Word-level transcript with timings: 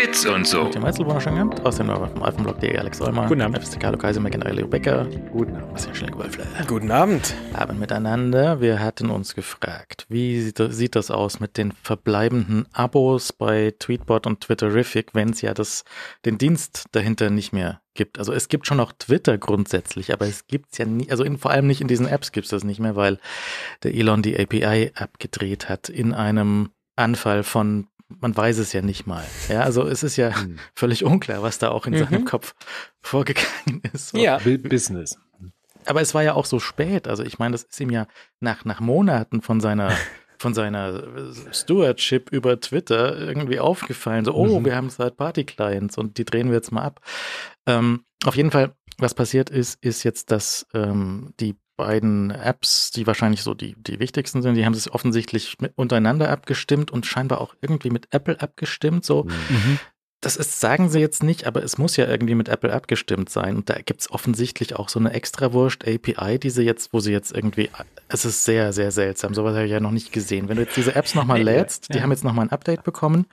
Bits 0.00 0.24
und 0.24 0.46
so. 0.46 0.64
Tim 0.68 0.82
Weizelbrunner 0.82 1.20
schon 1.20 1.34
gehabt. 1.34 1.60
Aus 1.66 1.76
dem 1.76 1.88
vom 1.88 2.22
Alphenblog.de 2.22 2.74
Alex 2.78 3.02
Olmer. 3.02 3.26
Guten 3.26 3.42
Abend. 3.42 3.58
FSK 3.58 3.98
Kaiser 3.98 4.20
McIntyre 4.20 4.54
Leo 4.54 4.66
Becker. 4.66 5.04
Guten 5.30 5.54
Abend. 5.54 5.74
Bastian 5.74 5.94
Schlenk-Wolfler. 5.94 6.46
Guten 6.66 6.90
Abend. 6.90 7.34
Abend 7.52 7.78
miteinander. 7.78 8.62
Wir 8.62 8.80
hatten 8.80 9.10
uns 9.10 9.34
gefragt, 9.34 10.06
wie 10.08 10.40
sieht 10.40 10.96
das, 10.96 11.10
aus 11.10 11.38
mit 11.38 11.58
den 11.58 11.72
verbleibenden 11.72 12.64
Abos 12.72 13.34
bei 13.34 13.74
Tweetbot 13.78 14.26
und 14.26 14.40
Twitterific, 14.40 15.10
wenn 15.12 15.30
es 15.30 15.42
ja 15.42 15.52
das, 15.52 15.84
den 16.24 16.38
Dienst 16.38 16.86
dahinter 16.92 17.28
nicht 17.28 17.52
mehr 17.52 17.82
gibt. 17.92 18.18
Also 18.18 18.32
es 18.32 18.48
gibt 18.48 18.66
schon 18.66 18.78
noch 18.78 18.92
Twitter 18.92 19.36
grundsätzlich, 19.36 20.14
aber 20.14 20.26
es 20.26 20.46
gibt's 20.46 20.78
ja 20.78 20.86
nie, 20.86 21.10
also 21.10 21.24
in, 21.24 21.36
vor 21.36 21.50
allem 21.50 21.66
nicht 21.66 21.82
in 21.82 21.88
diesen 21.88 22.08
Apps 22.08 22.32
gibt's 22.32 22.48
das 22.48 22.64
nicht 22.64 22.80
mehr, 22.80 22.96
weil 22.96 23.18
der 23.82 23.94
Elon 23.94 24.22
die 24.22 24.40
API 24.40 24.92
abgedreht 24.94 25.68
hat 25.68 25.90
in 25.90 26.14
einem 26.14 26.70
Anfall 26.96 27.42
von 27.42 27.86
man 28.20 28.36
weiß 28.36 28.58
es 28.58 28.72
ja 28.72 28.82
nicht 28.82 29.06
mal. 29.06 29.24
Ja, 29.48 29.60
also 29.62 29.86
es 29.86 30.02
ist 30.02 30.16
ja 30.16 30.34
Hm. 30.40 30.58
völlig 30.74 31.04
unklar, 31.04 31.42
was 31.42 31.58
da 31.58 31.70
auch 31.70 31.86
in 31.86 31.94
Mhm. 31.94 31.98
seinem 31.98 32.24
Kopf 32.24 32.54
vorgegangen 33.00 33.82
ist. 33.92 34.08
So. 34.10 34.18
Ja. 34.18 34.38
Business. 34.38 35.18
Aber 35.86 36.00
es 36.02 36.12
war 36.14 36.22
ja 36.22 36.34
auch 36.34 36.44
so 36.44 36.58
spät. 36.60 37.08
Also 37.08 37.22
ich 37.22 37.38
meine, 37.38 37.52
das 37.52 37.62
ist 37.64 37.80
ihm 37.80 37.90
ja 37.90 38.06
nach, 38.40 38.64
nach 38.64 38.80
Monaten 38.80 39.40
von 39.42 39.60
seiner 39.60 39.90
von 40.38 40.54
seiner 40.54 41.02
Stewardship 41.52 42.30
über 42.32 42.58
Twitter 42.60 43.16
irgendwie 43.18 43.60
aufgefallen. 43.60 44.24
So, 44.24 44.34
oh, 44.34 44.60
Mhm. 44.60 44.64
wir 44.64 44.74
haben 44.74 44.88
Third-Party-Clients 44.88 45.98
und 45.98 46.16
die 46.16 46.24
drehen 46.24 46.48
wir 46.48 46.54
jetzt 46.56 46.72
mal 46.72 46.82
ab. 46.82 47.00
Ähm, 47.66 48.04
auf 48.24 48.36
jeden 48.36 48.50
Fall, 48.50 48.72
was 48.98 49.12
passiert 49.14 49.50
ist, 49.50 49.82
ist 49.84 50.02
jetzt, 50.02 50.30
dass 50.30 50.66
ähm, 50.72 51.34
die 51.40 51.56
beiden 51.80 52.30
Apps, 52.30 52.90
die 52.90 53.06
wahrscheinlich 53.06 53.42
so 53.42 53.54
die, 53.54 53.74
die 53.76 53.98
wichtigsten 54.00 54.42
sind, 54.42 54.54
die 54.54 54.64
haben 54.66 54.74
sich 54.74 54.92
offensichtlich 54.92 55.56
mit 55.60 55.72
untereinander 55.76 56.30
abgestimmt 56.30 56.90
und 56.90 57.06
scheinbar 57.06 57.40
auch 57.40 57.54
irgendwie 57.62 57.90
mit 57.90 58.08
Apple 58.10 58.40
abgestimmt. 58.40 59.04
So, 59.04 59.24
Mhm. 59.24 59.78
das 60.20 60.36
ist, 60.36 60.60
sagen 60.60 60.90
sie 60.90 61.00
jetzt 61.00 61.22
nicht, 61.22 61.46
aber 61.46 61.62
es 61.64 61.78
muss 61.78 61.96
ja 61.96 62.06
irgendwie 62.06 62.34
mit 62.34 62.50
Apple 62.50 62.72
abgestimmt 62.72 63.30
sein. 63.30 63.56
Und 63.56 63.70
da 63.70 63.78
gibt's 63.82 64.10
offensichtlich 64.10 64.76
auch 64.76 64.90
so 64.90 64.98
eine 64.98 65.12
extrawurst 65.14 65.88
API, 65.88 66.38
die 66.38 66.50
sie 66.50 66.62
jetzt, 66.62 66.92
wo 66.92 67.00
sie 67.00 67.12
jetzt 67.12 67.34
irgendwie, 67.34 67.70
es 68.08 68.26
ist 68.26 68.44
sehr, 68.44 68.74
sehr 68.74 68.90
seltsam. 68.90 69.32
Sowas 69.32 69.54
habe 69.54 69.64
ich 69.64 69.72
ja 69.72 69.80
noch 69.80 69.92
nicht 69.92 70.12
gesehen. 70.12 70.48
Wenn 70.48 70.56
du 70.56 70.62
jetzt 70.64 70.76
diese 70.76 70.94
Apps 70.94 71.14
nochmal 71.14 71.40
lädst, 71.42 71.88
die 71.92 71.96
ja. 71.96 72.02
haben 72.02 72.10
jetzt 72.10 72.24
nochmal 72.24 72.46
ein 72.46 72.52
Update 72.52 72.84
bekommen. 72.84 73.24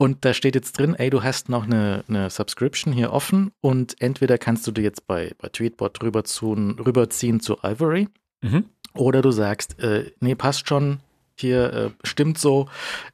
Und 0.00 0.24
da 0.24 0.32
steht 0.32 0.54
jetzt 0.54 0.78
drin, 0.78 0.94
ey, 0.94 1.10
du 1.10 1.22
hast 1.22 1.50
noch 1.50 1.64
eine, 1.64 2.04
eine 2.08 2.30
Subscription 2.30 2.90
hier 2.94 3.12
offen 3.12 3.52
und 3.60 4.00
entweder 4.00 4.38
kannst 4.38 4.66
du 4.66 4.72
dir 4.72 4.80
jetzt 4.82 5.06
bei, 5.06 5.32
bei 5.36 5.48
Tweetbot 5.50 6.02
rüberziehen, 6.02 6.78
rüberziehen 6.78 7.40
zu 7.40 7.58
Ivory 7.62 8.08
Mhm. 8.42 8.64
oder 8.94 9.20
du 9.20 9.30
sagst, 9.30 9.78
äh, 9.80 10.10
nee, 10.20 10.34
passt 10.34 10.66
schon, 10.66 11.00
hier 11.38 11.72
äh, 11.74 11.90
stimmt 12.02 12.38
so, 12.38 12.66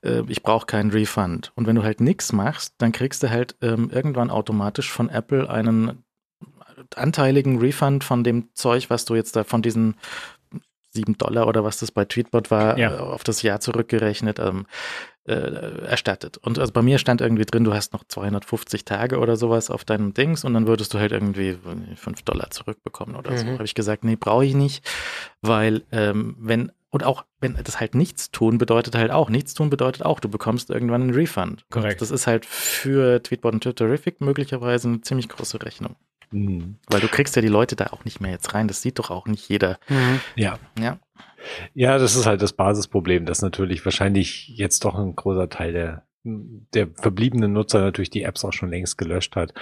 äh, 0.02 0.22
ich 0.28 0.44
brauche 0.44 0.66
keinen 0.66 0.92
Refund. 0.92 1.50
Und 1.56 1.66
wenn 1.66 1.74
du 1.74 1.82
halt 1.82 2.00
nichts 2.00 2.32
machst, 2.32 2.74
dann 2.78 2.92
kriegst 2.92 3.24
du 3.24 3.30
halt 3.30 3.56
ähm, 3.62 3.90
irgendwann 3.92 4.30
automatisch 4.30 4.88
von 4.92 5.08
Apple 5.08 5.50
einen 5.50 6.04
anteiligen 6.94 7.58
Refund 7.58 8.04
von 8.04 8.22
dem 8.22 8.50
Zeug, 8.54 8.90
was 8.90 9.04
du 9.04 9.16
jetzt 9.16 9.34
da 9.34 9.42
von 9.42 9.60
diesen 9.62 9.96
7 10.92 11.18
Dollar 11.18 11.48
oder 11.48 11.64
was 11.64 11.78
das 11.78 11.90
bei 11.90 12.04
Tweetbot 12.04 12.52
war, 12.52 12.78
Ja. 12.78 12.94
äh, 12.94 12.98
auf 12.98 13.24
das 13.24 13.42
Jahr 13.42 13.58
zurückgerechnet, 13.58 14.38
ähm, 14.38 14.66
äh, 15.26 15.86
erstattet. 15.86 16.36
Und 16.38 16.58
also 16.58 16.72
bei 16.72 16.82
mir 16.82 16.98
stand 16.98 17.20
irgendwie 17.20 17.44
drin, 17.44 17.64
du 17.64 17.74
hast 17.74 17.92
noch 17.92 18.04
250 18.04 18.84
Tage 18.84 19.18
oder 19.18 19.36
sowas 19.36 19.70
auf 19.70 19.84
deinem 19.84 20.14
Dings 20.14 20.44
und 20.44 20.54
dann 20.54 20.66
würdest 20.66 20.94
du 20.94 20.98
halt 20.98 21.12
irgendwie 21.12 21.58
5 21.96 22.22
Dollar 22.22 22.50
zurückbekommen 22.50 23.16
oder 23.16 23.36
so. 23.36 23.44
Mhm. 23.44 23.52
Habe 23.54 23.64
ich 23.64 23.74
gesagt, 23.74 24.04
nee, 24.04 24.16
brauche 24.16 24.44
ich 24.44 24.54
nicht, 24.54 24.84
weil 25.42 25.82
ähm, 25.92 26.36
wenn 26.38 26.72
und 26.90 27.04
auch 27.04 27.24
wenn 27.40 27.58
das 27.62 27.78
halt 27.80 27.94
nichts 27.94 28.30
tun 28.30 28.56
bedeutet 28.58 28.94
halt 28.94 29.10
auch 29.10 29.28
nichts 29.28 29.52
tun 29.52 29.68
bedeutet 29.68 30.02
auch 30.04 30.18
du 30.20 30.28
bekommst 30.30 30.70
irgendwann 30.70 31.02
einen 31.02 31.14
Refund. 31.14 31.66
Korrekt. 31.70 32.00
Das 32.00 32.10
ist 32.10 32.26
halt 32.26 32.46
für 32.46 33.22
Tweetbot 33.22 33.52
und 33.54 33.62
Twitterific 33.62 34.20
möglicherweise 34.20 34.88
eine 34.88 35.00
ziemlich 35.02 35.28
große 35.28 35.62
Rechnung, 35.62 35.96
Mhm. 36.30 36.76
weil 36.88 37.00
du 37.00 37.08
kriegst 37.08 37.36
ja 37.36 37.42
die 37.42 37.48
Leute 37.48 37.76
da 37.76 37.88
auch 37.88 38.04
nicht 38.04 38.20
mehr 38.20 38.30
jetzt 38.30 38.54
rein. 38.54 38.66
Das 38.68 38.80
sieht 38.82 38.98
doch 38.98 39.10
auch 39.10 39.26
nicht 39.26 39.48
jeder. 39.48 39.78
Ja. 40.36 40.58
Ja. 40.78 40.98
Ja, 41.74 41.98
das 41.98 42.16
ist 42.16 42.26
halt 42.26 42.42
das 42.42 42.52
Basisproblem, 42.52 43.26
dass 43.26 43.42
natürlich 43.42 43.84
wahrscheinlich 43.84 44.48
jetzt 44.48 44.84
doch 44.84 44.94
ein 44.96 45.14
großer 45.14 45.48
Teil 45.48 45.72
der, 45.72 46.06
der 46.24 46.88
verbliebenen 46.94 47.52
Nutzer 47.52 47.80
natürlich 47.80 48.10
die 48.10 48.22
Apps 48.22 48.44
auch 48.44 48.52
schon 48.52 48.70
längst 48.70 48.98
gelöscht 48.98 49.36
hat. 49.36 49.54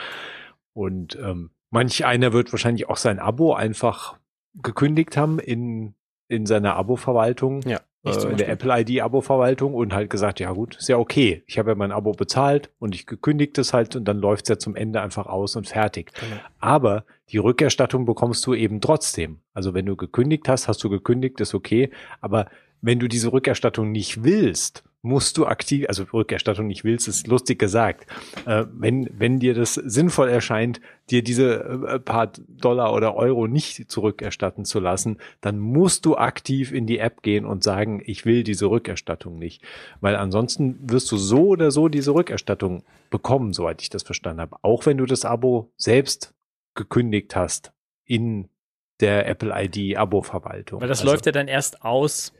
Und 0.73 1.17
ähm, 1.17 1.51
manch 1.71 2.05
einer 2.05 2.33
wird 2.33 2.53
wahrscheinlich 2.53 2.89
auch 2.89 2.97
sein 2.97 3.19
Abo 3.19 3.55
einfach 3.55 4.19
gekündigt 4.55 5.17
haben 5.17 5.39
in, 5.39 5.95
in 6.29 6.47
seiner 6.47 6.77
Abo-Verwaltung. 6.77 7.63
Ja, 7.63 7.81
ich 8.05 8.17
Äh, 8.17 8.31
in 8.31 8.37
der. 8.37 8.49
Apple 8.49 8.81
ID-Abo-Verwaltung 8.81 9.75
und 9.75 9.95
halt 9.95 10.11
gesagt, 10.11 10.41
ja 10.41 10.53
gut, 10.53 10.77
ist 10.77 10.89
ja 10.89 10.99
okay. 10.99 11.43
Ich 11.47 11.59
habe 11.59 11.71
ja 11.71 11.75
mein 11.75 11.93
Abo 11.93 12.13
bezahlt 12.13 12.71
und 12.79 12.95
ich 12.95 13.07
gekündigt 13.07 13.59
es 13.59 13.73
halt 13.73 13.97
und 13.97 14.05
dann 14.05 14.19
läuft 14.19 14.45
es 14.45 14.49
ja 14.51 14.59
zum 14.59 14.77
Ende 14.77 15.01
einfach 15.01 15.27
aus 15.27 15.57
und 15.57 15.69
fertig. 15.69 16.13
Genau. 16.13 16.41
Aber 16.59 17.05
die 17.31 17.39
Rückerstattung 17.39 18.05
bekommst 18.05 18.47
du 18.47 18.55
eben 18.55 18.81
trotzdem. 18.81 19.41
Also 19.55 19.75
wenn 19.75 19.87
du 19.87 19.97
gekündigt 19.97 20.49
hast, 20.49 20.69
hast 20.69 20.85
du 20.85 20.91
gekündigt, 20.91 21.41
ist 21.41 21.55
okay. 21.55 21.91
Aber 22.21 22.47
wenn 22.83 22.99
du 22.99 23.09
diese 23.09 23.33
Rückerstattung 23.33 23.91
nicht 23.91 24.23
willst, 24.25 24.85
musst 25.05 25.37
du 25.37 25.47
aktiv, 25.47 25.85
also 25.87 26.05
Rückerstattung 26.05 26.67
nicht 26.67 26.83
willst, 26.83 27.09
ist 27.09 27.27
lustig 27.27 27.59
gesagt. 27.59 28.07
Äh, 28.47 28.65
wenn, 28.73 29.09
wenn 29.13 29.39
dir 29.39 29.53
das 29.53 29.75
sinnvoll 29.75 30.31
erscheint, 30.31 30.81
dir 31.11 31.23
diese 31.23 31.61
äh, 31.87 31.99
paar 32.01 32.33
Dollar 32.49 32.95
oder 32.95 33.15
Euro 33.15 33.47
nicht 33.47 33.91
zurückerstatten 33.91 34.65
zu 34.65 34.81
lassen, 34.81 35.19
dann 35.43 35.59
musst 35.59 36.07
du 36.07 36.17
aktiv 36.17 36.73
in 36.73 36.87
die 36.87 36.99
App 36.99 37.23
gehen 37.23 37.45
und 37.45 37.63
sagen, 37.63 38.03
ich 38.05 38.25
will 38.25 38.45
diese 38.45 38.67
Rückerstattung 38.67 39.39
nicht. 39.39 39.63
Weil 40.01 40.17
ansonsten 40.17 40.79
wirst 40.81 41.13
du 41.13 41.19
so 41.19 41.49
oder 41.49 41.71
so 41.71 41.89
diese 41.89 42.15
Rückerstattung 42.15 42.83
bekommen, 43.11 43.53
soweit 43.53 43.83
ich 43.83 43.91
das 43.91 44.03
verstanden 44.05 44.41
habe. 44.41 44.57
Auch 44.63 44.87
wenn 44.87 44.97
du 44.97 45.05
das 45.05 45.27
Abo 45.27 45.71
selbst 45.77 46.35
gekündigt 46.75 47.37
hast 47.37 47.73
in 48.07 48.49
der 49.01 49.29
Apple 49.29 49.53
ID 49.55 49.99
Abo-Verwaltung. 49.99 50.81
Weil 50.81 50.89
das 50.89 51.01
Also, 51.01 51.13
läuft 51.13 51.27
ja 51.27 51.33
dann 51.33 51.49
erst 51.49 51.83
aus 51.83 52.33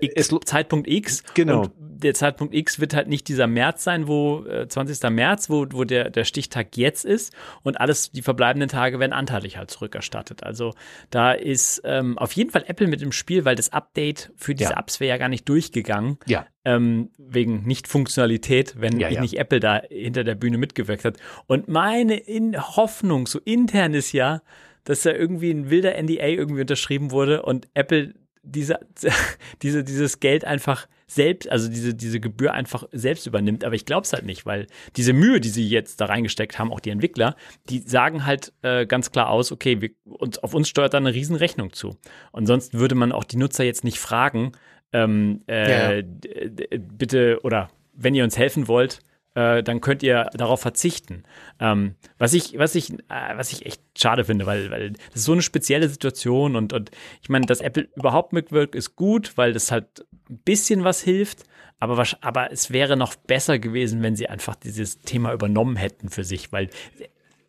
X, 0.00 0.30
Zeitpunkt 0.44 0.88
X. 0.88 1.22
Genau. 1.34 1.62
Und 1.62 1.72
der 2.02 2.14
Zeitpunkt 2.14 2.54
X 2.54 2.80
wird 2.80 2.94
halt 2.94 3.08
nicht 3.08 3.28
dieser 3.28 3.46
März 3.46 3.84
sein, 3.84 4.08
wo 4.08 4.44
äh, 4.44 4.66
20. 4.68 5.08
März, 5.10 5.48
wo, 5.50 5.66
wo 5.70 5.84
der, 5.84 6.10
der 6.10 6.24
Stichtag 6.24 6.76
jetzt 6.76 7.04
ist. 7.04 7.32
Und 7.62 7.80
alles, 7.80 8.10
die 8.10 8.22
verbleibenden 8.22 8.68
Tage 8.68 8.98
werden 8.98 9.12
anteilig 9.12 9.56
halt 9.56 9.70
zurückerstattet. 9.70 10.42
Also 10.42 10.74
da 11.10 11.32
ist 11.32 11.82
ähm, 11.84 12.18
auf 12.18 12.32
jeden 12.32 12.50
Fall 12.50 12.64
Apple 12.66 12.88
mit 12.88 13.02
im 13.02 13.12
Spiel, 13.12 13.44
weil 13.44 13.54
das 13.54 13.72
Update 13.72 14.32
für 14.36 14.54
diese 14.54 14.70
Ja. 14.72 14.78
Apps 14.78 15.00
wäre 15.00 15.10
ja 15.10 15.16
gar 15.16 15.28
nicht 15.28 15.48
durchgegangen. 15.48 16.18
Ja. 16.26 16.46
Ähm, 16.64 17.10
wegen 17.18 17.64
Nicht-Funktionalität, 17.66 18.74
wenn 18.78 18.98
Ja, 18.98 19.08
ja. 19.08 19.20
nicht 19.20 19.38
Apple 19.38 19.60
da 19.60 19.82
hinter 19.88 20.24
der 20.24 20.34
Bühne 20.34 20.58
mitgewirkt 20.58 21.04
hat. 21.04 21.16
Und 21.46 21.68
meine 21.68 22.16
in 22.16 22.60
Hoffnung, 22.60 23.26
so 23.26 23.40
intern 23.40 23.94
ist 23.94 24.12
ja, 24.12 24.42
dass 24.84 25.02
da 25.02 25.12
irgendwie 25.12 25.50
ein 25.50 25.70
wilder 25.70 26.00
NDA 26.00 26.26
irgendwie 26.26 26.60
unterschrieben 26.62 27.10
wurde 27.10 27.42
und 27.42 27.68
Apple 27.74 28.14
diese, 28.42 28.78
diese, 29.62 29.84
dieses 29.84 30.20
Geld 30.20 30.44
einfach 30.44 30.88
selbst, 31.06 31.50
also 31.50 31.68
diese, 31.68 31.94
diese 31.94 32.20
Gebühr 32.20 32.54
einfach 32.54 32.84
selbst 32.92 33.26
übernimmt. 33.26 33.64
Aber 33.64 33.74
ich 33.74 33.84
glaube 33.84 34.04
es 34.04 34.12
halt 34.12 34.24
nicht, 34.24 34.46
weil 34.46 34.66
diese 34.96 35.12
Mühe, 35.12 35.40
die 35.40 35.50
sie 35.50 35.68
jetzt 35.68 36.00
da 36.00 36.06
reingesteckt 36.06 36.58
haben, 36.58 36.72
auch 36.72 36.80
die 36.80 36.90
Entwickler, 36.90 37.36
die 37.68 37.80
sagen 37.80 38.24
halt 38.24 38.52
äh, 38.62 38.86
ganz 38.86 39.12
klar 39.12 39.28
aus, 39.28 39.52
okay, 39.52 39.80
wir, 39.82 39.90
uns, 40.04 40.38
auf 40.38 40.54
uns 40.54 40.68
steuert 40.68 40.94
da 40.94 40.98
eine 40.98 41.12
Riesenrechnung 41.12 41.72
zu. 41.74 41.96
Und 42.30 42.46
sonst 42.46 42.72
würde 42.74 42.94
man 42.94 43.12
auch 43.12 43.24
die 43.24 43.36
Nutzer 43.36 43.64
jetzt 43.64 43.84
nicht 43.84 43.98
fragen, 43.98 44.52
ähm, 44.94 45.42
äh, 45.48 45.96
Ja. 45.96 46.02
d- 46.02 46.78
bitte 46.78 47.40
oder 47.42 47.68
wenn 47.94 48.14
ihr 48.14 48.24
uns 48.24 48.38
helfen 48.38 48.66
wollt, 48.68 49.00
äh, 49.34 49.62
dann 49.62 49.80
könnt 49.80 50.02
ihr 50.02 50.28
darauf 50.34 50.60
verzichten. 50.60 51.24
Ähm, 51.60 51.94
was 52.18 52.34
ich, 52.34 52.58
was 52.58 52.74
ich, 52.74 52.92
äh, 52.92 53.36
was 53.36 53.52
ich 53.52 53.66
echt 53.66 53.80
schade 53.96 54.24
finde, 54.24 54.46
weil, 54.46 54.70
weil 54.70 54.90
das 54.90 55.16
ist 55.16 55.24
so 55.24 55.32
eine 55.32 55.42
spezielle 55.42 55.88
Situation 55.88 56.56
und, 56.56 56.72
und 56.72 56.90
ich 57.22 57.28
meine, 57.28 57.46
dass 57.46 57.60
Apple 57.60 57.88
überhaupt 57.96 58.32
mitwirkt, 58.32 58.74
ist 58.74 58.96
gut, 58.96 59.32
weil 59.36 59.52
das 59.52 59.70
halt 59.70 60.06
ein 60.30 60.38
bisschen 60.38 60.84
was 60.84 61.00
hilft. 61.00 61.44
Aber, 61.78 62.00
wahrsch- 62.00 62.18
aber 62.20 62.52
es 62.52 62.70
wäre 62.70 62.96
noch 62.96 63.16
besser 63.16 63.58
gewesen, 63.58 64.02
wenn 64.02 64.14
sie 64.14 64.28
einfach 64.28 64.54
dieses 64.54 65.00
Thema 65.00 65.32
übernommen 65.32 65.74
hätten 65.74 66.10
für 66.10 66.22
sich, 66.22 66.52
weil 66.52 66.70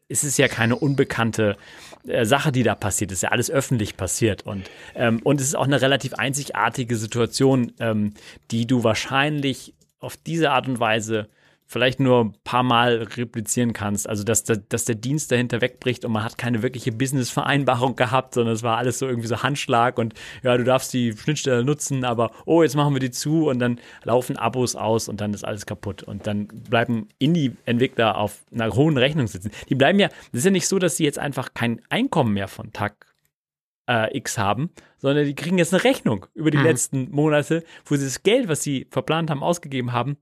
es 0.10 0.24
ist 0.24 0.38
ja 0.38 0.48
keine 0.48 0.76
unbekannte 0.76 1.56
äh, 2.08 2.26
Sache, 2.26 2.52
die 2.52 2.64
da 2.64 2.74
passiert. 2.74 3.12
Es 3.12 3.20
ist 3.20 3.22
ja 3.24 3.30
alles 3.30 3.52
öffentlich 3.52 3.96
passiert. 3.96 4.44
Und, 4.44 4.70
ähm, 4.96 5.20
und 5.24 5.40
es 5.40 5.48
ist 5.48 5.56
auch 5.56 5.66
eine 5.66 5.82
relativ 5.82 6.16
einzigartige 6.16 6.96
Situation, 6.96 7.74
ähm, 7.80 8.14
die 8.50 8.66
du 8.66 8.84
wahrscheinlich 8.84 9.76
auf 10.00 10.18
diese 10.18 10.50
Art 10.52 10.68
und 10.68 10.80
Weise 10.80 11.30
vielleicht 11.74 12.00
nur 12.00 12.22
ein 12.26 12.34
paar 12.46 12.64
Mal 12.64 13.04
replizieren 13.18 13.74
kannst. 13.74 14.08
Also, 14.08 14.24
dass, 14.24 14.44
der- 14.46 14.58
dass 14.58 14.86
der 14.86 14.96
Dienst 14.96 15.32
dahinter 15.32 15.60
wegbricht 15.60 16.06
und 16.06 16.14
man 16.14 16.24
hat 16.24 16.38
keine 16.38 16.62
wirkliche 16.64 16.92
Business-Vereinbarung 16.94 17.96
gehabt, 17.98 18.36
sondern 18.36 18.54
es 18.56 18.64
war 18.64 18.78
alles 18.78 19.00
so 19.00 19.08
irgendwie 19.08 19.28
so 19.28 19.44
Handschlag 19.44 19.98
und 19.98 20.14
ja, 20.44 20.56
du 20.56 20.64
darfst 20.64 20.94
die 20.94 21.12
Schnittstelle 21.12 21.64
nutzen, 21.66 22.06
aber 22.06 22.32
oh, 22.46 22.64
jetzt 22.64 22.76
machen 22.76 22.94
wir 22.96 23.00
die 23.02 23.12
zu 23.12 23.50
und 23.50 23.60
dann 23.60 23.80
laufen 24.04 24.38
Abos 24.38 24.76
aus 24.76 25.10
und 25.10 25.20
dann 25.20 25.34
ist 25.34 25.44
alles 25.44 25.66
kaputt. 25.66 26.04
Und 26.04 26.26
dann 26.28 26.48
bleiben 26.48 27.10
Indie-Entwickler 27.20 28.18
auf 28.18 28.44
einer 28.54 28.74
hohen 28.74 28.98
Rechnung 28.98 29.28
sitzen. 29.28 29.52
Die 29.68 29.76
bleiben 29.76 30.00
ja, 30.00 30.08
das 30.08 30.40
ist 30.40 30.46
ja 30.46 30.52
nicht 30.52 30.68
so, 30.68 30.80
dass 30.80 30.96
sie 30.98 31.04
jetzt 31.04 31.20
einfach 31.20 31.54
kein 31.54 31.82
Einkommen 31.90 32.34
mehr 32.34 32.48
von 32.48 32.72
Tag 32.72 33.08
äh, 33.90 34.16
X 34.18 34.38
haben, 34.38 34.70
sondern 34.98 35.26
die 35.26 35.36
kriegen 35.36 35.58
jetzt 35.58 35.74
eine 35.74 35.84
Rechnung 35.84 36.26
über 36.34 36.52
die 36.52 36.58
Mhm. 36.58 36.64
letzten 36.64 37.12
Monate, 37.12 37.64
wo 37.86 37.96
sie 37.96 38.06
das 38.06 38.24
Geld, 38.24 38.48
was 38.48 38.64
sie 38.64 38.88
verplant 38.92 39.30
haben, 39.30 39.44
ausgegeben 39.44 39.92
haben, 39.92 40.16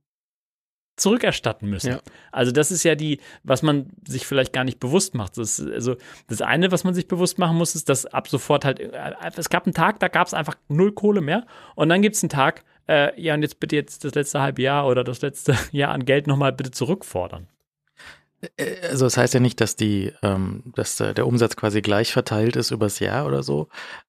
zurückerstatten 0.97 1.69
müssen. 1.69 1.91
Ja. 1.91 1.99
Also 2.31 2.51
das 2.51 2.71
ist 2.71 2.83
ja 2.83 2.95
die, 2.95 3.19
was 3.43 3.63
man 3.63 3.87
sich 4.07 4.25
vielleicht 4.25 4.53
gar 4.53 4.63
nicht 4.63 4.79
bewusst 4.79 5.15
macht. 5.15 5.37
Das, 5.37 5.59
also 5.59 5.95
das 6.27 6.41
eine, 6.41 6.71
was 6.71 6.83
man 6.83 6.93
sich 6.93 7.07
bewusst 7.07 7.39
machen 7.39 7.57
muss, 7.57 7.75
ist, 7.75 7.89
dass 7.89 8.05
ab 8.05 8.27
sofort 8.27 8.65
halt, 8.65 8.79
äh, 8.79 9.13
es 9.35 9.49
gab 9.49 9.65
einen 9.65 9.73
Tag, 9.73 9.99
da 9.99 10.07
gab 10.07 10.27
es 10.27 10.33
einfach 10.33 10.55
null 10.67 10.91
Kohle 10.91 11.21
mehr 11.21 11.45
und 11.75 11.89
dann 11.89 12.01
gibt 12.01 12.15
es 12.15 12.23
einen 12.23 12.29
Tag, 12.29 12.63
äh, 12.87 13.19
ja 13.21 13.33
und 13.33 13.41
jetzt 13.41 13.59
bitte 13.59 13.75
jetzt 13.75 14.03
das 14.03 14.15
letzte 14.15 14.41
halbe 14.41 14.61
Jahr 14.61 14.87
oder 14.87 15.03
das 15.03 15.21
letzte 15.21 15.55
Jahr 15.71 15.91
an 15.91 16.05
Geld 16.05 16.27
nochmal 16.27 16.53
bitte 16.53 16.71
zurückfordern. 16.71 17.47
Also 18.89 19.05
das 19.05 19.17
heißt 19.17 19.35
ja 19.35 19.39
nicht, 19.39 19.61
dass 19.61 19.75
die, 19.75 20.11
ähm, 20.23 20.63
dass 20.75 20.97
der 20.97 21.27
Umsatz 21.27 21.55
quasi 21.55 21.81
gleich 21.81 22.11
verteilt 22.11 22.55
ist 22.55 22.71
übers 22.71 22.99
Jahr 22.99 23.27
oder 23.27 23.43
so. 23.43 23.67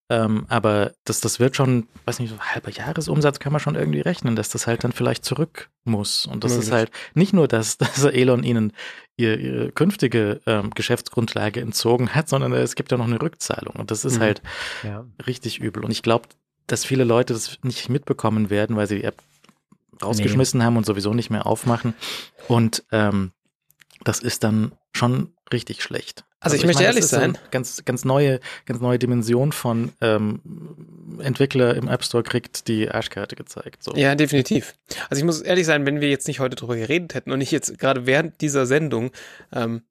Ähm, 0.08 0.46
aber 0.48 0.92
das, 1.04 1.20
das 1.20 1.38
wird 1.38 1.54
schon, 1.54 1.86
weiß 2.06 2.18
nicht, 2.18 2.30
so 2.30 2.38
halber 2.38 2.70
Jahresumsatz 2.70 3.40
kann 3.40 3.52
man 3.52 3.60
schon 3.60 3.74
irgendwie 3.74 4.00
rechnen, 4.00 4.34
dass 4.34 4.48
das 4.48 4.66
halt 4.66 4.84
dann 4.84 4.92
vielleicht 4.92 5.24
zurück 5.24 5.70
muss. 5.84 6.26
Und 6.26 6.44
das 6.44 6.52
Möglich. 6.52 6.68
ist 6.68 6.72
halt 6.72 6.90
nicht 7.14 7.32
nur, 7.32 7.46
dass, 7.46 7.76
dass 7.78 8.04
Elon 8.04 8.42
ihnen 8.42 8.72
ihr, 9.16 9.38
ihre 9.38 9.72
künftige 9.72 10.40
ähm, 10.46 10.70
Geschäftsgrundlage 10.70 11.60
entzogen 11.60 12.14
hat, 12.14 12.28
sondern 12.28 12.52
es 12.52 12.74
gibt 12.74 12.90
ja 12.90 12.98
noch 12.98 13.06
eine 13.06 13.20
Rückzahlung. 13.20 13.76
Und 13.76 13.90
das 13.90 14.04
ist 14.04 14.16
mhm. 14.16 14.22
halt 14.22 14.42
ja. 14.82 15.04
richtig 15.26 15.60
übel. 15.60 15.84
Und 15.84 15.90
ich 15.90 16.02
glaube, 16.02 16.28
dass 16.66 16.84
viele 16.86 17.04
Leute 17.04 17.34
das 17.34 17.58
nicht 17.62 17.90
mitbekommen 17.90 18.48
werden, 18.48 18.76
weil 18.76 18.86
sie 18.86 18.96
die 18.96 19.04
App 19.04 19.22
rausgeschmissen 20.02 20.58
nee. 20.58 20.64
haben 20.64 20.76
und 20.76 20.86
sowieso 20.86 21.12
nicht 21.12 21.30
mehr 21.30 21.46
aufmachen. 21.46 21.94
Und 22.48 22.84
ähm, 22.92 23.32
das 24.04 24.20
ist 24.20 24.44
dann 24.44 24.72
schon 24.92 25.34
richtig 25.52 25.82
schlecht. 25.82 26.24
Also, 26.40 26.54
also 26.54 26.56
ich, 26.56 26.62
ich, 26.62 26.66
möchte 26.66 26.82
meine, 26.82 26.94
ehrlich 26.94 27.06
sein. 27.06 27.38
Ganz, 27.50 27.84
ganz 27.84 28.04
neue, 28.04 28.40
ganz 28.66 28.80
neue 28.80 28.98
Dimension 28.98 29.52
von 29.52 29.92
ähm, 30.00 30.40
Entwickler 31.20 31.76
im 31.76 31.86
App 31.86 32.04
Store 32.04 32.24
kriegt 32.24 32.66
die 32.66 32.90
Arschkarte 32.90 33.36
gezeigt. 33.36 33.84
So. 33.84 33.94
Ja, 33.94 34.14
definitiv. 34.16 34.74
Also 35.08 35.20
ich 35.20 35.24
muss 35.24 35.40
ehrlich 35.40 35.66
sein, 35.66 35.86
wenn 35.86 36.00
wir 36.00 36.10
jetzt 36.10 36.26
nicht 36.26 36.40
heute 36.40 36.56
drüber 36.56 36.76
geredet 36.76 37.14
hätten 37.14 37.30
und 37.30 37.40
ich 37.40 37.52
jetzt 37.52 37.78
gerade 37.78 38.06
während 38.06 38.40
dieser 38.40 38.66
Sendung 38.66 39.12
ähm, 39.52 39.82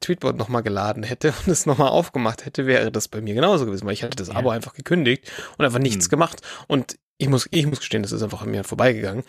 Tweetbot 0.00 0.36
nochmal 0.36 0.62
geladen 0.62 1.02
hätte 1.04 1.32
und 1.46 1.52
es 1.52 1.66
nochmal 1.66 1.88
aufgemacht 1.88 2.44
hätte, 2.44 2.66
wäre 2.66 2.90
das 2.90 3.06
bei 3.06 3.20
mir 3.20 3.34
genauso 3.34 3.66
gewesen, 3.66 3.86
weil 3.86 3.92
ich 3.92 4.02
hatte 4.02 4.16
das 4.16 4.28
ja. 4.28 4.34
Abo 4.34 4.50
einfach 4.50 4.74
gekündigt 4.74 5.30
und 5.58 5.64
einfach 5.64 5.78
nichts 5.78 6.06
hm. 6.06 6.10
gemacht. 6.10 6.40
Und 6.66 6.98
ich 7.18 7.28
muss, 7.28 7.46
ich 7.50 7.66
muss 7.66 7.78
gestehen, 7.78 8.02
das 8.02 8.12
ist 8.12 8.22
einfach 8.22 8.42
an 8.42 8.50
mir 8.50 8.64
vorbeigegangen. 8.64 9.24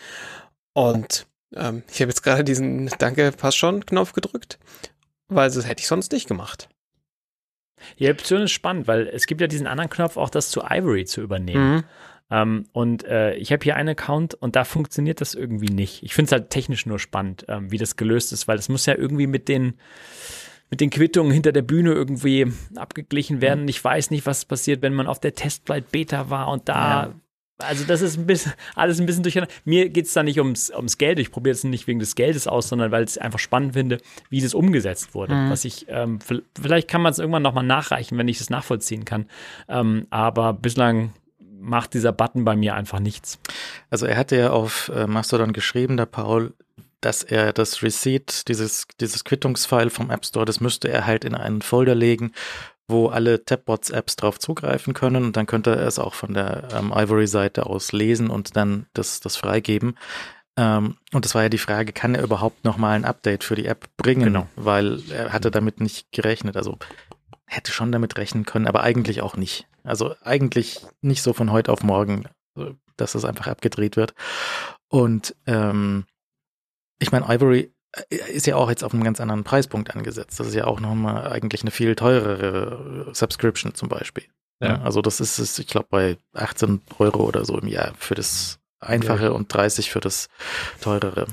Und 0.72 1.26
ähm, 1.56 1.82
ich 1.90 2.00
habe 2.00 2.10
jetzt 2.10 2.22
gerade 2.22 2.44
diesen 2.44 2.88
Danke, 2.98 3.32
passt 3.32 3.58
schon 3.58 3.84
Knopf 3.86 4.12
gedrückt, 4.12 4.58
weil 5.28 5.50
das 5.50 5.66
hätte 5.66 5.80
ich 5.80 5.86
sonst 5.86 6.12
nicht 6.12 6.28
gemacht. 6.28 6.68
Die 7.98 8.08
Option 8.08 8.42
ist 8.42 8.52
spannend, 8.52 8.86
weil 8.86 9.08
es 9.08 9.26
gibt 9.26 9.40
ja 9.40 9.46
diesen 9.46 9.66
anderen 9.66 9.90
Knopf, 9.90 10.16
auch 10.16 10.30
das 10.30 10.50
zu 10.50 10.62
Ivory 10.62 11.04
zu 11.04 11.20
übernehmen. 11.20 11.74
Mhm. 11.74 11.84
Ähm, 12.30 12.66
und 12.72 13.04
äh, 13.04 13.34
ich 13.34 13.52
habe 13.52 13.62
hier 13.62 13.76
einen 13.76 13.90
Account 13.90 14.34
und 14.34 14.56
da 14.56 14.64
funktioniert 14.64 15.20
das 15.20 15.34
irgendwie 15.34 15.72
nicht. 15.72 16.02
Ich 16.02 16.14
finde 16.14 16.28
es 16.28 16.32
halt 16.32 16.50
technisch 16.50 16.86
nur 16.86 16.98
spannend, 16.98 17.44
ähm, 17.48 17.70
wie 17.70 17.78
das 17.78 17.96
gelöst 17.96 18.32
ist, 18.32 18.48
weil 18.48 18.58
es 18.58 18.68
muss 18.68 18.86
ja 18.86 18.96
irgendwie 18.96 19.26
mit 19.26 19.48
den 19.48 19.74
mit 20.70 20.80
den 20.80 20.88
Quittungen 20.88 21.30
hinter 21.32 21.52
der 21.52 21.60
Bühne 21.60 21.92
irgendwie 21.92 22.50
abgeglichen 22.76 23.42
werden. 23.42 23.64
Mhm. 23.64 23.68
Ich 23.68 23.84
weiß 23.84 24.10
nicht, 24.10 24.24
was 24.24 24.46
passiert, 24.46 24.80
wenn 24.80 24.94
man 24.94 25.06
auf 25.06 25.20
der 25.20 25.34
Testflight 25.34 25.92
Beta 25.92 26.30
war 26.30 26.48
und 26.48 26.66
da 26.70 27.04
ja. 27.04 27.14
Also 27.62 27.84
das 27.84 28.00
ist 28.02 28.16
ein 28.18 28.26
bisschen, 28.26 28.52
alles 28.74 29.00
ein 29.00 29.06
bisschen 29.06 29.22
durcheinander. 29.22 29.52
Mir 29.64 29.88
geht 29.88 30.06
es 30.06 30.12
da 30.12 30.22
nicht 30.22 30.38
ums, 30.38 30.70
ums 30.70 30.98
Geld. 30.98 31.18
Ich 31.18 31.30
probiere 31.30 31.52
es 31.52 31.64
nicht 31.64 31.86
wegen 31.86 31.98
des 31.98 32.14
Geldes 32.14 32.46
aus, 32.46 32.68
sondern 32.68 32.90
weil 32.90 33.04
ich 33.04 33.10
es 33.10 33.18
einfach 33.18 33.38
spannend 33.38 33.74
finde, 33.74 33.98
wie 34.30 34.40
das 34.40 34.54
umgesetzt 34.54 35.14
wurde. 35.14 35.34
Mhm. 35.34 35.50
Was 35.50 35.64
ich, 35.64 35.86
ähm, 35.88 36.18
vielleicht 36.60 36.88
kann 36.88 37.02
man 37.02 37.12
es 37.12 37.18
irgendwann 37.18 37.42
nochmal 37.42 37.64
nachreichen, 37.64 38.18
wenn 38.18 38.28
ich 38.28 38.40
es 38.40 38.50
nachvollziehen 38.50 39.04
kann. 39.04 39.26
Ähm, 39.68 40.06
aber 40.10 40.52
bislang 40.52 41.12
macht 41.62 41.94
dieser 41.94 42.12
Button 42.12 42.44
bei 42.44 42.56
mir 42.56 42.74
einfach 42.74 42.98
nichts. 42.98 43.38
Also 43.88 44.06
er 44.06 44.16
hatte 44.16 44.36
ja 44.36 44.50
auf 44.50 44.90
äh, 44.94 45.06
Mastodon 45.06 45.52
geschrieben, 45.52 45.96
der 45.96 46.06
Paul, 46.06 46.52
dass 47.00 47.22
er 47.22 47.52
das 47.52 47.82
Receipt, 47.82 48.48
dieses, 48.48 48.86
dieses 49.00 49.24
Quittungsfile 49.24 49.90
vom 49.90 50.10
App 50.10 50.24
Store, 50.26 50.44
das 50.44 50.60
müsste 50.60 50.88
er 50.88 51.06
halt 51.06 51.24
in 51.24 51.34
einen 51.34 51.62
Folder 51.62 51.94
legen 51.94 52.32
wo 52.88 53.08
alle 53.08 53.44
Tapbots-Apps 53.44 54.16
drauf 54.16 54.38
zugreifen 54.38 54.94
können 54.94 55.24
und 55.24 55.36
dann 55.36 55.46
könnte 55.46 55.74
er 55.74 55.86
es 55.86 55.98
auch 55.98 56.14
von 56.14 56.34
der 56.34 56.68
ähm, 56.72 56.92
Ivory-Seite 56.94 57.66
aus 57.66 57.92
lesen 57.92 58.28
und 58.28 58.56
dann 58.56 58.86
das, 58.92 59.20
das 59.20 59.36
freigeben. 59.36 59.96
Ähm, 60.56 60.96
und 61.12 61.24
das 61.24 61.34
war 61.34 61.44
ja 61.44 61.48
die 61.48 61.58
Frage, 61.58 61.92
kann 61.92 62.14
er 62.14 62.22
überhaupt 62.22 62.64
nochmal 62.64 62.96
ein 62.96 63.04
Update 63.04 63.44
für 63.44 63.54
die 63.54 63.66
App 63.66 63.88
bringen? 63.96 64.24
Genau. 64.24 64.46
Weil 64.56 65.00
er 65.10 65.32
hatte 65.32 65.50
damit 65.50 65.80
nicht 65.80 66.12
gerechnet. 66.12 66.56
Also 66.56 66.78
hätte 67.46 67.72
schon 67.72 67.92
damit 67.92 68.16
rechnen 68.18 68.44
können, 68.44 68.66
aber 68.66 68.82
eigentlich 68.82 69.22
auch 69.22 69.36
nicht. 69.36 69.66
Also 69.84 70.14
eigentlich 70.22 70.80
nicht 71.00 71.22
so 71.22 71.32
von 71.32 71.52
heute 71.52 71.72
auf 71.72 71.82
morgen, 71.82 72.24
dass 72.96 73.12
das 73.12 73.24
einfach 73.24 73.46
abgedreht 73.46 73.96
wird. 73.96 74.14
Und 74.88 75.34
ähm, 75.46 76.04
ich 76.98 77.12
meine, 77.12 77.26
Ivory 77.28 77.60
äh, 77.60 77.70
ist 78.08 78.46
ja 78.46 78.56
auch 78.56 78.70
jetzt 78.70 78.84
auf 78.84 78.94
einem 78.94 79.04
ganz 79.04 79.20
anderen 79.20 79.44
Preispunkt 79.44 79.94
angesetzt. 79.94 80.40
Das 80.40 80.46
ist 80.46 80.54
ja 80.54 80.66
auch 80.66 80.80
nochmal 80.80 81.30
eigentlich 81.30 81.62
eine 81.62 81.70
viel 81.70 81.94
teurere 81.94 83.10
Subscription 83.12 83.74
zum 83.74 83.88
Beispiel. 83.88 84.24
Ja. 84.60 84.80
Also 84.82 85.02
das 85.02 85.20
ist 85.20 85.38
es, 85.38 85.58
ich 85.58 85.66
glaube, 85.66 85.88
bei 85.90 86.16
18 86.34 86.80
Euro 86.98 87.24
oder 87.24 87.44
so 87.44 87.58
im 87.58 87.68
Jahr 87.68 87.92
für 87.98 88.14
das 88.14 88.60
einfache 88.80 89.24
ja. 89.24 89.30
und 89.30 89.52
30 89.52 89.90
für 89.90 90.00
das 90.00 90.28
teurere. 90.80 91.26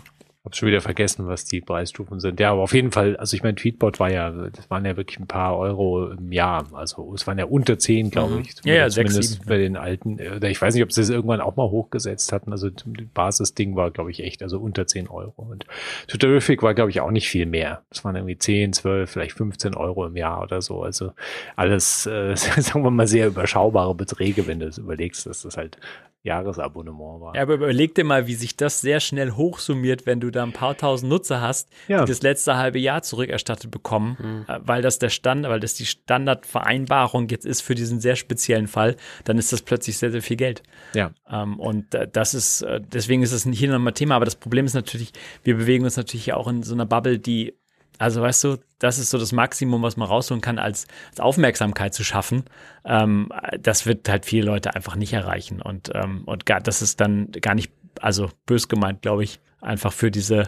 Hab 0.50 0.56
schon 0.56 0.68
wieder 0.68 0.82
vergessen, 0.82 1.28
was 1.28 1.46
die 1.46 1.62
Preisstufen 1.62 2.20
sind. 2.20 2.40
Ja, 2.40 2.52
aber 2.52 2.62
auf 2.62 2.74
jeden 2.74 2.92
Fall, 2.92 3.16
also 3.18 3.36
ich 3.36 3.44
meine, 3.44 3.54
Tweetbot 3.54 4.00
war 4.00 4.12
ja, 4.12 4.32
das 4.32 4.68
waren 4.72 4.84
ja 4.84 4.98
wirklich 4.98 5.20
ein 5.20 5.28
paar 5.28 5.56
Euro 5.56 6.10
im 6.10 6.32
Jahr. 6.32 6.66
Also 6.74 7.14
es 7.14 7.28
waren 7.28 7.38
ja 7.38 7.46
unter 7.46 7.78
zehn, 7.78 8.10
glaube 8.10 8.36
mhm. 8.36 8.42
ich. 8.42 8.56
Ja, 8.64 8.74
ja, 8.74 8.90
zumindest 8.90 9.34
sechs, 9.34 9.46
bei 9.46 9.60
den 9.60 9.78
alten. 9.78 10.16
Oder 10.16 10.50
ich 10.50 10.60
weiß 10.60 10.74
nicht, 10.74 10.84
ob 10.84 10.92
sie 10.92 11.02
es 11.02 11.10
irgendwann 11.12 11.40
auch 11.40 11.56
mal 11.56 11.70
hochgesetzt 11.70 12.32
hatten. 12.32 12.52
Also 12.52 12.72
das 12.72 12.84
Basisding 13.14 13.76
war, 13.76 13.92
glaube 13.92 14.10
ich, 14.10 14.24
echt, 14.24 14.42
also 14.42 14.60
unter 14.60 14.88
zehn 14.88 15.08
Euro. 15.08 15.34
Und 15.38 15.68
Twitterific 16.08 16.64
war, 16.64 16.74
glaube 16.74 16.90
ich, 16.90 17.00
auch 17.00 17.12
nicht 17.12 17.30
viel 17.30 17.46
mehr. 17.46 17.84
Das 17.92 18.04
waren 18.04 18.16
irgendwie 18.16 18.40
zehn, 18.40 18.74
zwölf, 18.74 19.12
vielleicht 19.12 19.34
15 19.34 19.76
Euro 19.76 20.08
im 20.08 20.18
Jahr 20.18 20.42
oder 20.42 20.64
so. 20.64 20.82
Also 20.82 21.12
alles, 21.56 22.08
äh, 22.08 22.36
sagen 22.36 22.84
wir 22.84 22.90
mal, 22.90 23.08
sehr 23.08 23.28
überschaubare 23.28 23.94
Beträge, 23.94 24.48
wenn 24.48 24.60
du 24.60 24.66
es 24.66 24.80
überlegst, 24.80 25.28
dass 25.28 25.44
das 25.44 25.58
halt 25.58 25.78
Jahresabonnement 26.24 27.22
war. 27.22 27.36
Ja, 27.36 27.44
aber 27.44 27.54
überleg 27.54 27.96
dir 27.96 28.04
mal, 28.04 28.28
wie 28.28 28.36
sich 28.36 28.58
das 28.58 28.82
sehr 28.82 29.00
schnell 29.00 29.32
hochsummiert, 29.32 30.06
wenn 30.06 30.20
du 30.20 30.32
da 30.32 30.44
ein 30.44 30.52
paar 30.52 30.76
tausend 30.76 31.10
Nutzer 31.10 31.40
hast, 31.40 31.70
ja. 31.88 32.04
die 32.04 32.12
das 32.12 32.22
letzte 32.22 32.58
halbe 32.58 32.78
Jahr 32.78 33.02
zurückerstattet 33.04 33.72
bekommen, 33.72 34.18
mhm. 34.20 34.46
weil 34.60 34.82
das 34.82 35.00
der 35.00 35.10
Stand, 35.10 35.48
weil 35.48 35.62
das 35.62 35.76
die 35.76 35.86
Standardvereinbarung 35.86 37.30
jetzt 37.30 37.46
ist 37.46 37.62
für 37.62 37.74
diesen 37.74 38.02
sehr 38.02 38.18
speziellen 38.18 38.68
Fall, 38.68 38.98
dann 39.24 39.38
ist 39.38 39.54
das 39.54 39.62
plötzlich 39.62 39.98
sehr, 39.98 40.12
sehr 40.12 40.22
viel 40.22 40.38
Geld. 40.38 40.62
Ja. 40.94 41.12
Ähm, 41.30 41.58
und 41.60 41.96
äh, 41.96 42.08
das 42.12 42.34
ist, 42.34 42.64
äh, 42.64 42.82
deswegen 42.82 43.24
ist 43.24 43.34
das 43.34 43.44
hier 43.44 43.72
nochmal 43.72 43.94
Thema, 43.94 44.16
aber 44.16 44.26
das 44.26 44.36
Problem 44.36 44.66
ist 44.66 44.74
natürlich, 44.74 45.14
wir 45.44 45.56
bewegen 45.56 45.86
uns 45.86 45.96
natürlich 45.96 46.34
auch 46.34 46.48
in 46.48 46.64
so 46.64 46.74
einer 46.74 46.86
Bubble, 46.86 47.18
die 47.20 47.56
also 48.00 48.22
weißt 48.22 48.44
du, 48.46 48.58
das 48.80 48.98
ist 48.98 49.10
so 49.10 49.18
das 49.18 49.34
Maximum, 49.34 49.84
was 49.84 49.98
man 49.98 50.08
rausholen 50.08 50.42
kann, 50.42 50.58
als, 50.58 50.88
als 51.12 51.20
Aufmerksamkeit 51.20 51.94
zu 51.94 52.04
schaffen. 52.04 52.46
Ähm, 52.86 53.30
das 53.60 53.86
wird 53.86 54.08
halt 54.10 54.26
viele 54.26 54.46
Leute 54.46 54.74
einfach 54.74 54.96
nicht 54.96 55.14
erreichen. 55.14 55.62
Und, 55.62 55.92
ähm, 55.94 56.24
und 56.26 56.46
gar, 56.46 56.62
das 56.62 56.82
ist 56.82 57.02
dann 57.02 57.30
gar 57.32 57.56
nicht, 57.56 57.72
also 58.00 58.30
bös 58.46 58.70
gemeint, 58.70 59.02
glaube 59.02 59.26
ich, 59.26 59.42
einfach 59.60 59.92
für 59.92 60.12
diese, 60.12 60.44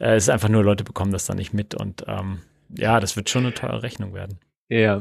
äh, 0.00 0.16
es 0.16 0.24
ist 0.24 0.30
einfach 0.30 0.48
nur 0.48 0.64
Leute 0.64 0.82
bekommen 0.82 1.12
das 1.12 1.26
dann 1.26 1.36
nicht 1.36 1.54
mit. 1.54 1.76
Und 1.76 2.04
ähm, 2.08 2.40
ja, 2.76 2.98
das 2.98 3.16
wird 3.16 3.30
schon 3.30 3.44
eine 3.44 3.54
teure 3.54 3.84
Rechnung 3.84 4.12
werden. 4.12 4.40
Ja. 4.68 5.00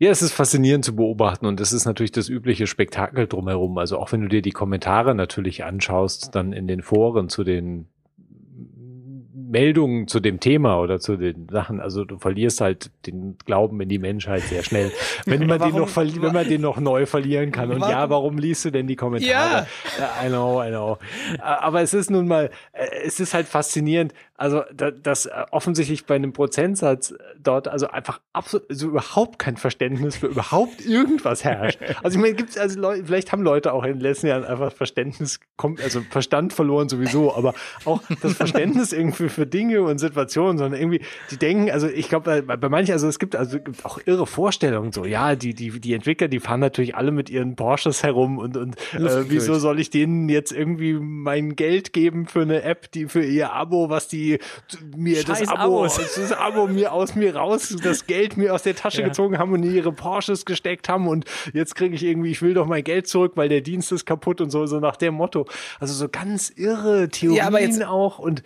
Ja, 0.00 0.10
es 0.10 0.22
ist 0.22 0.32
faszinierend 0.32 0.84
zu 0.84 0.96
beobachten 0.96 1.46
und 1.46 1.60
es 1.60 1.72
ist 1.72 1.84
natürlich 1.84 2.10
das 2.10 2.28
übliche 2.28 2.66
Spektakel 2.66 3.28
drumherum. 3.28 3.78
Also 3.78 3.98
auch 3.98 4.10
wenn 4.10 4.22
du 4.22 4.28
dir 4.28 4.42
die 4.42 4.50
Kommentare 4.50 5.14
natürlich 5.14 5.62
anschaust, 5.62 6.34
dann 6.34 6.52
in 6.52 6.66
den 6.66 6.82
Foren 6.82 7.28
zu 7.28 7.44
den 7.44 7.86
Meldungen 9.48 10.08
zu 10.08 10.20
dem 10.20 10.40
Thema 10.40 10.78
oder 10.80 11.00
zu 11.00 11.16
den 11.16 11.48
Sachen. 11.50 11.80
Also 11.80 12.04
du 12.04 12.18
verlierst 12.18 12.60
halt 12.60 12.90
den 13.06 13.36
Glauben 13.44 13.80
in 13.80 13.88
die 13.88 13.98
Menschheit 13.98 14.42
sehr 14.42 14.62
schnell. 14.62 14.92
Wenn 15.24 15.46
man 15.46 15.60
warum, 15.60 15.72
den 15.72 15.80
noch 15.80 15.96
wenn 15.96 16.32
man 16.32 16.48
den 16.48 16.60
noch 16.60 16.78
neu 16.78 17.06
verlieren 17.06 17.50
kann. 17.50 17.70
Und 17.70 17.80
warum? 17.80 17.92
ja, 17.92 18.10
warum 18.10 18.38
liest 18.38 18.64
du 18.64 18.70
denn 18.70 18.86
die 18.86 18.96
Kommentare? 18.96 19.30
Ja. 19.30 19.66
I 20.24 20.28
know, 20.28 20.62
I 20.62 20.68
know. 20.68 20.98
Aber 21.40 21.82
es 21.82 21.94
ist 21.94 22.10
nun 22.10 22.28
mal, 22.28 22.50
äh, 22.72 22.86
es 23.04 23.20
ist 23.20 23.34
halt 23.34 23.46
faszinierend, 23.46 24.12
also 24.38 24.62
dass 25.02 25.26
äh, 25.26 25.30
offensichtlich 25.50 26.06
bei 26.06 26.14
einem 26.14 26.32
Prozentsatz 26.32 27.12
dort 27.42 27.66
also 27.66 27.88
einfach 27.88 28.20
absolut 28.32 28.70
also 28.70 28.86
überhaupt 28.86 29.40
kein 29.40 29.56
Verständnis 29.56 30.18
für 30.18 30.28
überhaupt 30.28 30.86
irgendwas 30.86 31.42
herrscht. 31.42 31.80
Also 32.04 32.16
ich 32.16 32.22
meine, 32.22 32.34
gibt 32.34 32.50
es 32.50 32.58
also 32.58 32.78
Leute, 32.78 33.04
vielleicht 33.04 33.32
haben 33.32 33.42
Leute 33.42 33.72
auch 33.72 33.82
in 33.82 33.94
den 33.94 34.00
letzten 34.00 34.28
Jahren 34.28 34.44
einfach 34.44 34.72
Verständnis, 34.72 35.40
also 35.82 36.02
Verstand 36.08 36.52
verloren 36.52 36.88
sowieso, 36.88 37.34
aber 37.34 37.52
auch 37.84 38.00
das 38.22 38.34
Verständnis 38.34 38.92
irgendwie 38.92 39.28
für 39.28 39.44
Dinge 39.44 39.82
und 39.82 39.98
Situationen, 39.98 40.56
sondern 40.56 40.80
irgendwie, 40.80 41.00
die 41.32 41.36
denken, 41.36 41.72
also 41.72 41.88
ich 41.88 42.08
glaube, 42.08 42.42
bei, 42.42 42.56
bei 42.56 42.68
manchen, 42.68 42.92
also 42.92 43.08
es 43.08 43.18
gibt 43.18 43.34
also 43.34 43.58
gibt 43.58 43.84
auch 43.84 43.98
irre 44.06 44.28
Vorstellungen 44.28 44.92
so, 44.92 45.04
ja, 45.04 45.34
die, 45.34 45.52
die, 45.52 45.80
die 45.80 45.94
Entwickler, 45.94 46.28
die 46.28 46.38
fahren 46.38 46.60
natürlich 46.60 46.94
alle 46.94 47.10
mit 47.10 47.28
ihren 47.28 47.56
Porsches 47.56 48.04
herum 48.04 48.38
und, 48.38 48.56
und 48.56 48.76
äh, 48.94 49.28
wieso 49.28 49.58
soll 49.58 49.80
ich 49.80 49.90
denen 49.90 50.28
jetzt 50.28 50.52
irgendwie 50.52 50.92
mein 50.92 51.56
Geld 51.56 51.92
geben 51.92 52.26
für 52.26 52.42
eine 52.42 52.62
App, 52.62 52.92
die 52.92 53.06
für 53.06 53.24
ihr 53.24 53.52
Abo, 53.52 53.90
was 53.90 54.06
die 54.06 54.27
mir 54.96 55.22
Scheiß 55.22 55.40
das 55.40 55.48
Abo, 55.48 55.84
das 55.84 56.32
Abo 56.32 56.66
mir 56.66 56.92
aus 56.92 57.14
mir 57.14 57.36
raus, 57.36 57.74
das 57.82 58.06
Geld 58.06 58.36
mir 58.36 58.54
aus 58.54 58.62
der 58.62 58.76
Tasche 58.76 59.00
ja. 59.00 59.08
gezogen 59.08 59.38
haben 59.38 59.52
und 59.52 59.62
in 59.62 59.74
ihre 59.74 59.92
Porsches 59.92 60.44
gesteckt 60.44 60.88
haben 60.88 61.08
und 61.08 61.24
jetzt 61.52 61.74
kriege 61.74 61.94
ich 61.94 62.04
irgendwie, 62.04 62.30
ich 62.30 62.42
will 62.42 62.54
doch 62.54 62.66
mein 62.66 62.84
Geld 62.84 63.08
zurück, 63.08 63.32
weil 63.36 63.48
der 63.48 63.62
Dienst 63.62 63.90
ist 63.92 64.04
kaputt 64.04 64.40
und 64.40 64.50
so, 64.50 64.66
so 64.66 64.80
nach 64.80 64.96
dem 64.96 65.14
Motto. 65.14 65.46
Also 65.80 65.94
so 65.94 66.08
ganz 66.08 66.50
irre 66.50 67.08
Theorien 67.08 67.38
ja, 67.38 67.46
aber 67.46 67.60
jetzt, 67.60 67.82
auch 67.82 68.18
und 68.18 68.42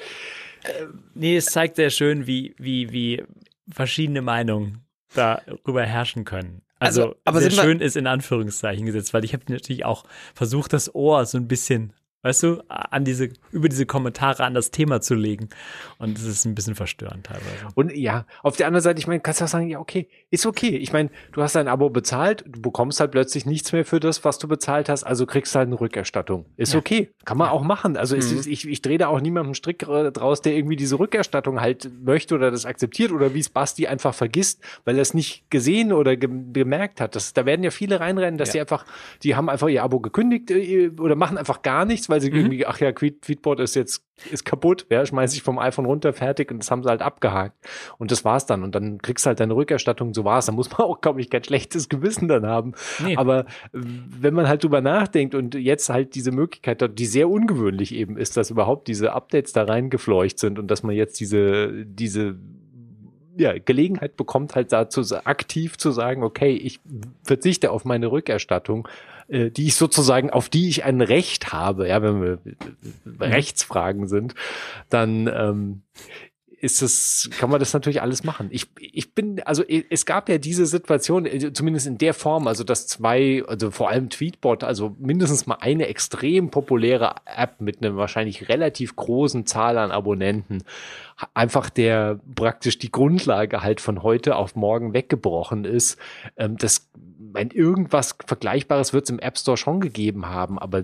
nee, 1.14 1.36
es 1.36 1.46
zeigt 1.46 1.76
sehr 1.76 1.90
schön, 1.90 2.26
wie, 2.26 2.54
wie, 2.58 2.92
wie 2.92 3.22
verschiedene 3.70 4.22
Meinungen 4.22 4.84
darüber 5.14 5.84
herrschen 5.84 6.24
können. 6.24 6.62
Also, 6.78 7.02
Also, 7.02 7.16
aber 7.24 7.40
sehr 7.40 7.50
schön 7.50 7.80
ist 7.80 7.96
in 7.96 8.06
Anführungszeichen 8.06 8.86
gesetzt, 8.86 9.14
weil 9.14 9.24
ich 9.24 9.34
habe 9.34 9.44
natürlich 9.48 9.84
auch 9.84 10.04
versucht, 10.34 10.72
das 10.72 10.94
Ohr 10.94 11.24
so 11.26 11.38
ein 11.38 11.46
bisschen, 11.46 11.92
weißt 12.22 12.42
du, 12.44 12.62
an 12.68 13.04
diese, 13.04 13.30
über 13.50 13.68
diese 13.68 13.84
Kommentare 13.86 14.44
an 14.44 14.54
das 14.54 14.70
Thema 14.70 15.00
zu 15.00 15.14
legen. 15.14 15.48
Und 15.98 16.16
es 16.18 16.24
ist 16.24 16.44
ein 16.44 16.54
bisschen 16.54 16.74
verstörend 16.74 17.26
teilweise. 17.26 17.66
Und 17.74 17.94
ja, 17.96 18.26
auf 18.42 18.56
der 18.56 18.66
anderen 18.68 18.82
Seite, 18.82 18.98
ich 19.00 19.06
meine, 19.06 19.20
kannst 19.20 19.40
du 19.40 19.44
auch 19.44 19.48
sagen, 19.48 19.68
ja, 19.68 19.78
okay, 19.80 20.08
ist 20.30 20.46
okay. 20.46 20.76
Ich 20.76 20.92
meine, 20.92 21.10
du 21.32 21.42
hast 21.42 21.54
dein 21.56 21.68
Abo 21.68 21.90
bezahlt, 21.90 22.44
du 22.46 22.60
bekommst 22.60 23.00
halt 23.00 23.10
plötzlich 23.10 23.44
nichts 23.46 23.72
mehr 23.72 23.84
für 23.84 23.98
das, 24.00 24.24
was 24.24 24.38
du 24.38 24.46
bezahlt 24.48 24.88
hast, 24.88 25.02
also 25.04 25.26
kriegst 25.26 25.54
halt 25.54 25.66
eine 25.66 25.80
Rückerstattung. 25.80 26.46
Ist 26.56 26.72
Ja. 26.74 26.78
okay. 26.78 27.10
Kann 27.24 27.38
man 27.38 27.48
auch 27.48 27.62
machen. 27.62 27.96
Also 27.96 28.14
Mhm. 28.14 28.20
ist, 28.22 28.46
ich, 28.46 28.68
ich 28.68 28.82
drehe 28.82 28.98
da 28.98 29.08
auch 29.08 29.20
niemandem 29.20 29.54
Strick 29.54 29.80
draus, 29.80 30.40
der 30.42 30.54
irgendwie 30.54 30.76
diese 30.76 30.98
Rückerstattung 30.98 31.60
halt 31.60 31.90
möchte 32.04 32.34
oder 32.34 32.50
das 32.50 32.66
akzeptiert 32.66 33.10
oder 33.12 33.34
wie 33.34 33.40
es 33.40 33.48
Basti 33.48 33.86
einfach 33.88 34.14
vergisst, 34.14 34.62
weil 34.84 34.96
er 34.96 35.02
es 35.02 35.12
nicht 35.14 35.50
gesehen 35.50 35.92
oder 35.92 36.16
ge 36.16 36.30
gemerkt 36.52 37.00
hat. 37.00 37.16
Das, 37.16 37.32
da 37.32 37.46
werden 37.46 37.62
ja 37.64 37.70
viele 37.70 37.98
reinrennen, 38.00 38.38
dass 38.38 38.50
Ja. 38.50 38.52
die 38.52 38.60
einfach, 38.60 38.84
die 39.22 39.34
haben 39.34 39.48
einfach 39.48 39.68
ihr 39.68 39.82
Abo 39.82 40.00
gekündigt 40.00 40.50
äh, 40.50 40.90
oder 40.98 41.16
machen 41.16 41.36
einfach 41.38 41.62
gar 41.62 41.84
nichts, 41.84 42.08
weil 42.12 42.20
sie 42.20 42.30
Mhm. 42.30 42.36
irgendwie, 42.36 42.66
ach 42.66 42.78
ja, 42.78 42.92
Tweet, 42.92 43.22
Tweetbot 43.22 43.58
ist 43.58 43.74
jetzt 43.74 44.04
ist 44.30 44.44
kaputt, 44.44 44.86
ja, 44.90 45.04
schmeiß 45.04 45.34
ich 45.34 45.42
vom 45.42 45.58
iPhone 45.58 45.86
runter, 45.86 46.12
fertig 46.12 46.50
und 46.50 46.58
das 46.58 46.70
haben 46.70 46.82
sie 46.82 46.90
halt 46.90 47.00
abgehakt. 47.00 47.56
Und 47.96 48.12
das 48.12 48.22
war's 48.24 48.44
dann. 48.44 48.62
Und 48.62 48.74
dann 48.74 49.00
kriegst 49.00 49.24
du 49.24 49.28
halt 49.28 49.40
deine 49.40 49.56
Rückerstattung, 49.56 50.12
so 50.12 50.24
war's. 50.24 50.46
Da 50.46 50.52
muss 50.52 50.70
man 50.70 50.80
auch, 50.86 51.00
glaube 51.00 51.22
ich, 51.22 51.30
kein 51.30 51.42
schlechtes 51.42 51.88
Gewissen 51.88 52.28
dann 52.28 52.46
haben. 52.46 52.74
Nee. 53.02 53.16
Aber 53.16 53.40
äh, 53.40 53.44
wenn 53.72 54.34
man 54.34 54.46
halt 54.46 54.62
drüber 54.62 54.82
nachdenkt 54.82 55.34
und 55.34 55.54
jetzt 55.54 55.88
halt 55.88 56.14
diese 56.14 56.30
Möglichkeit 56.30 56.82
hat, 56.82 56.98
die 56.98 57.06
sehr 57.06 57.30
ungewöhnlich 57.30 57.94
eben 57.94 58.18
ist, 58.18 58.36
dass 58.36 58.50
überhaupt 58.50 58.86
diese 58.86 59.14
Updates 59.14 59.52
da 59.54 59.64
reingefleucht 59.64 60.38
sind 60.38 60.58
und 60.58 60.70
dass 60.70 60.82
man 60.82 60.94
jetzt 60.94 61.18
diese, 61.18 61.86
diese 61.86 62.36
ja, 63.36 63.54
Gelegenheit 63.58 64.16
bekommt, 64.16 64.54
halt 64.54 64.72
dazu 64.72 65.02
aktiv 65.24 65.78
zu 65.78 65.90
sagen, 65.90 66.22
okay, 66.22 66.52
ich 66.52 66.80
verzichte 67.24 67.70
auf 67.70 67.86
meine 67.86 68.12
Rückerstattung, 68.12 68.86
äh, 69.32 69.50
die 69.50 69.66
ich 69.66 69.76
sozusagen, 69.76 70.30
auf 70.30 70.48
die 70.48 70.68
ich 70.68 70.84
ein 70.84 71.00
Recht 71.00 71.52
habe, 71.52 71.88
ja, 71.88 72.02
wenn 72.02 72.22
wir 72.22 72.38
bei 73.04 73.28
Rechtsfragen 73.28 74.06
sind, 74.06 74.34
dann 74.90 75.26
ähm, 75.26 75.82
ist 76.62 76.80
es, 76.80 77.28
kann 77.38 77.50
man 77.50 77.58
das 77.58 77.72
natürlich 77.72 78.02
alles 78.02 78.22
machen. 78.22 78.46
Ich, 78.52 78.68
ich 78.78 79.14
bin, 79.14 79.42
also 79.42 79.64
es 79.64 80.06
gab 80.06 80.28
ja 80.28 80.38
diese 80.38 80.64
Situation, 80.64 81.26
äh, 81.26 81.52
zumindest 81.52 81.88
in 81.88 81.98
der 81.98 82.14
Form, 82.14 82.46
also 82.46 82.62
dass 82.62 82.86
zwei, 82.86 83.42
also 83.48 83.72
vor 83.72 83.88
allem 83.88 84.10
Tweetbot, 84.10 84.62
also 84.62 84.94
mindestens 85.00 85.46
mal 85.46 85.56
eine 85.60 85.88
extrem 85.88 86.50
populäre 86.50 87.16
App 87.24 87.60
mit 87.60 87.82
einer 87.82 87.96
wahrscheinlich 87.96 88.48
relativ 88.48 88.94
großen 88.94 89.44
Zahl 89.44 89.76
an 89.76 89.90
Abonnenten, 89.90 90.62
einfach 91.34 91.68
der 91.68 92.20
praktisch 92.36 92.78
die 92.78 92.92
Grundlage 92.92 93.62
halt 93.62 93.80
von 93.80 94.04
heute 94.04 94.36
auf 94.36 94.54
morgen 94.54 94.94
weggebrochen 94.94 95.64
ist. 95.64 95.98
Ähm, 96.36 96.56
das, 96.58 96.88
mein, 97.32 97.50
irgendwas 97.50 98.16
Vergleichbares 98.26 98.92
wird 98.92 99.04
es 99.04 99.10
im 99.10 99.18
App 99.18 99.38
Store 99.38 99.56
schon 99.56 99.80
gegeben 99.80 100.26
haben, 100.26 100.58
aber 100.58 100.82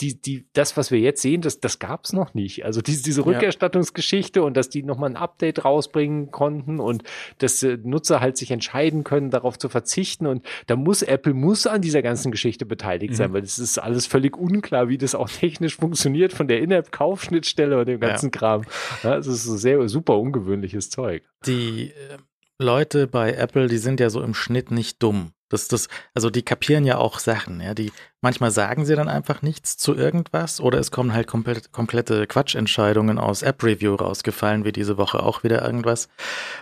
die, 0.00 0.20
die, 0.20 0.46
das, 0.52 0.76
was 0.76 0.92
wir 0.92 1.00
jetzt 1.00 1.22
sehen, 1.22 1.40
das, 1.40 1.58
das 1.58 1.80
gab 1.80 2.04
es 2.04 2.12
noch 2.12 2.32
nicht. 2.32 2.64
Also 2.64 2.80
diese, 2.82 3.02
diese. 3.02 3.26
Rückerstattungsgeschichte 3.26 4.44
und 4.44 4.56
dass 4.56 4.68
die 4.68 4.84
nochmal 4.84 5.10
ein 5.10 5.16
Update 5.16 5.64
rausbringen 5.64 6.30
konnten 6.30 6.78
und 6.78 7.02
dass 7.38 7.62
äh, 7.64 7.78
Nutzer 7.82 8.20
halt 8.20 8.36
sich 8.36 8.52
entscheiden 8.52 9.02
können, 9.02 9.30
darauf 9.30 9.58
zu 9.58 9.68
verzichten. 9.68 10.26
Und 10.28 10.46
da 10.68 10.76
muss 10.76 11.02
Apple 11.02 11.34
muss 11.34 11.66
an 11.66 11.82
dieser 11.82 12.02
ganzen 12.02 12.30
Geschichte 12.30 12.64
beteiligt 12.64 13.16
sein, 13.16 13.30
Mhm. 13.30 13.34
weil 13.34 13.42
es 13.42 13.58
ist 13.58 13.78
alles 13.78 14.06
völlig 14.06 14.36
unklar, 14.36 14.88
wie 14.88 14.98
das 14.98 15.16
auch 15.16 15.28
technisch 15.40 15.74
funktioniert 15.76 16.32
von 16.32 16.46
der 16.46 16.60
In-App-Kaufschnittstelle 16.60 17.80
und 17.80 17.86
dem 17.88 18.00
Ja. 18.00 18.08
ganzen 18.10 18.30
Kram. 18.30 18.62
Ja, 19.02 19.16
es 19.16 19.26
ist 19.26 19.44
so 19.44 19.56
sehr 19.56 19.88
super 19.88 20.16
ungewöhnliches 20.18 20.90
Zeug. 20.90 21.24
Die 21.46 21.90
äh, 21.90 22.18
Leute 22.60 23.08
bei 23.08 23.32
Apple, 23.32 23.66
die 23.66 23.78
sind 23.78 23.98
ja 23.98 24.10
so 24.10 24.22
im 24.22 24.34
Schnitt 24.34 24.70
nicht 24.70 25.02
dumm. 25.02 25.32
Das, 25.48 25.68
das, 25.68 25.88
also 26.14 26.30
die 26.30 26.42
kapieren 26.42 26.84
ja 26.84 26.98
auch 26.98 27.18
Sachen, 27.18 27.60
ja. 27.60 27.74
Die, 27.74 27.92
manchmal 28.20 28.50
sagen 28.50 28.84
sie 28.84 28.94
dann 28.94 29.08
einfach 29.08 29.42
nichts 29.42 29.76
zu 29.76 29.94
irgendwas 29.94 30.60
oder 30.60 30.78
es 30.78 30.90
kommen 30.90 31.14
halt 31.14 31.26
komplett, 31.26 31.72
komplette 31.72 32.26
Quatschentscheidungen 32.26 33.18
aus 33.18 33.42
App-Review 33.42 33.94
rausgefallen, 33.94 34.64
wie 34.64 34.72
diese 34.72 34.98
Woche 34.98 35.22
auch 35.22 35.44
wieder 35.44 35.64
irgendwas, 35.64 36.08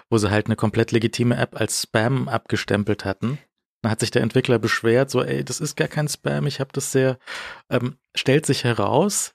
wo 0.09 0.19
sie 0.19 0.31
halt 0.31 0.47
eine 0.47 0.57
komplett 0.57 0.93
legitime 0.93 1.37
App 1.37 1.59
als 1.61 1.83
Spam 1.83 2.29
abgestempelt 2.29 3.05
hatten. 3.05 3.39
Dann 3.83 3.91
hat 3.91 4.01
sich 4.01 4.11
der 4.11 4.23
Entwickler 4.23 4.59
beschwert, 4.59 5.11
so, 5.11 5.23
ey, 5.23 5.45
das 5.45 5.61
ist 5.61 5.77
gar 5.77 5.89
kein 5.89 6.09
Spam, 6.09 6.47
ich 6.47 6.61
habe 6.61 6.71
das 6.73 6.93
sehr, 6.93 7.19
ähm, 7.71 7.97
stellt 8.15 8.47
sich 8.47 8.65
heraus, 8.65 9.35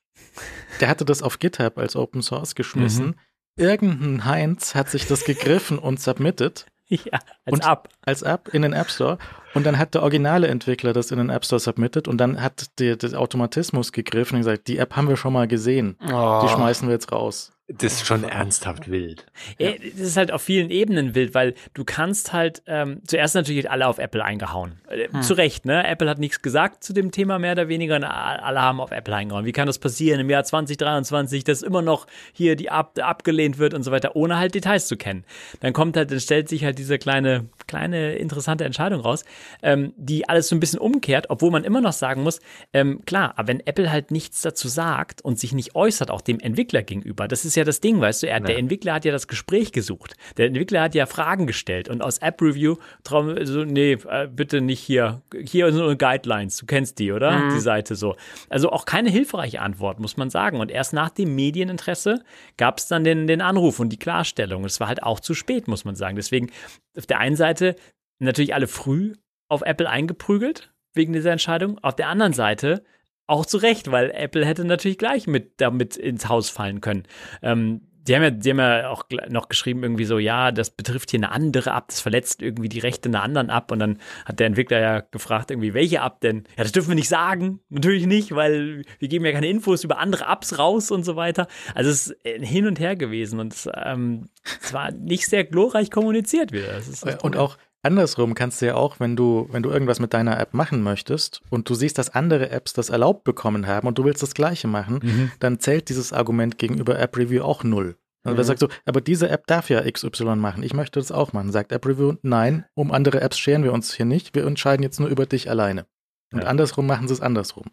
der 0.80 0.88
hatte 0.88 1.06
das 1.06 1.22
auf 1.22 1.40
GitHub 1.40 1.78
als 1.78 1.96
Open 1.96 2.22
Source 2.22 2.56
geschmissen. 2.56 3.08
Mhm. 3.08 3.16
Irgendein 3.58 4.26
Heinz 4.26 4.76
hat 4.76 4.90
sich 4.90 5.08
das 5.08 5.26
gegriffen 5.26 5.78
und 5.78 6.00
submitted 6.00 6.66
Ja, 7.06 7.20
als 7.46 7.54
Und- 7.54 7.66
ab. 7.66 7.88
als 8.06 8.22
App 8.22 8.50
in 8.50 8.62
den 8.64 8.74
App 8.74 8.90
Store 8.92 9.18
und 9.54 9.66
dann 9.66 9.78
hat 9.78 9.94
der 9.94 10.04
originale 10.04 10.48
Entwickler 10.48 10.94
das 10.94 11.12
in 11.12 11.18
den 11.18 11.30
App 11.30 11.46
Store 11.46 11.60
submitted 11.60 12.08
und 12.08 12.18
dann 12.18 12.42
hat 12.42 12.80
der, 12.80 12.96
der 12.96 13.20
Automatismus 13.20 13.92
gegriffen 13.92 14.36
und 14.36 14.42
gesagt, 14.42 14.68
die 14.68 14.78
App 14.78 14.96
haben 14.96 15.10
wir 15.10 15.18
schon 15.18 15.34
mal 15.34 15.48
gesehen, 15.48 15.98
Oh. 16.12 16.42
die 16.44 16.50
schmeißen 16.50 16.88
wir 16.88 16.94
jetzt 16.94 17.12
raus. 17.12 17.52
Das 17.78 17.94
ist 17.94 18.06
schon 18.06 18.26
ernsthaft 18.26 18.92
wild. 18.92 19.28
Ja. 19.58 19.72
Das 19.72 20.02
ist 20.02 20.18
halt 20.18 20.34
auf 20.34 20.42
vielen 20.42 20.70
Ebenen 20.72 21.16
wild, 21.16 21.34
weil 21.34 21.54
du 21.74 21.86
kannst 21.86 22.34
halt 22.34 22.62
ähm, 22.68 23.00
zuerst 23.08 23.34
natürlich 23.34 23.72
alle 23.72 23.88
auf 23.88 23.98
Apple 23.98 24.22
eingehauen. 24.22 24.82
Äh, 24.90 25.22
Zu 25.22 25.36
Recht, 25.36 25.66
ne? 25.66 25.88
Apple 25.88 26.10
hat 26.10 26.20
nichts 26.20 26.42
gesagt 26.42 26.84
zu 26.84 26.92
dem 26.92 27.12
Thema 27.12 27.40
mehr 27.40 27.54
oder 27.54 27.70
weniger 27.70 27.96
und 27.96 28.04
alle 28.04 28.62
haben 28.62 28.82
auf 28.82 28.92
Apple 28.92 29.16
eingehauen. 29.16 29.46
Wie 29.46 29.54
kann 29.54 29.68
das 29.68 29.80
passieren 29.80 30.20
im 30.20 30.30
Jahr 30.30 30.44
2023, 30.44 31.46
dass 31.46 31.62
immer 31.62 31.82
noch 31.82 32.08
hier 32.34 32.58
die 32.58 32.70
Ab 32.70 33.00
abgelehnt 33.02 33.58
wird 33.58 33.74
und 33.74 33.84
so 33.84 33.92
weiter, 33.92 34.18
ohne 34.18 34.38
halt 34.38 34.54
Details 34.54 34.88
zu 34.88 34.98
kennen? 34.98 35.24
Dann 35.62 35.72
kommt 35.72 35.96
halt, 35.96 36.12
dann 36.12 36.20
stellt 36.20 36.50
sich 36.50 36.66
halt 36.66 36.78
diese 36.78 36.98
kleine, 36.98 37.46
kleine 37.68 38.16
interessante 38.16 38.66
Entscheidung 38.66 39.00
raus, 39.00 39.24
ähm, 39.62 39.94
die 39.98 40.28
alles 40.28 40.50
so 40.50 40.56
ein 40.56 40.60
bisschen 40.60 40.80
umkehrt, 40.80 41.30
obwohl 41.30 41.52
man 41.52 41.64
immer 41.64 41.82
noch 41.82 41.94
sagen 41.94 42.24
muss, 42.24 42.40
ähm, 42.74 43.04
klar, 43.06 43.34
aber 43.38 43.48
wenn 43.50 43.60
Apple 43.66 43.92
halt 43.92 44.12
nichts 44.12 44.42
dazu 44.42 44.68
sagt 44.68 45.22
und 45.22 45.40
sich 45.40 45.54
nicht 45.54 45.76
äußert, 45.76 46.12
auch 46.12 46.22
dem 46.22 46.40
Entwickler 46.40 46.84
gegenüber, 46.84 47.28
das 47.28 47.46
ist 47.46 47.56
ja 47.56 47.64
das 47.64 47.82
Ding, 47.82 48.00
weißt 48.00 48.24
du, 48.24 48.28
er, 48.28 48.40
der 48.40 48.58
Entwickler 48.58 48.94
hat 48.94 49.06
ja 49.06 49.12
das 49.12 49.28
Gespräch 49.28 49.72
gesucht. 49.72 50.16
Der 50.38 50.48
Entwickler 50.48 50.82
hat 50.82 50.96
ja 50.96 51.06
Fragen 51.06 51.48
gestellt 51.48 51.90
und 51.90 52.02
aus 52.02 52.20
App 52.20 52.42
Review 52.42 52.78
traum 53.04 53.36
so, 53.46 53.64
nee, 53.64 53.94
äh, 54.08 54.28
bitte 54.28 54.62
nicht 54.62 54.80
hier. 54.80 55.22
Hier 55.34 55.72
sind 55.72 55.82
nur 55.82 55.96
Guidelines, 55.96 56.58
du 56.58 56.66
kennst 56.66 57.00
die, 57.00 57.12
oder? 57.12 57.50
Die 57.54 57.60
Seite 57.60 57.96
so. 57.96 58.16
Also 58.50 58.72
auch 58.72 58.86
keine 58.86 59.10
hilfreiche 59.10 59.62
Antwort, 59.62 60.00
muss 60.00 60.18
man 60.18 60.30
sagen. 60.30 60.60
Und 60.60 60.72
erst 60.72 60.94
nach 60.94 61.10
dem 61.10 61.36
Medieninteresse 61.36 62.24
gab 62.58 62.78
es 62.78 62.88
dann 62.88 63.04
den, 63.04 63.28
den 63.28 63.42
Anruf 63.42 63.80
und 63.80 63.90
die 63.90 64.00
Klarstellung. 64.00 64.66
Es 64.66 64.80
war 64.80 64.88
halt 64.88 65.04
auch 65.04 65.20
zu 65.20 65.34
spät, 65.34 65.68
muss 65.68 65.86
man 65.86 65.96
sagen. 65.96 66.16
Deswegen 66.16 66.52
auf 66.98 67.06
der 67.06 67.20
einen 67.20 67.36
Seite 67.36 67.76
natürlich 68.20 68.54
alle 68.54 68.68
früh 68.68 69.14
auf 69.52 69.62
Apple 69.64 69.90
eingeprügelt 69.90 70.72
wegen 70.94 71.14
dieser 71.14 71.32
Entscheidung. 71.32 71.78
Auf 71.84 71.96
der 71.96 72.08
anderen 72.08 72.34
Seite 72.34 72.84
auch 73.28 73.46
zu 73.46 73.58
Recht, 73.58 73.92
weil 73.92 74.12
Apple 74.12 74.46
hätte 74.46 74.66
natürlich 74.66 74.98
gleich 74.98 75.28
mit 75.28 75.60
damit 75.62 75.98
ins 75.98 76.30
Haus 76.30 76.50
fallen 76.50 76.82
können. 76.82 77.04
Ähm, 77.42 77.82
die 78.08 78.16
haben 78.16 78.24
ja, 78.24 78.30
die 78.32 78.50
haben 78.50 78.60
ja 78.60 78.90
auch 78.90 79.04
noch 79.30 79.48
geschrieben, 79.48 79.84
irgendwie 79.84 80.06
so, 80.06 80.18
ja, 80.18 80.52
das 80.52 80.72
betrifft 80.72 81.12
hier 81.12 81.20
eine 81.20 81.32
andere 81.32 81.70
App, 81.70 81.90
das 81.90 82.02
verletzt 82.02 82.42
irgendwie 82.42 82.68
die 82.68 82.80
Rechte 82.80 83.10
einer 83.10 83.22
anderen 83.22 83.50
App. 83.50 83.72
Und 83.72 83.80
dann 83.80 84.00
hat 84.26 84.40
der 84.40 84.48
Entwickler 84.48 84.80
ja 84.80 85.00
gefragt, 85.02 85.52
irgendwie, 85.52 85.74
welche 85.74 85.98
App 85.98 86.20
denn? 86.22 86.46
Ja, 86.58 86.64
das 86.64 86.72
dürfen 86.72 86.90
wir 86.90 86.96
nicht 86.96 87.10
sagen. 87.10 87.60
Natürlich 87.70 88.08
nicht, 88.08 88.34
weil 88.34 88.82
wir 89.00 89.08
geben 89.08 89.26
ja 89.26 89.34
keine 89.34 89.50
Infos 89.50 89.84
über 89.84 90.00
andere 90.00 90.26
Apps 90.26 90.58
raus 90.58 90.90
und 90.90 91.04
so 91.04 91.16
weiter. 91.16 91.48
Also 91.76 91.92
es 91.92 92.08
ist 92.08 92.26
ein 92.26 92.42
hin 92.42 92.66
und 92.66 92.80
her 92.80 92.96
gewesen 92.96 93.40
und 93.40 93.54
es, 93.54 93.70
ähm, 93.76 94.30
es 94.62 94.74
war 94.74 94.92
nicht 94.92 95.28
sehr 95.28 95.44
glorreich 95.44 95.92
kommuniziert 95.92 96.52
wieder. 96.52 96.82
Und 97.22 97.38
auch 97.38 97.58
andersrum 97.84 98.34
kannst 98.36 98.62
du 98.62 98.68
ja 98.68 98.76
auch, 98.76 99.00
wenn 99.00 99.16
du, 99.16 99.48
wenn 99.52 99.64
du 99.64 99.70
irgendwas 99.70 100.00
mit 100.00 100.14
deiner 100.14 100.40
App 100.40 100.54
machen 100.54 100.82
möchtest 100.84 101.42
und 101.50 101.70
du 101.70 101.74
siehst, 101.76 101.98
dass 101.98 102.10
andere 102.10 102.50
Apps 102.50 102.74
das 102.74 102.90
erlaubt 102.90 103.24
bekommen 103.24 103.68
haben 103.68 103.88
und 103.88 103.98
du 103.98 104.04
willst 104.06 104.22
das 104.24 104.34
Gleiche 104.34 104.68
machen, 104.68 105.00
Mhm. 105.02 105.32
dann 105.40 105.60
zählt 105.60 105.90
dieses 105.90 106.14
Argument 106.14 106.58
gegenüber 106.58 107.00
App 107.00 107.18
Review 107.18 107.44
auch 107.44 107.64
null. 107.64 107.96
Also 108.24 108.38
wer 108.38 108.44
sagt 108.44 108.60
so, 108.60 108.68
aber 108.86 109.02
diese 109.02 109.30
App 109.30 109.48
darf 109.48 109.70
ja 109.72 109.82
XY 109.90 110.36
machen, 110.36 110.62
ich 110.62 110.76
möchte 110.76 111.00
das 111.00 111.12
auch 111.12 111.34
machen. 111.34 111.52
Sagt 111.52 111.72
App 111.72 111.88
Review, 111.88 112.14
nein, 112.22 112.66
um 112.76 112.92
andere 112.92 113.20
Apps 113.22 113.40
scheren 113.40 113.64
wir 113.64 113.74
uns 113.74 113.94
hier 113.96 114.06
nicht, 114.06 114.36
wir 114.36 114.46
entscheiden 114.46 114.84
jetzt 114.84 115.00
nur 115.00 115.10
über 115.10 115.26
dich 115.26 115.50
alleine. 115.50 115.88
Und 116.32 116.44
Ja. 116.44 116.48
andersrum 116.48 116.86
machen 116.86 117.08
sie 117.08 117.16
es 117.16 117.22
andersrum. 117.22 117.66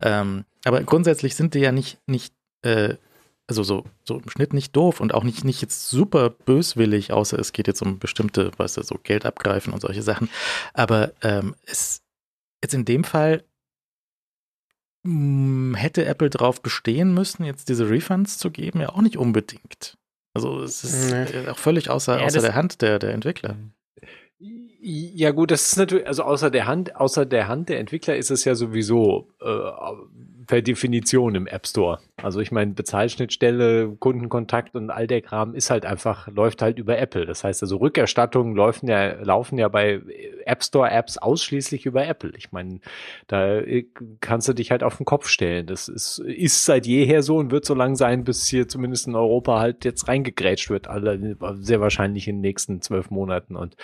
Ähm, 0.00 0.44
aber 0.64 0.82
grundsätzlich 0.82 1.36
sind 1.36 1.54
die 1.54 1.60
ja 1.60 1.70
nicht, 1.70 1.98
nicht 2.06 2.34
äh, 2.62 2.94
also 3.48 3.62
so, 3.62 3.84
so 4.04 4.18
im 4.18 4.28
Schnitt 4.28 4.52
nicht 4.52 4.74
doof 4.74 5.00
und 5.00 5.14
auch 5.14 5.22
nicht, 5.22 5.44
nicht 5.44 5.62
jetzt 5.62 5.88
super 5.88 6.30
böswillig, 6.30 7.12
außer 7.12 7.38
es 7.38 7.52
geht 7.52 7.66
jetzt 7.68 7.82
um 7.82 7.98
bestimmte, 7.98 8.50
weißt 8.56 8.76
du, 8.76 8.82
so 8.82 8.96
Geld 9.02 9.24
abgreifen 9.24 9.72
und 9.72 9.80
solche 9.80 10.02
Sachen. 10.02 10.28
Aber 10.74 11.12
ähm, 11.22 11.54
es 11.64 12.02
jetzt 12.62 12.74
in 12.74 12.84
dem 12.84 13.04
Fall 13.04 13.44
mh, 15.04 15.78
hätte 15.78 16.04
Apple 16.04 16.30
darauf 16.30 16.60
bestehen 16.62 17.14
müssen, 17.14 17.44
jetzt 17.44 17.68
diese 17.68 17.88
Refunds 17.88 18.38
zu 18.38 18.50
geben, 18.50 18.80
ja 18.80 18.88
auch 18.90 19.02
nicht 19.02 19.16
unbedingt. 19.16 19.96
Also 20.34 20.60
es 20.62 20.84
ist 20.84 21.10
Nee. 21.10 21.22
äh, 21.44 21.48
auch 21.48 21.58
völlig 21.58 21.88
außer, 21.88 22.18
Ja, 22.18 22.26
außer 22.26 22.40
der 22.40 22.54
Hand 22.54 22.82
der, 22.82 22.98
der 22.98 23.14
Entwickler. 23.14 23.56
Ja 24.38 25.30
gut, 25.30 25.50
das 25.50 25.66
ist 25.68 25.76
natürlich, 25.76 26.06
also 26.06 26.22
außer 26.22 26.50
der 26.50 26.66
Hand, 26.66 26.94
außer 26.96 27.24
der 27.26 27.48
Hand 27.48 27.68
der 27.70 27.80
Entwickler 27.80 28.16
ist 28.16 28.30
es 28.30 28.44
ja 28.44 28.54
sowieso 28.54 29.30
äh, 29.40 29.46
per 30.46 30.62
Definition 30.62 31.34
im 31.34 31.46
App 31.46 31.66
Store. 31.66 31.98
Also 32.22 32.40
ich 32.40 32.50
meine, 32.50 32.72
Bezahlschnittstelle, 32.72 33.96
Kundenkontakt 33.98 34.74
und 34.74 34.90
all 34.90 35.06
der 35.06 35.20
Kram 35.20 35.54
ist 35.54 35.70
halt 35.70 35.84
einfach, 35.84 36.28
läuft 36.28 36.62
halt 36.62 36.78
über 36.78 36.98
Apple. 36.98 37.26
Das 37.26 37.44
heißt 37.44 37.62
also, 37.62 37.76
Rückerstattungen 37.76 38.56
laufen 38.56 38.88
ja, 38.88 39.12
laufen 39.22 39.58
ja 39.58 39.68
bei 39.68 40.00
App 40.44 40.62
Store 40.62 40.90
Apps 40.90 41.18
ausschließlich 41.18 41.86
über 41.86 42.06
Apple. 42.06 42.32
Ich 42.36 42.52
meine, 42.52 42.80
da 43.26 43.60
kannst 44.20 44.48
du 44.48 44.52
dich 44.52 44.70
halt 44.70 44.82
auf 44.82 44.96
den 44.96 45.06
Kopf 45.06 45.28
stellen. 45.28 45.66
Das 45.66 45.88
ist, 45.88 46.18
ist 46.18 46.64
seit 46.64 46.86
jeher 46.86 47.22
so 47.22 47.36
und 47.36 47.50
wird 47.50 47.64
so 47.64 47.74
lang 47.74 47.96
sein, 47.96 48.24
bis 48.24 48.46
hier 48.46 48.68
zumindest 48.68 49.06
in 49.06 49.14
Europa 49.14 49.58
halt 49.58 49.84
jetzt 49.84 50.08
reingegrätscht 50.08 50.70
wird. 50.70 50.88
Alle, 50.88 51.36
sehr 51.60 51.80
wahrscheinlich 51.80 52.28
in 52.28 52.36
den 52.36 52.42
nächsten 52.42 52.80
zwölf 52.80 53.10
Monaten. 53.10 53.56
Und 53.56 53.76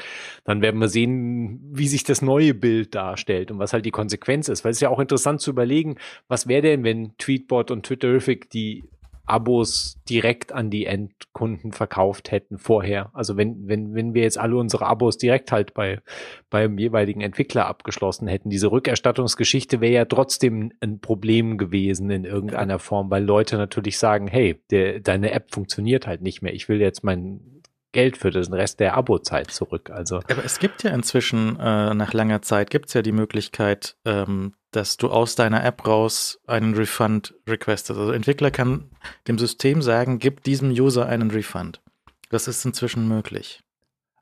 dann 0.44 0.62
werden 0.62 0.80
wir 0.80 0.88
sehen, 0.88 1.60
wie 1.72 1.88
sich 1.88 2.04
das 2.04 2.22
neue 2.22 2.54
Bild 2.54 2.94
darstellt 2.94 3.50
und 3.50 3.58
was 3.58 3.72
halt 3.72 3.84
die 3.84 3.90
Konsequenz 3.90 4.48
ist. 4.48 4.64
Weil 4.64 4.70
es 4.70 4.76
ist 4.76 4.82
ja 4.82 4.90
auch 4.90 5.00
interessant 5.00 5.40
zu 5.40 5.50
überlegen, 5.50 5.96
was 6.28 6.46
wäre 6.46 6.51
denn, 6.60 6.84
wenn 6.84 7.16
Tweetbot 7.16 7.70
und 7.70 7.86
Twitter 7.86 8.08
Terrific 8.08 8.50
die 8.50 8.84
Abos 9.24 9.98
direkt 10.08 10.52
an 10.52 10.68
die 10.68 10.86
Endkunden 10.86 11.72
verkauft 11.72 12.32
hätten 12.32 12.58
vorher. 12.58 13.10
Also 13.14 13.36
wenn, 13.36 13.68
wenn, 13.68 13.94
wenn 13.94 14.14
wir 14.14 14.22
jetzt 14.22 14.38
alle 14.38 14.56
unsere 14.56 14.86
Abos 14.86 15.16
direkt 15.16 15.52
halt 15.52 15.74
bei, 15.74 16.00
beim 16.50 16.76
jeweiligen 16.76 17.20
Entwickler 17.20 17.66
abgeschlossen 17.66 18.26
hätten, 18.26 18.50
diese 18.50 18.72
Rückerstattungsgeschichte 18.72 19.80
wäre 19.80 19.92
ja 19.92 20.04
trotzdem 20.06 20.72
ein 20.80 20.98
Problem 20.98 21.56
gewesen 21.56 22.10
in 22.10 22.24
irgendeiner 22.24 22.80
Form, 22.80 23.10
weil 23.10 23.24
Leute 23.24 23.56
natürlich 23.56 23.96
sagen, 23.96 24.26
hey, 24.26 24.60
der, 24.70 24.98
deine 25.00 25.30
App 25.30 25.52
funktioniert 25.52 26.06
halt 26.06 26.20
nicht 26.20 26.42
mehr. 26.42 26.52
Ich 26.52 26.68
will 26.68 26.80
jetzt 26.80 27.04
mein 27.04 27.51
Geld 27.92 28.16
für 28.16 28.30
den 28.30 28.52
Rest 28.52 28.80
der 28.80 28.96
Abo-Zeit 28.96 29.50
zurück. 29.50 29.90
Also 29.90 30.16
aber 30.30 30.44
es 30.44 30.58
gibt 30.58 30.82
ja 30.82 30.90
inzwischen 30.90 31.58
äh, 31.60 31.94
nach 31.94 32.12
langer 32.12 32.42
Zeit 32.42 32.70
gibt 32.70 32.88
es 32.88 32.94
ja 32.94 33.02
die 33.02 33.12
Möglichkeit, 33.12 33.96
ähm, 34.04 34.54
dass 34.70 34.96
du 34.96 35.10
aus 35.10 35.34
deiner 35.34 35.64
App 35.64 35.86
raus 35.86 36.40
einen 36.46 36.74
Refund 36.74 37.34
requestest. 37.46 37.98
Also 37.98 38.12
Entwickler 38.12 38.50
kann 38.50 38.90
dem 39.28 39.38
System 39.38 39.82
sagen, 39.82 40.18
gib 40.18 40.42
diesem 40.42 40.70
User 40.70 41.06
einen 41.06 41.30
Refund. 41.30 41.82
Das 42.30 42.48
ist 42.48 42.64
inzwischen 42.64 43.06
möglich. 43.06 43.60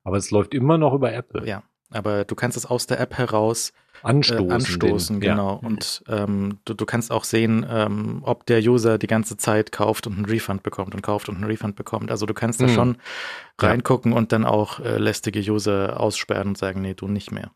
Aber 0.03 0.17
es 0.17 0.31
läuft 0.31 0.55
immer 0.55 0.77
noch 0.77 0.93
über 0.93 1.13
Apple. 1.13 1.47
Ja, 1.47 1.63
aber 1.91 2.25
du 2.25 2.35
kannst 2.35 2.57
es 2.57 2.67
aus 2.67 2.87
der 2.87 3.01
App 3.01 3.17
heraus 3.19 3.73
anstoßen. 4.03 4.51
Äh, 4.51 4.55
anstoßen, 4.55 5.21
den, 5.21 5.31
genau. 5.31 5.61
Ja. 5.63 5.69
Und 5.69 6.03
ähm, 6.09 6.59
du, 6.65 6.75
du 6.75 6.87
kannst 6.87 7.11
auch 7.11 7.25
sehen, 7.25 7.67
ähm, 7.69 8.21
ob 8.25 8.47
der 8.47 8.61
User 8.61 8.99
die 8.99 9.07
ganze 9.07 9.37
Zeit 9.37 9.73
kauft 9.73 10.07
und 10.07 10.15
einen 10.15 10.25
Refund 10.25 10.63
bekommt 10.63 10.95
und 10.95 11.03
kauft 11.03 11.29
und 11.29 11.37
einen 11.37 11.45
Refund 11.45 11.77
bekommt. 11.77 12.11
Also 12.11 12.27
du 12.27 12.35
kannst 12.35 12.61
da 12.61 12.67
mhm. 12.67 12.75
schon 12.75 12.97
reingucken 13.59 14.13
ja. 14.13 14.19
und 14.19 14.33
dann 14.33 14.45
auch 14.45 14.81
äh, 14.81 14.99
lästige 14.99 15.41
User 15.41 16.01
aussperren 16.01 16.49
und 16.49 16.59
sagen, 16.59 16.81
nee, 16.81 16.95
du 16.95 17.09
nicht 17.09 17.33
mehr. 17.33 17.51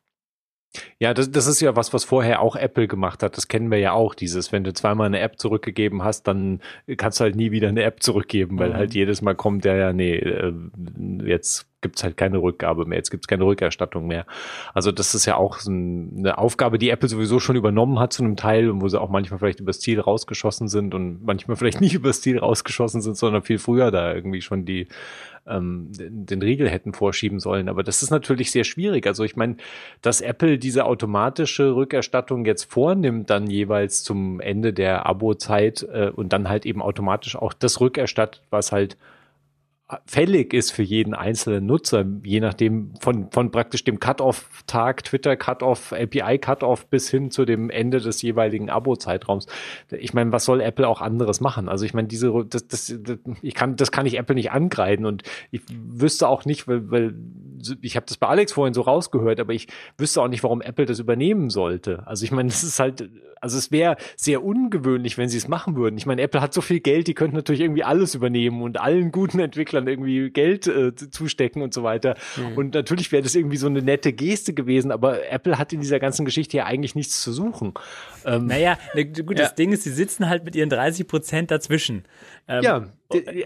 Ja, 0.98 1.14
das, 1.14 1.30
das 1.30 1.46
ist 1.46 1.60
ja 1.60 1.76
was, 1.76 1.92
was 1.92 2.04
vorher 2.04 2.40
auch 2.40 2.56
Apple 2.56 2.88
gemacht 2.88 3.22
hat. 3.22 3.36
Das 3.36 3.48
kennen 3.48 3.70
wir 3.70 3.78
ja 3.78 3.92
auch. 3.92 4.14
Dieses, 4.14 4.50
wenn 4.52 4.64
du 4.64 4.72
zweimal 4.72 5.06
eine 5.06 5.20
App 5.20 5.38
zurückgegeben 5.38 6.02
hast, 6.02 6.24
dann 6.24 6.60
kannst 6.96 7.20
du 7.20 7.24
halt 7.24 7.36
nie 7.36 7.52
wieder 7.52 7.68
eine 7.68 7.84
App 7.84 8.02
zurückgeben, 8.02 8.58
weil 8.58 8.70
mhm. 8.70 8.74
halt 8.74 8.94
jedes 8.94 9.22
Mal 9.22 9.34
kommt 9.34 9.64
der 9.64 9.76
ja, 9.76 9.92
nee, 9.92 10.16
äh, 10.16 10.52
jetzt 11.24 11.68
gibt's 11.84 12.02
halt 12.02 12.16
keine 12.16 12.38
Rückgabe 12.38 12.86
mehr, 12.86 12.96
jetzt 12.96 13.10
gibt's 13.10 13.28
keine 13.28 13.44
Rückerstattung 13.44 14.06
mehr. 14.06 14.24
Also 14.72 14.90
das 14.90 15.14
ist 15.14 15.26
ja 15.26 15.36
auch 15.36 15.58
so 15.58 15.70
eine 15.70 16.38
Aufgabe, 16.38 16.78
die 16.78 16.88
Apple 16.88 17.10
sowieso 17.10 17.38
schon 17.40 17.56
übernommen 17.56 18.00
hat 18.00 18.14
zu 18.14 18.24
einem 18.24 18.36
Teil 18.36 18.70
und 18.70 18.80
wo 18.80 18.88
sie 18.88 18.98
auch 18.98 19.10
manchmal 19.10 19.38
vielleicht 19.38 19.60
übers 19.60 19.80
Ziel 19.80 20.00
rausgeschossen 20.00 20.68
sind 20.68 20.94
und 20.94 21.22
manchmal 21.22 21.58
vielleicht 21.58 21.82
nicht 21.82 21.94
übers 22.00 22.22
Ziel 22.22 22.38
rausgeschossen 22.38 23.02
sind, 23.02 23.18
sondern 23.18 23.42
viel 23.42 23.58
früher 23.58 23.90
da 23.90 24.14
irgendwie 24.14 24.40
schon 24.40 24.64
die 24.64 24.88
ähm, 25.46 25.90
den 25.92 26.40
Riegel 26.40 26.70
hätten 26.70 26.94
vorschieben 26.94 27.38
sollen. 27.38 27.68
Aber 27.68 27.82
das 27.82 28.02
ist 28.02 28.10
natürlich 28.10 28.50
sehr 28.50 28.64
schwierig. 28.64 29.06
Also 29.06 29.24
ich 29.24 29.36
meine, 29.36 29.56
dass 30.00 30.22
Apple 30.22 30.58
diese 30.58 30.86
automatische 30.86 31.76
Rückerstattung 31.76 32.46
jetzt 32.46 32.64
vornimmt, 32.64 33.28
dann 33.28 33.48
jeweils 33.48 34.02
zum 34.02 34.40
Ende 34.40 34.72
der 34.72 35.04
Abo-Zeit 35.04 35.86
äh, 35.92 36.10
und 36.14 36.32
dann 36.32 36.48
halt 36.48 36.64
eben 36.64 36.80
automatisch 36.80 37.36
auch 37.36 37.52
das 37.52 37.78
rückerstattet, 37.78 38.40
was 38.48 38.72
halt 38.72 38.96
fällig 40.06 40.54
ist 40.54 40.70
für 40.70 40.82
jeden 40.82 41.12
einzelnen 41.12 41.66
Nutzer, 41.66 42.06
je 42.24 42.40
nachdem 42.40 42.94
von, 43.00 43.30
von 43.30 43.50
praktisch 43.50 43.84
dem 43.84 44.00
Cut-off-Tag, 44.00 45.04
Twitter-Cut-off, 45.04 45.92
API-Cut-off 45.92 46.86
bis 46.86 47.10
hin 47.10 47.30
zu 47.30 47.44
dem 47.44 47.68
Ende 47.68 48.00
des 48.00 48.22
jeweiligen 48.22 48.70
Abo-Zeitraums. 48.70 49.46
Ich 49.90 50.14
meine, 50.14 50.32
was 50.32 50.46
soll 50.46 50.62
Apple 50.62 50.88
auch 50.88 51.02
anderes 51.02 51.42
machen? 51.42 51.68
Also 51.68 51.84
ich 51.84 51.92
meine, 51.92 52.08
diese, 52.08 52.32
das, 52.48 52.66
das, 52.66 52.94
das, 53.02 53.18
ich 53.42 53.54
kann, 53.54 53.76
das 53.76 53.92
kann 53.92 54.06
ich 54.06 54.16
Apple 54.16 54.34
nicht 54.34 54.52
angreifen 54.52 55.04
und 55.04 55.22
ich 55.50 55.60
wüsste 55.70 56.28
auch 56.28 56.46
nicht, 56.46 56.66
weil, 56.66 56.90
weil 56.90 57.14
ich 57.82 57.96
habe 57.96 58.06
das 58.06 58.16
bei 58.16 58.26
Alex 58.26 58.52
vorhin 58.52 58.74
so 58.74 58.80
rausgehört, 58.80 59.38
aber 59.38 59.52
ich 59.52 59.68
wüsste 59.98 60.22
auch 60.22 60.28
nicht, 60.28 60.42
warum 60.42 60.62
Apple 60.62 60.86
das 60.86 60.98
übernehmen 60.98 61.50
sollte. 61.50 62.06
Also 62.06 62.24
ich 62.24 62.32
meine, 62.32 62.48
das 62.48 62.64
ist 62.64 62.80
halt, 62.80 63.10
also 63.44 63.58
es 63.58 63.70
wäre 63.70 63.96
sehr 64.16 64.42
ungewöhnlich, 64.42 65.18
wenn 65.18 65.28
sie 65.28 65.36
es 65.36 65.48
machen 65.48 65.76
würden. 65.76 65.98
Ich 65.98 66.06
meine, 66.06 66.22
Apple 66.22 66.40
hat 66.40 66.54
so 66.54 66.62
viel 66.62 66.80
Geld, 66.80 67.06
die 67.08 67.14
könnten 67.14 67.36
natürlich 67.36 67.60
irgendwie 67.60 67.84
alles 67.84 68.14
übernehmen 68.14 68.62
und 68.62 68.80
allen 68.80 69.12
guten 69.12 69.38
Entwicklern 69.38 69.73
irgendwie 69.76 70.30
Geld 70.30 70.66
äh, 70.66 70.94
zustecken 70.94 71.62
und 71.62 71.74
so 71.74 71.82
weiter. 71.82 72.16
Mhm. 72.36 72.56
Und 72.56 72.74
natürlich 72.74 73.12
wäre 73.12 73.22
das 73.22 73.34
irgendwie 73.34 73.56
so 73.56 73.66
eine 73.66 73.82
nette 73.82 74.12
Geste 74.12 74.54
gewesen, 74.54 74.90
aber 74.90 75.30
Apple 75.30 75.58
hat 75.58 75.72
in 75.72 75.80
dieser 75.80 75.98
ganzen 75.98 76.24
Geschichte 76.24 76.56
ja 76.56 76.64
eigentlich 76.66 76.94
nichts 76.94 77.22
zu 77.22 77.32
suchen. 77.32 77.74
Ähm, 78.24 78.46
naja, 78.46 78.78
ne, 78.94 79.06
gut, 79.06 79.38
das 79.38 79.50
ja. 79.50 79.54
Ding 79.54 79.72
ist, 79.72 79.84
sie 79.84 79.90
sitzen 79.90 80.28
halt 80.28 80.44
mit 80.44 80.56
ihren 80.56 80.70
30 80.70 81.06
Prozent 81.06 81.50
dazwischen. 81.50 82.04
Ähm, 82.48 82.62
ja, 82.62 82.86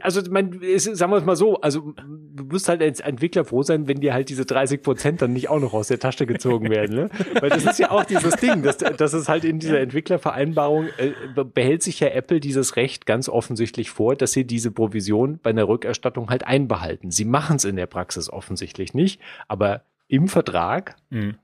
also 0.01 0.23
mein, 0.31 0.61
sagen 0.79 1.13
wir 1.13 1.19
es 1.19 1.25
mal 1.25 1.37
so, 1.37 1.61
also 1.61 1.93
du 1.97 2.45
musst 2.45 2.69
halt 2.69 2.83
als 2.83 3.01
Entwickler 3.01 3.45
froh 3.45 3.63
sein, 3.63 3.87
wenn 3.87 4.01
dir 4.01 4.15
halt 4.15 4.29
diese 4.29 4.45
30 4.45 4.83
Prozent 4.83 5.23
dann 5.23 5.33
nicht 5.33 5.49
auch 5.49 5.61
noch 5.61 5.75
aus 5.75 5.89
der 5.89 5.99
Tasche 5.99 6.27
gezogen 6.27 6.71
werden, 6.71 6.97
ne? 6.97 7.11
Weil 7.41 7.51
das 7.51 7.65
ist 7.65 7.79
ja 7.79 7.91
auch 7.91 8.05
dieses 8.05 8.37
Ding, 8.37 8.63
dass, 8.63 8.79
dass 8.79 9.13
es 9.13 9.29
halt 9.29 9.45
in 9.45 9.59
dieser 9.59 9.81
Entwicklervereinbarung 9.81 10.89
äh, 10.97 11.45
behält 11.45 11.83
sich 11.83 12.01
ja 12.01 12.09
Apple 12.09 12.41
dieses 12.41 12.77
Recht 12.77 13.07
ganz 13.07 13.29
offensichtlich 13.29 13.91
vor, 13.91 14.17
dass 14.17 14.33
sie 14.33 14.45
diese 14.45 14.71
Provision 14.71 15.39
bei 15.43 15.51
einer 15.51 15.69
Rückerstattung 15.69 16.31
halt 16.31 16.47
einbehalten. 16.47 17.11
Sie 17.11 17.25
machen 17.25 17.57
es 17.57 17.65
in 17.65 17.77
der 17.77 17.87
Praxis 17.87 18.31
offensichtlich 18.31 18.95
nicht, 18.95 19.21
aber 19.49 19.83
im 20.09 20.29
Vertrag 20.29 20.97
mhm 21.11 21.37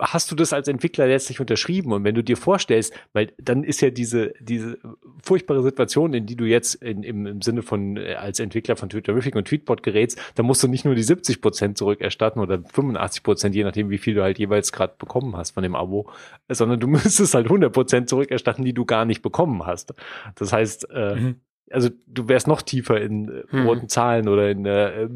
hast 0.00 0.30
du 0.30 0.34
das 0.34 0.52
als 0.52 0.68
Entwickler 0.68 1.06
letztlich 1.06 1.40
unterschrieben? 1.40 1.92
Und 1.92 2.04
wenn 2.04 2.14
du 2.14 2.22
dir 2.22 2.36
vorstellst, 2.36 2.92
weil 3.12 3.32
dann 3.38 3.64
ist 3.64 3.80
ja 3.80 3.90
diese, 3.90 4.32
diese 4.40 4.78
furchtbare 5.22 5.62
Situation, 5.62 6.14
in 6.14 6.26
die 6.26 6.36
du 6.36 6.44
jetzt 6.44 6.76
in, 6.76 7.02
im, 7.02 7.26
im 7.26 7.42
Sinne 7.42 7.62
von 7.62 7.96
äh, 7.96 8.14
als 8.14 8.40
Entwickler 8.40 8.76
von 8.76 8.88
Twitterific 8.88 9.34
und 9.36 9.46
Tweetbot 9.46 9.82
gerätst, 9.82 10.18
da 10.34 10.42
musst 10.42 10.62
du 10.62 10.68
nicht 10.68 10.84
nur 10.84 10.94
die 10.94 11.02
70 11.02 11.40
Prozent 11.40 11.78
zurückerstatten 11.78 12.40
oder 12.40 12.62
85 12.62 13.22
Prozent, 13.22 13.54
je 13.54 13.64
nachdem, 13.64 13.90
wie 13.90 13.98
viel 13.98 14.14
du 14.14 14.22
halt 14.22 14.38
jeweils 14.38 14.72
gerade 14.72 14.94
bekommen 14.98 15.36
hast 15.36 15.52
von 15.52 15.62
dem 15.62 15.74
Abo, 15.74 16.10
sondern 16.48 16.80
du 16.80 16.86
müsstest 16.88 17.34
halt 17.34 17.46
100 17.46 17.72
Prozent 17.72 18.08
zurückerstatten, 18.08 18.64
die 18.64 18.74
du 18.74 18.84
gar 18.84 19.04
nicht 19.04 19.22
bekommen 19.22 19.66
hast. 19.66 19.94
Das 20.36 20.52
heißt, 20.52 20.90
äh, 20.90 21.14
mhm 21.16 21.36
also 21.70 21.90
du 22.06 22.28
wärst 22.28 22.46
noch 22.46 22.62
tiefer 22.62 23.00
in 23.00 23.28
äh, 23.28 23.42
hm. 23.50 23.66
roten 23.66 23.88
Zahlen 23.88 24.28
oder 24.28 24.50
in 24.50 24.66
einer 24.66 24.92
äh, 24.94 25.08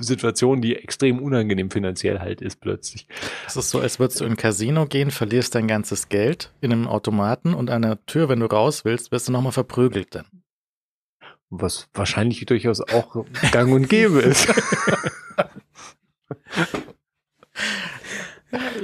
Situation, 0.00 0.60
die 0.60 0.76
extrem 0.76 1.20
unangenehm 1.20 1.70
finanziell 1.70 2.20
halt 2.20 2.40
ist 2.40 2.60
plötzlich. 2.60 3.06
Es 3.46 3.56
ist 3.56 3.70
so, 3.70 3.80
als 3.80 3.98
würdest 3.98 4.20
du 4.20 4.24
in 4.24 4.32
ein 4.32 4.36
Casino 4.36 4.86
gehen, 4.86 5.10
verlierst 5.10 5.54
dein 5.54 5.68
ganzes 5.68 6.08
Geld 6.08 6.52
in 6.60 6.72
einem 6.72 6.86
Automaten 6.86 7.54
und 7.54 7.70
an 7.70 7.82
der 7.82 8.04
Tür, 8.06 8.28
wenn 8.28 8.40
du 8.40 8.46
raus 8.46 8.84
willst, 8.84 9.12
wirst 9.12 9.28
du 9.28 9.32
nochmal 9.32 9.52
verprügelt 9.52 10.14
dann. 10.14 10.26
Was 11.50 11.88
wahrscheinlich 11.94 12.44
durchaus 12.44 12.80
auch 12.80 13.24
gang 13.52 13.72
und 13.72 13.88
gäbe 13.88 14.20
ist. 14.20 14.48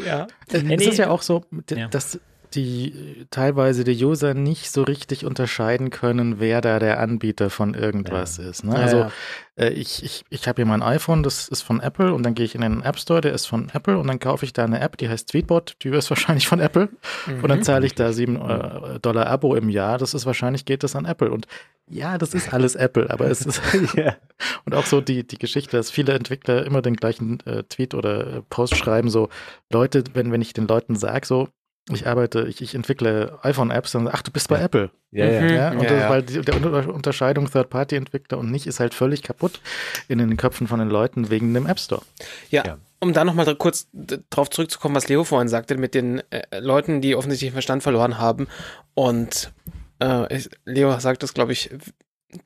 ja. 0.07 0.27
Es 0.49 0.63
ist 0.63 0.99
ja 0.99 1.11
auch 1.11 1.21
so, 1.23 1.45
dass 1.91 2.19
die 2.55 3.27
teilweise 3.31 3.85
die 3.85 4.05
User 4.05 4.35
nicht 4.35 4.71
so 4.71 4.83
richtig 4.83 5.25
unterscheiden 5.25 5.91
können, 5.91 6.41
wer 6.41 6.61
da 6.61 6.79
der 6.79 7.01
Anbieter 7.01 7.51
von 7.51 7.75
irgendwas 7.75 8.39
ja. 8.39 8.49
ist. 8.49 8.65
Ne? 8.65 8.75
Also 8.75 8.99
ja, 8.99 9.11
äh, 9.57 9.71
ich, 9.71 10.03
ich, 10.05 10.25
ich 10.31 10.49
habe 10.49 10.57
hier 10.57 10.67
mein 10.67 10.83
iPhone, 10.83 11.23
das 11.23 11.49
ist 11.49 11.63
von 11.63 11.81
Apple 11.81 12.13
und 12.13 12.23
dann 12.23 12.35
gehe 12.35 12.45
ich 12.45 12.55
in 12.55 12.61
den 12.61 12.83
App 12.83 12.99
Store, 12.99 13.21
der 13.21 13.33
ist 13.33 13.47
von 13.47 13.71
Apple 13.73 13.99
und 13.99 14.07
dann 14.07 14.19
kaufe 14.19 14.45
ich 14.45 14.53
da 14.53 14.65
eine 14.65 14.81
App, 14.81 14.97
die 14.97 15.09
heißt 15.09 15.29
Tweetbot, 15.29 15.77
die 15.83 15.89
ist 15.89 16.11
wahrscheinlich 16.11 16.49
von 16.49 16.61
Apple 16.61 16.89
mhm. 17.27 17.43
und 17.43 17.49
dann 17.49 17.63
zahle 17.63 17.87
ich 17.87 17.95
da 17.95 18.13
sieben 18.13 18.37
äh, 18.37 18.99
Dollar 19.01 19.27
Abo 19.27 19.55
im 19.55 19.69
Jahr, 19.69 19.99
das 19.99 20.15
ist 20.15 20.27
wahrscheinlich 20.27 20.65
geht 20.65 20.83
das 20.83 20.97
an 20.97 21.05
Apple 21.05 21.31
und 21.31 21.47
ja, 21.87 22.17
das 22.17 22.33
ist 22.33 22.55
alles 22.55 22.77
Apple, 22.77 23.11
aber 23.11 23.27
es 23.27 23.45
ist 23.45 23.61
ja. 23.97 24.17
und 24.65 24.75
auch 24.75 24.87
so 24.87 25.01
die, 25.01 25.27
die 25.27 25.39
Geschichte, 25.39 25.77
dass 25.77 25.91
viele 25.91 26.15
Entwickler 26.15 26.65
immer 26.65 26.83
den 26.83 26.97
gleichen 26.97 27.41
äh, 27.47 27.63
Tweet 27.65 27.95
oder 27.95 28.43
Post 28.49 28.77
schreiben, 28.77 29.11
so 29.11 29.29
Leute, 29.71 30.05
wenn, 30.15 30.33
wenn 30.33 30.41
ich 30.41 30.55
den 30.55 30.67
Leuten 30.67 30.97
sage, 30.97 31.27
so 31.27 31.49
ich 31.91 32.07
arbeite, 32.07 32.47
ich, 32.49 32.63
ich 32.63 32.75
entwickle 32.75 33.39
iPhone-Apps, 33.43 33.93
dann 33.93 34.09
ach, 34.09 34.23
du 34.23 34.31
bist 34.31 34.49
bei 34.49 34.59
Apple. 34.59 34.91
Ja, 35.11 35.27
ja. 35.27 35.47
ja 35.47 35.71
und 35.73 35.83
ja, 35.83 35.91
das, 35.91 36.11
weil 36.11 36.23
die, 36.23 36.41
der 36.41 36.89
Unterscheidung 36.89 37.51
Third-Party-Entwickler 37.51 38.39
und 38.39 38.51
nicht 38.51 38.67
ist 38.67 38.81
halt 38.81 38.95
völlig 38.95 39.23
kaputt 39.23 39.61
in 40.09 40.19
den 40.19 40.37
Köpfen 40.37 40.67
von 40.67 40.79
den 40.79 40.89
Leuten 40.89 41.31
wegen 41.31 41.53
dem 41.53 41.67
App 41.67 41.79
Store. 41.79 42.03
Ja. 42.51 42.65
ja. 42.67 42.79
Um 43.01 43.13
da 43.13 43.25
nochmal 43.25 43.55
kurz 43.57 43.89
drauf 43.93 44.49
zurückzukommen, 44.49 44.95
was 44.95 45.09
Leo 45.09 45.25
vorhin 45.25 45.49
sagte, 45.49 45.77
mit 45.77 45.95
den 45.95 46.23
äh, 46.31 46.59
Leuten, 46.59 47.03
die 47.03 47.15
offensichtlich 47.15 47.51
den 47.51 47.55
Verstand 47.55 47.83
verloren 47.83 48.19
haben. 48.19 48.49
Und 48.95 49.53
äh, 49.99 50.41
Leo 50.65 50.99
sagt 50.99 51.23
das, 51.23 51.35
glaube 51.35 51.53
ich, 51.53 51.71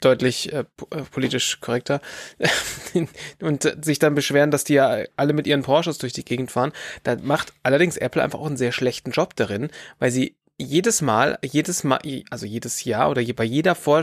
deutlich 0.01 0.53
äh, 0.53 0.65
äh 0.91 1.03
politisch 1.11 1.61
korrekter 1.61 2.01
und 3.41 3.65
äh, 3.65 3.77
sich 3.81 3.99
dann 3.99 4.15
beschweren, 4.15 4.51
dass 4.51 4.65
die 4.65 4.75
ja 4.75 5.05
alle 5.17 5.33
mit 5.33 5.47
ihren 5.47 5.63
Porsches 5.63 5.99
durch 5.99 6.13
die 6.13 6.25
Gegend 6.25 6.51
fahren. 6.51 6.73
Da 7.03 7.17
macht 7.23 7.53
allerdings 7.63 7.97
Apple 7.97 8.23
einfach 8.23 8.39
auch 8.39 8.47
einen 8.47 8.57
sehr 8.57 8.73
schlechten 8.73 9.11
Job 9.11 9.37
darin, 9.37 9.71
weil 9.99 10.11
sie 10.11 10.37
jedes 10.59 11.03
Mal, 11.03 11.39
jedes 11.43 11.85
Mal, 11.85 12.01
also 12.31 12.45
jedes 12.45 12.85
Jahr 12.85 13.11
oder 13.11 13.23
bei 13.35 13.45
jeder 13.45 13.75
Vor 13.75 14.03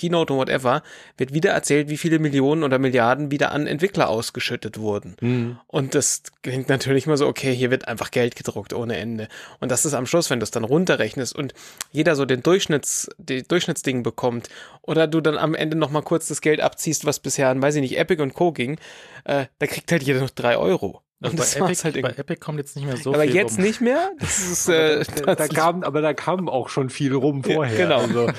Keynote 0.00 0.32
und 0.32 0.38
whatever, 0.38 0.82
wird 1.16 1.34
wieder 1.34 1.50
erzählt, 1.50 1.88
wie 1.90 1.98
viele 1.98 2.18
Millionen 2.18 2.62
oder 2.62 2.78
Milliarden 2.78 3.30
wieder 3.30 3.52
an 3.52 3.66
Entwickler 3.66 4.08
ausgeschüttet 4.08 4.78
wurden. 4.78 5.16
Mhm. 5.20 5.58
Und 5.66 5.94
das 5.94 6.22
klingt 6.42 6.68
natürlich 6.68 7.06
mal 7.06 7.16
so, 7.16 7.26
okay, 7.26 7.54
hier 7.54 7.70
wird 7.70 7.86
einfach 7.86 8.10
Geld 8.10 8.36
gedruckt 8.36 8.72
ohne 8.72 8.96
Ende. 8.96 9.28
Und 9.60 9.70
das 9.70 9.84
ist 9.84 9.94
am 9.94 10.06
Schluss, 10.06 10.30
wenn 10.30 10.40
du 10.40 10.44
es 10.44 10.50
dann 10.50 10.64
runterrechnest 10.64 11.36
und 11.36 11.52
jeder 11.92 12.16
so 12.16 12.24
den 12.24 12.42
Durchschnitts, 12.42 13.10
die 13.18 13.42
Durchschnittsding 13.42 14.02
bekommt 14.02 14.48
oder 14.82 15.06
du 15.06 15.20
dann 15.20 15.36
am 15.36 15.54
Ende 15.54 15.76
nochmal 15.76 16.02
kurz 16.02 16.28
das 16.28 16.40
Geld 16.40 16.60
abziehst, 16.60 17.04
was 17.04 17.20
bisher 17.20 17.48
an, 17.48 17.60
weiß 17.60 17.74
ich 17.74 17.82
nicht, 17.82 17.98
Epic 17.98 18.22
und 18.22 18.34
Co. 18.34 18.52
ging, 18.52 18.78
äh, 19.24 19.46
da 19.58 19.66
kriegt 19.66 19.92
halt 19.92 20.02
jeder 20.02 20.20
noch 20.20 20.30
drei 20.30 20.56
Euro. 20.56 21.02
Also 21.22 21.36
bei, 21.36 21.66
Epic, 21.66 21.84
halt 21.84 22.00
bei 22.00 22.08
Epic 22.08 22.40
kommt 22.40 22.58
jetzt 22.58 22.76
nicht 22.76 22.86
mehr 22.86 22.96
so 22.96 23.10
aber 23.10 23.22
viel 23.22 23.30
Aber 23.30 23.38
jetzt 23.38 23.58
rum. 23.58 23.64
nicht 23.64 23.80
mehr? 23.82 24.10
Das 24.18 24.38
ist, 24.50 24.68
äh, 24.70 25.04
da, 25.26 25.34
da, 25.34 25.48
kam, 25.48 25.82
aber 25.82 26.00
da 26.00 26.14
kam 26.14 26.48
auch 26.48 26.70
schon 26.70 26.88
viel 26.88 27.14
rum 27.14 27.44
vorher. 27.44 27.78
Ja, 27.78 27.84
genau. 27.84 28.00
Also, 28.00 28.32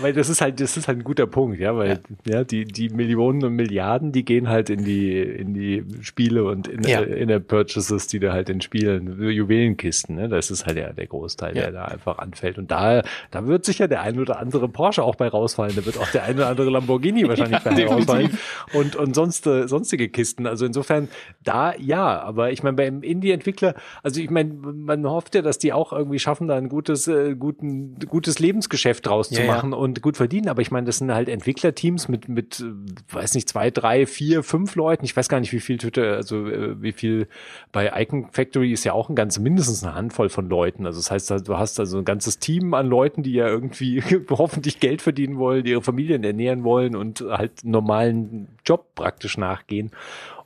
weil 0.00 0.12
das 0.12 0.28
ist 0.28 0.40
halt, 0.40 0.60
das 0.60 0.76
ist 0.76 0.86
halt 0.86 0.98
ein 0.98 1.04
guter 1.04 1.26
Punkt, 1.26 1.58
ja, 1.58 1.76
weil 1.76 2.00
ja. 2.24 2.36
ja, 2.36 2.44
die, 2.44 2.66
die 2.66 2.90
Millionen 2.90 3.42
und 3.42 3.54
Milliarden, 3.54 4.12
die 4.12 4.24
gehen 4.24 4.48
halt 4.48 4.70
in 4.70 4.84
die, 4.84 5.20
in 5.20 5.54
die 5.54 5.84
Spiele 6.02 6.44
und 6.44 6.68
in, 6.68 6.84
ja. 6.84 7.00
in 7.00 7.26
der 7.26 7.40
Purchases, 7.40 8.06
die 8.06 8.20
da 8.20 8.32
halt 8.32 8.48
in 8.48 8.60
Spielen, 8.60 9.20
Juwelenkisten, 9.20 10.14
ne? 10.14 10.28
Das 10.28 10.52
ist 10.52 10.66
halt 10.66 10.76
ja 10.76 10.92
der 10.92 11.08
Großteil, 11.08 11.54
der 11.54 11.72
da 11.72 11.86
einfach 11.86 12.18
anfällt. 12.18 12.58
Und 12.58 12.70
da, 12.70 13.02
da 13.32 13.46
wird 13.48 13.64
sicher 13.64 13.88
der 13.88 14.02
ein 14.02 14.20
oder 14.20 14.38
andere 14.38 14.68
Porsche 14.68 15.02
auch 15.02 15.16
bei 15.16 15.26
rausfallen. 15.26 15.74
Da 15.74 15.84
wird 15.84 15.98
auch 15.98 16.10
der 16.12 16.22
ein 16.22 16.36
oder 16.36 16.46
andere 16.46 16.70
Lamborghini 16.70 17.26
wahrscheinlich 17.28 17.58
bei 17.64 17.84
rausfallen. 17.84 18.38
Und, 18.72 18.94
und 18.94 19.14
sonst, 19.16 19.44
sonstige 19.44 20.08
Kisten. 20.08 20.46
Also 20.46 20.64
insofern, 20.64 21.08
da 21.42 21.74
ja, 21.76 22.03
aber 22.04 22.52
ich 22.52 22.62
meine, 22.62 22.76
beim 22.76 23.02
Indie-Entwickler, 23.02 23.74
also 24.02 24.20
ich 24.20 24.30
meine, 24.30 24.52
man 24.52 25.06
hofft 25.06 25.34
ja, 25.34 25.42
dass 25.42 25.58
die 25.58 25.72
auch 25.72 25.92
irgendwie 25.92 26.18
schaffen, 26.18 26.48
da 26.48 26.56
ein 26.56 26.68
gutes, 26.68 27.08
äh, 27.08 27.34
guten, 27.34 27.96
gutes 28.08 28.38
Lebensgeschäft 28.38 29.06
draus 29.06 29.30
ja, 29.30 29.40
zu 29.40 29.46
machen 29.46 29.72
ja. 29.72 29.78
und 29.78 30.02
gut 30.02 30.16
verdienen. 30.16 30.48
Aber 30.48 30.62
ich 30.62 30.70
meine, 30.70 30.86
das 30.86 30.98
sind 30.98 31.12
halt 31.12 31.28
Entwicklerteams 31.28 32.08
mit, 32.08 32.28
mit, 32.28 32.64
weiß 33.10 33.34
nicht, 33.34 33.48
zwei, 33.48 33.70
drei, 33.70 34.06
vier, 34.06 34.42
fünf 34.42 34.74
Leuten. 34.74 35.04
Ich 35.04 35.16
weiß 35.16 35.28
gar 35.28 35.40
nicht, 35.40 35.52
wie 35.52 35.60
viel 35.60 35.78
Twitter, 35.78 36.14
also 36.14 36.46
äh, 36.46 36.80
wie 36.82 36.92
viel 36.92 37.28
bei 37.72 37.92
Icon 38.02 38.28
Factory 38.30 38.72
ist 38.72 38.84
ja 38.84 38.92
auch 38.92 39.08
ein 39.08 39.14
ganz 39.14 39.38
mindestens 39.38 39.82
eine 39.84 39.94
Handvoll 39.94 40.28
von 40.28 40.48
Leuten. 40.48 40.86
Also 40.86 40.98
das 40.98 41.10
heißt, 41.10 41.48
du 41.48 41.58
hast 41.58 41.80
also 41.80 41.98
ein 41.98 42.04
ganzes 42.04 42.38
Team 42.38 42.74
an 42.74 42.86
Leuten, 42.86 43.22
die 43.22 43.32
ja 43.32 43.48
irgendwie 43.48 44.02
hoffentlich 44.30 44.80
Geld 44.80 45.02
verdienen 45.02 45.38
wollen, 45.38 45.64
ihre 45.66 45.82
Familien 45.82 46.24
ernähren 46.24 46.64
wollen 46.64 46.96
und 46.96 47.20
halt 47.20 47.64
normalen 47.64 48.48
Job 48.64 48.94
praktisch 48.94 49.38
nachgehen. 49.38 49.90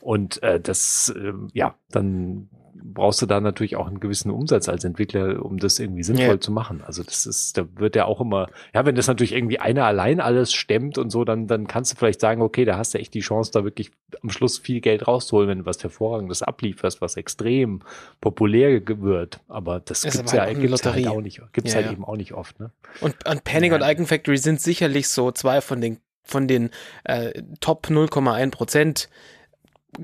Und 0.01 0.43
äh, 0.43 0.61
das, 0.61 1.15
äh, 1.17 1.33
ja, 1.53 1.75
dann 1.91 2.49
brauchst 2.83 3.21
du 3.23 3.27
da 3.27 3.41
natürlich 3.41 3.77
auch 3.77 3.87
einen 3.87 4.01
gewissen 4.01 4.31
Umsatz 4.31 4.69
als 4.69 4.85
Entwickler, 4.85 5.45
um 5.45 5.59
das 5.59 5.79
irgendwie 5.79 6.03
sinnvoll 6.03 6.27
yeah. 6.27 6.41
zu 6.41 6.53
machen. 6.53 6.83
Also 6.87 7.03
das 7.03 7.27
ist, 7.27 7.57
da 7.57 7.67
wird 7.77 7.97
ja 7.97 8.05
auch 8.05 8.21
immer, 8.21 8.49
ja, 8.75 8.85
wenn 8.87 8.95
das 8.95 9.07
natürlich 9.07 9.33
irgendwie 9.33 9.59
einer 9.59 9.85
allein 9.85 10.21
alles 10.21 10.53
stemmt 10.53 10.99
und 10.99 11.11
so, 11.11 11.25
dann, 11.25 11.47
dann 11.47 11.67
kannst 11.67 11.93
du 11.93 11.97
vielleicht 11.97 12.21
sagen, 12.21 12.43
okay, 12.43 12.65
da 12.65 12.77
hast 12.77 12.95
du 12.95 12.99
echt 12.99 13.15
die 13.15 13.21
Chance, 13.21 13.51
da 13.53 13.65
wirklich 13.65 13.91
am 14.23 14.31
Schluss 14.31 14.59
viel 14.59 14.81
Geld 14.81 15.07
rauszuholen, 15.07 15.49
wenn 15.49 15.59
du 15.61 15.67
was 15.67 15.83
hervorragendes 15.83 16.43
ablieferst, 16.43 17.01
was 17.01 17.17
extrem 17.17 17.81
populär 18.21 18.81
wird. 18.87 19.41
Aber 19.49 19.81
das 19.81 20.05
ist 20.05 20.17
gibt's 20.17 20.33
ja 20.33 20.43
halt 20.43 20.61
gibt's 20.61 20.85
halt 20.85 21.07
auch 21.09 21.21
nicht, 21.21 21.41
gibt's 21.53 21.73
ja, 21.73 21.77
halt 21.77 21.87
ja. 21.87 21.93
eben 21.93 22.05
auch 22.05 22.17
nicht 22.17 22.33
oft, 22.33 22.59
ne? 22.61 22.71
Und, 23.01 23.15
und 23.29 23.45
Panic 23.45 23.73
ja. 23.73 23.77
und 23.77 23.83
Icon 23.83 24.07
Factory 24.07 24.39
sind 24.39 24.61
sicherlich 24.61 25.09
so 25.09 25.31
zwei 25.33 25.61
von 25.61 25.81
den, 25.81 25.99
von 26.25 26.49
den 26.49 26.71
äh, 27.05 27.43
Top 27.61 27.87
0,1 27.89 28.51
Prozent 28.51 29.09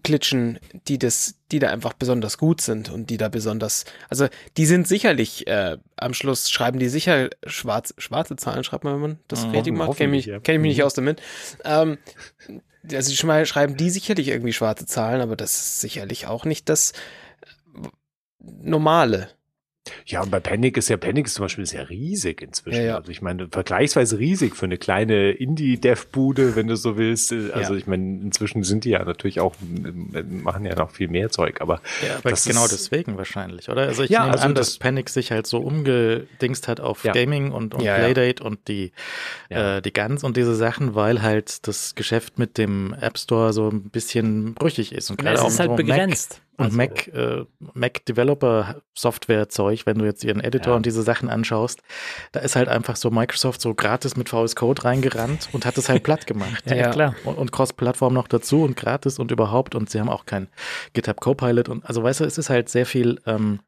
Glitchen, 0.03 0.59
die 0.89 0.99
das, 0.99 1.37
die 1.53 1.59
da 1.59 1.69
einfach 1.71 1.93
besonders 1.93 2.37
gut 2.39 2.61
sind 2.61 2.91
und 2.91 3.11
die 3.11 3.17
da 3.17 3.29
besonders, 3.29 3.85
also 4.09 4.27
die 4.57 4.67
sind 4.67 4.89
sicherlich 4.89 5.47
äh, 5.47 5.79
am 5.97 6.15
Schluss 6.15 6.51
schreiben 6.51 6.79
die 6.79 6.89
sicher 6.89 7.31
schwarz, 7.47 7.95
schwarze 7.99 8.37
Zahlen, 8.37 8.65
schreibt 8.65 8.85
man, 8.85 8.95
wenn 8.95 9.01
man 9.01 9.19
das 9.29 9.45
Mhm, 9.47 9.51
richtig 9.53 9.75
macht, 9.75 9.97
kenne 9.97 10.11
mich, 10.11 10.27
ja. 10.27 10.41
kenn 10.41 10.57
ich 10.57 10.61
mich 10.61 10.69
nicht 10.71 10.79
Mhm. 10.81 10.85
aus 10.87 10.95
damit. 10.95 11.23
Ähm, 11.65 11.99
also 12.93 13.13
schmei- 13.15 13.47
schreiben 13.47 13.77
die 13.77 13.89
sicherlich 13.91 14.29
irgendwie 14.29 14.53
schwarze 14.53 14.85
Zahlen, 14.87 15.21
aber 15.21 15.37
das 15.37 15.55
ist 15.57 15.81
sicherlich 15.81 16.27
auch 16.27 16.45
nicht 16.45 16.69
das 16.69 16.93
äh, 17.73 17.89
Normale. 18.41 19.29
Ja, 20.07 20.23
und 20.23 20.31
bei 20.31 20.41
Panic 20.41 20.79
ist 20.79 20.89
ja, 20.89 20.97
Panic 20.97 21.27
ist 21.27 21.35
zum 21.35 21.45
Beispiel 21.45 21.63
ist 21.65 21.73
ja 21.73 21.83
riesig 21.83 22.41
inzwischen. 22.41 22.79
Ja, 22.79 22.85
ja. 22.85 22.97
Also 22.97 23.11
ich 23.11 23.21
meine, 23.21 23.49
vergleichsweise 23.51 24.19
riesig 24.19 24.57
für 24.57 24.65
eine 24.65 24.79
kleine 24.79 25.33
Indie-Dev-Bude, 25.33 26.57
wenn 26.57 26.69
du 26.69 26.77
so 26.77 26.97
willst. 26.97 27.33
Also 27.33 27.75
Ja. 27.75 27.79
ich 27.79 27.87
meine, 27.87 28.21
inzwischen 28.23 28.63
sind 28.63 28.85
die 28.85 28.91
ja 28.91 29.05
natürlich 29.05 29.41
auch, 29.41 29.55
äh, 30.15 30.23
machen 30.23 30.65
ja 30.65 30.75
noch 30.75 30.91
viel 30.91 31.09
mehr 31.09 31.29
Zeug, 31.31 31.61
aber 31.61 31.81
das 32.23 32.45
genau 32.45 32.65
ist- 32.65 32.73
deswegen 32.73 33.19
wahrscheinlich, 33.19 33.69
oder? 33.69 33.83
Also 33.83 34.03
ich 34.05 34.11
Ja, 34.11 34.21
nehme 34.21 34.33
also 34.33 34.45
an, 34.47 34.55
dass 34.55 34.69
das- 34.69 34.79
Panic 34.79 35.11
sich 35.11 35.31
halt 35.31 35.47
so 35.47 35.59
umgedingst 35.59 36.67
hat 36.69 36.81
auf 36.81 37.05
Ja. 37.05 37.13
Gaming 37.13 37.53
und, 37.53 37.75
und 37.75 37.83
Ja, 37.83 37.99
ja. 37.99 38.05
Playdate 38.05 38.43
und 38.43 38.67
die, 38.69 38.93
Ja. 39.51 39.77
äh, 39.79 39.83
die 39.83 39.93
Guns 39.93 40.25
und 40.25 40.37
diese 40.37 40.55
Sachen, 40.55 40.95
weil 40.95 41.21
halt 41.23 41.67
das 41.69 41.95
Geschäft 41.95 42.39
mit 42.39 42.57
dem 42.59 42.95
App 43.01 43.19
Store 43.19 43.53
so 43.53 43.69
ein 43.69 43.91
bisschen 43.91 44.55
brüchig 44.55 44.93
ist. 44.93 45.11
Und 45.11 45.19
gerade 45.19 45.35
es 45.37 45.41
auch 45.41 45.49
ist 45.49 45.61
halt 45.61 45.77
begrenzt. 45.77 46.31
Mac, 46.33 46.41
Also- 46.57 46.71
und 46.71 46.77
Mac, 46.77 47.09
äh, 47.09 47.45
Mac 47.75 48.05
Developer 48.07 48.83
Software 48.95 49.49
Zeug, 49.49 49.87
wenn 49.87 49.99
du 49.99 50.05
jetzt 50.05 50.23
ihren 50.25 50.41
Editor 50.41 50.73
Ja. 50.73 50.77
und 50.77 50.87
diese 50.87 51.03
Sachen 51.03 51.29
anschaust, 51.29 51.83
da 52.33 52.41
ist 52.41 52.55
halt 52.57 52.69
einfach 52.69 52.97
so 52.97 53.11
Microsoft 53.11 53.61
so 53.61 53.75
gratis 53.75 54.17
mit 54.17 54.29
VS 54.29 54.55
Code 54.57 54.85
reingerannt 54.85 55.49
und 55.53 55.67
hat 55.67 55.77
es 55.79 55.89
halt 55.89 56.03
platt 56.05 56.27
gemacht. 56.27 56.63
Ja, 56.67 56.77
ja, 56.77 56.91
klar. 56.91 57.15
Und, 57.25 57.37
und 57.39 57.53
Cross-Plattform 57.53 58.15
noch 58.15 58.29
dazu 58.29 58.63
und 58.63 58.77
gratis 58.77 59.19
und 59.19 59.31
überhaupt 59.31 59.75
und 59.75 59.91
sie 59.91 59.99
haben 60.01 60.09
auch 60.09 60.27
kein 60.27 60.49
GitHub 60.93 61.21
Copilot 61.21 61.69
und 61.69 61.85
also 61.85 62.03
weißt 62.03 62.21
du, 62.21 62.25
es 62.25 62.39
ist 62.39 62.51
halt 62.51 62.69
sehr 62.69 62.87
viel, 62.87 63.21
ähm, 63.27 63.61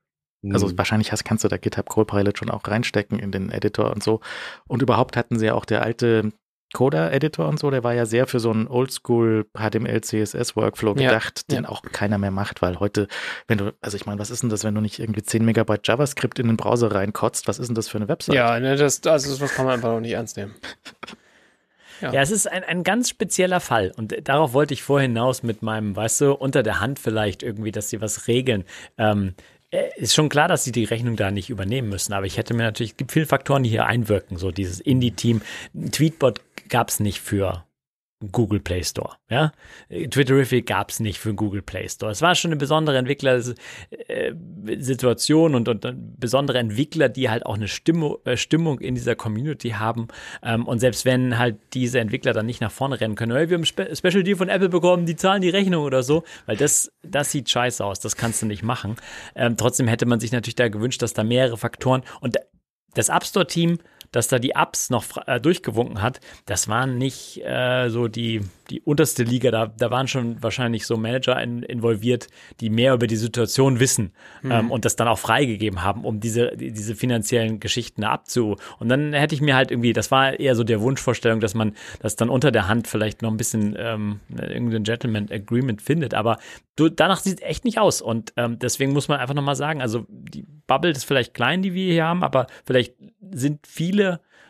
also 0.52 0.68
Mhm. 0.68 0.78
wahrscheinlich 0.78 1.10
hast, 1.10 1.24
kannst 1.24 1.42
du 1.42 1.48
da 1.48 1.56
GitHub 1.56 1.88
Copilot 1.88 2.38
schon 2.38 2.50
auch 2.50 2.62
reinstecken 2.68 3.18
in 3.18 3.32
den 3.32 3.50
Editor 3.50 3.90
und 3.90 4.02
so. 4.04 4.20
Und 4.68 4.80
überhaupt 4.82 5.16
hatten 5.16 5.38
sie 5.38 5.46
ja 5.46 5.54
auch 5.54 5.64
der 5.64 5.82
alte 5.82 6.30
Coda-Editor 6.76 7.48
und 7.48 7.58
so, 7.58 7.70
der 7.70 7.82
war 7.84 7.94
ja 7.94 8.04
sehr 8.04 8.26
für 8.26 8.38
so 8.38 8.50
einen 8.50 8.68
Oldschool 8.68 9.46
HTML, 9.56 10.02
CSS 10.02 10.56
Workflow 10.56 10.94
Ja, 10.98 11.08
gedacht, 11.08 11.50
den 11.50 11.64
ja. 11.64 11.70
auch 11.70 11.80
keiner 11.80 12.18
mehr 12.18 12.30
macht, 12.30 12.60
weil 12.60 12.78
heute, 12.80 13.08
wenn 13.48 13.56
du, 13.56 13.72
also 13.80 13.96
ich 13.96 14.04
meine, 14.04 14.18
was 14.18 14.28
ist 14.28 14.42
denn 14.42 14.50
das, 14.50 14.62
wenn 14.62 14.74
du 14.74 14.82
nicht 14.82 14.98
irgendwie 14.98 15.22
10 15.22 15.42
Megabyte 15.42 15.88
JavaScript 15.88 16.38
in 16.38 16.48
den 16.48 16.58
Browser 16.58 16.92
reinkotzt, 16.92 17.48
was 17.48 17.58
ist 17.58 17.68
denn 17.68 17.74
das 17.74 17.88
für 17.88 17.96
eine 17.96 18.08
Website? 18.08 18.34
Ja, 18.34 18.60
ne, 18.60 18.76
das, 18.76 19.02
also 19.06 19.34
das 19.38 19.54
kann 19.54 19.64
man 19.64 19.76
einfach 19.76 19.90
noch 19.90 20.00
nicht 20.00 20.12
ernst 20.12 20.36
nehmen. 20.36 20.54
Ja. 22.02 22.12
Ja, 22.12 22.20
es 22.20 22.30
ist 22.30 22.46
ein, 22.46 22.62
ein 22.62 22.82
ganz 22.82 23.08
spezieller 23.08 23.58
Fall. 23.58 23.90
Und 23.96 24.14
darauf 24.28 24.52
wollte 24.52 24.74
ich 24.74 24.82
vorhin 24.82 25.12
hinaus 25.12 25.42
mit 25.42 25.62
meinem, 25.62 25.96
weißt 25.96 26.20
du, 26.20 26.32
unter 26.34 26.62
der 26.62 26.80
Hand 26.80 26.98
vielleicht 26.98 27.42
irgendwie, 27.42 27.72
dass 27.72 27.88
sie 27.88 28.02
was 28.02 28.28
regeln. 28.28 28.64
Ähm, 28.98 29.28
äh, 29.28 29.55
ist 29.96 30.14
schon 30.14 30.28
klar, 30.28 30.48
dass 30.48 30.64
sie 30.64 30.72
die 30.72 30.84
Rechnung 30.84 31.16
da 31.16 31.30
nicht 31.30 31.50
übernehmen 31.50 31.88
müssen. 31.88 32.12
Aber 32.12 32.26
ich 32.26 32.36
hätte 32.36 32.54
mir 32.54 32.62
natürlich, 32.62 32.92
es 32.92 32.96
gibt 32.96 33.12
viele 33.12 33.26
Faktoren, 33.26 33.62
die 33.62 33.70
hier 33.70 33.86
einwirken. 33.86 34.36
So 34.36 34.50
dieses 34.50 34.80
Indie-Team. 34.80 35.42
Tweetbot 35.92 36.40
gab 36.68 36.88
es 36.88 37.00
nicht 37.00 37.20
für 37.20 37.64
Google 38.32 38.60
Play 38.60 38.82
Store. 38.82 39.16
Ja? 39.28 39.52
Äh, 39.88 40.08
Twitterific 40.08 40.66
gab 40.66 40.88
es 40.90 41.00
nicht 41.00 41.18
für 41.18 41.34
Google 41.34 41.60
Play 41.60 41.86
Store. 41.88 42.12
Es 42.12 42.22
war 42.22 42.34
schon 42.34 42.50
eine 42.50 42.56
besondere 42.56 42.96
Entwicklersituation 42.96 45.54
und, 45.54 45.68
und, 45.68 45.84
und 45.84 46.18
besondere 46.18 46.56
Entwickler, 46.58 47.10
die 47.10 47.28
halt 47.28 47.44
auch 47.44 47.56
eine 47.56 47.68
Stimmung, 47.68 48.16
äh, 48.24 48.38
Stimmung 48.38 48.80
in 48.80 48.94
dieser 48.94 49.16
Community 49.16 49.68
haben. 49.70 50.08
Ähm, 50.42 50.66
und 50.66 50.78
selbst 50.78 51.04
wenn 51.04 51.38
halt 51.38 51.58
diese 51.74 52.00
Entwickler 52.00 52.32
dann 52.32 52.46
nicht 52.46 52.62
nach 52.62 52.72
vorne 52.72 52.98
rennen 53.00 53.16
können, 53.16 53.36
hey, 53.36 53.50
wir 53.50 53.58
haben 53.58 53.66
Spe 53.66 53.94
Special 53.94 54.22
Deal 54.22 54.36
von 54.36 54.48
Apple 54.48 54.70
bekommen, 54.70 55.04
die 55.04 55.16
zahlen 55.16 55.42
die 55.42 55.50
Rechnung 55.50 55.84
oder 55.84 56.02
so, 56.02 56.24
weil 56.46 56.56
das, 56.56 56.90
das 57.02 57.30
sieht 57.30 57.50
scheiße 57.50 57.84
aus, 57.84 58.00
das 58.00 58.16
kannst 58.16 58.40
du 58.40 58.46
nicht 58.46 58.62
machen. 58.62 58.96
Ähm, 59.34 59.58
trotzdem 59.58 59.88
hätte 59.88 60.06
man 60.06 60.20
sich 60.20 60.32
natürlich 60.32 60.56
da 60.56 60.68
gewünscht, 60.68 61.02
dass 61.02 61.12
da 61.12 61.22
mehrere 61.22 61.58
Faktoren 61.58 62.02
und 62.20 62.38
das 62.94 63.10
App 63.10 63.24
Store 63.24 63.46
Team, 63.46 63.76
das 64.16 64.28
da 64.28 64.38
die 64.38 64.52
Apps 64.52 64.88
noch 64.88 65.04
äh, 65.26 65.38
durchgewunken 65.40 66.00
hat, 66.00 66.20
das 66.46 66.68
waren 66.68 66.96
nicht 66.96 67.44
äh, 67.44 67.90
so 67.90 68.08
die, 68.08 68.40
die 68.70 68.80
unterste 68.80 69.24
Liga. 69.24 69.50
Da, 69.50 69.66
da 69.66 69.90
waren 69.90 70.08
schon 70.08 70.42
wahrscheinlich 70.42 70.86
so 70.86 70.96
Manager 70.96 71.40
in, 71.40 71.62
involviert, 71.62 72.28
die 72.60 72.70
mehr 72.70 72.94
über 72.94 73.06
die 73.06 73.16
Situation 73.16 73.78
wissen 73.78 74.12
ähm, 74.42 74.70
und 74.70 74.86
das 74.86 74.96
dann 74.96 75.06
auch 75.06 75.18
freigegeben 75.18 75.82
haben, 75.82 76.04
um 76.04 76.18
diese, 76.18 76.56
die, 76.56 76.72
diese 76.72 76.94
finanziellen 76.94 77.60
Geschichten 77.60 78.04
abzu. 78.04 78.56
Und 78.78 78.88
dann 78.88 79.12
hätte 79.12 79.34
ich 79.34 79.42
mir 79.42 79.54
halt 79.54 79.70
irgendwie, 79.70 79.92
das 79.92 80.10
war 80.10 80.40
eher 80.40 80.54
so 80.54 80.64
der 80.64 80.80
Wunschvorstellung, 80.80 81.40
dass 81.40 81.54
man 81.54 81.74
das 82.00 82.16
dann 82.16 82.30
unter 82.30 82.50
der 82.50 82.68
Hand 82.68 82.88
vielleicht 82.88 83.20
noch 83.20 83.30
ein 83.30 83.36
bisschen 83.36 83.76
ähm, 83.78 84.20
irgendein 84.30 84.84
Gentleman 84.84 85.28
Agreement 85.30 85.82
findet. 85.82 86.14
Aber 86.14 86.38
du, 86.76 86.88
danach 86.88 87.20
sieht 87.20 87.40
es 87.40 87.46
echt 87.46 87.64
nicht 87.66 87.78
aus. 87.78 88.00
Und 88.00 88.32
ähm, 88.38 88.58
deswegen 88.58 88.94
muss 88.94 89.08
man 89.08 89.20
einfach 89.20 89.34
nochmal 89.34 89.56
sagen, 89.56 89.82
also 89.82 90.06
die 90.08 90.46
Bubble 90.66 90.90
ist 90.90 91.04
vielleicht 91.04 91.34
klein, 91.34 91.60
die 91.60 91.74
wir 91.74 91.92
hier 91.92 92.04
haben, 92.06 92.22
aber 92.22 92.46
vielleicht 92.64 92.94
sind 93.30 93.66
viele 93.66 94.05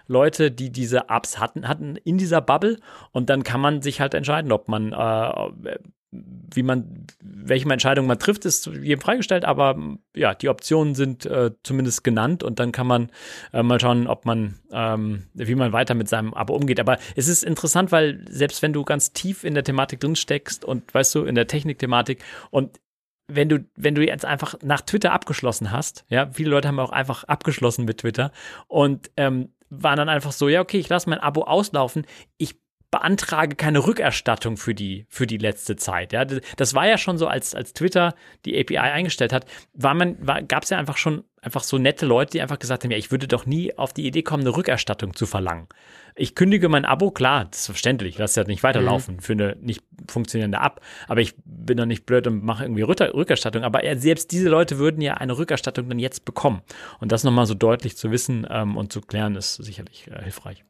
Leute, 0.07 0.51
die 0.51 0.71
diese 0.71 1.09
Apps 1.09 1.39
hatten, 1.39 1.69
hatten 1.69 1.97
in 1.97 2.19
dieser 2.19 2.41
Bubble 2.41 2.79
und 3.13 3.29
dann 3.29 3.43
kann 3.43 3.61
man 3.61 3.83
sich 3.83 4.01
halt 4.01 4.15
entscheiden, 4.15 4.53
ob 4.53 4.69
man, 4.69 4.93
äh, 4.93 5.79
wie 6.13 6.63
man, 6.63 7.07
welche 7.21 7.69
Entscheidung 7.69 8.07
man 8.07 8.19
trifft, 8.19 8.45
ist 8.45 8.67
jedem 8.67 9.01
freigestellt, 9.01 9.45
aber 9.45 9.77
ja, 10.15 10.35
die 10.35 10.49
Optionen 10.49 10.95
sind 10.95 11.27
äh, 11.27 11.51
zumindest 11.63 12.05
genannt 12.05 12.43
und 12.43 12.61
dann 12.61 12.73
kann 12.73 12.87
man 12.87 13.11
äh, 13.53 13.63
mal 13.63 13.81
schauen, 13.81 14.07
ob 14.07 14.25
man, 14.25 14.55
ähm, 14.71 15.25
wie 15.35 15.57
man 15.57 15.73
weiter 15.73 15.95
mit 15.95 16.09
seinem 16.09 16.33
Abo 16.33 16.55
umgeht. 16.55 16.81
Aber 16.81 16.99
es 17.17 17.29
ist 17.29 17.43
interessant, 17.43 17.93
weil 17.93 18.25
selbst 18.31 18.63
wenn 18.63 18.73
du 18.73 18.85
ganz 18.85 19.13
tief 19.13 19.45
in 19.45 19.55
der 19.55 19.65
Thematik 19.65 20.01
drin 20.01 20.17
steckst 20.17 20.65
und 20.65 20.95
weißt 20.95 21.15
du, 21.17 21.25
in 21.25 21.35
der 21.35 21.49
Technikthematik 21.49 22.23
und 22.51 22.79
wenn 23.29 23.49
du, 23.49 23.65
wenn 23.77 23.95
du 23.95 24.07
jetzt 24.07 24.25
einfach 24.25 24.55
nach 24.63 24.81
Twitter 24.81 25.13
abgeschlossen 25.13 25.73
hast, 25.73 26.05
ja, 26.09 26.31
viele 26.33 26.51
Leute 26.51 26.69
haben 26.69 26.79
auch 26.79 26.91
einfach 26.91 27.25
abgeschlossen 27.25 27.85
mit 27.85 27.99
Twitter 27.99 28.33
und 28.69 29.11
ähm, 29.17 29.53
waren 29.69 29.97
dann 29.97 30.09
einfach 30.09 30.33
so, 30.33 30.49
ja, 30.49 30.61
okay, 30.61 30.79
ich 30.79 30.89
lasse 30.89 31.11
mein 31.11 31.19
Abo 31.19 31.43
auslaufen, 31.43 32.07
ich 32.39 32.57
beantrage 32.91 33.57
keine 33.57 33.85
Rückerstattung 33.85 34.57
für 34.57 34.75
die, 34.75 35.07
für 35.09 35.27
die 35.27 35.39
letzte 35.39 35.77
Zeit. 35.77 36.13
Ja, 36.13 36.25
das 36.25 36.75
war 36.75 36.87
ja 36.87 36.99
schon 36.99 37.19
so, 37.19 37.27
als, 37.27 37.55
als 37.55 37.73
Twitter 37.73 38.15
die 38.45 38.59
API 38.59 38.79
eingestellt 38.79 39.33
hat, 39.33 39.45
war 39.75 39.95
man, 39.95 40.25
gab 40.47 40.63
es 40.63 40.71
ja 40.71 40.79
einfach 40.79 40.97
schon 40.97 41.25
einfach 41.47 41.63
so 41.63 41.79
nette 41.79 42.05
Leute, 42.05 42.33
die 42.33 42.43
einfach 42.43 42.59
gesagt 42.59 42.85
haben, 42.85 42.91
ja, 42.91 42.99
ich 42.99 43.11
würde 43.11 43.29
doch 43.29 43.47
nie 43.47 43.77
auf 43.79 43.93
die 43.93 44.07
Idee 44.07 44.23
kommen, 44.23 44.43
eine 44.43 44.55
Rückerstattung 44.55 45.15
zu 45.15 45.27
verlangen. 45.27 45.69
Ich 46.17 46.35
kündige 46.35 46.69
mein 46.69 46.85
Abo, 46.85 47.11
klar, 47.11 47.45
das 47.45 47.61
ist 47.61 47.67
verständlich, 47.67 48.19
lass 48.19 48.35
ja 48.35 48.45
nicht 48.45 48.63
weiterlaufen 48.63 49.17
mhm. 49.17 49.21
für 49.21 49.33
eine 49.33 49.57
nicht 49.61 49.83
funktionierende 50.09 50.59
App, 50.59 50.81
aber 51.07 51.21
ich 51.21 51.35
bin 51.45 51.77
doch 51.77 51.87
nicht 51.87 52.05
blöd 52.05 52.27
und 52.27 52.43
mache 52.43 52.65
irgendwie 52.65 52.83
Rückerstattung. 52.83 53.63
Aber 53.63 53.81
selbst 53.97 54.33
diese 54.33 54.49
Leute 54.49 54.79
würden 54.79 55.01
ja 55.01 55.15
eine 55.15 55.39
Rückerstattung 55.39 55.89
dann 55.89 55.99
jetzt 55.99 56.25
bekommen. 56.25 56.63
Und 57.01 57.13
das 57.13 57.23
nochmal 57.23 57.47
so 57.47 57.55
deutlich 57.55 57.97
zu 57.97 58.11
wissen 58.11 58.47
ähm, 58.51 58.77
und 58.77 58.93
zu 58.93 59.01
klären, 59.01 59.37
ist 59.37 59.55
sicherlich 59.55 60.09
äh, 60.09 60.23
hilfreich. 60.25 60.65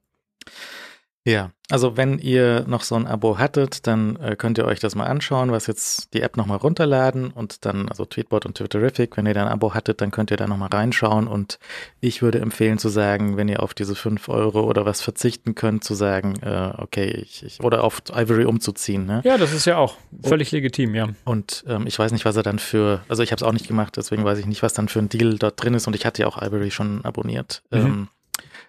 Ja, 1.26 1.50
also 1.68 1.96
wenn 1.96 2.20
ihr 2.20 2.64
noch 2.68 2.82
so 2.82 2.94
ein 2.94 3.08
Abo 3.08 3.36
hattet, 3.36 3.88
dann 3.88 4.14
äh, 4.16 4.36
könnt 4.36 4.58
ihr 4.58 4.64
euch 4.64 4.78
das 4.78 4.94
mal 4.94 5.06
anschauen, 5.06 5.50
was 5.50 5.66
jetzt 5.66 6.14
die 6.14 6.22
App 6.22 6.36
nochmal 6.36 6.58
runterladen 6.58 7.32
und 7.32 7.64
dann, 7.64 7.88
also 7.88 8.04
Tweetbot 8.04 8.46
und 8.46 8.56
Twitterific, 8.56 9.16
wenn 9.16 9.26
ihr 9.26 9.34
da 9.34 9.42
ein 9.42 9.48
Abo 9.48 9.74
hattet, 9.74 10.00
dann 10.00 10.12
könnt 10.12 10.30
ihr 10.30 10.36
da 10.36 10.46
nochmal 10.46 10.68
reinschauen 10.68 11.26
und 11.26 11.58
ich 11.98 12.22
würde 12.22 12.38
empfehlen 12.38 12.78
zu 12.78 12.88
sagen, 12.88 13.36
wenn 13.36 13.48
ihr 13.48 13.60
auf 13.60 13.74
diese 13.74 13.96
fünf 13.96 14.28
Euro 14.28 14.60
oder 14.60 14.86
was 14.86 15.02
verzichten 15.02 15.56
könnt, 15.56 15.82
zu 15.82 15.94
sagen, 15.94 16.34
äh, 16.42 16.70
okay, 16.78 17.08
ich, 17.08 17.42
ich, 17.42 17.60
oder 17.60 17.82
auf 17.82 18.02
Ivory 18.14 18.44
umzuziehen. 18.44 19.04
Ne? 19.04 19.22
Ja, 19.24 19.36
das 19.36 19.52
ist 19.52 19.64
ja 19.64 19.78
auch 19.78 19.96
völlig 20.22 20.52
und, 20.52 20.58
legitim, 20.58 20.94
ja. 20.94 21.08
Und 21.24 21.64
ähm, 21.66 21.88
ich 21.88 21.98
weiß 21.98 22.12
nicht, 22.12 22.24
was 22.24 22.36
er 22.36 22.44
dann 22.44 22.60
für, 22.60 23.00
also 23.08 23.24
ich 23.24 23.32
habe 23.32 23.40
es 23.40 23.42
auch 23.42 23.52
nicht 23.52 23.66
gemacht, 23.66 23.96
deswegen 23.96 24.24
weiß 24.24 24.38
ich 24.38 24.46
nicht, 24.46 24.62
was 24.62 24.74
dann 24.74 24.86
für 24.86 25.00
ein 25.00 25.08
Deal 25.08 25.38
dort 25.38 25.60
drin 25.60 25.74
ist 25.74 25.88
und 25.88 25.96
ich 25.96 26.06
hatte 26.06 26.22
ja 26.22 26.28
auch 26.28 26.40
Ivory 26.40 26.70
schon 26.70 27.04
abonniert. 27.04 27.64
Mhm. 27.72 27.78
Ähm, 27.78 28.08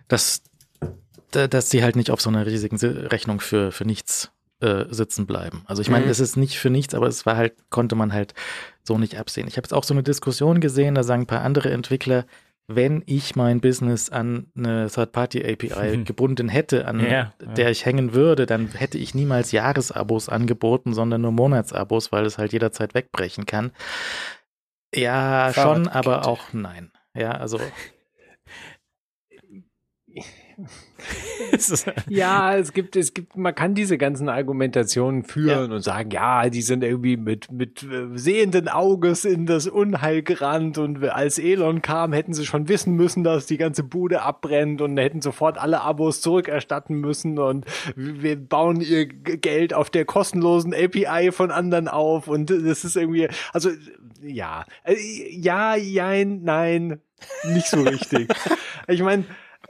das 0.07 0.41
dass 1.31 1.69
sie 1.69 1.83
halt 1.83 1.95
nicht 1.95 2.11
auf 2.11 2.21
so 2.21 2.29
einer 2.29 2.45
riesigen 2.45 2.77
Rechnung 2.77 3.39
für, 3.39 3.71
für 3.71 3.85
nichts 3.85 4.31
äh, 4.59 4.85
sitzen 4.89 5.25
bleiben. 5.27 5.63
Also 5.65 5.81
ich 5.81 5.89
meine, 5.89 6.05
mhm. 6.05 6.11
es 6.11 6.19
ist 6.19 6.35
nicht 6.35 6.57
für 6.57 6.69
nichts, 6.69 6.95
aber 6.95 7.07
es 7.07 7.25
war 7.25 7.37
halt, 7.37 7.53
konnte 7.69 7.95
man 7.95 8.13
halt 8.13 8.33
so 8.83 8.97
nicht 8.97 9.17
absehen. 9.17 9.47
Ich 9.47 9.57
habe 9.57 9.65
jetzt 9.65 9.73
auch 9.73 9.83
so 9.83 9.93
eine 9.93 10.03
Diskussion 10.03 10.59
gesehen, 10.59 10.95
da 10.95 11.03
sagen 11.03 11.23
ein 11.23 11.27
paar 11.27 11.41
andere 11.43 11.69
Entwickler, 11.71 12.25
wenn 12.67 13.01
ich 13.05 13.35
mein 13.35 13.61
Business 13.61 14.09
an 14.09 14.47
eine 14.57 14.89
Third-Party-API 14.89 16.03
gebunden 16.03 16.49
hätte, 16.49 16.85
an 16.85 16.99
ja, 16.99 17.09
ja. 17.09 17.33
der 17.53 17.71
ich 17.71 17.85
hängen 17.85 18.13
würde, 18.13 18.45
dann 18.45 18.67
hätte 18.69 18.97
ich 18.97 19.15
niemals 19.15 19.53
Jahresabos 19.53 20.27
angeboten, 20.27 20.93
sondern 20.93 21.21
nur 21.21 21.31
Monatsabos, 21.31 22.11
weil 22.11 22.25
es 22.25 22.37
halt 22.37 22.51
jederzeit 22.51 22.93
wegbrechen 22.93 23.45
kann. 23.45 23.71
Ja, 24.93 25.53
schon, 25.53 25.87
aber 25.87 26.27
auch 26.27 26.51
nein. 26.51 26.91
Ja, 27.13 27.31
also 27.31 27.59
ja, 32.09 32.55
es 32.55 32.73
gibt, 32.73 32.95
es 32.95 33.13
gibt, 33.13 33.35
man 33.35 33.53
kann 33.53 33.73
diese 33.73 33.97
ganzen 33.97 34.29
Argumentationen 34.29 35.23
führen 35.23 35.69
ja. 35.69 35.75
und 35.75 35.81
sagen, 35.81 36.11
ja, 36.11 36.49
die 36.49 36.61
sind 36.61 36.83
irgendwie 36.83 37.17
mit, 37.17 37.51
mit 37.51 37.83
äh, 37.83 38.17
sehenden 38.17 38.67
Auges 38.67 39.25
in 39.25 39.45
das 39.45 39.67
Unheil 39.67 40.23
gerannt 40.23 40.77
und 40.77 41.03
als 41.03 41.39
Elon 41.39 41.81
kam, 41.81 42.13
hätten 42.13 42.33
sie 42.33 42.45
schon 42.45 42.67
wissen 42.67 42.95
müssen, 42.95 43.23
dass 43.23 43.45
die 43.45 43.57
ganze 43.57 43.83
Bude 43.83 44.21
abbrennt 44.21 44.81
und 44.81 44.97
hätten 44.97 45.21
sofort 45.21 45.57
alle 45.57 45.81
Abos 45.81 46.21
zurückerstatten 46.21 46.99
müssen 46.99 47.39
und 47.39 47.65
wir 47.95 48.35
bauen 48.35 48.81
ihr 48.81 49.05
Geld 49.05 49.73
auf 49.73 49.89
der 49.89 50.05
kostenlosen 50.05 50.73
API 50.73 51.31
von 51.31 51.51
anderen 51.51 51.87
auf 51.87 52.27
und 52.27 52.49
das 52.49 52.83
ist 52.83 52.95
irgendwie, 52.95 53.29
also 53.53 53.69
ja, 54.21 54.65
äh, 54.83 54.95
ja, 55.29 55.75
jein, 55.75 56.43
nein, 56.43 56.99
nicht 57.45 57.67
so 57.67 57.81
richtig. 57.81 58.27
ich 58.87 59.01
meine, 59.01 59.25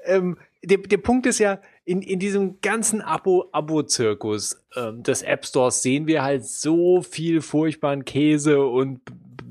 ähm, 0.06 0.38
der, 0.68 0.78
der 0.80 0.98
Punkt 0.98 1.26
ist 1.26 1.40
ja, 1.40 1.60
in, 1.86 2.02
in 2.02 2.20
diesem 2.20 2.60
ganzen 2.62 3.02
Abo-Abo-Zirkus 3.02 4.64
ähm, 4.76 5.04
des 5.04 5.22
App 5.22 5.46
Stores 5.46 5.82
sehen 5.82 6.08
wir 6.08 6.24
halt 6.24 6.46
so 6.46 7.02
viel 7.02 7.42
furchtbaren 7.42 8.06
Käse 8.06 8.64
und 8.66 9.00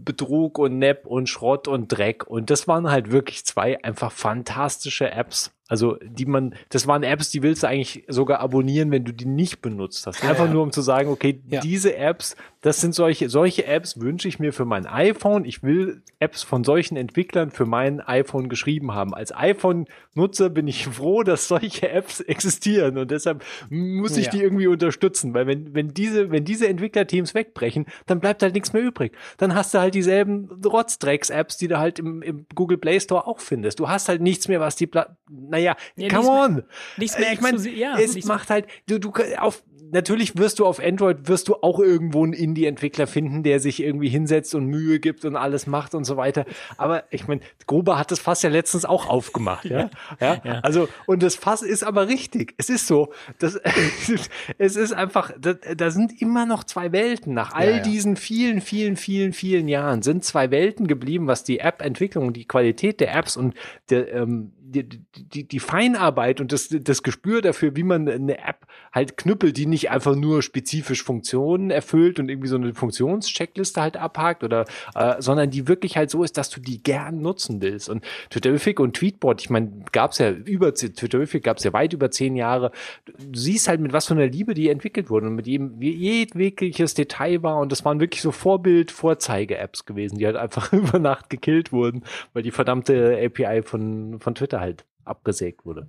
Betrug 0.05 0.59
und 0.59 0.79
Nepp 0.79 1.07
und 1.07 1.29
Schrott 1.29 1.67
und 1.67 1.89
Dreck. 1.89 2.27
Und 2.27 2.51
das 2.51 2.69
waren 2.69 2.91
halt 2.91 3.11
wirklich 3.11 3.45
zwei 3.45 3.83
einfach 3.83 4.13
fantastische 4.13 5.11
Apps. 5.11 5.56
Also, 5.69 5.97
die 6.03 6.27
man, 6.27 6.55
das 6.69 6.87
waren 6.87 7.03
Apps, 7.03 7.31
die 7.31 7.43
willst 7.43 7.63
du 7.63 7.69
eigentlich 7.69 8.05
sogar 8.09 8.41
abonnieren, 8.41 8.91
wenn 8.93 9.05
du 9.05 9.13
die 9.13 9.27
nicht 9.27 9.63
benutzt 9.63 10.07
hast. 10.07 10.23
Einfach 10.23 10.45
ja, 10.45 10.47
ja. 10.47 10.53
nur 10.53 10.63
um 10.63 10.73
zu 10.73 10.81
sagen, 10.81 11.11
okay, 11.11 11.41
ja. 11.49 11.61
diese 11.61 11.97
Apps, 11.97 12.37
das 12.61 12.81
sind 12.81 12.95
solche, 12.95 13.29
solche 13.29 13.67
Apps 13.67 14.01
wünsche 14.01 14.29
ich 14.29 14.39
mir 14.39 14.53
für 14.53 14.65
mein 14.65 14.87
iPhone. 14.87 15.45
Ich 15.45 15.63
will 15.63 16.03
Apps 16.19 16.43
von 16.43 16.65
solchen 16.65 16.97
Entwicklern 16.97 17.51
für 17.51 17.67
mein 17.67 18.01
iPhone 18.01 18.49
geschrieben 18.49 18.93
haben. 18.93 19.15
Als 19.15 19.35
iPhone-Nutzer 19.35 20.51
bin 20.51 20.69
ich 20.69 20.87
froh, 20.89 21.23
dass 21.23 21.49
solche 21.49 21.89
Apps 21.89 22.21
existieren 22.21 22.99
und 22.99 23.11
deshalb 23.11 23.45
muss 23.71 24.17
ich 24.17 24.29
die 24.29 24.43
irgendwie 24.43 24.67
unterstützen, 24.67 25.35
weil 25.35 25.47
wenn, 25.47 25.75
wenn 25.75 25.95
diese, 25.95 26.31
wenn 26.31 26.45
diese 26.45 26.69
Entwicklerteams 26.69 27.35
wegbrechen, 27.35 27.87
dann 28.07 28.21
bleibt 28.21 28.43
halt 28.43 28.55
nichts 28.55 28.73
mehr 28.73 28.83
übrig. 28.83 29.13
Dann 29.37 29.55
hast 29.55 29.75
du 29.75 29.79
halt 29.79 29.95
dieselben 29.95 30.49
Rotzdrecks-Apps, 30.65 31.57
die 31.57 31.69
du 31.69 31.79
halt 31.79 31.99
im, 31.99 32.23
im 32.23 32.47
Google 32.55 32.79
Play 32.79 33.01
Store 33.01 33.27
auch 33.27 33.41
findest. 33.41 33.81
Du 33.81 33.89
hast 33.89 34.09
halt 34.09 34.21
nichts 34.21 34.49
mehr, 34.49 34.61
was 34.61 34.77
die, 34.77 34.87
Pla 34.87 35.17
naja, 35.57 35.77
ja, 35.97 36.09
come 36.09 36.29
on. 36.29 36.63
nichts 36.97 37.19
mehr 37.19 37.33
ich 37.33 37.41
meine, 37.41 37.59
ja, 37.69 37.99
es 37.99 38.25
macht 38.25 38.51
halt, 38.51 38.67
du, 38.87 38.99
du 38.99 39.13
auf 39.39 39.63
natürlich 39.91 40.37
wirst 40.37 40.59
du 40.59 40.67
auf 40.67 40.81
Android 40.81 41.29
wirst 41.29 41.49
du 41.49 41.57
auch 41.57 41.79
irgendwo 41.81 42.25
einen 42.25 42.33
Indie-Entwickler 42.33 43.07
finden, 43.07 43.43
der 43.43 43.61
sich 43.61 43.83
irgendwie 43.83 44.09
hinsetzt 44.09 44.55
und 44.55 44.67
Mühe 44.67 45.01
gibt 45.01 45.25
und 45.25 45.37
alles 45.37 45.67
macht 45.67 45.95
und 45.95 46.05
so 46.05 46.17
weiter. 46.17 46.45
Aber 46.77 47.05
ich 47.11 47.29
meine, 47.29 47.41
Gruber 47.67 47.99
hat 47.99 48.11
das 48.11 48.21
Fass 48.21 48.43
ja 48.43 48.51
letztens 48.51 48.85
auch 48.85 49.09
aufgemacht, 49.09 49.65
ja? 49.65 49.91
ja? 50.21 50.41
ja. 50.45 50.61
Also, 50.61 50.89
und 51.07 51.23
das 51.23 51.37
Fass 51.37 51.63
ist 51.63 51.83
aber 51.83 52.09
richtig. 52.09 52.55
Es 52.59 52.71
ist 52.71 52.87
so. 52.87 53.13
Das, 53.39 53.61
es 54.59 54.77
ist 54.77 54.93
einfach, 54.93 55.33
da, 55.39 55.55
da 55.55 55.91
sind 55.91 56.21
immer 56.21 56.47
noch 56.47 56.65
zwei 56.65 56.93
Welten. 56.93 57.35
Nach 57.35 57.53
all 57.53 57.77
ja, 57.77 57.81
diesen 57.81 58.17
vielen, 58.17 58.61
vielen, 58.61 58.97
vielen, 58.97 59.33
vielen 59.33 59.69
Jahren 59.69 60.03
sind 60.03 60.25
zwei 60.25 60.51
Welten 60.51 60.87
geblieben, 60.87 61.27
was 61.27 61.45
die 61.45 61.61
App-Entwicklung 61.61 62.29
und 62.29 62.37
die 62.37 62.47
Qualität 62.47 63.01
der 63.01 63.15
Apps 63.15 63.37
und 63.37 63.55
der, 63.91 64.13
ähm, 64.13 64.53
die, 64.59 64.89
die, 65.15 65.45
die 65.47 65.61
Feinarbeit 65.61 66.41
und 66.41 66.53
das, 66.53 66.69
das 66.69 67.03
Gespür 67.03 67.41
dafür, 67.41 67.77
wie 67.77 67.83
man 67.83 68.09
eine 68.09 68.39
App 68.39 68.67
halt 68.93 69.17
knüppelt, 69.17 69.57
die 69.57 69.66
nicht 69.67 69.91
einfach 69.91 70.15
nur 70.15 70.43
spezifisch 70.43 71.03
Funktionen 71.03 71.71
erfüllt 71.71 72.19
und 72.19 72.29
irgendwie 72.29 72.49
so 72.49 72.57
eine 72.57 72.75
Funktionscheckliste 72.75 73.81
halt 73.81 73.97
abhakt 73.97 74.45
oder, 74.45 74.65
äh, 74.95 75.17
sondern 75.21 75.51
die 75.51 75.69
wirklich 75.69 75.97
halt 75.97 76.11
so 76.11 76.23
ist, 76.23 76.37
dass 76.37 76.51
du 76.51 76.61
die 76.61 76.83
gern 76.83 77.21
nutzen 77.21 77.61
willst. 77.61 77.89
Und 77.89 78.05
Twitterific 78.31 78.81
und 78.81 78.95
Tweetbot, 78.97 79.41
ich 79.41 79.51
meine, 79.51 79.71
gab 79.93 80.13
es 80.13 80.19
ja 80.19 80.31
über, 80.31 80.75
Twitterific 80.75 81.43
gab 81.43 81.59
es 81.59 81.65
ja 81.65 81.73
weit 81.73 81.93
über 81.93 82.11
zehn 82.11 82.37
Jahre. 82.37 82.73
Du 83.05 83.39
siehst 83.39 83.69
halt, 83.69 83.81
mit 83.81 83.93
was 83.93 84.07
für 84.07 84.15
einer 84.15 84.27
Liebe 84.27 84.55
die 84.55 84.69
entwickelt 84.69 85.11
wurden 85.11 85.29
und 85.29 85.35
mit 85.35 85.47
jedem, 85.47 85.81
jedwegliches 85.81 86.95
Detail 86.95 87.43
war 87.43 87.59
und 87.59 87.73
das 87.73 87.85
waren 87.85 88.01
wirklich 88.01 88.23
so 88.23 88.33
Vorbild-Vorzeige-Apps 88.33 89.85
gewesen, 89.85 90.19
die 90.19 90.27
halt 90.27 90.37
einfach 90.37 90.73
über 90.73 90.99
Nacht 90.99 91.31
gekillt 91.31 91.73
wurden, 91.73 92.05
weil 92.33 92.43
die 92.43 92.51
verdammte 92.51 93.19
API 93.25 93.63
von, 93.63 94.21
von 94.21 94.35
Twitter 94.35 94.61
halt 94.61 94.85
abgesägt 95.05 95.65
wurde. 95.65 95.89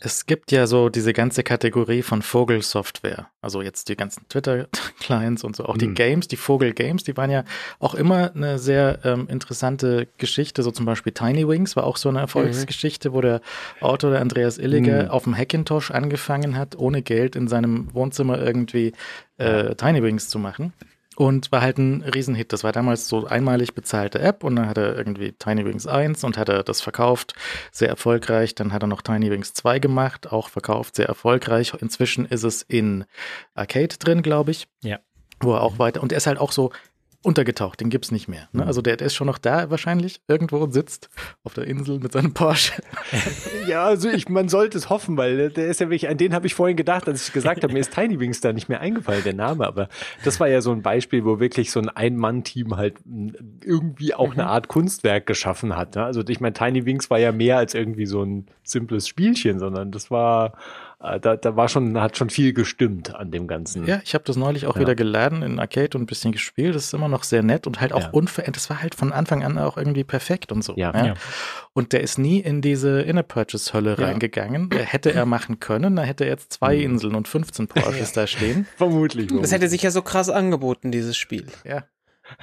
Es 0.00 0.26
gibt 0.26 0.52
ja 0.52 0.66
so 0.66 0.88
diese 0.88 1.12
ganze 1.12 1.42
Kategorie 1.42 2.02
von 2.02 2.22
Vogelsoftware. 2.22 3.28
Also 3.40 3.62
jetzt 3.62 3.88
die 3.88 3.96
ganzen 3.96 4.28
Twitter-Clients 4.28 5.44
und 5.44 5.56
so, 5.56 5.64
auch 5.64 5.76
die 5.76 5.88
mhm. 5.88 5.94
Games, 5.94 6.28
die 6.28 6.36
Vogel-Games, 6.36 7.04
die 7.04 7.16
waren 7.16 7.30
ja 7.30 7.44
auch 7.78 7.94
immer 7.94 8.34
eine 8.34 8.58
sehr 8.58 9.00
ähm, 9.04 9.28
interessante 9.28 10.08
Geschichte. 10.18 10.62
So 10.62 10.70
zum 10.70 10.86
Beispiel 10.86 11.12
Tiny 11.12 11.46
Wings 11.46 11.76
war 11.76 11.84
auch 11.84 11.96
so 11.96 12.08
eine 12.08 12.20
Erfolgsgeschichte, 12.20 13.10
mhm. 13.10 13.14
wo 13.14 13.20
der 13.20 13.40
Autor, 13.80 14.10
der 14.10 14.20
Andreas 14.20 14.58
Illiger, 14.58 15.04
mhm. 15.04 15.10
auf 15.10 15.24
dem 15.24 15.36
Hackintosh 15.36 15.90
angefangen 15.90 16.56
hat, 16.56 16.76
ohne 16.76 17.02
Geld 17.02 17.36
in 17.36 17.48
seinem 17.48 17.92
Wohnzimmer 17.94 18.40
irgendwie 18.40 18.92
äh, 19.38 19.74
Tiny 19.74 20.02
Wings 20.02 20.28
zu 20.28 20.38
machen. 20.38 20.72
Und 21.16 21.52
war 21.52 21.60
halt 21.60 21.78
ein 21.78 22.02
Riesenhit. 22.02 22.52
Das 22.52 22.64
war 22.64 22.72
damals 22.72 23.06
so 23.06 23.26
einmalig 23.26 23.74
bezahlte 23.74 24.18
App 24.18 24.44
und 24.44 24.56
dann 24.56 24.68
hat 24.68 24.78
er 24.78 24.96
irgendwie 24.96 25.32
Tiny 25.32 25.64
Wings 25.64 25.86
1 25.86 26.24
und 26.24 26.38
hat 26.38 26.48
er 26.48 26.62
das 26.62 26.80
verkauft, 26.80 27.34
sehr 27.70 27.88
erfolgreich. 27.88 28.54
Dann 28.54 28.72
hat 28.72 28.82
er 28.82 28.86
noch 28.86 29.02
Tiny 29.02 29.30
Wings 29.30 29.52
2 29.52 29.78
gemacht, 29.78 30.32
auch 30.32 30.48
verkauft, 30.48 30.96
sehr 30.96 31.06
erfolgreich. 31.06 31.74
Inzwischen 31.78 32.24
ist 32.24 32.44
es 32.44 32.62
in 32.62 33.04
Arcade 33.54 33.96
drin, 33.98 34.22
glaube 34.22 34.52
ich. 34.52 34.68
Ja. 34.82 35.00
Wo 35.40 35.54
er 35.54 35.62
auch 35.62 35.78
weiter, 35.78 36.02
und 36.02 36.12
er 36.12 36.18
ist 36.18 36.26
halt 36.26 36.38
auch 36.38 36.52
so 36.52 36.70
untergetaucht, 37.22 37.80
den 37.80 37.88
gibt's 37.88 38.10
nicht 38.10 38.28
mehr. 38.28 38.48
Ne? 38.52 38.62
Mhm. 38.62 38.68
Also 38.68 38.82
der, 38.82 38.96
der 38.96 39.06
ist 39.06 39.14
schon 39.14 39.26
noch 39.26 39.38
da 39.38 39.70
wahrscheinlich 39.70 40.20
irgendwo 40.28 40.58
und 40.58 40.72
sitzt 40.72 41.08
auf 41.44 41.54
der 41.54 41.66
Insel 41.66 41.98
mit 42.00 42.12
seinem 42.12 42.34
Porsche. 42.34 42.82
ja, 43.68 43.84
also 43.84 44.08
ich, 44.08 44.28
man 44.28 44.48
sollte 44.48 44.76
es 44.76 44.90
hoffen, 44.90 45.16
weil 45.16 45.50
der 45.50 45.66
ist 45.68 45.80
ja 45.80 45.86
wirklich, 45.86 46.08
an 46.08 46.16
den 46.16 46.34
habe 46.34 46.46
ich 46.46 46.54
vorhin 46.54 46.76
gedacht, 46.76 47.08
als 47.08 47.28
ich 47.28 47.32
gesagt 47.32 47.62
habe, 47.62 47.72
mir 47.72 47.80
ist 47.80 47.94
Tiny 47.94 48.18
Wings 48.18 48.40
da 48.40 48.52
nicht 48.52 48.68
mehr 48.68 48.80
eingefallen, 48.80 49.22
der 49.24 49.34
Name, 49.34 49.66
aber 49.66 49.88
das 50.24 50.40
war 50.40 50.48
ja 50.48 50.60
so 50.60 50.72
ein 50.72 50.82
Beispiel, 50.82 51.24
wo 51.24 51.38
wirklich 51.38 51.70
so 51.70 51.80
ein 51.80 51.88
Ein-Mann-Team 51.88 52.76
halt 52.76 52.98
irgendwie 53.64 54.14
auch 54.14 54.34
mhm. 54.34 54.40
eine 54.40 54.46
Art 54.48 54.68
Kunstwerk 54.68 55.26
geschaffen 55.26 55.76
hat. 55.76 55.94
Ne? 55.94 56.04
Also 56.04 56.22
ich 56.26 56.40
meine, 56.40 56.54
Tiny 56.54 56.84
Wings 56.84 57.08
war 57.10 57.18
ja 57.18 57.32
mehr 57.32 57.56
als 57.58 57.74
irgendwie 57.74 58.06
so 58.06 58.22
ein 58.22 58.46
simples 58.64 59.06
Spielchen, 59.06 59.58
sondern 59.58 59.92
das 59.92 60.10
war 60.10 60.46
äh, 60.46 60.52
da, 61.20 61.36
da 61.36 61.56
war 61.56 61.68
schon, 61.68 62.00
hat 62.00 62.16
schon 62.16 62.30
viel 62.30 62.52
gestimmt 62.52 63.14
an 63.14 63.30
dem 63.32 63.48
Ganzen. 63.48 63.86
Ja, 63.86 64.00
ich 64.04 64.14
habe 64.14 64.22
das 64.24 64.36
neulich 64.36 64.66
auch 64.66 64.76
Ja. 64.76 64.82
wieder 64.82 64.94
geladen 64.94 65.42
in 65.42 65.58
Arcade 65.58 65.96
und 65.98 66.02
ein 66.04 66.06
bisschen 66.06 66.30
gespielt. 66.32 66.74
Das 66.76 66.84
ist 66.84 66.94
immer 66.94 67.08
noch 67.08 67.24
sehr 67.24 67.42
nett 67.42 67.66
und 67.66 67.80
halt 67.80 67.92
auch 67.92 68.02
Ja. 68.02 68.10
unverändert. 68.10 68.56
Das 68.56 68.70
war 68.70 68.80
halt 68.82 68.94
von 68.94 69.12
Anfang 69.12 69.42
an 69.42 69.58
auch 69.58 69.76
irgendwie 69.76 70.04
perfekt 70.04 70.52
und 70.52 70.62
so. 70.62 70.74
Ja. 70.76 70.92
Ja. 71.04 71.14
Und 71.72 71.92
der 71.92 72.02
ist 72.02 72.18
nie 72.18 72.38
in 72.40 72.60
diese 72.62 73.00
Inner 73.02 73.22
Purchase 73.24 73.72
Hölle 73.72 73.96
Ja. 73.98 74.06
reingegangen. 74.06 74.70
Der 74.70 74.84
hätte 74.84 75.12
er 75.12 75.26
machen 75.26 75.58
können. 75.58 75.96
Da 75.96 76.02
hätte 76.02 76.24
er 76.24 76.30
jetzt 76.30 76.52
zwei 76.52 76.76
Mhm. 76.76 76.82
Inseln 76.82 77.14
und 77.16 77.26
15 77.28 77.66
Porsches 77.66 78.12
da 78.12 78.26
stehen. 78.26 78.66
Vermutlich. 78.76 79.28
Das 79.40 79.50
hätte 79.52 79.68
sich 79.68 79.82
ja 79.82 79.90
so 79.90 80.02
krass 80.02 80.28
angeboten, 80.30 80.92
dieses 80.92 81.16
Spiel. 81.16 81.46
Ja. 81.64 81.84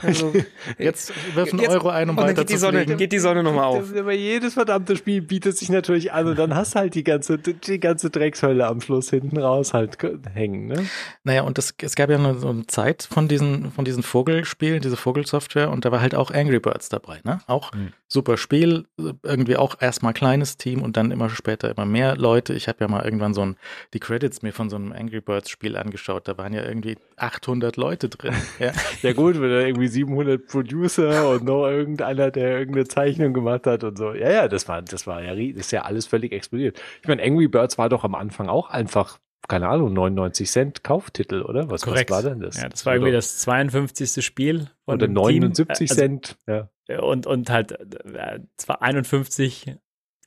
Also, 0.01 0.33
Jetzt 0.77 1.13
wirf 1.35 1.51
einen 1.51 1.59
Jetzt- 1.61 1.69
Euro 1.71 1.89
ein, 1.89 2.09
um 2.09 2.17
und 2.17 2.21
dann 2.21 2.29
weiter 2.29 2.41
geht 2.41 2.49
die 2.49 2.53
zu 2.53 2.59
Sonne, 2.59 2.85
geht 2.85 3.11
die 3.11 3.19
Sonne 3.19 3.43
nochmal 3.43 3.65
auf. 3.65 3.95
Aber 3.95 4.13
jedes 4.13 4.53
verdammte 4.53 4.95
Spiel 4.95 5.21
bietet 5.21 5.57
sich 5.57 5.69
natürlich 5.69 6.11
an 6.13 6.27
und 6.27 6.39
dann 6.39 6.55
hast 6.55 6.75
halt 6.75 6.95
die 6.95 7.03
ganze, 7.03 7.37
die 7.37 7.79
ganze 7.79 8.09
Dreckshölle 8.09 8.65
am 8.67 8.81
Schluss 8.81 9.09
hinten 9.09 9.37
raus 9.37 9.73
halt 9.73 9.99
ge- 9.99 10.17
hängen, 10.33 10.67
ne? 10.67 10.85
Naja, 11.23 11.43
und 11.43 11.57
das, 11.57 11.73
es 11.81 11.95
gab 11.95 12.09
ja 12.09 12.17
eine, 12.17 12.35
so 12.35 12.49
eine 12.49 12.65
Zeit 12.67 13.07
von 13.09 13.27
diesen, 13.27 13.71
von 13.71 13.85
diesen 13.85 14.03
Vogelspielen, 14.03 14.81
diese 14.81 14.97
Vogelsoftware, 14.97 15.69
und 15.69 15.85
da 15.85 15.91
war 15.91 16.01
halt 16.01 16.15
auch 16.15 16.31
Angry 16.31 16.59
Birds 16.59 16.89
dabei, 16.89 17.19
ne? 17.23 17.39
Auch 17.47 17.71
Mhm. 17.73 17.93
super 18.07 18.37
Spiel, 18.37 18.85
irgendwie 19.23 19.55
auch 19.57 19.75
erstmal 19.79 20.13
kleines 20.13 20.57
Team 20.57 20.81
und 20.81 20.97
dann 20.97 21.11
immer 21.11 21.29
später 21.29 21.69
immer 21.69 21.85
mehr 21.85 22.15
Leute. 22.17 22.53
Ich 22.53 22.67
habe 22.67 22.77
ja 22.81 22.87
mal 22.87 23.03
irgendwann 23.05 23.33
so 23.33 23.41
ein, 23.45 23.55
die 23.93 23.99
Credits 23.99 24.41
mir 24.41 24.51
von 24.53 24.69
so 24.69 24.75
einem 24.75 24.91
Angry 24.91 25.21
Birds 25.21 25.49
Spiel 25.49 25.77
angeschaut, 25.77 26.27
da 26.27 26.37
waren 26.37 26.53
ja 26.53 26.63
irgendwie 26.63 26.97
800 27.17 27.77
Leute 27.77 28.09
drin. 28.09 28.33
Ja, 28.59 28.71
Ja 29.01 29.13
gut, 29.13 29.39
wenn 29.39 29.49
da 29.49 29.59
irgendwie 29.61 29.78
700 29.87 30.47
Producer 30.47 31.29
und 31.29 31.45
noch 31.45 31.67
irgendeiner, 31.67 32.31
der 32.31 32.59
irgendeine 32.59 32.87
Zeichnung 32.87 33.33
gemacht 33.33 33.65
hat 33.67 33.83
und 33.83 33.97
so. 33.97 34.13
Ja, 34.13 34.31
ja, 34.31 34.47
das 34.47 34.67
war, 34.67 34.81
das 34.81 35.07
war 35.07 35.21
ja, 35.23 35.35
das 35.35 35.65
ist 35.65 35.71
ja 35.71 35.83
alles 35.83 36.05
völlig 36.07 36.31
explodiert. 36.31 36.79
Ich 37.01 37.07
meine, 37.07 37.23
Angry 37.23 37.47
Birds 37.47 37.77
war 37.77 37.89
doch 37.89 38.03
am 38.03 38.15
Anfang 38.15 38.49
auch 38.49 38.69
einfach, 38.69 39.19
keine 39.47 39.67
Ahnung, 39.69 39.93
99 39.93 40.49
Cent 40.49 40.83
Kauftitel, 40.83 41.41
oder? 41.41 41.69
Was, 41.69 41.87
was 41.87 42.09
war 42.09 42.23
denn 42.23 42.39
das? 42.39 42.61
Ja, 42.61 42.69
das 42.69 42.85
war 42.85 42.93
irgendwie 42.93 43.09
Oder- 43.09 43.17
das 43.17 43.39
52. 43.39 44.23
Spiel 44.25 44.67
von 44.85 44.95
Oder 44.95 45.07
dem 45.07 45.13
79 45.13 45.77
Team. 45.77 45.87
Cent, 45.97 46.37
ja. 46.47 46.69
Also, 46.87 47.05
und, 47.05 47.27
und 47.27 47.49
halt 47.49 47.71
äh, 47.71 48.39
zwar 48.57 48.81
51 48.81 49.75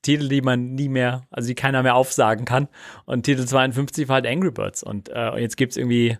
Titel, 0.02 0.28
die 0.28 0.42
man 0.42 0.74
nie 0.74 0.88
mehr, 0.88 1.22
also 1.30 1.46
die 1.48 1.54
keiner 1.54 1.82
mehr 1.82 1.94
aufsagen 1.94 2.44
kann. 2.44 2.68
Und 3.04 3.22
Titel 3.22 3.44
52 3.44 4.08
war 4.08 4.14
halt 4.16 4.26
Angry 4.26 4.50
Birds. 4.50 4.82
Und, 4.82 5.08
äh, 5.10 5.30
und 5.32 5.38
jetzt 5.38 5.56
gibt 5.56 5.72
es 5.72 5.76
irgendwie 5.76 6.18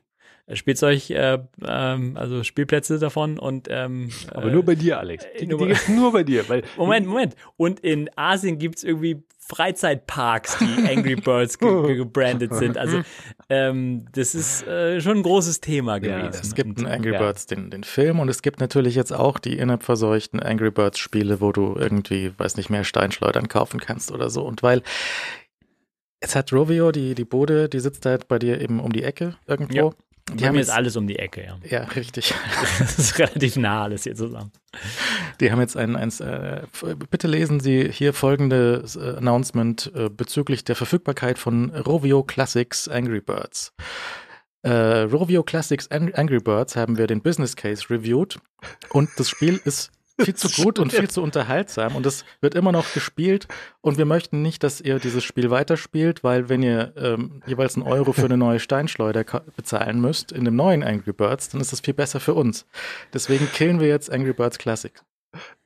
Spielzeug, 0.53 1.09
äh, 1.11 1.39
ähm, 1.65 2.17
also 2.17 2.43
Spielplätze 2.43 2.99
davon 2.99 3.39
und 3.39 3.69
ähm, 3.71 4.11
Aber 4.33 4.49
äh, 4.49 4.53
nur 4.53 4.65
bei 4.65 4.75
dir, 4.75 4.99
Alex. 4.99 5.25
Die, 5.41 5.47
nur 5.47 5.59
die 5.59 5.65
bei- 5.65 5.71
gibt's 5.71 5.89
nur 5.89 6.13
bei 6.13 6.25
dir, 6.25 6.49
weil 6.49 6.63
Moment, 6.77 7.07
Moment. 7.07 7.37
Und 7.57 7.81
in 7.81 8.11
Asien 8.17 8.59
gibt 8.59 8.79
es 8.79 8.85
irgendwie 8.85 9.23
Freizeitparks, 9.39 10.59
die 10.59 10.89
Angry 10.89 11.17
Birds 11.17 11.59
ge 11.59 11.87
ge 11.87 11.97
gebrandet 11.97 12.55
sind. 12.55 12.79
Also 12.79 13.03
ähm, 13.49 14.07
das 14.13 14.35
ist 14.35 14.67
äh, 14.67 15.01
schon 15.01 15.19
ein 15.19 15.23
großes 15.23 15.61
Thema 15.61 15.95
Ja, 16.03 16.21
gewesen. 16.21 16.41
es 16.43 16.55
gibt 16.55 16.79
einen 16.79 16.87
Angry 16.87 17.13
Ja. 17.13 17.19
Birds, 17.19 17.47
den, 17.47 17.71
den 17.71 17.85
Film, 17.85 18.19
und 18.21 18.29
es 18.29 18.43
gibt 18.43 18.61
natürlich 18.61 18.95
jetzt 18.95 19.13
auch 19.13 19.39
die 19.39 19.59
innerhalb 19.59 19.83
verseuchten 19.83 20.41
Angry 20.41 20.71
Birds 20.71 20.99
Spiele, 20.99 21.41
wo 21.41 21.53
du 21.53 21.75
irgendwie, 21.77 22.33
weiß 22.37 22.57
nicht 22.57 22.71
mehr, 22.71 22.85
Steinschleudern 22.85 23.49
kaufen 23.49 23.79
kannst 23.81 24.11
oder 24.13 24.31
so. 24.31 24.43
Und 24.45 24.63
weil 24.63 24.83
jetzt 26.23 26.37
hat 26.37 26.53
Rovio, 26.53 26.93
die, 26.93 27.15
die 27.15 27.25
Bude, 27.25 27.69
die 27.69 27.81
sitzt 27.81 28.07
halt 28.07 28.29
bei 28.29 28.39
dir 28.39 28.61
eben 28.61 28.81
um 28.81 28.93
die 28.93 29.03
Ecke 29.03 29.37
irgendwo. 29.47 29.75
Ja. 29.77 29.91
Die 30.31 30.37
Die 30.37 30.47
haben 30.47 30.57
jetzt 30.57 30.71
alles 30.71 30.97
um 30.97 31.07
die 31.07 31.19
Ecke, 31.19 31.45
ja. 31.45 31.59
ja, 31.69 31.85
richtig. 31.85 32.35
Das 32.79 32.99
ist 32.99 33.19
relativ 33.19 33.57
nah 33.57 33.83
alles 33.85 34.05
hier 34.05 34.15
zusammen. 34.15 34.53
Die 35.41 35.51
haben 35.51 35.61
jetzt 35.61 35.77
ein, 35.77 35.97
ein 35.97 36.11
äh, 36.21 36.63
bitte 37.11 37.29
lesen 37.29 37.61
Sie 37.61 37.91
hier 37.91 38.13
folgende 38.13 38.85
äh, 38.97 39.17
Announcement 39.17 39.91
äh, 39.95 40.09
bezüglich 40.09 40.65
der 40.65 40.77
Verfügbarkeit 40.77 41.39
von 41.39 41.71
Rovio 41.71 42.23
Classics 42.23 42.89
Angry 42.89 43.21
Birds. 43.21 43.73
Äh, 44.63 44.71
Rovio 45.03 45.43
Classics 45.43 45.91
Ang 45.91 46.15
Angry 46.15 46.39
Birds 46.39 46.77
haben 46.77 46.97
wir 46.97 47.09
den 47.09 47.21
Business 47.21 47.57
Case 47.57 47.91
reviewed 47.91 48.39
und 48.91 49.11
das 49.17 49.29
Spiel 49.29 49.61
ist 49.65 49.91
viel 50.19 50.35
zu 50.35 50.49
gut 50.63 50.79
und 50.79 50.93
viel 50.93 51.09
zu 51.09 51.23
unterhaltsam 51.23 51.97
und 51.97 52.07
es 52.07 52.25
wird 52.41 52.55
immer 52.55 52.73
noch 52.73 52.93
gespielt 52.93 53.49
und 53.81 53.99
wir 53.99 54.05
möchten 54.05 54.43
nicht, 54.43 54.63
dass 54.63 54.81
ihr 54.81 54.99
dieses 54.99 55.25
Spiel 55.25 55.51
weiterspielt, 55.51 56.23
weil 56.23 56.49
wenn 56.49 56.63
ihr 56.63 56.93
ähm, 56.97 57.43
jeweils 57.47 57.77
einen 57.77 57.87
Euro 57.87 58.13
für 58.13 58.25
eine 58.25 58.37
neue 58.37 58.61
Steinschleuder 58.61 59.25
bezahlen 59.57 60.01
müsst 60.01 60.33
in 60.33 60.45
dem 60.45 60.57
neuen 60.57 60.83
Angry 60.83 61.13
Birds, 61.13 61.49
dann 61.49 61.61
ist 61.61 61.73
das 61.73 61.81
viel 61.81 61.95
besser 61.95 62.21
für 62.21 62.35
uns. 62.35 62.67
Deswegen 63.13 63.51
killen 63.53 63.81
wir 63.81 63.89
jetzt 63.89 64.13
Angry 64.13 64.33
Birds 64.33 64.59
Classic. 64.59 64.93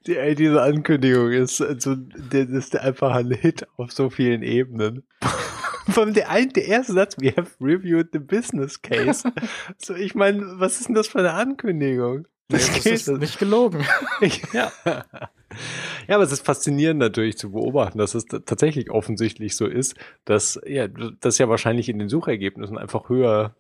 die, 0.07 0.17
ey, 0.17 0.35
diese 0.35 0.63
Ankündigung 0.63 1.33
ist, 1.33 1.61
also, 1.61 1.97
das 1.97 2.49
ist 2.49 2.77
einfach 2.77 3.15
ein 3.15 3.31
Hit 3.31 3.67
auf 3.77 3.93
so 3.93 4.11
vielen 4.11 4.43
Ebenen. 4.43 5.03
Von 5.89 6.15
der, 6.15 6.31
ein, 6.31 6.53
der 6.53 6.67
erste 6.67 6.95
Satz, 6.95 7.17
we 7.19 7.33
have 7.37 7.53
reviewed 7.61 8.09
the 8.13 8.19
business 8.19 8.81
case. 8.81 9.31
so, 9.79 9.95
ich 9.95 10.15
meine, 10.15 10.59
was 10.59 10.81
ist 10.81 10.89
denn 10.89 10.97
das 10.97 11.07
für 11.09 11.21
eine 11.21 11.33
Ankündigung? 11.33 12.27
Das 12.49 12.73
geht- 12.73 12.87
ist 12.87 13.09
nicht 13.09 13.39
gelogen. 13.39 13.85
ja. 14.53 14.73
ja, 14.85 16.15
aber 16.15 16.23
es 16.25 16.33
ist 16.33 16.47
faszinierend 16.47 17.01
natürlich 17.01 17.37
zu 17.39 17.51
beobachten, 17.51 17.99
dass 17.99 18.15
es 18.15 18.27
tatsächlich 18.27 18.91
offensichtlich 18.91 19.57
so 19.57 19.67
ist, 19.67 19.97
dass 20.25 20.61
ja, 20.65 20.87
das 20.89 21.39
ja 21.39 21.49
wahrscheinlich 21.49 21.89
in 21.89 21.99
den 21.99 22.09
Suchergebnissen 22.09 22.79
einfach 22.79 23.09
höher 23.09 23.55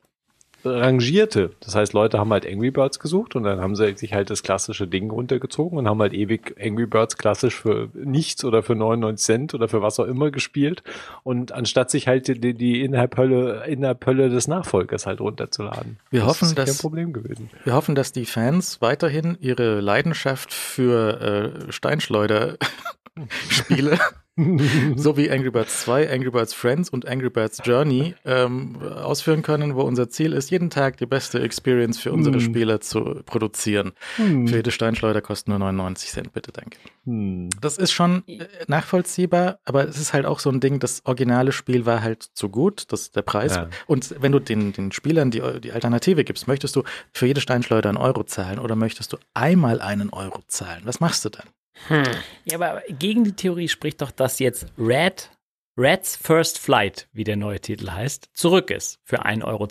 rangierte. 0.67 1.51
Das 1.61 1.75
heißt, 1.75 1.93
Leute 1.93 2.19
haben 2.19 2.33
halt 2.33 2.47
Angry 2.47 2.71
Birds 2.71 2.99
gesucht 2.99 3.37
und 3.37 3.45
dann 3.45 3.61
haben 3.61 3.77
sie 3.77 3.95
sich 3.97 4.13
halt 4.13 4.31
das 4.31 4.43
klassische 4.43 4.87
Ding 4.87 5.11
runtergezogen 5.11 5.79
und 5.79 5.89
haben 5.89 6.01
halt 6.01 6.13
ewig 6.13 6.57
Angry 6.61 6.87
Birds 6.87 7.17
klassisch 7.19 7.55
für 7.57 7.89
nichts 7.95 8.45
oder 8.45 8.63
für 8.63 8.75
99 8.75 9.25
Cent 9.25 9.55
oder 9.55 9.69
für 9.69 9.83
was 9.83 9.99
auch 10.01 10.07
immer 10.07 10.31
gespielt 10.31 10.83
und 11.23 11.53
anstatt 11.53 11.91
sich 11.91 12.09
halt 12.09 12.29
die, 12.29 12.55
die 12.55 12.83
Innerhalb-Hölle 12.83 13.65
Innerhalb-Hölle 13.67 14.29
des 14.29 14.49
Nachfolgers 14.49 15.07
halt 15.07 15.21
runterzuladen. 15.21 15.99
Wir 16.11 16.21
das 16.21 16.29
hoffen, 16.29 16.55
dass- 16.55 16.79
Problem 16.79 17.13
gewesen. 17.13 17.51
Wir 17.65 17.75
hoffen, 17.75 17.95
dass 17.95 18.13
die 18.13 18.27
Fans 18.27 18.81
weiterhin 18.81 19.37
ihre 19.41 19.81
Leidenschaft 19.81 20.53
für 20.53 21.53
äh, 21.69 21.73
Steinschleuder-Spiele, 21.73 23.99
so 24.97 25.17
wie 25.17 25.31
Angry 25.31 25.51
Birds 25.51 25.83
2, 25.83 26.13
Angry 26.13 26.31
Birds 26.31 26.53
Friends 26.53 26.91
und 26.91 27.09
Angry 27.09 27.31
Birds 27.31 27.63
Journey 27.65 28.15
ähm, 28.27 28.77
ausführen 28.83 29.43
können, 29.43 29.75
wo 29.75 29.83
unser 29.83 30.11
Ziel 30.11 30.35
ist, 30.35 30.51
jeden 30.51 30.69
Tag 30.69 30.99
die 30.99 31.07
beste 31.07 31.41
Experience 31.41 31.99
für 31.99 32.13
unsere 32.13 32.37
Hm. 32.37 32.43
Spieler 32.43 32.81
zu 32.81 33.23
produzieren. 33.25 33.93
Hm. 34.17 34.47
Für 34.47 34.57
jede 34.57 34.71
Steinschleuder 34.71 35.23
kostet 35.23 35.49
nur 35.49 35.59
99 35.59 36.11
Cent, 36.11 36.33
bitte, 36.35 36.53
danke. 36.53 36.79
Hm. 37.05 37.49
Das 37.63 37.79
ist 37.79 37.93
schon 37.93 38.25
äh, 38.27 38.45
nachvollziehbar, 38.67 39.59
aber 39.65 39.89
es 39.89 39.99
ist 39.99 40.13
halt 40.13 40.27
auch 40.27 40.39
so 40.39 40.51
ein 40.51 40.61
Ding, 40.61 40.81
das 40.81 41.01
originale 41.07 41.53
Spiel 41.53 41.87
war 41.87 42.03
halt 42.03 42.23
zu 42.23 42.51
gut, 42.51 42.93
das 42.93 43.13
der 43.13 43.23
Preis. 43.23 43.57
Ja. 43.57 43.71
Und 43.87 44.15
wenn 44.21 44.33
du 44.33 44.39
den, 44.39 44.75
den 44.75 44.93
Spielern 44.93 45.31
die, 45.31 45.43
die 45.63 45.73
Alternative 45.73 46.25
gibst, 46.25 46.47
möchtest 46.47 46.77
du 46.77 46.83
für 47.13 47.27
jede 47.27 47.41
Steinschleuder 47.41 47.89
einen 47.89 47.99
Euro 47.99 48.25
zahlen 48.25 48.59
oder 48.59 48.77
möchtest 48.77 49.15
du 49.15 49.17
einmal 49.33 49.81
einen 49.81 50.11
Euro 50.11 50.43
zahlen? 50.47 50.83
Was 50.85 51.01
machst 51.01 51.25
du 51.25 51.31
dann? 51.31 51.47
Hm. 51.89 52.05
Ja, 52.45 52.57
aber 52.57 52.83
gegen 52.89 53.25
die 53.25 53.33
Theorie 53.33 53.69
spricht 53.69 54.01
doch, 54.03 54.11
dass 54.11 54.39
jetzt 54.39 54.67
Red, 54.79 55.31
Red's 55.77 56.17
First 56.17 56.59
Flight, 56.59 57.09
wie 57.13 57.25
der 57.25 57.37
neue 57.37 57.61
Titel 57.61 57.91
heißt, 57.91 58.31
zurück 58.33 58.71
ist 58.71 58.99
für 59.05 59.25
1,20 59.25 59.45
Euro. 59.45 59.69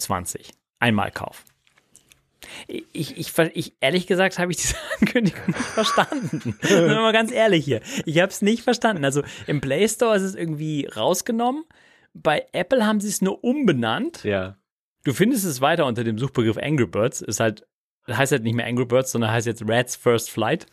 Einmalkauf. 0.80 1.44
Ich, 2.68 3.18
ich, 3.18 3.38
ich, 3.54 3.74
ehrlich 3.80 4.08
gesagt 4.08 4.40
habe 4.40 4.52
ich 4.52 4.58
diese 4.58 4.76
Ankündigung 5.00 5.48
nicht 5.48 5.60
verstanden. 5.60 6.56
Sind 6.62 6.90
wir 6.90 6.96
mal 6.96 7.12
ganz 7.12 7.32
ehrlich 7.32 7.66
hier. 7.66 7.82
Ich 8.06 8.20
habe 8.20 8.32
es 8.32 8.42
nicht 8.42 8.64
verstanden. 8.64 9.04
Also 9.04 9.24
im 9.48 9.62
Play 9.62 9.88
Store 9.88 10.16
ist 10.16 10.22
es 10.22 10.36
irgendwie 10.36 10.86
rausgenommen. 10.86 11.64
Bei 12.14 12.46
Apple 12.52 12.86
haben 12.86 13.02
sie 13.02 13.10
es 13.10 13.22
nur 13.22 13.44
umbenannt. 13.44 14.24
Ja. 14.24 14.58
Du 15.04 15.14
findest 15.14 15.46
es 15.46 15.62
weiter 15.62 15.86
unter 15.86 16.04
dem 16.04 16.18
Suchbegriff 16.18 16.58
Angry 16.58 16.88
Birds. 16.88 17.22
Ist 17.22 17.40
halt, 17.40 17.66
heißt 18.08 18.32
halt 18.32 18.44
nicht 18.44 18.56
mehr 18.56 18.68
Angry 18.68 18.86
Birds, 18.86 19.12
sondern 19.12 19.32
heißt 19.32 19.48
jetzt 19.48 19.64
Rats 19.66 19.96
First 19.96 20.30
Flight. 20.30 20.68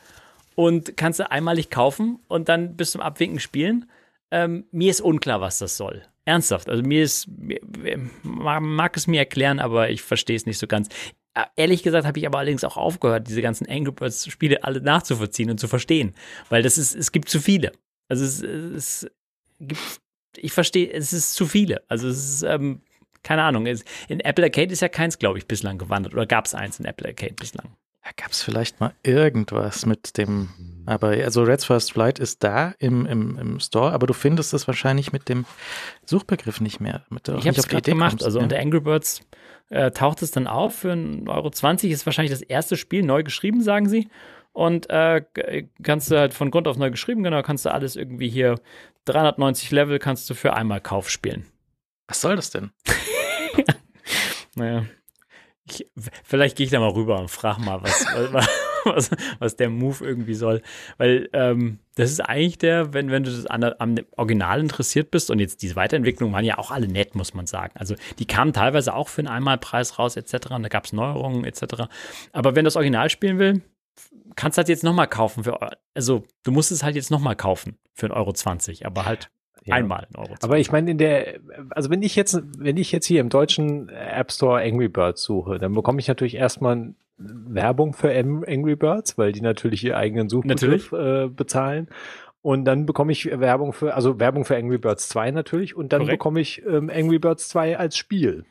Und 0.55 0.97
kannst 0.97 1.21
du 1.21 1.31
einmalig 1.31 1.71
kaufen 1.71 2.19
und 2.29 2.49
dann 2.49 2.77
bis 2.77 2.93
zum 2.93 3.01
Abwinken 3.01 3.41
spielen. 3.41 3.91
Ähm, 4.31 4.65
mir 4.71 4.91
ist 4.91 5.01
unklar, 5.01 5.41
was 5.41 5.59
das 5.59 5.77
soll. 5.77 6.03
Ernsthaft. 6.25 6.69
Also 6.69 6.83
mir 6.83 7.03
ist, 7.03 7.29
man 8.23 8.63
mag 8.63 8.97
es 8.97 9.07
mir 9.07 9.19
erklären, 9.19 9.59
aber 9.59 9.91
ich 9.91 10.03
verstehe 10.03 10.37
es 10.37 10.47
nicht 10.47 10.59
so 10.59 10.67
ganz. 10.67 10.89
Äh, 11.35 11.45
Ehrlich 11.57 11.83
gesagt 11.83 12.07
habe 12.07 12.19
ich 12.19 12.27
aber 12.27 12.39
allerdings 12.39 12.65
auch 12.65 12.77
aufgehört, 12.77 13.29
diese 13.29 13.43
ganzen 13.43 13.69
Angry 13.69 13.93
Birds 13.93 14.31
Spiele 14.31 14.65
alle 14.65 14.81
nachzuvollziehen 14.81 15.51
und 15.51 15.59
zu 15.59 15.69
verstehen. 15.69 16.15
Weil 16.49 16.63
das 16.63 16.79
ist, 16.79 16.95
es 16.95 17.13
gibt 17.13 17.29
zu 17.29 17.41
viele. 17.41 17.73
Also 18.09 18.25
es, 18.25 18.43
es 18.43 19.11
gibt, 19.59 19.81
ich 20.37 20.53
verstehe, 20.53 20.91
es 20.93 21.13
ist 21.13 21.35
zu 21.35 21.47
viele. 21.47 21.83
Also 21.89 22.09
es 22.09 22.19
ist, 22.19 22.43
ähm, 22.43 22.83
keine 23.23 23.43
Ahnung. 23.43 23.67
In 23.67 24.21
Apple 24.21 24.45
Arcade 24.45 24.73
ist 24.73 24.81
ja 24.81 24.89
keins, 24.89 25.19
glaube 25.19 25.39
ich, 25.39 25.47
bislang 25.47 25.79
gewandert. 25.79 26.13
Oder 26.15 26.27
gab 26.27 26.47
es 26.47 26.55
eins 26.55 26.79
in 26.79 26.87
Apple 26.87 27.09
Arcade 27.09 27.35
bislang? 27.35 27.77
Da 28.05 28.11
gab 28.17 28.33
es 28.33 28.43
vielleicht 28.43 28.81
mal 28.81 28.93
irgendwas 29.05 29.87
mit 29.87 30.19
dem, 30.19 30.49
aber 30.87 31.09
also 31.09 31.45
Red's 31.45 31.65
First 31.65 31.93
Flight 31.93 32.19
ist 32.19 32.43
da 32.43 32.75
im, 32.79 33.07
im, 33.07 33.39
im 33.39 33.61
Store, 33.61 33.93
aber 33.93 34.09
du 34.09 34.13
findest 34.13 34.53
es 34.55 34.67
wahrscheinlich 34.67 35.13
mit 35.13 35.29
dem 35.29 35.45
Suchbegriff 36.05 36.61
nicht 36.61 36.81
mehr. 36.81 37.05
Mit, 37.11 37.29
Ich 37.29 37.47
habe 37.47 37.59
es 37.59 37.69
gerade 37.69 37.89
gemacht. 37.89 38.11
kommst, 38.11 38.25
Also 38.25 38.39
ja. 38.39 38.43
unter 38.43 38.59
Angry 38.59 38.81
Birds 38.81 39.21
äh, 39.69 39.93
taucht 39.93 40.21
es 40.23 40.33
dann 40.33 40.49
auf 40.49 40.75
für 40.75 40.93
1,20 40.93 41.29
Euro. 41.29 41.93
Ist 41.93 42.07
wahrscheinlich 42.07 42.33
das 42.33 42.43
erste 42.43 42.77
Spiel, 42.77 43.03
neu 43.05 43.23
geschrieben, 43.23 43.63
sagen 43.63 43.89
sie. 43.89 44.09
Und 44.53 44.91
äh, 44.91 45.23
kannst 45.83 46.11
du 46.11 46.19
halt 46.19 46.35
von 46.35 46.51
Grund 46.51 46.67
auf 46.69 46.77
neu 46.77 46.91
geschrieben, 46.91 47.23
genau, 47.23 47.43
kannst 47.43 47.65
du 47.65 47.73
alles 47.73 47.97
irgendwie 47.97 48.29
hier 48.29 48.57
390 49.05 49.71
Level 49.71 49.99
kannst 49.99 50.29
du 50.29 50.35
für 50.35 50.55
einmal 50.55 50.81
Kauf 50.81 51.09
spielen. 51.09 51.47
Was 52.09 52.21
soll 52.21 52.37
das 52.37 52.51
denn? 52.51 52.73
Naja. 54.55 54.85
Ich, 55.65 55.87
vielleicht 56.25 56.57
gehe 56.57 56.65
ich 56.65 56.73
da 56.73 56.81
mal 56.81 56.91
rüber 56.91 57.19
und 57.21 57.31
frage 57.31 57.61
mal, 57.61 57.83
was, 57.83 58.05
was, 58.33 58.49
was, 58.85 59.11
was 59.39 59.57
der 59.57 59.71
Move 59.71 60.05
irgendwie 60.05 60.35
soll. 60.35 60.63
Weil 60.99 61.29
ähm, 61.33 61.79
das 61.95 62.11
ist 62.11 62.21
eigentlich 62.21 62.59
der, 62.59 62.93
wenn, 62.93 63.11
wenn 63.11 63.23
du 63.23 63.31
das 63.31 63.47
an, 63.47 63.65
am 63.65 63.97
Original 64.17 64.61
interessiert 64.61 65.11
bist 65.11 65.31
und 65.31 65.39
jetzt 65.39 65.63
diese 65.63 65.77
Weiterentwicklungen 65.77 66.35
waren 66.35 66.45
ja 66.45 66.59
auch 66.59 66.71
alle 66.71 66.89
nett, 66.89 67.15
muss 67.15 67.35
man 67.35 67.47
sagen. 67.47 67.73
Also 67.77 67.95
die 68.19 68.27
kamen 68.27 68.53
teilweise 68.53 68.95
auch 68.95 69.09
für 69.09 69.21
einen 69.21 69.29
Einmalpreis 69.29 69.99
raus, 69.99 70.17
etc. 70.17 70.51
Und 70.51 70.63
da 70.63 70.69
gab 70.69 70.87
es 70.87 70.93
Neuerungen, 70.93 71.45
etc. 71.45 71.85
Aber 72.33 72.57
wenn 72.57 72.65
du 72.65 72.69
das 72.69 72.77
Original 72.77 73.11
spielen 73.11 73.39
will, 73.39 73.63
kannst 74.37 74.57
du 74.57 74.61
halt 74.61 74.69
jetzt 74.69 74.85
nochmal 74.85 75.09
kaufen. 75.09 75.45
Für, 75.45 75.77
also 75.95 76.25
du 76.43 76.51
musst 76.51 76.73
es 76.73 76.83
halt 76.83 76.97
jetzt 76.97 77.11
nochmal 77.11 77.37
kaufen 77.37 77.79
für 77.95 78.07
1,20 78.07 78.17
Euro, 78.17 78.33
20, 78.33 78.87
aber 78.87 79.05
halt 79.05 79.31
Ja. 79.65 79.77
einmal 79.77 80.07
1,20 80.15 80.19
Euro. 80.19 80.35
Aber 80.43 80.59
ich 80.59 80.73
meine, 80.73 80.91
in 80.91 80.99
der, 80.99 81.41
also 81.71 81.91
wenn 81.91 82.03
ich 82.03 82.17
jetzt, 82.17 82.43
wenn 82.59 82.77
ich 82.77 82.91
jetzt 82.93 83.07
hier 83.07 83.21
im 83.21 83.29
deutschen 83.29 83.89
App 83.89 84.33
Store 84.33 84.61
Angry 84.61 84.89
Birds 84.89 85.23
suche, 85.23 85.59
dann 85.59 85.75
bekomme 85.75 86.01
ich 86.01 86.09
natürlich 86.09 86.35
erstmal 86.35 86.95
Werbung 87.17 87.93
für 87.93 88.13
Angry 88.13 88.77
Birds, 88.77 89.19
weil 89.19 89.33
die 89.33 89.41
natürlich 89.41 89.85
ihr 89.85 89.97
eigenen 89.97 90.29
Suchbegriff 90.29 90.93
äh, 90.93 91.29
bezahlen. 91.29 91.89
Und 92.41 92.65
dann 92.65 92.87
bekomme 92.87 93.13
ich 93.13 93.27
Werbung 93.27 93.73
für, 93.73 93.95
also 93.95 94.19
Werbung 94.19 94.45
für 94.45 94.57
Angry 94.57 94.79
Birds 94.79 95.09
2 95.09 95.31
natürlich. 95.31 95.77
Und 95.77 95.93
dann 95.93 96.01
Korrekt. 96.01 96.19
bekomme 96.19 96.41
ich 96.41 96.65
ähm, 96.67 96.91
Angry 96.93 97.21
Birds 97.21 97.49
2 97.49 97.79
als 97.79 97.97
Spiel. 97.97 98.45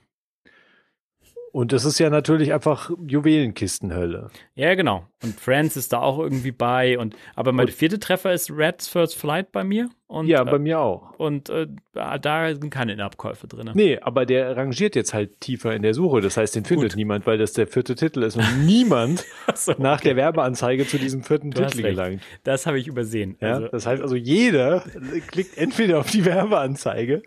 Und 1.51 1.73
das 1.73 1.83
ist 1.83 1.99
ja 1.99 2.09
natürlich 2.09 2.53
einfach 2.53 2.89
Juwelenkistenhölle. 3.05 4.29
Ja, 4.55 4.73
genau. 4.75 5.07
Und 5.23 5.39
Friends 5.39 5.75
ist 5.77 5.93
da 5.93 5.99
auch 5.99 6.17
irgendwie 6.19 6.51
bei. 6.51 6.97
Und, 6.97 7.15
aber 7.35 7.51
mein 7.51 7.67
Und- 7.67 7.71
vierte 7.73 7.99
Treffer 7.99 8.33
ist 8.33 8.49
Red's 8.51 8.87
First 8.87 9.15
Flight 9.17 9.51
bei 9.51 9.63
mir. 9.63 9.89
Und, 10.07 10.27
ja, 10.27 10.41
äh, 10.41 10.45
bei 10.45 10.59
mir 10.59 10.79
auch. 10.79 11.11
Und 11.19 11.49
äh, 11.49 11.67
da 11.93 12.49
sind 12.53 12.69
keine 12.69 12.91
In-App-Käufe 12.93 13.47
drin. 13.47 13.69
Nee, 13.75 13.97
aber 14.01 14.25
der 14.25 14.57
rangiert 14.57 14.95
jetzt 14.97 15.13
halt 15.13 15.39
tiefer 15.39 15.73
in 15.73 15.83
der 15.83 15.93
Suche. 15.93 16.19
Das 16.19 16.35
heißt, 16.35 16.53
den 16.55 16.65
findet 16.65 16.89
Gut. 16.91 16.97
niemand, 16.97 17.25
weil 17.27 17.37
das 17.37 17.53
der 17.53 17.65
vierte 17.67 17.95
Titel 17.95 18.23
ist 18.23 18.35
und 18.35 18.43
niemand 18.65 19.23
So, 19.55 19.73
nach 19.77 20.01
der 20.01 20.17
Werbeanzeige 20.17 20.85
zu 20.85 20.97
diesem 20.97 21.23
vierten 21.23 21.51
Du 21.51 21.65
Titel 21.65 21.83
gelangt. 21.83 22.21
das 22.43 22.65
habe 22.65 22.77
ich 22.77 22.87
übersehen. 22.87 23.37
Ja? 23.39 23.53
Also, 23.55 23.67
das 23.69 23.85
heißt 23.85 24.01
also, 24.01 24.15
jeder 24.17 24.83
klickt 25.27 25.57
entweder 25.57 25.99
auf 25.99 26.11
die 26.11 26.25
Werbeanzeige 26.25 27.21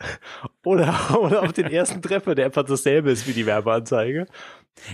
oder, 0.65 0.95
oder 1.21 1.43
auf 1.43 1.53
den 1.55 1.67
ersten 1.67 2.03
Treffer, 2.03 2.35
der 2.35 2.47
einfach 2.47 2.65
dasselbe 2.65 3.11
ist 3.13 3.27
wie 3.27 3.33
die 3.33 3.47
Werbeanzeige. 3.47 4.27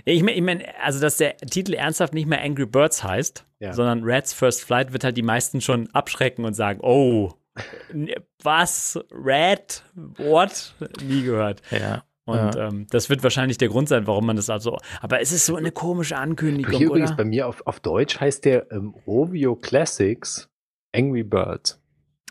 Ich 0.04 0.22
meine, 0.22 0.36
ich 0.36 0.42
mein, 0.42 0.62
also 0.82 1.00
dass 1.00 1.16
der 1.16 1.36
Titel 1.38 1.74
ernsthaft 1.74 2.14
nicht 2.14 2.26
mehr 2.26 2.42
Angry 2.42 2.66
Birds 2.66 3.02
heißt, 3.02 3.46
Ja. 3.60 3.72
sondern 3.72 4.02
Red's 4.04 4.32
First 4.32 4.62
Flight 4.64 4.92
wird 4.92 5.04
halt 5.04 5.16
die 5.16 5.22
meisten 5.22 5.60
schon 5.60 5.88
abschrecken 5.92 6.44
und 6.44 6.54
sagen, 6.54 6.80
oh, 6.82 7.32
was? 8.42 8.98
Red? 9.12 9.84
What? 10.16 10.74
Nie 11.02 11.22
gehört. 11.22 11.62
Ja. 11.70 12.04
Und 12.26 12.54
ja. 12.54 12.68
ähm, 12.68 12.86
das 12.90 13.10
wird 13.10 13.22
wahrscheinlich 13.24 13.58
der 13.58 13.68
Grund 13.68 13.88
sein, 13.88 14.06
warum 14.06 14.26
man 14.26 14.36
das 14.36 14.50
also. 14.50 14.78
Aber 15.00 15.20
es 15.20 15.32
ist 15.32 15.46
so 15.46 15.56
eine 15.56 15.72
komische 15.72 16.16
Ankündigung, 16.16 16.76
Hier 16.76 16.86
übrigens 16.86 17.10
oder? 17.10 17.16
bei 17.16 17.24
mir 17.24 17.48
auf, 17.48 17.66
auf 17.66 17.80
Deutsch 17.80 18.20
heißt 18.20 18.44
der 18.44 18.70
ähm, 18.70 18.94
Rovio 19.06 19.56
Classics 19.56 20.48
Angry 20.94 21.24
Birds. 21.24 21.82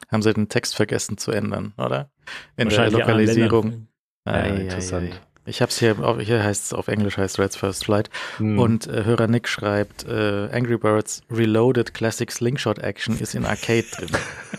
Haben 0.09 0.21
sie 0.21 0.33
den 0.33 0.47
Text 0.47 0.75
vergessen 0.75 1.17
zu 1.17 1.31
ändern, 1.31 1.73
oder? 1.77 2.09
In 2.55 2.69
der 2.69 2.89
Lokalisierung. 2.91 3.87
Länder. 4.25 4.47
Ja, 4.47 4.55
interessant. 4.55 5.21
Ich 5.49 5.61
habe 5.61 5.69
es 5.69 5.79
hier, 5.79 5.95
hier 6.19 6.43
heißt 6.43 6.65
es 6.65 6.73
auf 6.73 6.87
Englisch 6.87 7.17
heißt 7.17 7.39
Red's 7.39 7.55
First 7.55 7.85
Flight. 7.85 8.09
Hm. 8.37 8.59
Und 8.59 8.87
äh, 8.87 9.03
Hörer 9.03 9.27
Nick 9.27 9.47
schreibt, 9.47 10.07
äh, 10.07 10.49
Angry 10.51 10.77
Birds 10.77 11.23
Reloaded 11.31 11.93
Classic 11.93 12.31
Slingshot 12.31 12.79
Action 12.79 13.19
ist 13.19 13.33
in 13.33 13.45
Arcade 13.45 13.85
drin. 13.91 14.09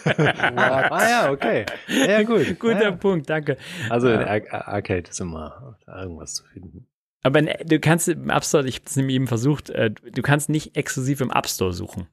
ah 0.56 1.08
ja, 1.08 1.30
okay. 1.30 1.64
Ja, 1.86 2.22
gut. 2.24 2.46
Guter 2.58 2.82
ja. 2.82 2.90
Punkt, 2.90 3.30
danke. 3.30 3.56
Also 3.88 4.10
in. 4.10 4.18
Ar 4.18 4.68
Arcade 4.68 5.08
ist 5.08 5.20
immer 5.20 5.78
irgendwas 5.86 6.34
zu 6.34 6.44
finden. 6.44 6.86
Aber 7.22 7.38
in, 7.38 7.50
du 7.66 7.78
kannst 7.78 8.08
im 8.08 8.30
App 8.30 8.44
Store, 8.44 8.66
ich 8.66 8.76
habe 8.76 8.86
es 8.86 8.96
nämlich 8.96 9.14
eben 9.14 9.26
versucht, 9.28 9.70
äh, 9.70 9.90
du 9.90 10.22
kannst 10.22 10.48
nicht 10.48 10.76
exklusiv 10.76 11.20
im 11.20 11.30
App 11.30 11.48
Store 11.48 11.72
suchen. 11.72 12.08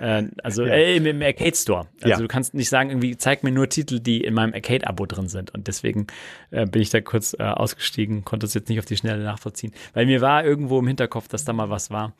Äh, 0.00 0.24
also 0.42 0.64
Ja. 0.64 0.74
äh, 0.74 0.96
im, 0.96 1.22
Arcade 1.22 1.54
Store. 1.56 1.86
Also 2.00 2.08
Ja. 2.08 2.16
du 2.18 2.28
kannst 2.28 2.54
nicht 2.54 2.68
sagen, 2.68 2.90
irgendwie 2.90 3.16
zeig 3.16 3.42
mir 3.44 3.50
nur 3.52 3.68
Titel, 3.68 4.00
die 4.00 4.22
in 4.22 4.34
meinem 4.34 4.54
Arcade-Abo 4.54 5.06
drin 5.06 5.28
sind. 5.28 5.52
Und 5.54 5.66
deswegen 5.68 6.06
äh, 6.50 6.66
bin 6.66 6.82
ich 6.82 6.90
da 6.90 7.00
kurz 7.00 7.34
äh, 7.38 7.42
ausgestiegen, 7.42 8.24
konnte 8.24 8.46
es 8.46 8.54
jetzt 8.54 8.68
nicht 8.68 8.78
auf 8.78 8.84
die 8.86 8.96
Schnelle 8.96 9.22
nachvollziehen. 9.22 9.72
Weil 9.94 10.06
mir 10.06 10.20
war 10.20 10.44
irgendwo 10.44 10.78
im 10.78 10.86
Hinterkopf, 10.86 11.28
dass 11.28 11.44
da 11.44 11.52
mal 11.52 11.70
was 11.70 11.90
war. 11.90 12.14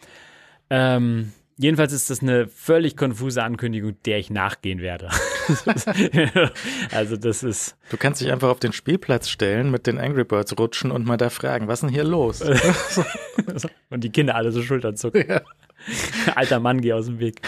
Ähm, 0.71 1.33
jedenfalls 1.57 1.93
ist 1.93 2.11
das 2.11 2.23
eine 2.23 2.47
völlig 2.49 2.97
konfuse 2.97 3.43
Ankündigung, 3.43 3.97
der 4.05 4.19
ich 4.19 4.31
nachgehen 4.31 4.81
werde. 4.81 5.09
also 6.93 7.17
das 7.17 7.43
ist. 7.43 7.77
Du 7.91 7.97
kannst 7.97 8.21
dich 8.21 8.31
einfach 8.31 8.49
auf 8.49 8.61
den 8.61 8.73
Spielplatz 8.73 9.29
stellen, 9.29 9.71
mit 9.71 9.87
den 9.87 9.99
Angry 9.99 10.25
Birds 10.25 10.59
rutschen 10.59 10.91
und 10.91 11.07
mal 11.07 11.17
da 11.17 11.31
fragen, 11.31 11.69
was 11.69 11.79
ist 11.79 11.89
denn 11.89 11.95
hier 11.95 12.05
los? 12.05 12.43
Und 13.91 14.05
die 14.05 14.11
Kinder 14.11 14.35
alle 14.35 14.53
so 14.53 14.63
Schultern 14.63 14.97
zucken. 14.97 15.25
Ja. 15.29 15.41
Alter 16.35 16.61
Mann, 16.61 16.81
geh 16.81 16.93
aus 16.93 17.07
dem 17.07 17.19
Weg. 17.19 17.41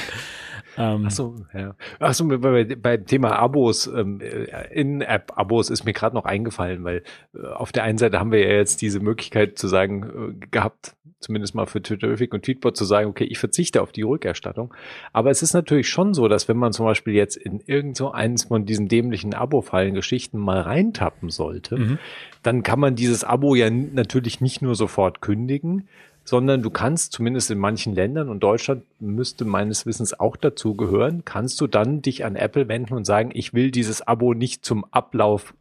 Ähm, 0.78 1.04
Ach 1.06 1.10
so, 1.10 1.34
ja. 1.52 1.74
Ach 1.98 2.14
so, 2.14 2.26
bei, 2.28 2.36
bei, 2.38 2.64
beim 2.64 3.04
Thema 3.04 3.32
Abos, 3.36 3.86
ähm, 3.88 4.20
äh, 4.20 4.72
In-App-Abos 4.72 5.68
ist 5.68 5.84
mir 5.84 5.92
gerade 5.92 6.14
noch 6.14 6.24
eingefallen, 6.24 6.84
weil 6.84 7.02
äh, 7.34 7.44
auf 7.46 7.72
der 7.72 7.82
einen 7.82 7.98
Seite 7.98 8.20
haben 8.20 8.30
wir 8.32 8.40
ja 8.40 8.54
jetzt 8.54 8.80
diese 8.80 9.00
Möglichkeit 9.00 9.58
zu 9.58 9.66
sagen, 9.66 10.38
äh, 10.40 10.46
gehabt, 10.50 10.94
zumindest 11.18 11.54
mal 11.54 11.66
für 11.66 11.82
Twitterific 11.82 12.32
und 12.32 12.44
Tweetbot 12.44 12.76
zu 12.76 12.84
sagen, 12.84 13.10
okay, 13.10 13.24
ich 13.24 13.38
verzichte 13.38 13.82
auf 13.82 13.92
die 13.92 14.02
Rückerstattung. 14.02 14.72
Aber 15.12 15.30
es 15.30 15.42
ist 15.42 15.52
natürlich 15.52 15.88
schon 15.88 16.14
so, 16.14 16.28
dass 16.28 16.48
wenn 16.48 16.56
man 16.56 16.72
zum 16.72 16.86
Beispiel 16.86 17.12
jetzt 17.14 17.36
in 17.36 17.60
irgend 17.66 17.96
so 17.96 18.12
eins 18.12 18.44
von 18.44 18.64
diesen 18.64 18.88
dämlichen 18.88 19.34
Abo-Fallen-Geschichten 19.34 20.38
mal 20.38 20.60
reintappen 20.60 21.28
sollte, 21.28 21.76
Mhm. 21.76 21.98
dann 22.42 22.62
kann 22.62 22.80
man 22.80 22.94
dieses 22.94 23.22
Abo 23.22 23.54
ja 23.54 23.68
natürlich 23.68 24.40
nicht 24.40 24.62
nur 24.62 24.76
sofort 24.76 25.20
kündigen, 25.20 25.88
sondern 26.24 26.62
du 26.62 26.70
kannst 26.70 27.12
zumindest 27.12 27.50
in 27.50 27.58
manchen 27.58 27.94
Ländern 27.94 28.28
und 28.28 28.40
Deutschland 28.40 28.84
müsste 29.00 29.44
meines 29.44 29.86
Wissens 29.86 30.18
auch 30.18 30.36
dazu 30.36 30.74
gehören, 30.74 31.24
kannst 31.24 31.60
du 31.60 31.66
dann 31.66 32.02
dich 32.02 32.24
an 32.24 32.36
Apple 32.36 32.68
wenden 32.68 32.94
und 32.94 33.04
sagen, 33.04 33.30
ich 33.34 33.52
will 33.54 33.70
dieses 33.70 34.02
Abo 34.02 34.34
nicht 34.34 34.64
zum 34.64 34.84
Ablauf 34.92 35.54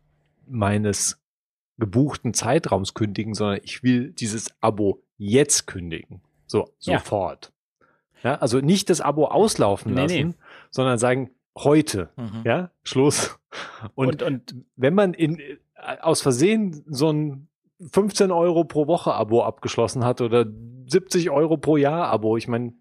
meines 0.47 1.19
gebuchten 1.77 2.33
Zeitraums 2.33 2.93
kündigen, 2.93 3.33
sondern 3.33 3.61
ich 3.63 3.83
will 3.83 4.11
dieses 4.11 4.53
Abo 4.61 5.01
jetzt 5.17 5.65
kündigen. 5.67 6.21
So, 6.45 6.69
Ja. 6.81 6.99
sofort. 6.99 7.51
Ja, 8.23 8.35
also 8.35 8.59
nicht 8.59 8.89
das 8.89 8.99
Abo 9.01 9.25
auslaufen 9.27 9.93
Nee, 9.93 10.01
lassen, 10.01 10.27
nee. 10.29 10.33
sondern 10.71 10.97
sagen, 10.97 11.29
heute, 11.57 12.09
Mhm. 12.17 12.41
ja, 12.45 12.71
Schluss. 12.83 13.39
Und, 13.95 14.21
und, 14.21 14.23
und 14.23 14.55
wenn 14.75 14.93
man 14.93 15.13
in, 15.13 15.39
äh, 15.39 15.57
aus 16.01 16.21
Versehen 16.21 16.83
so 16.87 17.11
ein 17.11 17.47
15 17.79 18.31
Euro 18.31 18.63
pro 18.63 18.87
Woche 18.87 19.13
Abo 19.13 19.43
abgeschlossen 19.43 20.03
hat 20.03 20.21
oder 20.21 20.45
70 20.87 21.29
Euro 21.29 21.57
pro 21.57 21.77
Jahr 21.77 22.07
Abo, 22.07 22.37
ich 22.37 22.47
meine, 22.47 22.73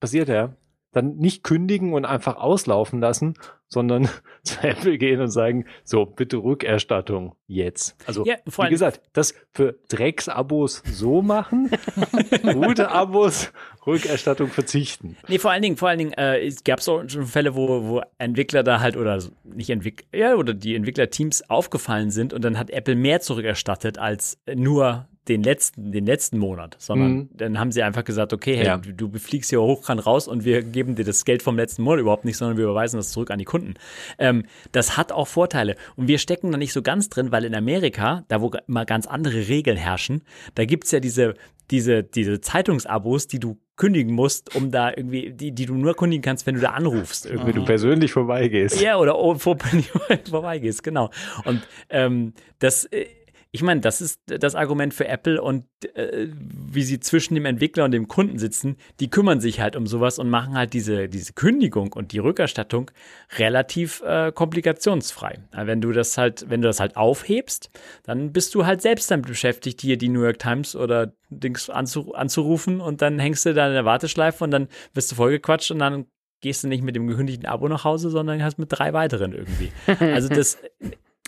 passiert 0.00 0.28
ja, 0.28 0.56
dann 0.92 1.16
nicht 1.16 1.42
kündigen 1.42 1.92
und 1.94 2.04
einfach 2.04 2.36
auslaufen 2.36 3.00
lassen, 3.00 3.34
sondern 3.68 4.08
zu 4.42 4.60
Apple 4.62 4.98
gehen 4.98 5.20
und 5.20 5.30
sagen, 5.30 5.64
so, 5.84 6.04
bitte 6.06 6.36
Rückerstattung 6.36 7.34
jetzt. 7.46 7.96
Also, 8.06 8.24
Ja, 8.24 8.36
wie 8.44 8.68
gesagt, 8.68 9.00
das 9.14 9.34
für 9.52 9.76
Drecksabos 9.88 10.82
so 10.86 11.22
machen, 11.22 11.70
gute 12.52 12.90
Abos, 12.90 13.52
Rückerstattung 13.86 14.48
verzichten. 14.48 15.16
Nee, 15.28 15.38
vor 15.38 15.50
allen 15.50 15.62
Dingen, 15.62 15.76
vor 15.76 15.88
allen 15.88 15.98
Dingen, 15.98 16.12
äh, 16.12 16.44
es 16.46 16.62
gab 16.64 16.80
auch 16.86 17.02
schon 17.08 17.26
Fälle, 17.26 17.54
wo, 17.54 17.84
wo 17.84 18.02
Entwickler 18.18 18.62
da 18.62 18.80
halt 18.80 18.96
oder 18.96 19.20
so- 19.20 19.30
nicht 19.44 19.70
Entwickler, 19.70 20.06
ja, 20.18 20.34
oder 20.34 20.54
die 20.54 20.74
Entwicklerteams 20.74 21.48
aufgefallen 21.50 22.10
sind 22.10 22.32
und 22.32 22.44
dann 22.44 22.58
hat 22.58 22.70
Apple 22.70 22.94
mehr 22.94 23.20
zurückerstattet 23.20 23.98
als 23.98 24.38
nur 24.54 25.08
den 25.28 25.42
letzten, 25.42 25.92
den 25.92 26.04
letzten 26.04 26.38
Monat, 26.38 26.74
sondern 26.80 27.12
Mhm. 27.12 27.28
dann 27.34 27.58
haben 27.58 27.70
sie 27.70 27.82
einfach 27.82 28.02
gesagt, 28.04 28.32
okay, 28.32 28.56
hey, 28.56 28.66
Ja. 28.66 28.76
du, 28.78 28.92
du 28.92 29.18
fliegst 29.18 29.50
hier 29.50 29.62
hochkant 29.62 30.04
raus 30.04 30.26
und 30.26 30.44
wir 30.44 30.62
geben 30.62 30.96
dir 30.96 31.04
das 31.04 31.24
Geld 31.24 31.42
vom 31.42 31.56
letzten 31.56 31.82
Monat 31.82 32.00
überhaupt 32.00 32.24
nicht, 32.24 32.36
sondern 32.36 32.56
wir 32.56 32.64
überweisen 32.64 32.96
das 32.96 33.12
zurück 33.12 33.30
an 33.30 33.38
die 33.38 33.44
Kunden. 33.44 33.74
Ähm, 34.18 34.44
das 34.72 34.96
hat 34.96 35.12
auch 35.12 35.28
Vorteile 35.28 35.76
und 35.96 36.08
wir 36.08 36.18
stecken 36.18 36.50
da 36.50 36.58
nicht 36.58 36.72
so 36.72 36.82
ganz 36.82 37.08
drin, 37.08 37.30
weil 37.30 37.44
in 37.44 37.54
Amerika, 37.54 38.24
da 38.28 38.40
wo 38.40 38.50
immer 38.66 38.84
ganz 38.84 39.06
andere 39.06 39.46
Regeln 39.48 39.76
herrschen, 39.76 40.22
da 40.56 40.64
gibt's 40.64 40.90
ja 40.90 40.98
diese, 40.98 41.34
diese, 41.70 42.02
diese 42.02 42.40
Zeitungsabos, 42.40 43.28
die 43.28 43.38
du 43.38 43.58
kündigen 43.76 44.12
musst, 44.14 44.54
um 44.56 44.70
da 44.72 44.90
irgendwie, 44.90 45.32
die, 45.32 45.52
die 45.52 45.66
du 45.66 45.74
nur 45.74 45.94
kündigen 45.94 46.22
kannst, 46.22 46.46
wenn 46.46 46.56
du 46.56 46.60
da 46.60 46.70
anrufst. 46.70 47.26
Irgendwie. 47.26 47.46
Wenn 47.48 47.54
du 47.54 47.64
persönlich 47.64 48.12
vorbeigehst. 48.12 48.80
Ja, 48.80 48.98
oder 48.98 49.16
oh, 49.18 49.34
vor, 49.36 49.56
vorbeigehst, 50.30 50.82
genau. 50.82 51.10
Und 51.44 51.62
ähm, 51.90 52.34
das, 52.58 52.84
äh, 52.86 53.06
ich 53.54 53.62
meine, 53.62 53.82
das 53.82 54.00
ist 54.00 54.22
das 54.24 54.54
Argument 54.54 54.94
für 54.94 55.06
Apple 55.06 55.40
und 55.40 55.66
äh, 55.94 56.28
wie 56.32 56.82
sie 56.82 57.00
zwischen 57.00 57.34
dem 57.34 57.44
Entwickler 57.44 57.84
und 57.84 57.90
dem 57.90 58.08
Kunden 58.08 58.38
sitzen, 58.38 58.76
die 58.98 59.10
kümmern 59.10 59.40
sich 59.40 59.60
halt 59.60 59.76
um 59.76 59.86
sowas 59.86 60.18
und 60.18 60.30
machen 60.30 60.54
halt 60.54 60.72
diese, 60.72 61.10
diese 61.10 61.34
Kündigung 61.34 61.92
und 61.92 62.12
die 62.12 62.18
Rückerstattung 62.18 62.90
relativ 63.36 64.02
äh, 64.06 64.32
komplikationsfrei. 64.32 65.40
Wenn 65.52 65.82
du 65.82 65.92
das 65.92 66.16
halt, 66.16 66.48
wenn 66.48 66.62
du 66.62 66.68
das 66.68 66.80
halt 66.80 66.96
aufhebst, 66.96 67.70
dann 68.04 68.32
bist 68.32 68.54
du 68.54 68.64
halt 68.64 68.80
selbst 68.80 69.10
damit 69.10 69.26
beschäftigt, 69.26 69.82
hier 69.82 69.98
die 69.98 70.08
New 70.08 70.22
York 70.22 70.38
Times 70.38 70.74
oder 70.74 71.12
Dings 71.28 71.68
anzu, 71.68 72.14
anzurufen 72.14 72.80
und 72.80 73.02
dann 73.02 73.18
hängst 73.18 73.44
du 73.44 73.52
da 73.52 73.66
in 73.68 73.74
der 73.74 73.84
Warteschleife 73.84 74.42
und 74.44 74.50
dann 74.50 74.68
wirst 74.94 75.12
du 75.12 75.16
vollgequatscht 75.16 75.70
und 75.72 75.78
dann 75.78 76.06
gehst 76.40 76.64
du 76.64 76.68
nicht 76.68 76.82
mit 76.82 76.96
dem 76.96 77.06
gekündigten 77.06 77.46
Abo 77.46 77.68
nach 77.68 77.84
Hause, 77.84 78.08
sondern 78.08 78.42
hast 78.42 78.58
mit 78.58 78.72
drei 78.72 78.94
weiteren 78.94 79.32
irgendwie. 79.32 79.70
Also 80.00 80.28
das, 80.28 80.58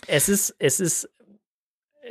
es 0.07 0.27
ist, 0.27 0.55
es 0.59 0.79
ist 0.79 1.09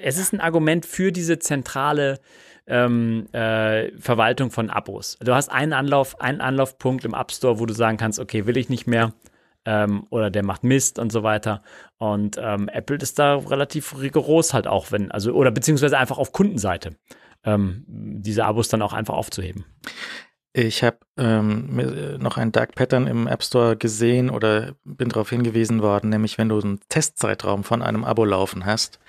es 0.03 0.19
ist 0.19 0.33
ein 0.33 0.41
Argument 0.41 0.87
für 0.87 1.13
diese 1.13 1.39
zentrale 1.39 2.21
ähm, 2.67 3.27
äh, 3.33 3.91
Verwaltung 3.99 4.51
von 4.51 4.71
Abos. 4.71 5.19
Du 5.21 5.35
hast 5.35 5.51
einen 5.51 5.73
Anlauf, 5.73 6.21
einen 6.21 6.41
Anlaufpunkt 6.41 7.05
im 7.05 7.15
App 7.15 7.31
Store, 7.31 7.59
wo 7.59 7.67
du 7.67 7.75
sagen 7.75 7.99
kannst, 7.99 8.19
okay, 8.19 8.47
will 8.47 8.57
ich 8.57 8.69
nicht 8.69 8.87
mehr. 8.87 9.13
Ähm, 9.67 10.07
oder 10.11 10.31
der 10.31 10.45
macht 10.45 10.63
Mist 10.63 10.99
und 10.99 11.11
so 11.11 11.23
weiter. 11.23 11.63
Und 11.99 12.39
ähm, 12.41 12.69
Apple 12.69 12.97
ist 12.97 13.19
da 13.19 13.37
relativ 13.37 13.99
rigoros 13.99 14.53
halt 14.53 14.67
auch, 14.67 14.93
wenn, 14.93 15.11
also, 15.11 15.33
oder 15.33 15.51
beziehungsweise 15.51 15.99
einfach 15.99 16.19
auf 16.19 16.33
Kundenseite, 16.33 16.97
ähm, 17.45 17.85
diese 17.87 18.45
Abos 18.45 18.69
dann 18.69 18.83
auch 18.83 18.93
einfach 18.93 19.15
aufzuheben. 19.15 19.65
Ich 20.53 20.85
habe 20.85 20.99
ähm, 21.17 21.79
äh, 21.79 22.19
noch 22.19 22.37
ein 22.37 22.53
Dark 22.53 22.75
Pattern 22.75 23.07
im 23.07 23.27
App 23.27 23.43
Store 23.43 23.77
gesehen 23.77 24.31
oder 24.31 24.75
bin 24.85 25.09
darauf 25.09 25.31
hingewiesen 25.31 25.83
worden, 25.83 26.11
nämlich 26.11 26.39
wenn 26.39 26.51
du 26.51 26.61
einen 26.61 26.81
Testzeitraum 26.89 27.65
von 27.65 27.83
einem 27.83 28.05
Abo 28.05 28.25
laufen 28.25 28.65
hast 28.67 29.01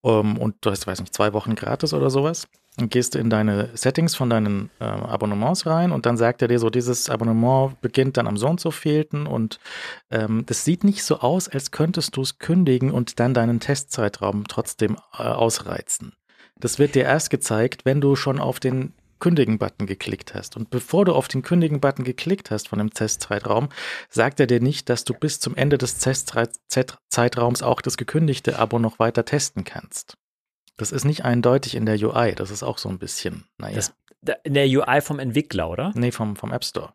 um, 0.00 0.38
und 0.38 0.56
du 0.60 0.70
hast, 0.70 0.86
weiß 0.86 1.00
nicht, 1.00 1.14
zwei 1.14 1.32
Wochen 1.32 1.54
gratis 1.54 1.92
oder 1.92 2.10
sowas, 2.10 2.48
dann 2.76 2.88
gehst 2.88 3.14
du 3.14 3.18
in 3.18 3.28
deine 3.28 3.70
Settings 3.74 4.14
von 4.14 4.30
deinen 4.30 4.70
äh, 4.78 4.84
Abonnements 4.84 5.66
rein 5.66 5.90
und 5.90 6.06
dann 6.06 6.16
sagt 6.16 6.42
er 6.42 6.48
dir 6.48 6.60
so, 6.60 6.70
dieses 6.70 7.10
Abonnement 7.10 7.80
beginnt 7.80 8.16
dann 8.16 8.28
am 8.28 8.36
so 8.36 8.46
und 8.46 8.60
so 8.60 8.70
fehlten 8.70 9.26
und 9.26 9.58
ähm, 10.10 10.44
das 10.46 10.64
sieht 10.64 10.84
nicht 10.84 11.02
so 11.02 11.18
aus, 11.18 11.48
als 11.48 11.72
könntest 11.72 12.16
du 12.16 12.22
es 12.22 12.38
kündigen 12.38 12.92
und 12.92 13.18
dann 13.18 13.34
deinen 13.34 13.58
Testzeitraum 13.58 14.44
trotzdem 14.46 14.96
äh, 15.18 15.22
ausreizen. 15.22 16.12
Das 16.60 16.78
wird 16.78 16.94
dir 16.94 17.04
erst 17.04 17.30
gezeigt, 17.30 17.84
wenn 17.84 18.00
du 18.00 18.14
schon 18.14 18.38
auf 18.38 18.60
den 18.60 18.92
Kündigen-Button 19.20 19.86
geklickt 19.86 20.34
hast. 20.34 20.56
Und 20.56 20.70
bevor 20.70 21.04
du 21.04 21.14
auf 21.14 21.28
den 21.28 21.42
Kündigen-Button 21.42 22.04
geklickt 22.04 22.50
hast 22.50 22.68
von 22.68 22.78
dem 22.78 22.90
Testzeitraum, 22.90 23.68
sagt 24.08 24.40
er 24.40 24.46
dir 24.46 24.60
nicht, 24.60 24.88
dass 24.88 25.04
du 25.04 25.14
bis 25.14 25.40
zum 25.40 25.56
Ende 25.56 25.78
des 25.78 25.98
Testzeitraums 25.98 27.62
auch 27.62 27.80
das 27.80 27.96
gekündigte 27.96 28.58
Abo 28.58 28.78
noch 28.78 28.98
weiter 28.98 29.24
testen 29.24 29.64
kannst. 29.64 30.16
Das 30.76 30.92
ist 30.92 31.04
nicht 31.04 31.24
eindeutig 31.24 31.74
in 31.74 31.86
der 31.86 31.96
UI. 32.00 32.34
Das 32.34 32.50
ist 32.50 32.62
auch 32.62 32.78
so 32.78 32.88
ein 32.88 32.98
bisschen, 32.98 33.44
naja. 33.58 33.76
Das, 33.76 33.94
in 34.44 34.54
der 34.54 34.66
UI 34.66 35.00
vom 35.00 35.18
Entwickler, 35.18 35.68
oder? 35.70 35.92
Nee, 35.94 36.12
vom, 36.12 36.36
vom 36.36 36.52
App 36.52 36.64
Store. 36.64 36.92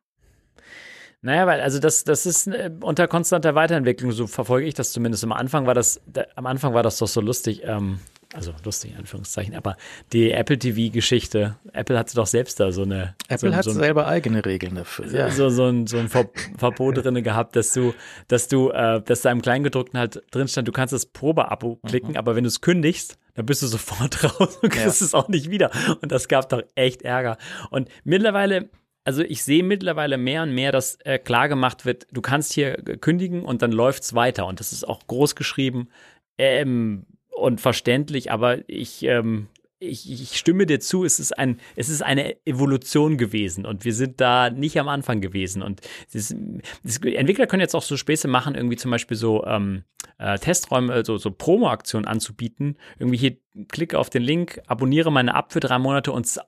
Naja, 1.21 1.47
weil 1.47 1.61
also 1.61 1.79
das, 1.79 2.03
das 2.03 2.25
ist 2.25 2.47
äh, 2.47 2.69
unter 2.81 3.07
konstanter 3.07 3.55
Weiterentwicklung, 3.55 4.11
so 4.11 4.27
verfolge 4.27 4.67
ich 4.67 4.73
das 4.73 4.91
zumindest. 4.91 5.23
Am 5.23 5.31
Anfang 5.31 5.65
war 5.65 5.73
das, 5.73 6.01
da, 6.05 6.25
am 6.35 6.45
Anfang 6.45 6.73
war 6.73 6.83
das 6.83 6.97
doch 6.97 7.07
so 7.07 7.21
lustig. 7.21 7.61
Ähm, 7.63 7.99
also 8.33 8.53
lustig 8.63 8.91
in 8.91 8.97
Anführungszeichen, 8.97 9.55
aber 9.55 9.77
die 10.11 10.31
Apple 10.31 10.57
TV-Geschichte, 10.57 11.55
Apple 11.71 11.97
hatte 11.97 12.15
doch 12.15 12.27
selbst 12.27 12.59
da 12.59 12.71
so 12.71 12.83
eine. 12.83 13.15
Apple 13.27 13.51
so, 13.51 13.55
hat 13.55 13.63
so 13.63 13.71
ein, 13.71 13.77
selber 13.77 14.07
eigene 14.07 14.45
Regeln 14.45 14.75
dafür. 14.75 15.07
Ja. 15.11 15.29
So, 15.29 15.49
so 15.49 15.67
ein, 15.67 15.87
so 15.87 15.97
ein 15.97 16.09
Ver 16.09 16.29
Verbot 16.57 16.97
drin 16.97 17.21
gehabt, 17.23 17.55
dass 17.55 17.73
du, 17.73 17.93
dass 18.27 18.47
du, 18.47 18.69
äh, 18.69 19.01
dass 19.01 19.21
da 19.21 19.31
im 19.31 19.41
Kleingedruckten 19.41 19.99
halt 19.99 20.23
drin 20.31 20.47
stand, 20.47 20.67
du 20.67 20.71
kannst 20.71 20.93
das 20.93 21.05
Probeabo 21.05 21.79
klicken, 21.85 22.11
mhm. 22.11 22.17
aber 22.17 22.35
wenn 22.35 22.43
du 22.43 22.47
es 22.47 22.61
kündigst, 22.61 23.17
dann 23.35 23.45
bist 23.45 23.61
du 23.61 23.67
sofort 23.67 24.23
raus 24.39 24.57
und 24.61 24.69
kriegst 24.69 25.01
ja. 25.01 25.05
es 25.05 25.13
auch 25.13 25.27
nicht 25.27 25.49
wieder. 25.49 25.71
Und 26.01 26.11
das 26.11 26.27
gab 26.27 26.49
doch 26.49 26.61
echt 26.75 27.01
Ärger. 27.03 27.37
Und 27.69 27.89
mittlerweile 28.03 28.69
also 29.05 29.21
ich 29.21 29.43
sehe 29.43 29.63
mittlerweile 29.63 30.17
mehr 30.17 30.43
und 30.43 30.53
mehr, 30.53 30.71
dass 30.71 30.95
äh, 31.03 31.19
klar 31.19 31.49
gemacht 31.49 31.85
wird, 31.85 32.07
du 32.11 32.21
kannst 32.21 32.53
hier 32.53 32.75
kündigen 32.77 33.43
und 33.43 33.61
dann 33.61 33.73
läuft 33.73 34.03
es 34.03 34.13
weiter. 34.13 34.45
Und 34.45 34.61
das 34.61 34.71
ist 34.71 34.87
auch 34.87 35.05
groß 35.07 35.35
geschrieben. 35.35 35.89
Ähm, 36.37 37.05
und 37.35 37.61
verständlich, 37.61 38.31
aber 38.31 38.67
ich, 38.67 39.03
ähm, 39.03 39.47
ich, 39.79 40.09
ich, 40.09 40.37
stimme 40.37 40.65
dir 40.65 40.79
zu, 40.79 41.03
es 41.03 41.19
ist, 41.19 41.37
ein, 41.37 41.59
es 41.75 41.89
ist 41.89 42.01
eine 42.01 42.37
Evolution 42.45 43.17
gewesen 43.17 43.65
und 43.65 43.85
wir 43.85 43.93
sind 43.93 44.21
da 44.21 44.49
nicht 44.49 44.79
am 44.79 44.87
Anfang 44.87 45.21
gewesen. 45.21 45.61
Und 45.61 45.81
ist, 46.11 46.35
das, 46.83 46.97
Entwickler 46.97 47.47
können 47.47 47.61
jetzt 47.61 47.75
auch 47.75 47.83
so 47.83 47.97
Späße 47.97 48.27
machen, 48.27 48.55
irgendwie 48.55 48.77
zum 48.77 48.91
Beispiel 48.91 49.17
so 49.17 49.45
ähm, 49.45 49.83
äh, 50.17 50.37
Testräume, 50.37 51.03
so, 51.05 51.17
so 51.17 51.31
Promo-Aktionen 51.31 52.07
anzubieten. 52.07 52.77
Irgendwie 52.97 53.17
hier 53.17 53.37
klicke 53.67 53.99
auf 53.99 54.09
den 54.09 54.23
Link, 54.23 54.61
abonniere 54.67 55.11
meine 55.11 55.33
App 55.33 55.51
für 55.51 55.59
drei 55.59 55.79
Monate 55.79 56.11
und 56.11 56.25
es 56.25 56.39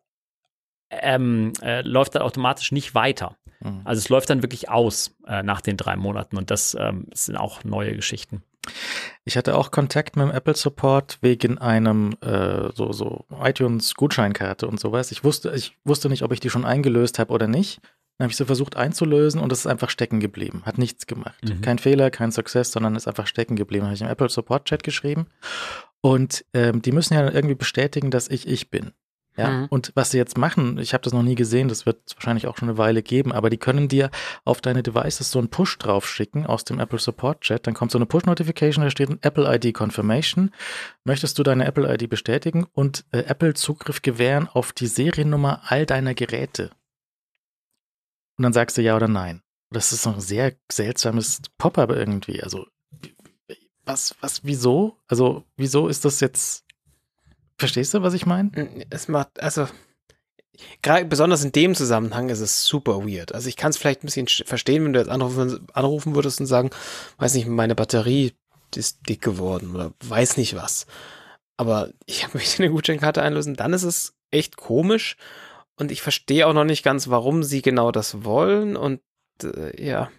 ähm, 0.90 1.54
äh, 1.62 1.82
läuft 1.82 2.16
dann 2.16 2.22
automatisch 2.22 2.72
nicht 2.72 2.96
weiter. 2.96 3.38
Mhm. 3.60 3.82
Also 3.84 4.00
es 4.00 4.10
läuft 4.10 4.30
dann 4.30 4.44
wirklich 4.44 4.70
aus 4.70 5.16
äh, 5.28 5.44
nach 5.44 5.62
den 5.62 5.78
drei 5.78 5.96
Monaten 5.96 6.38
und 6.38 6.52
das 6.52 6.76
ähm, 6.80 7.08
sind 7.14 7.36
auch 7.36 7.64
neue 7.64 7.96
Geschichten. 7.96 8.44
Ich 9.24 9.38
hatte 9.38 9.56
auch 9.56 9.72
Kontakt 9.72 10.16
mit 10.16 10.28
dem 10.28 10.32
Apple 10.32 10.56
Support 10.56 11.18
wegen 11.22 11.58
einem 11.58 12.16
äh, 12.22 12.70
so, 12.74 12.92
so 12.92 13.26
iTunes 13.42 13.96
Gutscheinkarte 13.96 14.68
und 14.68 14.80
sowas. 14.80 15.12
Ich 15.12 15.24
wusste, 15.24 15.52
ich 15.56 15.78
wusste 15.84 16.10
nicht, 16.10 16.24
ob 16.24 16.32
ich 16.32 16.40
die 16.40 16.50
schon 16.50 16.66
eingelöst 16.66 17.20
habe 17.20 17.34
oder 17.34 17.48
nicht. 17.48 17.82
Dann 18.18 18.26
habe 18.26 18.32
ich 18.32 18.38
sie 18.38 18.46
versucht 18.46 18.78
einzulösen 18.78 19.42
und 19.42 19.52
es 19.52 19.60
ist 19.60 19.68
einfach 19.68 19.90
stecken 19.90 20.20
geblieben. 20.20 20.64
Hat 20.66 20.78
nichts 20.78 21.06
gemacht. 21.06 21.44
Mhm. 21.44 21.62
Kein 21.62 21.80
Fehler, 21.80 22.10
kein 22.12 22.32
Success, 22.32 22.72
sondern 22.72 22.96
ist 22.96 23.08
einfach 23.08 23.28
stecken 23.28 23.58
geblieben. 23.58 23.86
Habe 23.86 23.96
ich 23.96 24.02
im 24.02 24.08
Apple 24.08 24.30
Support 24.30 24.66
Chat 24.66 24.84
geschrieben. 24.84 25.28
Und 26.00 26.46
ähm, 26.54 26.82
die 26.82 26.92
müssen 26.92 27.14
ja 27.14 27.30
irgendwie 27.30 27.56
bestätigen, 27.56 28.12
dass 28.12 28.30
ich 28.30 28.48
ich 28.48 28.70
bin. 28.70 28.94
Ja, 29.38 29.50
mhm. 29.50 29.66
und 29.70 29.92
was 29.96 30.12
sie 30.12 30.18
jetzt 30.18 30.38
machen, 30.38 30.78
ich 30.78 30.94
habe 30.94 31.04
das 31.04 31.12
noch 31.12 31.24
nie 31.24 31.36
gesehen, 31.36 31.68
das 31.68 31.86
wird 31.86 32.00
es 32.06 32.16
wahrscheinlich 32.16 32.48
auch 32.48 32.58
schon 32.58 32.70
eine 32.70 32.78
Weile 32.78 33.04
geben, 33.04 33.34
aber 33.34 33.50
die 33.50 33.58
können 33.58 33.90
dir 33.90 34.10
auf 34.46 34.62
deine 34.62 34.82
Devices 34.82 35.30
so 35.30 35.40
einen 35.40 35.50
Push 35.50 35.78
drauf 35.78 36.08
schicken 36.08 36.46
aus 36.46 36.64
dem 36.64 36.80
Apple 36.80 37.00
Support 37.00 37.42
Chat. 37.42 37.68
Dann 37.68 37.74
kommt 37.74 37.92
so 37.92 37.98
eine 37.98 38.06
Push-Notification, 38.06 38.84
da 38.84 38.90
steht 38.90 39.10
ein 39.10 39.20
Apple 39.22 39.54
ID 39.54 39.74
Confirmation. 39.74 40.52
Möchtest 41.04 41.38
du 41.38 41.44
deine 41.44 41.66
Apple 41.66 41.94
ID 41.94 42.10
bestätigen 42.10 42.66
und 42.74 43.06
äh, 43.12 43.20
Apple 43.20 43.54
Zugriff 43.54 44.02
gewähren 44.02 44.48
auf 44.48 44.72
die 44.72 44.88
Seriennummer 44.88 45.62
all 45.66 45.86
deiner 45.86 46.14
Geräte? 46.14 46.72
Und 48.38 48.44
dann 48.44 48.54
sagst 48.54 48.78
du 48.78 48.82
ja 48.82 48.96
oder 48.96 49.08
nein. 49.08 49.42
Das 49.72 49.92
ist 49.92 50.06
noch 50.06 50.16
ein 50.16 50.22
sehr 50.22 50.54
seltsames 50.72 51.42
Pop-up 51.58 51.90
irgendwie. 51.90 52.42
Also, 52.42 52.68
was, 53.84 54.16
was, 54.22 54.44
wieso? 54.44 54.98
Also, 55.08 55.44
wieso 55.58 55.88
ist 55.88 56.06
das 56.06 56.20
jetzt 56.20 56.65
Verstehst 57.58 57.94
du, 57.94 58.02
was 58.02 58.14
ich 58.14 58.26
meine? 58.26 58.86
Es 58.90 59.08
macht, 59.08 59.40
also, 59.42 59.68
gerade 60.82 61.06
besonders 61.06 61.44
in 61.44 61.52
dem 61.52 61.76
Zusammenhang 61.76 62.30
ist 62.30 62.40
es 62.40 62.66
super 62.66 63.06
weird. 63.06 63.34
Also 63.34 63.50
ich 63.50 63.56
kann 63.56 63.70
es 63.70 63.78
vielleicht 63.78 64.04
ein 64.04 64.08
bisschen 64.08 64.28
verstehen, 64.28 64.84
wenn 64.86 64.94
du 64.94 65.00
jetzt 65.00 65.10
anrufen, 65.10 65.68
anrufen 65.74 66.16
würdest 66.16 66.40
und 66.40 66.46
sagen, 66.46 66.70
weiß 67.18 67.34
nicht, 67.36 67.48
meine 67.48 67.76
Batterie 67.76 68.34
ist 68.76 69.08
dick 69.08 69.22
geworden 69.22 69.74
oder 69.74 69.94
weiß 70.04 70.38
nicht 70.38 70.56
was. 70.56 70.86
Aber 71.58 71.92
ich 72.06 72.28
möchte 72.34 72.64
eine 72.64 72.72
Gutscheinkarte 72.72 73.22
einlösen, 73.22 73.56
dann 73.56 73.74
ist 73.74 73.84
es 73.84 74.16
echt 74.32 74.58
komisch 74.58 75.18
und 75.78 75.92
ich 75.92 76.02
verstehe 76.02 76.48
auch 76.48 76.54
noch 76.54 76.64
nicht 76.66 76.84
ganz, 76.84 77.10
warum 77.10 77.44
sie 77.44 77.62
genau 77.62 77.92
das 77.92 78.24
wollen 78.24 78.76
und 78.76 79.02
äh, 79.44 79.84
ja. 79.84 80.10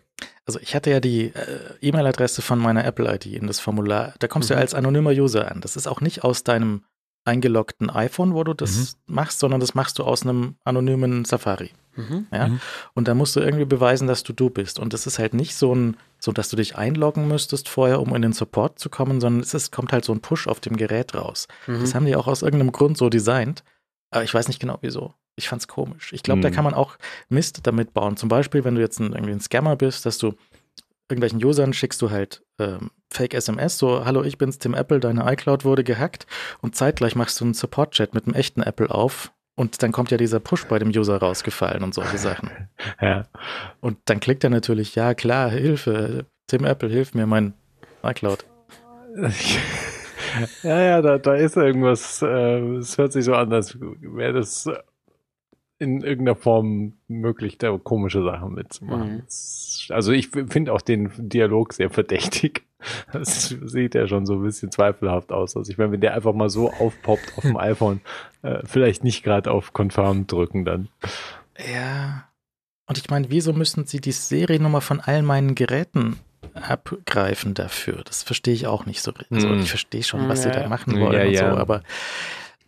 Also 0.46 0.60
ich 0.60 0.74
hatte 0.76 0.90
ja 0.90 1.00
die 1.00 1.34
äh, 1.34 1.74
E-Mail-Adresse 1.80 2.40
von 2.40 2.58
meiner 2.58 2.84
Apple-ID 2.84 3.26
in 3.26 3.48
das 3.48 3.58
Formular. 3.58 4.14
Da 4.20 4.28
kommst 4.28 4.48
mhm. 4.48 4.54
du 4.54 4.54
ja 4.54 4.60
als 4.60 4.74
anonymer 4.74 5.10
User 5.10 5.50
an. 5.50 5.60
Das 5.60 5.76
ist 5.76 5.88
auch 5.88 6.00
nicht 6.00 6.22
aus 6.22 6.44
deinem 6.44 6.84
eingeloggten 7.26 7.90
iPhone, 7.90 8.34
wo 8.34 8.44
du 8.44 8.54
das 8.54 8.96
mhm. 9.06 9.14
machst, 9.14 9.40
sondern 9.40 9.60
das 9.60 9.74
machst 9.74 9.98
du 9.98 10.04
aus 10.04 10.22
einem 10.22 10.56
anonymen 10.64 11.24
Safari. 11.24 11.72
Mhm. 11.96 12.26
Ja? 12.32 12.48
Mhm. 12.48 12.60
Und 12.94 13.08
da 13.08 13.14
musst 13.14 13.34
du 13.36 13.40
irgendwie 13.40 13.64
beweisen, 13.64 14.06
dass 14.06 14.22
du 14.22 14.32
du 14.32 14.50
bist. 14.50 14.78
Und 14.78 14.92
das 14.92 15.06
ist 15.06 15.18
halt 15.18 15.34
nicht 15.34 15.54
so 15.54 15.74
ein, 15.74 15.96
so 16.18 16.32
dass 16.32 16.48
du 16.48 16.56
dich 16.56 16.76
einloggen 16.76 17.26
müsstest 17.26 17.68
vorher, 17.68 18.00
um 18.00 18.14
in 18.14 18.22
den 18.22 18.32
Support 18.32 18.78
zu 18.78 18.88
kommen, 18.88 19.20
sondern 19.20 19.42
es 19.42 19.54
ist, 19.54 19.72
kommt 19.72 19.92
halt 19.92 20.04
so 20.04 20.12
ein 20.12 20.20
Push 20.20 20.46
auf 20.46 20.60
dem 20.60 20.76
Gerät 20.76 21.14
raus. 21.14 21.48
Mhm. 21.66 21.80
Das 21.80 21.94
haben 21.94 22.06
die 22.06 22.16
auch 22.16 22.28
aus 22.28 22.42
irgendeinem 22.42 22.72
Grund 22.72 22.96
so 22.96 23.08
designt. 23.08 23.64
Aber 24.10 24.22
ich 24.22 24.32
weiß 24.32 24.48
nicht 24.48 24.60
genau 24.60 24.78
wieso. 24.82 25.14
Ich 25.34 25.48
fand's 25.48 25.68
komisch. 25.68 26.12
Ich 26.12 26.22
glaube, 26.22 26.40
da 26.40 26.48
mhm. 26.48 26.54
kann 26.54 26.64
man 26.64 26.74
auch 26.74 26.96
Mist 27.28 27.60
damit 27.64 27.92
bauen. 27.92 28.16
Zum 28.16 28.28
Beispiel, 28.28 28.64
wenn 28.64 28.76
du 28.76 28.80
jetzt 28.80 29.00
ein, 29.00 29.12
irgendwie 29.12 29.32
ein 29.32 29.40
Scammer 29.40 29.76
bist, 29.76 30.06
dass 30.06 30.16
du 30.16 30.34
irgendwelchen 31.08 31.44
Usern 31.44 31.72
schickst 31.72 32.02
du 32.02 32.10
halt 32.10 32.44
ähm, 32.58 32.90
Fake-SMS, 33.12 33.78
so, 33.78 34.04
hallo, 34.04 34.22
ich 34.24 34.38
bin's, 34.38 34.58
Tim 34.58 34.74
Apple, 34.74 35.00
deine 35.00 35.30
iCloud 35.32 35.64
wurde 35.64 35.84
gehackt 35.84 36.26
und 36.60 36.74
zeitgleich 36.74 37.14
machst 37.14 37.40
du 37.40 37.44
einen 37.44 37.54
Support-Chat 37.54 38.14
mit 38.14 38.26
einem 38.26 38.34
echten 38.34 38.62
Apple 38.62 38.90
auf 38.90 39.32
und 39.54 39.82
dann 39.82 39.92
kommt 39.92 40.10
ja 40.10 40.16
dieser 40.16 40.40
Push 40.40 40.66
bei 40.66 40.78
dem 40.78 40.88
User 40.88 41.16
rausgefallen 41.18 41.82
und 41.82 41.94
solche 41.94 42.18
Sachen. 42.18 42.50
Ja. 43.00 43.26
Und 43.80 43.98
dann 44.06 44.20
klickt 44.20 44.44
er 44.44 44.50
natürlich, 44.50 44.94
ja 44.94 45.14
klar, 45.14 45.50
Hilfe, 45.50 46.26
Tim 46.46 46.64
Apple, 46.64 46.88
hilf 46.88 47.14
mir, 47.14 47.26
mein 47.26 47.54
iCloud. 48.02 48.44
Ja, 50.62 50.80
ja, 50.80 51.02
da, 51.02 51.18
da 51.18 51.34
ist 51.34 51.56
irgendwas, 51.56 52.20
äh, 52.20 52.76
es 52.76 52.98
hört 52.98 53.12
sich 53.12 53.24
so 53.24 53.34
an, 53.34 53.52
als 53.52 53.78
wäre 53.80 54.34
das 54.34 54.68
in 55.78 56.00
irgendeiner 56.00 56.36
Form 56.36 56.94
möglich, 57.06 57.58
da 57.58 57.76
komische 57.76 58.22
Sachen 58.22 58.54
mitzumachen. 58.54 59.16
Mhm. 59.16 59.94
Also 59.94 60.12
ich 60.12 60.28
finde 60.28 60.72
auch 60.72 60.80
den 60.80 61.10
Dialog 61.16 61.72
sehr 61.72 61.90
verdächtig. 61.90 62.62
Das 63.12 63.48
sieht 63.48 63.94
ja 63.94 64.06
schon 64.06 64.26
so 64.26 64.34
ein 64.34 64.42
bisschen 64.42 64.70
zweifelhaft 64.70 65.32
aus. 65.32 65.56
Also 65.56 65.72
ich 65.72 65.78
meine, 65.78 65.92
wenn 65.92 66.00
der 66.00 66.14
einfach 66.14 66.34
mal 66.34 66.50
so 66.50 66.70
aufpoppt 66.70 67.32
auf 67.36 67.42
dem 67.42 67.56
iPhone, 67.56 68.00
äh, 68.42 68.60
vielleicht 68.64 69.02
nicht 69.02 69.24
gerade 69.24 69.50
auf 69.50 69.72
Confirm 69.72 70.26
drücken 70.26 70.64
dann. 70.64 70.88
Ja. 71.72 72.28
Und 72.86 72.98
ich 72.98 73.08
meine, 73.10 73.30
wieso 73.30 73.54
müssen 73.54 73.86
sie 73.86 74.00
die 74.00 74.12
Seriennummer 74.12 74.82
von 74.82 75.00
all 75.00 75.22
meinen 75.22 75.56
Geräten 75.56 76.20
abgreifen 76.54 77.54
dafür? 77.54 78.02
Das 78.04 78.22
verstehe 78.22 78.54
ich 78.54 78.66
auch 78.68 78.86
nicht 78.86 79.02
so. 79.02 79.12
Also 79.30 79.48
mhm. 79.48 79.60
ich 79.60 79.70
verstehe 79.70 80.04
schon, 80.04 80.28
was 80.28 80.44
ja. 80.44 80.52
sie 80.52 80.60
da 80.60 80.68
machen 80.68 81.00
wollen 81.00 81.14
ja, 81.14 81.26
und 81.26 81.32
ja. 81.32 81.50
so, 81.50 81.58
aber 81.58 81.82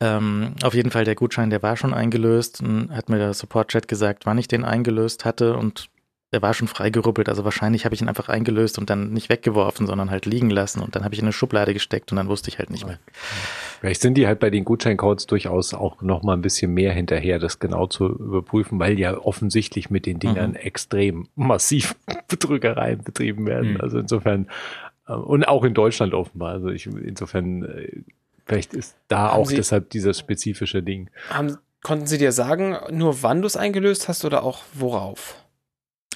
ähm, 0.00 0.54
auf 0.62 0.74
jeden 0.74 0.90
Fall, 0.90 1.04
der 1.04 1.14
Gutschein, 1.14 1.50
der 1.50 1.62
war 1.62 1.76
schon 1.76 1.94
eingelöst. 1.94 2.62
Und 2.62 2.90
hat 2.90 3.08
mir 3.08 3.18
der 3.18 3.34
Support-Chat 3.34 3.88
gesagt, 3.88 4.26
wann 4.26 4.38
ich 4.38 4.48
den 4.48 4.64
eingelöst 4.64 5.24
hatte. 5.24 5.56
Und 5.56 5.90
der 6.32 6.42
war 6.42 6.52
schon 6.52 6.68
freigerubbelt, 6.68 7.28
also 7.28 7.44
wahrscheinlich 7.44 7.84
habe 7.84 7.94
ich 7.94 8.02
ihn 8.02 8.08
einfach 8.08 8.28
eingelöst 8.28 8.78
und 8.78 8.90
dann 8.90 9.12
nicht 9.12 9.30
weggeworfen, 9.30 9.86
sondern 9.86 10.10
halt 10.10 10.26
liegen 10.26 10.50
lassen 10.50 10.82
und 10.82 10.94
dann 10.94 11.04
habe 11.04 11.14
ich 11.14 11.20
in 11.20 11.24
eine 11.24 11.32
Schublade 11.32 11.72
gesteckt 11.72 12.12
und 12.12 12.16
dann 12.16 12.28
wusste 12.28 12.50
ich 12.50 12.58
halt 12.58 12.68
nicht 12.70 12.86
mehr. 12.86 12.98
Vielleicht 13.80 14.02
sind 14.02 14.14
die 14.14 14.26
halt 14.26 14.38
bei 14.38 14.50
den 14.50 14.64
Gutscheincodes 14.64 15.26
durchaus 15.26 15.72
auch 15.72 16.02
noch 16.02 16.22
mal 16.22 16.34
ein 16.34 16.42
bisschen 16.42 16.74
mehr 16.74 16.92
hinterher, 16.92 17.38
das 17.38 17.60
genau 17.60 17.86
zu 17.86 18.06
überprüfen, 18.06 18.78
weil 18.78 18.98
ja 18.98 19.16
offensichtlich 19.16 19.88
mit 19.88 20.04
den 20.04 20.18
Dingern 20.18 20.50
mhm. 20.50 20.56
extrem 20.56 21.28
massiv 21.34 21.96
Betrügereien 22.28 23.02
betrieben 23.02 23.46
werden. 23.46 23.74
Mhm. 23.74 23.80
Also 23.80 23.98
insofern 23.98 24.48
äh, 25.06 25.14
und 25.14 25.48
auch 25.48 25.64
in 25.64 25.72
Deutschland 25.72 26.12
offenbar. 26.12 26.50
Also 26.50 26.68
ich 26.68 26.86
insofern 26.86 27.64
äh, 27.64 28.02
vielleicht 28.48 28.74
ist 28.74 28.96
da 29.08 29.18
haben 29.18 29.40
auch 29.40 29.48
Sie, 29.48 29.56
deshalb 29.56 29.90
dieses 29.90 30.18
spezifische 30.18 30.82
Ding. 30.82 31.10
Haben, 31.30 31.58
konnten 31.82 32.06
Sie 32.06 32.18
dir 32.18 32.32
sagen, 32.32 32.76
nur 32.90 33.22
wann 33.22 33.42
du 33.42 33.46
es 33.46 33.56
eingelöst 33.56 34.08
hast 34.08 34.24
oder 34.24 34.42
auch 34.42 34.62
worauf? 34.74 35.36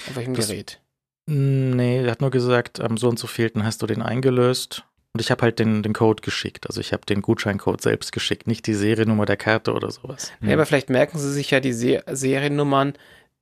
Auf 0.09 0.17
welchem 0.17 0.35
das, 0.35 0.49
Gerät? 0.49 0.81
Nee, 1.27 2.05
er 2.05 2.11
hat 2.11 2.21
nur 2.21 2.31
gesagt, 2.31 2.81
am 2.81 2.97
so 2.97 3.09
und 3.09 3.19
so 3.19 3.27
vielten 3.27 3.65
hast 3.65 3.83
du 3.83 3.87
den 3.87 4.03
eingelöst. 4.03 4.85
Und 5.15 5.21
ich 5.21 5.31
habe 5.31 5.43
halt 5.43 5.59
den, 5.59 5.83
den 5.83 5.93
Code 5.93 6.23
geschickt. 6.23 6.67
Also 6.67 6.81
ich 6.81 6.93
habe 6.93 7.05
den 7.05 7.21
Gutscheincode 7.21 7.83
selbst 7.83 8.13
geschickt, 8.13 8.47
nicht 8.47 8.67
die 8.67 8.75
Seriennummer 8.75 9.27
der 9.27 9.37
Karte 9.37 9.75
oder 9.75 9.91
sowas. 9.91 10.33
Ja, 10.41 10.55
aber 10.55 10.65
vielleicht 10.65 10.89
merken 10.89 11.19
Sie 11.19 11.31
sich 11.31 11.51
ja 11.51 11.61
die 11.61 11.75
Se 11.75 12.03
Seriennummern 12.11 12.95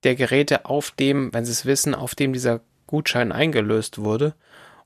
der 0.03 0.16
Geräte 0.16 0.64
auf 0.66 0.91
dem, 0.91 1.32
wenn 1.32 1.45
Sie 1.45 1.53
es 1.53 1.66
wissen, 1.66 1.95
auf 1.95 2.14
dem 2.14 2.32
dieser 2.32 2.61
Gutschein 2.86 3.30
eingelöst 3.30 3.99
wurde, 3.99 4.34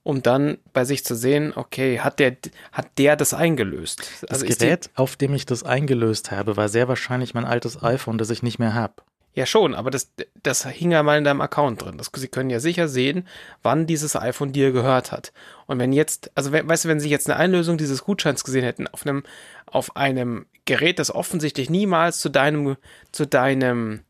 um 0.04 0.22
dann 0.22 0.58
bei 0.72 0.84
sich 0.84 1.04
zu 1.04 1.16
sehen, 1.16 1.52
okay, 1.56 1.98
hat 1.98 2.20
der, 2.20 2.36
hat 2.70 2.86
der 2.98 3.16
das 3.16 3.34
eingelöst? 3.34 4.02
Das 4.20 4.42
also 4.42 4.46
Gerät, 4.46 4.90
auf 4.94 5.16
dem 5.16 5.34
ich 5.34 5.46
das 5.46 5.64
eingelöst 5.64 6.30
habe, 6.30 6.56
war 6.56 6.68
sehr 6.68 6.86
wahrscheinlich 6.88 7.34
mein 7.34 7.46
altes 7.46 7.82
iPhone, 7.82 8.18
das 8.18 8.30
ich 8.30 8.42
nicht 8.42 8.58
mehr 8.58 8.74
habe. 8.74 9.02
Ja, 9.32 9.46
schon, 9.46 9.74
aber 9.74 9.90
das, 9.90 10.12
das 10.42 10.64
hing 10.64 10.92
ja 10.92 11.02
mal 11.02 11.18
in 11.18 11.24
deinem 11.24 11.40
Account 11.40 11.82
drin. 11.82 11.98
Das, 11.98 12.10
sie 12.14 12.28
können 12.28 12.50
ja 12.50 12.60
sicher 12.60 12.86
sehen, 12.86 13.26
wann 13.62 13.86
dieses 13.86 14.14
iPhone 14.14 14.52
dir 14.52 14.70
gehört 14.70 15.10
hat. 15.10 15.32
Und 15.66 15.80
wenn 15.80 15.92
jetzt, 15.92 16.30
also 16.36 16.52
weißt 16.52 16.84
du, 16.84 16.88
wenn 16.88 17.00
sie 17.00 17.08
jetzt 17.08 17.28
eine 17.28 17.40
Einlösung 17.40 17.76
dieses 17.76 18.04
Gutscheins 18.04 18.44
gesehen 18.44 18.62
hätten 18.62 18.86
auf 18.86 19.04
einem, 19.04 19.24
auf 19.66 19.96
einem 19.96 20.46
Gerät, 20.66 21.00
das 21.00 21.12
offensichtlich 21.12 21.68
niemals 21.68 22.20
zu 22.20 22.28
deinem, 22.28 22.76
zu 23.10 23.26
deinem 23.26 24.02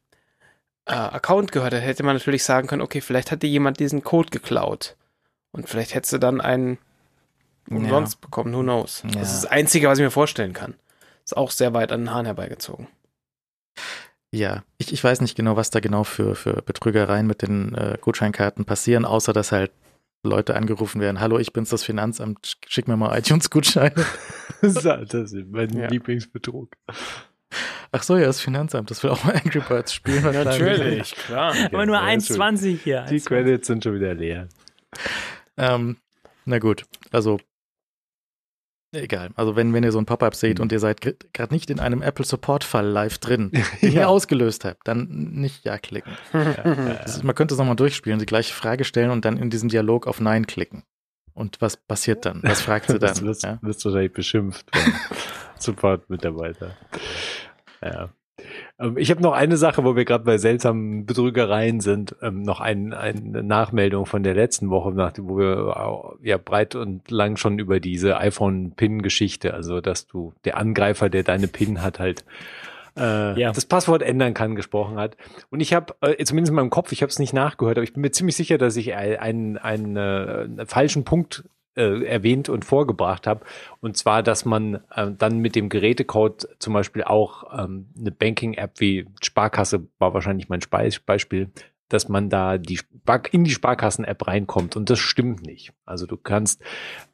äh, 0.87 0.93
Account 0.93 1.53
gehört 1.53 1.73
hat, 1.73 1.83
hätte 1.83 2.03
man 2.03 2.17
natürlich 2.17 2.45
sagen 2.45 2.67
können, 2.67 2.83
okay, 2.83 3.01
vielleicht 3.01 3.31
hat 3.31 3.43
dir 3.43 3.49
jemand 3.49 3.81
diesen 3.81 4.03
Code 4.03 4.29
geklaut. 4.31 4.97
Und 5.55 5.69
vielleicht 5.69 5.95
hättest 5.95 6.13
du 6.13 6.19
dann 6.19 6.41
einen 6.41 6.79
umsonst 7.71 8.15
ja. 8.15 8.19
bekommen, 8.21 8.53
who 8.53 8.63
knows. 8.63 9.05
Ja. 9.05 9.21
Das 9.21 9.33
ist 9.33 9.45
das 9.45 9.51
Einzige, 9.51 9.89
was 9.89 9.99
ich 9.99 10.05
mir 10.05 10.11
vorstellen 10.11 10.53
kann. 10.53 10.75
Ist 11.25 11.37
auch 11.37 11.53
sehr 11.53 11.73
weit 11.73 11.93
an 11.93 12.03
den 12.03 12.11
Haaren 12.11 12.27
herbeigezogen. 12.27 12.89
Ja, 14.33 14.65
ich, 14.79 14.93
ich 14.93 15.03
weiß 15.03 15.21
nicht 15.21 15.37
genau, 15.37 15.57
was 15.57 15.71
da 15.71 15.79
genau 15.79 16.03
für, 16.03 16.35
für 16.35 16.61
Betrügereien 16.61 17.27
mit 17.27 17.43
den 17.43 17.73
äh, 17.75 17.97
Gutscheinkarten 18.01 18.65
passieren, 18.65 19.05
außer 19.05 19.33
dass 19.33 19.53
halt 19.53 19.71
Leute 20.25 20.57
angerufen 20.57 21.01
werden, 21.01 21.21
hallo, 21.21 21.39
ich 21.39 21.53
bin's 21.53 21.69
das 21.69 21.85
Finanzamt, 21.85 22.57
schick 22.67 22.89
mir 22.89 22.97
mal 22.97 23.17
iTunes-Gutscheine. 23.17 23.95
das 24.61 24.85
ist 25.15 25.35
mein 25.51 25.71
ja. 25.79 25.87
Lieblingsbetrug. 25.87 26.73
Ach 27.93 28.03
so, 28.03 28.17
ja, 28.17 28.27
das 28.27 28.41
Finanzamt, 28.41 28.91
das 28.91 29.05
will 29.05 29.11
auch 29.11 29.23
mal 29.23 29.37
Angry 29.37 29.61
Birds 29.61 29.95
spielen. 29.95 30.25
Natürlich, 30.45 31.15
klar. 31.15 31.55
Aber 31.67 31.87
nur 31.87 31.99
1,20 31.99 32.79
hier. 32.83 33.03
Die 33.09 33.21
Credits 33.21 33.69
sind 33.69 33.85
schon 33.85 33.95
wieder 33.95 34.15
leer. 34.15 34.49
Ähm, 35.57 35.97
na 36.45 36.59
gut, 36.59 36.85
also 37.11 37.39
Egal. 38.95 39.31
Also 39.35 39.57
wenn, 39.57 39.73
wenn 39.75 39.83
ihr 39.83 39.93
so 39.93 39.99
ein 39.99 40.07
Pop-up 40.07 40.35
seht 40.35 40.59
mhm. 40.59 40.63
und 40.63 40.73
ihr 40.73 40.79
seid 40.79 41.01
gerade 41.01 41.53
nicht 41.53 41.71
in 41.71 41.81
einem 41.81 42.03
Apple 42.03 42.25
Support-Fall 42.25 42.87
live 42.87 43.19
drin, 43.19 43.51
den 43.83 43.93
ja. 43.93 44.03
ihr 44.03 44.09
ausgelöst 44.09 44.65
habt, 44.65 44.87
dann 44.87 45.09
nicht 45.09 45.65
Ja 45.65 45.79
klicken. 45.79 46.13
ja, 46.33 46.93
ist, 47.05 47.25
man 47.25 47.35
könnte 47.35 47.55
es 47.55 47.59
nochmal 47.59 47.77
durchspielen, 47.77 48.19
die 48.19 48.27
gleiche 48.27 48.55
Frage 48.55 48.85
stellen 48.85 49.11
und 49.11 49.25
dann 49.25 49.37
in 49.37 49.51
diesem 49.51 49.69
Dialog 49.69 50.07
auf 50.07 50.21
Nein 50.21 50.47
klicken. 50.47 50.85
Und 51.33 51.61
was 51.61 51.77
passiert 51.77 52.25
dann? 52.25 52.41
Was 52.45 52.63
fragt 52.63 52.87
sie 52.87 52.93
dann? 52.99 53.11
das 53.11 53.23
wirst, 53.23 53.43
ja? 53.43 53.59
wirst 53.63 53.85
wahrscheinlich 53.85 54.13
beschimpft 54.13 54.67
Support-Mitarbeiter. 55.59 56.77
Ja. 57.83 58.11
Ähm, 58.79 58.97
ich 58.97 59.11
habe 59.11 59.23
noch 59.23 59.33
eine 59.33 59.57
Sache, 59.57 59.85
wo 59.85 59.97
wir 59.97 60.05
gerade 60.05 60.25
bei 60.25 60.39
seltsamen 60.39 61.07
Betrügereien 61.07 61.81
sind, 61.81 62.17
ähm, 62.23 62.43
noch 62.43 62.61
ein, 62.61 62.93
eine 62.93 63.43
Nachmeldung 63.43 64.07
von 64.07 64.23
der 64.23 64.35
letzten 64.35 64.71
Woche, 64.71 64.95
wo 65.19 65.39
wir 65.39 66.17
ja 66.23 66.39
breit 66.39 66.75
und 66.75 67.11
lang 67.11 67.37
schon 67.37 67.59
über 67.59 67.81
diese 67.81 68.19
iPhone-Pin-Geschichte, 68.19 69.55
also 69.55 69.81
dass 69.81 70.07
du 70.07 70.33
der 70.45 70.57
Angreifer, 70.57 71.09
der 71.09 71.23
deine 71.23 71.49
Pin 71.49 71.83
hat, 71.83 71.99
halt 71.99 72.25
äh, 72.97 73.39
ja. 73.41 73.53
das 73.53 73.67
Passwort 73.67 74.03
ändern 74.03 74.35
kann, 74.35 74.55
gesprochen 74.55 74.97
hat. 74.97 75.17
Und 75.51 75.61
ich 75.61 75.75
habe, 75.75 75.95
äh, 76.01 76.25
zumindest 76.25 76.51
in 76.51 76.57
meinem 76.57 76.71
Kopf, 76.71 76.93
ich 76.93 77.03
habe 77.03 77.11
es 77.11 77.19
nicht 77.19 77.33
nachgehört, 77.33 77.79
aber 77.79 77.85
ich 77.85 77.93
bin 77.93 78.03
mir 78.03 78.13
ziemlich 78.13 78.37
sicher, 78.37 78.59
dass 78.59 78.77
ich 78.77 78.95
einen, 78.95 79.59
einen, 79.59 79.97
einen 79.97 80.59
äh, 80.59 80.67
falschen 80.67 81.05
Punkt 81.05 81.45
äh, 81.77 82.05
erwähnt 82.05 82.49
und 82.49 82.65
vorgebracht 82.65 83.27
habe. 83.27 83.45
Und 83.81 83.97
zwar, 83.97 84.23
dass 84.23 84.45
man 84.45 84.81
äh, 84.95 85.11
dann 85.17 85.39
mit 85.39 85.57
dem 85.57 85.69
Gerätecode 85.69 86.49
zum 86.59 86.75
Beispiel 86.75 87.05
auch 87.05 87.45
ähm, 87.57 87.87
eine 87.99 88.11
Banking-App 88.11 88.81
wie 88.81 89.07
Sparkasse 89.23 89.87
war 89.99 90.15
wahrscheinlich 90.15 90.49
mein 90.49 90.61
Beispiel, 90.71 91.51
dass 91.89 92.09
man 92.09 92.31
da 92.31 92.59
die 92.59 92.81
in 93.31 93.45
die 93.45 93.51
Sparkassen-App 93.51 94.27
reinkommt 94.27 94.77
und 94.77 94.89
das 94.89 94.99
stimmt 94.99 95.45
nicht. 95.45 95.73
Also 95.85 96.07
du 96.07 96.17
kannst, 96.17 96.63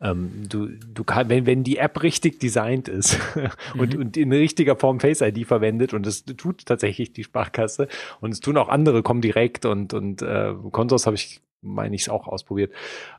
ähm, 0.01 0.45
du, 0.49 0.69
du 0.69 1.05
kannst, 1.05 1.29
wenn, 1.29 1.45
wenn 1.45 1.65
die 1.65 1.79
App 1.79 2.03
richtig 2.03 2.39
designt 2.39 2.89
ist 2.89 3.19
und, 3.79 3.95
mhm. 3.95 4.01
und 4.01 4.17
in 4.17 4.33
richtiger 4.33 4.77
Form 4.77 5.01
Face 5.01 5.21
ID 5.21 5.47
verwendet 5.47 5.93
und 5.93 6.07
das 6.07 6.25
tut 6.25 6.67
tatsächlich 6.67 7.13
die 7.13 7.25
Sparkasse 7.25 7.89
und 8.21 8.31
es 8.31 8.41
tun 8.41 8.57
auch 8.57 8.69
andere, 8.69 9.03
kommen 9.03 9.21
direkt 9.21 9.65
und, 9.65 9.93
und 9.93 10.23
äh, 10.23 10.55
Kontos 10.71 11.07
habe 11.07 11.17
ich, 11.17 11.41
meine 11.63 11.97
ich, 11.97 12.03
es 12.03 12.09
auch 12.09 12.29
ausprobiert. 12.29 12.73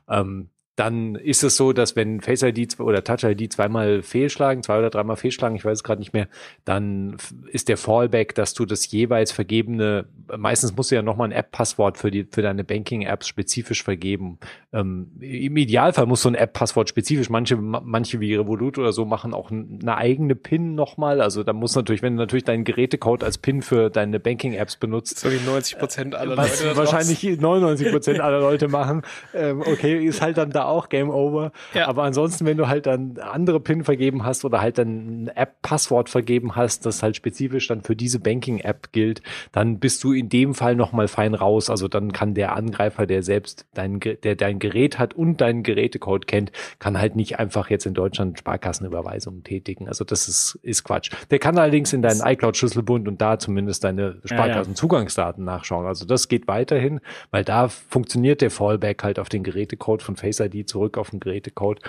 Ähm, 0.08 0.48
dann 0.76 1.16
ist 1.16 1.44
es 1.44 1.56
so, 1.56 1.74
dass 1.74 1.96
wenn 1.96 2.22
Face 2.22 2.42
ID 2.42 2.80
oder 2.80 3.04
Touch 3.04 3.24
ID 3.24 3.52
zweimal 3.52 4.00
fehlschlagen, 4.00 4.62
zwei 4.62 4.78
oder 4.78 4.88
dreimal 4.88 5.16
fehlschlagen, 5.16 5.54
ich 5.54 5.64
weiß 5.64 5.78
es 5.78 5.84
gerade 5.84 6.00
nicht 6.00 6.14
mehr, 6.14 6.28
dann 6.64 7.18
ist 7.50 7.68
der 7.68 7.76
Fallback, 7.76 8.34
dass 8.34 8.54
du 8.54 8.64
das 8.64 8.90
jeweils 8.90 9.32
vergebene, 9.32 10.06
meistens 10.34 10.74
musst 10.74 10.90
du 10.90 10.94
ja 10.94 11.02
nochmal 11.02 11.28
ein 11.28 11.32
App-Passwort 11.32 11.98
für 11.98 12.10
die, 12.10 12.24
für 12.24 12.40
deine 12.40 12.64
Banking-Apps 12.64 13.28
spezifisch 13.28 13.82
vergeben. 13.82 14.38
Ähm, 14.72 15.10
Im 15.20 15.58
Idealfall 15.58 16.06
muss 16.06 16.22
so 16.22 16.30
ein 16.30 16.34
App-Passwort 16.34 16.88
spezifisch, 16.88 17.28
manche, 17.28 17.56
manche 17.56 18.20
wie 18.20 18.34
Revolut 18.34 18.78
oder 18.78 18.92
so 18.92 19.04
machen 19.04 19.34
auch 19.34 19.50
eine 19.50 19.96
eigene 19.98 20.34
PIN 20.34 20.74
nochmal. 20.74 21.20
Also 21.20 21.42
da 21.42 21.52
muss 21.52 21.76
natürlich, 21.76 22.00
wenn 22.00 22.16
du 22.16 22.22
natürlich 22.22 22.44
deinen 22.44 22.64
Gerätecode 22.64 23.24
als 23.24 23.36
PIN 23.36 23.60
für 23.60 23.90
deine 23.90 24.20
Banking-Apps 24.20 24.76
benutzt. 24.76 25.18
So 25.18 25.30
wie 25.30 25.38
90 25.44 25.78
Prozent 25.78 26.14
aller 26.14 26.34
Leute. 26.34 26.76
Wahrscheinlich 26.76 27.22
99 27.22 27.90
Prozent 27.90 28.20
aller 28.20 28.40
Leute 28.40 28.68
machen. 28.68 29.02
Ähm, 29.34 29.60
okay, 29.60 30.02
ist 30.02 30.22
halt 30.22 30.38
dann 30.38 30.50
da 30.50 30.61
auch 30.66 30.88
Game 30.88 31.10
Over. 31.10 31.52
Ja. 31.74 31.88
Aber 31.88 32.04
ansonsten, 32.04 32.46
wenn 32.46 32.56
du 32.56 32.68
halt 32.68 32.86
dann 32.86 33.18
andere 33.18 33.60
PIN 33.60 33.84
vergeben 33.84 34.24
hast 34.24 34.44
oder 34.44 34.60
halt 34.60 34.78
dann 34.78 35.24
ein 35.24 35.28
App-Passwort 35.28 36.08
vergeben 36.08 36.56
hast, 36.56 36.86
das 36.86 37.02
halt 37.02 37.16
spezifisch 37.16 37.68
dann 37.68 37.82
für 37.82 37.96
diese 37.96 38.20
Banking-App 38.20 38.92
gilt, 38.92 39.22
dann 39.52 39.78
bist 39.78 40.02
du 40.04 40.12
in 40.12 40.28
dem 40.28 40.54
Fall 40.54 40.74
nochmal 40.74 41.08
fein 41.08 41.34
raus. 41.34 41.70
Also 41.70 41.88
dann 41.88 42.12
kann 42.12 42.34
der 42.34 42.56
Angreifer, 42.56 43.06
der 43.06 43.22
selbst 43.22 43.66
dein, 43.74 44.00
der 44.00 44.36
dein 44.36 44.58
Gerät 44.58 44.98
hat 44.98 45.14
und 45.14 45.40
deinen 45.40 45.62
Gerätecode 45.62 46.26
kennt, 46.26 46.52
kann 46.78 46.98
halt 46.98 47.16
nicht 47.16 47.38
einfach 47.38 47.70
jetzt 47.70 47.86
in 47.86 47.94
Deutschland 47.94 48.38
Sparkassenüberweisungen 48.38 49.44
tätigen. 49.44 49.88
Also 49.88 50.04
das 50.04 50.28
ist, 50.28 50.58
ist 50.62 50.84
Quatsch. 50.84 51.10
Der 51.30 51.38
kann 51.38 51.58
allerdings 51.58 51.92
in 51.92 52.02
deinen 52.02 52.20
iCloud-Schlüsselbund 52.20 53.08
und 53.08 53.20
da 53.20 53.38
zumindest 53.38 53.84
deine 53.84 54.20
Sparkassenzugangsdaten 54.24 55.44
nachschauen. 55.44 55.86
Also 55.86 56.06
das 56.06 56.28
geht 56.28 56.48
weiterhin, 56.48 57.00
weil 57.30 57.44
da 57.44 57.68
funktioniert 57.68 58.40
der 58.40 58.50
Fallback 58.50 59.02
halt 59.02 59.18
auf 59.18 59.28
den 59.28 59.42
Gerätecode 59.42 60.02
von 60.02 60.16
Face 60.16 60.40
ID 60.40 60.51
zurück 60.64 60.98
auf 60.98 61.10
den 61.10 61.20
Gerätecode 61.20 61.80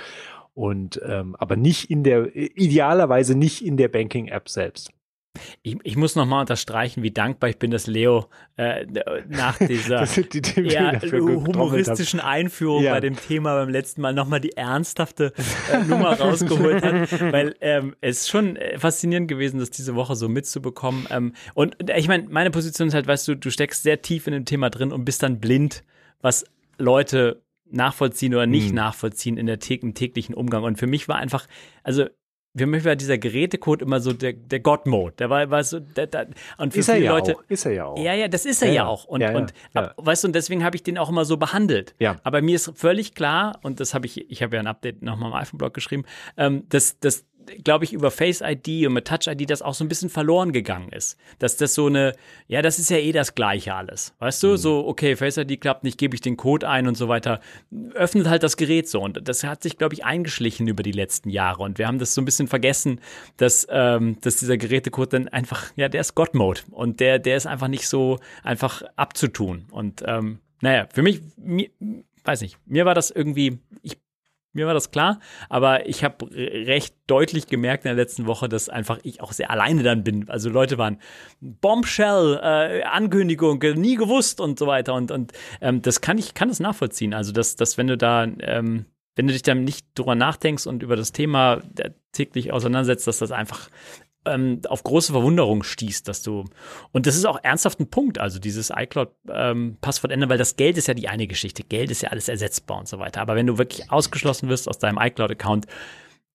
und 0.54 1.02
ähm, 1.06 1.36
aber 1.38 1.56
nicht 1.56 1.90
in 1.90 2.04
der 2.04 2.36
idealerweise 2.36 3.36
nicht 3.36 3.66
in 3.66 3.78
der 3.78 3.88
Banking 3.88 4.28
App 4.28 4.50
selbst. 4.50 4.92
Ich, 5.64 5.78
ich 5.82 5.96
muss 5.96 6.16
nochmal 6.16 6.42
unterstreichen, 6.42 7.02
wie 7.02 7.10
dankbar 7.10 7.50
ich 7.50 7.58
bin, 7.58 7.72
dass 7.72 7.88
Leo 7.88 8.28
äh, 8.56 8.86
nach 9.28 9.58
dieser 9.68 10.06
die 10.06 10.68
eher 10.68 11.02
humoristischen 11.02 12.20
Einführung 12.20 12.84
ja. 12.84 12.94
bei 12.94 13.00
dem 13.00 13.16
Thema 13.16 13.56
beim 13.56 13.70
letzten 13.70 14.02
Mal 14.02 14.14
nochmal 14.14 14.42
die 14.42 14.56
ernsthafte 14.56 15.34
äh, 15.72 15.80
Nummer 15.86 16.14
rausgeholt 16.20 16.84
hat, 16.84 17.32
weil 17.32 17.56
ähm, 17.62 17.96
es 18.00 18.22
ist 18.22 18.30
schon 18.30 18.58
äh, 18.58 18.78
faszinierend 18.78 19.28
gewesen, 19.28 19.60
das 19.60 19.72
diese 19.72 19.96
Woche 19.96 20.16
so 20.16 20.30
mitzubekommen. 20.30 21.08
Ähm, 21.10 21.34
und 21.56 21.90
äh, 21.90 21.98
ich 21.98 22.08
meine, 22.08 22.30
meine 22.30 22.52
Position 22.52 22.90
ist 22.90 22.94
halt, 22.94 23.08
weißt 23.08 23.28
du, 23.28 23.36
du 23.36 23.50
steckst 23.50 23.82
sehr 23.82 24.04
tief 24.04 24.28
in 24.28 24.34
dem 24.34 24.46
Thema 24.46 24.70
drin 24.70 24.92
und 24.92 25.04
bist 25.04 25.24
dann 25.24 25.40
blind, 25.40 25.84
was 26.22 26.46
Leute 26.78 27.43
nachvollziehen 27.74 28.34
oder 28.34 28.46
nicht 28.48 28.70
hm. 28.70 28.76
nachvollziehen 28.76 29.38
in 29.38 29.46
der 29.46 29.60
im 29.70 29.94
täglichen 29.94 30.36
Umgang. 30.36 30.64
Und 30.64 30.78
für 30.78 30.88
mich 30.88 31.08
war 31.08 31.18
einfach, 31.18 31.48
also 31.84 32.06
für 32.56 32.68
mich 32.68 32.86
war 32.86 32.96
dieser 32.96 33.18
Gerätecode 33.18 33.82
immer 33.82 34.00
so 34.00 34.14
der, 34.14 34.34
der 34.34 34.60
God-Mode. 34.60 35.16
Der 35.18 35.30
war, 35.30 35.50
war 35.50 35.64
so, 35.64 35.80
der, 35.80 36.06
der, 36.06 36.28
und 36.58 36.74
für 36.74 36.80
ist 36.80 36.92
viele 36.92 37.06
ja 37.06 37.12
Leute. 37.12 37.36
Auch. 37.36 37.44
Ist 37.48 37.66
er 37.66 37.72
ja 37.72 37.86
auch. 37.86 37.98
Ja, 37.98 38.14
ja, 38.14 38.28
das 38.28 38.46
ist 38.46 38.62
er 38.62 38.68
ja, 38.68 38.74
ja 38.76 38.86
auch. 38.86 39.06
Und, 39.06 39.22
ja, 39.22 39.36
und 39.36 39.54
ab, 39.74 39.96
weißt 39.98 40.24
du, 40.24 40.28
und 40.28 40.36
deswegen 40.36 40.64
habe 40.64 40.76
ich 40.76 40.84
den 40.84 41.00
auch 41.00 41.10
immer 41.10 41.26
so 41.26 41.38
behandelt. 41.38 41.96
Ja. 41.98 42.18
Aber 42.24 42.42
mir 42.42 42.56
ist 42.56 42.72
völlig 42.76 43.16
klar, 43.16 43.60
und 43.64 43.80
das 43.80 43.96
habe 43.96 44.06
ich, 44.06 44.30
ich 44.30 44.44
habe 44.44 44.56
ja 44.56 44.62
ein 44.62 44.68
Update 44.68 45.02
nochmal 45.02 45.32
im 45.32 45.36
iPhone-Blog 45.36 45.74
geschrieben, 45.74 46.04
ähm, 46.38 46.66
dass, 46.70 47.00
dass 47.00 47.26
glaube 47.64 47.86
ich, 47.86 47.94
über 47.94 48.12
Face 48.12 48.42
ID 48.42 48.88
und 48.88 48.94
mit 48.94 49.08
Touch 49.08 49.28
ID 49.28 49.50
das 49.50 49.62
auch 49.62 49.74
so 49.74 49.84
ein 49.84 49.88
bisschen 49.88 50.10
verloren 50.10 50.52
gegangen 50.52 50.90
ist. 50.90 51.18
Dass 51.40 51.58
das 51.58 51.74
so 51.74 51.88
eine, 51.88 52.14
ja, 52.48 52.62
das 52.62 52.80
ist 52.80 52.90
ja 52.90 52.98
eh 52.98 53.12
das 53.12 53.36
Gleiche 53.36 53.74
alles. 53.74 54.14
Weißt 54.20 54.42
du, 54.44 54.50
mhm. 54.50 54.58
so, 54.58 54.88
okay, 54.88 55.16
Face 55.16 55.38
ID 55.38 55.60
klappt 55.60 55.84
nicht, 55.84 55.98
gebe 55.98 56.16
ich 56.16 56.22
den 56.22 56.38
Code 56.38 56.68
ein 56.68 56.88
und 56.88 56.96
so 56.96 57.08
weiter. 57.08 57.40
Öffnet 57.94 58.28
halt 58.28 58.44
das 58.44 58.58
Gerät 58.58 58.88
so. 58.88 59.02
Und 59.02 59.28
das 59.28 59.44
hat 59.44 59.64
sich, 59.64 59.78
glaube 59.78 59.96
ich, 59.96 60.06
eingeschlichen 60.06 60.68
über 60.68 60.84
die 60.84 60.92
letzten 60.92 61.30
Jahre. 61.30 61.64
Und 61.64 61.78
wir 61.78 61.88
haben 61.88 62.00
das 62.00 62.14
so 62.14 62.22
ein 62.22 62.26
bisschen 62.26 62.48
vergessen, 62.48 63.00
dass, 63.38 63.68
ähm, 63.70 64.18
dass 64.22 64.38
dieser 64.38 64.58
Gerätecode 64.58 65.14
dann 65.14 65.28
einfach, 65.28 65.72
ja, 65.76 65.90
der 65.90 66.02
ist 66.02 66.16
God-Mode. 66.16 66.62
Und 66.72 67.00
der, 67.00 67.20
der 67.20 67.38
ist 67.38 67.48
einfach 67.48 67.68
nicht 67.68 67.88
so 67.88 68.20
einfach 68.44 68.84
abzutun. 68.96 69.66
Und 69.72 70.04
ähm, 70.06 70.40
naja, 70.62 70.88
für 70.94 71.02
mich, 71.02 71.22
mir, 71.38 71.70
weiß 72.24 72.42
nicht, 72.42 72.58
mir 72.66 72.86
war 72.86 72.96
das 72.96 73.12
irgendwie, 73.12 73.60
ich 73.82 73.98
mir 74.54 74.68
war 74.68 74.74
das 74.74 74.92
klar, 74.92 75.20
aber 75.50 75.88
ich 75.88 76.04
habe 76.04 76.28
recht 76.32 76.96
deutlich 77.08 77.48
gemerkt 77.48 77.86
in 77.86 77.90
der 77.90 77.96
letzten 77.96 78.26
Woche, 78.26 78.48
dass 78.48 78.70
einfach 78.70 79.00
ich 79.04 79.22
auch 79.22 79.32
sehr 79.32 79.52
alleine 79.52 79.84
dann 79.84 80.04
bin. 80.04 80.30
Also 80.30 80.50
Leute 80.50 80.78
waren 80.78 81.00
Bombshell, 81.42 82.40
äh, 82.42 82.84
Ankündigung, 82.84 83.60
nie 83.76 83.96
gewusst 83.96 84.40
und 84.40 84.58
so 84.58 84.68
weiter. 84.68 84.94
Und, 84.94 85.12
und 85.12 85.34
ähm, 85.60 85.82
das 85.82 86.02
kann 86.02 86.18
ich 86.18 86.34
kann 86.34 86.50
das 86.50 86.60
nachvollziehen. 86.60 87.14
Also 87.14 87.32
dass, 87.32 87.56
dass 87.56 87.78
wenn 87.78 87.88
du 87.88 87.98
da 87.98 88.24
ähm, 88.24 88.86
wenn 89.16 89.28
du 89.28 89.34
dich 89.34 89.44
dann 89.44 89.64
nicht 89.64 89.88
drüber 89.96 90.16
nachdenkst 90.16 90.66
und 90.66 90.82
über 90.82 90.96
das 90.96 91.12
Thema 91.12 91.62
täglich 92.12 92.52
auseinandersetzt, 92.52 93.08
dass 93.08 93.20
das 93.20 93.32
einfach 93.32 93.70
ähm, 94.26 94.62
auf 94.68 94.84
große 94.84 95.12
Verwunderung 95.12 95.64
stieß, 95.64 96.04
dass 96.04 96.22
du 96.22 96.46
und 96.92 97.08
das 97.08 97.16
ist 97.16 97.26
auch 97.26 97.40
ernsthaft 97.44 97.80
ein 97.80 97.90
Punkt, 97.90 98.20
also 98.20 98.40
dieses 98.40 98.72
iCloud-Passwort 98.76 100.12
ähm, 100.12 100.14
ändern, 100.14 100.30
weil 100.30 100.38
das 100.38 100.56
Geld 100.56 100.78
ist 100.78 100.88
ja 100.88 100.94
die 100.94 101.08
eine 101.08 101.28
Geschichte, 101.28 101.64
Geld 101.64 101.92
ist 101.92 102.02
ja 102.02 102.10
alles 102.10 102.30
ersetzbar 102.30 102.80
und 102.80 102.88
so 102.88 103.00
weiter. 103.00 103.22
Aber 103.22 103.36
wenn 103.36 103.48
du 103.48 103.58
wirklich 103.58 103.92
ausgeschlossen 103.92 104.50
wirst 104.50 104.68
aus 104.68 104.80
deinem 104.80 104.98
iCloud-Account, 104.98 105.68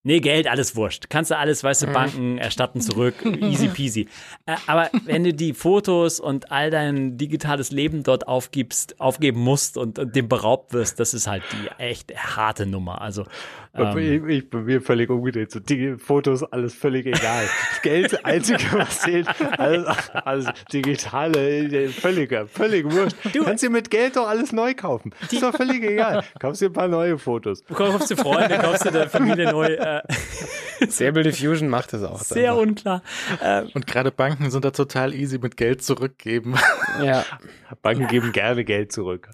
Nee, 0.01 0.21
Geld, 0.21 0.47
alles 0.47 0.77
wurscht. 0.77 1.09
Kannst 1.09 1.29
du 1.29 1.37
alles, 1.37 1.61
weißt 1.61 1.81
du, 1.81 1.87
mhm. 1.87 1.93
Banken 1.93 2.37
erstatten 2.39 2.79
zurück, 2.79 3.15
easy 3.41 3.67
peasy. 3.67 4.07
Äh, 4.45 4.55
aber 4.65 4.89
wenn 5.03 5.25
du 5.25 5.33
die 5.33 5.53
Fotos 5.53 6.21
und 6.21 6.53
all 6.53 6.71
dein 6.71 7.17
digitales 7.17 7.71
Leben 7.71 8.03
dort 8.03 8.25
aufgibst, 8.25 9.01
aufgeben 9.01 9.41
musst 9.41 9.77
und, 9.77 9.99
und 9.99 10.15
dem 10.15 10.29
beraubt 10.29 10.71
wirst, 10.71 11.01
das 11.01 11.13
ist 11.13 11.27
halt 11.27 11.43
die 11.51 11.83
echt 11.83 12.15
harte 12.15 12.65
Nummer. 12.65 13.01
Also 13.01 13.25
ähm, 13.75 13.97
ich, 13.97 14.37
ich, 14.37 14.49
bei 14.49 14.59
mir 14.59 14.81
völlig 14.81 15.09
umgedreht. 15.09 15.51
So 15.51 15.59
die 15.59 15.95
Fotos, 15.97 16.43
alles 16.43 16.73
völlig 16.73 17.05
egal. 17.05 17.47
Geld, 17.83 18.25
einzige, 18.25 18.63
was 18.73 19.01
zählt. 19.01 19.27
Alles, 19.57 20.09
alles 20.11 20.47
digitale, 20.73 21.89
völlig, 21.89 22.33
völlig 22.49 22.91
wurscht. 22.91 23.15
Du 23.33 23.43
kannst 23.43 23.63
dir 23.63 23.69
mit 23.69 23.89
Geld 23.89 24.15
doch 24.15 24.27
alles 24.27 24.51
neu 24.51 24.73
kaufen. 24.73 25.13
Ist 25.31 25.43
doch 25.43 25.55
völlig 25.55 25.83
egal. 25.83 26.23
Kaufst 26.39 26.61
dir 26.61 26.67
ein 26.67 26.73
paar 26.73 26.87
neue 26.87 27.17
Fotos. 27.17 27.63
Du 27.63 27.73
kaufst 27.73 28.09
dir 28.09 28.17
Freunde, 28.17 28.57
kaufst 28.57 28.85
dir 28.85 28.91
der 28.91 29.09
Familie 29.09 29.51
neu. 29.51 29.67
Äh. 29.73 30.01
Stable 30.89 31.23
Diffusion 31.23 31.69
macht 31.69 31.93
das 31.93 32.03
auch. 32.03 32.19
Sehr 32.19 32.51
einfach. 32.51 32.63
unklar. 32.63 33.03
Ähm, 33.43 33.69
Und 33.73 33.85
gerade 33.87 34.11
Banken 34.11 34.49
sind 34.49 34.65
da 34.65 34.71
total 34.71 35.13
easy 35.13 35.37
mit 35.37 35.57
Geld 35.57 35.83
zurückgeben. 35.83 36.55
Ja. 37.03 37.23
Banken 37.81 38.07
geben 38.07 38.31
gerne 38.31 38.65
Geld 38.65 38.91
zurück. 38.91 39.29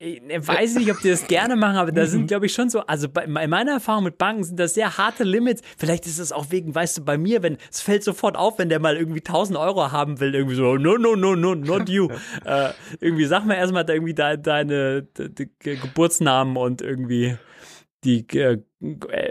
Ich 0.00 0.22
ne, 0.22 0.46
weiß 0.46 0.76
nicht, 0.76 0.92
ob 0.92 1.00
die 1.00 1.08
das 1.08 1.26
gerne 1.26 1.56
machen, 1.56 1.76
aber 1.76 1.90
da 1.90 2.06
sind, 2.06 2.28
glaube 2.28 2.46
ich, 2.46 2.52
schon 2.52 2.70
so, 2.70 2.82
also 2.82 3.08
bei, 3.08 3.24
in 3.24 3.32
meiner 3.32 3.72
Erfahrung 3.72 4.04
mit 4.04 4.16
Banken 4.16 4.44
sind 4.44 4.60
das 4.60 4.74
sehr 4.74 4.96
harte 4.96 5.24
Limits. 5.24 5.60
Vielleicht 5.76 6.06
ist 6.06 6.20
es 6.20 6.30
auch 6.30 6.46
wegen, 6.50 6.72
weißt 6.72 6.98
du, 6.98 7.04
bei 7.04 7.18
mir, 7.18 7.42
wenn, 7.42 7.56
es 7.68 7.80
fällt 7.80 8.04
sofort 8.04 8.36
auf, 8.36 8.60
wenn 8.60 8.68
der 8.68 8.78
mal 8.78 8.96
irgendwie 8.96 9.18
1000 9.18 9.58
Euro 9.58 9.90
haben 9.90 10.20
will, 10.20 10.36
irgendwie 10.36 10.54
so, 10.54 10.76
no, 10.76 10.96
no, 10.98 11.16
no, 11.16 11.34
no, 11.34 11.56
not 11.56 11.88
you. 11.88 12.08
äh, 12.44 12.70
irgendwie 13.00 13.24
sag 13.24 13.44
mal 13.44 13.54
erstmal 13.54 13.84
da 13.84 13.92
irgendwie 13.92 14.14
de, 14.14 14.38
deine 14.38 15.02
de, 15.02 15.30
de, 15.30 15.48
Geburtsnamen 15.58 16.56
und 16.56 16.80
irgendwie 16.80 17.36
die 18.04 18.24
äh, 18.38 18.58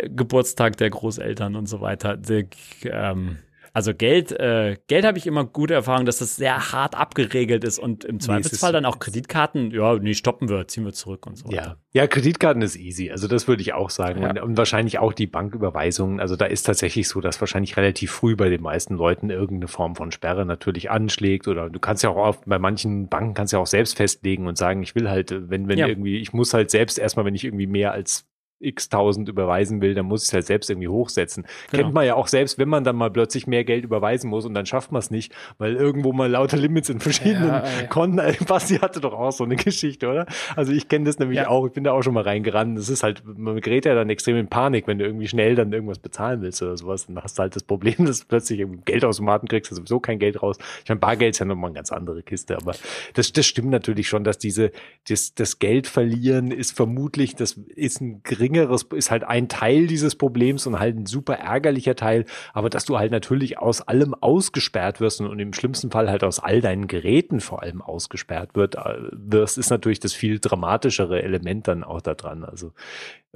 Geburtstag 0.09 0.75
der 0.75 0.89
Großeltern 0.89 1.55
und 1.55 1.67
so 1.67 1.79
weiter. 1.79 2.17
Die, 2.17 2.49
ähm, 2.83 3.37
also 3.77 3.93
Geld, 3.93 4.31
äh, 4.31 4.75
Geld 4.87 5.05
habe 5.05 5.19
ich 5.19 5.27
immer 5.27 5.45
gute 5.45 5.75
Erfahrung, 5.75 6.07
dass 6.07 6.17
das 6.17 6.35
sehr 6.35 6.71
hart 6.71 6.95
abgeregelt 6.95 7.63
ist 7.63 7.77
und 7.77 8.05
im 8.05 8.19
Zweifelsfall 8.19 8.71
nee, 8.71 8.77
dann 8.77 8.85
auch 8.85 8.97
Kreditkarten, 8.97 9.69
ja, 9.69 9.93
nee, 9.99 10.15
stoppen 10.15 10.49
wir, 10.49 10.67
ziehen 10.67 10.83
wir 10.83 10.93
zurück 10.93 11.27
und 11.27 11.37
so 11.37 11.45
weiter. 11.45 11.77
Ja, 11.93 12.01
ja 12.01 12.07
Kreditkarten 12.07 12.63
ist 12.63 12.75
easy. 12.75 13.11
Also 13.11 13.27
das 13.27 13.47
würde 13.47 13.61
ich 13.61 13.73
auch 13.73 13.91
sagen. 13.91 14.23
Ja. 14.23 14.31
Und, 14.31 14.39
und, 14.39 14.57
wahrscheinlich 14.57 14.97
auch 14.97 15.13
die 15.13 15.27
Banküberweisungen. 15.27 16.19
Also 16.19 16.35
da 16.35 16.45
ist 16.45 16.63
tatsächlich 16.63 17.07
so, 17.07 17.21
dass 17.21 17.39
wahrscheinlich 17.39 17.77
relativ 17.77 18.09
früh 18.09 18.35
bei 18.35 18.49
den 18.49 18.63
meisten 18.63 18.95
Leuten 18.95 19.29
irgendeine 19.29 19.67
Form 19.67 19.95
von 19.95 20.11
Sperre 20.11 20.43
natürlich 20.43 20.89
anschlägt. 20.89 21.47
Oder 21.47 21.69
du 21.69 21.79
kannst 21.79 22.01
ja 22.01 22.09
auch 22.09 22.15
oft, 22.15 22.45
bei 22.47 22.57
manchen 22.57 23.09
Banken 23.09 23.35
kannst 23.35 23.53
ja 23.53 23.59
auch 23.59 23.67
selbst 23.67 23.95
festlegen 23.95 24.47
und 24.47 24.57
sagen, 24.57 24.81
ich 24.81 24.95
will 24.95 25.07
halt, 25.07 25.29
wenn, 25.51 25.67
wenn 25.67 25.77
ja. 25.77 25.85
irgendwie, 25.85 26.17
ich 26.17 26.33
muss 26.33 26.51
halt 26.51 26.71
selbst 26.71 26.97
erstmal, 26.97 27.27
wenn 27.27 27.35
ich 27.35 27.43
irgendwie 27.43 27.67
mehr 27.67 27.91
als 27.91 28.25
x 28.59 28.89
tausend 28.89 29.29
überweisen 29.29 29.81
will, 29.81 29.93
dann 29.93 30.05
muss 30.05 30.23
ich 30.23 30.29
es 30.29 30.33
halt 30.33 30.45
selbst 30.45 30.69
irgendwie 30.69 30.87
hochsetzen. 30.87 31.45
Genau. 31.71 31.83
Kennt 31.83 31.93
man 31.93 32.05
ja 32.05 32.15
auch 32.15 32.27
selbst, 32.27 32.57
wenn 32.57 32.69
man 32.69 32.83
dann 32.83 32.95
mal 32.95 33.11
plötzlich 33.11 33.47
mehr 33.47 33.63
Geld 33.63 33.83
überweisen 33.83 34.29
muss 34.29 34.45
und 34.45 34.53
dann 34.53 34.65
schafft 34.65 34.91
man 34.91 34.99
es 34.99 35.11
nicht, 35.11 35.33
weil 35.57 35.75
irgendwo 35.75 36.13
mal 36.13 36.29
lauter 36.29 36.57
Limits 36.57 36.89
in 36.89 36.99
verschiedenen 36.99 37.47
ja, 37.47 37.63
ja. 37.63 37.87
Konten. 37.87 38.17
Basti 38.47 38.77
hatte 38.77 38.99
doch 38.99 39.13
auch 39.13 39.31
so 39.31 39.43
eine 39.43 39.55
Geschichte, 39.67 40.07
oder? 40.07 40.25
Also 40.55 40.71
ich 40.71 40.87
kenne 40.87 41.05
das 41.05 41.19
nämlich 41.19 41.37
ja. 41.37 41.49
auch, 41.49 41.67
ich 41.67 41.73
bin 41.73 41.83
da 41.83 41.91
auch 41.91 42.01
schon 42.01 42.13
mal 42.13 42.23
reingerannt. 42.23 42.77
Das 42.77 42.89
ist 42.89 43.03
halt, 43.03 43.23
man 43.25 43.59
gerät 43.61 43.85
ja 43.85 43.95
dann 43.95 44.09
extrem 44.09 44.37
in 44.37 44.47
Panik, 44.47 44.87
wenn 44.87 44.97
du 44.97 45.05
irgendwie 45.05 45.27
schnell 45.27 45.55
dann 45.55 45.71
irgendwas 45.71 45.99
bezahlen 45.99 46.41
willst 46.41 46.61
oder 46.61 46.77
sowas. 46.77 47.05
Dann 47.05 47.21
hast 47.21 47.37
du 47.37 47.41
halt 47.43 47.55
das 47.55 47.63
Problem, 47.63 47.95
dass 48.05 48.21
du 48.21 48.25
plötzlich 48.27 48.59
irgendwie 48.59 48.81
Geld 48.85 49.05
aus 49.05 49.17
dem 49.17 49.25
Marken 49.25 49.47
kriegst, 49.47 49.71
hast 49.71 49.77
sowieso 49.77 49.99
kein 49.99 50.19
Geld 50.19 50.41
raus. 50.41 50.57
Ich 50.83 50.89
meine, 50.89 50.99
Bargeld 50.99 51.35
ist 51.35 51.39
ja 51.39 51.45
nochmal 51.45 51.69
eine 51.69 51.75
ganz 51.75 51.91
andere 51.91 52.23
Kiste, 52.23 52.57
aber 52.57 52.73
das, 53.13 53.33
das 53.33 53.45
stimmt 53.45 53.69
natürlich 53.69 54.07
schon, 54.07 54.23
dass 54.23 54.37
diese, 54.37 54.71
das, 55.07 55.33
das 55.35 55.59
Geld 55.59 55.87
verlieren 55.87 56.51
ist 56.51 56.75
vermutlich, 56.75 57.35
das 57.35 57.59
ist 57.75 58.01
ein 58.01 58.21
gering 58.23 58.46
geringeres, 58.47 58.83
ist 58.83 59.11
halt 59.11 59.23
ein 59.23 59.47
Teil 59.47 59.87
dieses 59.87 60.15
Problems 60.15 60.67
und 60.67 60.79
halt 60.79 60.97
ein 60.97 61.05
super 61.05 61.35
ärgerlicher 61.35 61.95
Teil, 61.95 62.25
aber 62.53 62.69
dass 62.69 62.85
du 62.85 62.97
halt 62.97 63.11
natürlich 63.11 63.59
aus 63.59 63.81
allem 63.81 64.13
ausgesperrt 64.13 64.99
wirst 64.99 65.21
und 65.21 65.39
im 65.39 65.53
schlimmsten 65.53 65.91
Fall 65.91 66.09
halt 66.09 66.23
aus 66.23 66.39
all 66.39 66.61
deinen 66.61 66.87
Geräten 66.87 67.39
vor 67.39 67.61
allem 67.61 67.81
ausgesperrt 67.81 68.55
wird, 68.55 68.75
äh, 68.75 68.95
wirst, 69.11 69.57
ist 69.57 69.69
natürlich 69.69 69.99
das 69.99 70.13
viel 70.13 70.39
dramatischere 70.39 71.21
Element 71.21 71.67
dann 71.67 71.83
auch 71.83 72.01
da 72.01 72.13
dran. 72.13 72.43
Also 72.43 72.71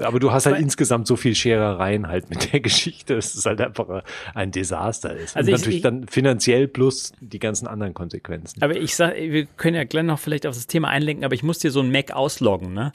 aber 0.01 0.19
du 0.19 0.31
hast 0.31 0.45
halt 0.45 0.55
aber 0.55 0.63
insgesamt 0.63 1.07
so 1.07 1.15
viel 1.15 1.35
Scherereien 1.35 2.07
halt 2.07 2.29
mit 2.29 2.51
der 2.51 2.59
Geschichte, 2.61 3.15
dass 3.15 3.35
es 3.35 3.45
halt 3.45 3.61
einfach 3.61 4.03
ein 4.33 4.51
Desaster 4.51 5.15
ist. 5.15 5.35
Also 5.35 5.51
Und 5.51 5.55
ich, 5.55 5.59
natürlich 5.59 5.75
ich, 5.77 5.83
dann 5.83 6.07
finanziell 6.07 6.67
plus 6.67 7.13
die 7.19 7.39
ganzen 7.39 7.67
anderen 7.67 7.93
Konsequenzen. 7.93 8.61
Aber 8.61 8.75
ich 8.75 8.95
sag, 8.95 9.15
wir 9.15 9.45
können 9.45 9.75
ja 9.75 9.83
gleich 9.83 10.03
noch 10.03 10.19
vielleicht 10.19 10.45
auf 10.45 10.55
das 10.55 10.67
Thema 10.67 10.89
einlenken, 10.89 11.25
aber 11.25 11.35
ich 11.35 11.43
muss 11.43 11.59
dir 11.59 11.71
so 11.71 11.81
ein 11.81 11.91
Mac 11.91 12.11
ausloggen, 12.11 12.73
ne? 12.73 12.91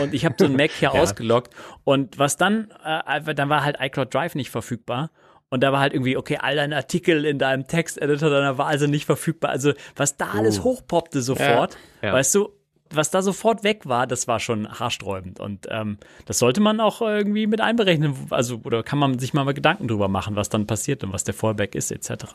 Und 0.00 0.14
ich 0.14 0.24
habe 0.24 0.34
so 0.38 0.46
ein 0.46 0.56
Mac 0.56 0.70
hier 0.70 0.90
ja. 0.94 1.00
ausgeloggt. 1.00 1.54
Und 1.84 2.18
was 2.18 2.36
dann, 2.36 2.70
äh, 2.84 3.34
dann 3.34 3.48
war 3.48 3.64
halt 3.64 3.76
iCloud 3.80 4.12
Drive 4.12 4.34
nicht 4.34 4.50
verfügbar. 4.50 5.10
Und 5.52 5.64
da 5.64 5.72
war 5.72 5.80
halt 5.80 5.94
irgendwie, 5.94 6.16
okay, 6.16 6.38
all 6.40 6.54
deine 6.54 6.76
Artikel 6.76 7.24
in 7.24 7.38
deinem 7.38 7.66
Texteditor, 7.66 8.30
dann 8.30 8.56
war 8.56 8.66
also 8.66 8.86
nicht 8.86 9.04
verfügbar. 9.04 9.50
Also, 9.50 9.72
was 9.96 10.16
da 10.16 10.28
alles 10.30 10.60
oh. 10.60 10.64
hochpoppte 10.64 11.22
sofort, 11.22 11.76
ja. 12.02 12.08
Ja. 12.08 12.14
weißt 12.14 12.36
du, 12.36 12.50
was 12.92 13.10
da 13.10 13.22
sofort 13.22 13.64
weg 13.64 13.86
war, 13.86 14.06
das 14.06 14.28
war 14.28 14.40
schon 14.40 14.68
haarsträubend. 14.68 15.40
Und 15.40 15.66
ähm, 15.70 15.98
das 16.26 16.38
sollte 16.38 16.60
man 16.60 16.80
auch 16.80 17.00
irgendwie 17.00 17.46
mit 17.46 17.60
einberechnen. 17.60 18.14
Also, 18.30 18.60
oder 18.64 18.82
kann 18.82 18.98
man 18.98 19.18
sich 19.18 19.32
mal, 19.32 19.44
mal 19.44 19.54
Gedanken 19.54 19.88
drüber 19.88 20.08
machen, 20.08 20.36
was 20.36 20.48
dann 20.48 20.66
passiert 20.66 21.04
und 21.04 21.12
was 21.12 21.24
der 21.24 21.34
Fallback 21.34 21.74
ist, 21.74 21.90
etc. 21.90 22.26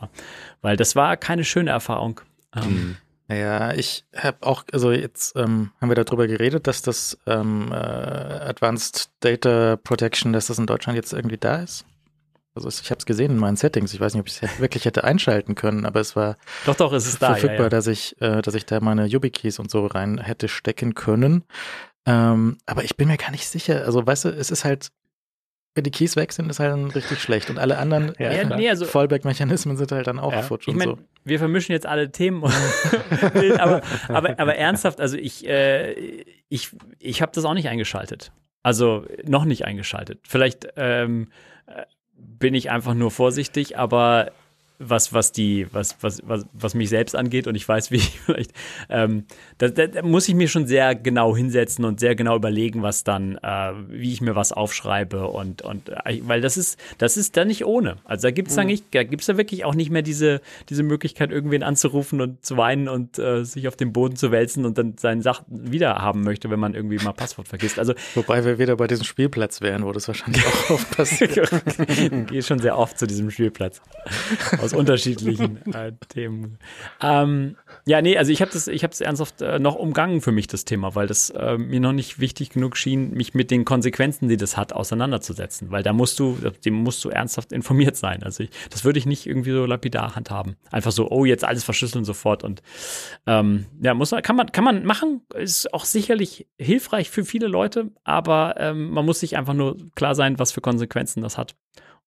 Weil 0.62 0.76
das 0.76 0.96
war 0.96 1.16
keine 1.16 1.44
schöne 1.44 1.70
Erfahrung. 1.70 2.20
Ähm, 2.54 2.96
mhm. 3.28 3.36
ja, 3.36 3.74
ich 3.74 4.04
habe 4.16 4.38
auch, 4.40 4.64
also 4.72 4.92
jetzt 4.92 5.36
ähm, 5.36 5.72
haben 5.80 5.90
wir 5.90 5.96
darüber 5.96 6.26
geredet, 6.26 6.66
dass 6.66 6.82
das 6.82 7.18
ähm, 7.26 7.70
äh, 7.70 7.74
Advanced 7.74 9.10
Data 9.20 9.76
Protection, 9.76 10.32
dass 10.32 10.46
das 10.46 10.58
in 10.58 10.66
Deutschland 10.66 10.96
jetzt 10.96 11.12
irgendwie 11.12 11.38
da 11.38 11.56
ist. 11.56 11.84
Also 12.56 12.68
ich 12.68 12.90
habe 12.90 12.98
es 12.98 13.06
gesehen 13.06 13.32
in 13.32 13.38
meinen 13.38 13.56
Settings. 13.56 13.92
Ich 13.94 14.00
weiß 14.00 14.14
nicht, 14.14 14.20
ob 14.20 14.28
ich 14.28 14.42
es 14.42 14.60
wirklich 14.60 14.84
hätte 14.84 15.04
einschalten 15.04 15.54
können, 15.54 15.84
aber 15.84 16.00
es 16.00 16.16
war 16.16 16.36
doch 16.64 16.74
doch, 16.74 16.92
es 16.92 17.06
ist 17.06 17.22
da, 17.22 17.34
verfügbar, 17.34 17.56
ja, 17.58 17.62
ja. 17.64 17.68
dass 17.68 17.86
ich, 17.86 18.20
äh, 18.20 18.42
dass 18.42 18.54
ich 18.54 18.66
da 18.66 18.80
meine 18.80 19.06
YubiKeys 19.06 19.58
und 19.58 19.70
so 19.70 19.86
rein 19.86 20.18
hätte 20.18 20.48
stecken 20.48 20.94
können. 20.94 21.44
Ähm, 22.06 22.58
aber 22.66 22.84
ich 22.84 22.96
bin 22.96 23.08
mir 23.08 23.16
gar 23.16 23.30
nicht 23.30 23.46
sicher. 23.46 23.84
Also 23.84 24.06
weißt 24.06 24.26
du, 24.26 24.28
es 24.30 24.50
ist 24.50 24.64
halt, 24.64 24.88
wenn 25.74 25.84
die 25.84 25.90
Keys 25.90 26.16
weg 26.16 26.32
sind, 26.32 26.48
ist 26.48 26.58
halt 26.58 26.72
dann 26.72 26.90
richtig 26.90 27.20
schlecht 27.20 27.50
und 27.50 27.58
alle 27.58 27.78
anderen 27.78 28.14
ja, 28.18 28.30
äh, 28.30 28.56
nee, 28.56 28.70
also, 28.70 28.86
Fallback-Mechanismen 28.86 29.76
sind 29.76 29.92
halt 29.92 30.06
dann 30.06 30.18
auch 30.18 30.32
futsch 30.42 30.68
ich 30.68 30.72
und 30.72 30.78
mein, 30.78 30.88
so. 30.88 30.98
Wir 31.24 31.38
vermischen 31.38 31.72
jetzt 31.72 31.86
alle 31.86 32.10
Themen, 32.10 32.42
aber, 33.58 33.82
aber, 34.08 34.38
aber 34.38 34.56
ernsthaft, 34.56 35.00
also 35.00 35.16
ich, 35.16 35.46
äh, 35.46 35.92
ich, 36.48 36.70
ich 36.98 37.20
habe 37.20 37.32
das 37.34 37.44
auch 37.44 37.54
nicht 37.54 37.68
eingeschaltet. 37.68 38.32
Also 38.62 39.04
noch 39.24 39.44
nicht 39.44 39.64
eingeschaltet. 39.64 40.20
Vielleicht 40.26 40.66
ähm, 40.76 41.28
bin 42.16 42.54
ich 42.54 42.70
einfach 42.70 42.94
nur 42.94 43.10
vorsichtig, 43.10 43.78
aber 43.78 44.32
was, 44.78 45.12
was 45.12 45.32
die, 45.32 45.66
was, 45.72 45.96
was, 46.00 46.20
was, 46.26 46.44
was 46.52 46.74
mich 46.74 46.88
selbst 46.88 47.16
angeht 47.16 47.46
und 47.46 47.54
ich 47.54 47.66
weiß, 47.68 47.90
wie 47.90 47.96
ich 47.96 48.20
vielleicht, 48.20 48.52
ähm, 48.88 49.24
da, 49.58 49.68
da, 49.68 49.86
da 49.86 50.02
muss 50.02 50.28
ich 50.28 50.34
mir 50.34 50.48
schon 50.48 50.66
sehr 50.66 50.94
genau 50.94 51.36
hinsetzen 51.36 51.84
und 51.84 52.00
sehr 52.00 52.14
genau 52.14 52.36
überlegen, 52.36 52.82
was 52.82 53.04
dann, 53.04 53.38
äh, 53.42 53.72
wie 53.88 54.12
ich 54.12 54.20
mir 54.20 54.36
was 54.36 54.52
aufschreibe 54.52 55.28
und, 55.28 55.62
und 55.62 55.88
äh, 55.88 56.20
weil 56.22 56.40
das 56.40 56.56
ist, 56.56 56.78
das 56.98 57.16
ist 57.16 57.36
dann 57.36 57.48
nicht 57.48 57.64
ohne. 57.64 57.96
Also 58.04 58.28
da 58.28 58.30
gibt 58.30 58.48
es 58.48 58.54
mhm. 58.54 58.60
da 58.60 58.64
nicht, 58.64 58.84
da 58.92 59.02
gibt 59.04 59.22
es 59.22 59.26
da 59.26 59.36
wirklich 59.36 59.64
auch 59.64 59.74
nicht 59.74 59.90
mehr 59.90 60.02
diese, 60.02 60.40
diese 60.68 60.82
Möglichkeit, 60.82 61.30
irgendwen 61.30 61.62
anzurufen 61.62 62.20
und 62.20 62.44
zu 62.44 62.56
weinen 62.56 62.88
und 62.88 63.18
äh, 63.18 63.44
sich 63.44 63.68
auf 63.68 63.76
den 63.76 63.92
Boden 63.92 64.16
zu 64.16 64.30
wälzen 64.30 64.64
und 64.64 64.78
dann 64.78 64.94
seine 64.98 65.22
Sachen 65.22 65.44
wieder 65.48 65.96
haben 65.96 66.22
möchte, 66.22 66.50
wenn 66.50 66.60
man 66.60 66.74
irgendwie 66.74 66.98
mal 66.98 67.12
Passwort 67.12 67.48
vergisst. 67.48 67.78
Also 67.78 67.94
Wobei 68.14 68.44
wir 68.44 68.58
wieder 68.58 68.76
bei 68.76 68.86
diesem 68.86 69.04
Spielplatz 69.04 69.60
wären, 69.60 69.84
wo 69.84 69.92
das 69.92 70.08
wahrscheinlich 70.08 70.44
auch 70.46 70.70
oft 70.70 70.90
passiert. 70.96 71.50
ich 71.88 72.26
gehe 72.26 72.42
schon 72.42 72.58
sehr 72.58 72.78
oft 72.78 72.98
zu 72.98 73.06
diesem 73.06 73.30
Spielplatz 73.30 73.80
aus 74.66 74.78
unterschiedlichen 74.78 75.58
äh, 75.72 75.92
Themen. 76.08 76.58
Ähm, 77.00 77.56
ja, 77.86 78.02
nee, 78.02 78.16
also 78.16 78.32
ich 78.32 78.40
habe 78.40 78.50
das, 78.52 78.68
ich 78.68 78.82
habe 78.82 78.92
es 78.92 79.00
ernsthaft 79.00 79.42
äh, 79.42 79.58
noch 79.58 79.74
umgangen 79.74 80.20
für 80.20 80.32
mich 80.32 80.46
das 80.46 80.64
Thema, 80.64 80.94
weil 80.94 81.06
das 81.06 81.30
äh, 81.30 81.56
mir 81.56 81.80
noch 81.80 81.92
nicht 81.92 82.18
wichtig 82.18 82.50
genug 82.50 82.76
schien, 82.76 83.12
mich 83.12 83.34
mit 83.34 83.50
den 83.50 83.64
Konsequenzen, 83.64 84.28
die 84.28 84.36
das 84.36 84.56
hat, 84.56 84.72
auseinanderzusetzen, 84.72 85.70
weil 85.70 85.82
da 85.82 85.92
musst 85.92 86.18
du, 86.18 86.36
dem 86.64 86.74
musst 86.74 87.04
du 87.04 87.10
ernsthaft 87.10 87.52
informiert 87.52 87.96
sein. 87.96 88.22
Also 88.22 88.44
ich, 88.44 88.50
das 88.70 88.84
würde 88.84 88.98
ich 88.98 89.06
nicht 89.06 89.26
irgendwie 89.26 89.52
so 89.52 89.66
lapidar 89.66 90.16
handhaben. 90.16 90.56
Einfach 90.70 90.92
so, 90.92 91.10
oh, 91.10 91.24
jetzt 91.24 91.44
alles 91.44 91.64
verschlüsseln 91.64 92.04
sofort 92.04 92.44
und 92.44 92.62
ähm, 93.26 93.66
ja, 93.80 93.94
muss 93.94 94.10
man, 94.10 94.22
kann 94.22 94.36
man, 94.36 94.52
kann 94.52 94.64
man 94.64 94.84
machen, 94.84 95.22
ist 95.34 95.72
auch 95.72 95.84
sicherlich 95.84 96.46
hilfreich 96.58 97.10
für 97.10 97.24
viele 97.24 97.46
Leute, 97.46 97.90
aber 98.04 98.54
ähm, 98.58 98.90
man 98.90 99.04
muss 99.04 99.20
sich 99.20 99.36
einfach 99.36 99.54
nur 99.54 99.76
klar 99.94 100.14
sein, 100.14 100.38
was 100.38 100.52
für 100.52 100.60
Konsequenzen 100.60 101.22
das 101.22 101.38
hat 101.38 101.54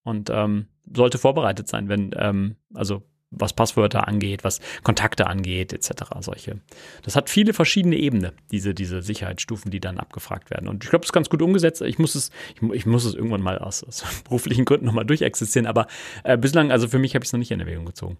und 0.02 0.30
ähm, 0.30 0.66
sollte 0.92 1.18
vorbereitet 1.18 1.68
sein, 1.68 1.88
wenn, 1.88 2.14
ähm, 2.16 2.56
also 2.74 3.02
was 3.30 3.52
Passwörter 3.52 4.08
angeht, 4.08 4.42
was 4.44 4.60
Kontakte 4.82 5.26
angeht, 5.28 5.72
etc. 5.72 5.90
Solche. 6.20 6.60
Das 7.02 7.14
hat 7.14 7.30
viele 7.30 7.52
verschiedene 7.52 7.96
Ebenen, 7.96 8.32
diese, 8.50 8.74
diese 8.74 9.02
Sicherheitsstufen, 9.02 9.70
die 9.70 9.80
dann 9.80 9.98
abgefragt 9.98 10.50
werden. 10.50 10.68
Und 10.68 10.82
ich 10.82 10.90
glaube, 10.90 11.02
das 11.02 11.10
ist 11.10 11.12
ganz 11.12 11.30
gut 11.30 11.40
umgesetzt. 11.40 11.80
Ich 11.82 11.98
muss 11.98 12.14
es, 12.14 12.30
ich, 12.54 12.62
ich 12.72 12.86
muss 12.86 13.04
es 13.04 13.14
irgendwann 13.14 13.42
mal 13.42 13.58
aus, 13.58 13.84
aus 13.84 14.04
beruflichen 14.24 14.64
Gründen 14.64 14.86
nochmal 14.86 15.06
durchexistieren, 15.06 15.66
aber 15.66 15.86
äh, 16.24 16.36
bislang, 16.36 16.72
also 16.72 16.88
für 16.88 16.98
mich 16.98 17.14
habe 17.14 17.24
ich 17.24 17.28
es 17.28 17.32
noch 17.32 17.38
nicht 17.38 17.52
in 17.52 17.60
Erwägung 17.60 17.86
gezogen. 17.86 18.18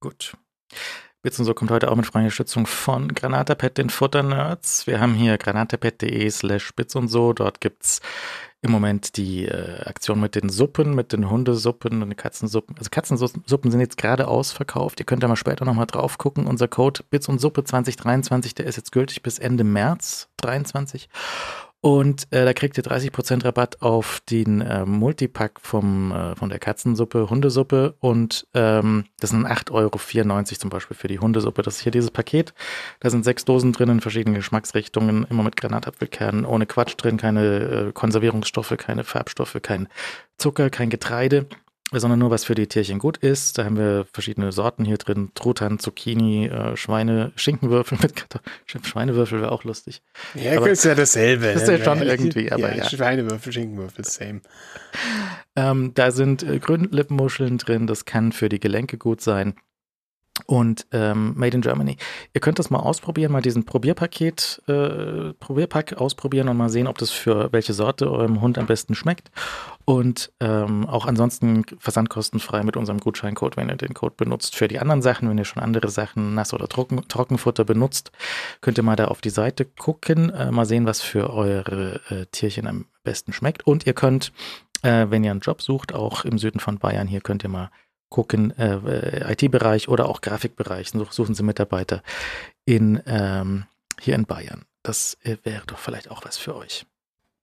Gut. 0.00 0.36
Bits 1.26 1.40
und 1.40 1.44
so 1.44 1.54
kommt 1.54 1.72
heute 1.72 1.90
auch 1.90 1.96
mit 1.96 2.06
freundlicher 2.06 2.26
Unterstützung 2.26 2.66
von 2.68 3.12
Granatapet, 3.12 3.78
den 3.78 3.90
Futternerds. 3.90 4.86
Wir 4.86 5.00
haben 5.00 5.12
hier 5.12 5.36
granatapet.de 5.38 6.30
slash 6.30 6.72
bits 6.76 6.94
und 6.94 7.08
so. 7.08 7.32
Dort 7.32 7.60
gibt's 7.60 8.00
im 8.62 8.70
Moment 8.70 9.16
die 9.16 9.46
äh, 9.46 9.80
Aktion 9.86 10.20
mit 10.20 10.36
den 10.36 10.50
Suppen, 10.50 10.94
mit 10.94 11.12
den 11.12 11.28
Hundesuppen 11.28 12.00
und 12.00 12.10
den 12.10 12.16
Katzensuppen. 12.16 12.76
Also 12.78 12.90
Katzensuppen 12.90 13.72
sind 13.72 13.80
jetzt 13.80 13.96
gerade 13.96 14.28
ausverkauft. 14.28 15.00
Ihr 15.00 15.04
könnt 15.04 15.24
da 15.24 15.26
mal 15.26 15.34
später 15.34 15.64
nochmal 15.64 15.86
drauf 15.86 16.16
gucken. 16.16 16.46
Unser 16.46 16.68
Code 16.68 17.00
Bits 17.10 17.28
und 17.28 17.40
Suppe 17.40 17.64
2023, 17.64 18.54
der 18.54 18.66
ist 18.66 18.76
jetzt 18.76 18.92
gültig 18.92 19.20
bis 19.24 19.40
Ende 19.40 19.64
März 19.64 20.28
23. 20.36 21.08
Und 21.80 22.26
äh, 22.32 22.44
da 22.44 22.52
kriegt 22.52 22.76
ihr 22.78 22.84
30% 22.84 23.44
Rabatt 23.44 23.82
auf 23.82 24.20
den 24.28 24.60
äh, 24.60 24.84
Multipack 24.84 25.60
vom, 25.60 26.10
äh, 26.10 26.34
von 26.34 26.48
der 26.48 26.58
Katzensuppe, 26.58 27.30
Hundesuppe. 27.30 27.94
Und 28.00 28.46
ähm, 28.54 29.04
das 29.20 29.30
sind 29.30 29.46
8,94 29.46 29.70
Euro 29.72 30.42
zum 30.58 30.70
Beispiel 30.70 30.96
für 30.96 31.08
die 31.08 31.18
Hundesuppe. 31.18 31.62
Das 31.62 31.76
ist 31.76 31.82
hier 31.82 31.92
dieses 31.92 32.10
Paket. 32.10 32.54
Da 33.00 33.10
sind 33.10 33.24
sechs 33.24 33.44
Dosen 33.44 33.72
drin 33.72 33.90
in 33.90 34.00
verschiedenen 34.00 34.34
Geschmacksrichtungen, 34.36 35.26
immer 35.30 35.42
mit 35.42 35.56
Granatapfelkernen, 35.56 36.44
ohne 36.44 36.66
Quatsch 36.66 36.94
drin, 36.96 37.18
keine 37.18 37.88
äh, 37.88 37.92
Konservierungsstoffe, 37.92 38.74
keine 38.78 39.04
Farbstoffe, 39.04 39.58
kein 39.62 39.88
Zucker, 40.38 40.70
kein 40.70 40.90
Getreide 40.90 41.46
sondern 41.92 42.18
nur 42.18 42.30
was 42.30 42.44
für 42.44 42.54
die 42.54 42.66
Tierchen 42.66 42.98
gut 42.98 43.16
ist. 43.18 43.58
Da 43.58 43.64
haben 43.64 43.76
wir 43.76 44.06
verschiedene 44.12 44.52
Sorten 44.52 44.84
hier 44.84 44.98
drin: 44.98 45.30
Truthahn, 45.34 45.78
Zucchini, 45.78 46.46
äh, 46.46 46.76
Schweine, 46.76 47.32
Schinkenwürfel 47.36 47.98
mit 48.02 48.16
Kartoffeln. 48.16 48.84
Schweinewürfel 48.84 49.40
wäre 49.40 49.52
auch 49.52 49.64
lustig. 49.64 50.02
Ja, 50.34 50.56
aber 50.56 50.70
ist 50.70 50.84
ja 50.84 50.94
dasselbe. 50.94 51.52
Das 51.52 51.62
ist 51.62 51.68
ja 51.68 51.78
ne? 51.78 51.84
schon 51.84 52.02
irgendwie, 52.02 52.50
aber 52.50 52.70
ja. 52.70 52.82
ja. 52.82 52.88
Schweinewürfel, 52.88 53.52
Schinkenwürfel, 53.52 54.04
same. 54.04 54.40
Ähm, 55.54 55.92
da 55.94 56.10
sind 56.10 56.42
äh, 56.42 56.58
Grünlippenmuscheln 56.58 57.58
drin. 57.58 57.86
Das 57.86 58.04
kann 58.04 58.32
für 58.32 58.48
die 58.48 58.60
Gelenke 58.60 58.98
gut 58.98 59.20
sein 59.20 59.54
und 60.44 60.86
ähm, 60.92 61.32
Made 61.36 61.56
in 61.56 61.62
Germany. 61.62 61.96
Ihr 62.34 62.40
könnt 62.40 62.58
das 62.58 62.68
mal 62.68 62.80
ausprobieren, 62.80 63.32
mal 63.32 63.40
diesen 63.40 63.64
Probierpaket, 63.64 64.62
äh, 64.68 65.32
Probierpack 65.34 65.94
ausprobieren 65.94 66.48
und 66.48 66.56
mal 66.56 66.68
sehen, 66.68 66.86
ob 66.86 66.98
das 66.98 67.10
für 67.10 67.52
welche 67.52 67.72
Sorte 67.72 68.10
eurem 68.10 68.40
Hund 68.40 68.58
am 68.58 68.66
besten 68.66 68.94
schmeckt. 68.94 69.30
Und 69.88 70.32
ähm, 70.40 70.84
auch 70.88 71.06
ansonsten 71.06 71.64
versandkostenfrei 71.78 72.64
mit 72.64 72.76
unserem 72.76 72.98
Gutscheincode, 72.98 73.56
wenn 73.56 73.68
ihr 73.68 73.76
den 73.76 73.94
Code 73.94 74.16
benutzt. 74.16 74.56
Für 74.56 74.66
die 74.66 74.80
anderen 74.80 75.00
Sachen, 75.00 75.30
wenn 75.30 75.38
ihr 75.38 75.44
schon 75.44 75.62
andere 75.62 75.88
Sachen, 75.88 76.34
Nass- 76.34 76.52
oder 76.52 76.68
Trocken, 76.68 77.06
Trockenfutter 77.06 77.64
benutzt, 77.64 78.10
könnt 78.60 78.78
ihr 78.78 78.82
mal 78.82 78.96
da 78.96 79.06
auf 79.06 79.20
die 79.20 79.30
Seite 79.30 79.64
gucken, 79.64 80.30
äh, 80.30 80.50
mal 80.50 80.66
sehen, 80.66 80.86
was 80.86 81.02
für 81.02 81.32
eure 81.32 82.00
äh, 82.10 82.26
Tierchen 82.32 82.66
am 82.66 82.86
besten 83.04 83.32
schmeckt. 83.32 83.64
Und 83.64 83.86
ihr 83.86 83.94
könnt, 83.94 84.32
äh, 84.82 85.06
wenn 85.08 85.22
ihr 85.22 85.30
einen 85.30 85.38
Job 85.38 85.62
sucht, 85.62 85.94
auch 85.94 86.24
im 86.24 86.38
Süden 86.38 86.58
von 86.58 86.78
Bayern, 86.78 87.06
hier 87.06 87.20
könnt 87.20 87.44
ihr 87.44 87.48
mal 87.48 87.70
gucken, 88.08 88.58
äh, 88.58 89.32
IT-Bereich 89.34 89.88
oder 89.88 90.08
auch 90.08 90.20
Grafikbereich, 90.20 90.90
suchen 91.10 91.36
Sie 91.36 91.44
Mitarbeiter 91.44 92.02
in, 92.64 93.00
ähm, 93.06 93.66
hier 94.00 94.16
in 94.16 94.26
Bayern. 94.26 94.64
Das 94.82 95.16
äh, 95.22 95.36
wäre 95.44 95.62
doch 95.68 95.78
vielleicht 95.78 96.10
auch 96.10 96.24
was 96.24 96.38
für 96.38 96.56
euch. 96.56 96.86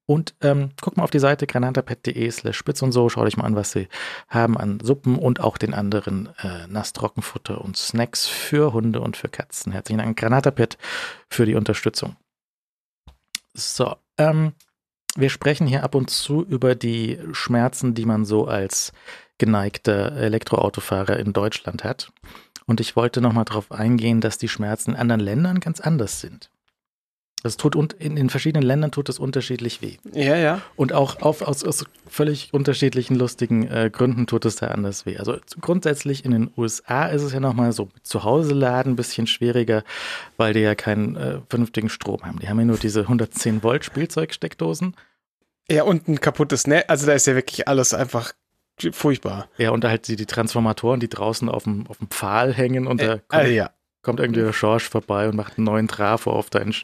Und 0.05 0.35
ähm, 0.41 0.71
guckt 0.81 0.97
mal 0.97 1.03
auf 1.03 1.11
die 1.11 1.19
Seite 1.19 1.47
granatapet.de 1.47 2.29
slash 2.29 2.57
spitz 2.57 2.81
und 2.81 2.91
so, 2.91 3.07
schaut 3.07 3.25
euch 3.25 3.37
mal 3.37 3.45
an, 3.45 3.55
was 3.55 3.71
sie 3.71 3.87
haben 4.27 4.57
an 4.57 4.79
Suppen 4.81 5.17
und 5.17 5.39
auch 5.39 5.57
den 5.57 5.73
anderen 5.73 6.29
äh, 6.39 6.67
Nasstrockenfutter 6.67 7.61
und 7.61 7.77
Snacks 7.77 8.27
für 8.27 8.73
Hunde 8.73 8.99
und 8.99 9.15
für 9.15 9.29
Katzen. 9.29 9.71
Herzlichen 9.71 9.99
Dank, 9.99 10.19
Granatapet, 10.19 10.77
für 11.29 11.45
die 11.45 11.55
Unterstützung. 11.55 12.17
So, 13.53 13.95
ähm, 14.17 14.53
wir 15.15 15.29
sprechen 15.29 15.67
hier 15.67 15.83
ab 15.83 15.95
und 15.95 16.09
zu 16.09 16.43
über 16.43 16.75
die 16.75 17.19
Schmerzen, 17.31 17.93
die 17.93 18.05
man 18.05 18.25
so 18.25 18.47
als 18.47 18.91
geneigter 19.37 20.11
Elektroautofahrer 20.13 21.17
in 21.17 21.33
Deutschland 21.33 21.83
hat. 21.83 22.11
Und 22.65 22.79
ich 22.79 22.95
wollte 22.95 23.21
nochmal 23.21 23.45
darauf 23.45 23.71
eingehen, 23.71 24.21
dass 24.21 24.37
die 24.37 24.49
Schmerzen 24.49 24.91
in 24.91 24.97
anderen 24.97 25.21
Ländern 25.21 25.59
ganz 25.59 25.79
anders 25.79 26.19
sind. 26.19 26.49
Das 27.43 27.57
tut 27.57 27.75
und 27.75 27.91
in 27.91 28.15
den 28.15 28.29
verschiedenen 28.29 28.65
Ländern 28.65 28.91
tut 28.91 29.09
es 29.09 29.19
unterschiedlich 29.19 29.81
weh. 29.81 29.97
Ja, 30.13 30.37
ja. 30.37 30.61
Und 30.77 30.93
auch 30.93 31.21
auf, 31.21 31.41
aus, 31.41 31.65
aus 31.65 31.83
völlig 32.07 32.53
unterschiedlichen 32.53 33.15
lustigen 33.15 33.67
äh, 33.67 33.89
Gründen 33.91 34.27
tut 34.27 34.45
es 34.45 34.55
da 34.55 34.67
anders 34.67 35.05
weh. 35.05 35.17
Also 35.17 35.37
grundsätzlich 35.59 36.23
in 36.23 36.31
den 36.31 36.51
USA 36.55 37.07
ist 37.07 37.21
es 37.21 37.33
ja 37.33 37.41
nochmal 37.41 37.73
so 37.73 37.89
zu 38.01 38.23
Hause 38.23 38.53
laden 38.53 38.93
ein 38.93 38.95
bisschen 38.95 39.27
schwieriger, 39.27 39.83
weil 40.37 40.53
die 40.53 40.61
ja 40.61 40.73
keinen 40.73 41.17
äh, 41.17 41.39
vernünftigen 41.49 41.89
Strom 41.89 42.23
haben. 42.23 42.39
Die 42.39 42.47
haben 42.47 42.59
ja 42.59 42.65
nur 42.65 42.77
diese 42.77 43.01
110 43.01 43.61
Volt 43.61 43.83
Spielzeugsteckdosen. 43.83 44.95
Ja, 45.69 45.83
und 45.83 46.07
ein 46.07 46.21
kaputtes 46.21 46.65
Netz. 46.65 46.85
Also 46.87 47.07
da 47.07 47.13
ist 47.13 47.27
ja 47.27 47.35
wirklich 47.35 47.67
alles 47.67 47.93
einfach 47.93 48.33
furchtbar. 48.91 49.49
Ja, 49.57 49.71
und 49.71 49.83
halt 49.83 50.07
die, 50.07 50.15
die 50.15 50.25
Transformatoren, 50.25 51.01
die 51.01 51.09
draußen 51.09 51.49
auf 51.49 51.63
dem, 51.63 51.87
auf 51.87 51.97
dem 51.97 52.07
Pfahl 52.07 52.53
hängen 52.53 52.87
und 52.87 53.01
da 53.01 53.15
äh, 53.15 53.19
kommt, 53.27 53.43
äh, 53.43 53.53
ja. 53.53 53.71
Kommt 54.03 54.19
irgendwie 54.19 54.41
der 54.41 54.53
Schorsch 54.53 54.87
vorbei 54.89 55.27
und 55.27 55.35
macht 55.35 55.57
einen 55.57 55.65
neuen 55.65 55.87
Trafo 55.87 56.31
auf 56.31 56.49
deinen, 56.49 56.75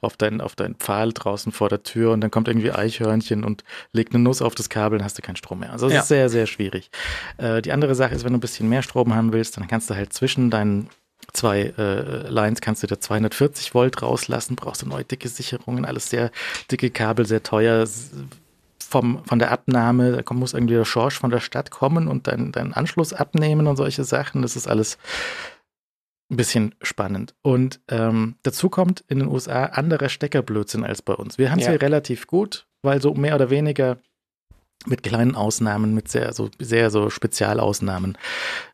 auf, 0.00 0.16
deinen, 0.16 0.40
auf 0.40 0.54
deinen 0.54 0.76
Pfahl 0.76 1.12
draußen 1.12 1.52
vor 1.52 1.68
der 1.68 1.82
Tür 1.82 2.12
und 2.12 2.20
dann 2.20 2.30
kommt 2.30 2.48
irgendwie 2.48 2.70
Eichhörnchen 2.70 3.44
und 3.44 3.64
legt 3.92 4.14
eine 4.14 4.22
Nuss 4.22 4.42
auf 4.42 4.54
das 4.54 4.68
Kabel 4.68 4.98
und 4.98 5.04
hast 5.04 5.18
du 5.18 5.22
keinen 5.22 5.36
Strom 5.36 5.60
mehr. 5.60 5.72
Also 5.72 5.86
das 5.86 5.94
ja. 5.94 6.00
ist 6.00 6.08
sehr, 6.08 6.28
sehr 6.28 6.46
schwierig. 6.46 6.90
Äh, 7.38 7.62
die 7.62 7.72
andere 7.72 7.94
Sache 7.94 8.14
ist, 8.14 8.24
wenn 8.24 8.32
du 8.32 8.38
ein 8.38 8.42
bisschen 8.42 8.68
mehr 8.68 8.82
Strom 8.82 9.14
haben 9.14 9.32
willst, 9.32 9.56
dann 9.56 9.66
kannst 9.66 9.90
du 9.90 9.94
halt 9.94 10.12
zwischen 10.12 10.50
deinen 10.50 10.88
zwei 11.32 11.72
äh, 11.78 12.28
Lines 12.28 12.60
kannst 12.60 12.82
du 12.82 12.86
da 12.86 12.98
240 12.98 13.74
Volt 13.74 14.02
rauslassen, 14.02 14.56
brauchst 14.56 14.82
du 14.82 14.88
neue 14.88 15.04
dicke 15.04 15.28
Sicherungen, 15.28 15.84
alles 15.84 16.10
sehr 16.10 16.30
dicke 16.70 16.90
Kabel, 16.90 17.24
sehr 17.26 17.42
teuer, 17.42 17.86
vom, 18.90 19.24
von 19.24 19.38
der 19.38 19.52
Abnahme, 19.52 20.20
da 20.20 20.34
muss 20.34 20.52
irgendwie 20.52 20.74
der 20.74 20.84
Schorsch 20.84 21.18
von 21.18 21.30
der 21.30 21.38
Stadt 21.38 21.70
kommen 21.70 22.08
und 22.08 22.26
deinen 22.26 22.50
dein 22.50 22.74
Anschluss 22.74 23.12
abnehmen 23.12 23.68
und 23.68 23.76
solche 23.76 24.02
Sachen. 24.02 24.42
Das 24.42 24.56
ist 24.56 24.66
alles 24.66 24.98
ein 26.30 26.36
bisschen 26.36 26.74
spannend. 26.82 27.34
Und 27.42 27.80
ähm, 27.88 28.36
dazu 28.42 28.68
kommt 28.68 29.04
in 29.08 29.18
den 29.18 29.28
USA 29.28 29.64
anderer 29.64 30.08
Steckerblödsinn 30.08 30.84
als 30.84 31.02
bei 31.02 31.14
uns. 31.14 31.38
Wir 31.38 31.50
haben 31.50 31.58
es 31.58 31.66
ja. 31.66 31.72
hier 31.72 31.82
relativ 31.82 32.26
gut, 32.26 32.66
weil 32.82 33.02
so 33.02 33.14
mehr 33.14 33.34
oder 33.34 33.50
weniger 33.50 33.98
mit 34.86 35.02
kleinen 35.02 35.34
Ausnahmen, 35.34 35.94
mit 35.94 36.08
sehr 36.08 36.32
so 36.32 36.50
sehr 36.58 36.90
so 36.90 37.10
Spezialausnahmen 37.10 38.16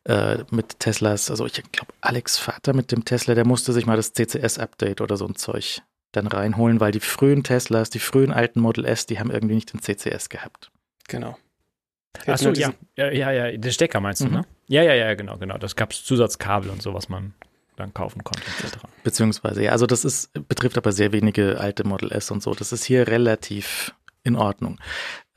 äh, 0.05 0.37
mit 0.51 0.79
Teslas. 0.79 1.29
Also 1.29 1.45
ich 1.45 1.53
glaube, 1.71 1.93
Alex 1.99 2.37
Vater 2.37 2.73
mit 2.73 2.91
dem 2.91 3.03
Tesla, 3.03 3.35
der 3.35 3.45
musste 3.45 3.73
sich 3.73 3.85
mal 3.85 3.97
das 3.97 4.13
CCS-Update 4.13 5.01
oder 5.01 5.17
so 5.17 5.27
ein 5.27 5.35
Zeug 5.35 5.81
dann 6.13 6.27
reinholen, 6.27 6.79
weil 6.79 6.91
die 6.91 7.01
frühen 7.01 7.43
Teslas, 7.43 7.89
die 7.89 7.99
frühen 7.99 8.31
alten 8.31 8.61
Model 8.61 8.85
S, 8.85 9.05
die 9.05 9.19
haben 9.19 9.31
irgendwie 9.31 9.55
nicht 9.55 9.73
den 9.73 9.81
CCS 9.81 10.29
gehabt. 10.29 10.71
Genau. 11.09 11.37
Achso, 12.25 12.51
ja. 12.51 12.73
ja. 12.95 13.11
Ja, 13.11 13.31
ja, 13.31 13.57
den 13.57 13.71
Stecker 13.71 13.99
meinst 13.99 14.21
du, 14.21 14.25
mhm. 14.25 14.33
ne? 14.33 14.45
Ja, 14.67 14.83
ja, 14.83 14.93
ja, 14.93 15.13
genau, 15.13 15.37
genau. 15.37 15.57
Das 15.57 15.75
gab 15.75 15.91
es 15.91 16.03
Zusatzkabel 16.03 16.69
und 16.71 16.81
so, 16.81 16.93
was 16.93 17.09
man 17.09 17.33
dann 17.77 17.93
kaufen 17.93 18.23
konnte, 18.23 18.43
etc. 18.59 18.77
Beziehungsweise, 19.03 19.63
ja, 19.63 19.71
also 19.71 19.85
das 19.85 20.03
ist, 20.03 20.31
betrifft 20.49 20.77
aber 20.77 20.91
sehr 20.91 21.11
wenige 21.13 21.59
alte 21.59 21.85
Model 21.85 22.11
S 22.11 22.31
und 22.31 22.43
so. 22.43 22.53
Das 22.53 22.71
ist 22.73 22.83
hier 22.83 23.07
relativ 23.07 23.93
in 24.23 24.35
Ordnung. 24.35 24.77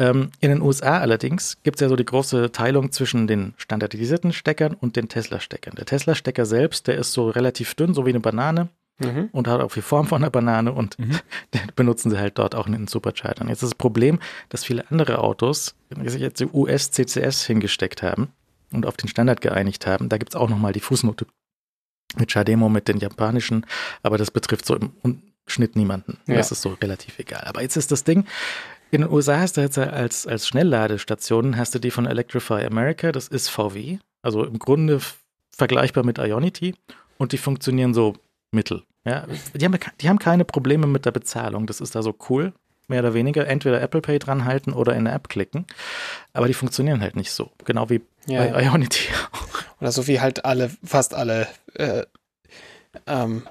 Ähm, 0.00 0.30
in 0.40 0.50
den 0.50 0.62
USA 0.62 0.98
allerdings 0.98 1.58
gibt 1.62 1.76
es 1.76 1.80
ja 1.80 1.88
so 1.88 1.94
die 1.94 2.04
große 2.04 2.50
Teilung 2.50 2.90
zwischen 2.90 3.28
den 3.28 3.54
standardisierten 3.56 4.32
Steckern 4.32 4.74
und 4.74 4.96
den 4.96 5.08
Tesla-Steckern. 5.08 5.76
Der 5.76 5.86
Tesla-Stecker 5.86 6.44
selbst, 6.44 6.88
der 6.88 6.96
ist 6.96 7.12
so 7.12 7.28
relativ 7.30 7.74
dünn, 7.76 7.94
so 7.94 8.04
wie 8.04 8.10
eine 8.10 8.20
Banane 8.20 8.68
Mhm. 9.02 9.30
und 9.32 9.48
hat 9.48 9.62
auch 9.62 9.72
die 9.72 9.80
Form 9.80 10.06
von 10.06 10.22
einer 10.22 10.30
Banane 10.30 10.72
und 10.72 10.98
Mhm. 10.98 11.12
den 11.54 11.62
benutzen 11.74 12.10
sie 12.10 12.18
halt 12.18 12.36
dort 12.38 12.54
auch 12.54 12.66
in 12.66 12.72
den 12.72 12.86
Superchargern. 12.86 13.48
Jetzt 13.48 13.62
ist 13.62 13.70
das 13.72 13.74
Problem, 13.78 14.18
dass 14.50 14.64
viele 14.64 14.90
andere 14.90 15.20
Autos 15.20 15.74
sich 16.04 16.20
jetzt 16.20 16.40
die 16.40 16.46
US-CCS 16.52 17.46
hingesteckt 17.46 18.02
haben 18.02 18.28
und 18.72 18.84
auf 18.86 18.96
den 18.98 19.08
Standard 19.08 19.40
geeinigt 19.40 19.86
haben. 19.86 20.08
Da 20.10 20.18
gibt 20.18 20.32
es 20.32 20.36
auch 20.36 20.48
nochmal 20.50 20.72
die 20.72 20.80
Fußnote 20.80 21.26
mit 22.16 22.32
Chademo, 22.32 22.68
mit 22.68 22.88
den 22.88 22.98
japanischen, 22.98 23.66
aber 24.02 24.18
das 24.18 24.30
betrifft 24.30 24.66
so 24.66 24.76
im 24.76 25.22
Schnitt 25.46 25.76
niemanden. 25.76 26.18
Ja. 26.26 26.36
Das 26.36 26.52
ist 26.52 26.62
so 26.62 26.76
relativ 26.80 27.18
egal. 27.18 27.42
Aber 27.44 27.62
jetzt 27.62 27.76
ist 27.76 27.90
das 27.90 28.04
Ding, 28.04 28.24
in 28.90 29.02
den 29.02 29.10
USA 29.10 29.38
hast 29.38 29.56
du 29.56 29.60
jetzt 29.60 29.78
als, 29.78 30.26
als 30.26 30.48
Schnellladestationen, 30.48 31.56
hast 31.56 31.74
du 31.74 31.78
die 31.78 31.90
von 31.90 32.06
Electrify 32.06 32.64
America, 32.64 33.12
das 33.12 33.28
ist 33.28 33.48
VW, 33.48 33.98
also 34.22 34.44
im 34.44 34.58
Grunde 34.58 35.00
vergleichbar 35.56 36.04
mit 36.04 36.18
Ionity 36.18 36.74
und 37.18 37.32
die 37.32 37.38
funktionieren 37.38 37.94
so 37.94 38.14
mittel. 38.50 38.82
Ja, 39.04 39.26
die, 39.54 39.64
haben, 39.64 39.78
die 40.00 40.08
haben 40.08 40.18
keine 40.18 40.44
Probleme 40.44 40.86
mit 40.86 41.06
der 41.06 41.12
Bezahlung, 41.12 41.66
das 41.66 41.80
ist 41.80 41.94
da 41.94 42.02
so 42.02 42.14
cool, 42.28 42.52
mehr 42.90 43.00
oder 43.00 43.14
weniger, 43.14 43.46
entweder 43.46 43.80
Apple 43.80 44.02
Pay 44.02 44.18
dran 44.18 44.44
halten 44.44 44.72
oder 44.74 44.94
in 44.94 45.06
der 45.06 45.14
App 45.14 45.28
klicken, 45.28 45.64
aber 46.34 46.46
die 46.46 46.54
funktionieren 46.54 47.00
halt 47.00 47.16
nicht 47.16 47.30
so, 47.32 47.50
genau 47.64 47.88
wie 47.88 48.02
Ja, 48.26 48.44
bei 48.44 48.62
ja. 48.62 48.70
Ionity. 48.70 49.08
Oder 49.80 49.92
so 49.92 50.06
wie 50.06 50.20
halt 50.20 50.44
alle, 50.44 50.70
fast 50.84 51.14
alle 51.14 51.48
äh, 51.72 52.02
ähm, 53.06 53.46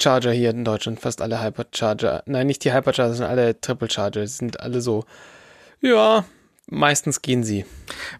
Charger 0.00 0.32
hier 0.32 0.48
in 0.48 0.64
Deutschland, 0.64 1.00
fast 1.00 1.20
alle 1.20 1.42
Hypercharger. 1.42 2.22
Nein, 2.24 2.46
nicht 2.46 2.64
die 2.64 2.72
Hypercharger, 2.72 3.12
sondern 3.12 3.30
alle 3.30 3.60
Triple 3.60 3.90
Charger. 3.90 4.26
Sind 4.26 4.60
alle 4.60 4.80
so, 4.80 5.04
ja, 5.82 6.24
meistens 6.66 7.20
gehen 7.20 7.44
sie. 7.44 7.66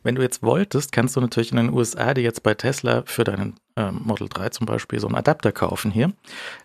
Wenn 0.03 0.15
du 0.17 0.23
jetzt 0.23 0.43
wolltest, 0.43 0.93
kannst 0.93 1.17
du 1.17 1.21
natürlich 1.23 1.51
in 1.51 1.57
den 1.57 1.73
USA 1.73 2.13
dir 2.13 2.23
jetzt 2.23 2.43
bei 2.43 2.53
Tesla 2.53 3.05
für 3.07 3.25
deinen 3.25 3.57
ähm, 3.77 4.03
Model 4.05 4.29
3 4.29 4.51
zum 4.51 4.67
Beispiel 4.67 5.01
so 5.01 5.07
einen 5.07 5.17
Adapter 5.17 5.51
kaufen 5.51 5.91
hier. 5.91 6.13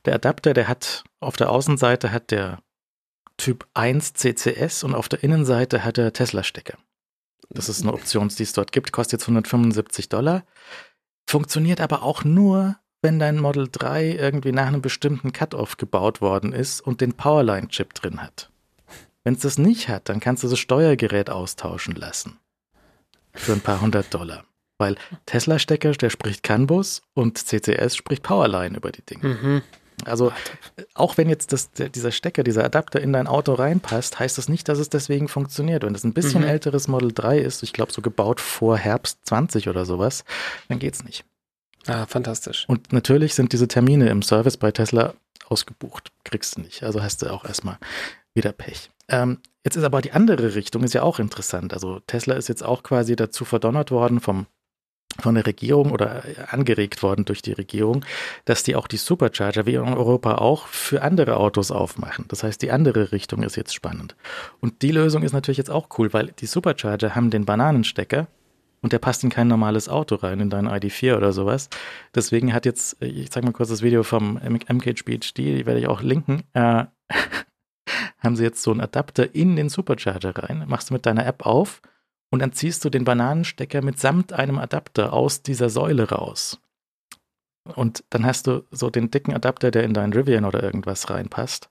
Der 0.06 0.16
Adapter, 0.16 0.54
der 0.54 0.68
hat 0.68 1.06
auf 1.22 1.38
der 1.38 1.50
Außenseite 1.52 2.12
hat 2.12 2.32
der 2.32 2.60
Typ 3.38 3.68
1 3.74 4.14
CCS 4.14 4.84
und 4.84 4.96
auf 4.96 5.10
der 5.10 5.24
Innenseite 5.24 5.84
hat 5.84 5.98
er 5.98 6.12
Tesla-Stecker. 6.14 6.78
Das 7.50 7.70
ist 7.70 7.82
eine 7.82 7.94
Option, 7.94 8.28
die 8.30 8.44
es 8.44 8.54
dort 8.54 8.72
gibt, 8.72 8.92
kostet 8.92 9.20
jetzt 9.20 9.24
175 9.24 10.10
Dollar. 10.10 10.44
Funktioniert 11.30 11.80
aber 11.80 12.04
auch 12.04 12.24
nur, 12.24 12.78
wenn 13.02 13.20
dein 13.20 13.40
Model 13.40 13.70
3 13.72 14.12
irgendwie 14.12 14.52
nach 14.52 14.68
einem 14.68 14.82
bestimmten 14.82 15.32
Cut-Off 15.32 15.78
gebaut 15.78 16.20
worden 16.20 16.52
ist 16.52 16.82
und 16.82 17.00
den 17.00 17.14
Powerline-Chip 17.14 17.94
drin 17.94 18.22
hat. 18.22 18.50
Wenn 19.24 19.36
es 19.36 19.42
das 19.42 19.58
nicht 19.58 19.88
hat, 19.90 20.10
dann 20.10 20.20
kannst 20.20 20.44
du 20.44 20.48
das 20.48 20.60
Steuergerät 20.60 21.30
austauschen 21.30 21.96
lassen. 21.96 22.40
Für 23.34 23.54
ein 23.54 23.62
paar 23.62 23.82
hundert 23.82 24.14
Dollar. 24.14 24.46
Weil 24.78 24.96
Tesla-Stecker, 25.26 25.92
der 25.92 26.10
spricht 26.10 26.44
CAN-Bus 26.44 27.02
und 27.14 27.38
CCS 27.38 27.96
spricht 27.96 28.24
Powerline 28.24 28.78
über 28.78 28.92
die 28.92 29.06
Dinge. 29.06 29.28
Mhm. 29.28 29.62
Also 30.06 30.30
äh, 30.76 30.84
auch 30.94 31.18
wenn 31.18 31.30
jetzt 31.30 31.54
das, 31.54 31.72
dieser 31.72 32.12
Stecker, 32.12 32.44
dieser 32.44 32.64
Adapter 32.64 33.02
in 33.02 33.14
dein 33.14 33.28
Auto 33.28 33.54
reinpasst, 33.54 34.20
heißt 34.20 34.38
das 34.38 34.48
nicht, 34.50 34.70
dass 34.70 34.80
es 34.80 34.90
deswegen 34.90 35.28
funktioniert. 35.28 35.84
Wenn 35.84 35.94
das 35.94 36.04
ein 36.04 36.14
bisschen 36.14 36.42
Mhm. 36.44 36.50
älteres 36.50 36.88
Model 36.88 37.12
3 37.14 37.40
ist, 37.40 37.64
ich 37.64 37.74
glaube 37.74 37.92
so 37.92 38.02
gebaut 38.02 38.40
vor 38.40 38.78
Herbst 38.78 39.20
20 39.26 39.70
oder 39.70 39.86
sowas, 39.86 40.24
dann 40.70 40.80
geht's 40.80 41.04
nicht. 41.04 41.26
Ah, 41.88 42.06
fantastisch. 42.06 42.66
Und 42.68 42.92
natürlich 42.94 43.34
sind 43.34 43.54
diese 43.54 43.68
Termine 43.68 44.10
im 44.10 44.22
Service 44.22 44.58
bei 44.58 44.72
Tesla 44.72 45.14
ausgebucht. 45.48 46.12
Kriegst 46.26 46.58
du 46.58 46.62
nicht. 46.62 46.84
Also 46.84 47.02
hast 47.02 47.22
du 47.22 47.32
auch 47.32 47.46
erstmal 47.46 47.78
wieder 48.34 48.52
Pech. 48.52 48.90
Ähm, 49.08 49.40
jetzt 49.64 49.78
ist 49.78 49.84
aber 49.86 50.02
die 50.02 50.12
andere 50.12 50.54
Richtung, 50.54 50.84
ist 50.84 50.94
ja 50.94 51.02
auch 51.02 51.18
interessant. 51.20 51.74
Also 51.74 52.02
Tesla 52.02 52.36
ist 52.36 52.50
jetzt 52.50 52.64
auch 52.64 52.84
quasi 52.84 53.16
dazu 53.16 53.46
verdonnert 53.46 53.90
worden 53.92 54.20
vom 54.20 54.46
von 55.20 55.36
der 55.36 55.46
Regierung 55.46 55.92
oder 55.92 56.24
äh, 56.26 56.36
angeregt 56.50 57.04
worden 57.04 57.26
durch 57.26 57.42
die 57.42 57.54
Regierung, 57.54 58.06
dass 58.46 58.64
die 58.64 58.76
auch 58.76 58.88
die 58.88 58.98
Supercharger, 58.98 59.66
wie 59.66 59.76
in 59.76 59.82
Europa 59.82 60.36
auch, 60.36 60.68
für 60.68 61.02
andere 61.02 61.38
Autos 61.38 61.72
aufmachen. 61.72 62.26
Das 62.28 62.44
heißt, 62.44 62.62
die 62.62 62.72
andere 62.72 63.12
Richtung 63.12 63.44
ist 63.44 63.56
jetzt 63.56 63.74
spannend. 63.74 64.16
Und 64.60 64.82
die 64.82 64.92
Lösung 64.92 65.24
ist 65.24 65.34
natürlich 65.34 65.58
jetzt 65.58 65.72
auch 65.72 65.90
cool, 65.98 66.14
weil 66.14 66.34
die 66.40 66.46
Supercharger 66.46 67.16
haben 67.16 67.30
den 67.30 67.46
Bananenstecker 67.46 68.28
und 68.82 68.94
der 68.94 69.00
passt 69.00 69.24
in 69.24 69.30
kein 69.30 69.48
normales 69.48 69.90
Auto 69.90 70.16
rein, 70.16 70.40
in 70.40 70.50
dein 70.50 70.68
ID4 70.68 71.18
oder 71.18 71.34
sowas. 71.34 71.70
Deswegen 72.14 72.54
hat 72.54 72.66
jetzt, 72.66 73.02
äh, 73.02 73.08
ich 73.08 73.32
zeig 73.32 73.44
mal 73.44 73.54
kurz 73.54 73.70
das 73.70 73.82
Video 73.82 74.04
vom 74.04 74.36
MK 74.36 75.02
PhD, 75.04 75.38
die 75.38 75.66
werde 75.66 75.80
ich 75.80 75.88
auch 75.88 76.02
linken, 76.02 76.44
äh, 76.54 76.86
haben 78.20 78.36
sie 78.36 78.44
jetzt 78.44 78.62
so 78.62 78.72
einen 78.72 78.82
Adapter 78.82 79.34
in 79.34 79.56
den 79.56 79.70
Supercharger 79.70 80.38
rein, 80.38 80.66
machst 80.68 80.90
du 80.90 80.94
mit 80.94 81.06
deiner 81.06 81.26
App 81.26 81.46
auf 81.46 81.82
und 82.30 82.40
dann 82.40 82.54
ziehst 82.54 82.84
du 82.84 82.90
den 82.90 83.04
Bananenstecker 83.04 83.82
mitsamt 83.82 84.34
einem 84.34 84.60
Adapter 84.60 85.14
aus 85.14 85.44
dieser 85.44 85.70
Säule 85.70 86.10
raus. 86.10 86.60
Und 87.76 88.04
dann 88.10 88.26
hast 88.26 88.48
du 88.48 88.66
so 88.72 88.90
den 88.90 89.12
dicken 89.12 89.34
Adapter, 89.34 89.72
der 89.72 89.84
in 89.84 89.94
deinen 89.94 90.14
Rivian 90.14 90.46
oder 90.46 90.64
irgendwas 90.64 91.10
reinpasst, 91.10 91.70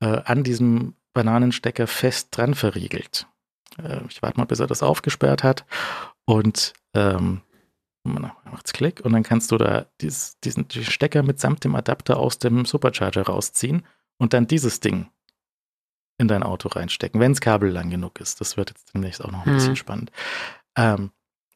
äh, 0.00 0.22
an 0.24 0.42
diesem 0.42 0.94
Bananenstecker 1.12 1.86
fest 1.86 2.28
dran 2.32 2.54
verriegelt. 2.54 3.26
Äh, 3.78 4.00
ich 4.08 4.22
warte 4.22 4.38
mal, 4.38 4.46
bis 4.46 4.60
er 4.60 4.66
das 4.66 4.82
aufgesperrt 4.82 5.44
hat. 5.44 5.64
Und 6.24 6.72
ähm, 6.94 7.42
macht's 8.04 8.72
Klick 8.72 9.00
und 9.04 9.12
dann 9.12 9.22
kannst 9.22 9.52
du 9.52 9.58
da 9.58 9.86
dies, 10.00 10.38
diesen 10.42 10.68
die 10.68 10.84
Stecker 10.84 11.22
mitsamt 11.22 11.64
dem 11.64 11.74
Adapter 11.74 12.18
aus 12.18 12.38
dem 12.38 12.64
Supercharger 12.64 13.22
rausziehen 13.22 13.84
und 14.18 14.32
dann 14.32 14.46
dieses 14.46 14.80
Ding 14.80 15.08
in 16.20 16.28
dein 16.28 16.42
Auto 16.42 16.68
reinstecken, 16.68 17.18
wenn 17.20 17.32
es 17.32 17.40
kabellang 17.40 17.88
genug 17.90 18.20
ist. 18.20 18.40
Das 18.40 18.56
wird 18.56 18.70
jetzt 18.70 18.92
demnächst 18.94 19.24
auch 19.24 19.30
noch 19.30 19.46
ein 19.46 19.50
Mhm. 19.52 19.54
bisschen 19.56 19.76
spannend. 19.76 20.12
Ähm, 20.76 21.10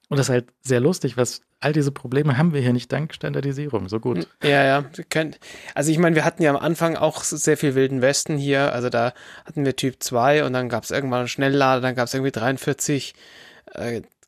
und 0.09 0.19
das 0.19 0.27
ist 0.27 0.31
halt 0.31 0.47
sehr 0.63 0.81
lustig, 0.81 1.17
was 1.17 1.43
all 1.61 1.73
diese 1.73 1.93
Probleme 1.93 2.37
haben 2.37 2.53
wir 2.53 2.61
hier 2.61 2.73
nicht 2.73 2.91
dank 2.93 3.15
Standardisierung. 3.15 3.89
So 3.89 4.01
gut. 4.01 4.27
Ja, 4.43 4.65
ja. 4.65 4.85
können- 5.11 5.35
Also 5.75 5.91
ich 5.91 5.99
meine, 5.99 6.15
wir 6.17 6.25
hatten 6.25 6.43
ja 6.43 6.51
am 6.51 6.57
Anfang 6.57 6.97
auch 6.97 7.23
sehr 7.25 7.57
viel 7.57 7.75
Wilden 7.75 8.01
Westen 8.03 8.37
hier. 8.37 8.73
Also 8.73 8.91
da 8.91 9.13
hatten 9.47 9.65
wir 9.65 9.77
Typ 9.77 10.03
2 10.03 10.45
und 10.45 10.53
dann 10.53 10.69
gab 10.69 10.85
es 10.85 10.91
irgendwann 10.91 11.21
einen 11.21 11.29
Schnelllader, 11.29 11.81
dann 11.81 11.95
gab 11.95 12.07
es 12.09 12.15
irgendwie 12.15 12.33
43 12.33 13.15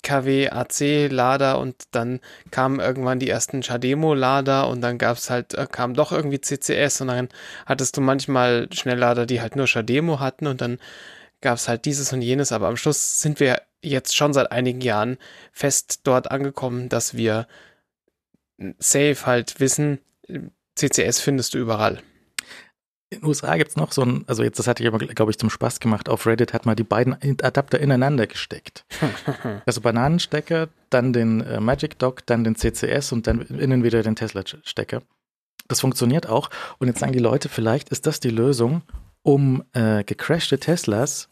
äh, 0.06 0.08
kW 0.08 0.50
AC-Lader 0.50 1.58
und 1.58 1.76
dann 1.90 2.20
kamen 2.50 2.80
irgendwann 2.80 3.18
die 3.18 3.28
ersten 3.28 3.62
Chademo-Lader 3.62 4.68
und 4.68 4.80
dann 4.80 4.98
gab 4.98 5.16
es 5.16 5.30
halt, 5.30 5.54
äh, 5.54 5.66
kam 5.70 5.94
doch 5.94 6.12
irgendwie 6.12 6.40
CCS 6.40 7.00
und 7.00 7.08
dann 7.08 7.28
hattest 7.66 7.96
du 7.96 8.00
manchmal 8.00 8.68
Schnelllader, 8.72 9.26
die 9.26 9.40
halt 9.40 9.56
nur 9.56 9.66
Chademo 9.66 10.20
hatten 10.20 10.46
und 10.46 10.60
dann 10.60 10.78
gab 11.40 11.56
es 11.56 11.68
halt 11.68 11.84
dieses 11.84 12.12
und 12.12 12.22
jenes, 12.22 12.52
aber 12.52 12.68
am 12.68 12.76
Schluss 12.76 13.20
sind 13.20 13.40
wir 13.40 13.62
jetzt 13.82 14.16
schon 14.16 14.32
seit 14.32 14.52
einigen 14.52 14.80
Jahren 14.80 15.18
fest 15.52 16.00
dort 16.04 16.30
angekommen, 16.30 16.88
dass 16.88 17.16
wir 17.16 17.46
safe 18.78 19.26
halt 19.26 19.60
wissen, 19.60 20.00
CCS 20.74 21.20
findest 21.20 21.54
du 21.54 21.58
überall. 21.58 22.02
In 23.08 23.20
den 23.20 23.28
USA 23.28 23.56
gibt 23.56 23.70
es 23.70 23.76
noch 23.76 23.92
so 23.92 24.02
ein, 24.02 24.24
also 24.26 24.42
jetzt, 24.42 24.58
das 24.58 24.66
hatte 24.66 24.82
ich 24.82 24.88
aber, 24.88 24.98
glaube 24.98 25.30
ich, 25.30 25.38
zum 25.38 25.48
Spaß 25.48 25.78
gemacht. 25.78 26.08
Auf 26.08 26.26
Reddit 26.26 26.52
hat 26.52 26.66
man 26.66 26.74
die 26.74 26.82
beiden 26.82 27.16
Adapter 27.40 27.78
ineinander 27.78 28.26
gesteckt. 28.26 28.84
Also 29.64 29.80
Bananenstecker, 29.80 30.68
dann 30.90 31.12
den 31.12 31.40
äh, 31.40 31.60
Magic 31.60 31.98
Dock, 31.98 32.26
dann 32.26 32.42
den 32.44 32.56
CCS 32.56 33.12
und 33.12 33.26
dann 33.26 33.40
innen 33.42 33.84
wieder 33.84 34.02
den 34.02 34.16
Tesla-Stecker. 34.16 35.02
Das 35.68 35.80
funktioniert 35.80 36.28
auch. 36.28 36.50
Und 36.78 36.88
jetzt 36.88 37.00
sagen 37.00 37.12
die 37.12 37.18
Leute, 37.18 37.48
vielleicht 37.48 37.88
ist 37.90 38.06
das 38.06 38.20
die 38.20 38.30
Lösung, 38.30 38.82
um 39.22 39.64
äh, 39.72 40.04
gecrashte 40.04 40.58
Teslas 40.58 41.28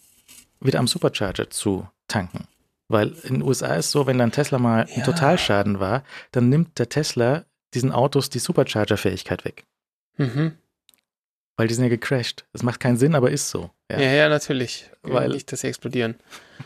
wieder 0.60 0.78
am 0.78 0.86
Supercharger 0.88 1.50
zu 1.50 1.88
tanken. 2.08 2.46
Weil 2.88 3.08
in 3.24 3.34
den 3.34 3.42
USA 3.42 3.74
ist 3.74 3.90
so, 3.90 4.06
wenn 4.06 4.18
dein 4.18 4.32
Tesla 4.32 4.58
mal 4.58 4.84
ein 4.84 4.98
Ja. 4.98 5.04
Totalschaden 5.04 5.80
war, 5.80 6.02
dann 6.32 6.48
nimmt 6.48 6.78
der 6.78 6.88
Tesla 6.88 7.44
diesen 7.72 7.92
Autos 7.92 8.30
die 8.30 8.38
Supercharger-Fähigkeit 8.38 9.44
weg. 9.44 9.64
Mhm. 10.16 10.52
Weil 11.57 11.68
die 11.68 11.74
sind 11.74 11.84
ja 11.84 11.90
gecrashed. 11.90 12.44
Das 12.52 12.62
macht 12.62 12.80
keinen 12.80 12.96
Sinn, 12.96 13.14
aber 13.14 13.30
ist 13.30 13.48
so. 13.48 13.70
Ja, 13.90 14.00
ja, 14.00 14.28
natürlich. 14.28 14.90
Weil- 15.02 15.28
nicht, 15.28 15.52
dass 15.52 15.61
sie 15.61 15.68
explodieren. 15.68 16.16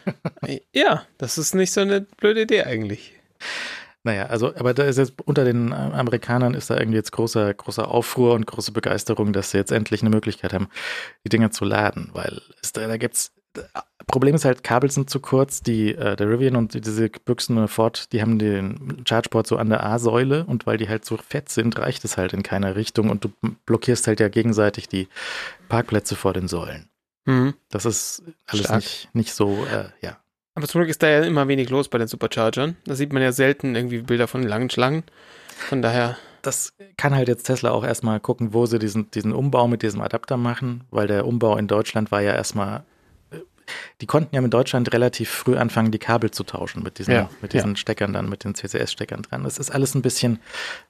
ja, 0.73 1.05
das 1.19 1.39
ist 1.39 1.55
nicht 1.55 1.73
so 1.73 1.81
eine 1.83 2.03
blöde 2.03 2.43
Idee 2.43 2.65
eigentlich. 2.65 3.13
Naja, 4.05 4.27
also, 4.27 4.55
aber 4.55 4.73
da 4.75 4.85
ist 4.85 4.97
jetzt 4.97 5.15
unter 5.25 5.45
den 5.45 5.73
äh, 5.73 5.75
Amerikanern 5.75 6.55
ist 6.55 6.71
da 6.71 6.79
irgendwie 6.79 6.97
jetzt 6.97 7.13
großer, 7.13 7.53
großer 7.53 7.89
Aufruhr 7.89 8.35
und 8.35 8.47
große 8.47 8.73
Begeisterung, 8.73 9.33
dass 9.33 9.51
sie 9.51 9.59
jetzt 9.59 9.73
endlich 9.73 10.01
eine 10.03 10.11
Möglichkeit 10.11 10.53
haben, 10.53 10.69
die 11.25 11.29
Dinger 11.29 11.51
zu 11.51 11.65
laden, 11.65 12.11
weil 12.13 12.41
es, 12.63 12.73
da, 12.73 12.87
da 12.87 12.97
gibt's. 12.97 13.33
Problem 14.09 14.35
ist 14.35 14.45
halt, 14.45 14.65
Kabel 14.65 14.91
sind 14.91 15.09
zu 15.11 15.21
kurz. 15.21 15.63
Die, 15.63 15.95
äh, 15.95 16.17
der 16.17 16.29
Rivian 16.29 16.57
und 16.57 16.75
die- 16.75 16.81
diese 16.81 17.09
Büchsen 17.09 17.69
Ford, 17.69 18.13
die 18.13 18.21
haben 18.21 18.39
den 18.39 19.05
Chargeport 19.09 19.47
so 19.47 19.57
an 19.57 19.69
der 19.69 19.85
A-Säule 19.85 20.45
und 20.45 20.67
weil 20.67 20.77
die 20.79 20.89
halt 20.89 21.05
so 21.05 21.17
fett 21.17 21.49
sind, 21.49 21.79
reicht 21.79 22.05
es 22.05 22.17
halt 22.17 22.33
in 22.33 22.43
keiner 22.43 22.75
Richtung 22.75 23.11
und 23.11 23.25
du 23.25 23.29
blockierst 23.67 24.07
halt 24.07 24.19
ja 24.21 24.29
gegenseitig 24.29 24.89
die 24.89 25.09
Parkplätze 25.69 26.17
vor 26.17 26.33
den 26.33 26.49
Säulen. 26.49 26.89
Mhm. 27.27 27.55
Das 27.71 27.85
ist 27.85 28.23
alles 28.47 28.65
Stark. 28.65 28.77
nicht, 28.81 29.09
nicht 29.15 29.35
so, 29.35 29.65
äh, 29.73 29.91
ja. 30.01 30.17
Aber 30.55 30.67
zum 30.67 30.81
Glück 30.81 30.91
ist 30.91 31.03
da 31.03 31.09
ja 31.09 31.23
immer 31.23 31.47
wenig 31.47 31.71
los 31.71 31.89
bei 31.89 31.99
den 31.99 32.09
Superchargern. 32.09 32.77
Da 32.85 32.95
sieht 32.97 33.13
man 33.13 33.23
ja 33.23 33.31
selten 33.31 33.77
irgendwie 33.77 33.99
Bilder 34.03 34.27
von 34.27 34.43
langen 34.43 34.71
Schlangen. 34.71 35.05
Von 35.69 35.83
daher, 35.83 36.17
das 36.43 36.73
kann 36.97 37.15
halt 37.15 37.29
jetzt 37.29 37.45
Tesla 37.45 37.71
auch 37.71 37.85
erstmal 37.85 38.19
gucken, 38.19 38.55
wo 38.55 38.67
sie 38.67 38.79
diesen, 38.79 39.11
diesen 39.13 39.33
Umbau 39.33 39.69
mit 39.69 39.83
diesem 39.83 40.01
Adapter 40.01 40.37
machen, 40.37 40.83
weil 40.91 41.07
der 41.07 41.27
Umbau 41.27 41.57
in 41.57 41.69
Deutschland 41.69 42.11
war 42.11 42.23
ja 42.23 42.33
erstmal 42.35 42.85
die 44.01 44.07
konnten 44.07 44.35
ja 44.35 44.43
in 44.43 44.51
Deutschland 44.51 44.93
relativ 44.93 45.31
früh 45.31 45.57
anfangen, 45.57 45.91
die 45.91 45.99
Kabel 45.99 46.31
zu 46.31 46.45
tauschen 46.45 46.83
mit 46.83 46.99
diesen, 46.99 47.15
Ja, 47.15 47.31
mit 47.43 47.53
diesen 47.53 47.77
Steckern 47.77 48.13
dann, 48.13 48.29
mit 48.29 48.45
den 48.45 48.55
CCS-Steckern 48.55 49.23
dran. 49.23 49.45
Das 49.45 49.59
ist 49.59 49.71
alles 49.71 49.95
ein 49.95 50.03
bisschen 50.03 50.41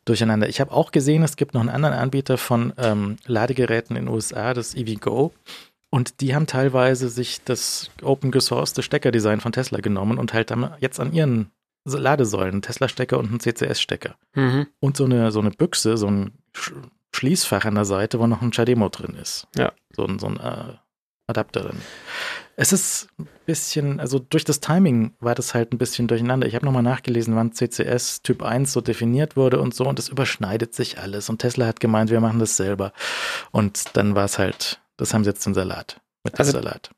durcheinander. 0.04 0.48
Ich 0.48 0.60
habe 0.60 0.72
auch 0.72 0.92
gesehen, 0.92 1.22
es 1.22 1.36
gibt 1.36 1.54
noch 1.54 1.60
einen 1.60 1.70
anderen 1.70 1.94
Anbieter 1.94 2.38
von 2.38 2.72
ähm, 2.78 3.16
Ladegeräten 3.26 3.96
in 3.96 4.06
den 4.06 4.14
USA, 4.14 4.54
das 4.54 4.74
EVgo. 4.74 5.32
Und 5.90 6.20
die 6.20 6.34
haben 6.34 6.46
teilweise 6.46 7.08
sich 7.08 7.42
das 7.44 7.90
open 8.02 8.30
gesourced 8.30 8.84
Steckerdesign 8.84 9.40
von 9.40 9.52
Tesla 9.52 9.80
genommen 9.80 10.18
und 10.18 10.34
halt 10.34 10.52
jetzt 10.80 11.00
an 11.00 11.12
ihren 11.12 11.50
Ladesäulen 11.84 12.54
einen 12.54 12.62
Tesla-Stecker 12.62 13.18
und 13.18 13.28
einen 13.28 13.40
CCS-Stecker. 13.40 14.16
Mhm. 14.34 14.66
Und 14.80 14.96
so 14.96 15.04
eine, 15.04 15.32
so 15.32 15.40
eine 15.40 15.50
Büchse, 15.50 15.96
so 15.96 16.08
ein 16.08 16.32
Sch 16.54 16.72
Schließfach 17.14 17.64
an 17.64 17.74
der 17.74 17.86
Seite, 17.86 18.20
wo 18.20 18.26
noch 18.26 18.42
ein 18.42 18.52
CHAdeMO 18.52 18.90
drin 18.90 19.16
ist. 19.20 19.48
Ja. 19.56 19.72
So 19.96 20.04
ein, 20.04 20.18
so 20.18 20.26
ein 20.26 20.36
äh, 20.36 20.74
Adapter 21.26 21.62
drin. 21.62 21.80
Es 22.60 22.72
ist 22.72 23.06
ein 23.20 23.28
bisschen, 23.46 24.00
also 24.00 24.18
durch 24.18 24.44
das 24.44 24.58
Timing 24.58 25.12
war 25.20 25.36
das 25.36 25.54
halt 25.54 25.72
ein 25.72 25.78
bisschen 25.78 26.08
durcheinander. 26.08 26.44
Ich 26.48 26.56
habe 26.56 26.66
nochmal 26.66 26.82
nachgelesen, 26.82 27.36
wann 27.36 27.52
CCS 27.52 28.22
Typ 28.22 28.42
1 28.42 28.72
so 28.72 28.80
definiert 28.80 29.36
wurde 29.36 29.60
und 29.60 29.76
so 29.76 29.84
und 29.84 29.96
es 30.00 30.08
überschneidet 30.08 30.74
sich 30.74 30.98
alles. 30.98 31.28
Und 31.28 31.38
Tesla 31.38 31.66
hat 31.68 31.78
gemeint, 31.78 32.10
wir 32.10 32.20
machen 32.20 32.40
das 32.40 32.56
selber. 32.56 32.92
Und 33.52 33.96
dann 33.96 34.16
war 34.16 34.24
es 34.24 34.38
halt, 34.38 34.80
das 34.96 35.14
haben 35.14 35.22
sie 35.22 35.30
jetzt 35.30 35.46
im 35.46 35.54
Salat. 35.54 36.00
Mit 36.24 36.34
dem 36.34 36.38
Also- 36.40 36.50
Salat. 36.50 36.90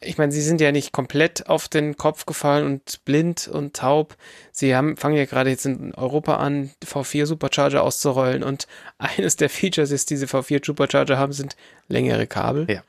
Ich 0.00 0.18
meine, 0.18 0.30
sie 0.30 0.40
sind 0.42 0.60
ja 0.60 0.70
nicht 0.70 0.92
komplett 0.92 1.48
auf 1.48 1.66
den 1.66 1.96
Kopf 1.96 2.24
gefallen 2.26 2.64
und 2.66 3.04
blind 3.04 3.48
und 3.48 3.74
taub. 3.74 4.16
Sie 4.52 4.76
haben, 4.76 4.96
fangen 4.96 5.16
ja 5.16 5.24
gerade 5.24 5.50
jetzt 5.50 5.66
in 5.66 5.94
Europa 5.94 6.36
an, 6.36 6.70
V4 6.84 7.26
Supercharger 7.26 7.82
auszurollen 7.82 8.44
und 8.44 8.68
eines 8.98 9.34
der 9.34 9.48
Features 9.50 9.90
ist, 9.90 10.10
diese 10.10 10.26
V4 10.26 10.64
Supercharger 10.64 11.18
haben, 11.18 11.32
sind 11.32 11.56
längere 11.88 12.28
Kabel. 12.28 12.66
Ja. 12.70 12.82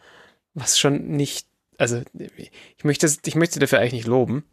Was 0.53 0.77
schon 0.79 1.07
nicht, 1.07 1.46
also 1.77 2.01
ich 2.17 2.83
möchte, 2.83 3.07
ich 3.25 3.35
möchte 3.35 3.55
sie 3.55 3.59
dafür 3.59 3.79
eigentlich 3.79 3.93
nicht 3.93 4.07
loben. 4.07 4.45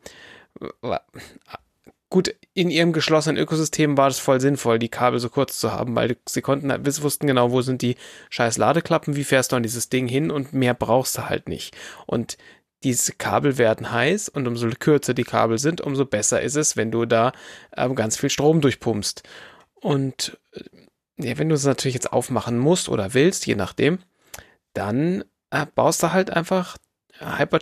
Gut, 2.11 2.35
in 2.53 2.70
ihrem 2.70 2.93
geschlossenen 2.93 3.43
Ökosystem 3.43 3.97
war 3.97 4.09
es 4.09 4.20
voll 4.20 4.41
sinnvoll, 4.41 4.79
die 4.79 4.89
Kabel 4.89 5.18
so 5.18 5.29
kurz 5.29 5.59
zu 5.59 5.72
haben, 5.72 5.97
weil 5.97 6.16
sie 6.29 6.43
konnten, 6.43 6.70
wussten 7.03 7.27
genau, 7.27 7.51
wo 7.51 7.61
sind 7.61 7.83
die 7.83 7.97
scheiß 8.31 8.57
Ladeklappen, 8.57 9.16
wie 9.16 9.25
fährst 9.25 9.51
du 9.51 9.57
an 9.57 9.64
dieses 9.64 9.89
Ding 9.89 10.07
hin 10.07 10.31
und 10.31 10.53
mehr 10.53 10.75
brauchst 10.75 11.18
du 11.18 11.29
halt 11.29 11.49
nicht. 11.49 11.77
Und 12.07 12.37
diese 12.85 13.14
Kabel 13.14 13.59
werden 13.59 13.91
heiß 13.91 14.29
und 14.29 14.47
umso 14.47 14.68
kürzer 14.79 15.14
die 15.14 15.25
Kabel 15.25 15.59
sind, 15.59 15.81
umso 15.81 16.05
besser 16.05 16.43
ist 16.43 16.55
es, 16.55 16.77
wenn 16.77 16.91
du 16.91 17.07
da 17.07 17.33
ähm, 17.77 17.95
ganz 17.95 18.18
viel 18.18 18.31
Strom 18.31 18.61
durchpumpst. 18.61 19.22
Und 19.81 20.39
äh, 20.53 20.61
ja, 21.16 21.39
wenn 21.39 21.49
du 21.49 21.55
es 21.55 21.64
natürlich 21.64 21.95
jetzt 21.95 22.12
aufmachen 22.12 22.59
musst 22.59 22.89
oder 22.89 23.14
willst, 23.14 23.47
je 23.47 23.55
nachdem, 23.55 23.99
dann 24.75 25.25
äh, 25.51 25.66
baust 25.75 26.03
du 26.03 26.12
halt 26.12 26.31
einfach 26.31 26.77
Hyper, 27.21 27.61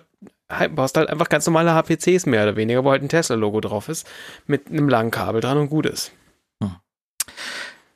Hy- 0.51 0.69
baust 0.69 0.97
halt 0.97 1.09
einfach 1.09 1.29
ganz 1.29 1.47
normale 1.47 1.75
HPCs 1.75 2.27
mehr 2.27 2.43
oder 2.45 2.57
weniger, 2.57 2.85
wo 2.85 2.91
halt 2.91 3.03
ein 3.03 3.09
Tesla-Logo 3.09 3.61
drauf 3.61 3.89
ist, 3.89 4.07
mit 4.47 4.69
einem 4.69 4.89
langen 4.89 5.11
Kabel 5.11 5.41
dran 5.41 5.59
und 5.59 5.69
gut 5.69 5.87
ist. 5.87 6.13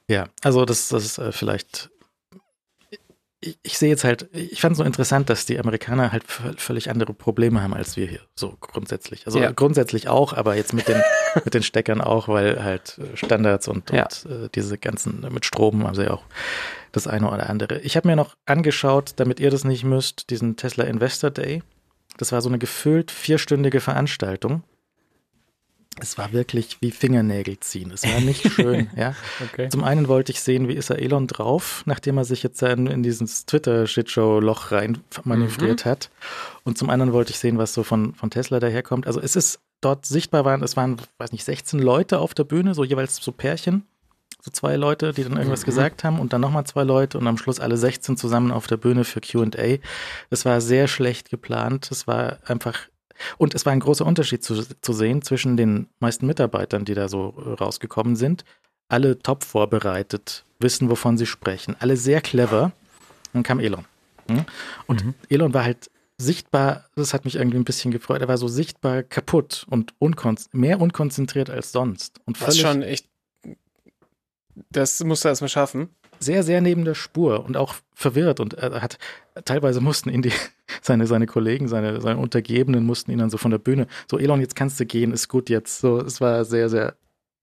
Ja, 0.09 0.29
also 0.43 0.65
das, 0.65 0.89
das 0.89 1.05
ist 1.05 1.19
äh, 1.19 1.33
vielleicht. 1.33 1.91
Ich, 3.47 3.59
ich 3.63 3.79
sehe 3.79 3.89
jetzt 3.89 4.05
halt, 4.05 4.29
ich 4.33 4.61
fand 4.61 4.73
es 4.73 4.79
so 4.79 4.85
interessant, 4.85 5.31
dass 5.31 5.47
die 5.47 5.59
Amerikaner 5.59 6.13
halt 6.13 6.25
völlig 6.59 6.91
andere 6.91 7.15
Probleme 7.15 7.63
haben 7.63 7.75
als 7.75 7.97
wir 7.97 8.07
hier, 8.07 8.21
so 8.35 8.57
grundsätzlich. 8.61 9.27
Also 9.27 9.39
Ja. 9.41 9.53
grundsätzlich 9.53 10.09
auch, 10.09 10.33
aber 10.33 10.57
jetzt 10.57 10.73
mit 10.73 10.89
den, 10.89 11.01
mit 11.45 11.55
den 11.55 11.63
Steckern 11.63 12.01
auch, 12.01 12.29
weil 12.29 12.63
halt 12.65 12.99
äh, 12.99 13.17
Standards 13.17 13.69
und, 13.69 13.91
Ja. 13.91 14.05
und 14.05 14.31
äh, 14.31 14.49
diese 14.55 14.79
ganzen, 14.79 15.25
mit 15.31 15.45
Strom 15.47 15.87
haben 15.87 15.95
sie 15.95 16.05
ja 16.05 16.11
auch 16.13 16.23
das 16.93 17.07
eine 17.07 17.31
oder 17.31 17.49
andere. 17.51 17.81
Ich 17.81 17.97
habe 17.97 18.09
mir 18.09 18.17
noch 18.17 18.37
angeschaut, 18.47 19.13
damit 19.17 19.39
ihr 19.41 19.51
das 19.51 19.65
nicht 19.65 19.85
müsst, 19.85 20.31
diesen 20.31 20.57
Tesla 20.57 20.85
Investor 20.85 21.31
Day. 21.31 21.63
Das 22.19 22.33
war 22.33 22.41
so 22.41 22.49
eine 22.49 22.59
gefüllt 22.59 23.11
vierstündige 23.11 23.81
Veranstaltung. 23.81 24.63
Es 25.99 26.19
war 26.19 26.33
wirklich 26.33 26.77
wie 26.81 26.91
Fingernägel 26.91 27.59
ziehen. 27.61 27.91
Es 27.91 28.05
war 28.05 28.21
nicht 28.21 28.53
schön, 28.53 28.91
ja. 28.97 29.15
Okay. 29.43 29.69
Zum 29.71 29.83
einen 29.83 30.09
wollte 30.09 30.33
ich 30.33 30.41
sehen, 30.43 30.69
wie 30.69 30.75
ist 30.75 30.91
er 30.91 30.99
Elon 30.99 31.27
drauf, 31.27 31.83
nachdem 31.87 32.19
er 32.19 32.25
sich 32.25 32.43
jetzt 32.43 32.63
in, 32.63 32.87
in 32.87 33.03
dieses 33.03 33.47
Twitter-Shitshow-Loch 33.47 34.73
rein 34.73 34.99
manövriert 35.25 35.85
hat. 35.85 36.11
Und 36.65 36.77
zum 36.77 36.91
anderen 36.91 37.13
wollte 37.13 37.31
ich 37.31 37.39
sehen, 37.39 37.57
was 37.57 37.73
so 37.73 37.83
von, 37.83 38.15
von 38.15 38.31
Tesla 38.31 38.61
daherkommt. 38.61 39.07
Also 39.07 39.21
es 39.21 39.37
ist 39.37 39.61
dort 39.81 40.05
sichtbar 40.05 40.45
waren, 40.45 40.63
es 40.63 40.77
waren, 40.77 40.97
weiß 41.19 41.33
nicht, 41.33 41.45
16 41.45 41.81
Leute 41.81 42.19
auf 42.19 42.35
der 42.35 42.45
Bühne, 42.45 42.75
so 42.75 42.85
jeweils 42.85 43.17
so 43.17 43.33
Pärchen. 43.33 43.87
So 44.43 44.51
zwei 44.51 44.77
Leute, 44.77 45.13
die 45.13 45.25
dann 45.25 45.37
irgendwas 45.37 45.65
gesagt 45.65 46.05
haben 46.05 46.21
und 46.21 46.33
dann 46.33 46.41
nochmal 46.41 46.65
zwei 46.65 46.85
Leute 46.85 47.19
und 47.19 47.27
am 47.27 47.37
Schluss 47.37 47.59
alle 47.59 47.77
16 47.77 48.17
zusammen 48.17 48.53
auf 48.53 48.69
der 48.69 48.77
Bühne 48.77 49.05
für 49.05 49.21
QA. 49.21 49.79
Es 50.31 50.45
war 50.45 50.61
sehr 50.61 50.87
schlecht 50.87 51.31
geplant. 51.31 51.91
Es 51.91 52.07
war 52.07 52.39
einfach 52.47 52.79
und 53.39 53.55
es 53.55 53.65
war 53.67 53.73
ein 53.73 53.81
großer 53.81 54.05
Unterschied 54.07 54.43
zu, 54.43 54.63
zu 54.81 54.93
sehen 54.93 55.23
zwischen 55.23 55.57
den 55.57 55.89
meisten 56.01 56.27
Mitarbeitern, 56.27 56.85
die 56.85 56.95
da 56.95 57.09
so 57.09 57.35
äh, 57.39 57.51
rausgekommen 57.55 58.17
sind. 58.17 58.45
Alle 58.89 59.19
top 59.19 59.43
vorbereitet, 59.45 60.45
wissen, 60.61 60.89
wovon 60.91 61.19
sie 61.19 61.27
sprechen, 61.27 61.77
alle 61.79 61.97
sehr 61.97 62.21
clever. 62.21 62.73
Dann 63.33 63.43
kam 63.43 63.59
Elon. 63.61 63.85
Hm? 64.31 64.45
Und 64.87 65.05
Mhm. 65.05 65.15
Elon 65.29 65.55
war 65.55 65.65
halt 65.65 65.91
sichtbar, 66.19 66.87
das 66.95 67.13
hat 67.13 67.25
mich 67.25 67.37
irgendwie 67.37 67.59
ein 67.59 67.65
bisschen 67.65 67.91
gefreut, 67.91 68.21
er 68.21 68.29
war 68.29 68.39
so 68.39 68.49
sichtbar 68.49 69.03
kaputt 69.03 69.67
und 69.69 69.93
unkon 69.99 70.39
mehr 70.53 70.81
unkonzentriert 70.81 71.51
als 71.51 71.73
sonst. 71.73 72.21
Und 72.25 72.41
Was 72.41 72.57
völlig 72.57 72.61
schon 72.63 72.83
echt, 72.83 73.07
das 74.71 75.03
musst 75.05 75.25
du 75.25 75.29
erstmal 75.29 75.49
schaffen. 75.49 75.91
Sehr, 76.19 76.43
sehr 76.43 76.61
neben 76.61 76.85
der 76.85 76.95
Spur 76.95 77.45
und 77.45 77.57
auch 77.57 77.75
verwirrt 77.95 78.41
und 78.41 78.55
er 78.55 78.83
hat 78.83 78.99
teilweise 79.45 79.81
mussten 79.81 80.11
ihn 80.11 80.23
die, 80.23 80.33
seine, 80.83 81.07
seine 81.07 81.27
Kollegen, 81.27 81.69
seine, 81.69 82.01
seine 82.01 82.19
Untergebenen 82.19 82.85
mussten 82.85 83.11
ihn 83.11 83.19
dann 83.19 83.31
so 83.31 83.39
von 83.39 83.51
der 83.51 83.59
Bühne, 83.59 83.87
so 84.11 84.19
Elon, 84.19 84.41
jetzt 84.41 84.57
kannst 84.57 84.79
du 84.81 84.87
gehen, 84.87 85.13
ist 85.13 85.29
gut 85.29 85.51
jetzt. 85.51 85.81
So, 85.81 86.01
es 86.01 86.21
war 86.21 86.45
sehr, 86.45 86.69
sehr 86.69 86.97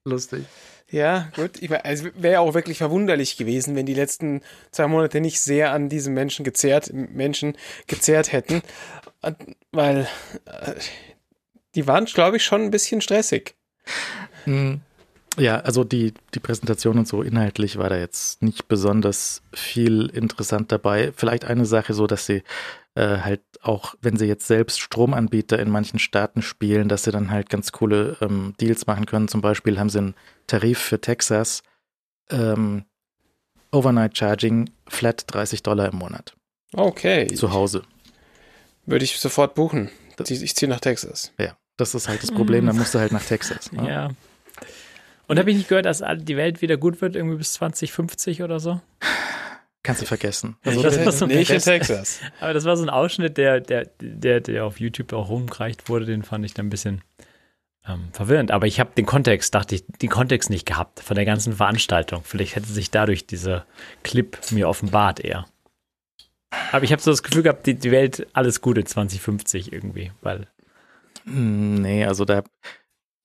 lustig. 0.06 0.46
Ja, 0.90 1.32
gut. 1.36 1.62
Ich 1.62 1.72
meine, 1.72 1.86
es 1.86 2.04
wäre 2.04 2.34
ja 2.34 2.40
auch 2.40 2.54
wirklich 2.54 2.78
verwunderlich 2.78 3.36
gewesen, 3.36 3.76
wenn 3.76 3.88
die 3.88 3.96
letzten 3.96 4.42
zwei 4.70 4.88
Monate 4.88 5.22
nicht 5.22 5.40
sehr 5.40 5.72
an 5.72 5.90
diesem 5.90 6.14
Menschen 6.14 6.46
gezehrt, 6.46 6.94
Menschen 6.94 7.58
gezehrt 7.88 8.32
hätten. 8.32 8.62
Weil 9.72 10.08
äh, 10.46 10.74
die 11.74 11.88
waren, 11.88 12.06
glaube 12.06 12.38
ich, 12.38 12.44
schon 12.44 12.62
ein 12.62 12.70
bisschen 12.70 13.02
stressig. 13.02 13.56
Hm. 14.44 14.82
Ja, 15.38 15.60
also 15.62 15.84
die, 15.84 16.14
die 16.36 16.40
Präsentation 16.40 17.00
und 17.00 17.08
so 17.08 17.24
inhaltlich 17.24 17.78
war 17.78 17.90
da 17.90 17.98
jetzt 17.98 18.44
nicht 18.44 18.68
besonders 18.68 19.42
viel 19.54 20.06
interessant 20.08 20.72
dabei. 20.72 21.12
Vielleicht 21.16 21.46
eine 21.46 21.66
Sache 21.66 21.94
so, 21.96 22.06
dass 22.06 22.28
sie 22.28 22.44
äh, 22.96 23.18
halt 23.18 23.42
auch, 23.62 23.96
wenn 24.02 24.16
sie 24.18 24.26
jetzt 24.28 24.46
selbst 24.46 24.80
Stromanbieter 24.80 25.58
in 25.58 25.72
manchen 25.72 25.98
Staaten 25.98 26.44
spielen, 26.44 26.88
dass 26.88 27.04
sie 27.04 27.12
dann 27.12 27.32
halt 27.32 27.50
ganz 27.50 27.72
coole 27.72 28.16
ähm, 28.22 28.54
Deals 28.62 28.86
machen 28.86 29.08
können. 29.08 29.28
Zum 29.28 29.42
Beispiel 29.42 29.80
haben 29.80 29.90
sie 29.90 30.00
einen 30.00 30.16
Tarif 30.46 30.78
für 30.78 31.02
Texas, 31.02 31.64
ähm, 32.30 32.86
Overnight 33.72 34.16
Charging, 34.16 34.70
flat 34.88 35.24
30 35.34 35.64
Dollar 35.64 35.92
im 35.92 35.98
Monat 35.98 36.36
Okay. 36.76 37.28
zu 37.34 37.54
Hause. 37.54 37.84
Würde 38.86 39.06
ich 39.06 39.20
sofort 39.20 39.56
buchen. 39.56 39.90
Ich 40.28 40.56
ziehe 40.56 40.70
nach 40.70 40.80
Texas. 40.80 41.32
Ja, 41.40 41.58
das 41.78 41.96
ist 41.96 42.08
halt 42.08 42.22
das 42.22 42.32
Problem, 42.32 42.68
da 42.68 42.74
musst 42.74 42.94
du 42.94 43.00
halt 43.00 43.12
nach 43.12 43.24
Texas. 43.24 43.72
ne? 43.72 43.88
Ja. 43.90 44.10
Und 45.28 45.40
habe 45.40 45.50
ich 45.52 45.58
nicht 45.58 45.70
gehört, 45.70 45.86
dass 45.86 46.04
die 46.18 46.38
Welt 46.38 46.62
wieder 46.62 46.78
gut 46.78 47.02
wird, 47.02 47.16
irgendwie 47.16 47.38
bis 47.38 47.54
2050 47.54 48.44
oder 48.44 48.60
so? 48.60 48.82
Kannst 49.84 50.02
du 50.02 50.06
vergessen. 50.06 50.56
Also 50.66 50.82
das 50.82 51.06
war 51.06 51.12
so 51.12 51.26
nicht 51.26 51.50
in. 51.50 51.60
Texas. 51.60 52.20
Aber 52.40 52.54
das 52.54 52.66
war 52.66 52.78
so 52.78 52.84
ein 52.84 52.90
Ausschnitt, 52.90 53.38
der, 53.38 53.60
der, 53.60 53.90
der, 54.00 54.42
der 54.42 54.66
auf 54.66 54.80
YouTube 54.80 55.14
auch 55.14 55.30
rumgereicht 55.30 55.90
wurde, 55.90 56.06
den 56.06 56.24
fand 56.24 56.46
ich 56.46 56.54
dann 56.54 56.68
ein 56.68 56.70
bisschen 56.70 57.02
ähm, 57.88 58.10
verwirrend. 58.12 58.52
Aber 58.52 58.68
ich 58.68 58.80
habe 58.80 58.92
den 58.96 59.06
Kontext, 59.06 59.54
dachte 59.56 59.76
ich, 59.76 59.86
den 59.88 60.10
Kontext 60.10 60.50
nicht 60.50 60.66
gehabt 60.66 61.00
von 61.02 61.16
der 61.16 61.26
ganzen 61.26 61.54
Veranstaltung. 61.54 62.22
Vielleicht 62.24 62.56
hätte 62.56 62.68
sich 62.68 62.92
dadurch 62.92 63.28
dieser 63.28 63.66
Clip 64.04 64.38
mir 64.52 64.70
offenbart 64.70 65.20
eher. 65.20 65.46
Aber 66.72 66.84
ich 66.84 66.92
habe 66.92 67.02
so 67.02 67.12
das 67.12 67.24
Gefühl 67.24 67.44
gehabt, 67.44 67.66
die, 67.66 67.74
die 67.74 67.92
Welt 67.92 68.28
alles 68.34 68.62
Gute 68.62 68.84
2050 68.84 69.74
irgendwie, 69.74 70.12
weil 70.22 70.48
Hm, 71.26 71.82
Nee, 71.82 72.06
also 72.06 72.26
da, 72.26 72.44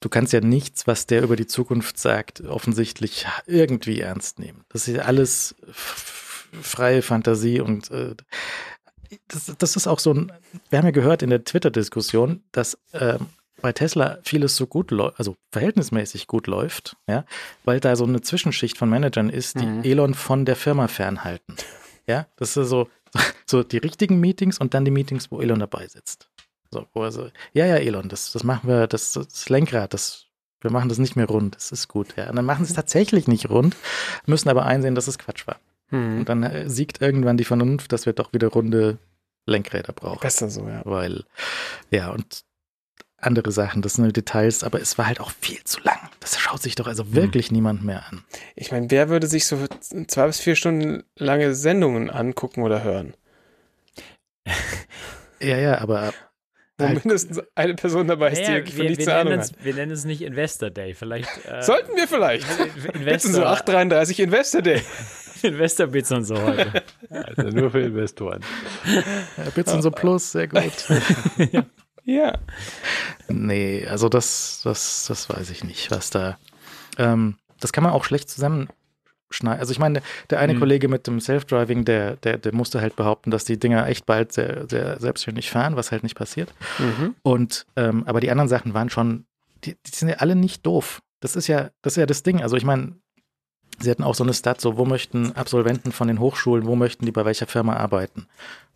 du 0.00 0.08
kannst 0.08 0.32
ja 0.32 0.40
nichts, 0.40 0.86
was 0.86 1.06
der 1.06 1.22
über 1.22 1.36
die 1.36 1.46
Zukunft 1.46 1.98
sagt, 1.98 2.40
offensichtlich 2.42 3.26
irgendwie 3.46 4.00
ernst 4.00 4.38
nehmen. 4.38 4.64
Das 4.68 4.88
ist 4.88 4.96
ja 4.96 5.02
alles 5.02 5.54
freie 5.72 7.02
Fantasie 7.02 7.60
und 7.60 7.90
äh, 7.90 8.14
das, 9.28 9.54
das 9.58 9.76
ist 9.76 9.86
auch 9.86 9.98
so 9.98 10.12
ein, 10.12 10.32
wir 10.70 10.78
haben 10.78 10.86
ja 10.86 10.92
gehört 10.92 11.22
in 11.22 11.30
der 11.30 11.44
Twitter-Diskussion, 11.44 12.42
dass 12.52 12.78
ähm, 12.92 13.26
bei 13.60 13.72
Tesla 13.72 14.18
vieles 14.22 14.56
so 14.56 14.66
gut 14.66 14.90
läuft, 14.90 15.18
also 15.18 15.34
verhältnismäßig 15.50 16.26
gut 16.26 16.46
läuft, 16.46 16.96
ja, 17.08 17.24
weil 17.64 17.80
da 17.80 17.96
so 17.96 18.04
eine 18.04 18.20
Zwischenschicht 18.20 18.78
von 18.78 18.88
Managern 18.88 19.30
ist, 19.30 19.58
die 19.60 19.66
Mhm. 19.66 19.82
Elon 19.82 20.14
von 20.14 20.44
der 20.44 20.56
Firma 20.56 20.88
fernhalten. 20.88 21.56
Ja, 22.06 22.26
das 22.36 22.56
ist 22.56 22.68
so, 22.68 22.88
so 23.46 23.62
die 23.62 23.78
richtigen 23.78 24.20
Meetings 24.20 24.58
und 24.58 24.74
dann 24.74 24.84
die 24.84 24.90
Meetings, 24.90 25.30
wo 25.30 25.40
Elon 25.40 25.58
dabei 25.58 25.88
sitzt. 25.88 26.27
So, 26.70 26.86
wo 26.92 27.04
er 27.04 27.12
so, 27.12 27.30
ja, 27.52 27.66
ja, 27.66 27.76
Elon, 27.76 28.08
das, 28.08 28.32
das 28.32 28.44
machen 28.44 28.68
wir, 28.68 28.86
das, 28.86 29.12
das 29.12 29.48
Lenkrad, 29.48 29.94
das, 29.94 30.26
wir 30.60 30.70
machen 30.70 30.88
das 30.88 30.98
nicht 30.98 31.16
mehr 31.16 31.26
rund, 31.26 31.56
das 31.56 31.72
ist 31.72 31.88
gut, 31.88 32.14
ja. 32.16 32.28
Und 32.28 32.36
dann 32.36 32.44
machen 32.44 32.64
sie 32.64 32.70
es 32.70 32.76
tatsächlich 32.76 33.26
nicht 33.26 33.48
rund, 33.48 33.76
müssen 34.26 34.48
aber 34.48 34.66
einsehen, 34.66 34.94
dass 34.94 35.08
es 35.08 35.18
Quatsch 35.18 35.46
war. 35.46 35.56
Hm. 35.88 36.20
Und 36.20 36.28
dann 36.28 36.42
äh, 36.42 36.68
siegt 36.68 37.00
irgendwann 37.00 37.38
die 37.38 37.44
Vernunft, 37.44 37.92
dass 37.92 38.04
wir 38.04 38.12
doch 38.12 38.32
wieder 38.32 38.48
runde 38.48 38.98
Lenkräder 39.46 39.94
braucht. 39.94 40.20
Besser 40.20 40.50
so, 40.50 40.68
ja. 40.68 40.82
Weil, 40.84 41.24
ja, 41.90 42.10
und 42.10 42.44
andere 43.16 43.50
Sachen, 43.50 43.82
das 43.82 43.94
sind 43.94 44.04
nur 44.04 44.12
Details, 44.12 44.62
aber 44.62 44.80
es 44.80 44.98
war 44.98 45.06
halt 45.06 45.20
auch 45.20 45.30
viel 45.30 45.62
zu 45.64 45.80
lang. 45.80 45.98
Das 46.20 46.38
schaut 46.38 46.62
sich 46.62 46.74
doch 46.74 46.86
also 46.86 47.14
wirklich 47.14 47.50
niemand 47.50 47.82
mehr 47.82 48.06
an. 48.06 48.22
Ich 48.54 48.70
meine, 48.70 48.90
wer 48.90 49.08
würde 49.08 49.26
sich 49.26 49.46
so 49.46 49.58
zwei 50.06 50.26
bis 50.26 50.38
vier 50.38 50.54
Stunden 50.54 51.02
lange 51.16 51.54
Sendungen 51.54 52.10
angucken 52.10 52.62
oder 52.62 52.82
hören? 52.82 53.14
Ja, 55.40 55.56
ja, 55.56 55.78
aber 55.78 56.12
Wo 56.80 56.86
Halt- 56.86 57.04
mindestens 57.04 57.40
eine 57.56 57.74
Person 57.74 58.06
dabei 58.06 58.30
ist, 58.30 58.38
die 58.38 58.42
Naja, 58.44 58.54
wirklich 58.56 58.74
von 58.76 58.82
wir, 58.84 58.90
nichts 58.90 59.06
wir, 59.06 59.14
Ahnung 59.16 59.28
nennen 59.32 59.42
hat. 59.42 59.50
es, 59.58 59.64
wir 59.64 59.74
nennen 59.74 59.92
es 59.92 60.04
nicht 60.04 60.22
Investor 60.22 60.70
Day. 60.70 60.94
Vielleicht. 60.94 61.28
Äh, 61.46 61.62
Sollten 61.62 61.96
wir 61.96 62.06
vielleicht. 62.06 62.46
Investor, 62.94 63.32
so 63.32 63.44
833 63.44 64.20
Investor 64.20 64.62
Day. 64.62 64.82
Investor 65.42 65.86
Bits 65.88 66.12
und 66.12 66.24
so 66.24 66.40
heute. 66.40 66.82
Also 67.10 67.42
nur 67.50 67.70
für 67.70 67.80
Investoren. 67.80 68.42
äh, 69.36 69.50
Bits 69.54 69.72
und 69.72 69.82
so 69.82 69.90
Plus, 69.90 70.32
sehr 70.32 70.46
gut. 70.48 70.62
Ja. 72.04 72.38
Nee, 73.28 73.86
also 73.86 74.08
das, 74.08 74.60
das, 74.64 75.04
das 75.08 75.28
weiß 75.28 75.50
ich 75.50 75.64
nicht, 75.64 75.90
was 75.90 76.10
da. 76.10 76.38
Ähm, 76.96 77.36
das 77.60 77.72
kann 77.72 77.84
man 77.84 77.92
auch 77.92 78.04
schlecht 78.04 78.30
zusammenschneiden. 79.30 79.60
Also 79.60 79.72
ich 79.72 79.78
meine, 79.78 80.02
der 80.30 80.40
eine 80.40 80.54
Mhm. 80.54 80.58
Kollege 80.58 80.88
mit 80.88 81.06
dem 81.06 81.20
Self-Driving, 81.20 81.84
der, 81.84 82.16
der, 82.16 82.38
der 82.38 82.54
musste 82.54 82.80
halt 82.80 82.96
behaupten, 82.96 83.30
dass 83.30 83.44
die 83.44 83.58
Dinger 83.58 83.86
echt 83.86 84.06
bald 84.06 84.32
sehr, 84.32 84.68
sehr 84.68 84.98
selbstständig 85.00 85.50
fahren, 85.50 85.76
was 85.76 85.92
halt 85.92 86.02
nicht 86.02 86.16
passiert. 86.16 86.52
Mhm. 86.78 87.14
Und 87.22 87.66
ähm, 87.76 88.04
aber 88.06 88.20
die 88.20 88.30
anderen 88.30 88.48
Sachen 88.48 88.74
waren 88.74 88.90
schon, 88.90 89.24
die, 89.64 89.74
die 89.74 89.90
sind 89.94 90.08
ja 90.08 90.16
alle 90.16 90.36
nicht 90.36 90.64
doof. 90.66 91.00
Das 91.20 91.36
ist 91.36 91.46
ja, 91.48 91.70
das 91.82 91.94
ist 91.94 91.98
ja 91.98 92.06
das 92.06 92.22
Ding. 92.22 92.42
Also 92.42 92.56
ich 92.56 92.64
meine, 92.64 92.94
sie 93.80 93.90
hatten 93.90 94.04
auch 94.04 94.14
so 94.14 94.24
eine 94.24 94.34
Stat, 94.34 94.60
so 94.60 94.76
wo 94.76 94.84
möchten 94.84 95.32
Absolventen 95.32 95.92
von 95.92 96.08
den 96.08 96.20
Hochschulen, 96.20 96.66
wo 96.66 96.76
möchten 96.76 97.06
die 97.06 97.12
bei 97.12 97.24
welcher 97.24 97.46
Firma 97.46 97.76
arbeiten? 97.76 98.26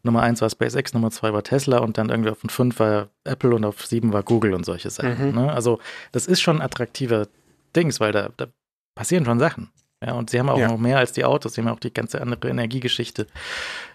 Nummer 0.04 0.22
eins 0.22 0.40
war 0.42 0.50
SpaceX, 0.50 0.94
Nummer 0.94 1.12
zwei 1.12 1.32
war 1.32 1.44
Tesla 1.44 1.78
und 1.78 1.96
dann 1.96 2.08
irgendwie 2.08 2.30
auf 2.30 2.40
den 2.40 2.50
fünf 2.50 2.80
war 2.80 3.08
Apple 3.22 3.54
und 3.54 3.64
auf 3.64 3.86
sieben 3.86 4.12
war 4.12 4.24
Google 4.24 4.52
und 4.54 4.64
solche 4.64 4.90
Sachen. 4.90 5.28
Mhm. 5.28 5.34
Ne? 5.36 5.52
Also 5.52 5.78
das 6.10 6.26
ist 6.26 6.40
schon 6.40 6.56
ein 6.56 6.62
attraktiver 6.62 7.28
Dings, 7.76 8.00
weil 8.00 8.10
da, 8.10 8.30
da 8.36 8.48
passieren 8.96 9.24
schon 9.24 9.38
Sachen. 9.38 9.70
Ja, 10.04 10.14
und 10.14 10.30
sie 10.30 10.38
haben 10.38 10.48
auch 10.48 10.58
Ja. 10.58 10.68
noch 10.68 10.78
mehr 10.78 10.98
als 10.98 11.12
die 11.12 11.24
Autos, 11.24 11.54
sie 11.54 11.60
haben 11.60 11.68
auch 11.68 11.78
die 11.80 11.92
ganze 11.94 12.20
andere 12.20 12.48
Energiegeschichte 12.48 13.26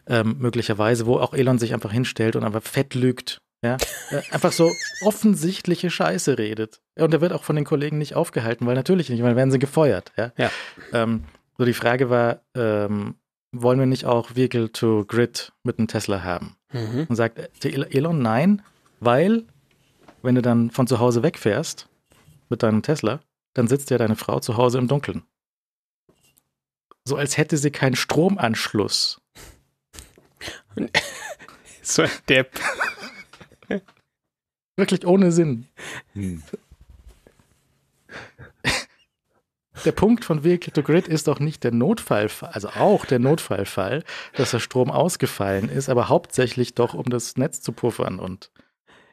ähm, 0.07 0.37
möglicherweise, 0.39 1.05
wo 1.05 1.17
auch 1.19 1.33
Elon 1.33 1.59
sich 1.59 1.73
einfach 1.73 1.91
hinstellt 1.91 2.35
und 2.35 2.43
einfach 2.43 2.63
fett 2.63 2.95
lügt. 2.95 3.39
Ja, 3.63 3.77
äh, 4.11 4.21
einfach 4.31 4.51
so 4.51 4.71
offensichtliche 5.01 5.89
Scheiße 5.89 6.37
redet. 6.37 6.79
Und 6.95 7.11
der 7.11 7.21
wird 7.21 7.33
auch 7.33 7.43
von 7.43 7.55
den 7.55 7.65
Kollegen 7.65 7.97
nicht 7.97 8.15
aufgehalten, 8.15 8.67
weil 8.67 8.75
natürlich 8.75 9.09
nicht, 9.09 9.19
weil 9.21 9.29
dann 9.29 9.35
werden 9.37 9.51
sie 9.51 9.57
gefeuert. 9.59 10.11
Ja. 10.15 10.31
Ja. 10.37 10.51
Ähm, 10.93 11.23
so 11.57 11.65
die 11.65 11.73
Frage 11.73 12.09
war, 12.11 12.41
ähm, 12.55 13.15
wollen 13.51 13.79
wir 13.79 13.87
nicht 13.87 14.05
auch 14.05 14.35
Vehicle 14.35 14.71
to 14.71 15.05
Grid 15.07 15.53
mit 15.63 15.79
einem 15.79 15.87
Tesla 15.87 16.23
haben? 16.23 16.55
Mhm. 16.71 17.07
Und 17.09 17.15
sagt 17.15 17.39
äh, 17.65 17.69
Elon, 17.89 18.21
nein, 18.21 18.61
weil 18.99 19.43
wenn 20.21 20.35
du 20.35 20.41
dann 20.43 20.69
von 20.69 20.85
zu 20.85 20.99
Hause 20.99 21.23
wegfährst 21.23 21.89
mit 22.49 22.61
deinem 22.61 22.83
Tesla, 22.83 23.21
dann 23.55 23.67
sitzt 23.67 23.89
ja 23.89 23.97
deine 23.97 24.15
Frau 24.15 24.39
zu 24.39 24.55
Hause 24.57 24.77
im 24.77 24.87
Dunkeln. 24.87 25.23
So 27.07 27.15
als 27.15 27.37
hätte 27.37 27.55
sie 27.55 27.71
keinen 27.71 27.95
Stromanschluss. 27.95 29.21
So 31.81 32.01
ein 32.01 32.09
Depp. 32.27 32.59
Wirklich 34.75 35.07
ohne 35.07 35.31
Sinn. 35.31 35.69
Hm. 36.11 36.43
Der 39.85 39.91
Punkt 39.93 40.25
von 40.25 40.43
Vehicle 40.43 40.73
to 40.73 40.83
Grid 40.83 41.07
ist 41.07 41.29
doch 41.29 41.39
nicht 41.39 41.63
der 41.63 41.71
Notfallfall, 41.71 42.49
also 42.49 42.67
auch 42.71 43.05
der 43.05 43.19
Notfallfall, 43.19 44.03
dass 44.33 44.51
der 44.51 44.59
Strom 44.59 44.91
ausgefallen 44.91 45.69
ist, 45.69 45.87
aber 45.87 46.09
hauptsächlich 46.09 46.75
doch, 46.75 46.93
um 46.93 47.05
das 47.05 47.37
Netz 47.37 47.61
zu 47.61 47.71
puffern 47.71 48.19
und 48.19 48.51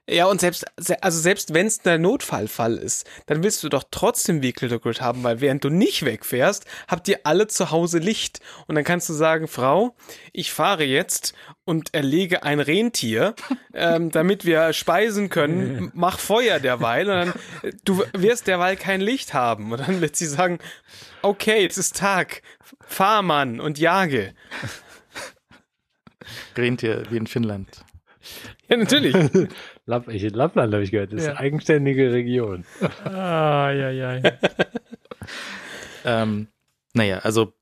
Ja, 0.06 0.26
und 0.26 0.39
selbst, 0.39 0.66
se- 0.76 1.02
also 1.02 1.18
selbst 1.18 1.55
wenn 1.55 1.66
es 1.66 1.78
der 1.78 1.97
Notfallfall 1.98 2.76
ist, 2.76 3.06
dann 3.24 3.43
willst 3.43 3.62
du 3.62 3.70
doch 3.70 3.85
trotzdem 3.90 4.43
Vehicle 4.43 4.78
Grid 4.78 5.01
haben, 5.01 5.22
weil 5.22 5.40
während 5.40 5.64
du 5.64 5.70
nicht 5.70 6.05
wegfährst, 6.05 6.66
habt 6.89 7.09
ihr 7.09 7.20
alle 7.24 7.47
zu 7.47 7.70
Hause 7.70 8.01
Licht. 8.01 8.40
Und 8.66 8.74
dann 8.74 8.85
kannst 8.85 9.09
du 9.09 9.14
sagen, 9.14 9.48
Frau, 9.48 9.97
ich 10.35 10.52
fahre 10.52 10.85
jetzt 10.85 11.32
und 11.64 11.94
erlege 11.94 12.43
ein 12.43 12.60
Rentier, 12.60 13.35
ähm, 13.72 14.10
damit 14.10 14.44
wir 14.44 14.74
speisen 14.74 15.31
können. 15.31 15.90
Mach 15.94 16.18
Feuer 16.18 16.60
derweil. 16.60 17.09
Und 17.09 17.16
dann, 17.62 17.72
du 17.86 18.05
wirst 18.12 18.47
derweil 18.47 18.76
kein 18.76 19.01
Licht 19.01 19.32
haben. 19.32 19.72
Und 19.72 19.81
dann 19.81 20.02
wird 20.02 20.16
sie 20.16 20.26
sagen, 20.26 20.59
okay, 21.22 21.64
es 21.66 21.78
ist 21.78 21.97
Tag, 21.97 22.43
fahr 22.86 23.22
Mann 23.22 23.59
und 23.59 23.78
jage. 23.78 24.35
Rentier 26.56 27.05
wie 27.10 27.16
in 27.16 27.26
Finnland. 27.26 27.68
Ja, 28.68 28.76
natürlich. 28.76 29.14
Lapp, 29.86 30.09
ich, 30.09 30.23
Lappland 30.35 30.73
habe 30.73 30.82
ich 30.82 30.90
gehört, 30.90 31.12
das 31.12 31.20
ist 31.20 31.27
Ja. 31.27 31.32
eine 31.32 31.40
eigenständige 31.40 32.12
Region. 32.12 32.65
Ah, 33.05 33.70
ja, 33.70 33.90
ja. 33.90 34.20
Ähm, 36.05 36.48
naja, 36.93 37.19
also 37.19 37.52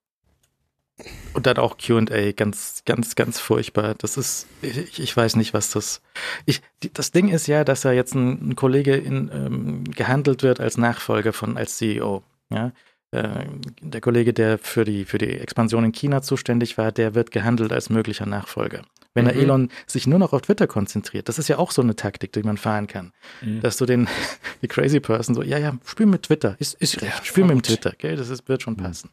und 1.35 1.47
dann 1.47 1.57
auch 1.57 1.79
Q&A, 1.79 2.33
ganz, 2.33 2.83
ganz, 2.85 3.15
ganz 3.17 3.41
furchtbar. 3.41 3.95
Das 3.97 4.17
ist, 4.17 4.47
ich, 4.61 5.01
ich 5.01 5.17
weiß 5.17 5.37
nicht, 5.37 5.55
was 5.55 5.71
das. 5.71 6.03
Ich, 6.47 6.61
das 6.93 7.11
Ding 7.11 7.29
ist 7.29 7.47
ja, 7.49 7.65
dass 7.65 7.81
da 7.81 7.93
jetzt 7.93 8.15
ein, 8.15 8.51
ein 8.51 8.57
Kollege 8.57 8.95
in, 8.97 9.31
ähm, 9.33 9.85
gehandelt 9.85 10.43
wird 10.43 10.61
als 10.61 10.77
Nachfolger 10.77 11.33
von, 11.33 11.57
als 11.57 11.79
CEO. 11.79 12.23
Ja, 12.51 12.73
äh, 13.13 13.45
der 13.81 14.01
Kollege, 14.01 14.33
der 14.33 14.59
für 14.59 14.85
die 14.85 15.05
für 15.05 15.19
die 15.19 15.31
Expansion 15.39 15.85
in 15.85 15.93
China 15.93 16.21
zuständig 16.23 16.77
war, 16.79 16.93
der 16.93 17.15
wird 17.15 17.31
gehandelt 17.31 17.73
als 17.73 17.89
möglicher 17.91 18.27
Nachfolger. 18.27 18.83
Wenn 19.15 19.27
der 19.27 19.35
Mhm. 19.35 19.41
Elon 19.41 19.69
sich 19.87 20.07
nur 20.07 20.19
noch 20.19 20.33
auf 20.33 20.41
Twitter 20.43 20.67
konzentriert, 20.67 21.29
das 21.29 21.39
ist 21.39 21.49
ja 21.49 21.59
auch 21.59 21.71
so 21.71 21.83
eine 21.83 21.95
Taktik, 21.95 22.33
die 22.33 22.43
man 22.43 22.57
fahren 22.57 22.87
kann, 22.87 23.13
Mhm. 23.43 23.61
dass 23.61 23.77
du 23.77 23.85
den 23.87 24.09
die 24.63 24.69
crazy 24.69 25.01
Person 25.01 25.35
so, 25.35 25.43
ja 25.43 25.59
ja, 25.59 25.77
spiel 25.85 26.07
mit 26.07 26.23
Twitter, 26.25 26.57
ist 26.59 26.75
ist 26.81 27.01
recht, 27.03 27.27
spiel 27.27 27.45
mit 27.45 27.51
dem 27.53 27.59
gut. 27.59 27.67
Twitter, 27.67 27.93
gell, 27.99 28.17
das 28.17 28.29
ist, 28.31 28.49
wird 28.49 28.63
schon 28.63 28.77
passen. 28.77 29.11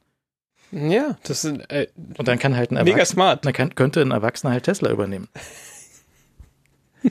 Ja, 0.71 1.17
das 1.23 1.43
ist 1.45 1.59
äh, 1.71 1.87
Und 2.17 2.27
dann 2.27 2.37
kann 2.39 2.55
halt 2.55 2.69
ein 2.71 2.75
mega 2.75 2.91
Erwachsener, 2.97 3.05
smart. 3.05 3.45
dann 3.45 3.53
kann, 3.53 3.73
könnte 3.75 4.01
ein 4.01 4.11
Erwachsener 4.11 4.51
halt 4.53 4.63
Tesla 4.63 4.91
übernehmen. 4.91 5.27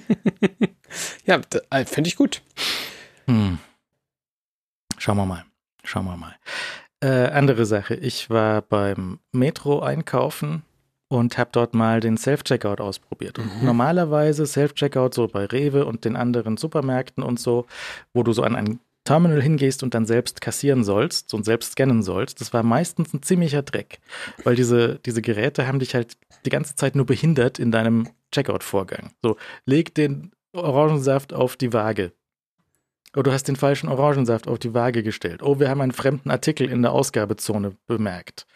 Ja, 1.27 1.41
äh, 1.71 1.85
finde 1.85 2.09
ich 2.09 2.17
gut. 2.17 2.43
Hm. 3.27 3.59
Schauen 4.97 5.17
wir 5.19 5.27
mal. 5.27 5.45
Schauen 5.85 6.07
wir 6.07 6.17
mal. 6.17 6.35
Äh, 7.01 7.29
andere 7.31 7.65
Sache. 7.65 7.95
Ich 7.95 8.29
war 8.29 8.63
beim 8.63 9.21
Metro 9.33 9.81
einkaufen 9.81 10.63
und 11.09 11.39
habe 11.39 11.51
dort 11.53 11.75
mal 11.75 12.01
den 12.01 12.17
Self-Checkout 12.17 12.81
ausprobiert. 12.81 13.39
Und 13.39 13.61
Mhm. 13.61 13.67
Normalerweise 13.67 14.47
Self-Checkout 14.47 15.15
so 15.15 15.29
bei 15.29 15.47
Rewe 15.47 15.87
und 15.87 16.05
den 16.05 16.17
anderen 16.17 16.57
Supermärkten 16.57 17.23
und 17.23 17.41
so, 17.41 17.67
wo 18.13 18.23
du 18.23 18.33
so 18.33 18.43
an 18.43 18.57
ein 18.57 18.81
Terminal 19.05 19.41
hingehst 19.41 19.83
und 19.83 19.95
dann 19.95 20.05
selbst 20.05 20.43
kassieren 20.43 20.85
sollst 20.85 21.33
und 21.33 21.45
selbst 21.47 21.73
scannen 21.73 22.03
sollst, 22.03 22.43
das 22.43 22.53
war 22.53 22.63
meistens 22.63 23.15
ein 23.15 23.23
ziemlicher 23.23 23.63
Dreck, 23.63 24.01
weil 24.45 24.55
diese, 24.55 24.99
diese 25.07 25.23
Geräte 25.23 25.67
haben 25.67 25.79
dich 25.79 25.95
halt 25.95 26.19
die 26.45 26.51
ganze 26.51 26.77
Zeit 26.77 26.95
nur 26.95 27.07
behindert 27.07 27.59
in 27.59 27.73
deinem 27.73 28.09
Checkout-Vorgang. 28.33 29.13
So, 29.23 29.39
leg 29.65 29.95
den 29.95 30.33
Orangensaft 30.53 31.33
auf 31.33 31.57
die 31.57 31.73
Waage. 31.73 32.13
Oh, 33.17 33.23
du 33.23 33.33
hast 33.33 33.45
den 33.45 33.57
falschen 33.57 33.89
Orangensaft 33.89 34.49
auf 34.49 34.59
die 34.59 34.75
Waage 34.75 35.03
gestellt. 35.03 35.43
Oh, 35.43 35.59
wir 35.59 35.71
haben 35.71 35.81
einen 35.81 35.93
fremden 35.93 36.31
Artikel 36.31 36.69
in 36.69 36.83
der 36.83 36.93
Ausgabezone 36.93 37.77
bemerkt. 37.87 38.47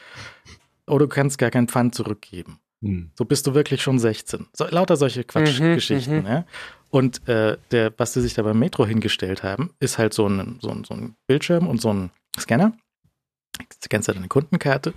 Oh, 0.87 0.99
du 0.99 1.09
kannst 1.09 1.39
gar 1.39 1.51
kein 1.51 1.69
Pfand 1.69 1.95
zurückgeben. 1.95 2.59
Hm. 2.83 3.11
So 3.17 3.25
bist 3.25 3.47
du 3.47 3.55
wirklich 3.55 3.83
schon 3.83 3.99
16. 3.99 4.49
So, 4.53 4.67
lauter 4.67 4.97
solche 4.97 5.25
Quatschgeschichten. 5.25 6.21
Mhm, 6.21 6.27
ja? 6.27 6.45
Und 6.91 7.27
äh, 7.29 7.57
der, 7.71 7.95
was 7.97 8.13
sie 8.13 8.21
sich 8.21 8.35
da 8.35 8.43
beim 8.43 8.59
Metro 8.59 8.85
hingestellt 8.85 9.43
haben, 9.43 9.71
ist 9.81 9.97
halt 9.97 10.13
so 10.13 10.29
ein, 10.29 10.59
so 10.61 10.69
ein, 10.69 10.85
so 10.85 10.93
ein 10.93 11.17
Bildschirm 11.27 11.67
und 11.67 11.81
so 11.81 11.93
ein 11.93 12.11
Scanner. 12.39 12.73
Du 13.59 13.65
scannst 13.85 14.09
ja 14.09 14.15
deine 14.15 14.29
Kundenkarte. 14.29 14.93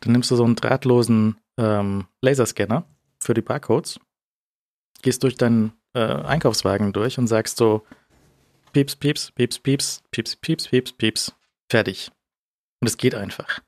Dann 0.00 0.12
nimmst 0.12 0.30
du 0.30 0.36
so 0.36 0.44
einen 0.44 0.54
drahtlosen 0.54 1.38
ähm, 1.58 2.06
Laserscanner 2.20 2.84
für 3.18 3.34
die 3.34 3.42
Barcodes, 3.42 3.98
gehst 5.02 5.22
durch 5.24 5.36
deinen 5.36 5.72
äh, 5.94 6.00
Einkaufswagen 6.00 6.92
durch 6.92 7.18
und 7.18 7.26
sagst 7.26 7.56
so, 7.56 7.84
Pieps, 8.72 8.96
Pieps, 8.96 9.30
Pieps, 9.32 9.58
Pieps, 9.58 10.00
Pieps, 10.10 10.36
Pieps, 10.36 10.68
Pieps, 10.68 10.92
Pieps. 10.92 11.32
Fertig. 11.68 12.10
Und 12.80 12.88
es 12.88 12.96
geht 12.96 13.14
einfach. 13.14 13.60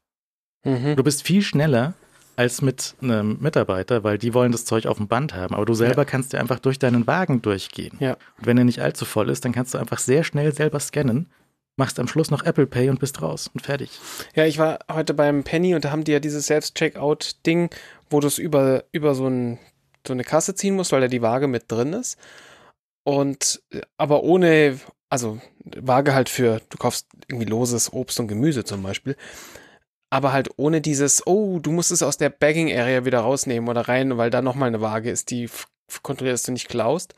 Mhm. 0.64 0.96
Du 0.96 1.02
bist 1.02 1.22
viel 1.22 1.42
schneller 1.42 1.94
als 2.36 2.62
mit 2.62 2.94
einem 3.02 3.38
Mitarbeiter, 3.40 4.04
weil 4.04 4.18
die 4.18 4.32
wollen 4.32 4.52
das 4.52 4.64
Zeug 4.64 4.86
auf 4.86 4.96
dem 4.96 5.08
Band 5.08 5.34
haben. 5.34 5.54
Aber 5.54 5.66
du 5.66 5.74
selber 5.74 6.02
ja. 6.02 6.04
kannst 6.04 6.32
dir 6.32 6.40
einfach 6.40 6.60
durch 6.60 6.78
deinen 6.78 7.06
Wagen 7.06 7.42
durchgehen. 7.42 7.96
Ja. 8.00 8.16
Und 8.38 8.46
wenn 8.46 8.58
er 8.58 8.64
nicht 8.64 8.80
allzu 8.80 9.04
voll 9.04 9.28
ist, 9.28 9.44
dann 9.44 9.52
kannst 9.52 9.74
du 9.74 9.78
einfach 9.78 9.98
sehr 9.98 10.24
schnell 10.24 10.54
selber 10.54 10.80
scannen, 10.80 11.30
machst 11.76 11.98
am 12.00 12.08
Schluss 12.08 12.30
noch 12.30 12.44
Apple 12.44 12.66
Pay 12.66 12.88
und 12.88 13.00
bist 13.00 13.20
raus 13.20 13.50
und 13.52 13.60
fertig. 13.60 13.98
Ja, 14.34 14.46
ich 14.46 14.58
war 14.58 14.78
heute 14.90 15.14
beim 15.14 15.44
Penny 15.44 15.74
und 15.74 15.84
da 15.84 15.90
haben 15.90 16.04
die 16.04 16.12
ja 16.12 16.20
dieses 16.20 16.46
Selbst-Checkout-Ding, 16.46 17.70
wo 18.08 18.20
du 18.20 18.28
es 18.28 18.38
über, 18.38 18.84
über 18.92 19.14
so, 19.14 19.26
ein, 19.26 19.58
so 20.06 20.12
eine 20.12 20.24
Kasse 20.24 20.54
ziehen 20.54 20.74
musst, 20.74 20.92
weil 20.92 21.02
da 21.02 21.08
die 21.08 21.22
Waage 21.22 21.48
mit 21.48 21.70
drin 21.70 21.92
ist. 21.92 22.18
Und 23.04 23.62
äh, 23.70 23.80
aber 23.96 24.22
ohne, 24.22 24.78
also 25.08 25.40
Waage 25.64 26.14
halt 26.14 26.28
für, 26.28 26.60
du 26.68 26.78
kaufst 26.78 27.06
irgendwie 27.28 27.46
loses 27.46 27.92
Obst 27.92 28.20
und 28.20 28.28
Gemüse 28.28 28.64
zum 28.64 28.82
Beispiel. 28.82 29.16
Aber 30.10 30.32
halt 30.32 30.50
ohne 30.56 30.80
dieses, 30.80 31.26
oh, 31.26 31.58
du 31.58 31.72
musst 31.72 31.90
es 31.90 32.02
aus 32.02 32.18
der 32.18 32.30
Bagging-Area 32.30 33.04
wieder 33.04 33.20
rausnehmen 33.20 33.68
oder 33.68 33.88
rein, 33.88 34.18
weil 34.18 34.30
da 34.30 34.42
nochmal 34.42 34.68
eine 34.68 34.82
Waage 34.82 35.10
ist, 35.10 35.30
die 35.30 35.48
dass 36.30 36.42
du 36.42 36.52
nicht 36.52 36.68
klaust. 36.68 37.14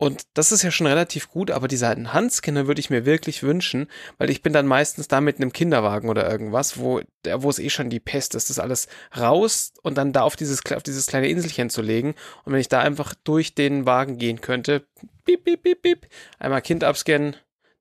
Und 0.00 0.22
das 0.34 0.52
ist 0.52 0.62
ja 0.62 0.70
schon 0.70 0.86
relativ 0.86 1.28
gut, 1.28 1.50
aber 1.50 1.66
dieser 1.66 1.88
Handscanner 1.88 2.68
würde 2.68 2.78
ich 2.78 2.88
mir 2.88 3.04
wirklich 3.04 3.42
wünschen, 3.42 3.88
weil 4.16 4.30
ich 4.30 4.42
bin 4.42 4.52
dann 4.52 4.66
meistens 4.66 5.08
da 5.08 5.20
mit 5.20 5.36
einem 5.36 5.52
Kinderwagen 5.52 6.08
oder 6.08 6.30
irgendwas, 6.30 6.78
wo, 6.78 7.00
wo 7.24 7.50
es 7.50 7.58
eh 7.58 7.68
schon 7.68 7.90
die 7.90 7.98
Pest 7.98 8.36
ist, 8.36 8.48
das 8.48 8.60
alles 8.60 8.86
raus 9.16 9.72
und 9.82 9.98
dann 9.98 10.12
da 10.12 10.22
auf 10.22 10.36
dieses, 10.36 10.64
auf 10.70 10.84
dieses 10.84 11.08
kleine 11.08 11.28
Inselchen 11.28 11.68
zu 11.68 11.82
legen. 11.82 12.14
Und 12.44 12.52
wenn 12.52 12.60
ich 12.60 12.68
da 12.68 12.80
einfach 12.80 13.12
durch 13.24 13.56
den 13.56 13.86
Wagen 13.86 14.18
gehen 14.18 14.40
könnte, 14.40 14.86
piep, 15.24 15.42
piep, 15.44 15.64
piep, 15.64 15.82
piep, 15.82 16.06
einmal 16.38 16.62
Kind 16.62 16.84
abscannen, 16.84 17.34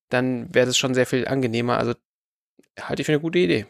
dann 0.10 0.52
wäre 0.56 0.66
das 0.66 0.78
schon 0.78 0.96
sehr 0.96 1.06
viel 1.06 1.28
angenehmer. 1.28 1.78
Also 1.78 1.94
halte 2.82 3.02
ich 3.02 3.06
für 3.06 3.14
eine 3.14 3.22
gute 3.22 3.40
Idee. 3.40 3.66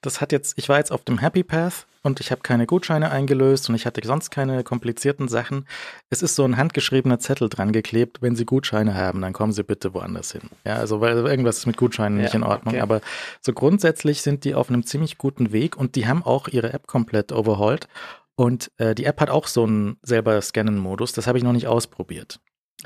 Das 0.00 0.20
hat 0.20 0.32
jetzt, 0.32 0.58
ich 0.58 0.68
war 0.68 0.78
jetzt 0.78 0.92
auf 0.92 1.04
dem 1.04 1.18
Happy 1.18 1.42
Path 1.42 1.86
und 2.02 2.20
ich 2.20 2.30
habe 2.30 2.42
keine 2.42 2.66
Gutscheine 2.66 3.10
eingelöst 3.10 3.68
und 3.68 3.74
ich 3.74 3.86
hatte 3.86 4.00
sonst 4.04 4.30
keine 4.30 4.64
komplizierten 4.64 5.28
Sachen. 5.28 5.66
Es 6.10 6.22
ist 6.22 6.34
so 6.34 6.44
ein 6.44 6.56
handgeschriebener 6.56 7.18
Zettel 7.18 7.48
dran 7.48 7.72
geklebt, 7.72 8.22
wenn 8.22 8.36
Sie 8.36 8.44
Gutscheine 8.44 8.94
haben, 8.94 9.20
dann 9.20 9.32
kommen 9.32 9.52
Sie 9.52 9.62
bitte 9.62 9.94
woanders 9.94 10.32
hin. 10.32 10.42
Ja, 10.64 10.76
also 10.76 11.00
weil 11.00 11.16
irgendwas 11.16 11.58
ist 11.58 11.66
mit 11.66 11.76
Gutscheinen 11.76 12.18
ja, 12.18 12.24
nicht 12.24 12.34
in 12.34 12.42
Ordnung, 12.42 12.74
okay. 12.74 12.82
aber 12.82 13.00
so 13.40 13.52
grundsätzlich 13.52 14.22
sind 14.22 14.44
die 14.44 14.54
auf 14.54 14.68
einem 14.68 14.84
ziemlich 14.84 15.18
guten 15.18 15.52
Weg 15.52 15.76
und 15.76 15.94
die 15.94 16.06
haben 16.06 16.22
auch 16.22 16.48
ihre 16.48 16.72
App 16.72 16.86
komplett 16.86 17.32
overhauled 17.32 17.88
und 18.34 18.70
äh, 18.78 18.94
die 18.94 19.04
App 19.04 19.20
hat 19.20 19.30
auch 19.30 19.46
so 19.46 19.64
einen 19.64 19.96
selber 20.02 20.40
scannen 20.40 20.78
Modus, 20.78 21.12
das 21.12 21.26
habe 21.26 21.38
ich 21.38 21.44
noch 21.44 21.52
nicht 21.52 21.66
ausprobiert. 21.66 22.40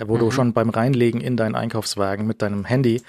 Wo 0.04 0.16
mhm. 0.16 0.20
du 0.20 0.30
schon 0.30 0.52
beim 0.52 0.68
Reinlegen 0.68 1.20
in 1.20 1.36
deinen 1.36 1.54
Einkaufswagen 1.54 2.26
mit 2.26 2.42
deinem 2.42 2.64
Handy 2.64 3.02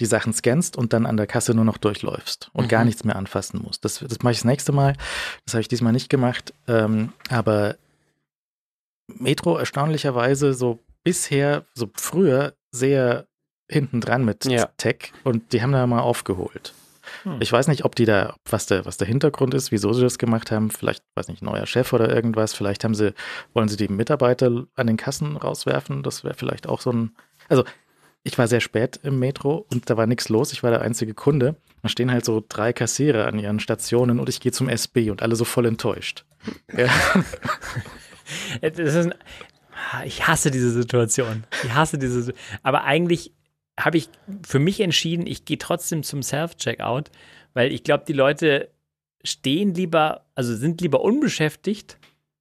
die 0.00 0.06
Sachen 0.06 0.32
scannst 0.32 0.76
und 0.76 0.92
dann 0.92 1.06
an 1.06 1.16
der 1.16 1.26
Kasse 1.26 1.54
nur 1.54 1.64
noch 1.64 1.78
durchläufst 1.78 2.50
und 2.52 2.64
mhm. 2.64 2.68
gar 2.68 2.84
nichts 2.84 3.04
mehr 3.04 3.16
anfassen 3.16 3.60
musst. 3.62 3.84
Das, 3.84 3.98
das 3.98 4.22
mache 4.22 4.32
ich 4.32 4.38
das 4.38 4.44
nächste 4.44 4.72
Mal. 4.72 4.94
Das 5.44 5.54
habe 5.54 5.60
ich 5.60 5.68
diesmal 5.68 5.92
nicht 5.92 6.08
gemacht. 6.08 6.54
Ähm, 6.66 7.12
aber 7.28 7.76
Metro 9.06 9.56
erstaunlicherweise 9.56 10.54
so 10.54 10.78
bisher, 11.04 11.64
so 11.74 11.90
früher 11.94 12.54
sehr 12.70 13.26
hinten 13.68 14.00
dran 14.00 14.24
mit 14.24 14.44
ja. 14.44 14.66
Tech 14.76 15.12
und 15.24 15.52
die 15.52 15.62
haben 15.62 15.72
da 15.72 15.86
mal 15.86 16.00
aufgeholt. 16.00 16.74
Hm. 17.24 17.38
Ich 17.40 17.52
weiß 17.52 17.68
nicht, 17.68 17.84
ob 17.84 17.94
die 17.94 18.04
da, 18.04 18.36
was 18.48 18.66
der, 18.66 18.84
was 18.84 18.96
der 18.96 19.08
Hintergrund 19.08 19.54
ist, 19.54 19.72
wieso 19.72 19.92
sie 19.92 20.02
das 20.02 20.18
gemacht 20.18 20.50
haben. 20.50 20.70
Vielleicht, 20.70 21.02
weiß 21.14 21.28
nicht, 21.28 21.42
neuer 21.42 21.66
Chef 21.66 21.92
oder 21.92 22.14
irgendwas. 22.14 22.54
Vielleicht 22.54 22.84
haben 22.84 22.94
sie, 22.94 23.14
wollen 23.54 23.68
sie 23.68 23.76
die 23.76 23.88
Mitarbeiter 23.88 24.64
an 24.74 24.86
den 24.86 24.96
Kassen 24.96 25.36
rauswerfen. 25.36 26.02
Das 26.02 26.24
wäre 26.24 26.34
vielleicht 26.34 26.68
auch 26.68 26.80
so 26.80 26.92
ein, 26.92 27.16
also 27.48 27.64
ich 28.24 28.38
war 28.38 28.46
sehr 28.46 28.60
spät 28.60 29.00
im 29.02 29.18
Metro 29.18 29.66
und 29.72 29.90
da 29.90 29.96
war 29.96 30.06
nichts 30.06 30.28
los. 30.28 30.52
Ich 30.52 30.62
war 30.62 30.70
der 30.70 30.82
einzige 30.82 31.14
Kunde. 31.14 31.56
Da 31.82 31.88
stehen 31.88 32.12
halt 32.12 32.24
so 32.24 32.42
drei 32.48 32.72
Kassierer 32.72 33.26
an 33.26 33.38
ihren 33.38 33.58
Stationen 33.58 34.20
und 34.20 34.28
ich 34.28 34.40
gehe 34.40 34.52
zum 34.52 34.68
SB 34.68 35.10
und 35.10 35.22
alle 35.22 35.36
so 35.36 35.44
voll 35.44 35.66
enttäuscht. 35.66 36.24
Ja. 36.76 36.90
ein, 38.62 39.14
ich 40.06 40.26
hasse 40.26 40.50
diese 40.50 40.70
Situation. 40.70 41.44
Ich 41.64 41.74
hasse 41.74 41.98
diese. 41.98 42.32
Aber 42.62 42.84
eigentlich 42.84 43.32
habe 43.78 43.98
ich 43.98 44.08
für 44.46 44.58
mich 44.58 44.80
entschieden, 44.80 45.26
ich 45.26 45.44
gehe 45.44 45.58
trotzdem 45.58 46.02
zum 46.02 46.22
Self-Checkout, 46.22 47.10
weil 47.52 47.72
ich 47.72 47.84
glaube, 47.84 48.04
die 48.06 48.12
Leute 48.12 48.70
stehen 49.22 49.74
lieber, 49.74 50.24
also 50.34 50.54
sind 50.56 50.80
lieber 50.80 51.02
unbeschäftigt, 51.02 51.98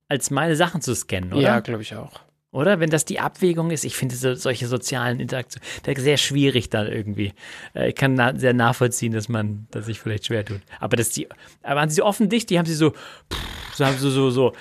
als 0.08 0.32
meine 0.32 0.56
Sachen 0.56 0.82
zu 0.82 0.96
scannen, 0.96 1.34
oder? 1.34 1.42
Ja, 1.42 1.60
glaube 1.60 1.82
ich 1.82 1.96
auch. 1.96 2.20
Oder? 2.52 2.80
Wenn 2.80 2.90
das 2.90 3.06
die 3.06 3.20
Abwägung 3.20 3.72
ist, 3.72 3.86
ich 3.86 3.96
finde 3.96 4.16
so, 4.16 4.36
solche 4.36 4.68
sozialen 4.68 5.20
Interaktionen 5.20 5.66
sehr 5.96 6.18
schwierig 6.18 6.70
dann 6.70 6.88
irgendwie. 6.88 7.34
Äh, 7.74 7.90
ich 7.90 7.96
kann 7.96 8.14
na, 8.14 8.38
sehr 8.38 8.54
nachvollziehen, 8.54 9.14
dass 9.14 9.30
man, 9.30 9.68
dass 9.72 9.86
sich 9.86 10.00
vielleicht 10.00 10.26
schwer 10.26 10.44
tut. 10.44 10.62
Aber 10.80 10.98
dass 10.98 11.10
die, 11.12 11.28
waren 11.64 11.90
sie 11.90 11.96
so 11.96 12.06
offendicht, 12.06 12.50
die 12.50 12.60
haben 12.60 12.66
sie 12.66 12.76
so, 12.76 12.94
so 13.74 13.86
haben 13.86 13.98
sie 13.98 14.10
so, 14.12 14.30
so, 14.30 14.54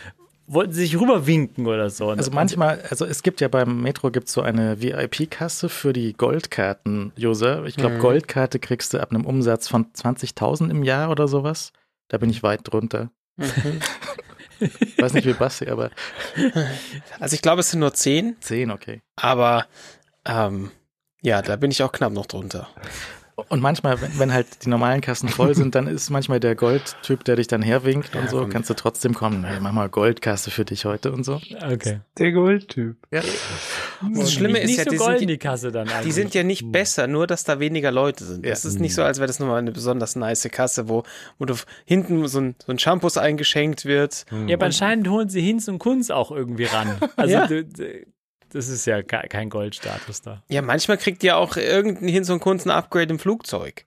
wollten 0.47 0.73
sie 0.73 0.83
sich 0.83 1.01
rüberwinken 1.01 1.67
oder 1.67 1.91
so. 1.91 2.11
Also 2.11 2.31
manchmal, 2.31 2.81
also 2.91 3.05
es 3.07 3.23
gibt 3.23 3.41
ja 3.41 3.49
beim 3.49 3.83
Metro 3.83 4.11
gibt 4.11 4.29
so 4.29 4.41
eine 4.41 4.81
VIP-Kasse 4.81 5.69
für 5.69 5.93
die 5.93 6.13
Goldkarten-User. 6.13 7.65
Ich 7.67 7.77
glaube, 7.77 7.97
mhm. 7.97 8.01
Goldkarte 8.01 8.59
kriegst 8.59 8.95
du 8.95 8.99
ab 8.99 9.11
einem 9.11 9.25
Umsatz 9.25 9.69
von 9.69 9.87
20.000 9.93 10.71
im 10.71 10.85
Jahr 10.85 11.11
oder 11.11 11.27
sowas. 11.27 11.73
Da 12.09 12.19
bin 12.19 12.31
ich 12.31 12.43
weit 12.43 12.61
drunter. 12.65 13.11
Mhm. 13.37 13.47
Ich 14.61 14.99
weiß 14.99 15.15
nicht 15.15 15.27
wie 15.27 15.33
Basti, 15.33 15.69
aber. 15.69 15.91
Also 17.19 17.35
ich 17.35 17.43
glaube, 17.43 17.61
es 17.61 17.71
sind 17.71 17.81
nur 17.81 17.95
zehn. 17.95 18.37
Zehn, 18.41 18.71
okay. 18.71 19.01
Aber 19.17 19.67
ähm, 20.25 20.71
ja, 21.23 21.43
da 21.43 21.57
bin 21.57 21.71
ich 21.71 21.83
auch 21.83 21.93
knapp 21.93 22.13
noch 22.13 22.27
drunter. 22.27 22.69
Und 23.49 23.61
manchmal, 23.61 24.01
wenn, 24.01 24.19
wenn, 24.19 24.33
halt 24.33 24.65
die 24.65 24.69
normalen 24.69 25.01
Kassen 25.01 25.29
voll 25.29 25.55
sind, 25.55 25.75
dann 25.75 25.87
ist 25.87 26.11
manchmal 26.11 26.41
der 26.41 26.55
Goldtyp, 26.55 27.25
der 27.25 27.37
dich 27.37 27.47
dann 27.47 27.63
herwinkt 27.63 28.15
ja, 28.15 28.21
und 28.21 28.31
so, 28.31 28.41
komm. 28.41 28.51
kannst 28.51 28.71
du 28.71 28.75
trotzdem 28.75 29.15
kommen. 29.15 29.45
Hey, 29.45 29.59
mach 29.61 29.73
mal 29.73 29.89
Goldkasse 29.89 30.51
für 30.51 30.65
dich 30.65 30.85
heute 30.85 31.13
und 31.13 31.25
so. 31.25 31.41
Okay. 31.71 32.01
Der 32.19 32.33
Goldtyp. 32.33 32.97
Ja. 33.11 33.23
Das 34.15 34.33
Schlimme 34.33 34.61
ist 34.61 34.77
ja, 34.77 34.85
so 34.85 34.91
die, 34.91 34.99
sind, 34.99 35.29
die, 35.29 35.39
Kasse 35.39 35.73
dann 35.73 35.89
die 36.05 36.13
sind 36.13 36.35
ja 36.35 36.43
nicht 36.43 36.71
besser, 36.73 37.07
nur 37.07 37.27
dass 37.27 37.45
da 37.45 37.61
weniger 37.61 37.91
Leute 37.91 38.25
sind. 38.25 38.45
Es 38.47 38.65
ja. 38.65 38.71
ist 38.71 38.81
nicht 38.81 38.95
so, 38.95 39.03
als 39.03 39.19
wäre 39.19 39.27
das 39.27 39.39
nochmal 39.39 39.59
eine 39.59 39.73
besonders 39.73 40.17
nice 40.17 40.49
Kasse, 40.51 40.89
wo, 40.89 41.03
wo 41.39 41.45
du 41.45 41.55
hinten 41.85 42.27
so 42.29 42.41
ein, 42.41 42.55
so 42.65 42.73
ein 42.73 42.79
Shampoos 42.79 43.17
eingeschenkt 43.17 43.85
wird. 43.85 44.25
Ja, 44.47 44.57
aber 44.57 44.67
anscheinend 44.67 45.09
holen 45.09 45.29
sie 45.29 45.41
Hinz 45.41 45.69
und 45.69 45.79
Kunz 45.79 46.11
auch 46.11 46.31
irgendwie 46.31 46.65
ran. 46.65 46.99
Also 47.17 47.35
ja. 47.35 47.47
du, 47.47 47.65
das 48.53 48.69
ist 48.69 48.87
ja 48.87 49.03
kein 49.03 49.51
Goldstatus 49.51 50.23
da. 50.23 50.43
Ja, 50.49 50.63
manchmal 50.63 50.99
kriegt 50.99 51.23
ihr 51.23 51.37
auch 51.37 51.57
irgendein 51.57 52.09
Hin 52.09 52.31
und 52.31 52.41
Kunst 52.41 52.67
ein 52.67 52.71
Upgrade 52.71 53.11
im 53.11 53.19
Flugzeug. 53.19 53.85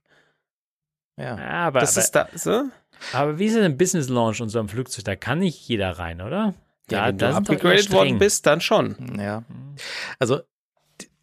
Ja, 1.17 1.37
aber 1.37 1.79
das 1.79 1.95
aber, 1.95 2.03
ist 2.03 2.11
da 2.11 2.29
so. 2.35 2.63
Aber 3.11 3.37
wie 3.37 3.45
ist 3.45 3.55
denn 3.55 3.63
ein 3.63 3.77
Business 3.77 4.09
Launch 4.09 4.41
und 4.41 4.49
so 4.49 4.59
ein 4.59 4.67
Flugzeug? 4.67 5.05
Da 5.05 5.15
kann 5.15 5.39
nicht 5.39 5.67
jeder 5.67 5.91
rein, 5.99 6.21
oder? 6.21 6.53
Ja, 6.89 7.11
da, 7.11 7.35
wenn 7.35 7.43
du 7.43 7.53
upgradet 7.53 7.91
worden 7.91 8.17
bist, 8.17 8.45
dann 8.45 8.61
schon. 8.61 9.17
Ja. 9.19 9.43
Also 10.19 10.41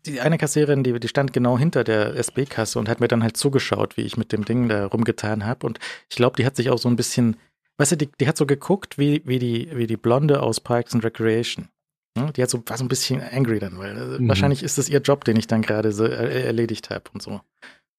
die 0.06 0.20
eine 0.20 0.38
Kassiererin, 0.38 0.82
die, 0.82 0.98
die 0.98 1.08
stand 1.08 1.32
genau 1.32 1.58
hinter 1.58 1.84
der 1.84 2.16
SB-Kasse 2.16 2.78
und 2.78 2.88
hat 2.88 3.00
mir 3.00 3.08
dann 3.08 3.22
halt 3.22 3.36
zugeschaut, 3.36 3.96
wie 3.96 4.02
ich 4.02 4.16
mit 4.16 4.32
dem 4.32 4.44
Ding 4.44 4.68
da 4.68 4.86
rumgetan 4.86 5.44
habe. 5.44 5.66
Und 5.66 5.78
ich 6.08 6.16
glaube, 6.16 6.36
die 6.36 6.46
hat 6.46 6.56
sich 6.56 6.70
auch 6.70 6.78
so 6.78 6.88
ein 6.88 6.96
bisschen, 6.96 7.36
weißt 7.76 7.92
du, 7.92 7.96
die, 7.96 8.10
die 8.18 8.26
hat 8.26 8.36
so 8.36 8.46
geguckt 8.46 8.98
wie, 8.98 9.22
wie, 9.26 9.38
die, 9.38 9.68
wie 9.74 9.86
die 9.86 9.98
Blonde 9.98 10.42
aus 10.42 10.60
Parks 10.60 10.94
and 10.94 11.04
Recreation. 11.04 11.68
Ne? 12.16 12.32
Die 12.34 12.42
hat 12.42 12.50
so, 12.50 12.62
war 12.66 12.76
so 12.76 12.84
ein 12.84 12.88
bisschen 12.88 13.20
angry 13.20 13.58
dann, 13.58 13.78
weil 13.78 13.96
äh, 13.96 14.18
mhm. 14.18 14.28
wahrscheinlich 14.28 14.62
ist 14.62 14.78
das 14.78 14.88
ihr 14.88 15.00
Job, 15.00 15.24
den 15.24 15.36
ich 15.36 15.46
dann 15.46 15.62
gerade 15.62 15.92
so 15.92 16.04
äh, 16.04 16.44
erledigt 16.44 16.90
habe 16.90 17.04
und 17.12 17.22
so. 17.22 17.40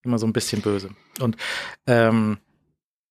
Immer 0.04 0.18
so 0.18 0.26
ein 0.26 0.34
bisschen 0.34 0.62
böse. 0.62 0.90
Und 1.20 1.38
ähm, 1.88 2.38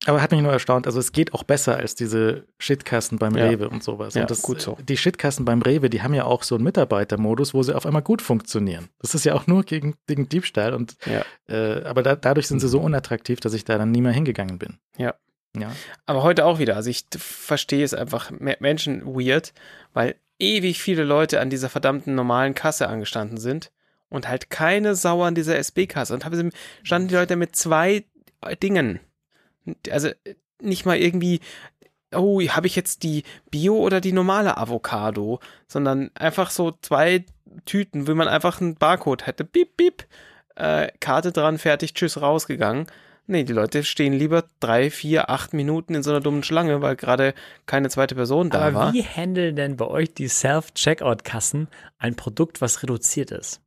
aber 0.06 0.22
hat 0.22 0.30
mich 0.30 0.40
nur 0.40 0.52
erstaunt, 0.52 0.86
also 0.86 0.98
es 0.98 1.12
geht 1.12 1.34
auch 1.34 1.42
besser 1.42 1.76
als 1.76 1.94
diese 1.94 2.46
Shitkassen 2.58 3.18
beim 3.18 3.36
ja. 3.36 3.46
Rewe 3.46 3.68
und 3.68 3.82
sowas. 3.82 4.14
Ja, 4.14 4.22
und 4.22 4.30
das, 4.30 4.40
gut 4.40 4.60
so. 4.60 4.78
Die 4.88 4.96
Shitkassen 4.96 5.44
beim 5.44 5.60
Rewe, 5.60 5.90
die 5.90 6.02
haben 6.02 6.14
ja 6.14 6.24
auch 6.24 6.42
so 6.42 6.54
einen 6.54 6.64
Mitarbeitermodus, 6.64 7.52
wo 7.52 7.62
sie 7.62 7.76
auf 7.76 7.84
einmal 7.84 8.00
gut 8.00 8.22
funktionieren. 8.22 8.88
Das 8.98 9.14
ist 9.14 9.24
ja 9.24 9.34
auch 9.34 9.46
nur 9.46 9.62
gegen, 9.62 9.94
gegen 10.06 10.26
Diebstahl 10.28 10.72
und 10.72 10.96
ja. 11.04 11.22
äh, 11.54 11.84
aber 11.84 12.02
da, 12.02 12.16
dadurch 12.16 12.48
sind 12.48 12.60
sie 12.60 12.68
so 12.68 12.80
unattraktiv, 12.80 13.40
dass 13.40 13.52
ich 13.52 13.66
da 13.66 13.76
dann 13.76 13.90
nie 13.90 14.00
mehr 14.00 14.12
hingegangen 14.12 14.58
bin. 14.58 14.78
Ja. 14.96 15.14
Ja. 15.58 15.72
Aber 16.06 16.22
heute 16.22 16.46
auch 16.46 16.60
wieder. 16.60 16.76
Also 16.76 16.88
ich 16.88 17.04
verstehe 17.18 17.84
es 17.84 17.92
einfach 17.92 18.30
Menschen 18.30 19.04
weird, 19.04 19.52
weil 19.92 20.14
ewig 20.40 20.82
viele 20.82 21.04
Leute 21.04 21.40
an 21.40 21.50
dieser 21.50 21.68
verdammten 21.68 22.14
normalen 22.14 22.54
Kasse 22.54 22.88
angestanden 22.88 23.38
sind 23.38 23.70
und 24.08 24.28
halt 24.28 24.50
keine 24.50 24.94
Sau 24.94 25.22
an 25.22 25.34
dieser 25.34 25.56
SB-Kasse. 25.56 26.12
Und 26.12 26.24
haben 26.24 26.52
standen 26.82 27.08
die 27.08 27.14
Leute 27.14 27.36
mit 27.36 27.54
zwei 27.56 28.04
Dingen. 28.62 29.00
Also 29.90 30.10
nicht 30.60 30.86
mal 30.86 30.96
irgendwie, 30.96 31.40
oh, 32.14 32.40
habe 32.40 32.66
ich 32.66 32.76
jetzt 32.76 33.02
die 33.02 33.24
Bio 33.50 33.76
oder 33.76 34.00
die 34.00 34.12
normale 34.12 34.56
Avocado, 34.56 35.40
sondern 35.68 36.10
einfach 36.14 36.50
so 36.50 36.72
zwei 36.82 37.24
Tüten, 37.64 38.06
wie 38.06 38.14
man 38.14 38.28
einfach 38.28 38.60
einen 38.60 38.74
Barcode 38.74 39.26
hätte. 39.26 39.44
Bip, 39.44 39.76
bip, 39.76 40.06
äh, 40.56 40.88
Karte 41.00 41.32
dran, 41.32 41.58
fertig, 41.58 41.94
tschüss, 41.94 42.20
rausgegangen. 42.20 42.86
Nee, 43.30 43.44
die 43.44 43.52
Leute 43.52 43.84
stehen 43.84 44.12
lieber 44.12 44.44
drei, 44.58 44.90
vier, 44.90 45.30
acht 45.30 45.52
Minuten 45.52 45.94
in 45.94 46.02
so 46.02 46.10
einer 46.10 46.18
dummen 46.18 46.42
Schlange, 46.42 46.82
weil 46.82 46.96
gerade 46.96 47.32
keine 47.64 47.88
zweite 47.88 48.16
Person 48.16 48.50
da 48.50 48.60
Aber 48.60 48.74
war. 48.74 48.92
Wie 48.92 49.04
handeln 49.04 49.54
denn 49.54 49.76
bei 49.76 49.86
euch 49.86 50.12
die 50.12 50.26
Self-Checkout-Kassen 50.26 51.68
ein 51.98 52.16
Produkt, 52.16 52.60
was 52.60 52.82
reduziert 52.82 53.30
ist? 53.30 53.60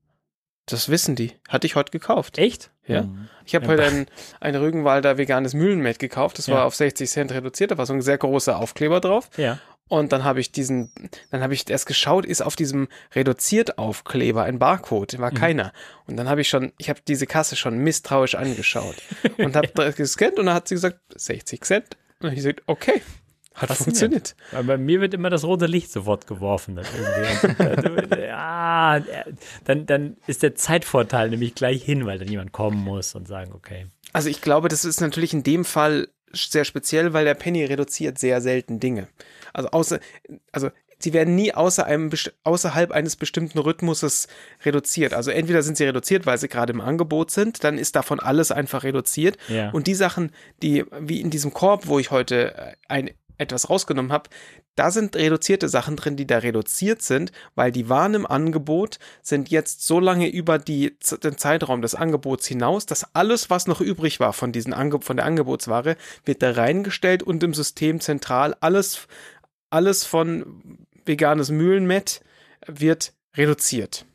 Das 0.65 0.89
wissen 0.89 1.15
die. 1.15 1.31
Hatte 1.47 1.65
ich 1.65 1.75
heute 1.75 1.91
gekauft. 1.91 2.37
Echt? 2.37 2.71
Ja. 2.85 3.03
Mhm. 3.03 3.29
Ich 3.45 3.55
habe 3.55 3.67
heute 3.67 3.83
ein, 3.83 4.05
ein 4.41 4.55
Rügenwalder 4.55 5.17
veganes 5.17 5.53
Mühlenmet 5.53 5.97
gekauft. 5.97 6.37
Das 6.37 6.47
ja. 6.47 6.55
war 6.55 6.65
auf 6.65 6.75
60 6.75 7.09
Cent 7.09 7.31
reduziert. 7.31 7.71
Da 7.71 7.77
war 7.77 7.85
so 7.85 7.93
ein 7.93 8.01
sehr 8.01 8.17
großer 8.17 8.57
Aufkleber 8.57 8.99
drauf. 8.99 9.29
Ja. 9.37 9.59
Und 9.89 10.11
dann 10.11 10.23
habe 10.23 10.39
ich 10.39 10.51
diesen, 10.51 10.91
dann 11.29 11.41
habe 11.41 11.53
ich 11.53 11.69
erst 11.69 11.85
geschaut, 11.85 12.25
ist 12.25 12.41
auf 12.41 12.55
diesem 12.55 12.87
Reduziert-Aufkleber 13.13 14.43
ein 14.43 14.57
Barcode, 14.57 15.19
war 15.19 15.31
mhm. 15.31 15.35
keiner. 15.35 15.73
Und 16.07 16.17
dann 16.17 16.29
habe 16.29 16.41
ich 16.41 16.49
schon, 16.49 16.71
ich 16.77 16.89
habe 16.89 17.01
diese 17.07 17.27
Kasse 17.27 17.55
schon 17.55 17.77
misstrauisch 17.77 18.35
angeschaut 18.35 18.95
und 19.37 19.55
habe 19.55 19.93
gescannt 19.93 20.39
und 20.39 20.47
dann 20.47 20.55
hat 20.55 20.67
sie 20.67 20.75
gesagt, 20.75 20.99
60 21.15 21.63
Cent. 21.63 21.97
Und 22.21 22.29
ich 22.29 22.35
gesagt, 22.37 22.63
okay, 22.67 23.01
hat 23.55 23.71
funktioniert. 23.71 24.35
Weil 24.51 24.63
bei 24.63 24.77
mir 24.77 24.99
wird 25.01 25.13
immer 25.13 25.29
das 25.29 25.43
rote 25.43 25.67
Licht 25.67 25.91
sofort 25.91 26.25
geworfen. 26.25 26.75
Dann 26.75 26.85
ja, 28.17 28.99
dann, 29.65 29.85
dann 29.85 30.17
ist 30.25 30.41
der 30.41 30.55
Zeitvorteil 30.55 31.29
nämlich 31.29 31.53
gleich 31.53 31.83
hin, 31.83 32.05
weil 32.05 32.17
dann 32.17 32.27
jemand 32.27 32.51
kommen 32.51 32.77
muss 32.77 33.13
und 33.13 33.27
sagen, 33.27 33.51
okay. 33.53 33.87
Also 34.11 34.29
ich 34.29 34.41
glaube, 34.41 34.69
das 34.69 34.85
ist 34.85 35.01
natürlich 35.01 35.33
in 35.33 35.43
dem 35.43 35.65
Fall 35.65 36.07
sehr 36.31 36.65
speziell, 36.65 37.13
weil 37.13 37.25
der 37.25 37.35
Penny 37.35 37.63
reduziert 37.63 38.17
sehr 38.17 38.41
selten 38.41 38.79
Dinge. 38.79 39.07
Also 39.53 39.69
außer, 39.69 39.99
also 40.51 40.69
sie 40.99 41.13
werden 41.13 41.35
nie 41.35 41.53
außer 41.53 41.85
einem, 41.85 42.09
außerhalb 42.43 42.91
eines 42.91 43.15
bestimmten 43.15 43.59
Rhythmuses 43.59 44.27
reduziert. 44.65 45.13
Also 45.13 45.31
entweder 45.31 45.61
sind 45.61 45.77
sie 45.77 45.85
reduziert, 45.85 46.25
weil 46.25 46.37
sie 46.37 46.47
gerade 46.47 46.73
im 46.73 46.81
Angebot 46.81 47.31
sind, 47.31 47.63
dann 47.63 47.77
ist 47.77 47.95
davon 47.95 48.19
alles 48.19 48.51
einfach 48.51 48.83
reduziert. 48.83 49.37
Ja. 49.47 49.69
Und 49.71 49.87
die 49.87 49.95
Sachen, 49.95 50.31
die, 50.61 50.85
wie 50.99 51.21
in 51.21 51.29
diesem 51.29 51.53
Korb, 51.53 51.87
wo 51.87 51.99
ich 51.99 52.11
heute 52.11 52.55
äh, 52.55 52.73
ein, 52.87 53.11
etwas 53.37 53.69
rausgenommen 53.69 54.11
habe, 54.11 54.29
da 54.75 54.89
sind 54.89 55.15
reduzierte 55.15 55.69
Sachen 55.69 55.95
drin, 55.95 56.15
die 56.15 56.25
da 56.25 56.39
reduziert 56.39 57.01
sind, 57.03 57.31
weil 57.53 57.71
die 57.71 57.89
waren 57.89 58.15
im 58.15 58.25
Angebot, 58.25 58.97
sind 59.21 59.49
jetzt 59.49 59.85
so 59.85 59.99
lange 59.99 60.27
über 60.27 60.57
die, 60.57 60.97
den 61.23 61.37
Zeitraum 61.37 61.81
des 61.81 61.93
Angebots 61.93 62.47
hinaus, 62.47 62.87
dass 62.87 63.15
alles, 63.15 63.49
was 63.51 63.67
noch 63.67 63.81
übrig 63.81 64.19
war 64.19 64.33
von, 64.33 64.51
diesen 64.51 64.73
Ange 64.73 65.01
von 65.01 65.17
der 65.17 65.25
Angebotsware, 65.25 65.95
wird 66.25 66.41
da 66.41 66.51
reingestellt 66.51 67.21
und 67.21 67.43
im 67.43 67.53
System 67.53 67.99
zentral 67.99 68.55
alles, 68.61 69.07
alles 69.73 70.05
von 70.05 70.77
veganes 71.05 71.49
Mühlenmett 71.49 72.21
wird 72.67 73.13
reduziert. 73.35 74.05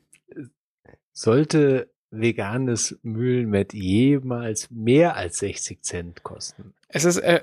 Sollte 1.12 1.90
veganes 2.10 2.98
Mühlenmett 3.02 3.74
jemals 3.74 4.70
mehr 4.70 5.16
als 5.16 5.38
60 5.38 5.82
Cent 5.82 6.22
kosten? 6.22 6.74
Es 6.88 7.04
ist, 7.04 7.18
äh, 7.18 7.42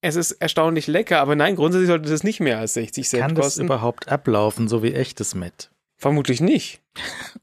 es 0.00 0.16
ist 0.16 0.32
erstaunlich 0.32 0.86
lecker, 0.86 1.20
aber 1.20 1.36
nein, 1.36 1.56
grundsätzlich 1.56 1.88
sollte 1.88 2.08
das 2.08 2.24
nicht 2.24 2.40
mehr 2.40 2.58
als 2.58 2.74
60 2.74 3.08
Cent 3.08 3.22
Kann 3.22 3.34
kosten. 3.34 3.60
das 3.60 3.64
überhaupt 3.64 4.08
ablaufen, 4.08 4.68
so 4.68 4.82
wie 4.82 4.94
echtes 4.94 5.34
Met? 5.34 5.70
Vermutlich 5.96 6.40
nicht. 6.40 6.80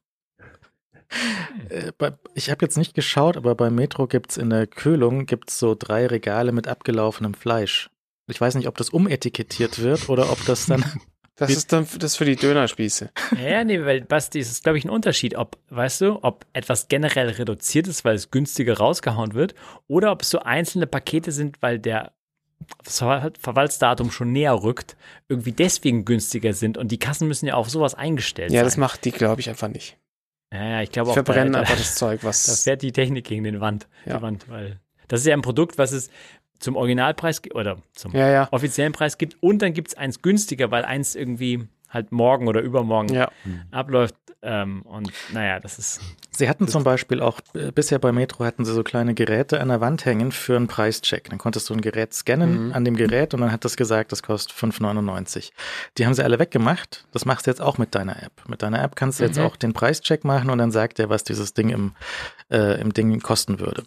Äh, 1.70 1.94
ich 2.34 2.52
habe 2.52 2.66
jetzt 2.66 2.78
nicht 2.78 2.94
geschaut, 2.94 3.38
aber 3.38 3.56
bei 3.56 3.70
Metro 3.70 4.06
gibt 4.06 4.32
es 4.32 4.38
in 4.38 4.50
der 4.50 4.68
Kühlung 4.68 5.26
gibt's 5.26 5.58
so 5.58 5.74
drei 5.74 6.08
Regale 6.08 6.52
mit 6.52 6.68
abgelaufenem 6.68 7.34
Fleisch. 7.34 7.90
Ich 8.28 8.42
weiß 8.42 8.56
nicht, 8.56 8.68
ob 8.68 8.78
das 8.78 8.90
umetikettiert 8.90 9.80
wird 9.80 10.10
oder 10.10 10.32
ob 10.32 10.44
das 10.46 10.66
dann. 10.66 10.84
Das 11.38 11.50
ist 11.52 11.74
dann 11.74 11.86
das 12.00 12.16
für 12.16 12.24
die 12.24 12.38
Dönerspieße. 12.38 13.12
Ja, 13.46 13.66
nee, 13.66 13.84
weil 13.84 14.00
Basti, 14.00 14.40
es 14.40 14.50
ist, 14.50 14.64
glaube 14.64 14.78
ich, 14.78 14.86
ein 14.86 14.90
Unterschied, 14.90 15.36
ob, 15.36 15.58
weißt 15.70 16.00
du, 16.00 16.24
ob 16.24 16.46
etwas 16.54 16.88
generell 16.88 17.28
reduziert 17.28 17.90
ist, 17.90 18.06
weil 18.06 18.16
es 18.16 18.32
günstiger 18.32 18.78
rausgehauen 18.78 19.34
wird, 19.34 19.54
oder 19.88 20.14
ob 20.14 20.22
es 20.22 20.30
so 20.30 20.40
einzelne 20.40 20.88
Pakete 20.88 21.34
sind, 21.34 21.58
weil 21.62 21.78
der 21.78 22.14
Ver- 22.84 23.34
Verfallsdatum 23.38 24.12
schon 24.12 24.32
näher 24.32 24.54
rückt, 24.64 24.96
irgendwie 25.28 25.52
deswegen 25.52 26.06
günstiger 26.06 26.54
sind 26.54 26.78
und 26.78 26.90
die 26.94 27.00
Kassen 27.00 27.28
müssen 27.28 27.48
ja 27.48 27.56
auf 27.56 27.70
sowas 27.70 27.96
eingestellt 27.96 28.52
Ja, 28.54 28.60
sein. 28.60 28.68
das 28.68 28.78
macht 28.78 29.04
die, 29.04 29.12
glaube 29.12 29.42
ich, 29.42 29.50
einfach 29.50 29.68
nicht. 29.68 29.98
Ja, 30.54 30.64
ja, 30.64 30.82
ich 30.84 30.92
glaube 30.92 31.10
auch, 31.10 31.16
verbrennen 31.16 31.52
da, 31.52 31.60
einfach 31.60 31.74
da, 31.74 31.80
das 31.80 31.96
Zeug, 31.96 32.22
da 32.22 32.28
was. 32.30 32.64
fährt 32.64 32.82
die 32.82 32.94
Technik 32.94 33.26
gegen 33.26 33.44
den 33.44 33.60
Wand, 33.60 33.90
Ja. 34.06 34.16
die 34.18 34.22
Wand, 34.24 34.48
weil 34.48 34.80
das 35.10 35.20
ist 35.20 35.28
ja 35.28 35.34
ein 35.34 35.42
Produkt, 35.42 35.78
was 35.78 35.92
es 35.92 36.10
zum 36.60 36.76
Originalpreis 36.76 37.42
gi- 37.42 37.54
oder 37.54 37.78
zum 37.94 38.14
Ja, 38.14 38.30
ja. 38.30 38.48
offiziellen 38.52 38.94
Preis 38.94 39.18
gibt 39.18 39.38
und 39.42 39.62
dann 39.62 39.74
gibt 39.74 39.90
es 39.90 39.94
eins 39.98 40.22
günstiger, 40.22 40.72
weil 40.72 40.86
eins 40.86 41.16
irgendwie 41.16 41.68
halt 41.90 42.12
morgen 42.12 42.48
oder 42.48 42.62
übermorgen 42.62 43.14
Ja. 43.14 43.30
abläuft 43.72 44.16
ähm, 44.42 44.82
und 44.84 45.12
naja, 45.34 45.60
das 45.60 45.80
ist 45.80 46.02
Sie 46.32 46.50
hatten 46.50 46.68
zum 46.68 46.84
Beispiel 46.84 47.22
auch, 47.22 47.40
äh, 47.54 47.72
bisher 47.72 47.98
bei 47.98 48.12
Metro 48.12 48.44
hatten 48.44 48.66
sie 48.66 48.74
so 48.74 48.84
kleine 48.84 49.14
Geräte 49.14 49.62
an 49.62 49.70
der 49.70 49.80
Wand 49.80 50.04
hängen 50.04 50.34
für 50.34 50.58
einen 50.58 50.68
Preischeck. 50.68 51.30
Dann 51.30 51.40
konntest 51.40 51.70
du 51.70 51.74
ein 51.74 51.80
Gerät 51.80 52.14
scannen 52.14 52.68
Mhm. 52.68 52.74
an 52.74 52.84
dem 52.84 52.98
Gerät 52.98 53.34
und 53.34 53.40
dann 53.40 53.54
hat 53.54 53.64
das 53.64 53.78
gesagt, 53.78 54.12
das 54.12 54.22
kostet 54.22 54.52
5,99. 54.52 55.52
Die 55.98 56.06
haben 56.06 56.14
sie 56.14 56.24
alle 56.24 56.38
weggemacht. 56.38 57.06
Das 57.14 57.24
machst 57.26 57.48
du 57.48 57.52
jetzt 57.52 57.62
auch 57.62 57.78
mit 57.78 57.96
deiner 57.96 58.22
App. 58.22 58.34
Mit 58.50 58.62
deiner 58.64 58.84
App 58.84 58.98
kannst 58.98 59.22
du 59.22 59.24
jetzt 59.24 59.38
Mhm. 59.40 59.46
auch 59.46 59.56
den 59.56 59.72
Preischeck 59.72 60.26
machen 60.26 60.50
und 60.50 60.58
dann 60.58 60.72
sagt 60.72 61.00
er, 61.00 61.10
was 61.10 61.24
dieses 61.24 61.54
Ding 61.54 61.70
im, 61.70 61.94
äh, 62.52 62.82
im 62.82 62.92
Ding 62.92 63.18
kosten 63.22 63.60
würde. 63.62 63.84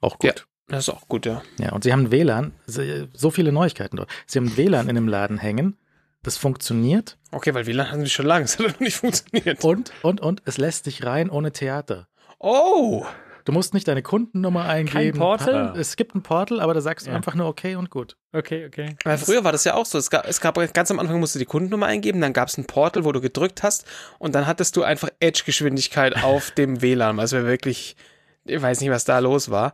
Auch 0.00 0.18
gut. 0.18 0.46
Das 0.70 0.88
ist 0.88 0.94
auch 0.94 1.06
gut, 1.08 1.26
ja. 1.26 1.42
Ja, 1.58 1.72
und 1.72 1.84
sie 1.84 1.92
haben 1.92 2.10
WLAN, 2.10 2.52
sie- 2.66 3.08
so 3.12 3.30
viele 3.30 3.52
Neuigkeiten 3.52 3.96
dort. 3.96 4.08
Sie 4.26 4.38
haben 4.38 4.56
WLAN 4.56 4.88
in 4.88 4.94
dem 4.94 5.08
Laden 5.08 5.38
hängen. 5.38 5.76
Das 6.22 6.36
funktioniert 6.36 7.16
Okay, 7.32 7.54
weil 7.54 7.66
WLAN 7.66 7.90
haben 7.92 8.04
die 8.04 8.10
schon 8.10 8.26
lange, 8.26 8.44
es 8.44 8.58
hat 8.58 8.66
noch 8.68 8.80
nicht 8.80 8.96
funktioniert. 8.96 9.64
und, 9.64 9.92
und, 10.02 10.20
und 10.20 10.42
es 10.44 10.58
lässt 10.58 10.86
dich 10.86 11.04
rein 11.04 11.30
ohne 11.30 11.52
Theater. 11.52 12.08
Oh! 12.38 13.04
Du 13.46 13.52
musst 13.52 13.72
nicht 13.72 13.88
deine 13.88 14.02
Kundennummer 14.02 14.66
eingeben. 14.66 15.18
Portal? 15.18 15.72
Es 15.76 15.96
gibt 15.96 16.14
ein 16.14 16.22
Portal, 16.22 16.60
aber 16.60 16.74
da 16.74 16.82
sagst 16.82 17.06
du 17.06 17.10
Ja. 17.10 17.16
einfach 17.16 17.34
nur 17.34 17.46
okay 17.46 17.74
und 17.74 17.88
gut. 17.88 18.16
okay, 18.34 18.66
okay. 18.66 18.96
Weil 19.02 19.16
früher 19.16 19.42
war 19.44 19.50
das 19.52 19.64
ja 19.64 19.74
auch 19.74 19.86
so. 19.86 19.96
Es 19.96 20.10
gab, 20.10 20.26
es 20.28 20.42
gab 20.42 20.56
ganz 20.74 20.90
am 20.90 20.98
Anfang 20.98 21.18
musst 21.20 21.34
du 21.34 21.38
die 21.38 21.46
Kundennummer 21.46 21.86
eingeben, 21.86 22.20
dann 22.20 22.34
gab 22.34 22.48
es 22.48 22.58
ein 22.58 22.66
Portal, 22.66 23.04
wo 23.06 23.12
du 23.12 23.20
gedrückt 23.22 23.62
hast 23.62 23.86
und 24.18 24.34
dann 24.34 24.46
hattest 24.46 24.76
du 24.76 24.82
einfach 24.82 25.08
Edge-Geschwindigkeit 25.20 26.22
auf 26.22 26.50
dem 26.50 26.82
WLAN. 26.82 27.18
Also 27.18 27.38
wäre 27.38 27.46
wirklich, 27.46 27.96
ich 28.44 28.60
weiß 28.60 28.80
nicht, 28.82 28.90
was 28.90 29.04
da 29.06 29.18
los 29.20 29.50
war. 29.50 29.72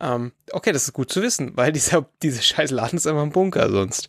Ähm, 0.00 0.32
okay, 0.52 0.72
das 0.72 0.84
ist 0.84 0.92
gut 0.92 1.10
zu 1.10 1.22
wissen, 1.22 1.56
weil 1.56 1.72
dieser, 1.72 2.06
diese 2.22 2.42
scheiß 2.42 2.70
Laden 2.70 2.96
ist 2.96 3.06
einfach 3.06 3.22
ein 3.22 3.32
Bunker 3.32 3.70
sonst. 3.70 4.08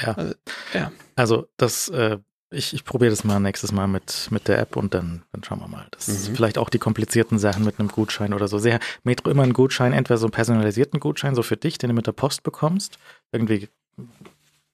Ja. 0.00 0.12
Also, 0.14 0.34
ja. 0.72 0.92
Also 1.16 1.48
das, 1.56 1.88
äh, 1.88 2.18
ich, 2.50 2.72
ich 2.72 2.84
probiere 2.84 3.10
das 3.10 3.24
mal 3.24 3.40
nächstes 3.40 3.72
Mal 3.72 3.88
mit, 3.88 4.28
mit 4.30 4.46
der 4.48 4.58
App 4.60 4.76
und 4.76 4.94
dann, 4.94 5.22
dann 5.32 5.42
schauen 5.42 5.58
wir 5.60 5.66
mal. 5.68 5.86
Das 5.90 6.08
ist 6.08 6.28
Mhm. 6.28 6.36
vielleicht 6.36 6.58
auch 6.58 6.68
die 6.70 6.78
komplizierten 6.78 7.38
Sachen 7.38 7.64
mit 7.64 7.78
einem 7.80 7.88
Gutschein 7.88 8.32
oder 8.32 8.46
so. 8.46 8.58
Sehr 8.58 8.78
Metro 9.02 9.30
immer 9.30 9.42
einen 9.42 9.52
Gutschein, 9.54 9.92
entweder 9.92 10.18
so 10.18 10.26
einen 10.26 10.32
personalisierten 10.32 11.00
Gutschein, 11.00 11.34
so 11.34 11.42
für 11.42 11.56
dich, 11.56 11.78
den 11.78 11.88
du 11.90 11.94
mit 11.94 12.06
der 12.06 12.12
Post 12.12 12.42
bekommst. 12.44 12.98
Irgendwie 13.32 13.68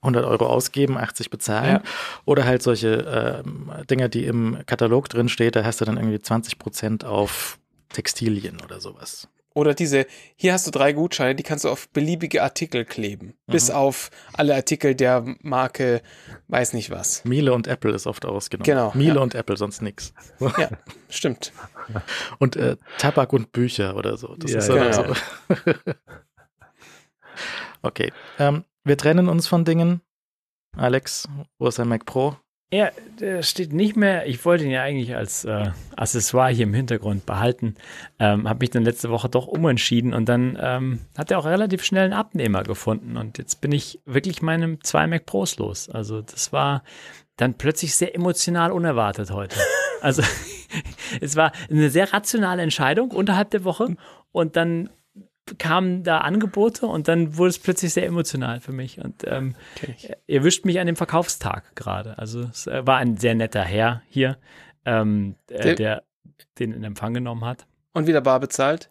100 0.03 0.25
Euro 0.25 0.47
ausgeben, 0.47 0.97
80 0.99 1.31
bezahlen. 1.31 1.77
Ja. 1.77 1.83
Oder 2.25 2.45
halt 2.45 2.63
solche 2.63 3.43
ähm, 3.45 3.71
Dinger, 3.91 4.09
die 4.09 4.25
im 4.27 4.59
Katalog 4.67 5.09
drin 5.09 5.29
steht, 5.29 5.57
da 5.57 5.65
hast 5.65 5.81
du 5.81 5.85
dann 5.85 5.97
irgendwie 5.99 6.21
20 6.21 6.59
Prozent 6.59 7.05
auf 7.05 7.59
Textilien 7.91 8.59
oder 8.63 8.81
sowas. 8.81 9.29
Oder 9.53 9.75
diese, 9.75 10.07
hier 10.37 10.53
hast 10.53 10.67
du 10.67 10.71
drei 10.71 10.93
Gutscheine, 10.93 11.35
die 11.35 11.43
kannst 11.43 11.65
du 11.65 11.71
auf 11.71 11.89
beliebige 11.89 12.43
Artikel 12.43 12.85
kleben. 12.85 13.35
Mhm. 13.47 13.53
Bis 13.53 13.71
auf 13.71 14.11
alle 14.33 14.55
Artikel 14.55 14.95
der 14.95 15.25
Marke, 15.41 16.03
weiß 16.49 16.73
nicht 16.73 16.91
was. 16.91 17.25
Miele 17.25 17.53
und 17.53 17.67
Apple 17.67 17.93
ist 17.93 18.07
oft 18.07 18.25
ausgenommen. 18.25 18.65
Genau, 18.65 18.93
Miele 18.95 19.17
ja. 19.17 19.21
und 19.21 19.35
Apple, 19.35 19.57
sonst 19.57 19.83
nix. 19.83 20.15
Ja, 20.39 20.71
stimmt. 21.09 21.53
Und 22.39 22.55
äh, 22.55 22.77
Tabak 22.99 23.33
und 23.33 23.51
Bücher 23.51 23.97
oder 23.97 24.17
so. 24.17 24.37
Das 24.37 24.53
Ja, 24.53 24.59
ist 24.59 24.69
ja. 24.69 24.75
dann 24.77 25.15
so. 25.65 25.73
okay. 27.83 28.13
Ähm, 28.39 28.65
wir 28.85 28.97
trennen 28.97 29.29
uns 29.29 29.49
von 29.49 29.65
Dingen. 29.65 30.01
Alex, 30.77 31.29
wo 31.59 31.67
ist 31.67 31.81
dein 31.81 31.89
Mac 31.89 32.05
Pro? 32.05 32.37
Der 32.73 32.93
steht 33.43 33.73
nicht 33.73 33.97
mehr. 33.97 34.27
Ich 34.27 34.45
wollte 34.45 34.65
ihn 34.65 34.71
ja 34.71 34.83
eigentlich 34.83 35.17
als 35.17 35.45
äh, 35.45 35.71
Accessoire 35.97 36.51
hier 36.51 36.65
im 36.65 36.75
Hintergrund 36.75 37.27
behalten. 37.27 37.75
Ähm, 38.21 38.49
habe 38.49 38.61
mich 38.61 38.71
dann 38.71 38.85
letzte 38.85 39.11
Woche 39.11 39.29
doch 39.29 39.49
umentschieden 39.49 40.15
und 40.15 40.29
dann 40.29 40.57
ähm, 40.61 41.01
hat 41.19 41.33
er 41.33 41.41
auch 41.41 41.47
relativ 41.47 41.83
schnell 41.83 42.05
einen 42.05 42.13
Abnehmer 42.13 42.63
gefunden. 42.63 43.17
Und 43.17 43.39
jetzt 43.39 43.61
bin 43.61 43.73
ich 43.73 43.99
wirklich 44.07 44.41
meinem 44.41 44.83
zwei 44.85 45.09
Mac 45.09 45.27
Pros 45.27 45.59
los. 45.59 45.89
Also 45.89 46.23
das 46.23 46.53
war 46.53 46.85
dann 47.37 47.55
plötzlich 47.55 47.97
sehr 47.97 48.15
emotional 48.15 48.73
unerwartet 48.73 49.31
heute. 49.31 49.57
Also 50.03 50.23
es 51.21 51.37
war 51.37 51.53
eine 51.69 51.91
sehr 51.91 52.11
rationale 52.11 52.63
Entscheidung 52.63 53.11
unterhalb 53.11 53.51
der 53.51 53.65
Woche 53.65 53.97
und 54.33 54.57
dann 54.57 54.89
kamen 55.59 56.03
da 56.05 56.19
Angebote 56.19 56.87
und 56.87 57.09
dann 57.09 57.37
wurde 57.37 57.51
es 57.51 57.59
plötzlich 57.59 57.93
sehr 57.93 58.07
emotional 58.07 58.61
für 58.61 58.73
mich. 58.73 58.99
Und 59.03 59.25
ähm, 59.27 59.55
Kenn 59.77 59.91
ich. 59.97 60.11
ihr 60.27 60.45
wischt 60.45 60.65
mich 60.65 60.79
an 60.81 60.87
dem 60.87 60.97
Verkaufstag 60.97 61.75
gerade. 61.77 62.19
Also 62.19 62.43
es 62.43 62.67
äh, 62.67 62.87
war 62.87 62.99
ein 62.99 63.17
sehr 63.17 63.35
netter 63.35 63.63
Herr 63.63 64.03
hier, 64.09 64.37
ähm, 64.85 65.35
äh, 65.49 65.63
Der- 65.63 65.75
der 65.75 66.03
den 66.59 66.73
in 66.73 66.85
Empfang 66.85 67.15
genommen 67.15 67.45
hat. 67.45 67.67
Und 67.93 68.07
wieder 68.07 68.21
bar 68.21 68.41
bezahlt. 68.41 68.91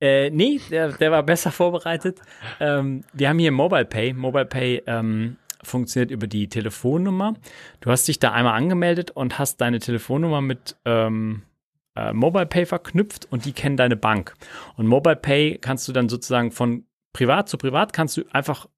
Äh, 0.00 0.30
nee, 0.30 0.60
der, 0.70 0.92
der 0.92 1.10
war 1.10 1.22
besser 1.22 1.50
vorbereitet. 1.50 2.20
Ähm, 2.60 3.02
wir 3.12 3.28
haben 3.28 3.38
hier 3.38 3.50
Mobile 3.52 3.84
Pay. 3.86 4.12
Mobile 4.12 4.44
Pay 4.44 4.82
ähm, 4.86 5.36
funktioniert 5.62 6.10
über 6.10 6.26
die 6.26 6.48
Telefonnummer. 6.48 7.34
Du 7.80 7.90
hast 7.90 8.06
dich 8.08 8.18
da 8.18 8.32
einmal 8.32 8.54
angemeldet 8.54 9.10
und 9.10 9.38
hast 9.38 9.60
deine 9.60 9.78
Telefonnummer 9.78 10.40
mit 10.42 10.76
ähm, 10.84 11.42
äh, 11.96 12.12
Mobile 12.12 12.46
Pay 12.46 12.66
verknüpft 12.66 13.26
und 13.30 13.44
die 13.44 13.52
kennen 13.52 13.76
deine 13.76 13.96
Bank. 13.96 14.34
Und 14.76 14.86
Mobile 14.86 15.16
Pay 15.16 15.58
kannst 15.58 15.88
du 15.88 15.92
dann 15.92 16.08
sozusagen 16.08 16.52
von 16.52 16.84
privat 17.12 17.48
zu 17.48 17.56
privat 17.56 17.92
kannst 17.92 18.16
du 18.18 18.24
einfach 18.30 18.68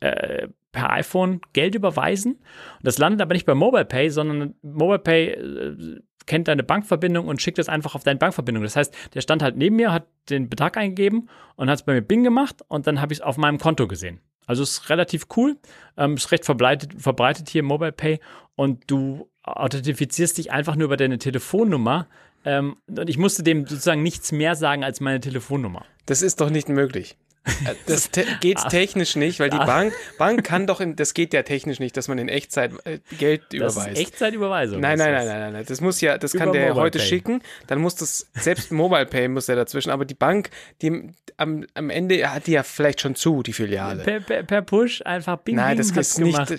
äh, 0.00 0.48
per 0.72 0.90
iPhone 0.90 1.40
Geld 1.52 1.74
überweisen. 1.74 2.34
Und 2.34 2.84
das 2.84 2.98
landet 2.98 3.20
aber 3.20 3.34
nicht 3.34 3.46
bei 3.46 3.54
Mobile 3.54 3.84
Pay, 3.84 4.10
sondern 4.10 4.54
Mobile 4.62 4.98
Pay 4.98 5.28
äh, 5.32 6.00
kennt 6.26 6.48
deine 6.48 6.62
Bankverbindung 6.62 7.26
und 7.26 7.42
schickt 7.42 7.58
es 7.58 7.68
einfach 7.68 7.94
auf 7.94 8.04
deine 8.04 8.18
Bankverbindung. 8.18 8.62
Das 8.62 8.76
heißt, 8.76 8.94
der 9.14 9.20
stand 9.20 9.42
halt 9.42 9.56
neben 9.56 9.76
mir, 9.76 9.92
hat 9.92 10.06
den 10.28 10.48
Betrag 10.48 10.76
eingegeben 10.76 11.28
und 11.56 11.68
hat 11.68 11.80
es 11.80 11.84
bei 11.84 11.92
mir 11.92 12.02
Bing 12.02 12.22
gemacht 12.22 12.62
und 12.68 12.86
dann 12.86 13.00
habe 13.00 13.12
ich 13.12 13.18
es 13.18 13.24
auf 13.24 13.36
meinem 13.36 13.58
Konto 13.58 13.88
gesehen. 13.88 14.20
Also 14.46 14.62
ist 14.62 14.88
relativ 14.90 15.26
cool, 15.36 15.56
ähm, 15.96 16.14
ist 16.14 16.32
recht 16.32 16.44
verbreitet, 16.44 16.94
verbreitet 17.00 17.48
hier 17.48 17.62
Mobile 17.62 17.92
Pay 17.92 18.20
und 18.56 18.90
du 18.90 19.28
authentifizierst 19.42 20.38
dich 20.38 20.52
einfach 20.52 20.76
nur 20.76 20.86
über 20.86 20.96
deine 20.96 21.18
Telefonnummer 21.18 22.06
ähm, 22.44 22.76
und 22.88 23.08
ich 23.10 23.18
musste 23.18 23.42
dem 23.42 23.66
sozusagen 23.66 24.02
nichts 24.02 24.32
mehr 24.32 24.54
sagen 24.54 24.84
als 24.84 25.00
meine 25.00 25.20
Telefonnummer. 25.20 25.84
Das 26.06 26.22
ist 26.22 26.40
doch 26.40 26.50
nicht 26.50 26.68
möglich. 26.68 27.16
Äh, 27.44 27.74
Das 27.86 28.10
te 28.10 28.24
geht 28.40 28.58
technisch 28.68 29.16
nicht, 29.16 29.40
weil 29.40 29.48
die 29.50 29.56
Ah. 29.56 29.64
Bank, 29.64 29.94
Bank 30.18 30.44
kann 30.44 30.66
doch, 30.66 30.80
in, 30.80 30.94
das 30.96 31.14
geht 31.14 31.32
ja 31.32 31.42
technisch 31.42 31.80
nicht, 31.80 31.96
dass 31.96 32.06
man 32.08 32.18
in 32.18 32.28
Echtzeit 32.28 32.72
äh, 32.84 32.98
Geld 33.18 33.42
Das 33.50 33.74
überweist. 33.76 33.92
ist 33.92 33.98
Echtzeitüberweisung. 33.98 34.80
Nein, 34.80 34.98
nein, 34.98 35.12
nein, 35.12 35.26
nein, 35.26 35.40
nein, 35.40 35.52
nein. 35.54 35.64
Das 35.66 35.80
muss 35.80 36.00
ja, 36.00 36.18
das 36.18 36.32
kann 36.32 36.52
der 36.52 36.68
Mobile 36.68 36.80
heute 36.82 36.98
Pay. 36.98 37.08
schicken. 37.08 37.42
Dann 37.66 37.80
muss 37.80 37.94
das, 37.96 38.28
selbst 38.34 38.70
Mobile 38.72 39.06
Pay 39.06 39.28
muss 39.28 39.46
der 39.46 39.56
dazwischen. 39.56 39.90
Aber 39.90 40.04
die 40.04 40.14
Bank, 40.14 40.50
die 40.82 41.10
am, 41.38 41.64
am 41.74 41.88
Ende 41.90 42.30
hat 42.30 42.46
die 42.46 42.52
ja 42.52 42.62
vielleicht 42.62 43.00
schon 43.00 43.14
zu, 43.14 43.42
die 43.42 43.54
Filiale. 43.54 44.02
Per, 44.04 44.20
per, 44.20 44.42
per 44.42 44.62
Push 44.62 45.02
einfach 45.06 45.38
bing, 45.38 45.56
Nein, 45.56 45.78
das 45.78 45.90
ist 45.92 46.18
nicht. 46.18 46.34
gemacht. 46.34 46.58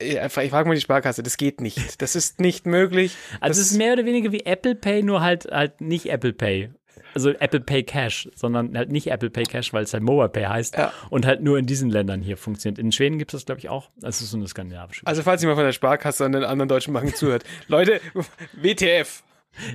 Ich, 0.00 0.16
ich 0.16 0.50
frage 0.50 0.66
mal 0.68 0.74
die 0.74 0.80
Sparkasse, 0.80 1.22
das 1.22 1.36
geht 1.36 1.60
nicht. 1.60 2.00
Das 2.00 2.16
ist 2.16 2.40
nicht 2.40 2.64
möglich. 2.66 3.14
Also 3.40 3.58
das, 3.60 3.66
es 3.66 3.72
ist 3.72 3.78
mehr 3.78 3.92
oder 3.92 4.06
weniger 4.06 4.32
wie 4.32 4.46
Apple 4.46 4.74
Pay, 4.74 5.02
nur 5.02 5.20
halt 5.20 5.44
halt 5.50 5.80
nicht 5.82 6.06
Apple 6.06 6.32
Pay. 6.32 6.70
Also 7.14 7.30
Apple 7.30 7.60
Pay 7.60 7.82
Cash, 7.82 8.28
sondern 8.34 8.76
halt 8.76 8.90
nicht 8.90 9.08
Apple 9.10 9.30
Pay 9.30 9.44
Cash, 9.44 9.72
weil 9.72 9.84
es 9.84 9.92
halt 9.92 10.02
Mobile 10.02 10.28
Pay 10.28 10.44
heißt 10.44 10.76
Ja. 10.76 10.92
und 11.10 11.26
halt 11.26 11.42
nur 11.42 11.58
in 11.58 11.66
diesen 11.66 11.90
Ländern 11.90 12.22
hier 12.22 12.36
funktioniert. 12.36 12.78
In 12.78 12.92
Schweden 12.92 13.18
gibt 13.18 13.32
es 13.34 13.40
das, 13.40 13.46
glaube 13.46 13.58
ich, 13.58 13.68
auch. 13.68 13.90
Das 14.00 14.20
ist 14.20 14.30
so 14.30 14.36
eine 14.36 14.48
skandinavische. 14.48 15.06
also 15.06 15.22
falls 15.22 15.42
jemand 15.42 15.56
von 15.58 15.64
der 15.66 15.72
Sparkasse 15.72 16.24
und 16.24 16.32
den 16.32 16.44
anderen 16.44 16.68
deutschen 16.68 16.92
Banken 16.94 17.14
zuhört. 17.14 17.44
Leute, 17.68 18.00
WTF. 18.54 19.22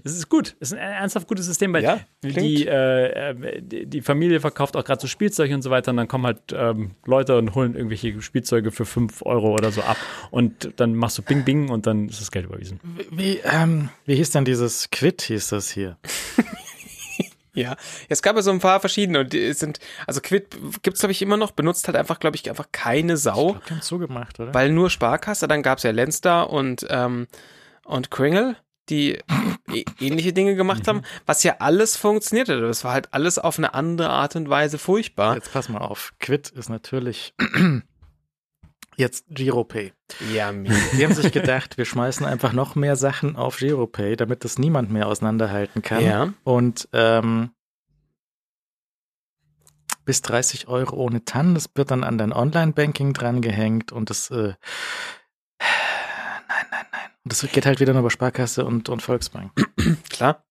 Es 0.04 0.14
ist 0.14 0.28
gut. 0.28 0.56
Es 0.60 0.72
ist 0.72 0.78
ein 0.80 0.80
ernsthaft 0.80 1.28
gutes 1.28 1.46
System, 1.46 1.72
weil 1.72 1.84
Ja, 1.84 2.00
die, 2.24 2.66
äh, 2.68 3.30
äh, 3.30 3.62
die, 3.62 4.02
Familie 4.02 4.40
verkauft 4.40 4.76
auch 4.76 4.84
gerade 4.84 5.00
so 5.00 5.08
Spielzeug 5.08 5.52
und 5.52 5.62
so 5.62 5.70
weiter 5.70 5.92
und 5.92 5.98
dann 5.98 6.08
kommen 6.08 6.26
halt 6.26 6.40
ähm, 6.52 6.96
Leute 7.06 7.38
und 7.38 7.54
holen 7.54 7.76
irgendwelche 7.76 8.20
Spielzeuge 8.24 8.72
für 8.72 8.86
5 8.86 9.22
Euro 9.24 9.54
oder 9.54 9.72
so 9.72 9.82
ab 9.82 9.98
und 10.32 10.74
dann 10.78 10.96
machst 10.96 11.20
du 11.20 11.22
Bing 11.22 11.44
Bing 11.44 11.70
und 11.70 11.86
dann 11.86 12.10
ist 12.10 12.20
das 12.20 12.32
Geld 12.32 12.46
überwiesen. 12.46 12.80
Wie, 13.12 13.40
ähm, 13.44 13.90
wie 14.06 14.16
hieß 14.16 14.32
denn 14.32 14.46
dieses 14.46 14.90
Quid, 14.90 15.22
hieß 15.22 15.50
das 15.50 15.70
hier? 15.70 15.98
Ja, 17.58 17.76
es 18.08 18.22
gab 18.22 18.36
ja 18.36 18.44
so 18.44 18.52
ein 18.52 18.60
paar 18.60 18.80
verschiedene 18.80 19.22
und 19.22 19.34
die 19.34 19.52
sind, 19.54 19.80
also 20.06 20.22
Quid 20.22 20.56
gibt's 20.84 21.00
glaube 21.00 21.12
ich 21.12 21.24
immer 21.24 21.38
noch, 21.38 21.50
benutzt 21.52 21.88
halt 21.88 21.98
einfach, 21.98 22.20
glaube 22.20 22.36
ich, 22.36 22.48
einfach 22.48 22.68
keine 22.72 23.18
Sau, 23.18 23.58
Die 23.68 23.74
haben 23.74 23.82
zugemacht, 23.82 24.40
oder? 24.40 24.54
weil 24.54 24.72
nur 24.72 24.92
Sparkasse, 24.92 25.48
dann 25.48 25.64
gab's 25.64 25.82
ja 25.82 25.90
Lenster 25.90 26.52
und, 26.52 26.86
ähm, 26.92 27.26
und 27.84 28.12
Kringle, 28.12 28.58
die 28.90 29.16
äh, 29.16 29.24
ähnliche 30.00 30.34
Dinge 30.34 30.56
gemacht 30.56 30.88
haben, 30.88 31.02
was 31.26 31.42
ja 31.42 31.56
alles 31.58 31.98
funktionierte. 31.98 32.62
Das 32.62 32.84
war 32.84 32.94
halt 32.94 33.12
alles 33.16 33.40
auf 33.40 33.58
eine 33.58 33.74
andere 33.74 34.12
Art 34.12 34.36
und 34.36 34.50
Weise 34.50 34.78
furchtbar. 34.78 35.34
Jetzt 35.34 35.52
pass 35.52 35.68
mal 35.68 35.80
auf. 35.80 36.14
Quid 36.20 36.50
ist 36.50 36.70
natürlich 36.70 37.34
jetzt 38.98 39.26
Giropay. 39.30 39.94
Ja, 40.34 40.52
mir. 40.52 40.76
Die 40.94 41.06
haben 41.06 41.14
sich 41.14 41.32
gedacht, 41.32 41.78
wir 41.78 41.86
schmeißen 41.86 42.26
einfach 42.26 42.52
noch 42.52 42.76
mehr 42.76 42.96
Sachen 42.96 43.36
auf 43.36 43.58
Giropay, 43.58 44.16
damit 44.16 44.44
das 44.44 44.58
niemand 44.58 44.92
mehr 44.92 45.08
auseinanderhalten 45.08 45.82
kann. 45.82 46.04
Ja. 46.04 46.34
Und 46.44 46.90
ähm, 46.94 47.52
bis 50.04 50.22
30 50.24 50.68
Euro 50.68 50.96
ohne 50.96 51.24
TAN, 51.26 51.54
das 51.54 51.70
wird 51.76 51.92
dann 51.92 52.04
an 52.04 52.18
dein 52.18 52.34
Online-Banking 52.34 53.14
drangehängt 53.14 53.92
und 53.92 54.10
das 54.10 54.32
äh, 54.32 54.36
nein, 55.60 56.66
nein, 56.72 56.86
nein. 56.92 57.10
Und 57.24 57.32
das 57.32 57.42
geht 57.52 57.66
halt 57.66 57.80
wieder 57.80 57.94
nur 57.94 58.02
über 58.02 58.12
Sparkasse 58.12 58.66
und, 58.66 58.90
und 58.90 59.02
Volksbank. 59.02 59.52
Klar. 60.10 60.44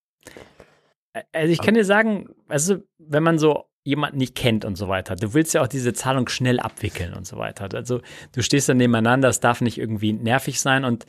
Also 1.32 1.52
ich 1.52 1.60
kann 1.60 1.74
dir 1.74 1.84
sagen, 1.84 2.28
also 2.48 2.76
wenn 2.98 3.22
man 3.22 3.38
so 3.38 3.64
jemanden 3.84 4.18
nicht 4.18 4.34
kennt 4.34 4.64
und 4.64 4.76
so 4.76 4.88
weiter, 4.88 5.14
du 5.14 5.32
willst 5.32 5.54
ja 5.54 5.62
auch 5.62 5.68
diese 5.68 5.92
Zahlung 5.92 6.28
schnell 6.28 6.58
abwickeln 6.58 7.14
und 7.14 7.26
so 7.26 7.36
weiter. 7.36 7.68
Also 7.74 8.00
du 8.32 8.42
stehst 8.42 8.68
dann 8.68 8.78
nebeneinander, 8.78 9.28
es 9.28 9.40
darf 9.40 9.60
nicht 9.60 9.78
irgendwie 9.78 10.12
nervig 10.12 10.60
sein 10.60 10.84
und 10.84 11.06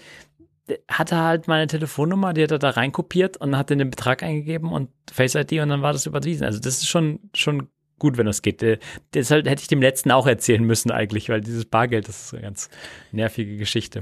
hatte 0.90 1.18
halt 1.18 1.48
meine 1.48 1.68
Telefonnummer, 1.68 2.34
die 2.34 2.44
hat 2.44 2.52
er 2.52 2.60
da 2.60 2.72
reinkopiert 2.72 3.38
und 3.38 3.58
hat 3.58 3.70
den 3.70 3.90
Betrag 3.90 4.22
eingegeben 4.22 4.72
und 4.72 4.90
Face 5.12 5.36
ID 5.36 5.54
und 5.54 5.70
dann 5.70 5.82
war 5.82 5.94
das 5.94 6.06
überwiesen. 6.06 6.46
Also 6.46 6.60
das 6.60 6.78
ist 6.78 6.88
schon, 6.88 7.20
schon 7.34 7.70
gut, 8.00 8.18
wenn 8.18 8.26
das 8.26 8.42
geht. 8.42 8.62
Äh, 8.62 8.80
Deshalb 9.14 9.48
hätte 9.48 9.62
ich 9.62 9.68
dem 9.68 9.82
letzten 9.82 10.12
auch 10.12 10.28
erzählen 10.28 10.64
müssen 10.64 10.92
eigentlich, 10.92 11.30
weil 11.30 11.42
dieses 11.42 11.66
Bargeld, 11.66 12.08
das 12.08 12.26
ist 12.26 12.34
eine 12.34 12.44
ganz 12.44 12.70
nervige 13.12 13.58
Geschichte. 13.58 14.02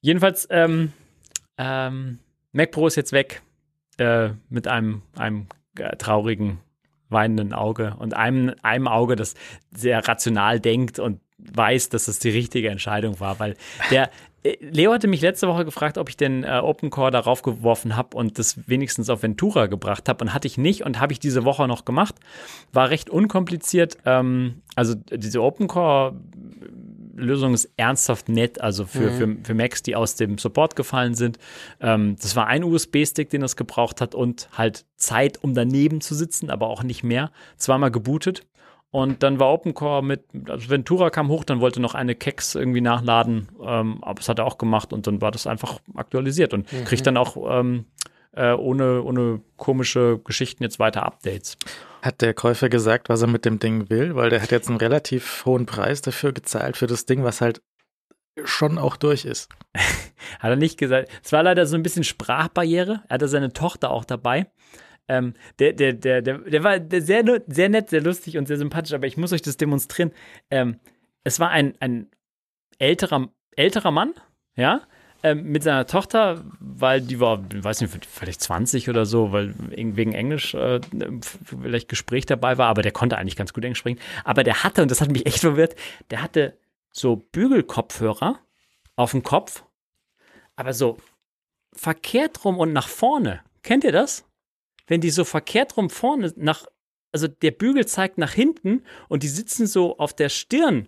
Jedenfalls, 0.00 0.46
ähm, 0.50 0.92
ähm, 1.58 2.20
Mac 2.52 2.70
Pro 2.70 2.86
ist 2.86 2.96
jetzt 2.96 3.12
weg 3.12 3.42
äh, 3.98 4.30
mit 4.48 4.68
einem, 4.68 5.02
einem 5.16 5.46
äh, 5.78 5.96
traurigen, 5.96 6.58
weinenden 7.08 7.52
Auge 7.52 7.94
und 7.98 8.14
einem, 8.14 8.54
einem 8.62 8.88
Auge, 8.88 9.16
das 9.16 9.34
sehr 9.74 10.06
rational 10.06 10.60
denkt 10.60 10.98
und 10.98 11.20
weiß, 11.38 11.90
dass 11.90 12.06
das 12.06 12.18
die 12.18 12.30
richtige 12.30 12.68
Entscheidung 12.70 13.20
war, 13.20 13.38
weil 13.38 13.56
der 13.90 14.10
äh, 14.42 14.56
Leo 14.60 14.92
hatte 14.92 15.08
mich 15.08 15.20
letzte 15.20 15.48
Woche 15.48 15.64
gefragt, 15.64 15.98
ob 15.98 16.08
ich 16.08 16.16
den 16.16 16.44
äh, 16.44 16.60
OpenCore 16.62 17.10
darauf 17.10 17.42
geworfen 17.42 17.96
habe 17.96 18.16
und 18.16 18.38
das 18.38 18.68
wenigstens 18.68 19.10
auf 19.10 19.22
Ventura 19.22 19.66
gebracht 19.66 20.08
habe 20.08 20.24
und 20.24 20.34
hatte 20.34 20.46
ich 20.46 20.58
nicht 20.58 20.84
und 20.84 21.00
habe 21.00 21.12
ich 21.12 21.20
diese 21.20 21.44
Woche 21.44 21.68
noch 21.68 21.84
gemacht. 21.84 22.14
War 22.72 22.90
recht 22.90 23.10
unkompliziert. 23.10 23.98
Ähm, 24.04 24.62
also 24.74 24.94
diese 24.94 25.42
OpenCore 25.42 26.14
Lösung 27.16 27.54
ist 27.54 27.70
ernsthaft 27.76 28.28
nett, 28.28 28.60
also 28.60 28.84
für, 28.84 29.10
für, 29.12 29.36
für 29.42 29.54
Macs, 29.54 29.82
die 29.82 29.96
aus 29.96 30.14
dem 30.14 30.38
Support 30.38 30.76
gefallen 30.76 31.14
sind. 31.14 31.38
Ähm, 31.80 32.16
das 32.20 32.36
war 32.36 32.46
ein 32.46 32.64
USB-Stick, 32.64 33.30
den 33.30 33.42
es 33.42 33.56
gebraucht 33.56 34.00
hat 34.00 34.14
und 34.14 34.48
halt 34.52 34.84
Zeit, 34.96 35.42
um 35.42 35.54
daneben 35.54 36.00
zu 36.00 36.14
sitzen, 36.14 36.50
aber 36.50 36.68
auch 36.68 36.82
nicht 36.82 37.02
mehr. 37.02 37.30
Zweimal 37.56 37.90
gebootet. 37.90 38.46
Und 38.90 39.22
dann 39.22 39.38
war 39.38 39.52
OpenCore 39.52 40.02
mit, 40.02 40.24
also 40.48 40.70
Ventura 40.70 41.10
kam 41.10 41.28
hoch, 41.28 41.44
dann 41.44 41.60
wollte 41.60 41.80
noch 41.80 41.94
eine 41.94 42.14
Kex 42.14 42.54
irgendwie 42.54 42.80
nachladen, 42.80 43.48
ähm, 43.62 43.98
aber 44.00 44.14
das 44.14 44.28
hat 44.28 44.38
er 44.38 44.46
auch 44.46 44.58
gemacht 44.58 44.92
und 44.92 45.06
dann 45.06 45.20
war 45.20 45.30
das 45.30 45.46
einfach 45.46 45.80
aktualisiert 45.94 46.54
und 46.54 46.66
kriegt 46.84 47.06
dann 47.06 47.16
auch 47.16 47.36
ähm, 47.60 47.84
äh, 48.32 48.52
ohne, 48.52 49.02
ohne 49.02 49.40
komische 49.56 50.20
Geschichten 50.24 50.62
jetzt 50.62 50.78
weiter 50.78 51.04
Updates. 51.04 51.56
Hat 52.06 52.22
der 52.22 52.34
Käufer 52.34 52.68
gesagt, 52.68 53.08
was 53.08 53.22
er 53.22 53.26
mit 53.26 53.44
dem 53.44 53.58
Ding 53.58 53.90
will? 53.90 54.14
Weil 54.14 54.30
der 54.30 54.40
hat 54.40 54.52
jetzt 54.52 54.68
einen 54.68 54.78
relativ 54.78 55.44
hohen 55.44 55.66
Preis 55.66 56.02
dafür 56.02 56.32
gezahlt, 56.32 56.76
für 56.76 56.86
das 56.86 57.04
Ding, 57.04 57.24
was 57.24 57.40
halt 57.40 57.62
schon 58.44 58.78
auch 58.78 58.96
durch 58.96 59.24
ist. 59.24 59.50
Hat 59.74 60.50
er 60.50 60.56
nicht 60.56 60.78
gesagt. 60.78 61.10
Es 61.24 61.32
war 61.32 61.42
leider 61.42 61.66
so 61.66 61.74
ein 61.74 61.82
bisschen 61.82 62.04
Sprachbarriere. 62.04 63.02
Er 63.08 63.14
hatte 63.14 63.26
seine 63.26 63.52
Tochter 63.52 63.90
auch 63.90 64.04
dabei. 64.04 64.46
Ähm, 65.08 65.34
der, 65.58 65.72
der, 65.72 65.94
der, 65.94 66.22
der, 66.22 66.38
der 66.38 66.62
war 66.62 66.78
sehr, 67.00 67.24
sehr 67.46 67.68
nett, 67.68 67.90
sehr 67.90 68.02
lustig 68.02 68.38
und 68.38 68.46
sehr 68.46 68.58
sympathisch, 68.58 68.92
aber 68.92 69.06
ich 69.06 69.16
muss 69.16 69.32
euch 69.32 69.42
das 69.42 69.56
demonstrieren. 69.56 70.12
Ähm, 70.50 70.78
es 71.24 71.40
war 71.40 71.50
ein, 71.50 71.74
ein 71.80 72.08
älterer, 72.78 73.30
älterer 73.56 73.90
Mann, 73.90 74.14
ja, 74.56 74.82
ähm, 75.26 75.42
mit 75.50 75.64
seiner 75.64 75.88
Tochter, 75.88 76.44
weil 76.60 77.00
die 77.00 77.18
war, 77.18 77.42
weiß 77.52 77.80
nicht, 77.80 78.06
vielleicht 78.06 78.40
20 78.40 78.88
oder 78.88 79.06
so, 79.06 79.32
weil 79.32 79.54
wegen 79.56 80.12
Englisch 80.12 80.54
äh, 80.54 80.80
vielleicht 81.42 81.88
Gespräch 81.88 82.26
dabei 82.26 82.58
war, 82.58 82.68
aber 82.68 82.82
der 82.82 82.92
konnte 82.92 83.18
eigentlich 83.18 83.34
ganz 83.34 83.52
gut 83.52 83.64
Englisch 83.64 83.80
sprechen. 83.80 83.98
Aber 84.22 84.44
der 84.44 84.62
hatte, 84.62 84.82
und 84.82 84.90
das 84.90 85.00
hat 85.00 85.10
mich 85.10 85.26
echt 85.26 85.40
verwirrt, 85.40 85.74
der 86.12 86.22
hatte 86.22 86.56
so 86.92 87.16
Bügelkopfhörer 87.16 88.38
auf 88.94 89.10
dem 89.10 89.24
Kopf, 89.24 89.64
aber 90.54 90.72
so 90.72 90.96
verkehrt 91.72 92.44
rum 92.44 92.60
und 92.60 92.72
nach 92.72 92.86
vorne. 92.86 93.40
Kennt 93.64 93.82
ihr 93.82 93.92
das? 93.92 94.24
Wenn 94.86 95.00
die 95.00 95.10
so 95.10 95.24
verkehrt 95.24 95.76
rum 95.76 95.90
vorne 95.90 96.32
nach, 96.36 96.66
also 97.10 97.26
der 97.26 97.50
Bügel 97.50 97.84
zeigt 97.86 98.16
nach 98.16 98.32
hinten 98.32 98.84
und 99.08 99.24
die 99.24 99.28
sitzen 99.28 99.66
so 99.66 99.98
auf 99.98 100.14
der 100.14 100.28
Stirn. 100.28 100.86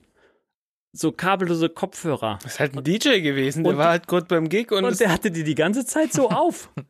So 0.98 1.12
kabellose 1.12 1.68
Kopfhörer. 1.68 2.40
Das 2.42 2.54
ist 2.54 2.60
halt 2.60 2.76
ein 2.76 2.82
DJ 2.82 3.20
gewesen, 3.20 3.62
der 3.62 3.72
Und- 3.74 3.78
war 3.78 3.90
halt 3.90 4.08
gerade 4.08 4.26
beim 4.26 4.48
Gig 4.48 4.72
und, 4.72 4.84
Und 4.84 4.98
der 4.98 5.12
hatte 5.12 5.30
die 5.30 5.44
die 5.44 5.54
ganze 5.54 5.86
Zeit 5.86 6.12
so 6.12 6.28
auf. 6.30 6.70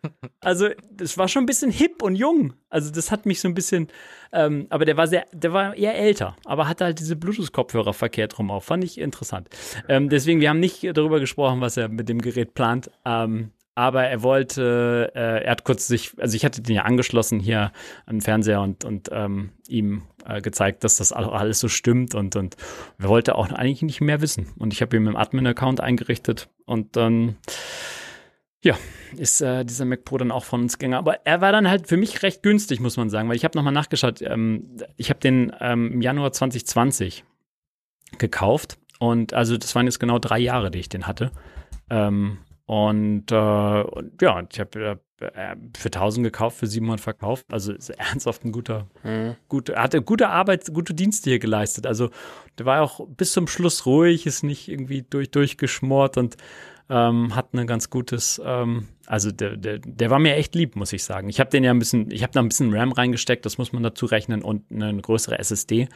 Also, 0.40 0.68
das 0.92 1.18
war 1.18 1.26
schon 1.26 1.42
ein 1.42 1.46
bisschen 1.46 1.70
hip 1.70 2.00
und 2.00 2.14
jung. 2.14 2.54
Also, 2.70 2.92
das 2.92 3.10
hat 3.10 3.26
mich 3.26 3.40
so 3.40 3.48
ein 3.48 3.54
bisschen, 3.54 3.88
ähm, 4.32 4.66
aber 4.70 4.84
der 4.84 4.96
war 4.96 5.08
sehr, 5.08 5.26
der 5.32 5.52
war 5.52 5.74
eher 5.76 5.96
älter, 5.96 6.36
aber 6.44 6.68
hatte 6.68 6.84
halt 6.84 7.00
diese 7.00 7.16
Bluetooth-Kopfhörer 7.16 7.92
verkehrt 7.92 8.38
rum 8.38 8.50
auf. 8.52 8.64
Fand 8.64 8.84
ich 8.84 8.98
interessant. 8.98 9.48
Ähm, 9.88 10.08
deswegen, 10.08 10.40
wir 10.40 10.48
haben 10.50 10.60
nicht 10.60 10.84
darüber 10.96 11.18
gesprochen, 11.18 11.60
was 11.60 11.76
er 11.76 11.88
mit 11.88 12.08
dem 12.08 12.20
Gerät 12.22 12.54
plant. 12.54 12.88
Ähm, 13.04 13.50
aber 13.78 14.02
er 14.02 14.24
wollte, 14.24 15.12
äh, 15.14 15.44
er 15.44 15.52
hat 15.52 15.62
kurz 15.62 15.86
sich, 15.86 16.10
also 16.18 16.34
ich 16.34 16.44
hatte 16.44 16.60
den 16.60 16.74
ja 16.74 16.82
angeschlossen 16.82 17.38
hier 17.38 17.70
den 18.10 18.20
Fernseher 18.20 18.60
und, 18.60 18.84
und 18.84 19.08
ähm, 19.12 19.52
ihm 19.68 20.02
äh, 20.26 20.40
gezeigt, 20.40 20.82
dass 20.82 20.96
das 20.96 21.12
alles 21.12 21.60
so 21.60 21.68
stimmt 21.68 22.16
und, 22.16 22.34
und 22.34 22.56
er 22.98 23.08
wollte 23.08 23.36
auch 23.36 23.48
eigentlich 23.52 23.82
nicht 23.82 24.00
mehr 24.00 24.20
wissen. 24.20 24.48
Und 24.58 24.72
ich 24.72 24.82
habe 24.82 24.96
ihm 24.96 25.06
einen 25.06 25.16
Admin-Account 25.16 25.80
eingerichtet 25.80 26.48
und 26.64 26.96
dann, 26.96 27.36
ja, 28.64 28.76
ist 29.16 29.42
äh, 29.42 29.64
dieser 29.64 29.84
Mac 29.84 30.04
Pro 30.04 30.18
dann 30.18 30.32
auch 30.32 30.44
von 30.44 30.62
uns 30.62 30.78
gegangen. 30.78 30.98
Aber 30.98 31.24
er 31.24 31.40
war 31.40 31.52
dann 31.52 31.68
halt 31.68 31.86
für 31.86 31.96
mich 31.96 32.24
recht 32.24 32.42
günstig, 32.42 32.80
muss 32.80 32.96
man 32.96 33.10
sagen, 33.10 33.28
weil 33.28 33.36
ich 33.36 33.44
habe 33.44 33.56
nochmal 33.56 33.72
nachgeschaut. 33.72 34.20
Ähm, 34.22 34.76
ich 34.96 35.08
habe 35.08 35.20
den 35.20 35.52
ähm, 35.60 35.92
im 35.92 36.02
Januar 36.02 36.32
2020 36.32 37.22
gekauft 38.18 38.76
und 38.98 39.34
also 39.34 39.56
das 39.56 39.76
waren 39.76 39.86
jetzt 39.86 40.00
genau 40.00 40.18
drei 40.18 40.40
Jahre, 40.40 40.72
die 40.72 40.80
ich 40.80 40.88
den 40.88 41.06
hatte. 41.06 41.30
Ähm, 41.90 42.38
Und, 42.68 43.32
äh, 43.32 43.82
und 43.82 44.20
ja, 44.20 44.42
ich 44.52 44.60
habe 44.60 45.00
äh, 45.20 45.56
für 45.74 45.86
1000 45.86 46.22
gekauft, 46.22 46.58
für 46.58 46.66
700 46.66 47.00
verkauft. 47.00 47.46
Also 47.50 47.72
ist 47.72 47.88
ernsthaft 47.98 48.44
ein 48.44 48.52
guter, 48.52 48.86
mhm. 49.02 49.36
gute, 49.48 49.74
hatte 49.76 50.02
gute 50.02 50.28
Arbeit, 50.28 50.70
gute 50.74 50.92
Dienste 50.92 51.30
hier 51.30 51.38
geleistet. 51.38 51.86
Also 51.86 52.10
der 52.58 52.66
war 52.66 52.82
auch 52.82 53.08
bis 53.08 53.32
zum 53.32 53.46
Schluss 53.46 53.86
ruhig, 53.86 54.26
ist 54.26 54.42
nicht 54.42 54.68
irgendwie 54.68 55.00
durch, 55.00 55.30
durchgeschmort 55.30 56.18
und 56.18 56.36
ähm, 56.90 57.34
hat 57.34 57.54
ein 57.54 57.66
ganz 57.66 57.88
gutes, 57.88 58.38
ähm, 58.44 58.88
also 59.06 59.30
der, 59.30 59.56
der, 59.56 59.78
der 59.78 60.10
war 60.10 60.18
mir 60.18 60.34
echt 60.34 60.54
lieb, 60.54 60.76
muss 60.76 60.92
ich 60.92 61.04
sagen. 61.04 61.30
Ich 61.30 61.40
habe 61.40 61.48
den 61.48 61.64
ja 61.64 61.70
ein 61.70 61.78
bisschen, 61.78 62.10
ich 62.10 62.22
habe 62.22 62.34
da 62.34 62.40
ein 62.40 62.48
bisschen 62.48 62.74
RAM 62.74 62.92
reingesteckt, 62.92 63.46
das 63.46 63.56
muss 63.56 63.72
man 63.72 63.82
dazu 63.82 64.04
rechnen 64.04 64.42
und 64.42 64.70
eine 64.70 65.00
größere 65.00 65.38
SSD. 65.38 65.88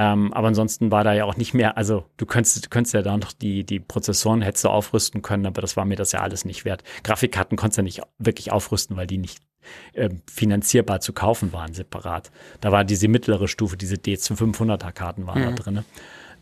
Ähm, 0.00 0.32
aber 0.32 0.48
ansonsten 0.48 0.90
war 0.90 1.04
da 1.04 1.12
ja 1.12 1.26
auch 1.26 1.36
nicht 1.36 1.52
mehr, 1.52 1.76
also 1.76 2.06
du 2.16 2.24
könntest, 2.24 2.64
du 2.64 2.70
könntest 2.70 2.94
ja 2.94 3.02
da 3.02 3.18
noch 3.18 3.32
die, 3.32 3.64
die 3.64 3.80
Prozessoren 3.80 4.40
hättest 4.40 4.64
du 4.64 4.70
aufrüsten 4.70 5.20
können, 5.20 5.44
aber 5.44 5.60
das 5.60 5.76
war 5.76 5.84
mir 5.84 5.96
das 5.96 6.12
ja 6.12 6.20
alles 6.20 6.46
nicht 6.46 6.64
wert. 6.64 6.82
Grafikkarten 7.04 7.58
konntest 7.58 7.76
du 7.76 7.80
ja 7.80 7.84
nicht 7.84 8.00
wirklich 8.16 8.50
aufrüsten, 8.50 8.96
weil 8.96 9.06
die 9.06 9.18
nicht 9.18 9.40
äh, 9.92 10.08
finanzierbar 10.26 11.00
zu 11.00 11.12
kaufen 11.12 11.52
waren, 11.52 11.74
separat. 11.74 12.30
Da 12.62 12.72
war 12.72 12.84
diese 12.84 13.08
mittlere 13.08 13.46
Stufe, 13.46 13.76
diese 13.76 13.96
D500er 13.96 14.90
Karten 14.92 15.26
waren 15.26 15.42
mhm. 15.42 15.56
da 15.56 15.62
drin. 15.62 15.84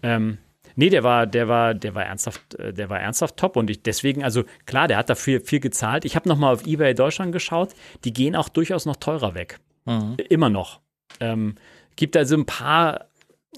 Ähm, 0.05 0.39
nee, 0.77 0.89
der 0.89 1.03
war, 1.03 1.27
der 1.27 1.49
war, 1.49 1.75
der 1.75 1.97
war 1.97 2.05
ernsthaft, 2.05 2.55
äh, 2.55 2.73
der 2.73 2.89
war 2.91 3.01
ernsthaft 3.01 3.39
top 3.39 3.57
und 3.57 3.71
ich 3.71 3.83
deswegen, 3.83 4.23
also 4.23 4.45
klar, 4.67 4.87
der 4.87 4.99
hat 4.99 5.11
dafür 5.11 5.41
viel 5.41 5.59
gezahlt. 5.59 6.05
Ich 6.05 6.15
habe 6.15 6.29
nochmal 6.29 6.55
auf 6.55 6.65
eBay 6.65 6.95
Deutschland 6.95 7.33
geschaut, 7.33 7.71
die 8.05 8.13
gehen 8.13 8.37
auch 8.37 8.51
durchaus 8.51 8.87
noch 8.87 8.97
teurer 8.97 9.35
weg. 9.35 9.59
Mhm. 9.85 10.15
Immer 10.29 10.49
noch. 10.49 10.79
Ähm, 11.19 11.57
gibt 11.97 12.17
also 12.17 12.37
ein 12.37 12.47
paar 12.47 13.09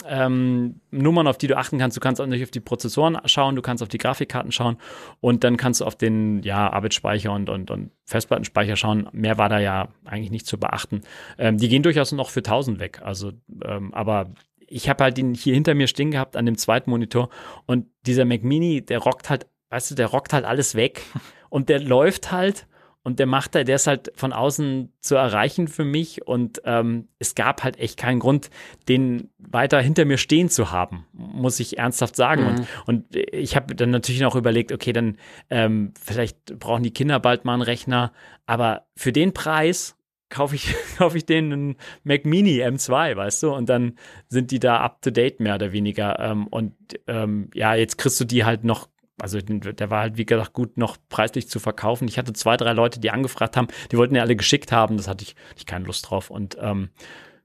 ähm, 0.07 0.81
Nummern, 0.91 1.27
auf 1.27 1.39
die 1.39 1.47
du 1.47 1.57
achten 1.57 1.79
kannst. 1.79 1.97
Du 1.97 2.01
kannst 2.01 2.21
auch 2.21 2.27
nicht 2.27 2.43
auf 2.43 2.51
die 2.51 2.61
Prozessoren 2.61 3.19
schauen, 3.27 3.57
du 3.57 3.63
kannst 3.63 3.83
auf 3.83 3.89
die 3.89 3.99
Grafikkarten 3.99 4.53
schauen 4.53 4.77
und 5.21 5.45
dann 5.45 5.57
kannst 5.57 5.81
du 5.81 5.85
auf 5.85 5.97
den 5.97 6.43
ja, 6.43 6.71
Arbeitsspeicher 6.71 7.33
und, 7.33 7.49
und, 7.49 7.71
und 7.71 7.91
Festplattenspeicher 8.05 8.77
schauen. 8.77 9.09
Mehr 9.13 9.39
war 9.39 9.49
da 9.49 9.59
ja 9.59 9.89
eigentlich 10.05 10.31
nicht 10.31 10.47
zu 10.47 10.59
beachten. 10.59 11.03
Ähm, 11.39 11.59
die 11.59 11.69
gehen 11.69 11.83
durchaus 11.83 12.13
noch 12.13 12.31
für 12.31 12.41
1000 12.41 12.81
weg. 12.81 13.01
Also, 13.05 13.33
ähm, 13.65 13.93
aber 13.95 14.31
ich 14.67 14.89
habe 14.89 15.05
halt 15.05 15.17
den 15.17 15.35
hier 15.35 15.55
hinter 15.55 15.75
mir 15.75 15.89
stehen 15.89 16.11
gehabt 16.11 16.37
an 16.37 16.47
dem 16.47 16.57
zweiten 16.57 16.91
Monitor 16.91 17.29
und 17.67 17.87
dieser 18.07 18.25
Mac 18.25 18.45
Mini, 18.45 18.83
der 18.85 18.99
rockt 18.99 19.29
halt, 19.29 19.47
weißt 19.71 19.91
du, 19.91 19.95
der 19.97 20.07
rockt 20.07 20.33
halt 20.33 20.45
alles 20.45 20.75
weg 20.75 21.03
und 21.51 21.69
der 21.69 21.81
läuft 21.81 22.33
halt 22.33 22.67
und 23.03 23.19
der 23.19 23.27
macht 23.27 23.55
da, 23.55 23.65
der 23.65 23.77
ist 23.77 23.87
halt 23.87 24.13
von 24.15 24.33
außen 24.33 24.93
zu 25.01 25.15
erreichen 25.15 25.69
für 25.69 25.85
mich 25.85 26.27
und 26.27 26.61
ähm, 26.65 27.09
es 27.19 27.35
gab 27.35 27.65
halt 27.65 27.79
echt 27.79 27.97
keinen 27.97 28.19
Grund, 28.19 28.51
den 28.89 29.31
weiter 29.39 29.81
hinter 29.81 30.05
mir 30.05 30.19
stehen 30.19 30.51
zu 30.51 30.71
haben, 30.71 31.07
muss 31.13 31.61
ich 31.61 31.79
ernsthaft 31.79 32.15
sagen. 32.15 32.43
Mhm. 32.43 32.49
Und, 32.49 32.67
und 32.87 33.17
ich 33.17 33.57
habe 33.57 33.75
dann 33.75 33.91
natürlich 33.91 34.21
noch 34.21 34.37
überlegt, 34.37 34.71
okay, 34.71 34.93
dann 34.93 35.17
ähm, 35.49 35.95
vielleicht 36.01 36.59
brauchen 36.59 36.83
die 36.83 36.93
Kinder 36.93 37.19
bald 37.21 37.45
mal 37.45 37.55
einen 37.55 37.63
Rechner, 37.63 38.13
aber 38.47 38.87
für 38.97 39.13
den 39.13 39.33
Preis 39.33 39.97
kaufe 40.29 40.55
ich, 40.55 40.75
kaufe 40.99 41.17
ich 41.17 41.27
den 41.27 41.53
einen 41.53 41.77
Mac 42.05 42.25
Mini 42.27 42.63
M2, 42.63 43.17
weißt 43.17 43.43
du, 43.43 43.55
und 43.55 43.69
dann 43.69 43.97
sind 44.29 44.51
die 44.51 44.61
da 44.61 44.81
up 44.81 45.03
to 45.03 45.11
date 45.11 45.41
mehr 45.41 45.57
oder 45.57 45.73
weniger. 45.73 46.19
Ähm, 46.21 46.47
und 46.47 46.75
ähm, 47.07 47.51
ja, 47.55 47.75
jetzt 47.75 47.99
kriegst 47.99 48.21
du 48.21 48.25
die 48.25 48.45
halt 48.45 48.65
noch 48.65 48.89
also 49.21 49.39
der 49.41 49.91
war 49.91 50.01
halt, 50.01 50.17
wie 50.17 50.27
gesagt, 50.27 50.53
gut 50.53 50.77
noch 50.77 50.97
preislich 51.09 51.49
zu 51.49 51.59
verkaufen. 51.59 52.09
Ich 52.09 52.19
hatte 52.19 52.33
zwei, 52.33 52.57
drei 52.57 52.73
Leute, 52.73 53.01
die 53.01 53.11
angefragt 53.11 53.57
haben, 53.57 53.69
die 53.91 53.97
wollten 53.97 54.15
ja 54.15 54.23
alle 54.23 54.37
geschickt 54.37 54.73
haben, 54.73 54.97
das 54.97 55.09
hatte 55.09 55.25
ich, 55.25 55.37
ich 55.57 55.67
keine 55.67 55.85
Lust 55.85 56.11
drauf. 56.11 56.31
Und 56.31 56.57
ähm, 56.61 56.91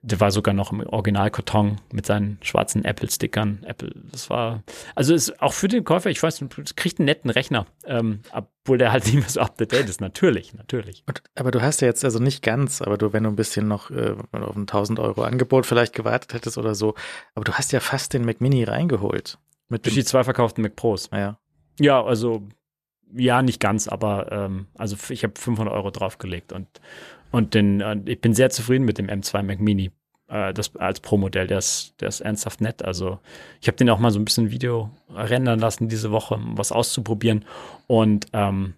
der 0.05 0.19
war 0.19 0.29
sogar 0.29 0.53
noch 0.53 0.71
im 0.71 0.81
Originalkarton 0.81 1.81
mit 1.91 2.05
seinen 2.05 2.37
schwarzen 2.41 2.85
Apple-Stickern. 2.85 3.63
Apple, 3.65 3.91
das 4.11 4.29
war, 4.29 4.63
also 4.93 5.15
ist 5.15 5.41
auch 5.41 5.53
für 5.53 5.67
den 5.67 5.83
Käufer, 5.83 6.11
ich 6.11 6.21
weiß, 6.21 6.45
kriegt 6.75 6.99
einen 6.99 7.05
netten 7.05 7.31
Rechner, 7.31 7.65
ähm, 7.85 8.21
obwohl 8.31 8.77
der 8.77 8.91
halt 8.91 9.05
nicht 9.05 9.15
mehr 9.15 9.29
so 9.29 9.39
up 9.39 9.57
to 9.57 9.65
date 9.65 9.89
ist. 9.89 10.01
Natürlich, 10.01 10.53
natürlich. 10.53 11.03
aber 11.33 11.49
du 11.49 11.61
hast 11.61 11.81
ja 11.81 11.87
jetzt 11.87 12.05
also 12.05 12.19
nicht 12.19 12.43
ganz, 12.43 12.83
aber 12.83 12.99
du, 12.99 13.13
wenn 13.13 13.23
du 13.23 13.29
ein 13.29 13.35
bisschen 13.35 13.67
noch 13.67 13.89
äh, 13.89 14.15
auf 14.31 14.55
ein 14.55 14.61
1000 14.61 14.99
Euro 14.99 15.23
Angebot 15.23 15.65
vielleicht 15.65 15.93
gewartet 15.93 16.35
hättest 16.35 16.59
oder 16.59 16.75
so, 16.75 16.93
aber 17.33 17.43
du 17.43 17.53
hast 17.53 17.71
ja 17.71 17.79
fast 17.79 18.13
den 18.13 18.25
Mac 18.25 18.41
Mini 18.41 18.63
reingeholt. 18.63 19.39
Mit 19.69 19.85
Durch 19.85 19.95
die 19.95 20.05
zwei 20.05 20.23
verkauften 20.23 20.61
Mac 20.61 20.75
Pros. 20.75 21.09
Ja. 21.11 21.39
Ja, 21.79 22.03
also 22.03 22.47
ja, 23.13 23.41
nicht 23.41 23.59
ganz, 23.59 23.87
aber 23.87 24.31
ähm, 24.31 24.67
also 24.75 24.95
ich 25.09 25.23
habe 25.23 25.33
500 25.37 25.73
Euro 25.73 25.91
draufgelegt 25.91 26.51
und, 26.53 26.67
und 27.31 27.53
den, 27.53 27.81
äh, 27.81 27.97
ich 28.05 28.21
bin 28.21 28.33
sehr 28.33 28.49
zufrieden 28.49 28.85
mit 28.85 28.97
dem 28.97 29.07
M2 29.07 29.43
Mac 29.43 29.59
Mini. 29.59 29.91
Äh, 30.27 30.53
das 30.53 30.75
als 30.75 30.99
Pro-Modell, 30.99 31.47
der 31.47 31.59
ist, 31.59 31.93
der 31.99 32.09
ist 32.09 32.21
ernsthaft 32.21 32.61
nett. 32.61 32.83
Also 32.83 33.19
ich 33.61 33.67
habe 33.67 33.77
den 33.77 33.89
auch 33.89 33.99
mal 33.99 34.11
so 34.11 34.19
ein 34.19 34.25
bisschen 34.25 34.51
Video 34.51 34.89
rendern 35.09 35.59
lassen 35.59 35.87
diese 35.87 36.11
Woche, 36.11 36.35
um 36.35 36.57
was 36.57 36.71
auszuprobieren. 36.71 37.45
Und 37.87 38.27
ähm, 38.33 38.73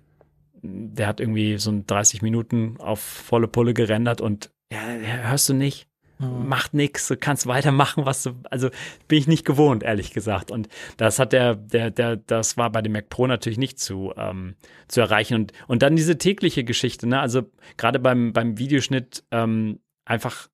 der 0.62 1.08
hat 1.08 1.20
irgendwie 1.20 1.58
so 1.58 1.74
30 1.86 2.22
Minuten 2.22 2.76
auf 2.80 3.00
volle 3.00 3.48
Pulle 3.48 3.74
gerendert 3.74 4.22
und 4.22 4.52
ja, 4.72 4.80
hörst 4.80 5.48
du 5.50 5.54
nicht. 5.54 5.87
Macht 6.20 6.74
nichts, 6.74 7.08
du 7.08 7.18
kannst 7.18 7.46
weitermachen, 7.48 8.06
was 8.06 8.24
du, 8.24 8.32
also 8.50 8.70
bin 9.08 9.20
ich 9.20 9.28
nicht 9.28 9.46
gewohnt, 9.46 9.84
ehrlich 9.84 10.12
gesagt. 10.12 10.50
Und 10.52 10.68
das 10.98 11.20
hat 11.20 11.34
der, 11.34 11.56
der, 11.56 11.92
der, 11.92 12.18
das 12.18 12.58
war 12.58 12.72
bei 12.72 12.82
dem 12.82 12.94
Mac 12.94 13.10
Pro 13.10 13.28
natürlich 13.28 13.60
nicht 13.60 13.80
zu, 13.80 14.14
ähm, 14.18 14.56
zu 14.88 15.02
erreichen. 15.02 15.36
Und, 15.36 15.54
und 15.68 15.82
dann 15.84 15.96
diese 15.96 16.18
tägliche 16.18 16.64
Geschichte, 16.64 17.08
ne? 17.08 17.20
Also 17.20 17.44
gerade 17.78 18.00
beim, 18.00 18.34
beim 18.34 18.58
Videoschnitt 18.58 19.24
ähm, 19.32 19.80
einfach 20.06 20.48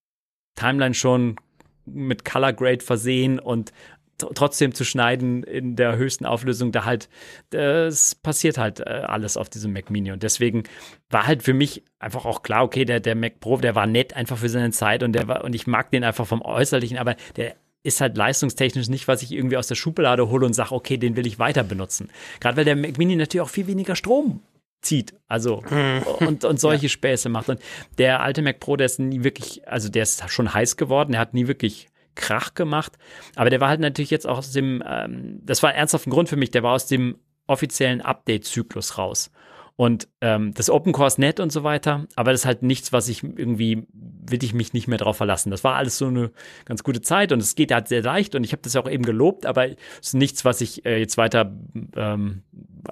Timeline 0.56 0.94
schon 0.94 1.38
mit 1.86 2.26
Color 2.26 2.54
Grade 2.54 2.84
versehen 2.84 3.40
und 3.40 3.72
trotzdem 4.18 4.74
zu 4.74 4.84
schneiden 4.84 5.44
in 5.44 5.76
der 5.76 5.98
höchsten 5.98 6.26
Auflösung, 6.26 6.72
da 6.72 6.86
halt, 6.86 7.10
es 7.52 8.16
passiert 8.16 8.58
halt 8.58 8.80
äh, 8.80 8.84
alles 8.84 9.38
auf 9.38 9.50
diesem 9.50 9.74
Mac 9.74 9.90
Mini. 9.90 10.12
Und 10.12 10.24
deswegen 10.24 10.64
war 11.10 11.28
halt 11.28 11.44
für 11.44 11.54
mich 11.54 11.84
einfach 12.00 12.26
auch 12.26 12.44
klar, 12.44 12.64
okay, 12.64 12.86
der, 12.86 13.00
der 13.00 13.16
Mac 13.16 13.40
Pro, 13.40 13.58
der 13.58 13.76
war 13.76 13.88
nett 13.88 14.16
einfach 14.16 14.38
für 14.38 14.50
seine 14.50 14.72
Zeit 14.72 15.04
und 15.04 15.14
der 15.14 15.28
war, 15.28 15.44
und 15.44 15.56
ich 15.56 15.68
mag 15.68 15.92
den 15.92 16.04
einfach 16.04 16.28
vom 16.28 16.42
Äußerlichen, 16.42 16.98
aber 16.98 17.16
der 17.36 17.56
ist 17.84 18.00
halt 18.00 18.16
leistungstechnisch 18.16 18.88
nicht, 18.88 19.08
was 19.08 19.22
ich 19.22 19.32
irgendwie 19.32 19.58
aus 19.58 19.68
der 19.68 19.76
Schublade 19.76 20.30
hole 20.30 20.46
und 20.46 20.54
sage, 20.54 20.72
okay, 20.72 20.98
den 20.98 21.18
will 21.18 21.28
ich 21.28 21.38
weiter 21.38 21.64
benutzen. 21.64 22.10
Gerade 22.40 22.58
weil 22.58 22.66
der 22.66 22.76
Mac 22.76 22.98
Mini 22.98 23.16
natürlich 23.16 23.42
auch 23.42 23.50
viel 23.50 23.68
weniger 23.68 23.96
Strom 23.96 24.42
zieht, 24.82 25.14
also 25.28 25.64
mhm. 25.70 26.04
und, 26.28 26.46
und 26.46 26.60
solche 26.60 26.84
ja. 26.84 26.90
Späße 26.90 27.30
macht. 27.30 27.50
Und 27.50 27.60
der 27.98 28.22
alte 28.22 28.42
Mac 28.42 28.60
Pro, 28.60 28.76
der 28.76 28.86
ist 28.86 29.00
nie 29.00 29.24
wirklich, 29.24 29.68
also 29.68 29.90
der 29.90 30.04
ist 30.04 30.30
schon 30.30 30.54
heiß 30.54 30.78
geworden, 30.78 31.14
der 31.14 31.22
hat 31.22 31.34
nie 31.34 31.48
wirklich 31.48 31.88
Krach 32.16 32.54
gemacht. 32.54 32.94
Aber 33.36 33.50
der 33.50 33.62
war 33.62 33.70
halt 33.70 33.80
natürlich 33.80 34.12
jetzt 34.12 34.28
auch 34.28 34.40
aus 34.40 34.52
dem, 34.52 34.84
ähm, 34.86 35.40
das 35.44 35.64
war 35.64 35.74
ernsthaft 35.74 36.08
ein 36.08 36.12
Grund 36.12 36.30
für 36.30 36.36
mich, 36.36 36.52
der 36.52 36.64
war 36.64 36.74
aus 36.74 36.88
dem 36.88 37.18
offiziellen 37.48 38.02
Update-Zyklus 38.02 38.98
raus. 38.98 39.32
Und 39.76 40.08
ähm, 40.22 40.54
das 40.54 40.70
Open 40.70 40.94
Core 40.94 41.08
ist 41.08 41.18
nett 41.18 41.40
und 41.40 41.52
so 41.52 41.64
weiter, 41.64 42.06
aber 42.16 42.32
das 42.32 42.42
ist 42.42 42.46
halt 42.46 42.62
nichts, 42.62 42.94
was 42.94 43.08
ich 43.10 43.24
irgendwie, 43.24 43.88
will 43.92 44.44
ich 44.44 44.54
mich 44.54 44.74
nicht 44.74 44.88
mehr 44.88 45.00
drauf 45.00 45.18
verlassen. 45.18 45.50
Das 45.50 45.64
war 45.64 45.76
alles 45.76 45.98
so 45.98 46.08
eine 46.08 46.32
ganz 46.66 46.84
gute 46.84 47.02
Zeit 47.02 47.32
und 47.32 47.42
es 47.42 47.56
geht 47.56 47.72
halt 47.72 47.88
sehr 47.88 48.04
leicht 48.04 48.36
und 48.36 48.44
ich 48.44 48.52
habe 48.52 48.62
das 48.62 48.76
ja 48.76 48.82
auch 48.82 48.90
eben 48.90 49.04
gelobt, 49.04 49.48
aber 49.48 49.68
es 49.70 49.78
ist 50.02 50.14
nichts, 50.14 50.46
was 50.46 50.62
ich 50.62 50.86
äh, 50.86 51.00
jetzt 51.00 51.18
weiter 51.18 51.52
ähm, 51.96 52.44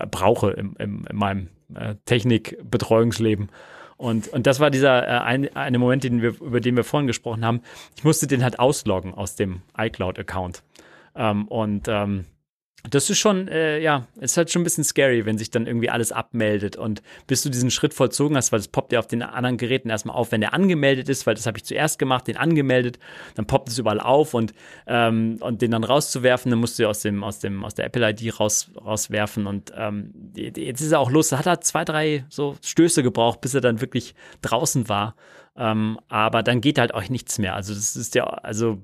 brauche 0.10 0.52
im, 0.52 0.76
im, 0.80 1.06
in 1.08 1.16
meinem 1.16 1.50
äh, 1.76 1.96
Technikbetreuungsleben. 2.06 3.52
Und, 4.02 4.30
und 4.30 4.48
das 4.48 4.60
war 4.60 4.72
dieser 4.72 5.08
äh, 5.08 5.20
ein, 5.22 5.56
eine 5.56 5.78
Moment, 5.78 6.04
den 6.04 6.24
wir, 6.24 6.30
über 6.42 6.60
den 6.60 6.76
wir 6.76 6.84
vorhin 6.84 7.06
gesprochen 7.06 7.46
haben. 7.46 7.62
Ich 7.96 8.04
musste 8.04 8.26
den 8.26 8.44
halt 8.44 8.58
ausloggen 8.58 9.14
aus 9.14 9.36
dem 9.36 9.62
iCloud-Account. 9.78 10.64
Ähm, 11.16 11.48
und 11.48 11.88
ähm, 11.88 12.26
das 12.90 13.10
ist 13.10 13.20
schon, 13.20 13.48
äh, 13.48 13.80
ja, 13.80 14.08
ist 14.20 14.38
halt 14.38 14.52
schon 14.52 14.62
ein 14.62 14.64
bisschen 14.64 14.84
scary, 14.84 15.26
wenn 15.26 15.38
sich 15.38 15.52
dann 15.52 15.68
irgendwie 15.68 15.90
alles 15.90 16.12
abmeldet 16.12 16.76
und 16.76 17.02
bis 17.28 17.44
du 17.44 17.50
diesen 17.50 17.70
Schritt 17.70 17.94
vollzogen 17.94 18.36
hast, 18.36 18.52
weil 18.52 18.60
das 18.60 18.68
poppt 18.68 18.92
ja 18.92 19.00
auf 19.00 19.08
den 19.08 19.22
anderen 19.22 19.58
Geräten 19.58 19.90
erstmal 19.90 20.16
auf, 20.16 20.32
wenn 20.32 20.42
der 20.42 20.54
angemeldet 20.54 21.08
ist, 21.08 21.28
weil 21.28 21.36
das 21.36 21.46
habe 21.46 21.58
ich 21.58 21.64
zuerst 21.64 22.00
gemacht, 22.00 22.28
den 22.28 22.38
angemeldet, 22.38 22.98
dann 23.36 23.46
poppt 23.46 23.70
es 23.70 23.78
überall 23.78 24.00
auf 24.00 24.34
und, 24.34 24.54
ähm, 24.88 25.38
und 25.42 25.62
den 25.62 25.72
dann 25.72 25.84
rauszuwerfen, 25.84 26.50
dann 26.50 26.60
musst 26.60 26.80
du 26.80 26.88
aus 26.88 27.02
dem, 27.02 27.24
aus 27.24 27.40
dem, 27.40 27.64
aus 27.64 27.76
der 27.76 27.86
Apple-ID 27.86 28.40
raus, 28.40 28.72
rauswerfen 28.84 29.46
und 29.46 29.72
ähm, 29.76 30.14
jetzt 30.36 30.82
ist 30.82 30.92
er 30.92 31.00
auch 31.00 31.12
los, 31.12 31.32
hat 31.32 31.46
er 31.46 31.62
zwei, 31.62 31.86
drei 31.86 32.26
so 32.30 32.56
Stöße 32.64 33.04
gebraucht, 33.04 33.42
bis 33.42 33.54
er 33.54 33.62
dann 33.62 33.82
wirklich 33.82 34.16
draußen 34.42 34.90
war. 34.90 35.16
Ähm, 35.56 36.00
aber 36.08 36.44
dann 36.44 36.62
geht 36.62 36.80
halt 36.80 36.94
euch 36.94 37.10
nichts 37.10 37.38
mehr. 37.38 37.56
Also 37.56 37.74
das 37.74 37.96
ist 37.96 38.16
ja, 38.16 38.24
also 38.24 38.82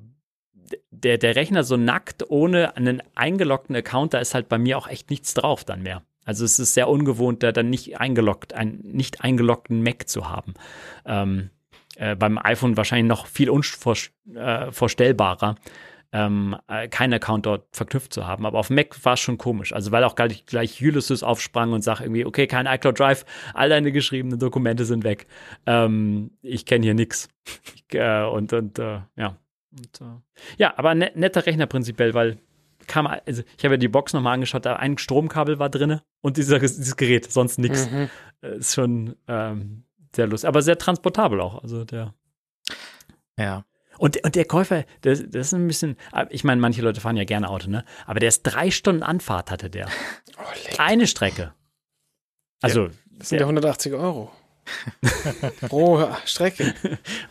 der, 0.92 1.18
der 1.18 1.36
Rechner 1.36 1.64
so 1.64 1.78
nackt 1.78 2.30
ohne 2.30 2.76
einen 2.76 3.02
eingeloggten 3.16 3.76
Account, 3.76 4.14
da 4.14 4.20
ist 4.20 4.34
halt 4.34 4.50
bei 4.50 4.58
mir 4.58 4.78
auch 4.78 4.88
echt 4.88 5.10
nichts 5.10 5.34
drauf 5.34 5.64
dann 5.64 5.84
mehr. 5.84 6.04
Also 6.26 6.44
es 6.44 6.60
ist 6.60 6.74
sehr 6.74 6.90
ungewohnt, 6.90 7.42
da 7.42 7.54
dann 7.54 7.70
nicht 7.70 8.00
eingeloggt, 8.00 8.54
einen 8.54 8.80
nicht 8.84 9.22
eingeloggten 9.22 9.82
Mac 9.82 10.10
zu 10.10 10.30
haben. 10.30 10.56
Ähm, 11.06 11.52
äh, 11.96 12.16
beim 12.16 12.38
iPhone 12.38 12.76
wahrscheinlich 12.76 13.08
noch 13.08 13.28
viel 13.28 13.50
unvorstellbarer, 13.50 15.52
äh, 15.52 15.56
ähm, 16.12 16.56
äh, 16.68 16.88
keinen 16.88 17.14
Account 17.14 17.46
dort 17.46 17.76
verknüpft 17.76 18.14
zu 18.14 18.28
haben. 18.28 18.46
Aber 18.46 18.60
auf 18.60 18.70
Mac 18.70 19.04
war 19.06 19.14
es 19.14 19.20
schon 19.20 19.38
komisch. 19.38 19.74
Also 19.74 19.92
weil 19.92 20.04
auch 20.04 20.16
gleich, 20.16 20.46
gleich 20.46 20.82
Ulysses 20.82 21.24
aufsprang 21.24 21.74
und 21.74 21.82
sagt 21.82 22.02
irgendwie, 22.02 22.26
okay, 22.26 22.48
kein 22.48 22.66
iCloud 22.66 23.00
Drive, 23.00 23.26
all 23.54 23.70
deine 23.70 23.92
geschriebenen 23.92 24.40
Dokumente 24.40 24.86
sind 24.86 25.04
weg. 25.04 25.28
Ähm, 25.66 26.32
ich 26.42 26.66
kenne 26.66 26.84
hier 26.84 26.94
nichts. 26.94 27.30
Äh, 27.94 28.26
und 28.26 28.52
und 28.52 28.80
äh, 28.80 29.00
ja, 29.16 29.38
und, 29.72 30.02
äh, 30.02 30.22
ja, 30.58 30.74
aber 30.78 30.96
ne, 30.96 31.12
netter 31.16 31.46
Rechner 31.46 31.68
prinzipiell, 31.68 32.14
weil 32.14 32.38
kam, 32.88 33.08
also 33.08 33.44
ich 33.58 33.64
habe 33.64 33.76
ja 33.76 33.78
die 33.78 33.88
Box 33.88 34.14
nochmal 34.14 34.34
angeschaut, 34.34 34.66
da 34.66 34.78
ein 34.78 34.98
Stromkabel 34.98 35.60
war 35.60 35.70
drin 35.70 36.00
und 36.22 36.38
dieser, 36.38 36.60
dieses 36.60 36.96
Gerät, 36.96 37.32
sonst 37.32 37.60
nichts. 37.60 37.90
Mhm. 37.90 38.10
Ist 38.42 38.76
schon 38.76 39.16
ähm, 39.28 39.84
sehr 40.16 40.28
lustig, 40.28 40.48
aber 40.48 40.62
sehr 40.62 40.78
transportabel 40.78 41.42
auch. 41.42 41.62
Also 41.62 41.84
der. 41.84 42.14
Ja. 43.38 43.66
Und, 43.98 44.24
und 44.24 44.36
der 44.36 44.46
Käufer, 44.46 44.86
das, 45.02 45.24
das 45.28 45.48
ist 45.48 45.54
ein 45.54 45.68
bisschen, 45.68 45.98
ich 46.30 46.44
meine, 46.44 46.62
manche 46.62 46.82
Leute 46.82 47.02
fahren 47.02 47.18
ja 47.18 47.24
gerne 47.24 47.50
Auto, 47.50 47.70
ne? 47.70 47.84
Aber 48.06 48.20
der 48.20 48.30
ist 48.30 48.44
drei 48.44 48.70
Stunden 48.70 49.04
Anfahrt 49.04 49.52
hatte 49.52 49.70
der. 49.70 49.88
Oh. 50.40 50.44
Eine 50.78 51.08
Strecke. 51.08 51.56
Also, 52.62 52.90
Das 53.18 53.30
sind 53.30 53.40
ja 53.40 53.46
180 53.46 53.94
Euro. 53.94 54.32
Pro 55.68 56.08
Strecke. 56.26 56.74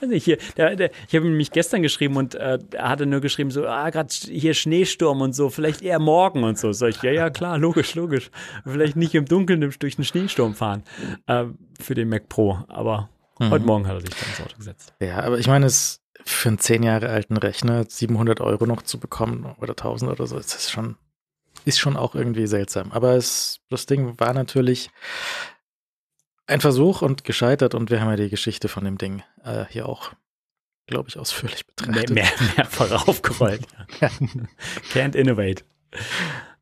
nicht, 0.06 0.24
hier, 0.26 0.38
der, 0.56 0.76
der, 0.76 0.90
ich 1.08 1.14
habe 1.14 1.26
mich 1.26 1.50
gestern 1.52 1.82
geschrieben 1.82 2.16
und 2.16 2.34
äh, 2.34 2.58
er 2.72 2.88
hatte 2.88 3.06
nur 3.06 3.20
geschrieben, 3.20 3.50
so, 3.50 3.66
ah, 3.66 3.90
gerade 3.90 4.12
hier 4.12 4.54
Schneesturm 4.54 5.20
und 5.20 5.34
so, 5.34 5.50
vielleicht 5.50 5.82
eher 5.82 5.98
morgen 5.98 6.44
und 6.44 6.58
so. 6.58 6.72
Sag 6.72 6.90
ich, 6.90 7.02
ja, 7.02 7.12
ja, 7.12 7.30
klar, 7.30 7.58
logisch, 7.58 7.94
logisch. 7.94 8.30
Vielleicht 8.64 8.96
nicht 8.96 9.14
im 9.14 9.26
Dunkeln 9.26 9.60
durch 9.60 9.78
den 9.96 10.04
Schneesturm 10.04 10.54
fahren 10.54 10.82
äh, 11.26 11.44
für 11.80 11.94
den 11.94 12.08
Mac 12.08 12.28
Pro, 12.28 12.58
aber 12.68 13.08
Mhm. 13.38 13.50
heute 13.50 13.66
Morgen 13.66 13.86
hat 13.86 13.94
er 13.96 14.00
sich 14.00 14.10
dann 14.10 14.28
ins 14.30 14.40
Auto 14.40 14.56
gesetzt. 14.56 14.94
Ja, 15.00 15.20
aber 15.22 15.38
ich 15.38 15.46
meine, 15.46 15.66
es 15.66 16.00
für 16.24 16.48
einen 16.48 16.58
zehn 16.58 16.82
Jahre 16.82 17.10
alten 17.10 17.36
Rechner 17.36 17.84
700 17.86 18.40
Euro 18.40 18.66
noch 18.66 18.80
zu 18.82 18.98
bekommen 18.98 19.54
oder 19.60 19.72
1000 19.72 20.10
oder 20.10 20.26
so, 20.26 20.36
das 20.36 20.54
ist 20.54 20.70
schon, 20.70 20.96
ist 21.66 21.78
schon 21.78 21.96
auch 21.96 22.14
irgendwie 22.14 22.46
seltsam. 22.46 22.92
Aber 22.92 23.12
es, 23.14 23.60
das 23.68 23.84
Ding 23.86 24.18
war 24.18 24.32
natürlich 24.32 24.90
ein 26.46 26.60
Versuch 26.60 27.02
und 27.02 27.24
gescheitert 27.24 27.74
und 27.74 27.90
wir 27.90 28.00
haben 28.00 28.10
ja 28.10 28.16
die 28.16 28.28
Geschichte 28.30 28.68
von 28.68 28.84
dem 28.84 28.98
Ding 28.98 29.22
äh, 29.44 29.64
hier 29.68 29.88
auch, 29.88 30.12
glaube 30.86 31.08
ich, 31.08 31.18
ausführlich 31.18 31.64
Mehr, 31.80 31.86
betrachtet. 32.04 32.10
mehr, 32.10 32.28
mehrfach 32.56 33.08
aufgerollt. 33.08 33.66
Can't 34.92 35.14
innovate. 35.16 35.64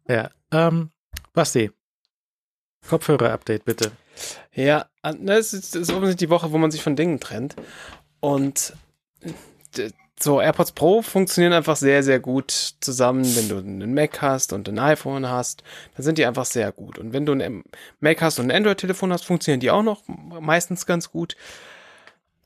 Ja, 0.09 0.31
ähm, 0.53 0.91
Basti, 1.33 1.71
Kopfhörer-Update 2.89 3.65
bitte. 3.65 3.93
Ja, 4.55 4.87
es 5.03 5.53
ist, 5.53 5.75
es 5.75 5.83
ist 5.83 5.91
offensichtlich 5.91 6.29
die 6.29 6.31
Woche, 6.31 6.53
wo 6.53 6.59
man 6.59 6.71
sich 6.71 6.83
von 6.83 6.97
Dingen 6.97 7.19
trennt. 7.21 7.57
Und 8.21 8.75
d- 9.77 9.91
so 10.21 10.41
AirPods 10.41 10.73
Pro 10.73 11.03
funktionieren 11.03 11.53
einfach 11.53 11.77
sehr, 11.77 12.03
sehr 12.03 12.21
gut 12.21 12.75
zusammen. 12.81 13.25
Wenn 13.37 13.49
du 13.49 13.59
einen 13.59 13.95
Mac 13.95 14.23
hast 14.23 14.53
und 14.53 14.69
ein 14.69 14.79
iPhone 14.79 15.29
hast, 15.29 15.63
dann 15.97 16.05
sind 16.05 16.19
die 16.19 16.27
einfach 16.27 16.45
sehr 16.45 16.73
gut. 16.73 16.99
Und 16.99 17.13
wenn 17.13 17.27
du 17.27 17.33
ein 17.33 17.65
Mac 18.01 18.23
hast 18.23 18.39
und 18.39 18.51
ein 18.51 18.57
Android-Telefon 18.57 19.13
hast, 19.13 19.25
funktionieren 19.25 19.61
die 19.61 19.71
auch 19.71 19.83
noch 19.83 20.03
meistens 20.07 20.87
ganz 20.87 21.11
gut. 21.11 21.37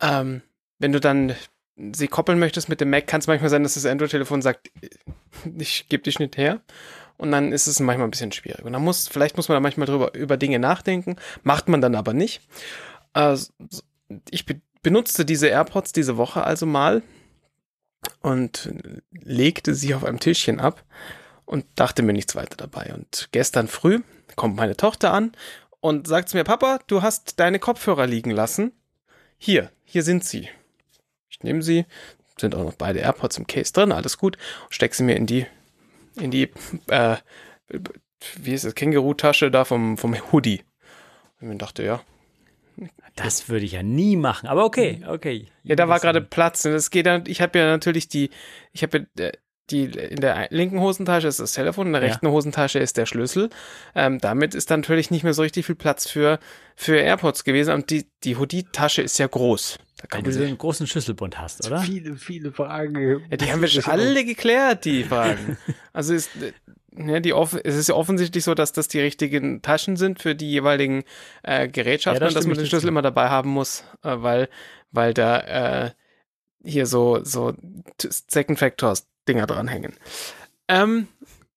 Ähm, 0.01 0.43
wenn 0.79 0.93
du 0.93 1.01
dann 1.01 1.35
sie 1.93 2.09
koppeln 2.09 2.39
möchtest 2.39 2.69
mit 2.69 2.81
dem 2.81 2.91
Mac, 2.91 3.07
kann 3.07 3.21
es 3.21 3.27
manchmal 3.27 3.51
sein, 3.51 3.63
dass 3.63 3.75
das 3.75 3.87
Android-Telefon 3.87 4.43
sagt, 4.43 4.71
ich 5.59 5.89
gebe 5.89 6.03
dich 6.03 6.19
nicht 6.19 6.37
her. 6.37 6.61
Und 7.17 7.33
dann 7.33 7.53
ist 7.53 7.67
es 7.67 7.81
manchmal 7.81 8.07
ein 8.07 8.13
bisschen 8.13 8.33
schwierig. 8.33 8.65
Und 8.65 8.73
dann 8.73 8.83
muss, 8.83 9.09
vielleicht 9.09 9.37
muss 9.37 9.49
man 9.49 9.57
da 9.57 9.61
manchmal 9.61 9.87
drüber, 9.87 10.15
über 10.15 10.37
Dinge 10.37 10.59
nachdenken, 10.59 11.17
macht 11.43 11.69
man 11.69 11.81
dann 11.81 11.97
aber 11.97 12.15
nicht. 12.15 12.41
Äh, 13.15 13.37
ich 14.31 14.47
be 14.47 14.61
benutzte 14.81 15.25
diese 15.25 15.49
AirPods 15.49 15.93
diese 15.93 16.17
Woche 16.17 16.45
also 16.45 16.65
mal 16.65 17.03
und 18.21 18.73
legte 19.13 19.75
sie 19.75 19.95
auf 19.95 20.05
einem 20.05 20.21
Tischchen 20.21 20.61
ab 20.61 20.85
und 21.45 21.65
dachte 21.77 22.03
mir 22.03 22.13
nichts 22.13 22.35
weiter 22.37 22.57
dabei. 22.57 22.93
Und 22.95 23.29
gestern 23.33 23.69
früh 23.69 24.01
kommt 24.37 24.57
meine 24.57 24.77
Tochter 24.77 25.13
an 25.13 25.33
und 25.81 26.07
sagt 26.07 26.29
zu 26.29 26.37
mir, 26.37 26.45
Papa, 26.45 26.81
du 26.87 27.03
hast 27.03 27.41
deine 27.41 27.59
Kopfhörer 27.59 28.07
liegen 28.07 28.31
lassen. 28.31 28.73
Hier, 29.39 29.71
hier 29.85 30.03
sind 30.03 30.25
sie. 30.25 30.49
Ich 31.31 31.43
nehme 31.43 31.63
sie, 31.63 31.87
sind 32.37 32.55
auch 32.55 32.65
noch 32.65 32.75
beide 32.75 33.01
AirPods 33.01 33.39
im 33.39 33.47
Case 33.47 33.73
drin, 33.73 33.93
alles 33.93 34.19
gut, 34.19 34.37
steck 34.71 34.95
sie 34.95 35.05
mir 35.05 35.17
in 35.17 35.27
die, 35.27 35.47
in 36.17 36.31
die, 36.31 36.51
äh, 36.89 37.17
wie 38.37 38.55
ist 38.55 38.65
es, 38.65 38.75
Känguru-Tasche 38.75 39.51
da 39.51 39.65
vom, 39.65 39.97
vom 39.97 40.17
Hoodie. 40.33 40.63
Und 41.41 41.53
ich 41.53 41.59
dachte, 41.59 41.85
ja, 41.85 42.01
Das 43.17 43.49
würde 43.49 43.65
ich 43.65 43.73
ja 43.73 43.83
nie 43.83 44.17
machen, 44.17 44.49
aber 44.49 44.65
okay, 44.65 45.03
okay. 45.07 45.47
Ja, 45.65 45.75
da 45.77 45.89
war 45.89 45.99
gerade 46.01 46.21
Platz. 46.21 46.65
Und 46.65 46.73
es 46.73 46.91
geht 46.91 47.07
dann, 47.07 47.25
ich 47.27 47.41
habe 47.41 47.59
ja 47.59 47.67
natürlich 47.67 48.09
die, 48.09 48.31
ich 48.73 48.83
habe 48.83 49.07
ja 49.19 49.25
äh, 49.27 49.33
die, 49.71 49.85
in 49.85 50.21
der 50.21 50.47
linken 50.51 50.81
Hosentasche 50.81 51.29
ist 51.29 51.41
das 51.41 51.53
Telefon, 51.53 51.89
in 51.89 51.93
der 51.93 52.01
Ja. 52.03 52.09
rechten 52.09 52.29
Hosentasche 52.29 52.79
ist 52.79 52.97
der 52.97 53.05
Schlüssel. 53.05 53.51
Ähm, 53.95 54.19
damit 54.19 54.55
ist 54.55 54.71
dann 54.71 54.81
natürlich 54.81 55.11
nicht 55.11 55.25
mehr 55.25 55.35
so 55.35 55.43
richtig 55.43 55.67
viel 55.67 55.75
Platz 55.75 56.09
für, 56.09 56.39
für 56.75 56.97
AirPods 56.97 57.45
gewesen. 57.45 57.75
Und 57.75 57.91
die, 57.91 58.07
die 58.25 58.37
Hoodie-Tasche 58.37 59.03
ist 59.03 59.19
ja 59.19 59.27
groß. 59.27 59.79
Da 59.99 60.05
Weil 60.05 60.23
kann 60.23 60.33
du 60.33 60.43
einen 60.43 60.57
großen 60.57 60.87
Schlüsselbund 60.87 61.39
hast, 61.39 61.67
oder? 61.67 61.81
Viele, 61.81 62.17
viele 62.17 62.51
Fragen. 62.53 63.21
ja, 63.31 63.37
die 63.37 63.53
haben 63.53 63.61
wir 63.61 63.69
schon 63.69 63.85
alle 63.85 64.25
geklärt, 64.25 64.85
die 64.87 65.05
Fragen. 65.05 65.59
Also 65.93 66.15
ist, 66.15 66.31
äh, 66.37 66.53
ja, 66.97 67.21
die 67.21 67.33
off 67.33 67.55
es 67.65 67.77
ist 67.77 67.89
ja 67.89 67.95
offensichtlich 67.95 68.45
so, 68.45 68.55
dass 68.55 68.73
das 68.73 68.89
die 68.89 69.01
richtigen 69.01 69.63
Taschen 69.63 69.97
sind 69.97 70.21
für 70.21 70.35
die 70.35 70.51
jeweiligen 70.51 71.05
äh, 71.43 71.69
Gerätschaften 71.69 72.17
Ja, 72.17 72.21
da 72.21 72.27
und 72.29 72.35
dass 72.37 72.47
man 72.47 72.57
den 72.57 72.67
Schlüssel 72.67 72.87
zu. 72.87 72.89
immer 72.89 73.03
dabei 73.03 73.29
haben 73.29 73.51
muss, 73.51 73.85
äh, 74.03 74.17
weil, 74.17 74.49
weil 74.91 75.15
da 75.15 75.87
äh, 75.87 75.91
hier 76.65 76.87
so, 76.87 77.23
so 77.25 77.55
Second 78.01 78.59
Factors 78.59 79.07
Dinger 79.29 79.47
dranhängen. 79.47 79.95
Ähm, 80.69 81.09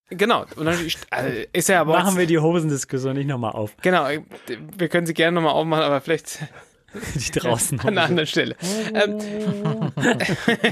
genau. 0.10 0.45
Und 0.56 0.66
dann 0.66 0.78
äh, 1.12 1.48
ist 1.53 1.70
ja 1.70 1.82
aber 1.82 1.94
Machen 1.94 2.18
wir 2.18 2.28
die 2.28 2.40
Hosendiskussion 2.40 3.16
nicht 3.16 3.28
nochmal 3.28 3.53
auf. 3.53 3.76
Genau, 3.82 4.08
äh, 4.08 4.22
wir 4.78 4.90
können 4.90 5.08
sie 5.08 5.14
gerne 5.14 5.36
nochmal 5.36 5.53
aufmachen, 5.53 5.84
aber 5.84 6.02
vielleicht 6.02 6.40
Die 7.16 7.32
draußen. 7.32 7.80
an 7.82 7.88
einer 7.90 8.03
anderen 8.03 8.28
Stelle. 8.28 8.56
Ähm, 8.94 9.91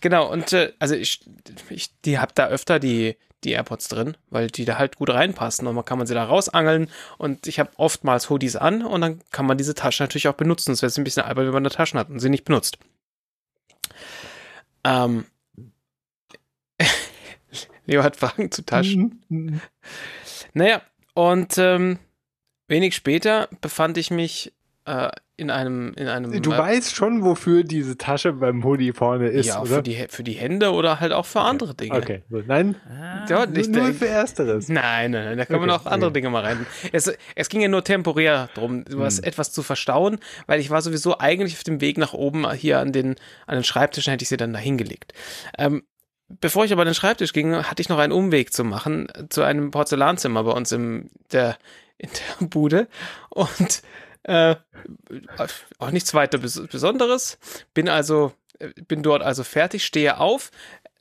genau, 0.00 0.30
und 0.30 0.52
äh, 0.52 0.72
also 0.78 0.94
ich, 0.94 1.20
ich 1.68 1.90
die 2.00 2.18
hab 2.18 2.34
da 2.34 2.48
öfter 2.48 2.78
die, 2.78 3.16
die 3.44 3.52
AirPods 3.52 3.88
drin, 3.88 4.16
weil 4.30 4.48
die 4.48 4.64
da 4.64 4.78
halt 4.78 4.96
gut 4.96 5.10
reinpassen 5.10 5.66
und 5.66 5.74
man 5.74 5.84
kann 5.84 5.98
man 5.98 6.06
sie 6.06 6.14
da 6.14 6.24
rausangeln 6.24 6.88
und 7.18 7.46
ich 7.46 7.58
habe 7.58 7.70
oftmals 7.76 8.30
Hoodies 8.30 8.56
an 8.56 8.84
und 8.84 9.00
dann 9.00 9.20
kann 9.30 9.46
man 9.46 9.58
diese 9.58 9.74
Tasche 9.74 10.02
natürlich 10.02 10.28
auch 10.28 10.34
benutzen. 10.34 10.72
Es 10.72 10.82
wäre 10.82 10.92
ein 10.96 11.04
bisschen 11.04 11.24
albern, 11.24 11.46
wenn 11.46 11.52
man 11.52 11.62
eine 11.62 11.74
Tasche 11.74 11.98
hat 11.98 12.10
und 12.10 12.20
sie 12.20 12.30
nicht 12.30 12.44
benutzt. 12.44 12.78
Ähm, 14.84 15.26
Leo 17.86 18.02
hat 18.02 18.16
Fragen 18.16 18.50
zu 18.50 18.64
Taschen. 18.64 19.24
Mhm. 19.28 19.60
Naja, 20.54 20.82
und 21.14 21.58
ähm, 21.58 21.98
wenig 22.68 22.94
später 22.94 23.48
befand 23.60 23.98
ich 23.98 24.10
mich 24.10 24.52
äh, 24.84 25.10
in 25.42 25.50
einem, 25.50 25.92
in 25.94 26.08
einem. 26.08 26.40
Du 26.40 26.52
äh, 26.52 26.56
weißt 26.58 26.94
schon, 26.96 27.22
wofür 27.22 27.64
diese 27.64 27.98
Tasche 27.98 28.32
beim 28.32 28.64
Hoodie 28.64 28.92
vorne 28.92 29.28
ist, 29.28 29.46
ja, 29.46 29.60
oder? 29.60 29.76
für 29.76 29.82
die, 29.82 30.06
für 30.08 30.22
die 30.22 30.32
Hände 30.32 30.72
oder 30.72 31.00
halt 31.00 31.12
auch 31.12 31.26
für 31.26 31.40
andere 31.42 31.74
Dinge. 31.74 31.94
Okay. 31.98 32.22
Nein, 32.30 32.76
Ah, 32.88 33.26
Ja, 33.28 33.44
nur, 33.44 33.46
nicht, 33.48 33.70
nur 33.70 33.88
äh, 33.88 33.92
für 33.92 34.08
Ersteres. 34.08 34.68
Nein, 34.68 35.10
nein, 35.10 35.24
nein, 35.26 35.38
da 35.38 35.44
kann 35.44 35.60
man 35.60 35.68
Okay, 35.70 35.80
auch 35.80 35.86
andere 35.90 36.08
okay. 36.10 36.20
Dinge 36.20 36.30
mal 36.30 36.42
rein. 36.44 36.64
Es, 36.92 37.12
es 37.34 37.48
ging 37.50 37.60
ja 37.60 37.68
nur 37.68 37.84
temporär 37.84 38.48
drum, 38.54 38.84
was 38.90 39.18
Hm. 39.18 39.24
etwas 39.24 39.52
zu 39.52 39.62
verstauen, 39.62 40.18
weil 40.46 40.60
ich 40.60 40.70
war 40.70 40.80
sowieso 40.80 41.18
eigentlich 41.18 41.54
auf 41.54 41.64
dem 41.64 41.80
Weg 41.82 41.98
nach 41.98 42.14
oben 42.14 42.50
hier 42.52 42.78
an 42.78 42.92
den, 42.92 43.16
an 43.46 43.56
den 43.56 43.64
Schreibtisch, 43.64 44.06
hätte 44.06 44.22
ich 44.22 44.28
sie 44.30 44.36
dann 44.38 44.52
da 44.54 44.58
hingelegt. 44.58 45.12
Ähm, 45.58 45.82
bevor 46.40 46.64
ich 46.64 46.72
aber 46.72 46.82
an 46.82 46.88
den 46.88 46.94
Schreibtisch 46.94 47.32
ging, 47.32 47.54
hatte 47.54 47.82
ich 47.82 47.88
noch 47.88 47.98
einen 47.98 48.12
Umweg 48.12 48.52
zu 48.54 48.64
machen 48.64 49.08
äh, 49.10 49.28
zu 49.28 49.42
einem 49.42 49.70
Porzellanzimmer 49.70 50.44
bei 50.44 50.52
uns 50.52 50.72
im, 50.72 51.10
der, 51.32 51.56
in 51.98 52.08
der 52.40 52.46
Bude 52.46 52.88
und 53.30 53.82
äh, 54.24 54.56
auch 55.78 55.90
nichts 55.90 56.14
weiter 56.14 56.38
Bes 56.38 56.62
Besonderes. 56.68 57.38
Bin 57.74 57.88
also, 57.88 58.32
äh, 58.58 58.70
bin 58.86 59.02
dort 59.02 59.22
also 59.22 59.44
fertig, 59.44 59.84
stehe 59.84 60.18
auf, 60.18 60.50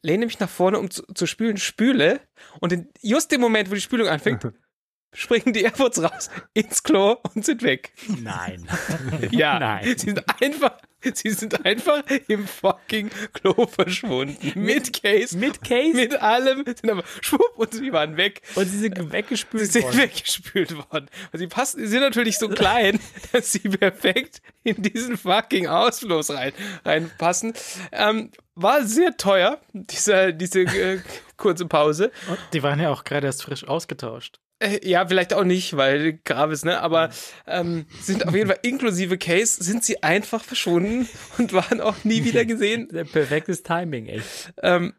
lehne 0.02 0.26
mich 0.26 0.40
nach 0.40 0.50
vorne, 0.50 0.80
um 0.80 0.90
zu, 0.90 1.04
zu 1.14 1.26
spülen, 1.26 1.58
spüle 1.58 2.20
und 2.60 2.74
in 2.74 2.90
just 3.02 3.32
dem 3.32 3.42
Moment, 3.42 3.70
wo 3.70 3.76
die 3.76 3.82
Spülung 3.82 4.08
anfängt, 4.08 4.44
springen 5.14 5.54
die 5.54 5.64
AirPods 5.64 6.02
raus 6.02 6.30
ins 6.54 6.84
Klo 6.84 7.18
und 7.36 7.46
sind 7.46 7.64
weg. 7.64 7.94
Nein. 8.22 8.68
Ja, 9.32 9.60
Nein. 9.60 9.84
sie 9.98 9.98
sind 10.10 10.24
einfach, 10.42 10.78
sie 11.14 11.30
sind 11.32 11.66
einfach 11.66 12.04
im 12.28 12.48
fucking 12.48 13.10
Klo 13.34 13.68
verschwunden. 13.68 14.52
Mit 14.56 15.02
Case, 15.02 15.38
Mit 15.38 15.64
Case? 15.64 15.94
mit 15.96 16.22
allem, 16.22 16.64
sind 16.66 16.90
aber 16.90 17.04
schwupp 17.22 17.54
und 17.58 17.74
sie 17.74 17.92
waren 17.94 18.18
weg. 18.18 18.42
Und 18.56 18.66
sie 18.66 18.78
sind 18.80 18.98
Sie 18.98 19.12
weggespült 19.12 19.72
sind 19.72 19.84
worden. 19.84 19.98
weggespült 19.98 20.76
worden. 20.78 21.08
Und 21.32 21.40
sie 21.40 21.48
passen, 21.48 21.80
sie 21.80 21.88
sind 21.88 22.02
natürlich 22.02 22.38
so 22.38 22.50
klein, 22.50 23.00
dass 23.32 23.52
sie 23.52 23.60
perfekt 23.60 24.42
in 24.64 24.82
diesen 24.82 25.18
fucking 25.18 25.68
Ausfluss 25.68 26.30
rein, 26.30 26.54
reinpassen. 26.86 27.54
Ähm, 27.92 28.32
war 28.56 28.86
sehr 28.86 29.16
teuer, 29.18 29.60
diese, 29.74 30.34
diese 30.34 30.62
äh, 30.62 31.00
kurze 31.38 31.66
Pause. 31.66 32.12
Und 32.30 32.38
die 32.54 32.64
waren 32.64 32.80
ja 32.80 32.90
auch 32.90 33.04
gerade 33.04 33.28
erst 33.28 33.44
frisch 33.44 33.64
ausgetauscht. 33.68 34.40
Äh, 34.62 34.88
ja, 34.88 35.08
vielleicht 35.08 35.34
auch 35.34 35.44
nicht, 35.44 35.76
weil 35.76 36.20
Gravis, 36.24 36.64
ne? 36.64 36.80
Aber 36.82 37.10
ähm, 37.48 37.86
sind 38.00 38.28
auf 38.28 38.36
jeden 38.36 38.48
Fall 38.48 38.60
inklusive 38.62 39.18
Case, 39.18 39.62
sind 39.64 39.84
sie 39.84 40.04
einfach 40.04 40.44
verschwunden 40.44 41.10
und 41.38 41.52
waren 41.54 41.82
auch 41.82 42.04
nie 42.04 42.24
wieder 42.24 42.46
gesehen. 42.46 42.88
Perfektes 42.88 43.64
Timing, 43.64 44.06
echt. 44.06 44.54
Ähm, 44.62 44.94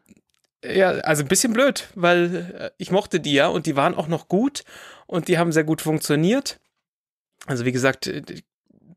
ja, 0.65 0.89
also 0.89 1.23
ein 1.23 1.29
bisschen 1.29 1.53
blöd, 1.53 1.89
weil 1.95 2.53
äh, 2.57 2.71
ich 2.77 2.91
mochte 2.91 3.19
die 3.19 3.33
ja 3.33 3.47
und 3.47 3.65
die 3.65 3.75
waren 3.75 3.95
auch 3.95 4.07
noch 4.07 4.27
gut 4.27 4.63
und 5.07 5.27
die 5.27 5.37
haben 5.37 5.51
sehr 5.51 5.63
gut 5.63 5.81
funktioniert. 5.81 6.59
Also 7.45 7.65
wie 7.65 7.71
gesagt, 7.71 8.07
äh, 8.07 8.21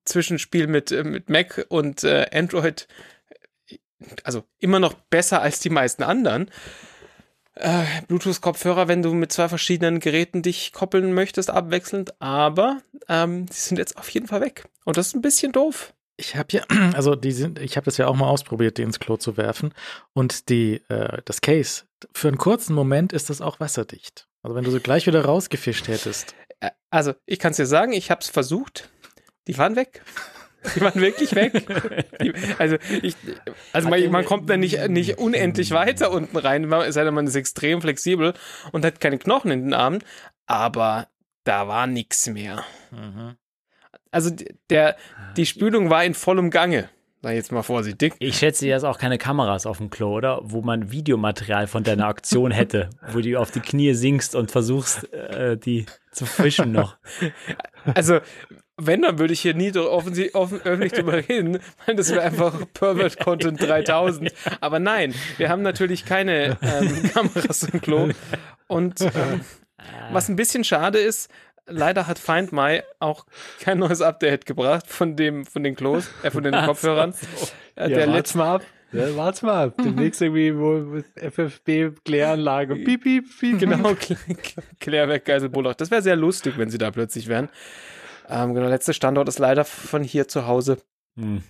Zwischenspiel 0.04 0.66
mit, 0.66 0.90
mit 1.04 1.30
Mac 1.30 1.66
und 1.68 2.04
äh, 2.04 2.26
Android, 2.32 2.86
also 4.22 4.44
immer 4.58 4.78
noch 4.78 4.94
besser 4.94 5.42
als 5.42 5.58
die 5.60 5.70
meisten 5.70 6.02
anderen. 6.02 6.50
Äh, 7.56 7.84
Bluetooth-Kopfhörer, 8.08 8.88
wenn 8.88 9.02
du 9.02 9.12
mit 9.14 9.32
zwei 9.32 9.48
verschiedenen 9.48 10.00
Geräten 10.00 10.42
dich 10.42 10.72
koppeln 10.72 11.12
möchtest, 11.12 11.50
abwechselnd. 11.50 12.20
Aber 12.20 12.80
ähm, 13.08 13.46
die 13.46 13.54
sind 13.54 13.78
jetzt 13.78 13.96
auf 13.96 14.08
jeden 14.10 14.26
Fall 14.28 14.40
weg. 14.40 14.64
Und 14.84 14.96
das 14.96 15.08
ist 15.08 15.14
ein 15.14 15.22
bisschen 15.22 15.52
doof. 15.52 15.92
Ich 16.16 16.36
habe 16.36 16.48
ja, 16.52 16.62
also 16.94 17.14
die 17.14 17.32
sind, 17.32 17.58
ich 17.58 17.76
habe 17.76 17.84
das 17.84 17.96
ja 17.96 18.06
auch 18.06 18.16
mal 18.16 18.28
ausprobiert, 18.28 18.78
die 18.78 18.82
ins 18.82 19.00
Klo 19.00 19.16
zu 19.16 19.36
werfen. 19.36 19.74
Und 20.12 20.48
die, 20.48 20.82
äh, 20.88 21.18
das 21.24 21.40
Case, 21.40 21.84
für 22.14 22.28
einen 22.28 22.38
kurzen 22.38 22.74
Moment 22.74 23.12
ist 23.12 23.30
das 23.30 23.40
auch 23.40 23.60
wasserdicht. 23.60 24.28
Also 24.42 24.54
wenn 24.54 24.64
du 24.64 24.70
sie 24.70 24.80
gleich 24.80 25.06
wieder 25.06 25.24
rausgefischt 25.24 25.88
hättest. 25.88 26.34
Äh, 26.60 26.70
Also, 26.90 27.14
ich 27.26 27.38
kann 27.38 27.50
es 27.50 27.56
dir 27.56 27.66
sagen, 27.66 27.92
ich 27.92 28.10
habe 28.10 28.20
es 28.20 28.28
versucht. 28.28 28.90
Die 29.46 29.58
waren 29.58 29.76
weg. 29.76 30.02
Die 30.74 30.80
waren 30.80 31.00
wirklich 31.00 31.34
weg. 31.34 31.52
Die, 32.20 32.32
also, 32.58 32.76
ich, 33.02 33.14
also 33.72 33.88
man, 33.88 34.10
man 34.10 34.24
kommt 34.24 34.50
da 34.50 34.56
nicht, 34.56 34.88
nicht 34.88 35.18
unendlich 35.18 35.70
weiter 35.70 36.10
unten 36.10 36.36
rein, 36.36 36.70
es 36.72 36.94
sei 36.94 37.04
denn, 37.04 37.14
man 37.14 37.26
ist 37.26 37.36
extrem 37.36 37.80
flexibel 37.80 38.34
und 38.72 38.84
hat 38.84 39.00
keine 39.00 39.18
Knochen 39.18 39.50
in 39.50 39.62
den 39.64 39.74
Armen. 39.74 40.02
Aber 40.46 41.08
da 41.44 41.68
war 41.68 41.86
nichts 41.86 42.26
mehr. 42.28 42.64
Mhm. 42.90 43.36
Also, 44.10 44.30
der, 44.70 44.96
die 45.36 45.46
Spülung 45.46 45.90
war 45.90 46.04
in 46.04 46.14
vollem 46.14 46.50
Gange. 46.50 46.88
Sag 47.22 47.34
jetzt 47.34 47.50
mal 47.50 47.62
vorsichtig. 47.62 48.14
Ich 48.18 48.38
schätze, 48.38 48.66
hier 48.66 48.76
ist 48.76 48.84
auch 48.84 48.98
keine 48.98 49.18
Kameras 49.18 49.66
auf 49.66 49.78
dem 49.78 49.90
Klo, 49.90 50.14
oder? 50.14 50.40
Wo 50.44 50.60
man 50.60 50.92
Videomaterial 50.92 51.66
von 51.66 51.82
deiner 51.82 52.06
Aktion 52.06 52.50
hätte, 52.50 52.90
wo 53.10 53.20
du 53.20 53.36
auf 53.36 53.50
die 53.50 53.60
Knie 53.60 53.94
sinkst 53.94 54.34
und 54.34 54.50
versuchst, 54.50 55.12
äh, 55.12 55.56
die 55.56 55.86
zu 56.16 56.26
fischen 56.26 56.72
noch. 56.72 56.96
Also, 57.94 58.18
wenn, 58.76 59.02
dann 59.02 59.20
würde 59.20 59.32
ich 59.32 59.40
hier 59.40 59.54
nie 59.54 59.70
dr- 59.70 59.86
offensi- 59.92 60.34
offen, 60.34 60.60
öffentlich 60.62 60.92
drüber 60.92 61.12
reden, 61.28 61.60
weil 61.86 61.94
das 61.94 62.10
wäre 62.10 62.22
einfach 62.22 62.52
Pervert 62.74 63.20
Content 63.20 63.62
3000. 63.62 64.32
Aber 64.60 64.80
nein, 64.80 65.14
wir 65.36 65.48
haben 65.50 65.62
natürlich 65.62 66.04
keine 66.04 66.58
ähm, 66.62 67.10
Kameras 67.14 67.62
im 67.62 67.80
Klo. 67.80 68.08
Und 68.66 69.00
ähm, 69.02 69.42
was 70.10 70.28
ein 70.28 70.34
bisschen 70.34 70.64
schade 70.64 70.98
ist, 70.98 71.30
leider 71.66 72.08
hat 72.08 72.18
Find 72.18 72.50
My 72.52 72.82
auch 72.98 73.24
kein 73.60 73.78
neues 73.78 74.02
Update 74.02 74.46
gebracht 74.46 74.88
von 74.88 75.14
dem, 75.14 75.46
von 75.46 75.62
den 75.62 75.76
Klos, 75.76 76.08
äh, 76.24 76.32
von 76.32 76.42
den 76.42 76.52
Kopfhörern. 76.54 77.14
Äh, 77.76 77.82
Ja, 77.82 77.88
der 77.88 78.06
letzte, 78.08 78.38
mal 78.38 78.56
ab. 78.56 78.62
Ja, 78.92 79.16
wart's 79.16 79.42
mal. 79.42 79.72
Demnächst 79.72 80.22
irgendwie 80.22 80.56
wo 80.56 80.74
mit 80.78 81.06
FFB-Kläranlage. 81.16 82.76
Piep, 82.76 83.02
piep, 83.02 83.24
piep. 83.38 83.58
genau, 83.58 83.94
Klärwerk 84.80 85.24
Geiselbullach. 85.24 85.74
Das 85.74 85.90
wäre 85.90 86.02
sehr 86.02 86.16
lustig, 86.16 86.56
wenn 86.56 86.70
sie 86.70 86.78
da 86.78 86.90
plötzlich 86.90 87.26
wären. 87.26 87.48
Ähm, 88.28 88.54
genau, 88.54 88.62
der 88.62 88.70
letzte 88.70 88.94
Standort 88.94 89.28
ist 89.28 89.38
leider 89.38 89.64
von 89.64 90.02
hier 90.02 90.28
zu 90.28 90.46
Hause. 90.46 90.78
Hm. 91.16 91.42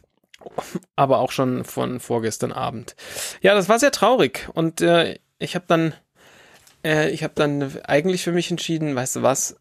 aber 0.94 1.18
auch 1.18 1.32
schon 1.32 1.64
von 1.64 1.98
vorgestern 1.98 2.52
Abend. 2.52 2.94
Ja, 3.40 3.54
das 3.54 3.68
war 3.68 3.78
sehr 3.78 3.90
traurig 3.90 4.48
und 4.54 4.80
äh, 4.80 5.18
ich 5.38 5.54
habe 5.54 5.64
dann, 5.66 5.94
äh, 6.84 7.10
ich 7.10 7.24
habe 7.24 7.34
dann 7.34 7.72
eigentlich 7.84 8.22
für 8.22 8.32
mich 8.32 8.50
entschieden, 8.50 8.94
weißt 8.94 9.16
du 9.16 9.22
was? 9.22 9.56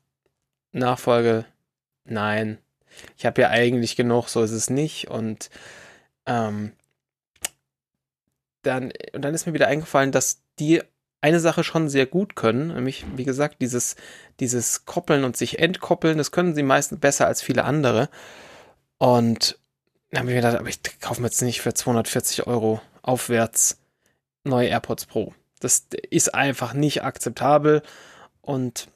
Nachfolge, 0.71 1.45
nein. 2.03 2.59
Ich 3.17 3.25
habe 3.25 3.41
ja 3.41 3.49
eigentlich 3.49 3.95
genug, 3.95 4.29
so 4.29 4.43
ist 4.43 4.51
es 4.51 4.69
nicht 4.69 5.09
und 5.09 5.49
ähm, 6.25 6.73
dann 8.65 8.91
und 9.13 9.21
dann 9.21 9.33
ist 9.33 9.45
mir 9.45 9.53
wieder 9.53 9.67
eingefallen, 9.67 10.11
dass 10.11 10.41
die 10.59 10.81
eine 11.21 11.39
Sache 11.39 11.63
schon 11.63 11.89
sehr 11.89 12.05
gut 12.05 12.35
können, 12.35 12.67
nämlich 12.69 13.05
wie 13.15 13.23
gesagt 13.23 13.61
dieses 13.61 13.95
dieses 14.39 14.85
Koppeln 14.85 15.23
und 15.23 15.37
sich 15.37 15.59
entkoppeln, 15.59 16.17
das 16.17 16.31
können 16.31 16.55
sie 16.55 16.63
meistens 16.63 16.99
besser 16.99 17.27
als 17.27 17.41
viele 17.41 17.63
andere 17.63 18.09
und 18.97 19.57
dann 20.11 20.19
habe 20.19 20.29
ich 20.29 20.35
mir 20.35 20.41
gedacht, 20.41 20.59
aber 20.59 20.69
ich 20.69 20.79
kaufe 21.01 21.21
mir 21.21 21.27
jetzt 21.27 21.41
nicht 21.41 21.61
für 21.61 21.73
240 21.73 22.47
Euro 22.47 22.81
aufwärts 23.01 23.77
neue 24.45 24.69
AirPods 24.69 25.07
Pro. 25.07 25.33
Das 25.59 25.87
ist 26.09 26.33
einfach 26.33 26.73
nicht 26.73 27.03
akzeptabel. 27.03 27.81
Und 28.41 28.87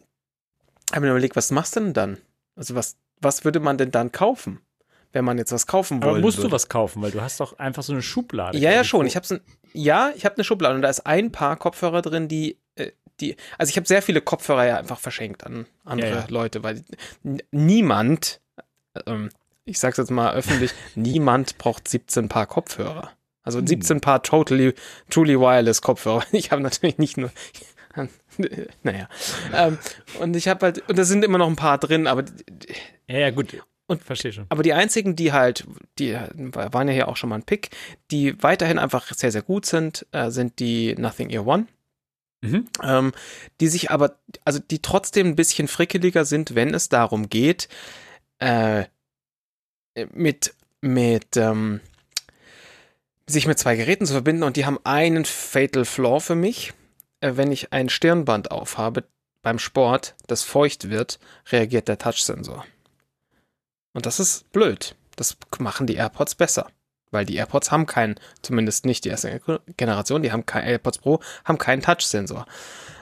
habe 0.91 1.01
mir 1.01 1.11
überlegt, 1.11 1.35
was 1.35 1.51
machst 1.51 1.75
du 1.75 1.79
denn 1.81 1.93
dann? 1.93 2.17
Also 2.55 2.75
was, 2.75 2.97
was 3.19 3.43
würde 3.43 3.59
man 3.59 3.77
denn 3.77 3.91
dann 3.91 4.11
kaufen, 4.11 4.61
wenn 5.11 5.25
man 5.25 5.37
jetzt 5.37 5.51
was 5.51 5.65
kaufen 5.67 6.01
Aber 6.01 6.11
wollen 6.11 6.21
musst 6.21 6.37
du 6.37 6.43
würde? 6.43 6.53
was 6.53 6.69
kaufen, 6.69 7.01
weil 7.01 7.11
du 7.11 7.21
hast 7.21 7.39
doch 7.39 7.57
einfach 7.59 7.83
so 7.83 7.93
eine 7.93 8.01
Schublade. 8.01 8.57
Ja, 8.57 8.71
ja, 8.71 8.83
schon. 8.83 9.05
Ich 9.05 9.15
habe 9.15 9.25
ein, 9.33 9.41
ja, 9.73 10.11
ich 10.15 10.25
habe 10.25 10.35
eine 10.35 10.43
Schublade 10.43 10.75
und 10.75 10.81
da 10.81 10.89
ist 10.89 11.05
ein 11.05 11.31
paar 11.31 11.55
Kopfhörer 11.57 12.01
drin, 12.01 12.27
die, 12.27 12.57
äh, 12.75 12.91
die, 13.19 13.35
also 13.57 13.69
ich 13.71 13.75
habe 13.77 13.87
sehr 13.87 14.01
viele 14.01 14.21
Kopfhörer 14.21 14.65
ja 14.65 14.77
einfach 14.77 14.99
verschenkt 14.99 15.45
an 15.45 15.65
andere 15.83 16.09
Ja, 16.09 16.15
ja. 16.21 16.25
Leute, 16.29 16.63
weil 16.63 16.83
niemand, 17.51 18.39
ähm, 19.05 19.29
ich 19.65 19.79
sag's 19.79 19.97
jetzt 19.97 20.11
mal 20.11 20.33
öffentlich, 20.33 20.71
niemand 20.95 21.57
braucht 21.57 21.87
17 21.87 22.29
Paar 22.29 22.45
Kopfhörer. 22.47 23.11
Also 23.43 23.65
17 23.65 24.01
Paar 24.01 24.21
totally, 24.21 24.73
truly 25.09 25.39
wireless 25.39 25.81
Kopfhörer. 25.81 26.23
Ich 26.31 26.51
habe 26.51 26.61
natürlich 26.61 26.97
nicht 26.99 27.17
nur, 27.17 27.31
naja, 28.83 29.09
ähm, 29.53 29.77
und 30.19 30.35
ich 30.35 30.47
habe 30.47 30.65
halt, 30.67 30.87
und 30.87 30.97
da 30.97 31.03
sind 31.03 31.23
immer 31.25 31.37
noch 31.39 31.47
ein 31.47 31.55
paar 31.55 31.77
drin, 31.79 32.05
aber 32.05 32.23
Ja, 33.07 33.17
ja, 33.17 33.29
gut. 33.31 33.57
Und- 33.89 34.03
verstehe 34.03 34.31
schon. 34.31 34.45
aber 34.49 34.63
die 34.63 34.73
einzigen, 34.73 35.15
die 35.15 35.33
halt, 35.33 35.65
die 35.97 36.13
waren 36.13 36.87
ja 36.87 36.93
hier 36.93 37.07
auch 37.09 37.17
schon 37.17 37.29
mal 37.29 37.35
ein 37.35 37.43
Pick, 37.43 37.71
die 38.11 38.41
weiterhin 38.41 38.79
einfach 38.79 39.11
sehr, 39.13 39.31
sehr 39.31 39.41
gut 39.41 39.65
sind, 39.65 40.05
äh, 40.11 40.29
sind 40.29 40.59
die 40.59 40.95
Nothing 40.95 41.29
Ear 41.29 41.45
One. 41.45 41.67
Mhm. 42.41 42.67
Ähm, 42.81 43.11
die 43.59 43.67
sich 43.67 43.91
aber, 43.91 44.15
also 44.45 44.59
die 44.59 44.81
trotzdem 44.81 45.27
ein 45.27 45.35
bisschen 45.35 45.67
frickeliger 45.67 46.23
sind, 46.23 46.55
wenn 46.55 46.73
es 46.73 46.87
darum 46.87 47.27
geht, 47.29 47.67
äh, 48.39 48.85
mit, 50.13 50.53
mit, 50.79 51.35
ähm, 51.35 51.81
sich 53.27 53.45
mit 53.45 53.59
zwei 53.59 53.75
Geräten 53.75 54.05
zu 54.05 54.13
verbinden 54.13 54.43
und 54.43 54.55
die 54.55 54.65
haben 54.65 54.79
einen 54.85 55.25
Fatal 55.25 55.83
Flaw 55.83 56.21
für 56.21 56.35
mich. 56.35 56.73
Äh, 57.19 57.33
wenn 57.35 57.51
ich 57.51 57.73
ein 57.73 57.89
Stirnband 57.89 58.51
aufhabe 58.51 59.03
beim 59.41 59.59
Sport, 59.59 60.15
das 60.27 60.43
feucht 60.43 60.89
wird, 60.89 61.19
reagiert 61.51 61.87
der 61.89 61.97
Touchsensor. 61.97 62.65
Und 63.93 64.05
das 64.05 64.19
ist 64.19 64.51
blöd. 64.51 64.95
Das 65.15 65.37
machen 65.59 65.87
die 65.87 65.95
AirPods 65.95 66.35
besser. 66.35 66.67
Weil 67.11 67.25
die 67.25 67.35
AirPods 67.35 67.71
haben 67.71 67.85
keinen, 67.85 68.15
zumindest 68.41 68.85
nicht 68.85 69.03
die 69.03 69.09
erste 69.09 69.41
Generation, 69.77 70.21
die 70.21 70.31
haben 70.31 70.45
kein 70.45 70.65
AirPods 70.65 70.99
Pro, 70.99 71.19
haben 71.43 71.57
keinen 71.57 71.81
Touchsensor. 71.81 72.45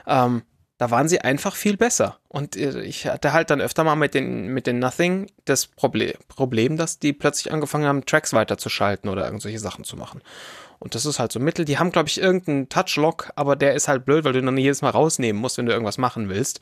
Ähm, 0.06 0.42
da 0.78 0.92
waren 0.92 1.08
sie 1.08 1.20
einfach 1.20 1.56
viel 1.56 1.76
besser. 1.76 2.18
Und 2.28 2.56
äh, 2.56 2.80
ich 2.82 3.06
hatte 3.06 3.32
halt 3.32 3.50
dann 3.50 3.60
öfter 3.60 3.84
mal 3.84 3.96
mit 3.96 4.14
den, 4.14 4.46
mit 4.48 4.66
den 4.66 4.78
Nothing 4.78 5.26
das 5.44 5.66
Proble 5.66 6.14
Problem, 6.28 6.76
dass 6.76 7.00
die 7.00 7.12
plötzlich 7.12 7.52
angefangen 7.52 7.86
haben, 7.86 8.06
Tracks 8.06 8.32
weiterzuschalten 8.32 9.10
oder 9.10 9.24
irgendwelche 9.24 9.58
Sachen 9.58 9.84
zu 9.84 9.96
machen. 9.96 10.22
Und 10.78 10.94
das 10.94 11.04
ist 11.04 11.18
halt 11.18 11.32
so 11.32 11.40
ein 11.40 11.44
Mittel. 11.44 11.64
Die 11.64 11.78
haben, 11.78 11.90
glaube 11.90 12.08
ich, 12.08 12.20
irgendeinen 12.20 12.68
Touchlock, 12.68 13.32
aber 13.34 13.56
der 13.56 13.74
ist 13.74 13.88
halt 13.88 14.04
blöd, 14.04 14.24
weil 14.24 14.32
du 14.32 14.38
ihn 14.38 14.46
dann 14.46 14.56
jedes 14.56 14.80
Mal 14.80 14.90
rausnehmen 14.90 15.42
musst, 15.42 15.58
wenn 15.58 15.66
du 15.66 15.72
irgendwas 15.72 15.98
machen 15.98 16.28
willst. 16.28 16.60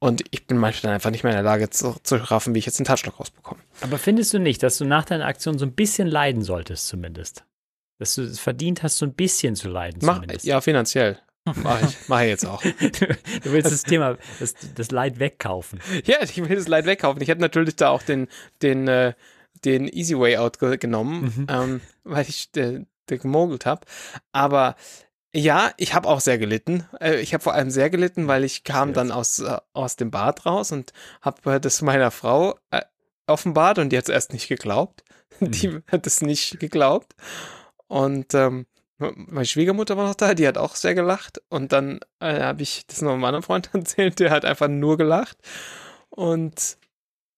Und 0.00 0.22
ich 0.30 0.46
bin 0.46 0.58
manchmal 0.58 0.90
dann 0.90 0.94
einfach 0.94 1.10
nicht 1.10 1.24
mehr 1.24 1.32
in 1.32 1.36
der 1.38 1.44
Lage 1.44 1.70
zu, 1.70 1.96
zu 2.04 2.16
raffen, 2.16 2.54
wie 2.54 2.60
ich 2.60 2.66
jetzt 2.66 2.78
den 2.78 2.86
Touchlock 2.86 3.18
rausbekomme. 3.18 3.60
Aber 3.80 3.98
findest 3.98 4.32
du 4.32 4.38
nicht, 4.38 4.62
dass 4.62 4.78
du 4.78 4.84
nach 4.84 5.04
deiner 5.04 5.26
Aktion 5.26 5.58
so 5.58 5.66
ein 5.66 5.72
bisschen 5.72 6.06
leiden 6.06 6.42
solltest, 6.42 6.86
zumindest? 6.86 7.44
Dass 7.98 8.14
du 8.14 8.22
es 8.22 8.38
verdient 8.38 8.84
hast, 8.84 8.98
so 8.98 9.06
ein 9.06 9.12
bisschen 9.14 9.56
zu 9.56 9.68
leiden, 9.68 10.00
Mach, 10.04 10.14
zumindest. 10.16 10.44
ja, 10.44 10.60
finanziell. 10.60 11.18
Mach 11.62 11.80
ich, 11.82 11.96
mach 12.08 12.20
ich 12.20 12.28
jetzt 12.28 12.44
auch. 12.46 12.62
Du 13.42 13.52
willst 13.52 13.72
das 13.72 13.82
Thema, 13.82 14.18
das, 14.38 14.54
das 14.76 14.90
Leid 14.90 15.18
wegkaufen. 15.18 15.80
Ja, 16.04 16.18
ich 16.22 16.36
will 16.36 16.54
das 16.56 16.68
Leid 16.68 16.84
wegkaufen. 16.86 17.20
Ich 17.22 17.28
hätte 17.28 17.40
natürlich 17.40 17.74
da 17.74 17.88
auch 17.88 18.02
den, 18.02 18.28
den, 18.62 18.86
äh, 18.86 19.14
den 19.64 19.88
Easy 19.88 20.16
Way 20.16 20.36
Out 20.36 20.58
ge 20.60 20.76
genommen, 20.76 21.32
Mhm. 21.36 21.46
ähm, 21.48 21.80
weil 22.04 22.26
ich 22.28 22.50
äh, 22.56 22.84
gemogelt 23.06 23.64
habe. 23.66 23.80
Aber 24.30 24.76
ja, 25.38 25.72
ich 25.76 25.94
habe 25.94 26.08
auch 26.08 26.20
sehr 26.20 26.38
gelitten. 26.38 26.86
Äh, 27.00 27.20
ich 27.20 27.34
habe 27.34 27.42
vor 27.42 27.54
allem 27.54 27.70
sehr 27.70 27.90
gelitten, 27.90 28.28
weil 28.28 28.44
ich 28.44 28.64
kam 28.64 28.92
dann 28.92 29.10
aus, 29.10 29.38
äh, 29.38 29.58
aus 29.72 29.96
dem 29.96 30.10
Bad 30.10 30.46
raus 30.46 30.72
und 30.72 30.92
habe 31.22 31.54
äh, 31.54 31.60
das 31.60 31.82
meiner 31.82 32.10
Frau 32.10 32.58
äh, 32.70 32.82
offenbart 33.26 33.78
und 33.78 33.90
die 33.90 33.98
hat 33.98 34.04
es 34.04 34.14
erst 34.14 34.32
nicht 34.32 34.48
geglaubt. 34.48 35.04
Die 35.40 35.80
hat 35.86 36.06
es 36.06 36.20
nicht 36.20 36.58
geglaubt. 36.58 37.14
Und 37.86 38.34
ähm, 38.34 38.66
meine 38.98 39.46
Schwiegermutter 39.46 39.96
war 39.96 40.08
noch 40.08 40.16
da, 40.16 40.34
die 40.34 40.48
hat 40.48 40.58
auch 40.58 40.74
sehr 40.74 40.94
gelacht. 40.94 41.40
Und 41.48 41.72
dann 41.72 42.00
äh, 42.18 42.40
habe 42.40 42.62
ich 42.62 42.86
das 42.86 43.02
noch 43.02 43.16
meinem 43.16 43.42
Freund 43.42 43.70
erzählt, 43.74 44.18
der 44.18 44.30
hat 44.30 44.44
einfach 44.44 44.68
nur 44.68 44.96
gelacht. 44.96 45.38
Und 46.10 46.78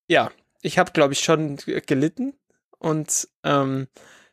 ja, 0.08 0.30
ich 0.62 0.78
habe, 0.78 0.92
glaube 0.92 1.12
ich, 1.12 1.20
schon 1.20 1.56
gelitten. 1.86 2.34
Und 2.78 3.28
ähm, 3.44 3.88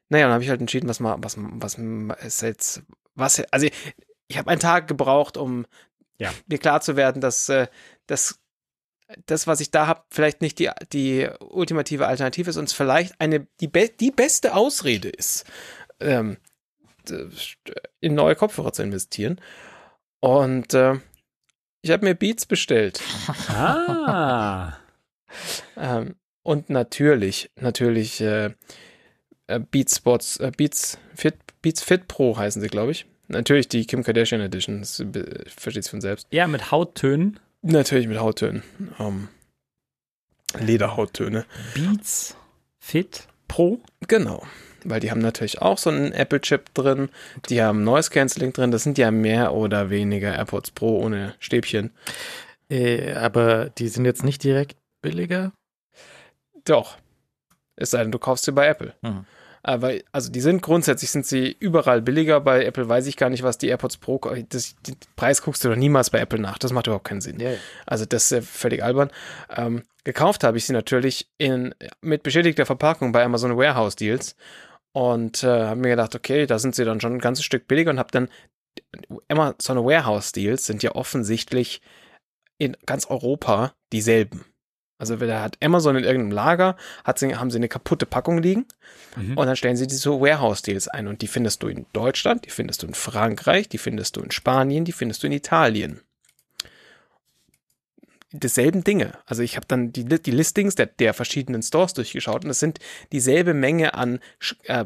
naja, 0.10 0.26
dann 0.26 0.34
habe 0.34 0.44
ich 0.44 0.50
halt 0.50 0.62
entschieden, 0.62 0.88
was 0.88 1.00
mal, 1.00 1.18
was, 1.20 1.36
was 1.38 1.76
ist 2.24 2.42
jetzt, 2.42 2.84
was, 3.18 3.42
also 3.52 3.68
ich, 4.28 4.38
habe 4.38 4.50
einen 4.50 4.60
Tag 4.62 4.88
gebraucht, 4.88 5.38
um 5.38 5.66
Ja. 6.20 6.34
mir 6.48 6.58
klar 6.58 6.82
zu 6.82 6.96
werden, 6.96 7.22
dass 7.22 7.50
äh, 7.50 7.68
das, 8.08 8.40
das, 9.26 9.48
was 9.48 9.60
ich 9.60 9.72
da 9.72 9.88
habe, 9.88 10.04
vielleicht 10.10 10.42
nicht 10.42 10.60
die, 10.60 10.70
die 10.94 11.28
ultimative 11.40 12.08
Alternative 12.08 12.50
ist 12.50 12.58
und 12.58 12.66
es 12.66 12.74
vielleicht 12.74 13.20
eine, 13.20 13.48
die, 13.60 13.68
be 13.68 13.90
die 13.90 14.12
beste 14.12 14.54
Ausrede 14.56 15.10
ist, 15.10 15.46
ähm, 16.00 16.38
in 18.02 18.16
neue 18.16 18.36
Kopfhörer 18.36 18.74
zu 18.74 18.84
investieren. 18.84 19.40
Und 20.20 20.74
äh, 20.74 20.96
ich 21.82 21.92
habe 21.92 22.06
mir 22.06 22.16
Beats 22.16 22.46
bestellt. 22.46 23.02
Ah. 23.50 24.78
Ähm, 25.76 26.16
und 26.42 26.70
natürlich, 26.70 27.52
natürlich 27.58 28.22
äh, 28.22 28.52
äh, 29.48 29.60
Beats 29.60 29.98
Spots, 29.98 30.38
äh, 30.38 30.52
Beats 30.56 30.98
Fit, 31.16 31.36
Beats 31.62 31.84
Fit 31.84 32.08
Pro 32.08 32.38
heißen 32.38 32.62
sie, 32.62 32.68
glaube 32.68 32.92
ich. 32.92 33.06
Natürlich 33.28 33.68
die 33.68 33.86
Kim 33.86 34.04
Kardashian 34.04 34.42
Edition, 34.42 34.80
das 34.80 35.00
äh, 35.00 35.50
versteht 35.50 35.84
sich 35.84 35.92
von 35.92 36.02
selbst. 36.02 36.28
Ja, 36.32 36.48
mit 36.48 36.72
Hauttönen. 36.72 37.40
Natürlich 37.62 38.08
mit 38.08 38.20
Hauttönen. 38.20 38.64
Ähm, 39.00 39.28
Lederhauttöne. 40.58 41.46
Beats 41.74 42.38
Fit 42.80 43.28
Pro. 43.48 43.82
Genau. 44.08 44.46
Weil 44.84 45.00
die 45.02 45.12
haben 45.12 45.20
natürlich 45.20 45.62
auch 45.62 45.78
so 45.78 45.90
einen 45.90 46.14
Apple-Chip 46.14 46.74
drin. 46.74 47.10
Die 47.50 47.62
haben 47.62 47.84
Noise 47.84 48.10
Cancelling 48.10 48.54
drin. 48.54 48.72
Das 48.72 48.84
sind 48.84 48.98
ja 48.98 49.12
mehr 49.12 49.54
oder 49.54 49.90
weniger 49.90 50.34
AirPods 50.34 50.72
Pro 50.72 51.00
ohne 51.00 51.36
Stäbchen. 51.40 51.92
Äh, 52.70 53.14
aber 53.14 53.70
die 53.70 53.90
sind 53.90 54.06
jetzt 54.06 54.24
nicht 54.24 54.44
direkt 54.44 54.78
billiger? 55.02 55.52
Doch. 56.64 56.98
Es 57.76 57.92
sei 57.92 58.04
denn, 58.04 58.12
du 58.12 58.20
kaufst 58.20 58.46
sie 58.46 58.52
bei 58.52 58.68
Apple. 58.68 58.94
Mhm. 59.02 59.26
Aber, 59.68 59.96
also 60.14 60.32
die 60.32 60.40
sind 60.40 60.62
grundsätzlich 60.62 61.12
sind 61.12 61.26
sie 61.26 61.54
überall 61.60 62.02
billiger. 62.02 62.40
Bei 62.40 62.64
Apple 62.64 62.88
weiß 62.88 63.06
ich 63.06 63.18
gar 63.18 63.30
nicht, 63.30 63.44
was 63.44 63.58
die 63.58 63.68
AirPods 63.68 63.98
Pro, 63.98 64.18
das, 64.48 64.78
den 64.88 64.96
Preis 65.18 65.42
guckst 65.42 65.62
du 65.66 65.68
doch 65.68 65.76
niemals 65.76 66.10
bei 66.10 66.20
Apple 66.20 66.40
nach. 66.40 66.58
Das 66.58 66.72
macht 66.72 66.88
überhaupt 66.88 67.04
keinen 67.04 67.20
Sinn. 67.20 67.38
Ja, 67.42 67.52
ja. 67.52 67.58
Also 67.86 68.06
das 68.06 68.32
ist 68.32 68.48
völlig 68.48 68.82
albern. 68.82 69.12
Ähm, 69.54 69.84
gekauft 70.06 70.46
habe 70.46 70.58
ich 70.58 70.66
sie 70.66 70.72
natürlich 70.72 71.28
in, 71.38 71.76
mit 72.00 72.24
beschädigter 72.24 72.66
Verpackung 72.66 73.12
bei 73.12 73.26
Amazon 73.26 73.58
Warehouse 73.58 73.98
Deals 73.98 74.38
und 74.94 75.44
äh, 75.44 75.66
habe 75.66 75.82
mir 75.82 75.90
gedacht, 75.90 76.16
okay, 76.16 76.46
da 76.46 76.60
sind 76.60 76.74
sie 76.74 76.86
dann 76.86 77.02
schon 77.02 77.16
ein 77.16 77.20
ganzes 77.20 77.44
Stück 77.44 77.68
billiger 77.68 77.92
und 77.92 78.00
habe 78.00 78.12
dann 78.12 78.30
Amazon 79.28 79.84
Warehouse 79.84 80.32
Deals 80.32 80.66
sind 80.66 80.82
ja 80.82 80.96
offensichtlich 80.96 81.82
in 82.58 82.78
ganz 82.86 83.06
Europa 83.08 83.74
dieselben. 83.92 84.46
Also 84.98 85.16
da 85.16 85.42
hat 85.42 85.58
Amazon 85.64 85.96
in 85.96 86.04
irgendeinem 86.04 86.32
Lager, 86.32 86.76
hat 87.04 87.20
sie, 87.20 87.36
haben 87.36 87.52
sie 87.52 87.58
eine 87.58 87.70
kaputte 87.70 88.06
Packung 88.06 88.40
liegen 88.40 88.66
Mhm. 89.18 89.38
und 89.38 89.48
dann 89.48 89.56
stellen 89.56 89.76
sie 89.76 89.88
diese 89.88 90.12
Warehouse-Deals 90.12 90.88
ein 90.90 91.08
und 91.08 91.22
die 91.22 91.28
findest 91.28 91.64
du 91.64 91.68
in 91.68 91.88
Deutschland, 91.92 92.46
die 92.46 92.52
findest 92.52 92.84
du 92.84 92.88
in 92.88 92.94
Frankreich, 92.94 93.68
die 93.68 93.80
findest 93.80 94.16
du 94.16 94.22
in 94.22 94.32
Spanien, 94.32 94.86
die 94.86 94.92
findest 94.92 95.24
du 95.24 95.28
in 95.28 95.34
Italien. 95.34 96.02
Desselben 98.32 98.84
Dinge. 98.84 99.18
Also 99.26 99.42
ich 99.42 99.56
habe 99.56 99.66
dann 99.68 99.92
die, 99.94 100.04
die 100.04 100.32
Listings 100.32 100.76
der, 100.76 100.86
der 100.88 101.14
verschiedenen 101.14 101.64
Stores 101.64 101.94
durchgeschaut 101.94 102.44
und 102.44 102.52
es 102.52 102.60
sind 102.60 102.80
dieselbe 103.12 103.54
Menge 103.54 103.94
an, 103.94 104.20
äh, 104.64 104.86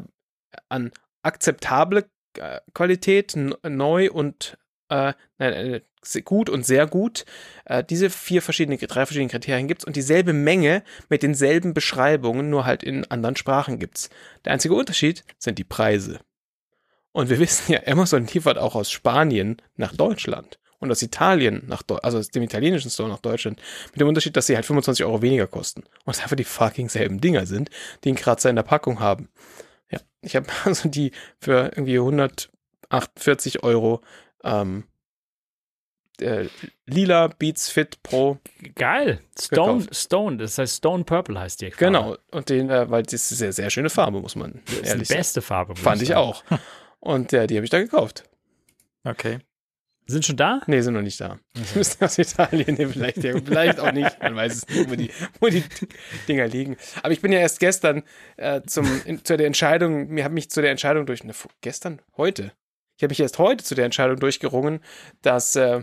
an 0.68 0.92
akzeptable 1.22 2.06
äh, 2.38 2.60
Qualität, 2.72 3.36
neu 3.36 4.10
und 4.10 4.56
äh, 4.88 5.12
äh, 5.38 5.80
gut 6.24 6.50
und 6.50 6.66
sehr 6.66 6.86
gut. 6.86 7.24
Äh, 7.64 7.84
diese 7.84 8.10
vier 8.10 8.42
verschiedene, 8.42 8.76
drei 8.76 9.06
verschiedene 9.06 9.30
Kriterien 9.30 9.68
gibt's 9.68 9.84
und 9.84 9.96
dieselbe 9.96 10.32
Menge 10.32 10.82
mit 11.08 11.22
denselben 11.22 11.74
Beschreibungen, 11.74 12.50
nur 12.50 12.64
halt 12.64 12.82
in 12.82 13.10
anderen 13.10 13.36
Sprachen 13.36 13.78
gibt's. 13.78 14.10
Der 14.44 14.52
einzige 14.52 14.74
Unterschied 14.74 15.24
sind 15.38 15.58
die 15.58 15.64
Preise. 15.64 16.20
Und 17.12 17.30
wir 17.30 17.38
wissen 17.38 17.72
ja, 17.72 17.80
Amazon 17.86 18.26
liefert 18.26 18.58
auch 18.58 18.74
aus 18.74 18.90
Spanien 18.90 19.56
nach 19.76 19.94
Deutschland 19.94 20.58
und 20.82 20.90
aus 20.90 21.00
Italien 21.02 21.62
nach 21.66 21.82
Deu 21.82 21.96
also 21.96 22.18
aus 22.18 22.28
dem 22.28 22.42
italienischen 22.42 22.90
Store 22.90 23.08
nach 23.08 23.20
Deutschland. 23.20 23.60
Mit 23.92 24.00
dem 24.00 24.08
Unterschied, 24.08 24.36
dass 24.36 24.46
sie 24.46 24.56
halt 24.56 24.66
25 24.66 25.04
Euro 25.04 25.22
weniger 25.22 25.46
kosten. 25.46 25.84
Und 26.04 26.16
es 26.16 26.22
einfach 26.22 26.36
die 26.36 26.44
fucking 26.44 26.88
selben 26.88 27.20
Dinger 27.20 27.46
sind, 27.46 27.70
die 28.02 28.08
einen 28.08 28.16
Kratzer 28.16 28.50
in 28.50 28.56
der 28.56 28.64
Packung 28.64 28.98
haben. 28.98 29.28
Ja, 29.90 30.00
ich 30.22 30.34
habe 30.34 30.46
also 30.64 30.88
die 30.88 31.12
für 31.38 31.70
irgendwie 31.76 31.98
148 31.98 33.62
Euro 33.62 34.02
ähm, 34.42 34.84
äh, 36.20 36.48
lila 36.86 37.28
Beats 37.28 37.68
Fit 37.70 38.02
Pro. 38.02 38.38
Geil. 38.74 39.20
Stone, 39.38 39.78
Gekauft. 39.78 39.96
Stone, 39.96 40.36
das 40.36 40.58
heißt 40.58 40.76
Stone 40.78 41.04
Purple 41.04 41.38
heißt 41.38 41.60
die. 41.60 41.70
Farbe. 41.70 41.84
Genau. 41.84 42.16
Und 42.30 42.48
den, 42.48 42.70
äh, 42.70 42.90
weil 42.90 43.02
das 43.02 43.14
ist 43.14 43.30
eine 43.32 43.36
sehr, 43.38 43.52
sehr 43.52 43.70
schöne 43.70 43.90
Farbe, 43.90 44.20
muss 44.20 44.36
man 44.36 44.60
Das 44.64 44.74
ist 44.74 44.84
die 44.84 44.88
ehrlich 44.88 45.08
sagen. 45.08 45.18
beste 45.18 45.42
Farbe. 45.42 45.76
Fand 45.76 46.02
ich 46.02 46.08
sagen. 46.08 46.20
auch. 46.20 46.44
Und 47.00 47.32
ja, 47.32 47.46
die 47.46 47.56
habe 47.56 47.64
ich 47.64 47.70
da 47.70 47.78
gekauft. 47.78 48.24
Okay. 49.04 49.38
Sind 50.06 50.24
schon 50.24 50.36
da? 50.36 50.60
Nee, 50.66 50.80
sind 50.80 50.94
noch 50.94 51.02
nicht 51.02 51.20
da. 51.20 51.38
Die 51.56 51.60
müssen 51.78 52.04
aus 52.04 52.18
Italien, 52.18 52.74
nee, 52.76 52.86
vielleicht, 52.86 53.18
ja, 53.22 53.34
vielleicht 53.44 53.78
auch 53.78 53.92
nicht. 53.92 54.20
Man 54.20 54.34
weiß 54.34 54.54
es 54.56 54.68
nicht, 54.68 54.90
wo 54.90 54.94
die, 54.96 55.10
wo 55.40 55.46
die 55.48 55.64
Dinger 56.28 56.48
liegen. 56.48 56.76
Aber 57.02 57.12
ich 57.12 57.20
bin 57.20 57.32
ja 57.32 57.38
erst 57.38 57.60
gestern 57.60 58.02
äh, 58.36 58.60
zum, 58.66 58.86
in, 59.04 59.24
zu 59.24 59.36
der 59.36 59.46
Entscheidung, 59.46 60.08
mir 60.08 60.24
habe 60.24 60.34
mich 60.34 60.50
zu 60.50 60.60
der 60.60 60.72
Entscheidung 60.72 61.06
durch, 61.06 61.22
ne, 61.24 61.32
gestern? 61.60 62.02
Heute. 62.16 62.52
Ich 62.96 63.02
habe 63.04 63.12
mich 63.12 63.20
erst 63.20 63.38
heute 63.38 63.64
zu 63.64 63.74
der 63.74 63.84
Entscheidung 63.84 64.18
durchgerungen, 64.18 64.80
dass, 65.22 65.56
äh, 65.56 65.82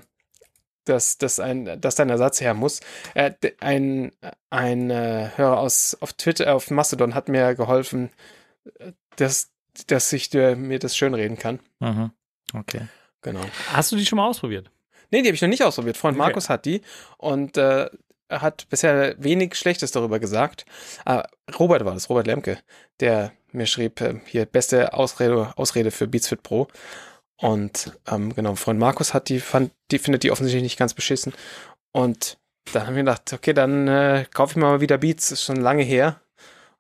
dass, 0.85 1.17
dass, 1.17 1.39
ein, 1.39 1.79
dass 1.79 1.95
da 1.95 2.03
ein 2.03 2.09
Ersatz 2.09 2.41
her 2.41 2.53
muss. 2.53 2.79
Äh, 3.13 3.33
ein 3.59 4.11
ein 4.49 4.89
äh, 4.89 5.29
Hörer 5.35 5.59
aus, 5.59 5.97
auf 5.99 6.13
Twitter, 6.13 6.55
auf 6.55 6.71
Mastodon 6.71 7.15
hat 7.15 7.29
mir 7.29 7.55
geholfen, 7.55 8.09
äh, 8.79 8.93
dass, 9.15 9.51
dass 9.87 10.11
ich 10.13 10.33
äh, 10.33 10.55
mir 10.55 10.79
das 10.79 10.97
schönreden 10.97 11.37
kann. 11.37 11.59
Mhm. 11.79 12.11
Okay. 12.53 12.87
Genau. 13.21 13.41
Hast 13.73 13.91
du 13.91 13.95
die 13.95 14.05
schon 14.05 14.17
mal 14.17 14.27
ausprobiert? 14.27 14.71
Nee, 15.11 15.21
die 15.21 15.27
habe 15.27 15.35
ich 15.35 15.41
noch 15.41 15.49
nicht 15.49 15.63
ausprobiert. 15.63 15.97
Freund 15.97 16.15
Okay. 16.15 16.25
Markus 16.25 16.49
hat 16.49 16.65
die 16.65 16.81
und 17.17 17.57
äh, 17.57 17.89
hat 18.29 18.67
bisher 18.69 19.15
wenig 19.17 19.55
Schlechtes 19.55 19.91
darüber 19.91 20.19
gesagt. 20.19 20.65
Äh, 21.05 21.23
Robert 21.57 21.83
war 21.85 21.93
das, 21.93 22.09
Robert 22.09 22.27
Lemke, 22.27 22.59
der 22.99 23.33
mir 23.51 23.65
schrieb, 23.65 24.01
äh, 24.01 24.19
hier 24.25 24.45
beste 24.45 24.93
Ausrede, 24.93 25.53
Ausrede 25.57 25.91
für 25.91 26.07
Beats 26.07 26.27
Fit 26.27 26.43
Pro. 26.43 26.67
Und 27.41 27.97
ähm, 28.07 28.35
genau, 28.35 28.55
Freund 28.55 28.79
Markus 28.79 29.13
hat 29.13 29.29
die, 29.29 29.39
fand, 29.39 29.71
die 29.91 29.99
findet 29.99 30.23
die 30.23 30.31
offensichtlich 30.31 30.63
nicht 30.63 30.77
ganz 30.77 30.93
beschissen. 30.93 31.33
Und 31.91 32.37
dann 32.73 32.85
haben 32.85 32.95
wir 32.95 33.03
gedacht, 33.03 33.31
okay, 33.33 33.53
dann 33.53 33.87
äh, 33.87 34.25
kaufe 34.33 34.51
ich 34.51 34.55
mir 34.57 34.65
mal 34.65 34.81
wieder 34.81 34.97
Beats, 34.97 35.31
ist 35.31 35.43
schon 35.43 35.55
lange 35.55 35.83
her. 35.83 36.19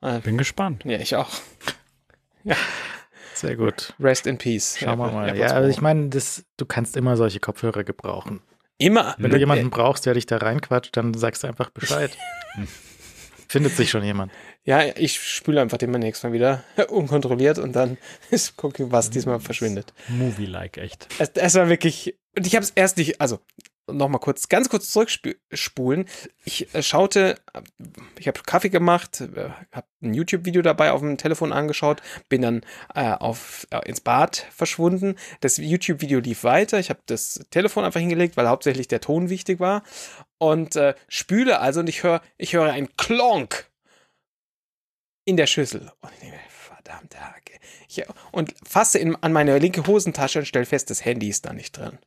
Äh, 0.01 0.19
Bin 0.19 0.37
gespannt. 0.37 0.83
ja, 0.85 0.99
ich 0.99 1.15
auch. 1.15 1.29
Sehr 3.33 3.55
gut. 3.55 3.93
Rest 3.99 4.27
in 4.27 4.37
Peace. 4.37 4.77
Schauen 4.79 4.99
wir 4.99 5.11
mal. 5.11 5.37
Ja, 5.37 5.47
also 5.53 5.69
ich 5.69 5.81
meine, 5.81 6.09
das, 6.09 6.43
du 6.57 6.65
kannst 6.65 6.97
immer 6.97 7.15
solche 7.15 7.39
Kopfhörer 7.39 7.85
gebrauchen. 7.85 8.41
immer. 8.77 9.15
Wenn 9.17 9.31
du 9.31 9.37
jemanden 9.37 9.69
brauchst, 9.69 10.05
der 10.05 10.13
dich 10.13 10.25
da 10.25 10.37
reinquatscht, 10.37 10.95
dann 10.97 11.13
sagst 11.13 11.43
du 11.43 11.47
einfach 11.47 11.69
Bescheid. 11.69 12.17
Findet 13.47 13.75
sich 13.75 13.89
schon 13.89 14.03
jemand. 14.03 14.31
Ja, 14.63 14.83
ich 14.97 15.19
spüle 15.19 15.61
einfach 15.61 15.77
den 15.77 15.91
nächstes 15.91 16.23
Mal 16.23 16.33
wieder 16.33 16.63
unkontrolliert 16.89 17.57
und 17.59 17.73
dann 17.73 17.97
gucke, 18.57 18.91
was 18.91 19.09
diesmal 19.09 19.39
verschwindet. 19.39 19.93
Movie-like, 20.09 20.77
echt. 20.77 21.07
Es, 21.17 21.29
es 21.33 21.55
war 21.55 21.69
wirklich, 21.69 22.17
und 22.37 22.45
ich 22.45 22.55
habe 22.55 22.63
es 22.63 22.71
erst 22.71 22.97
nicht, 22.97 23.21
also 23.21 23.39
nochmal 23.91 24.19
kurz, 24.19 24.49
ganz 24.49 24.69
kurz 24.69 24.89
zurückspulen. 24.91 26.05
Ich 26.45 26.73
äh, 26.73 26.83
schaute, 26.83 27.35
ich 28.17 28.27
habe 28.27 28.39
Kaffee 28.45 28.69
gemacht, 28.69 29.21
äh, 29.21 29.49
habe 29.71 29.87
ein 30.01 30.13
YouTube-Video 30.13 30.61
dabei 30.61 30.91
auf 30.91 31.01
dem 31.01 31.17
Telefon 31.17 31.51
angeschaut, 31.51 32.01
bin 32.27 32.41
dann 32.41 32.61
äh, 32.93 33.11
auf, 33.11 33.67
äh, 33.71 33.87
ins 33.87 34.01
Bad 34.01 34.45
verschwunden. 34.51 35.15
Das 35.41 35.57
YouTube-Video 35.57 36.19
lief 36.19 36.43
weiter. 36.43 36.79
Ich 36.79 36.89
habe 36.89 36.99
das 37.05 37.45
Telefon 37.51 37.83
einfach 37.83 37.99
hingelegt, 37.99 38.37
weil 38.37 38.47
hauptsächlich 38.47 38.87
der 38.87 39.01
Ton 39.01 39.29
wichtig 39.29 39.59
war. 39.59 39.83
Und 40.37 40.75
äh, 40.75 40.95
spüle 41.07 41.59
also 41.59 41.81
und 41.81 41.89
ich 41.89 42.03
höre, 42.03 42.21
ich 42.37 42.53
höre 42.53 42.71
ein 42.71 42.95
Klonk 42.95 43.69
in 45.29 45.37
der 45.37 45.47
Schüssel. 45.47 45.91
Und 46.01 46.11
ich 46.13 46.19
denke, 46.19 46.35
mir, 46.35 46.41
verdammte 46.49 47.19
Hacke. 47.19 47.53
Ich, 47.87 48.03
und 48.31 48.53
fasse 48.67 48.99
in, 48.99 49.15
an 49.17 49.31
meine 49.31 49.57
linke 49.59 49.85
Hosentasche 49.85 50.39
und 50.39 50.45
stelle 50.45 50.65
fest, 50.65 50.89
das 50.89 51.05
Handy 51.05 51.29
ist 51.29 51.45
da 51.45 51.53
nicht 51.53 51.77
drin. 51.77 51.97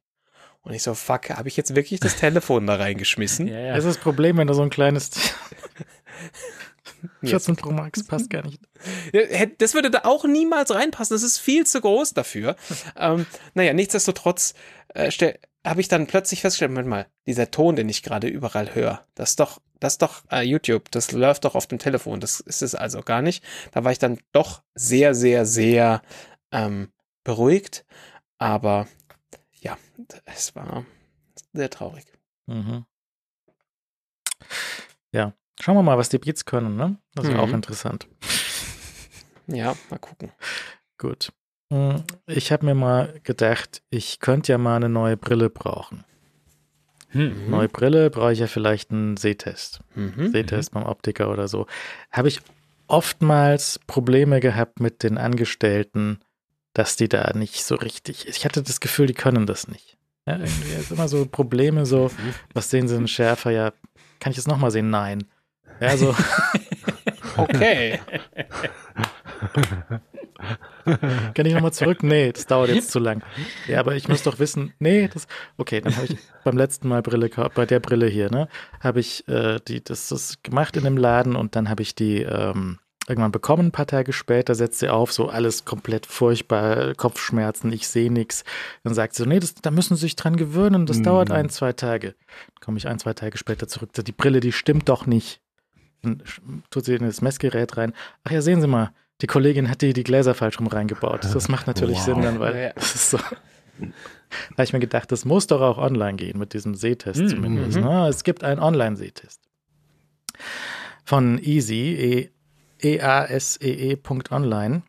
Und 0.62 0.74
ich 0.74 0.82
so, 0.82 0.94
fuck, 0.94 1.30
habe 1.30 1.48
ich 1.48 1.56
jetzt 1.56 1.74
wirklich 1.74 2.00
das 2.00 2.16
Telefon 2.16 2.66
da 2.66 2.76
reingeschmissen? 2.76 3.46
Ja, 3.52 3.58
ja. 3.58 3.74
Das 3.74 3.84
ist 3.84 3.96
das 3.96 4.02
Problem, 4.02 4.36
wenn 4.36 4.46
du 4.46 4.54
so 4.54 4.62
ein 4.62 4.70
kleines 4.70 5.10
Jetzt. 7.20 7.30
14 7.30 7.56
Pro 7.56 7.70
Max 7.70 8.04
passt 8.04 8.30
gar 8.30 8.44
nicht. 8.44 8.60
Das 9.58 9.74
würde 9.74 9.90
da 9.90 10.00
auch 10.04 10.24
niemals 10.24 10.72
reinpassen. 10.72 11.14
Das 11.14 11.22
ist 11.22 11.38
viel 11.38 11.66
zu 11.66 11.80
groß 11.80 12.14
dafür. 12.14 12.56
ähm, 12.96 13.26
naja, 13.54 13.72
nichtsdestotrotz 13.72 14.54
äh, 14.94 15.10
habe 15.66 15.80
ich 15.80 15.88
dann 15.88 16.06
plötzlich 16.06 16.40
festgestellt, 16.40 16.70
Moment 16.70 16.88
mal, 16.88 17.06
dieser 17.26 17.50
Ton, 17.50 17.76
den 17.76 17.88
ich 17.88 18.02
gerade 18.02 18.28
überall 18.28 18.74
höre, 18.74 19.04
das 19.14 19.30
ist 19.30 19.40
doch, 19.40 19.60
das 19.82 19.94
ist 19.94 20.02
doch 20.02 20.22
äh, 20.30 20.42
YouTube, 20.42 20.90
das 20.92 21.10
läuft 21.12 21.44
doch 21.44 21.54
auf 21.54 21.66
dem 21.66 21.78
Telefon. 21.78 22.20
Das 22.20 22.40
ist 22.40 22.62
es 22.62 22.74
also 22.74 23.00
gar 23.02 23.20
nicht. 23.22 23.42
Da 23.72 23.82
war 23.84 23.90
ich 23.92 23.98
dann 23.98 24.18
doch 24.32 24.62
sehr, 24.74 25.14
sehr, 25.14 25.44
sehr 25.46 26.02
ähm, 26.52 26.92
beruhigt. 27.24 27.84
Aber 28.38 28.86
ja, 29.60 29.76
es 30.24 30.54
war 30.54 30.84
sehr 31.52 31.70
traurig. 31.70 32.04
Mhm. 32.46 32.84
Ja, 35.12 35.32
schauen 35.60 35.76
wir 35.76 35.82
mal, 35.82 35.98
was 35.98 36.08
die 36.08 36.18
Beats 36.18 36.44
können, 36.44 36.76
ne? 36.76 36.96
Das 37.14 37.26
ist 37.26 37.32
Mhm. 37.32 37.40
auch 37.40 37.52
interessant. 37.52 38.06
Ja, 39.48 39.74
mal 39.90 39.98
gucken. 39.98 40.30
Gut. 40.98 41.32
Hm, 41.72 42.04
Ich 42.26 42.52
habe 42.52 42.64
mir 42.64 42.74
mal 42.76 43.18
gedacht, 43.24 43.82
ich 43.90 44.20
könnte 44.20 44.52
ja 44.52 44.56
mal 44.58 44.76
eine 44.76 44.88
neue 44.88 45.16
Brille 45.16 45.50
brauchen. 45.50 46.04
Hm. 47.12 47.50
Neue 47.50 47.68
Brille 47.68 48.10
brauche 48.10 48.32
ich 48.32 48.38
ja 48.38 48.46
vielleicht 48.46 48.90
einen 48.90 49.16
Sehtest. 49.16 49.80
Mhm. 49.94 50.30
Sehtest 50.30 50.72
beim 50.72 50.84
Optiker 50.84 51.30
oder 51.30 51.48
so. 51.48 51.66
Habe 52.10 52.28
ich 52.28 52.40
oftmals 52.86 53.78
Probleme 53.86 54.40
gehabt 54.40 54.80
mit 54.80 55.02
den 55.02 55.18
Angestellten, 55.18 56.18
dass 56.74 56.96
die 56.96 57.08
da 57.08 57.32
nicht 57.34 57.64
so 57.64 57.74
richtig. 57.74 58.26
Ich 58.28 58.44
hatte 58.44 58.62
das 58.62 58.80
Gefühl, 58.80 59.06
die 59.06 59.14
können 59.14 59.46
das 59.46 59.68
nicht. 59.68 59.96
Ja, 60.26 60.38
irgendwie 60.38 60.72
ist 60.72 60.92
immer 60.92 61.08
so 61.08 61.26
Probleme, 61.26 61.84
so, 61.84 62.10
was 62.54 62.70
sehen 62.70 62.88
sie 62.88 62.94
denn 62.94 63.08
schärfer? 63.08 63.50
Ja, 63.50 63.72
kann 64.20 64.32
ich 64.32 64.38
es 64.38 64.46
nochmal 64.46 64.70
sehen? 64.70 64.88
Nein. 64.88 65.24
Ja, 65.80 65.96
so, 65.96 66.14
Okay. 67.36 67.98
Kann 70.84 71.46
ich 71.46 71.54
nochmal 71.54 71.72
zurück? 71.72 72.02
Nee, 72.02 72.32
das 72.32 72.46
dauert 72.46 72.70
jetzt 72.70 72.90
zu 72.90 72.98
lang. 72.98 73.22
Ja, 73.68 73.80
aber 73.80 73.94
ich 73.94 74.08
muss 74.08 74.22
doch 74.22 74.38
wissen, 74.38 74.72
nee, 74.78 75.08
das, 75.08 75.26
okay, 75.56 75.80
dann 75.80 75.96
habe 75.96 76.06
ich 76.06 76.16
beim 76.44 76.56
letzten 76.56 76.88
Mal 76.88 77.02
Brille, 77.02 77.30
bei 77.54 77.66
der 77.66 77.80
Brille 77.80 78.06
hier, 78.06 78.30
ne, 78.30 78.48
habe 78.80 79.00
ich 79.00 79.26
äh, 79.28 79.60
die, 79.66 79.82
das, 79.82 80.08
das 80.08 80.42
gemacht 80.42 80.76
in 80.76 80.84
dem 80.84 80.96
Laden 80.96 81.36
und 81.36 81.56
dann 81.56 81.68
habe 81.68 81.82
ich 81.82 81.94
die 81.94 82.22
ähm, 82.22 82.78
irgendwann 83.08 83.32
bekommen, 83.32 83.66
ein 83.66 83.72
paar 83.72 83.86
Tage 83.86 84.12
später, 84.12 84.54
setzt 84.54 84.78
sie 84.78 84.88
auf, 84.88 85.12
so 85.12 85.28
alles 85.28 85.64
komplett 85.64 86.06
furchtbar, 86.06 86.94
Kopfschmerzen, 86.94 87.72
ich 87.72 87.88
sehe 87.88 88.12
nichts. 88.12 88.44
Dann 88.84 88.94
sagt 88.94 89.14
sie 89.14 89.24
so, 89.24 89.28
nee, 89.28 89.40
das, 89.40 89.54
da 89.54 89.70
müssen 89.70 89.96
Sie 89.96 90.02
sich 90.02 90.16
dran 90.16 90.36
gewöhnen, 90.36 90.86
das 90.86 90.98
mm. 90.98 91.02
dauert 91.02 91.30
ein, 91.30 91.48
zwei 91.48 91.72
Tage. 91.72 92.14
Dann 92.54 92.60
komme 92.64 92.78
ich 92.78 92.86
ein, 92.86 92.98
zwei 92.98 93.12
Tage 93.12 93.38
später 93.38 93.66
zurück, 93.66 93.90
die 93.92 94.12
Brille, 94.12 94.40
die 94.40 94.52
stimmt 94.52 94.88
doch 94.88 95.06
nicht. 95.06 95.40
Dann 96.02 96.22
tut 96.70 96.84
sie 96.84 96.94
in 96.94 97.04
das 97.04 97.22
Messgerät 97.22 97.76
rein. 97.76 97.92
Ach 98.24 98.30
ja, 98.30 98.42
sehen 98.42 98.60
Sie 98.60 98.66
mal, 98.66 98.92
die 99.22 99.26
Kollegin 99.26 99.70
hat 99.70 99.80
die, 99.82 99.92
die 99.92 100.04
Gläser 100.04 100.34
falsch 100.34 100.58
rum 100.58 100.66
reingebaut. 100.66 101.20
Das 101.32 101.48
macht 101.48 101.68
natürlich 101.68 101.98
wow. 101.98 102.04
Sinn 102.04 102.22
dann, 102.22 102.40
weil 102.40 102.56
ja. 102.56 102.72
das 102.74 102.94
ist 102.94 103.10
so. 103.10 103.18
Da 103.18 103.26
habe 104.52 104.64
ich 104.64 104.72
mir 104.72 104.80
gedacht, 104.80 105.12
das 105.12 105.24
muss 105.24 105.46
doch 105.46 105.60
auch 105.60 105.78
online 105.78 106.16
gehen 106.16 106.38
mit 106.38 106.54
diesem 106.54 106.74
Sehtest 106.74 107.20
mm, 107.20 107.28
zumindest. 107.28 107.78
Mm 107.78 107.84
-hmm. 107.84 108.08
Es 108.08 108.24
gibt 108.24 108.42
einen 108.44 108.60
Online-Sehtest 108.60 109.40
von 111.04 111.38
Easy, 111.38 112.30
easee.online. 112.80 114.82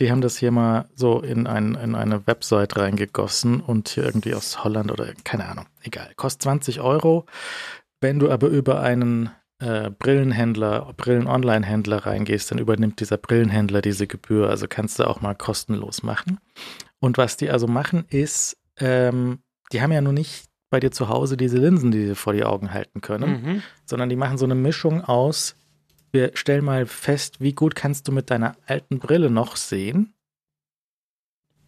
Die 0.00 0.10
haben 0.10 0.20
das 0.20 0.38
hier 0.38 0.50
mal 0.50 0.88
so 0.94 1.20
in, 1.20 1.46
ein, 1.46 1.76
in 1.76 1.94
eine 1.94 2.26
Website 2.26 2.76
reingegossen 2.76 3.60
und 3.60 3.90
hier 3.90 4.04
irgendwie 4.04 4.34
aus 4.34 4.64
Holland 4.64 4.90
oder 4.90 5.12
keine 5.22 5.46
Ahnung, 5.46 5.66
egal. 5.82 6.10
Kostet 6.16 6.42
20 6.42 6.80
Euro. 6.80 7.26
Wenn 8.00 8.18
du 8.18 8.28
aber 8.30 8.48
über 8.48 8.80
einen 8.80 9.30
äh, 9.64 9.90
Brillenhändler, 9.90 10.92
Brillen-Online-Händler 10.96 12.06
reingehst, 12.06 12.50
dann 12.50 12.58
übernimmt 12.58 13.00
dieser 13.00 13.16
Brillenhändler 13.16 13.80
diese 13.80 14.06
Gebühr. 14.06 14.48
Also 14.48 14.66
kannst 14.68 14.98
du 14.98 15.04
auch 15.04 15.20
mal 15.20 15.34
kostenlos 15.34 16.02
machen. 16.02 16.38
Und 17.00 17.18
was 17.18 17.36
die 17.36 17.50
also 17.50 17.66
machen, 17.66 18.04
ist, 18.08 18.56
ähm, 18.78 19.38
die 19.72 19.82
haben 19.82 19.92
ja 19.92 20.00
nur 20.00 20.12
nicht 20.12 20.46
bei 20.70 20.80
dir 20.80 20.90
zu 20.90 21.08
Hause 21.08 21.36
diese 21.36 21.58
Linsen, 21.58 21.90
die 21.90 22.06
sie 22.06 22.14
vor 22.14 22.32
die 22.32 22.44
Augen 22.44 22.72
halten 22.72 23.00
können, 23.00 23.30
mhm. 23.30 23.62
sondern 23.84 24.08
die 24.08 24.16
machen 24.16 24.38
so 24.38 24.44
eine 24.44 24.54
Mischung 24.54 25.02
aus 25.02 25.54
wir 26.14 26.30
stellen 26.34 26.64
mal 26.64 26.86
fest, 26.86 27.40
wie 27.40 27.52
gut 27.52 27.74
kannst 27.74 28.06
du 28.06 28.12
mit 28.12 28.30
deiner 28.30 28.56
alten 28.66 29.00
Brille 29.00 29.30
noch 29.30 29.56
sehen. 29.56 30.14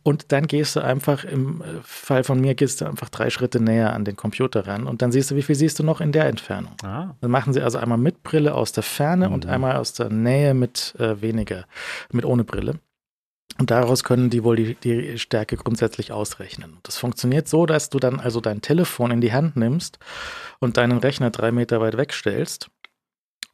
Und 0.07 0.31
dann 0.31 0.47
gehst 0.47 0.77
du 0.77 0.85
einfach, 0.85 1.25
im 1.25 1.63
äh, 1.63 1.65
Fall 1.83 2.23
von 2.23 2.41
mir, 2.41 2.55
gehst 2.55 2.81
du 2.81 2.85
einfach 2.85 3.09
drei 3.09 3.29
Schritte 3.29 3.59
näher 3.59 3.93
an 3.93 4.05
den 4.05 4.15
Computer 4.15 4.65
ran 4.65 4.87
und 4.87 5.03
dann 5.03 5.11
siehst 5.11 5.33
du, 5.33 5.35
wie 5.35 5.43
viel 5.43 5.57
siehst 5.57 5.81
du 5.81 5.83
noch 5.83 6.01
in 6.01 6.13
der 6.13 6.27
Entfernung. 6.27 6.77
Ah. 6.85 7.17
Dann 7.21 7.31
machen 7.33 7.53
sie 7.53 7.61
also 7.61 7.79
einmal 7.79 7.99
mit 7.99 8.23
Brille 8.23 8.55
aus 8.55 8.71
der 8.71 8.85
Ferne 8.85 9.27
mhm. 9.27 9.35
und 9.35 9.47
einmal 9.47 9.75
aus 9.75 9.95
der 9.95 10.09
Nähe 10.09 10.55
mit 10.55 10.95
äh, 11.01 11.21
weniger, 11.23 11.65
mit 12.13 12.25
ohne 12.25 12.45
Brille. 12.45 12.79
Und 13.59 13.73
daraus 13.73 14.05
können 14.05 14.31
die 14.31 14.45
wohl 14.45 14.55
die, 14.55 14.77
die 14.77 15.19
Stärke 15.19 15.57
grundsätzlich 15.57 16.13
ausrechnen. 16.13 16.79
Das 16.85 16.99
funktioniert 16.99 17.49
so, 17.49 17.67
dass 17.67 17.91
du 17.91 17.99
dann 17.99 18.21
also 18.21 18.41
dein 18.41 18.63
Telefon 18.63 19.11
in 19.11 19.21
die 19.21 19.33
Hand 19.33 19.57
nimmst 19.57 19.99
und 20.61 20.77
deinen 20.77 20.99
Rechner 20.99 21.31
drei 21.31 21.51
Meter 21.51 21.81
weit 21.81 21.97
wegstellst 21.97 22.71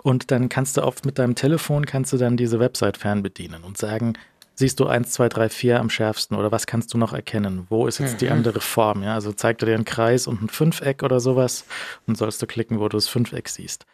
und 0.03 0.31
dann 0.31 0.49
kannst 0.49 0.77
du 0.77 0.83
oft 0.83 1.07
mit 1.07 1.19
deinem 1.19 1.35
Telefon 1.35 1.87
kannst 1.87 2.13
du 2.13 2.19
dann 2.19 2.37
diese 2.37 2.61
Website 2.61 2.99
fernbedienen 2.99 3.65
und 3.65 3.79
sagen, 3.79 4.15
siehst 4.55 4.81
du 4.81 4.87
1, 4.87 5.11
2, 5.11 5.29
3, 5.29 5.49
4 5.49 5.81
am 5.81 5.91
schärfsten 5.91 6.37
oder 6.37 6.53
was 6.53 6.67
kannst 6.67 6.93
du 6.95 6.99
noch 6.99 7.13
erkennen? 7.13 7.67
Wo 7.69 7.87
ist 7.87 7.99
jetzt 7.99 8.15
mhm. 8.15 8.19
die 8.19 8.31
andere 8.31 8.61
Form? 8.61 9.03
Ja, 9.03 9.15
also 9.15 9.33
zeigt 9.33 9.63
er 9.63 9.67
dir 9.67 9.75
einen 9.75 9.85
Kreis 9.85 10.27
und 10.27 10.43
ein 10.43 10.49
Fünfeck 10.49 11.03
oder 11.03 11.21
sowas 11.21 11.65
und 12.07 12.17
sollst 12.17 12.41
du 12.43 12.47
klicken, 12.47 12.79
wo 12.79 12.89
du 12.89 12.97
das 12.97 13.09
Fünfeck 13.09 13.49
siehst. 13.49 13.87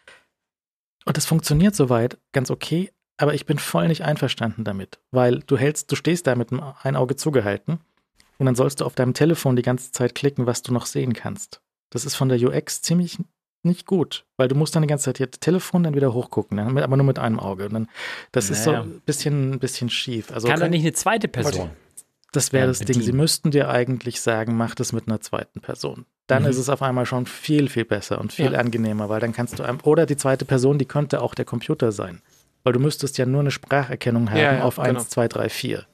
Und 1.04 1.16
das 1.16 1.26
funktioniert 1.26 1.74
soweit 1.74 2.18
ganz 2.32 2.50
okay, 2.50 2.90
aber 3.16 3.34
ich 3.34 3.46
bin 3.46 3.58
voll 3.58 3.88
nicht 3.88 4.04
einverstanden 4.04 4.64
damit, 4.64 4.98
weil 5.10 5.40
du 5.40 5.56
hältst, 5.56 5.90
du 5.90 5.96
stehst 5.96 6.26
da 6.26 6.34
mit 6.34 6.50
ein 6.52 6.96
Auge 6.96 7.16
zugehalten 7.16 7.80
und 8.38 8.46
dann 8.46 8.54
sollst 8.54 8.80
du 8.80 8.84
auf 8.84 8.94
deinem 8.94 9.14
Telefon 9.14 9.56
die 9.56 9.62
ganze 9.62 9.90
Zeit 9.92 10.14
klicken, 10.14 10.46
was 10.46 10.62
du 10.62 10.72
noch 10.72 10.86
sehen 10.86 11.12
kannst. 11.12 11.60
Das 11.90 12.04
ist 12.04 12.14
von 12.14 12.28
der 12.28 12.38
UX 12.38 12.82
ziemlich 12.82 13.18
nicht 13.62 13.86
gut, 13.86 14.24
weil 14.36 14.48
du 14.48 14.54
musst 14.54 14.74
dann 14.74 14.82
die 14.82 14.88
ganze 14.88 15.06
Zeit 15.06 15.18
hier 15.18 15.30
Telefon 15.30 15.82
dann 15.82 15.94
wieder 15.94 16.12
hochgucken, 16.12 16.56
dann, 16.56 16.78
aber 16.78 16.96
nur 16.96 17.06
mit 17.06 17.18
einem 17.18 17.40
Auge. 17.40 17.66
Und 17.66 17.74
dann, 17.74 17.88
das 18.32 18.50
naja. 18.50 18.58
ist 18.58 18.64
so 18.64 18.72
ein 18.72 19.02
bisschen, 19.04 19.52
ein 19.52 19.58
bisschen 19.58 19.90
schief. 19.90 20.30
Also 20.32 20.48
kann, 20.48 20.60
da 20.60 20.68
nicht 20.68 20.82
eine 20.82 20.92
zweite 20.92 21.28
Person? 21.28 21.70
Das 22.32 22.52
wäre 22.52 22.66
das 22.66 22.80
bedienen. 22.80 23.00
Ding. 23.00 23.06
Sie 23.06 23.12
müssten 23.12 23.50
dir 23.50 23.68
eigentlich 23.68 24.20
sagen, 24.20 24.56
mach 24.56 24.74
das 24.74 24.92
mit 24.92 25.08
einer 25.08 25.20
zweiten 25.20 25.60
Person. 25.60 26.04
Dann 26.26 26.42
mhm. 26.42 26.50
ist 26.50 26.58
es 26.58 26.68
auf 26.68 26.82
einmal 26.82 27.06
schon 27.06 27.26
viel, 27.26 27.68
viel 27.68 27.84
besser 27.84 28.20
und 28.20 28.32
viel 28.32 28.52
ja. 28.52 28.58
angenehmer, 28.58 29.08
weil 29.08 29.20
dann 29.20 29.32
kannst 29.32 29.58
du 29.58 29.62
einem, 29.62 29.78
oder 29.82 30.06
die 30.06 30.16
zweite 30.16 30.44
Person, 30.44 30.78
die 30.78 30.84
könnte 30.84 31.22
auch 31.22 31.34
der 31.34 31.46
Computer 31.46 31.90
sein. 31.90 32.20
Weil 32.64 32.74
du 32.74 32.80
müsstest 32.80 33.18
ja 33.18 33.24
nur 33.24 33.40
eine 33.40 33.50
Spracherkennung 33.50 34.30
haben 34.30 34.38
ja, 34.38 34.54
ja, 34.56 34.64
auf 34.64 34.76
genau. 34.76 34.88
1, 34.88 35.08
2, 35.08 35.28
3, 35.28 35.48
4. 35.48 35.86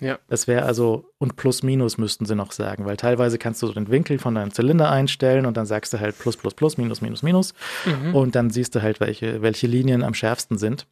Ja. 0.00 0.18
Das 0.28 0.46
wäre 0.46 0.64
also, 0.64 1.10
und 1.18 1.36
plus 1.36 1.62
minus 1.62 1.98
müssten 1.98 2.24
sie 2.24 2.36
noch 2.36 2.52
sagen, 2.52 2.86
weil 2.86 2.96
teilweise 2.96 3.38
kannst 3.38 3.62
du 3.62 3.66
so 3.66 3.72
den 3.72 3.90
Winkel 3.90 4.18
von 4.18 4.34
deinem 4.34 4.52
Zylinder 4.52 4.90
einstellen 4.90 5.44
und 5.44 5.56
dann 5.56 5.66
sagst 5.66 5.92
du 5.92 5.98
halt 5.98 6.18
plus, 6.18 6.36
plus, 6.36 6.54
plus, 6.54 6.78
minus, 6.78 7.00
minus, 7.00 7.22
minus. 7.22 7.54
Mhm. 7.84 8.14
Und 8.14 8.34
dann 8.34 8.50
siehst 8.50 8.74
du 8.74 8.82
halt, 8.82 9.00
welche, 9.00 9.42
welche 9.42 9.66
Linien 9.66 10.04
am 10.04 10.14
schärfsten 10.14 10.56
sind. 10.56 10.86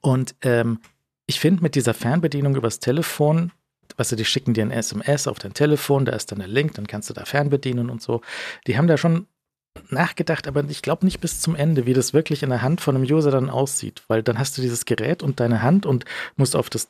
Und 0.00 0.34
ähm, 0.42 0.80
ich 1.26 1.40
finde 1.40 1.62
mit 1.62 1.74
dieser 1.74 1.92
Fernbedienung 1.94 2.56
übers 2.56 2.80
Telefon, 2.80 3.52
weißt 3.96 4.12
du, 4.12 4.16
die 4.16 4.24
schicken 4.24 4.54
dir 4.54 4.62
ein 4.62 4.70
SMS 4.70 5.26
auf 5.26 5.38
dein 5.38 5.54
Telefon, 5.54 6.04
da 6.04 6.12
ist 6.12 6.32
dann 6.32 6.38
der 6.38 6.48
Link, 6.48 6.74
dann 6.74 6.86
kannst 6.86 7.10
du 7.10 7.14
da 7.14 7.24
fernbedienen 7.24 7.90
und 7.90 8.00
so. 8.00 8.22
Die 8.66 8.78
haben 8.78 8.86
da 8.86 8.96
schon 8.96 9.26
nachgedacht, 9.90 10.46
aber 10.46 10.64
ich 10.68 10.82
glaube 10.82 11.04
nicht 11.04 11.20
bis 11.20 11.40
zum 11.40 11.54
Ende, 11.54 11.86
wie 11.86 11.94
das 11.94 12.12
wirklich 12.12 12.42
in 12.42 12.50
der 12.50 12.62
Hand 12.62 12.80
von 12.80 12.96
einem 12.96 13.04
User 13.04 13.30
dann 13.30 13.50
aussieht, 13.50 14.02
weil 14.08 14.22
dann 14.22 14.38
hast 14.38 14.56
du 14.56 14.62
dieses 14.62 14.84
Gerät 14.84 15.22
und 15.22 15.40
deine 15.40 15.62
Hand 15.62 15.86
und 15.86 16.04
musst 16.36 16.56
auf 16.56 16.70
das 16.70 16.88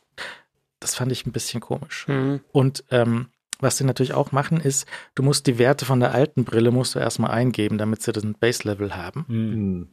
das 0.80 0.94
fand 0.94 1.12
ich 1.12 1.26
ein 1.26 1.32
bisschen 1.32 1.60
komisch. 1.60 2.06
Mhm. 2.08 2.40
Und 2.52 2.84
ähm, 2.90 3.26
was 3.60 3.76
sie 3.76 3.84
natürlich 3.84 4.14
auch 4.14 4.32
machen, 4.32 4.60
ist, 4.60 4.86
du 5.14 5.22
musst 5.22 5.46
die 5.46 5.58
Werte 5.58 5.84
von 5.84 6.00
der 6.00 6.14
alten 6.14 6.44
Brille 6.44 6.70
musst 6.70 6.94
du 6.94 7.00
erstmal 7.00 7.32
eingeben, 7.32 7.78
damit 7.78 8.02
sie 8.02 8.12
den 8.12 8.34
Base-Level 8.34 8.96
haben. 8.96 9.24
Mhm. 9.28 9.88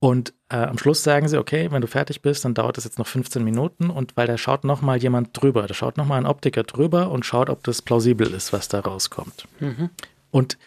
Und 0.00 0.34
äh, 0.50 0.56
am 0.56 0.76
Schluss 0.76 1.02
sagen 1.02 1.28
sie, 1.28 1.38
okay, 1.38 1.70
wenn 1.70 1.80
du 1.80 1.86
fertig 1.86 2.20
bist, 2.20 2.44
dann 2.44 2.52
dauert 2.52 2.76
das 2.76 2.84
jetzt 2.84 2.98
noch 2.98 3.06
15 3.06 3.42
Minuten 3.42 3.88
und 3.88 4.16
weil 4.16 4.26
da 4.26 4.36
schaut 4.36 4.64
nochmal 4.64 4.98
jemand 4.98 5.30
drüber, 5.32 5.66
da 5.66 5.72
schaut 5.72 5.96
nochmal 5.96 6.18
ein 6.18 6.26
Optiker 6.26 6.62
drüber 6.62 7.10
und 7.10 7.24
schaut, 7.24 7.48
ob 7.48 7.64
das 7.64 7.80
plausibel 7.80 8.26
ist, 8.34 8.52
was 8.52 8.68
da 8.68 8.80
rauskommt. 8.80 9.48
Mhm. 9.60 9.88
Und 10.30 10.58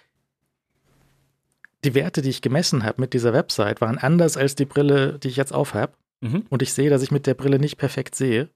die 1.84 1.94
Werte, 1.94 2.23
die 2.23 2.30
ich 2.30 2.41
gemessen 2.41 2.84
habe 2.84 2.99
mit 2.99 3.14
dieser 3.14 3.34
Website, 3.34 3.80
waren 3.80 3.99
anders 3.99 4.38
als 4.38 4.56
die 4.56 4.65
Brille, 4.65 5.19
die 5.19 5.27
ich 5.27 5.35
jetzt 5.35 5.53
aufhab. 5.53 5.95
Mhm. 6.22 6.45
Und 6.49 6.64
ich 6.64 6.73
sehe, 6.73 6.89
dass 6.89 7.03
ich 7.03 7.11
mit 7.11 7.27
der 7.27 7.35
Brille 7.35 7.60
nicht 7.60 7.77
perfekt 7.77 8.15
sehe. 8.15 8.49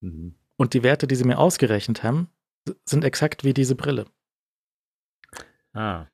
Mhm. 0.00 0.34
Und 0.56 0.74
die 0.74 0.82
Werte, 0.82 1.06
die 1.06 1.16
sie 1.16 1.24
mir 1.24 1.38
ausgerechnet 1.38 2.02
haben, 2.02 2.28
sind 2.84 3.04
exakt 3.04 3.44
wie 3.44 3.54
diese 3.54 3.74
Brille. 3.74 4.06
Ah. 5.72 6.06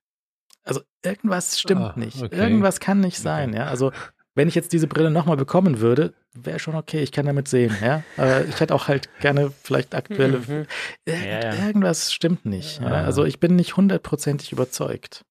Also 0.64 0.80
irgendwas 1.04 1.60
stimmt 1.60 1.80
ah, 1.80 1.94
nicht. 1.96 2.22
Okay. 2.22 2.36
Irgendwas 2.36 2.80
kann 2.80 3.00
nicht 3.00 3.18
sein, 3.18 3.50
okay. 3.50 3.58
ja. 3.58 3.66
Also 3.66 3.92
wenn 4.34 4.48
ich 4.48 4.54
jetzt 4.54 4.72
diese 4.72 4.86
Brille 4.86 5.10
nochmal 5.10 5.36
bekommen 5.36 5.80
würde, 5.80 6.14
wäre 6.34 6.58
schon 6.58 6.74
okay, 6.74 7.02
ich 7.02 7.12
kann 7.12 7.26
damit 7.26 7.48
sehen, 7.48 7.76
ja. 7.82 8.02
Aber 8.16 8.44
ich 8.46 8.60
hätte 8.60 8.74
auch 8.74 8.88
halt 8.88 9.08
gerne 9.20 9.52
vielleicht 9.62 9.94
aktuelle. 9.94 10.38
Mhm. 10.38 10.66
Irgend, 11.04 11.24
ja, 11.26 11.52
ja. 11.52 11.66
Irgendwas 11.66 12.12
stimmt 12.12 12.46
nicht. 12.46 12.80
Ja? 12.80 12.88
Also 12.88 13.24
ich 13.24 13.40
bin 13.40 13.56
nicht 13.56 13.76
hundertprozentig 13.76 14.52
überzeugt. 14.52 15.24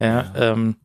Ja, 0.00 0.32
ähm, 0.36 0.76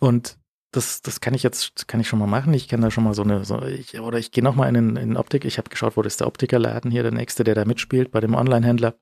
und 0.00 0.38
das, 0.72 1.02
das 1.02 1.20
kann 1.20 1.34
ich 1.34 1.42
jetzt, 1.42 1.88
kann 1.88 2.00
ich 2.00 2.08
schon 2.08 2.18
mal 2.18 2.26
machen. 2.26 2.54
Ich 2.54 2.68
kann 2.68 2.80
da 2.80 2.90
schon 2.90 3.04
mal 3.04 3.14
so 3.14 3.22
eine, 3.22 3.44
so, 3.44 3.62
ich, 3.62 3.98
oder 4.00 4.18
ich 4.18 4.30
gehe 4.30 4.44
nochmal 4.44 4.74
in, 4.74 4.96
in 4.96 5.16
Optik. 5.16 5.44
Ich 5.44 5.58
habe 5.58 5.70
geschaut, 5.70 5.96
wo 5.96 6.02
ist 6.02 6.20
der 6.20 6.26
Optikerladen 6.26 6.90
hier, 6.90 7.02
der 7.02 7.12
nächste, 7.12 7.44
der 7.44 7.54
da 7.54 7.64
mitspielt 7.64 8.10
bei 8.10 8.20
dem 8.20 8.34
Online-Händler. 8.34 8.94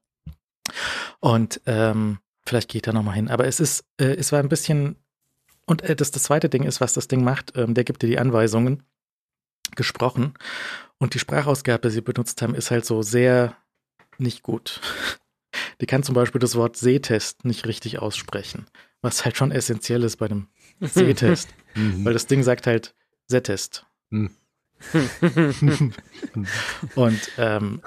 Und 1.20 1.60
ähm, 1.66 2.18
vielleicht 2.46 2.70
gehe 2.70 2.78
ich 2.78 2.82
da 2.82 2.92
nochmal 2.92 3.14
hin. 3.14 3.28
Aber 3.28 3.46
es 3.46 3.60
ist, 3.60 3.84
äh, 4.00 4.16
es 4.16 4.32
war 4.32 4.40
ein 4.40 4.48
bisschen, 4.48 4.96
und 5.66 5.82
äh, 5.82 5.94
das, 5.94 6.10
das 6.10 6.24
zweite 6.24 6.48
Ding 6.48 6.64
ist, 6.64 6.80
was 6.80 6.94
das 6.94 7.08
Ding 7.08 7.22
macht, 7.22 7.56
ähm, 7.56 7.74
der 7.74 7.84
gibt 7.84 8.02
dir 8.02 8.08
die 8.08 8.18
Anweisungen 8.18 8.82
gesprochen. 9.76 10.34
Und 10.98 11.14
die 11.14 11.18
Sprachausgabe, 11.18 11.88
die 11.88 11.94
sie 11.94 12.00
benutzt 12.00 12.40
haben, 12.40 12.54
ist 12.54 12.70
halt 12.70 12.86
so 12.86 13.02
sehr 13.02 13.56
nicht 14.16 14.42
gut. 14.42 14.80
Die 15.80 15.86
kann 15.86 16.02
zum 16.02 16.14
Beispiel 16.14 16.40
das 16.40 16.56
Wort 16.56 16.76
Sehtest 16.76 17.44
nicht 17.44 17.66
richtig 17.66 18.00
aussprechen, 18.00 18.66
was 19.00 19.24
halt 19.24 19.36
schon 19.36 19.52
essentiell 19.52 20.02
ist 20.02 20.16
bei 20.16 20.26
dem 20.26 20.48
Sehtest. 20.80 21.48
Mhm. 21.74 22.04
Weil 22.04 22.12
das 22.12 22.26
Ding 22.26 22.42
sagt 22.42 22.66
halt 22.66 22.94
Settest. 23.26 23.86
Mhm. 24.10 24.30
Und 26.94 27.30
ähm, 27.36 27.82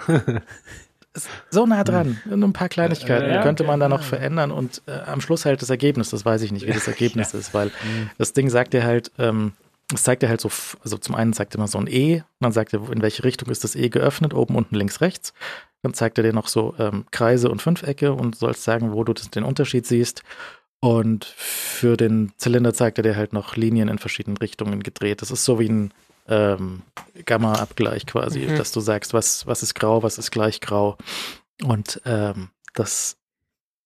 so 1.49 1.65
nah 1.65 1.83
dran, 1.83 2.21
nur 2.25 2.47
ein 2.47 2.53
paar 2.53 2.69
Kleinigkeiten 2.69 3.29
ja, 3.29 3.41
könnte 3.41 3.63
man 3.63 3.79
da 3.79 3.89
noch 3.89 4.03
verändern 4.03 4.51
und 4.51 4.81
äh, 4.87 4.91
am 4.91 5.19
Schluss 5.19 5.45
halt 5.45 5.61
das 5.61 5.69
Ergebnis, 5.69 6.09
das 6.09 6.23
weiß 6.23 6.41
ich 6.41 6.51
nicht, 6.51 6.65
wie 6.67 6.71
das 6.71 6.87
Ergebnis 6.87 7.33
ja. 7.33 7.39
ist, 7.39 7.53
weil 7.53 7.67
mhm. 7.67 8.09
das 8.17 8.33
Ding 8.33 8.49
sagt 8.49 8.73
dir 8.73 8.83
halt, 8.83 9.11
ähm, 9.17 9.53
es 9.93 10.03
zeigt 10.03 10.23
dir 10.23 10.29
halt 10.29 10.39
so, 10.39 10.49
also 10.83 10.97
zum 10.97 11.15
einen 11.15 11.33
zeigt 11.33 11.53
er 11.53 11.57
immer 11.57 11.67
so 11.67 11.77
ein 11.77 11.87
E, 11.87 12.23
dann 12.39 12.53
sagt 12.53 12.73
er, 12.73 12.89
in 12.91 13.01
welche 13.01 13.23
Richtung 13.25 13.49
ist 13.49 13.63
das 13.63 13.75
E 13.75 13.89
geöffnet, 13.89 14.33
oben, 14.33 14.55
unten, 14.55 14.75
links, 14.75 15.01
rechts. 15.01 15.33
Dann 15.81 15.93
zeigt 15.93 16.17
er 16.17 16.23
dir 16.23 16.33
noch 16.33 16.47
so 16.47 16.75
ähm, 16.79 17.05
Kreise 17.11 17.49
und 17.49 17.61
Fünfecke 17.61 18.13
und 18.13 18.35
sollst 18.35 18.63
sagen, 18.63 18.93
wo 18.93 19.03
du 19.03 19.13
das, 19.13 19.29
den 19.31 19.43
Unterschied 19.43 19.85
siehst. 19.85 20.23
Und 20.81 21.25
für 21.25 21.95
den 21.95 22.33
Zylinder 22.37 22.73
zeigt 22.73 22.97
er 22.97 23.03
dir 23.03 23.15
halt 23.15 23.33
noch 23.33 23.55
Linien 23.55 23.87
in 23.87 23.99
verschiedenen 23.99 24.37
Richtungen 24.37 24.81
gedreht. 24.81 25.21
Das 25.21 25.29
ist 25.31 25.45
so 25.45 25.59
wie 25.59 25.69
ein, 25.69 25.93
äh, 26.27 26.53
ähm, 26.53 26.81
Gamma-Abgleich 27.25 28.05
quasi, 28.07 28.39
Mhm. 28.39 28.57
dass 28.57 28.71
du 28.71 28.79
sagst, 28.79 29.13
was, 29.13 29.45
was 29.47 29.63
ist 29.63 29.75
grau, 29.75 30.01
was 30.01 30.17
ist 30.17 30.31
gleich 30.31 30.59
grau. 30.59 30.97
Und 31.63 32.01
ähm, 32.05 32.49
das 32.73 33.17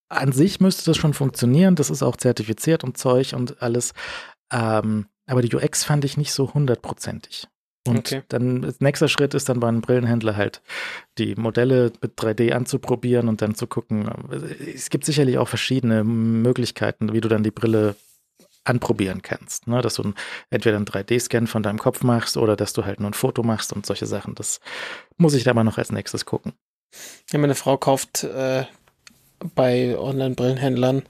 an 0.08 0.32
sich 0.32 0.60
müsste 0.62 0.86
das 0.86 0.98
schon 0.98 1.14
funktionieren. 1.14 1.76
Das 1.76 1.90
ist 1.90 2.04
auch 2.04 2.16
zertifiziert 2.16 2.84
und 2.84 2.98
Zeug 2.98 3.34
und 3.34 3.62
alles. 3.62 3.94
Ähm, 4.52 5.08
aber 5.26 5.42
die 5.42 5.54
UX 5.56 5.84
fand 5.84 6.06
ich 6.06 6.18
nicht 6.18 6.32
so 6.32 6.54
hundertprozentig. 6.54 7.48
Und 7.88 8.00
Okay. 8.00 8.24
dann, 8.30 8.74
nächster 8.80 9.08
Schritt 9.08 9.34
ist 9.36 9.48
dann 9.48 9.60
bei 9.60 9.68
einem 9.68 9.82
Brillenhändler 9.82 10.36
halt, 10.36 10.62
die 11.18 11.36
Modelle 11.36 11.92
mit 12.02 12.18
3D 12.20 12.52
anzuprobieren 12.52 13.30
und 13.30 13.42
dann 13.42 13.54
zu 13.56 13.68
gucken. 13.68 14.10
Es 14.74 14.90
gibt 14.90 15.06
sicherlich 15.06 15.38
auch 15.38 15.48
verschiedene 15.48 16.04
Möglichkeiten, 16.04 17.14
wie 17.14 17.22
du 17.22 17.30
dann 17.30 17.44
die 17.44 17.52
Brille 17.52 17.96
anprobieren 18.64 19.22
kannst. 19.22 19.68
Ne? 19.68 19.82
Dass 19.82 19.96
du 19.96 20.04
ein, 20.04 20.16
entweder 20.50 20.78
einen 20.78 20.86
3D-Scan 20.86 21.46
von 21.46 21.62
deinem 21.62 21.78
Kopf 21.78 22.02
machst 22.02 22.38
oder 22.38 22.56
dass 22.56 22.74
du 22.74 22.86
halt 22.86 23.00
nur 23.00 23.10
ein 23.12 23.14
Foto 23.14 23.44
machst 23.44 23.72
und 23.72 23.86
solche 23.86 24.08
Sachen. 24.08 24.34
Das 24.36 24.60
muss 25.18 25.36
ich 25.36 25.44
da 25.44 25.54
mal 25.54 25.64
noch 25.64 25.78
als 25.78 25.92
nächstes 25.92 26.26
gucken. 26.26 26.54
Ja, 27.32 27.40
meine 27.40 27.56
Frau 27.56 27.78
kauft 27.78 28.24
äh, 28.24 28.64
bei 29.54 29.98
Online-Brillenhändlern, 29.98 31.04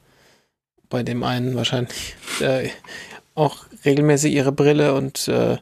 bei 0.90 1.04
dem 1.04 1.24
einen 1.24 1.56
wahrscheinlich, 1.56 2.16
äh, 2.42 2.70
auch 3.36 3.66
regelmäßig 3.86 4.34
ihre 4.34 4.52
Brille 4.52 4.94
und 4.94 5.28
äh, 5.28 5.58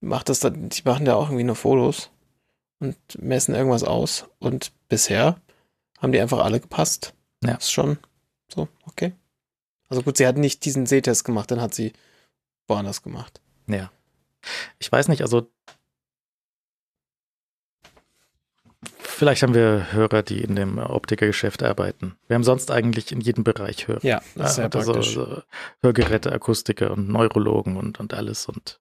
macht 0.00 0.28
das 0.28 0.40
dann, 0.40 0.68
die 0.68 0.82
machen 0.84 1.04
da 1.04 1.14
auch 1.14 1.26
irgendwie 1.26 1.44
nur 1.44 1.56
Fotos 1.56 2.10
und 2.80 2.96
messen 3.18 3.54
irgendwas 3.54 3.84
aus. 3.84 4.26
Und 4.38 4.72
bisher 4.88 5.40
haben 5.98 6.12
die 6.12 6.20
einfach 6.20 6.38
alle 6.44 6.60
gepasst. 6.60 7.14
Ja. 7.42 7.54
Ist 7.54 7.72
schon 7.72 7.98
so, 8.48 8.68
okay. 8.86 9.12
Also 9.88 10.02
gut, 10.02 10.16
sie 10.16 10.26
hat 10.26 10.36
nicht 10.36 10.64
diesen 10.64 10.86
Sehtest 10.86 11.24
gemacht, 11.24 11.50
dann 11.50 11.60
hat 11.60 11.74
sie 11.74 11.92
woanders 12.66 13.02
gemacht. 13.02 13.40
Ja. 13.66 13.90
Ich 14.78 14.90
weiß 14.90 15.08
nicht, 15.08 15.22
also 15.22 15.50
vielleicht 18.98 19.42
haben 19.42 19.54
wir 19.54 19.92
Hörer, 19.92 20.22
die 20.22 20.42
in 20.42 20.54
dem 20.54 20.78
Optikergeschäft 20.78 21.62
arbeiten. 21.62 22.16
Wir 22.28 22.34
haben 22.34 22.44
sonst 22.44 22.70
eigentlich 22.70 23.10
in 23.10 23.20
jedem 23.20 23.44
Bereich 23.44 23.88
Hörer. 23.88 24.04
Ja, 24.04 24.22
das 24.34 24.50
ist 24.50 24.56
sehr 24.56 24.72
also, 24.72 24.92
praktisch. 24.92 25.14
so 25.14 25.42
Hörgeräte, 25.80 26.32
Akustiker 26.32 26.92
und 26.92 27.08
Neurologen 27.08 27.76
und, 27.76 27.98
und 27.98 28.14
alles 28.14 28.46
und 28.46 28.80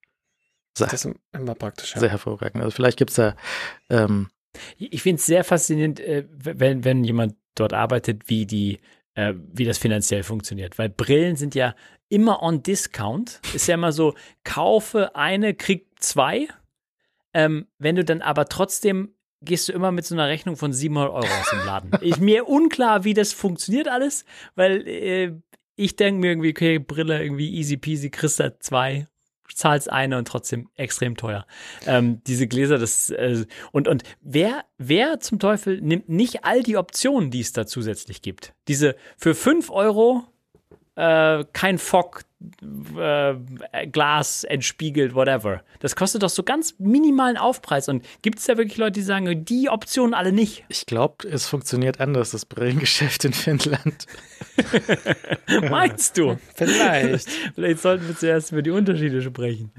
Das 0.85 0.93
ist 0.93 1.09
immer 1.33 1.55
praktisch. 1.55 1.93
Ja. 1.93 1.99
sehr 1.99 2.09
hervorragend. 2.09 2.63
Also 2.63 2.71
vielleicht 2.71 2.97
gibt 2.97 3.11
es 3.11 3.15
da 3.15 3.35
ähm, 3.89 4.29
Ich 4.77 5.01
finde 5.01 5.19
es 5.19 5.25
sehr 5.25 5.43
faszinierend, 5.43 5.99
äh, 5.99 6.25
wenn, 6.29 6.83
wenn 6.83 7.03
jemand 7.03 7.35
dort 7.55 7.73
arbeitet, 7.73 8.29
wie 8.29 8.45
die, 8.45 8.79
äh, 9.15 9.33
wie 9.35 9.65
das 9.65 9.77
finanziell 9.77 10.23
funktioniert. 10.23 10.77
Weil 10.77 10.89
Brillen 10.89 11.35
sind 11.35 11.55
ja 11.55 11.75
immer 12.09 12.41
on 12.41 12.63
Discount. 12.63 13.41
Ist 13.53 13.67
ja 13.67 13.75
immer 13.75 13.91
so, 13.91 14.13
kaufe 14.43 15.15
eine, 15.15 15.53
krieg 15.53 15.87
zwei. 15.99 16.47
Ähm, 17.33 17.67
wenn 17.77 17.95
du 17.95 18.03
dann 18.03 18.21
aber 18.21 18.45
trotzdem 18.45 19.13
gehst 19.41 19.69
du 19.69 19.73
immer 19.73 19.91
mit 19.91 20.05
so 20.05 20.15
einer 20.15 20.27
Rechnung 20.27 20.57
von 20.57 20.73
700 20.73 21.11
Euro 21.11 21.25
aus 21.25 21.49
dem 21.51 21.65
Laden. 21.65 21.91
Ich, 22.01 22.19
mir 22.19 22.47
unklar, 22.47 23.03
wie 23.03 23.13
das 23.13 23.33
funktioniert 23.33 23.87
alles, 23.87 24.25
weil 24.55 24.87
äh, 24.87 25.33
ich 25.75 25.95
denke 25.95 26.19
mir 26.19 26.31
irgendwie, 26.31 26.49
okay, 26.49 26.79
Brille 26.79 27.21
irgendwie 27.21 27.53
easy 27.55 27.77
peasy, 27.77 28.09
kriegst 28.09 28.39
da 28.39 28.59
zwei, 28.59 29.07
zahlst 29.53 29.91
eine 29.91 30.17
und 30.17 30.27
trotzdem 30.27 30.69
extrem 30.75 31.15
teuer. 31.15 31.45
Ähm, 31.85 32.21
diese 32.25 32.47
Gläser, 32.47 32.77
das 32.77 33.09
äh, 33.09 33.45
und 33.71 33.87
und 33.87 34.03
wer 34.21 34.65
wer 34.77 35.19
zum 35.19 35.39
Teufel 35.39 35.81
nimmt 35.81 36.09
nicht 36.09 36.45
all 36.45 36.63
die 36.63 36.77
Optionen, 36.77 37.31
die 37.31 37.41
es 37.41 37.53
da 37.53 37.65
zusätzlich 37.65 38.21
gibt? 38.21 38.53
Diese 38.67 38.95
für 39.17 39.35
5 39.35 39.69
Euro 39.69 40.25
äh, 40.97 41.45
kein 41.53 41.77
Fock, 41.77 42.23
äh, 42.99 43.33
Glas 43.91 44.43
entspiegelt, 44.43 45.15
whatever. 45.15 45.61
Das 45.79 45.95
kostet 45.95 46.21
doch 46.23 46.29
so 46.29 46.43
ganz 46.43 46.75
minimalen 46.79 47.37
Aufpreis. 47.37 47.87
Und 47.89 48.03
gibt 48.21 48.39
es 48.39 48.45
da 48.45 48.57
wirklich 48.57 48.77
Leute, 48.77 48.93
die 48.93 49.01
sagen, 49.01 49.45
die 49.45 49.69
Optionen 49.69 50.13
alle 50.13 50.31
nicht? 50.31 50.65
ich 50.69 50.85
glaube, 50.85 51.27
es 51.27 51.47
funktioniert 51.47 51.99
anders, 51.99 52.31
das 52.31 52.45
Brillengeschäft 52.45 53.25
in 53.25 53.33
Finnland. 53.33 54.05
Meinst 55.69 56.17
du? 56.17 56.37
Vielleicht. 56.55 57.29
Vielleicht 57.55 57.79
sollten 57.81 58.07
wir 58.07 58.15
zuerst 58.15 58.51
über 58.51 58.61
die 58.61 58.71
Unterschiede 58.71 59.21
sprechen. 59.21 59.71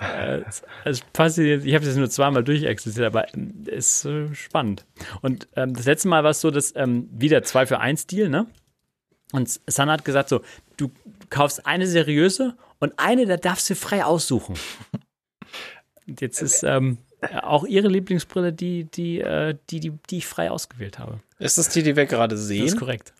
Äh, 0.00 0.40
es- 0.48 0.62
es. 0.84 1.38
Ich 1.38 1.74
habe 1.74 1.84
das 1.84 1.96
nur 1.96 2.10
zweimal 2.10 2.42
durchexerziert, 2.44 3.06
aber 3.06 3.32
ähm, 3.34 3.64
ist 3.66 4.04
äh, 4.04 4.32
spannend. 4.34 4.84
Und 5.22 5.48
ähm, 5.56 5.74
das 5.74 5.86
letzte 5.86 6.08
Mal 6.08 6.22
war 6.24 6.30
es 6.30 6.40
so, 6.40 6.50
dass 6.50 6.74
ähm, 6.76 7.08
wieder 7.12 7.42
2 7.42 7.66
für 7.66 7.80
1 7.80 8.06
Deal, 8.06 8.28
ne? 8.28 8.46
Und 9.32 9.60
Sana 9.66 9.92
hat 9.92 10.04
gesagt 10.04 10.28
so, 10.28 10.40
du 10.76 10.90
kaufst 11.28 11.66
eine 11.66 11.86
seriöse 11.86 12.56
und 12.78 12.92
eine, 12.98 13.26
da 13.26 13.36
darfst 13.36 13.68
du 13.70 13.74
frei 13.74 14.04
aussuchen. 14.04 14.56
Und 16.06 16.20
jetzt 16.20 16.42
ist 16.42 16.62
ähm, 16.64 16.98
auch 17.42 17.64
ihre 17.64 17.88
Lieblingsbrille 17.88 18.52
die, 18.52 18.84
die, 18.84 19.20
äh, 19.20 19.54
die, 19.70 19.80
die, 19.80 19.92
die 20.10 20.18
ich 20.18 20.26
frei 20.26 20.50
ausgewählt 20.50 20.98
habe. 20.98 21.20
Ist 21.38 21.58
das 21.58 21.68
die, 21.68 21.82
die 21.82 21.94
wir 21.96 22.06
gerade 22.06 22.34
Das 22.34 22.42
ist 22.42 22.48
sehen? 22.48 22.76
korrekt. 22.76 23.12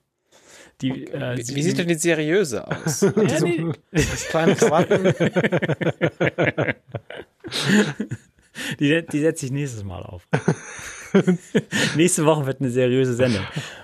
Die, 0.81 1.07
äh, 1.09 1.37
Wie, 1.37 1.43
sie- 1.43 1.55
wie 1.55 1.63
sieht 1.63 1.79
denn 1.79 1.89
die 1.89 1.95
seriöse 1.95 2.67
aus? 2.67 3.01
ja, 3.03 3.41
nee, 3.41 3.71
Kleine 4.31 4.57
Krawatten. 4.57 5.15
Die, 8.79 9.07
die 9.07 9.21
setze 9.21 9.47
ich 9.47 9.53
nächstes 9.53 9.85
Mal 9.85 10.03
auf. 10.03 10.27
nächste 11.97 12.25
Woche 12.25 12.47
wird 12.47 12.61
eine 12.61 12.71
seriöse 12.71 13.15
Sendung. 13.15 13.43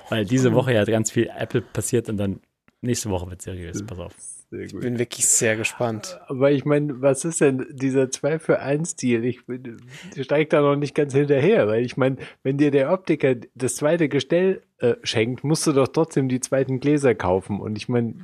Weil 0.08 0.24
diese 0.24 0.52
Woche 0.52 0.72
ja 0.74 0.84
ganz 0.84 1.10
viel 1.10 1.30
Apple 1.36 1.60
passiert 1.62 2.08
und 2.08 2.16
dann 2.16 2.40
nächste 2.80 3.10
Woche 3.10 3.28
wird 3.30 3.42
seriös. 3.42 3.84
Pass 3.84 3.98
auf. 3.98 4.12
Sehr 4.50 4.60
Ich 4.60 4.74
bin 4.78 4.98
wirklich 4.98 5.26
sehr 5.26 5.56
gespannt. 5.56 6.20
Aber 6.28 6.52
ich 6.52 6.64
meine, 6.64 7.02
was 7.02 7.24
ist 7.24 7.40
denn 7.40 7.66
dieser 7.72 8.10
2 8.12 8.38
für 8.38 8.60
1 8.60 8.94
Deal? 8.94 9.24
Ich 9.24 9.44
bin- 9.46 9.78
ich 10.14 10.24
steig 10.24 10.50
da 10.50 10.60
noch 10.60 10.76
nicht 10.76 10.94
ganz 10.94 11.12
hinterher, 11.14 11.66
weil 11.66 11.84
ich 11.84 11.96
meine, 11.96 12.16
wenn 12.44 12.56
dir 12.56 12.70
der 12.70 12.92
Optiker 12.92 13.34
das 13.56 13.74
zweite 13.76 14.08
Gestell 14.08 14.62
äh, 14.78 14.94
schenkt, 15.02 15.42
musst 15.42 15.66
du 15.66 15.72
doch 15.72 15.88
trotzdem 15.88 16.28
die 16.28 16.38
zweiten 16.40 16.78
Gläser 16.78 17.14
kaufen. 17.16 17.58
Und 17.60 17.76
ich 17.76 17.88
meine, 17.88 18.14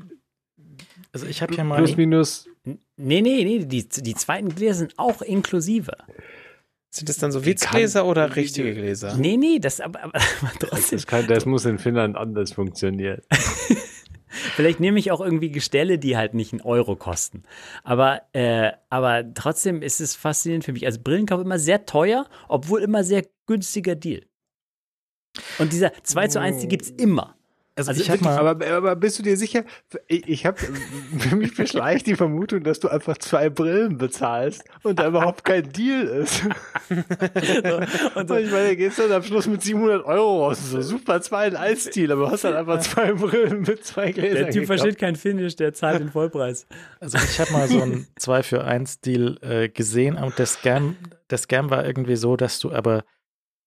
Also 1.12 1.26
ich 1.26 1.42
habe 1.42 1.54
hier 1.54 1.64
mal 1.64 1.78
plus 1.78 1.96
minus, 1.96 2.48
Nee, 2.64 3.20
nee, 3.20 3.42
nee, 3.44 3.64
die, 3.64 3.88
die 3.88 4.14
zweiten 4.14 4.54
Gläser 4.54 4.74
sind 4.78 4.94
auch 4.98 5.22
inklusive. 5.22 5.96
Sind 6.94 7.08
das 7.08 7.16
dann 7.16 7.32
so 7.32 7.46
Witzgläser 7.46 8.04
oder 8.04 8.36
richtige 8.36 8.74
Gläser? 8.74 9.16
Nee, 9.16 9.38
nee, 9.38 9.58
das 9.58 9.80
aber, 9.80 10.02
aber, 10.02 10.20
aber 10.42 10.52
trotzdem. 10.58 10.98
das, 10.98 11.06
kann, 11.06 11.26
das 11.26 11.46
muss 11.46 11.64
in 11.64 11.78
Finnland 11.78 12.16
anders 12.16 12.52
funktionieren. 12.52 13.22
Vielleicht 14.28 14.78
nehme 14.78 14.98
ich 14.98 15.10
auch 15.10 15.22
irgendwie 15.22 15.50
Gestelle, 15.50 15.98
die 15.98 16.18
halt 16.18 16.34
nicht 16.34 16.52
einen 16.52 16.60
Euro 16.60 16.94
kosten. 16.96 17.44
Aber, 17.82 18.22
äh, 18.34 18.72
aber 18.90 19.24
trotzdem 19.32 19.80
ist 19.80 20.00
es 20.00 20.14
faszinierend 20.14 20.64
für 20.64 20.72
mich. 20.74 20.84
Also 20.84 21.00
Brillenkauf 21.02 21.40
immer 21.40 21.58
sehr 21.58 21.86
teuer, 21.86 22.26
obwohl 22.48 22.82
immer 22.82 23.04
sehr 23.04 23.24
günstiger 23.46 23.94
Deal. 23.94 24.26
Und 25.58 25.72
dieser 25.72 25.92
2 26.02 26.28
zu 26.28 26.40
1, 26.40 26.60
die 26.60 26.68
gibt 26.68 26.82
es 26.82 26.90
immer. 26.90 27.36
Also, 27.74 27.90
also 27.90 28.02
ich 28.02 28.10
habe 28.10 28.22
mal 28.22 28.38
Aber, 28.38 28.66
aber 28.66 28.96
bist 28.96 29.18
du 29.18 29.22
dir 29.22 29.36
sicher? 29.36 29.64
Ich, 30.06 30.28
ich 30.28 30.46
habe 30.46 30.58
für 31.18 31.36
mich 31.36 31.54
beschleicht 31.54 32.06
die 32.06 32.16
Vermutung, 32.16 32.62
dass 32.64 32.80
du 32.80 32.88
einfach 32.88 33.16
zwei 33.16 33.48
Brillen 33.48 33.96
bezahlst 33.96 34.62
und 34.82 34.98
da 34.98 35.08
überhaupt 35.08 35.44
kein 35.44 35.72
Deal 35.72 36.02
ist. 36.02 36.42
Und 36.90 38.30
ich 38.30 38.50
meine, 38.50 38.68
da 38.68 38.74
gehst 38.74 38.98
du 38.98 39.02
dann 39.02 39.12
am 39.12 39.22
Schluss 39.22 39.46
mit 39.46 39.62
700 39.62 40.04
Euro 40.04 40.44
raus. 40.44 40.70
So 40.70 40.80
super, 40.82 41.20
zwei 41.22 41.48
in 41.48 41.56
1 41.56 41.90
Deal, 41.90 42.12
aber 42.12 42.26
du 42.26 42.30
hast 42.30 42.44
dann 42.44 42.54
einfach 42.54 42.80
zwei 42.80 43.12
Brillen 43.12 43.62
mit 43.62 43.84
zwei 43.84 44.12
Gläsern. 44.12 44.34
der 44.34 44.44
Typ 44.46 44.62
gekauft. 44.62 44.66
versteht 44.66 44.98
kein 44.98 45.16
Finnisch, 45.16 45.56
der 45.56 45.72
zahlt 45.72 46.00
den 46.00 46.10
Vollpreis. 46.10 46.66
Also 47.00 47.18
ich 47.18 47.40
habe 47.40 47.52
mal 47.52 47.68
so 47.68 47.80
einen 47.80 48.06
2 48.16 48.42
für 48.42 48.64
1 48.64 49.00
Deal 49.00 49.38
äh, 49.40 49.68
gesehen 49.68 50.16
und 50.16 50.38
der 50.38 50.46
Scam, 50.46 50.96
der 51.30 51.38
Scam 51.38 51.70
war 51.70 51.86
irgendwie 51.86 52.16
so, 52.16 52.36
dass 52.36 52.58
du 52.58 52.72
aber, 52.72 53.04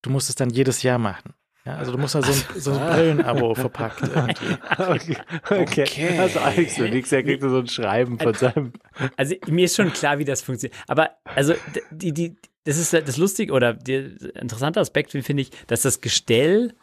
du 0.03 0.09
musst 0.11 0.29
es 0.29 0.35
dann 0.35 0.49
jedes 0.51 0.83
Jahr 0.83 0.99
machen. 0.99 1.33
Ja, 1.65 1.77
also 1.77 1.91
du 1.91 1.97
musst 1.97 2.13
da 2.13 2.21
so 2.21 2.31
ein, 2.31 2.61
so 2.61 2.71
ein 2.73 2.79
Brillenabo 2.93 3.55
verpackt 3.55 4.01
irgendwie. 4.07 4.57
Okay. 4.77 5.17
okay. 5.49 5.83
Okay. 5.83 6.19
Also 6.19 6.39
Alex, 6.39 6.75
du 6.75 6.87
nix, 6.87 7.11
er 7.11 7.23
kriegt 7.23 7.41
so 7.41 7.57
ein 7.57 7.67
Schreiben 7.67 8.19
von 8.19 8.33
seinem. 8.35 8.73
Also 9.17 9.35
mir 9.47 9.65
ist 9.65 9.75
schon 9.75 9.91
klar, 9.91 10.19
wie 10.19 10.25
das 10.25 10.43
funktioniert. 10.43 10.77
Aber 10.87 11.11
also 11.23 11.55
die, 11.89 12.13
die, 12.13 12.35
das 12.65 12.77
ist 12.77 12.93
das 12.93 13.17
Lustige 13.17 13.51
oder 13.53 13.73
der 13.73 14.11
interessante 14.39 14.79
Aspekt 14.79 15.11
finde 15.11 15.41
ich, 15.41 15.49
dass 15.65 15.81
das 15.81 16.01
Gestell, 16.01 16.75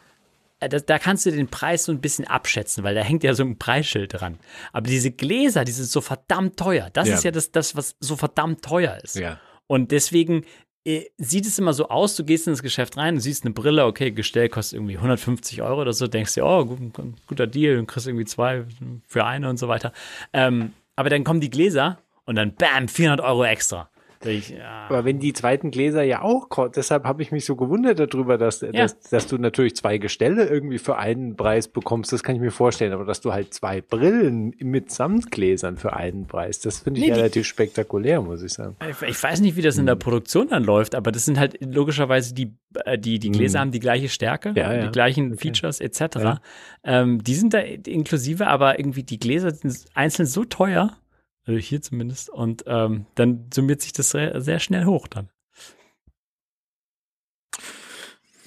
äh, 0.59 0.68
das, 0.68 0.84
da 0.84 0.98
kannst 0.98 1.26
du 1.26 1.30
den 1.30 1.46
Preis 1.48 1.84
so 1.84 1.92
ein 1.92 2.00
bisschen 2.00 2.26
abschätzen, 2.26 2.82
weil 2.82 2.96
da 2.96 3.02
hängt 3.02 3.22
ja 3.22 3.34
so 3.34 3.44
ein 3.44 3.59
Preisschild 3.59 4.20
dran. 4.20 4.38
Aber 4.72 4.88
diese 4.88 5.12
Gläser, 5.12 5.64
die 5.64 5.72
sind 5.72 5.86
so 5.88 6.00
verdammt 6.00 6.56
teuer. 6.56 6.90
Das 6.92 7.06
Ja. 7.09 7.14
ist 7.14 7.22
ja 7.24 7.30
das, 7.30 7.52
das, 7.52 7.76
was 7.76 7.94
so 8.00 8.16
verdammt 8.16 8.64
teuer 8.64 8.98
ist. 9.02 9.14
Ja. 9.14 9.38
Und 9.68 9.92
deswegen 9.92 10.44
sieht 10.84 11.46
es 11.46 11.59
immer 11.59 11.72
so 11.72 11.88
aus, 11.88 12.16
du 12.16 12.24
gehst 12.24 12.48
ins 12.48 12.62
Geschäft 12.62 12.96
rein, 12.96 13.14
du 13.14 13.20
siehst 13.20 13.44
eine 13.44 13.54
Brille, 13.54 13.86
okay, 13.86 14.10
Gestell 14.10 14.48
kostet 14.48 14.78
irgendwie 14.78 14.96
150 14.96 15.62
Euro 15.62 15.80
oder 15.80 15.92
so, 15.92 16.09
denkst 16.09 16.34
dir, 16.34 16.44
oh, 16.44 16.64
gut, 16.64 16.80
guter 17.26 17.46
Deal, 17.46 17.76
du 17.76 17.84
kriegst 17.86 18.09
irgendwie 18.09 18.24
zwei 18.24 18.64
für 19.06 19.24
eine 19.24 19.48
und 19.48 19.59
so 19.59 19.68
weiter. 19.68 19.92
Ähm, 20.32 20.72
aber 20.96 21.09
dann 21.09 21.24
kommen 21.24 21.40
die 21.40 21.50
Gläser 21.50 21.98
und 22.24 22.34
dann 22.34 22.54
bam, 22.54 22.88
400 22.88 23.24
Euro 23.24 23.44
extra. 23.44 23.88
Ich, 24.26 24.50
ja. 24.50 24.86
Aber 24.88 25.04
wenn 25.04 25.18
die 25.18 25.32
zweiten 25.32 25.70
Gläser 25.70 26.02
ja 26.02 26.22
auch, 26.22 26.48
deshalb 26.74 27.04
habe 27.04 27.22
ich 27.22 27.32
mich 27.32 27.44
so 27.44 27.56
gewundert 27.56 27.98
darüber, 27.98 28.38
dass, 28.38 28.60
dass, 28.60 29.00
dass 29.00 29.26
du 29.26 29.38
natürlich 29.38 29.76
zwei 29.76 29.98
Gestelle 29.98 30.46
irgendwie 30.48 30.78
für 30.78 30.96
einen 30.96 31.36
Preis 31.36 31.68
bekommst, 31.68 32.12
das 32.12 32.22
kann 32.22 32.34
ich 32.36 32.40
mir 32.40 32.50
vorstellen, 32.50 32.92
aber 32.92 33.04
dass 33.04 33.20
du 33.20 33.32
halt 33.32 33.52
zwei 33.54 33.80
Brillen 33.80 34.54
mit 34.60 34.90
Samtgläsern 34.90 35.76
für 35.76 35.92
einen 35.94 36.26
Preis, 36.26 36.60
das 36.60 36.80
finde 36.80 37.00
ich 37.00 37.06
Nee, 37.06 37.12
die- 37.14 37.18
relativ 37.20 37.46
spektakulär, 37.46 38.20
muss 38.22 38.42
ich 38.42 38.52
sagen. 38.52 38.76
Ich 38.88 39.02
ich 39.08 39.22
weiß 39.22 39.40
nicht, 39.40 39.56
wie 39.56 39.62
das 39.62 39.76
in 39.76 39.80
Hm. 39.82 39.86
der 39.86 39.94
Produktion 39.96 40.48
dann 40.48 40.64
läuft, 40.64 40.94
aber 40.94 41.12
das 41.12 41.24
sind 41.24 41.38
halt 41.38 41.58
logischerweise 41.64 42.34
die, 42.34 42.52
äh, 42.84 42.98
die, 42.98 43.18
die 43.18 43.30
Gläser 43.30 43.58
Hm. 43.58 43.60
haben 43.66 43.70
die 43.72 43.80
gleiche 43.80 44.08
Stärke, 44.08 44.52
Ja, 44.56 44.72
ja. 44.72 44.86
die 44.86 44.92
gleichen 44.92 45.32
Okay. 45.32 45.40
Features 45.52 45.80
etc. 45.80 46.00
Ja. 46.18 46.40
Ähm, 46.84 47.22
die 47.22 47.34
sind 47.34 47.54
da 47.54 47.58
inklusive, 47.58 48.46
aber 48.46 48.78
irgendwie 48.78 49.02
die 49.02 49.18
Gläser 49.18 49.50
sind 49.52 49.76
einzeln 49.94 50.26
so 50.26 50.44
teuer, 50.44 50.96
also 51.44 51.59
hier 51.59 51.82
zumindest, 51.82 52.31
und 52.31 52.64
ähm, 52.66 53.06
dann 53.14 53.51
summiert 53.52 53.82
sich 53.82 53.93
das 53.93 54.10
sehr, 54.10 54.40
sehr 54.40 54.60
schnell 54.60 54.85
hoch 54.85 55.09
dann. 55.09 55.31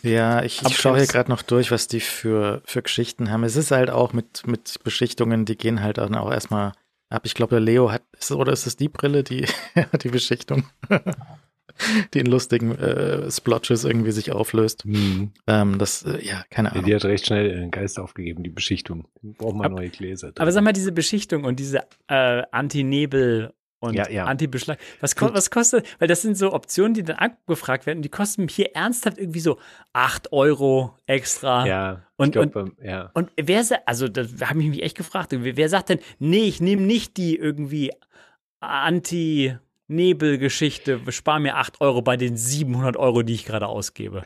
Ja, 0.06 0.44
ich, 0.44 0.62
ich 0.62 0.78
schaue 0.78 0.98
hier 0.98 1.08
gerade 1.08 1.32
noch 1.32 1.42
durch, 1.42 1.72
was 1.72 1.88
die 1.88 2.00
für, 2.00 2.62
für 2.66 2.84
Geschichten 2.84 3.32
haben. 3.32 3.44
Es 3.44 3.56
ist 3.56 3.72
halt 3.72 3.90
auch 3.90 4.14
mit, 4.14 4.46
mit 4.46 4.84
Beschichtungen, 4.84 5.46
die 5.46 5.58
gehen 5.58 5.82
halt 5.82 5.98
dann 5.98 6.14
auch 6.14 6.32
erstmal 6.32 6.74
ab. 7.10 7.24
Ich 7.26 7.34
glaube, 7.34 7.56
der 7.56 7.60
Leo 7.60 7.92
hat, 7.92 8.04
oder 8.32 8.54
ist 8.54 8.68
es 8.68 8.78
die 8.78 8.88
Brille, 8.88 9.24
die, 9.24 9.48
die 10.04 10.10
Beschichtung, 10.10 10.66
die 12.14 12.20
in 12.20 12.26
lustigen 12.28 12.76
äh, 12.78 13.30
Splotches 13.32 13.84
irgendwie 13.84 14.12
sich 14.12 14.32
auflöst. 14.32 14.84
Hm. 14.84 15.32
Ähm, 15.48 15.78
das, 15.78 16.04
äh, 16.04 16.24
ja, 16.26 16.44
keine 16.50 16.72
Ahnung. 16.72 16.86
die 16.86 16.96
hat 16.96 17.06
recht 17.06 17.26
schnell 17.26 17.50
den 17.50 17.72
Geist 17.72 18.00
aufgegeben, 18.00 18.44
die 18.44 18.50
Beschichtung. 18.50 19.08
Braucht 19.22 19.56
man 19.56 19.68
Ab- 19.68 19.72
neue 19.74 19.90
Gläser. 19.90 20.32
Aber 20.38 20.52
sag 20.52 20.64
mal, 20.64 20.74
diese 20.74 20.92
Beschichtung 20.92 21.44
und 21.44 21.60
diese 21.60 21.82
äh, 22.08 22.44
Anti-Nebel 22.52 23.54
und 23.80 23.94
Ja, 23.94 24.10
ja. 24.10 24.26
Anti-Beschlag, 24.26 24.80
was, 25.00 25.16
ko 25.16 25.30
was 25.34 25.52
kostet, 25.52 25.86
weil 26.00 26.08
das 26.08 26.22
sind 26.22 26.38
so 26.38 26.54
Optionen, 26.54 26.94
die 26.94 27.04
dann 27.04 27.18
abgefragt 27.18 27.86
werden 27.86 28.00
und 28.00 28.04
die 28.04 28.10
kosten 28.10 28.48
hier 28.48 28.74
ernsthaft 28.76 29.18
irgendwie 29.18 29.42
so 29.42 29.60
8 29.94 30.32
Euro 30.32 30.96
extra. 31.06 31.68
ja, 31.68 32.04
Und- 32.16 32.28
ich 32.36 32.42
glaub, 32.42 32.56
ähm, 32.56 32.76
ja. 32.82 33.12
Und 33.14 33.32
wer 33.40 33.64
also 33.86 34.08
da 34.08 34.24
habe 34.48 34.62
ich 34.62 34.70
mich 34.70 34.82
echt 34.82 34.98
gefragt, 34.98 35.36
wer 35.38 35.70
sagt 35.70 35.90
denn, 35.90 36.00
nee, 36.20 36.44
ich 36.46 36.62
nehme 36.62 36.82
nicht 36.84 37.18
die 37.18 37.36
irgendwie 37.36 37.92
Anti-Nebel-Geschichte, 39.88 41.00
spar 41.10 41.40
mir 41.40 41.58
8 41.58 41.82
Euro 41.82 42.02
bei 42.02 42.18
den 42.18 42.38
700 42.38 42.98
Euro, 42.98 43.22
die 43.22 43.34
ich 43.34 43.46
gerade 43.46 43.68
ausgebe. 43.68 44.24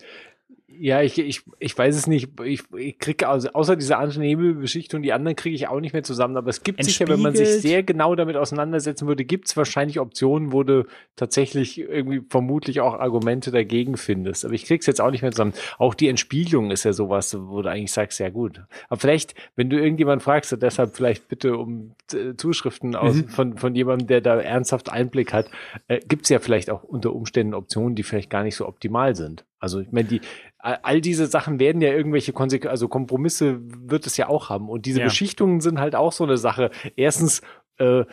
Ja, 0.81 1.01
ich, 1.01 1.19
ich, 1.19 1.41
ich 1.59 1.77
weiß 1.77 1.93
es 1.95 2.07
nicht. 2.07 2.29
Ich, 2.45 2.63
ich 2.73 2.97
kriege 2.99 3.27
also, 3.27 3.49
außer 3.49 3.75
dieser 3.75 4.05
Nebelbeschichtung, 4.07 5.01
die 5.01 5.11
anderen 5.11 5.35
kriege 5.35 5.53
ich 5.53 5.67
auch 5.67 5.81
nicht 5.81 5.91
mehr 5.91 6.03
zusammen. 6.03 6.37
Aber 6.37 6.49
es 6.49 6.63
gibt 6.63 6.81
sicher, 6.83 7.05
wenn 7.09 7.21
man 7.21 7.35
sich 7.35 7.49
sehr 7.61 7.83
genau 7.83 8.15
damit 8.15 8.37
auseinandersetzen 8.37 9.05
würde, 9.05 9.25
gibt 9.25 9.49
es 9.49 9.57
wahrscheinlich 9.57 9.99
Optionen, 9.99 10.53
wo 10.53 10.63
du 10.63 10.85
tatsächlich 11.17 11.79
irgendwie 11.79 12.21
vermutlich 12.29 12.79
auch 12.79 12.93
Argumente 12.93 13.51
dagegen 13.51 13.97
findest. 13.97 14.45
Aber 14.45 14.53
ich 14.53 14.63
krieg's 14.65 14.85
jetzt 14.85 15.01
auch 15.01 15.11
nicht 15.11 15.21
mehr 15.21 15.31
zusammen. 15.31 15.53
Auch 15.77 15.93
die 15.93 16.07
Entspiegelung 16.07 16.71
ist 16.71 16.85
ja 16.85 16.93
sowas, 16.93 17.35
wo 17.37 17.61
du 17.61 17.69
eigentlich 17.69 17.91
sagst, 17.91 18.19
ja 18.19 18.29
gut. 18.29 18.61
Aber 18.87 18.99
vielleicht, 19.01 19.35
wenn 19.57 19.69
du 19.69 19.77
irgendjemand 19.77 20.23
fragst, 20.23 20.53
und 20.53 20.63
deshalb 20.63 20.95
vielleicht 20.95 21.27
bitte 21.27 21.57
um 21.57 21.95
äh, 22.13 22.35
Zuschriften 22.37 22.95
aus, 22.95 23.15
Mhm. 23.15 23.27
von, 23.27 23.57
von 23.57 23.75
jemandem, 23.75 24.07
der 24.07 24.21
da 24.21 24.39
ernsthaft 24.39 24.89
Einblick 24.89 25.33
hat, 25.33 25.49
äh, 25.89 25.99
gibt's 26.07 26.29
ja 26.29 26.39
vielleicht 26.39 26.69
auch 26.69 26.83
unter 26.83 27.13
Umständen 27.13 27.53
Optionen, 27.53 27.95
die 27.95 28.03
vielleicht 28.03 28.29
gar 28.29 28.43
nicht 28.43 28.55
so 28.55 28.65
optimal 28.67 29.15
sind. 29.15 29.45
Also 29.59 29.79
ich 29.81 29.91
meine, 29.91 30.07
die 30.07 30.21
all 30.59 31.01
diese 31.01 31.25
Sachen 31.27 31.59
werden 31.59 31.81
ja 31.81 31.91
irgendwelche 31.91 32.33
Konsequenzen, 32.33 32.71
also 32.71 32.87
Kompromisse 32.87 33.59
wird 33.61 34.05
es 34.05 34.17
ja 34.17 34.27
auch 34.27 34.49
haben. 34.49 34.69
Und 34.69 34.85
diese 34.85 34.99
Ja. 34.99 35.05
Beschichtungen 35.05 35.61
sind 35.61 35.79
halt 35.79 35.95
auch 35.95 36.11
so 36.11 36.25
eine 36.25 36.37
Sache. 36.37 36.69
Erstens, 36.95 37.41
äh, 37.77 38.03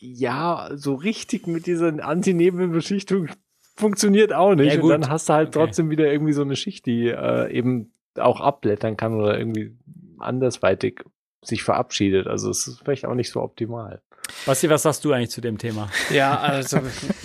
ja, 0.00 0.70
so 0.74 0.94
richtig 0.94 1.46
mit 1.46 1.66
dieser 1.66 2.04
Antinebelbeschichtung 2.04 3.28
funktioniert 3.76 4.32
auch 4.32 4.54
nicht. 4.54 4.74
Ja, 4.74 4.82
und 4.82 4.88
dann 4.88 5.08
hast 5.08 5.28
du 5.28 5.32
halt 5.34 5.48
Okay. 5.48 5.58
trotzdem 5.58 5.90
wieder 5.90 6.10
irgendwie 6.12 6.32
so 6.32 6.42
eine 6.42 6.56
Schicht, 6.56 6.84
die 6.86 7.08
äh, 7.08 7.50
eben 7.52 7.92
auch 8.18 8.40
abblättern 8.40 8.96
kann 8.96 9.14
oder 9.14 9.38
irgendwie 9.38 9.76
andersweitig 10.18 11.02
sich 11.42 11.62
verabschiedet. 11.62 12.26
Also 12.26 12.50
es 12.50 12.66
ist 12.66 12.80
vielleicht 12.80 13.06
auch 13.06 13.14
nicht 13.14 13.30
so 13.30 13.40
optimal. 13.40 14.00
Basti, 14.46 14.68
was 14.68 14.82
sagst 14.82 15.04
du 15.04 15.12
eigentlich 15.12 15.30
zu 15.30 15.40
dem 15.40 15.58
Thema? 15.58 15.90
Ja, 16.10 16.38
also 16.38 16.80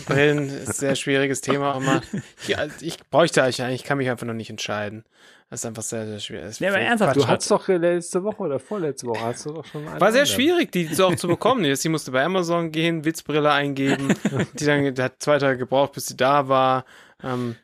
Brillen 0.05 0.49
ist 0.49 0.67
ein 0.69 0.73
sehr 0.73 0.95
schwieriges 0.95 1.41
Thema. 1.41 1.73
Aber 1.73 2.01
ich, 2.47 2.57
also 2.57 2.75
ich 2.81 2.97
bräuchte 3.09 3.43
eigentlich, 3.43 3.59
ich 3.81 3.83
kann 3.83 3.97
mich 3.97 4.09
einfach 4.09 4.25
noch 4.27 4.33
nicht 4.33 4.49
entscheiden. 4.49 5.03
Das 5.49 5.61
ist 5.61 5.65
einfach 5.65 5.81
sehr, 5.81 6.05
sehr 6.05 6.19
schwierig. 6.19 6.45
Es 6.45 6.59
Nee, 6.59 6.67
aber 6.67 6.77
ernsthaft, 6.79 7.13
Quatsch. 7.15 7.23
Du 7.23 7.27
hattest 7.27 7.51
doch 7.51 7.67
letzte 7.67 8.23
Woche 8.23 8.43
oder 8.43 8.59
vorletzte 8.59 9.07
Woche 9.07 9.21
hast 9.21 9.45
du 9.47 9.53
doch 9.53 9.65
schon 9.65 9.83
War 9.83 9.93
sehr 10.11 10.21
anderen. 10.21 10.27
schwierig, 10.27 10.71
die 10.71 10.85
so 10.93 11.07
auch 11.07 11.15
zu 11.15 11.27
bekommen. 11.27 11.65
Jetzt, 11.65 11.83
Die 11.83 11.89
musste 11.89 12.11
bei 12.11 12.23
Amazon 12.23 12.71
gehen, 12.71 13.03
Witzbrille 13.03 13.51
eingeben, 13.51 14.13
die 14.53 14.65
dann 14.65 14.93
die 14.93 15.01
hat 15.01 15.15
zwei 15.19 15.39
Tage 15.39 15.57
gebraucht, 15.57 15.93
bis 15.93 16.05
sie 16.05 16.15
da 16.17 16.47
war. 16.47 16.85
Ähm, 17.23 17.55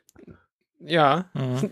ja, 0.85 1.25
Mhm. 1.33 1.71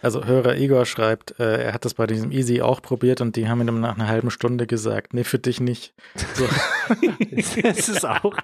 Also 0.00 0.24
Hörer 0.24 0.56
Igor 0.56 0.86
schreibt, 0.86 1.38
äh, 1.40 1.64
er 1.64 1.74
hat 1.74 1.84
das 1.84 1.94
bei 1.94 2.06
diesem 2.06 2.30
Easy 2.30 2.60
auch 2.60 2.80
probiert 2.80 3.20
und 3.20 3.34
die 3.36 3.48
haben 3.48 3.66
ihm 3.66 3.80
nach 3.80 3.96
einer 3.96 4.06
halben 4.06 4.30
Stunde 4.30 4.66
gesagt, 4.66 5.14
nee, 5.14 5.24
für 5.24 5.38
dich 5.38 5.60
nicht. 5.60 5.94
So, 6.34 6.46
das 7.62 7.88
ist 7.88 8.06
auch. 8.06 8.36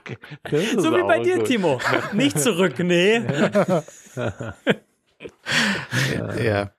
Das 0.43 0.62
ist 0.62 0.81
So 0.81 0.93
wie 0.93 1.03
bei 1.03 1.20
dir, 1.20 1.39
gut. 1.39 1.47
Timo. 1.47 1.81
Nicht 2.12 2.39
zurück, 2.41 2.78
nee. 2.78 3.23
ja, 6.43 6.73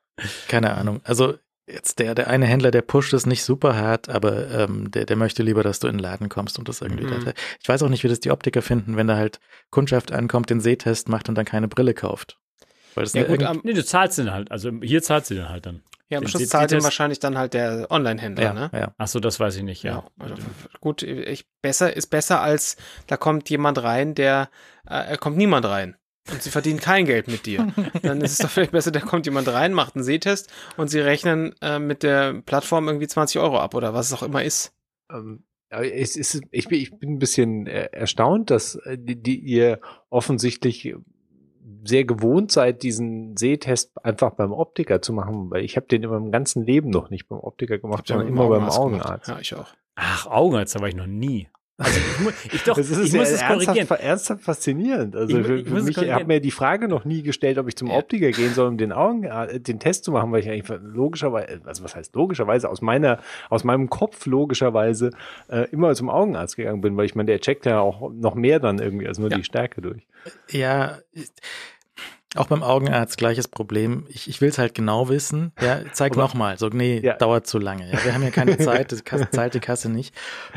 keine 0.47 0.75
Ahnung. 0.75 1.01
Also 1.03 1.35
jetzt 1.67 1.99
der, 1.99 2.15
der 2.15 2.27
eine 2.27 2.45
Händler, 2.45 2.71
der 2.71 2.81
pusht 2.81 3.13
es 3.13 3.25
nicht 3.25 3.43
super 3.43 3.75
hart, 3.75 4.09
aber 4.09 4.49
ähm, 4.51 4.91
der, 4.91 5.05
der 5.05 5.15
möchte 5.15 5.43
lieber, 5.43 5.63
dass 5.63 5.79
du 5.79 5.87
in 5.87 5.95
den 5.95 6.03
Laden 6.03 6.29
kommst 6.29 6.59
und 6.59 6.69
das 6.69 6.81
irgendwie. 6.81 7.05
Mhm. 7.05 7.33
Ich 7.61 7.67
weiß 7.67 7.81
auch 7.83 7.89
nicht, 7.89 8.03
wie 8.03 8.07
das 8.09 8.19
die 8.19 8.31
Optiker 8.31 8.61
finden, 8.61 8.97
wenn 8.97 9.07
da 9.07 9.15
halt 9.15 9.39
Kundschaft 9.71 10.11
ankommt, 10.11 10.49
den 10.49 10.61
Sehtest 10.61 11.09
macht 11.09 11.29
und 11.29 11.35
dann 11.35 11.45
keine 11.45 11.67
Brille 11.67 11.93
kauft. 11.93 12.37
Weil 12.95 13.03
das 13.03 13.13
ja 13.13 13.23
gut, 13.23 13.41
irgend- 13.41 13.47
am, 13.49 13.61
Nee, 13.63 13.73
du 13.73 13.83
zahlst 13.85 14.17
den 14.17 14.31
halt. 14.31 14.51
Also 14.51 14.71
hier 14.81 15.03
zahlst 15.03 15.29
du 15.29 15.35
den 15.35 15.49
halt 15.49 15.65
dann. 15.65 15.83
ja, 16.09 16.17
am 16.17 16.23
den 16.23 16.29
Schluss 16.29 16.47
zahlt 16.49 16.71
den 16.71 16.83
wahrscheinlich 16.83 17.19
dann 17.19 17.37
halt 17.37 17.53
der 17.53 17.87
Online-Händler, 17.91 18.43
ja, 18.43 18.53
ne? 18.53 18.69
ja. 18.73 18.93
Ach 18.97 19.07
so, 19.07 19.19
das 19.19 19.39
weiß 19.39 19.57
ich 19.57 19.63
nicht, 19.63 19.83
ja. 19.83 19.91
Ja, 19.95 20.07
also, 20.19 20.35
gut, 20.81 21.03
ich, 21.03 21.45
besser 21.61 21.95
ist 21.95 22.07
besser 22.07 22.41
als 22.41 22.77
da 23.07 23.17
kommt 23.17 23.49
jemand 23.49 23.81
rein, 23.83 24.15
der 24.15 24.49
äh, 24.87 25.17
kommt 25.17 25.37
niemand 25.37 25.65
rein 25.65 25.95
und 26.31 26.41
sie 26.41 26.49
verdienen 26.49 26.79
kein 26.79 27.05
Geld 27.05 27.27
mit 27.27 27.45
dir. 27.45 27.67
Dann 28.01 28.21
ist 28.21 28.31
es 28.31 28.37
doch 28.39 28.49
vielleicht 28.49 28.71
besser, 28.71 28.91
da 28.91 28.99
kommt 28.99 29.25
jemand 29.25 29.47
rein, 29.47 29.73
macht 29.73 29.95
einen 29.95 30.03
Sehtest 30.03 30.51
und 30.77 30.87
sie 30.89 30.99
rechnen 30.99 31.53
äh, 31.61 31.79
mit 31.79 32.01
der 32.01 32.33
Plattform 32.41 32.87
irgendwie 32.87 33.07
20 33.07 33.39
Euro 33.41 33.59
ab 33.59 33.75
oder 33.75 33.93
was 33.93 34.07
es 34.07 34.13
auch 34.13 34.23
immer 34.23 34.43
ist. 34.43 34.73
Ähm, 35.11 35.43
es 35.69 36.15
ist, 36.15 36.41
ich, 36.51 36.67
bin, 36.67 36.79
ich 36.79 36.97
bin 36.97 37.13
ein 37.15 37.19
bisschen 37.19 37.67
äh, 37.67 37.89
erstaunt, 37.91 38.49
dass 38.49 38.75
äh, 38.75 38.97
die, 38.97 39.21
die 39.21 39.37
ihr 39.37 39.81
offensichtlich 40.09 40.95
sehr 41.83 42.05
gewohnt 42.05 42.51
seid, 42.51 42.83
diesen 42.83 43.37
Sehtest 43.37 43.91
einfach 44.05 44.31
beim 44.31 44.51
Optiker 44.51 45.01
zu 45.01 45.13
machen, 45.13 45.49
weil 45.49 45.63
ich 45.63 45.77
habe 45.77 45.87
den 45.87 46.03
in 46.03 46.09
meinem 46.09 46.31
ganzen 46.31 46.63
Leben 46.63 46.89
noch 46.89 47.09
nicht 47.09 47.27
beim 47.27 47.39
Optiker 47.39 47.77
gemacht, 47.77 48.07
sondern 48.07 48.27
immer 48.27 48.47
beim 48.47 48.69
Augenarzt. 48.69 49.27
Ja, 49.27 49.39
ich 49.39 49.55
auch. 49.55 49.67
Ach, 49.95 50.27
Augenarzt, 50.27 50.75
da 50.75 50.81
war 50.81 50.87
ich 50.87 50.95
noch 50.95 51.07
nie. 51.07 51.47
Also 51.77 51.99
ich, 51.99 52.19
mu- 52.23 52.31
ich 52.53 52.63
doch, 52.63 52.75
Das 52.77 52.89
ist 52.89 52.99
ich 53.07 53.11
ja 53.11 53.19
muss 53.19 53.29
es 53.31 53.41
korrigieren. 53.41 53.75
ernsthaft, 53.77 54.01
ernsthaft 54.01 54.43
faszinierend. 54.43 55.15
Also 55.15 55.37
Ich 55.37 55.49
ich 55.49 55.67
für 55.67 55.81
mich, 55.81 55.97
ich 55.97 56.11
habe 56.11 56.25
mir 56.25 56.39
die 56.39 56.51
Frage 56.51 56.87
noch 56.87 57.03
nie 57.03 57.21
gestellt, 57.21 57.57
ob 57.57 57.67
ich 57.67 57.75
zum. 57.75 57.89
Optiker 57.91 58.31
gehen 58.31 58.53
soll, 58.53 58.67
um 58.69 58.77
den 58.77 58.91
Augen, 58.93 59.23
äh, 59.25 59.59
den 59.59 59.79
Test 59.79 60.05
zu 60.05 60.11
machen, 60.11 60.31
weil 60.31 60.39
ich 60.39 60.49
eigentlich 60.49 60.79
logischerweise, 60.81 61.59
also 61.65 61.83
was 61.83 61.95
heißt 61.95 62.15
logischerweise, 62.15 62.69
aus 62.69 62.81
meiner, 62.81 63.19
aus 63.49 63.63
meinem 63.65 63.89
Kopf 63.89 64.25
logischerweise 64.25 65.09
äh, 65.49 65.69
immer 65.71 65.93
zum 65.95 66.09
Augenarzt 66.09 66.55
gegangen 66.55 66.79
bin, 66.81 66.95
weil 66.95 67.05
ich 67.05 67.15
meine, 67.15 67.27
der 67.27 67.39
checkt 67.41 67.65
ja 67.65 67.79
auch 67.81 68.09
noch 68.11 68.35
mehr 68.35 68.59
dann 68.59 68.79
irgendwie 68.79 69.07
als 69.07 69.19
nur 69.19 69.29
Ja. 69.29 69.37
die 69.37 69.43
Stärke 69.43 69.81
durch. 69.81 70.07
Ja, 70.49 70.97
auch 72.37 72.47
beim 72.47 72.63
Augenarzt 72.63 73.17
gleiches 73.17 73.47
Problem. 73.47 74.05
Ich, 74.09 74.27
ich 74.29 74.41
will 74.41 74.49
es 74.49 74.57
halt 74.57 74.73
genau 74.75 75.09
wissen. 75.09 75.51
Ja, 75.61 75.79
zeig 75.93 76.15
nochmal. 76.15 76.57
So, 76.57 76.67
nee, 76.69 76.99
Ja. 76.99 77.13
dauert 77.15 77.47
zu 77.47 77.59
lange. 77.59 77.91
Ja, 77.91 78.03
wir 78.03 78.13
haben 78.13 78.23
ja 78.23 78.31
keine 78.31 78.57
Zeit, 78.57 78.91
das 78.91 79.03
Kasse, 79.03 79.29
zahlt 79.31 79.53
die 79.53 79.59
Kasse 79.59 79.89
nicht. 79.89 80.13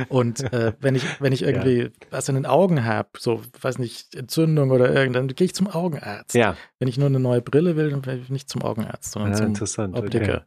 Und 0.09 0.53
äh, 0.53 0.73
wenn 0.81 0.95
ich, 0.95 1.05
wenn 1.21 1.33
ich 1.33 1.43
irgendwie 1.43 1.91
was 2.11 2.29
in 2.29 2.35
den 2.35 2.47
Augen 2.47 2.85
habe, 2.85 3.09
so, 3.19 3.43
weiß 3.61 3.79
nicht, 3.79 4.15
Entzündung 4.15 4.71
oder 4.71 4.93
irgendwann, 4.93 5.29
dann 5.29 5.35
gehe 5.37 5.45
ich 5.47 5.55
zum 5.55 5.67
Augenarzt. 5.69 6.35
Ja, 6.35 6.57
Wenn 6.79 6.89
ich 6.89 6.99
nur 6.99 7.07
eine 7.09 7.21
neue 7.21 7.41
Brille 7.43 7.77
will, 7.77 7.91
dann 7.91 8.05
will 8.07 8.21
ich 8.23 8.29
nicht 8.31 8.49
zum 8.49 8.63
Augenarzt, 8.63 9.13
sondern 9.13 9.33
ja 9.33 9.37
zum 9.39 9.47
interessant. 9.47 9.97
Optiker. 9.97 10.45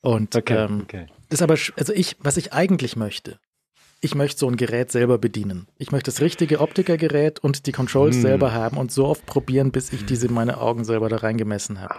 Und 0.00 0.36
Okay, 0.36 0.54
ähm, 0.64 0.80
okay. 0.82 1.06
ist 1.30 1.40
aber, 1.42 1.54
also 1.78 1.92
ich, 1.92 2.16
was 2.20 2.36
ich 2.36 2.52
eigentlich 2.52 2.96
möchte, 2.96 3.38
ich 4.04 4.14
möchte 4.14 4.38
so 4.38 4.48
ein 4.48 4.56
Gerät 4.56 4.92
selber 4.92 5.16
bedienen. 5.18 5.66
Ich 5.78 5.90
möchte 5.90 6.10
das 6.10 6.20
richtige 6.20 6.60
Optikergerät 6.60 7.40
und 7.40 7.66
die 7.66 7.72
Controls 7.72 8.16
Hm. 8.16 8.22
selber 8.22 8.52
haben 8.52 8.76
und 8.76 8.92
so 8.92 9.06
oft 9.06 9.24
probieren, 9.24 9.72
bis 9.72 9.92
ich 9.92 10.04
diese 10.04 10.30
meine 10.30 10.60
Augen 10.60 10.84
selber 10.84 11.08
da 11.08 11.16
reingemessen 11.16 11.80
habe. 11.80 11.94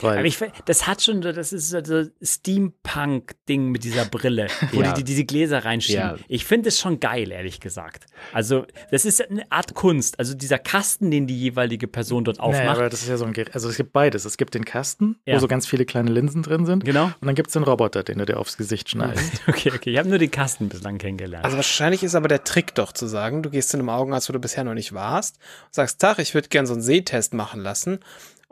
Weil 0.00 0.18
Aber 0.18 0.26
ich, 0.26 0.38
das 0.64 0.86
hat 0.86 1.02
schon, 1.02 1.22
so- 1.22 1.32
das 1.32 1.52
ist 1.52 1.68
so 1.68 1.84
so 1.84 2.04
Steampunk-Ding 2.22 3.70
mit 3.70 3.84
dieser 3.84 4.04
Brille, 4.06 4.46
wo 4.72 4.80
Ja. 4.82 4.92
die, 4.92 5.00
die 5.00 5.04
diese 5.04 5.24
Gläser 5.24 5.64
reinschieben. 5.64 6.00
Ja. 6.02 6.16
Ich 6.28 6.44
finde 6.44 6.68
es 6.70 6.78
schon 6.80 6.98
geil, 7.00 7.30
ehrlich 7.30 7.60
gesagt. 7.60 8.06
Also, 8.32 8.66
das 8.90 9.04
ist 9.04 9.28
eine 9.28 9.50
Art 9.50 9.74
Kunst. 9.74 10.18
Also, 10.18 10.34
dieser 10.34 10.58
Kasten, 10.58 11.10
den 11.10 11.26
die 11.26 11.38
jeweilige 11.38 11.86
Person 11.88 12.24
dort 12.24 12.38
Naja, 12.38 12.48
aufmacht. 12.48 12.78
aber 12.78 12.88
das 12.88 13.02
ist 13.02 13.08
ja 13.08 13.16
so 13.16 13.24
ein 13.24 13.32
Gerät. 13.32 13.54
Also 13.54 13.68
es 13.68 13.76
gibt 13.76 13.92
beides. 13.92 14.24
Es 14.24 14.36
gibt 14.36 14.54
den 14.54 14.64
Kasten, 14.64 15.16
Ja. 15.26 15.34
wo 15.34 15.38
so 15.40 15.48
ganz 15.48 15.66
viele 15.66 15.84
kleine 15.84 16.10
Linsen 16.10 16.42
drin 16.42 16.66
sind. 16.66 16.84
genau. 16.84 17.04
Und 17.06 17.26
dann 17.26 17.34
gibt 17.34 17.48
es 17.48 17.52
den 17.52 17.62
Roboter, 17.62 18.02
den 18.02 18.18
du 18.18 18.24
dir 18.26 18.38
aufs 18.38 18.56
Gesicht 18.56 18.88
schneidest. 18.90 19.32
Okay, 19.46 19.72
okay. 19.74 19.90
Ich 19.90 19.98
habe 19.98 20.08
nur 20.08 20.18
den 20.18 20.30
Kasten 20.30 20.68
bislang 20.68 20.98
kennengelernt. 20.98 21.44
Also 21.44 21.56
wahrscheinlich 21.56 22.02
ist 22.02 22.14
aber 22.14 22.28
der 22.28 22.44
Trick 22.44 22.74
doch 22.74 22.92
zu 22.92 23.06
sagen, 23.06 23.42
du 23.42 23.50
gehst 23.50 23.68
zu 23.70 23.76
einem 23.76 23.88
Augenarzt, 23.88 24.28
wo 24.28 24.32
du 24.32 24.38
bisher 24.38 24.64
noch 24.64 24.74
nicht 24.74 24.92
warst, 24.92 25.36
und 25.66 25.74
sagst, 25.74 26.00
Tag, 26.00 26.18
ich 26.18 26.32
würde 26.34 26.48
gern 26.48 26.66
so 26.66 26.72
einen 26.72 26.82
Sehtest 26.82 27.34
machen 27.34 27.60
lassen. 27.60 27.98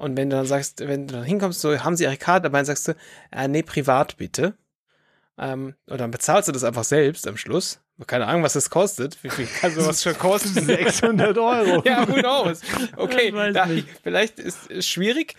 Und 0.00 0.16
wenn 0.16 0.30
du 0.30 0.36
dann 0.36 0.46
sagst, 0.46 0.80
wenn 0.80 1.06
du 1.06 1.12
dann 1.12 1.24
hinkommst, 1.24 1.60
so, 1.60 1.78
haben 1.84 1.94
sie 1.94 2.04
ihre 2.04 2.16
Karte 2.16 2.44
dabei, 2.44 2.58
dann 2.60 2.64
sagst 2.64 2.88
du, 2.88 2.94
äh, 3.32 3.48
nee, 3.48 3.62
privat 3.62 4.16
bitte. 4.16 4.54
Ähm, 5.38 5.74
und 5.86 6.00
dann 6.00 6.10
bezahlst 6.10 6.48
du 6.48 6.52
das 6.52 6.64
einfach 6.64 6.84
selbst 6.84 7.28
am 7.28 7.36
Schluss. 7.36 7.80
Keine 8.06 8.26
Ahnung, 8.26 8.42
was 8.42 8.54
das 8.54 8.70
kostet. 8.70 9.22
Wie 9.22 9.28
viel 9.28 9.46
kann 9.46 9.74
sowas 9.74 10.02
schon 10.02 10.16
kosten? 10.16 10.54
600 10.64 11.36
Euro. 11.36 11.82
ja, 11.84 12.08
who 12.08 12.14
knows? 12.14 12.62
Okay, 12.96 13.28
Ich 13.28 13.34
weiß 13.34 13.52
da, 13.52 13.68
vielleicht 14.02 14.38
ist 14.38 14.70
es 14.70 14.86
schwierig, 14.86 15.36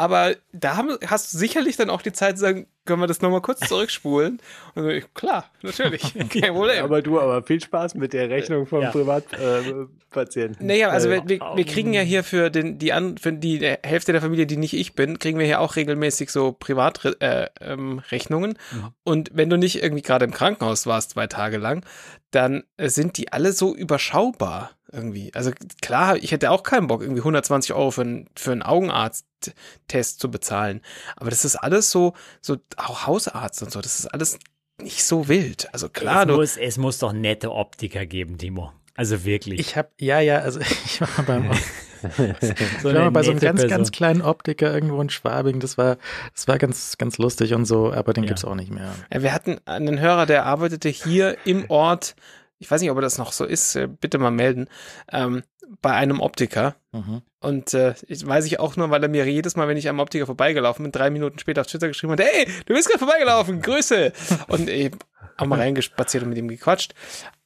aber 0.00 0.34
da 0.52 0.78
haben, 0.78 0.96
hast 1.06 1.34
du 1.34 1.36
sicherlich 1.36 1.76
dann 1.76 1.90
auch 1.90 2.00
die 2.00 2.12
Zeit 2.14 2.38
zu 2.38 2.40
sagen, 2.40 2.66
können 2.86 3.02
wir 3.02 3.06
das 3.06 3.20
nochmal 3.20 3.42
kurz 3.42 3.60
zurückspulen? 3.60 4.40
Und 4.74 4.82
so, 4.82 4.88
ich, 4.88 5.12
klar, 5.12 5.50
natürlich, 5.60 6.14
kein 6.30 6.54
Problem. 6.54 6.82
Aber 6.82 7.02
du, 7.02 7.20
aber 7.20 7.42
viel 7.42 7.60
Spaß 7.60 7.96
mit 7.96 8.14
der 8.14 8.30
Rechnung 8.30 8.66
vom 8.66 8.80
Ja. 8.80 8.90
Privatpatienten. 8.90 10.66
Naja, 10.66 10.88
also 10.88 11.10
Äh, 11.10 11.22
wir, 11.26 11.28
wir, 11.28 11.56
wir 11.56 11.64
kriegen 11.66 11.92
ja 11.92 12.00
hier 12.00 12.24
für 12.24 12.48
den 12.48 12.78
die 12.78 12.94
an 12.94 13.18
für 13.18 13.32
die 13.34 13.58
Hälfte 13.82 14.12
der 14.12 14.22
Familie, 14.22 14.46
die 14.46 14.56
nicht 14.56 14.72
ich 14.72 14.94
bin, 14.94 15.18
kriegen 15.18 15.38
wir 15.38 15.44
hier 15.44 15.60
auch 15.60 15.76
regelmäßig 15.76 16.30
so 16.30 16.52
Privatrechnungen. 16.52 17.20
Äh, 17.20 17.50
ähm, 17.60 17.98
Rechnungen. 18.10 18.58
Und 19.04 19.30
wenn 19.34 19.50
du 19.50 19.58
nicht 19.58 19.82
irgendwie 19.82 20.02
gerade 20.02 20.24
im 20.24 20.32
Krankenhaus 20.32 20.86
warst 20.86 21.10
zwei 21.10 21.26
Tage 21.26 21.58
lang, 21.58 21.84
dann 22.30 22.64
äh, 22.78 22.88
sind 22.88 23.18
die 23.18 23.32
alle 23.32 23.52
so 23.52 23.74
überschaubar 23.74 24.70
irgendwie. 24.92 25.32
Also 25.34 25.50
klar, 25.82 26.16
ich 26.16 26.32
hätte 26.32 26.50
auch 26.50 26.62
keinen 26.62 26.86
Bock, 26.86 27.02
irgendwie 27.02 27.20
120 27.20 27.72
Euro 27.74 27.90
für, 27.90 28.02
einen- 28.02 28.28
für 28.36 28.52
einen 28.52 28.62
Augenarzttest 28.62 30.20
zu 30.20 30.30
bezahlen. 30.30 30.80
Aber 31.16 31.30
das 31.30 31.44
ist 31.44 31.56
alles 31.56 31.90
so, 31.90 32.14
so 32.40 32.56
auch 32.76 33.06
Hausarzt 33.06 33.62
und 33.62 33.70
so. 33.72 33.80
Das 33.80 33.98
ist 33.98 34.06
alles 34.06 34.38
nicht 34.80 35.04
so 35.04 35.28
wild. 35.28 35.68
Also 35.72 35.88
klar, 35.88 36.22
es, 36.22 36.28
du, 36.28 36.34
muss, 36.36 36.56
es 36.56 36.78
muss 36.78 36.98
doch 36.98 37.12
nette 37.12 37.52
Optiker 37.52 38.06
geben, 38.06 38.38
Timo. 38.38 38.72
Also 38.96 39.24
wirklich. 39.24 39.60
Ich 39.60 39.76
habe, 39.76 39.88
ja, 40.00 40.20
ja, 40.20 40.38
also 40.38 40.60
ich 40.84 41.00
war 41.00 41.08
mal 41.18 41.22
beim, 41.24 41.50
so 42.82 42.88
ich 42.90 42.94
war 42.94 43.10
bei 43.10 43.22
so 43.22 43.30
einem 43.30 43.40
ganz, 43.40 43.60
Person. 43.60 43.68
ganz 43.68 43.92
kleinen 43.92 44.22
Optiker 44.22 44.72
irgendwo 44.72 45.00
in 45.00 45.10
Schwabing. 45.10 45.60
Das 45.60 45.76
war, 45.78 45.96
das 46.34 46.48
war 46.48 46.58
ganz, 46.58 46.96
ganz 46.98 47.18
lustig 47.18 47.54
und 47.54 47.66
so, 47.66 47.92
aber 47.92 48.12
den 48.12 48.24
Ja. 48.24 48.28
gibt's 48.28 48.44
auch 48.44 48.54
nicht 48.54 48.70
mehr. 48.72 48.92
Ja, 49.12 49.22
wir 49.22 49.32
hatten 49.34 49.58
einen 49.66 50.00
Hörer, 50.00 50.26
der 50.26 50.46
arbeitete 50.46 50.88
hier 50.88 51.36
im 51.44 51.66
Ort, 51.70 52.14
ich 52.60 52.70
weiß 52.70 52.80
nicht, 52.80 52.90
ob 52.90 53.00
das 53.00 53.18
noch 53.18 53.32
so 53.32 53.44
ist, 53.44 53.74
äh, 53.74 53.88
bitte 53.88 54.18
mal 54.18 54.30
melden, 54.30 54.68
ähm, 55.10 55.42
bei 55.80 55.92
einem 55.92 56.20
Optiker. 56.20 56.76
Mhm. 56.92 57.22
Und 57.40 57.74
äh, 57.74 57.94
ich 58.06 58.24
weiß 58.26 58.44
ich 58.44 58.60
auch 58.60 58.76
nur, 58.76 58.90
weil 58.90 59.02
er 59.02 59.08
mir 59.08 59.26
jedes 59.26 59.56
Mal, 59.56 59.66
wenn 59.66 59.78
ich 59.78 59.88
am 59.88 59.98
Optiker 59.98 60.26
vorbeigelaufen 60.26 60.84
bin, 60.84 60.92
drei 60.92 61.10
Minuten 61.10 61.38
später 61.38 61.62
auf 61.62 61.66
Twitter 61.66 61.88
geschrieben 61.88 62.12
hat, 62.12 62.20
hey, 62.20 62.46
du 62.66 62.74
bist 62.74 62.88
gerade 62.88 62.98
vorbeigelaufen, 62.98 63.62
Grüße. 63.62 64.12
Und 64.48 64.68
ich 64.68 64.92
auch 65.38 65.46
mal 65.46 65.58
reingespaziert 65.58 66.22
und 66.22 66.28
mit 66.28 66.38
ihm 66.38 66.48
gequatscht. 66.48 66.92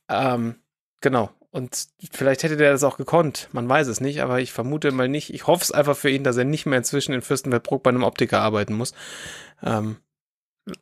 Ähm, 0.08 0.56
genau. 1.00 1.30
Und 1.50 1.86
vielleicht 2.10 2.42
hätte 2.42 2.56
der 2.56 2.72
das 2.72 2.82
auch 2.82 2.96
gekonnt. 2.96 3.48
Man 3.52 3.68
weiß 3.68 3.86
es 3.86 4.00
nicht, 4.00 4.20
aber 4.20 4.40
ich 4.40 4.52
vermute 4.52 4.90
mal 4.90 5.08
nicht. 5.08 5.32
Ich 5.32 5.46
hoffe 5.46 5.62
es 5.62 5.70
einfach 5.70 5.96
für 5.96 6.10
ihn, 6.10 6.24
dass 6.24 6.36
er 6.36 6.44
nicht 6.44 6.66
mehr 6.66 6.78
inzwischen 6.78 7.12
in 7.12 7.22
Fürstenfeldbruck 7.22 7.84
bei 7.84 7.90
einem 7.90 8.02
Optiker 8.02 8.40
arbeiten 8.40 8.74
muss. 8.74 8.94
Ähm, 9.62 9.98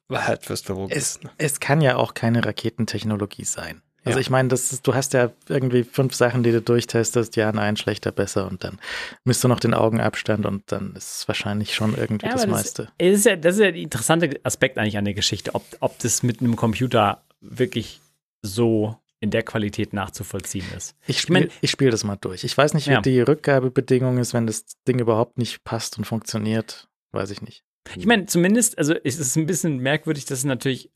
weil 0.09 0.27
halt 0.27 0.47
Fürstenfeldbruck 0.47 0.91
Es, 0.91 1.17
ist. 1.17 1.25
Ne? 1.25 1.31
es 1.37 1.61
kann 1.61 1.83
ja 1.83 1.97
auch 1.97 2.15
keine 2.15 2.47
Raketentechnologie 2.47 3.45
sein. 3.45 3.83
Also 4.05 4.19
Ja. 4.19 4.21
ich 4.21 4.31
meine, 4.31 4.49
das 4.49 4.73
ist, 4.73 4.87
du 4.87 4.95
hast 4.95 5.13
ja 5.13 5.31
irgendwie 5.49 5.85
fünf 5.85 6.15
Sachen, 6.15 6.43
die 6.43 6.51
du 6.53 6.61
durchtestest, 6.61 7.37
ja, 7.37 7.53
nein, 7.53 7.77
schlechter, 7.77 8.11
besser 8.13 8.49
und 8.49 8.65
dann 8.65 8.79
misst 9.25 9.45
du 9.45 9.49
noch 9.49 9.61
den 9.61 9.75
Augenabstand 9.75 10.45
und 10.47 10.65
dann 10.73 10.95
ist 10.97 11.19
es 11.21 11.29
wahrscheinlich 11.29 11.75
schon 11.75 11.97
irgendwie 11.97 12.27
Ja, 12.27 12.33
das 12.33 12.43
aber 12.43 12.53
meiste. 12.53 12.89
Das 12.99 13.09
ist, 13.19 13.27
ja, 13.27 13.37
das 13.37 13.55
ist 13.57 13.61
ja 13.61 13.71
der 13.71 13.81
interessante 13.83 14.41
Aspekt 14.43 14.79
eigentlich 14.79 14.99
an 14.99 15.05
der 15.05 15.15
Geschichte, 15.15 15.55
ob, 15.55 15.65
ob 15.81 15.99
das 16.01 16.23
mit 16.23 16.41
einem 16.41 16.57
Computer 16.57 17.23
wirklich 17.41 18.01
so 18.43 18.97
in 19.21 19.31
der 19.31 19.45
Qualität 19.45 19.93
nachzuvollziehen 19.93 20.67
ist. 20.77 20.97
Ich 21.07 21.19
Ich 21.19 21.29
mein- 21.29 21.43
spiele 21.45 21.55
ich 21.61 21.71
spiel 21.71 21.91
das 21.91 22.03
mal 22.03 22.17
durch. 22.17 22.43
Ich 22.43 22.59
weiß 22.59 22.75
nicht, 22.75 22.89
wie 22.89 22.93
Ja. 22.93 23.01
die 23.01 23.21
Rückgabebedingung 23.21 24.19
ist, 24.19 24.35
wenn 24.35 24.49
das 24.49 24.65
Ding 24.89 24.99
überhaupt 24.99 25.39
nicht 25.39 25.63
passt 25.63 25.97
und 25.99 26.05
funktioniert. 26.07 26.89
Weiß 27.13 27.31
ich 27.31 27.41
nicht. 27.41 27.63
Ich 27.97 28.07
meine, 28.07 28.27
zumindest, 28.27 28.79
also 28.79 28.95
es 29.05 29.19
ist 29.19 29.37
ein 29.37 29.47
bisschen 29.47 29.79
merkwürdig, 29.79 30.25
dass 30.25 30.39
es 30.39 30.45
natürlich, 30.45 30.91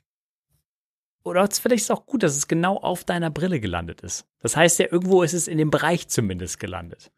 oder 1.27 1.49
vielleicht 1.51 1.83
ist 1.83 1.91
es 1.91 1.91
auch 1.91 2.07
gut, 2.07 2.23
dass 2.23 2.37
es 2.37 2.49
genau 2.49 2.77
auf 2.79 3.05
deiner 3.05 3.31
Brille 3.31 3.61
gelandet 3.61 4.01
ist. 4.01 4.25
Das 4.41 4.57
heißt 4.57 4.79
ja, 4.79 4.87
irgendwo 4.91 5.23
ist 5.23 5.33
es 5.35 5.49
in 5.49 5.59
dem 5.59 5.71
Bereich 5.71 6.09
zumindest 6.09 6.61
gelandet. 6.61 7.11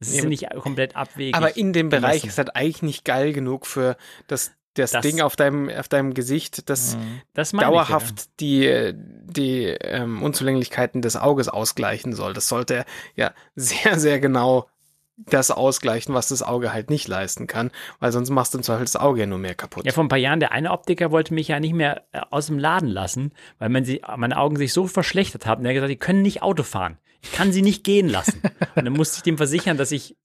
Es 0.00 0.08
ist 0.08 0.16
Ja, 0.16 0.22
ja 0.24 0.28
nicht 0.28 0.50
komplett 0.60 0.96
abwegig. 0.96 1.34
Aber 1.34 1.56
in 1.56 1.72
dem 1.72 1.88
Bereich 1.88 2.22
gemessen. 2.22 2.28
ist 2.28 2.38
halt 2.38 2.56
eigentlich 2.56 2.82
nicht 2.82 3.04
geil 3.04 3.32
genug 3.32 3.66
für 3.66 3.96
das, 4.26 4.52
das, 4.74 4.90
Das- 4.90 5.02
Ding 5.02 5.20
auf 5.20 5.36
deinem, 5.36 5.68
auf 5.70 5.88
deinem 5.88 6.14
Gesicht, 6.14 6.68
das 6.68 6.96
Mhm. 6.96 7.20
das 7.32 7.52
dauerhaft 7.52 8.40
die, 8.40 8.92
die 8.94 9.66
ähm, 9.66 10.22
Unzulänglichkeiten 10.22 11.00
des 11.00 11.16
Auges 11.16 11.48
ausgleichen 11.48 12.12
soll. 12.12 12.32
Das 12.32 12.48
sollte 12.48 12.84
ja 13.14 13.32
sehr, 13.54 13.98
sehr 14.00 14.18
genau 14.18 14.68
das 15.16 15.50
ausgleichen, 15.50 16.12
was 16.14 16.28
das 16.28 16.42
Auge 16.42 16.72
halt 16.72 16.90
nicht 16.90 17.06
leisten 17.08 17.46
kann, 17.46 17.70
weil 18.00 18.10
sonst 18.12 18.30
machst 18.30 18.52
du 18.54 18.58
im 18.58 18.64
Zweifel 18.64 18.84
das 18.84 18.96
Auge 18.96 19.20
ja 19.20 19.26
nur 19.26 19.38
mehr 19.38 19.54
kaputt. 19.54 19.84
Ja, 19.86 19.92
vor 19.92 20.02
ein 20.04 20.08
paar 20.08 20.18
Jahren, 20.18 20.40
der 20.40 20.50
eine 20.52 20.72
Optiker 20.72 21.10
wollte 21.12 21.34
mich 21.34 21.48
ja 21.48 21.60
nicht 21.60 21.72
mehr 21.74 22.04
äh, 22.12 22.20
aus 22.30 22.46
dem 22.48 22.58
Laden 22.58 22.88
lassen, 22.88 23.32
weil 23.58 23.68
man 23.68 23.84
sie, 23.84 24.02
meine 24.16 24.36
Augen 24.36 24.56
sich 24.56 24.72
so 24.72 24.86
verschlechtert 24.88 25.46
haben. 25.46 25.64
Er 25.64 25.68
hat 25.70 25.74
gesagt, 25.74 25.90
die 25.92 25.96
können 25.96 26.22
nicht 26.22 26.42
Auto 26.42 26.62
fahren. 26.64 26.98
Ich 27.22 27.32
kann 27.32 27.52
sie 27.52 27.62
nicht 27.62 27.84
gehen 27.84 28.08
lassen. 28.08 28.42
Und 28.74 28.84
dann 28.84 28.92
musste 28.92 29.18
ich 29.18 29.22
dem 29.22 29.36
versichern, 29.36 29.76
dass 29.76 29.92
ich 29.92 30.16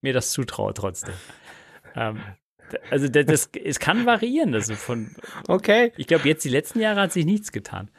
mir 0.00 0.12
das 0.14 0.30
zutraue 0.32 0.72
trotzdem. 0.74 1.14
Ähm, 1.94 2.20
also 2.90 3.08
d- 3.08 3.24
das, 3.24 3.50
es 3.64 3.78
kann 3.78 4.06
variieren. 4.06 4.54
Also 4.54 4.74
von, 4.74 5.14
Okay. 5.46 5.92
ich 5.96 6.06
glaube, 6.06 6.26
jetzt 6.26 6.44
die 6.44 6.48
letzten 6.48 6.80
Jahre 6.80 7.02
hat 7.02 7.12
sich 7.12 7.24
nichts 7.26 7.52
getan. 7.52 7.90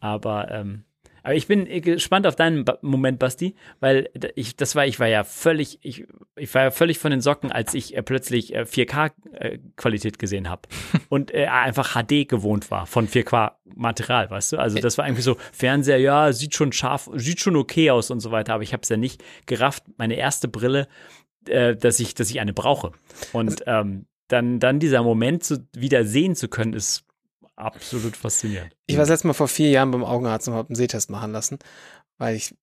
Aber, 0.00 0.50
ähm, 0.50 0.84
aber 1.22 1.34
ich 1.34 1.46
bin 1.46 1.66
äh, 1.66 1.80
gespannt 1.80 2.26
auf 2.26 2.36
deinen 2.36 2.64
Moment, 2.80 3.18
Basti, 3.18 3.54
weil 3.80 4.08
ich, 4.34 4.56
das 4.56 4.74
war, 4.74 4.86
ich 4.86 4.98
war 5.00 5.08
ja 5.08 5.24
völlig, 5.24 5.78
ich, 5.82 6.06
ich 6.36 6.54
war 6.54 6.62
ja 6.62 6.70
völlig 6.70 6.98
von 6.98 7.10
den 7.10 7.20
Socken, 7.20 7.52
als 7.52 7.74
ich 7.74 7.96
äh, 7.96 8.02
plötzlich 8.02 8.54
äh, 8.54 8.62
4K-Qualität 8.62 10.18
gesehen 10.18 10.48
habe 10.48 10.62
und 11.08 11.32
äh, 11.32 11.46
einfach 11.46 11.94
HD 11.94 12.28
gewohnt 12.28 12.70
war 12.70 12.86
von 12.86 13.08
4K-Material, 13.08 14.30
weißt 14.30 14.52
du? 14.52 14.58
Also 14.58 14.78
das 14.78 14.98
war 14.98 15.06
irgendwie 15.06 15.22
so 15.22 15.36
Fernseher, 15.52 15.98
ja, 15.98 16.32
sieht 16.32 16.54
schon 16.54 16.72
scharf, 16.72 17.08
sieht 17.14 17.40
schon 17.40 17.56
okay 17.56 17.90
aus 17.90 18.10
und 18.10 18.20
so 18.20 18.30
weiter, 18.30 18.54
aber 18.54 18.62
ich 18.62 18.72
habe 18.72 18.82
es 18.82 18.88
ja 18.88 18.96
nicht 18.96 19.22
gerafft. 19.46 19.84
Meine 19.96 20.14
erste 20.14 20.48
Brille, 20.48 20.88
äh, 21.46 21.76
dass 21.76 22.00
ich, 22.00 22.14
dass 22.14 22.30
ich 22.30 22.40
eine 22.40 22.52
brauche. 22.52 22.92
Und 23.32 23.62
ähm, 23.66 24.06
dann, 24.28 24.60
dann 24.60 24.80
dieser 24.80 25.02
Moment 25.02 25.44
zu, 25.44 25.66
wieder 25.74 26.04
sehen 26.04 26.34
zu 26.34 26.48
können, 26.48 26.72
ist 26.72 27.04
absolut 27.56 28.16
faszinierend. 28.16 28.74
Ich 28.86 28.96
war 28.96 29.02
das 29.02 29.10
letzte 29.10 29.26
Mal 29.26 29.34
vor 29.34 29.48
vier 29.48 29.70
Jahren 29.70 29.90
beim 29.90 30.04
Augenarzt 30.04 30.48
und 30.48 30.54
habe 30.54 30.68
einen 30.68 30.76
Sehtest 30.76 31.10
machen 31.10 31.32
lassen, 31.32 31.58
weil 32.18 32.36
ich, 32.36 32.54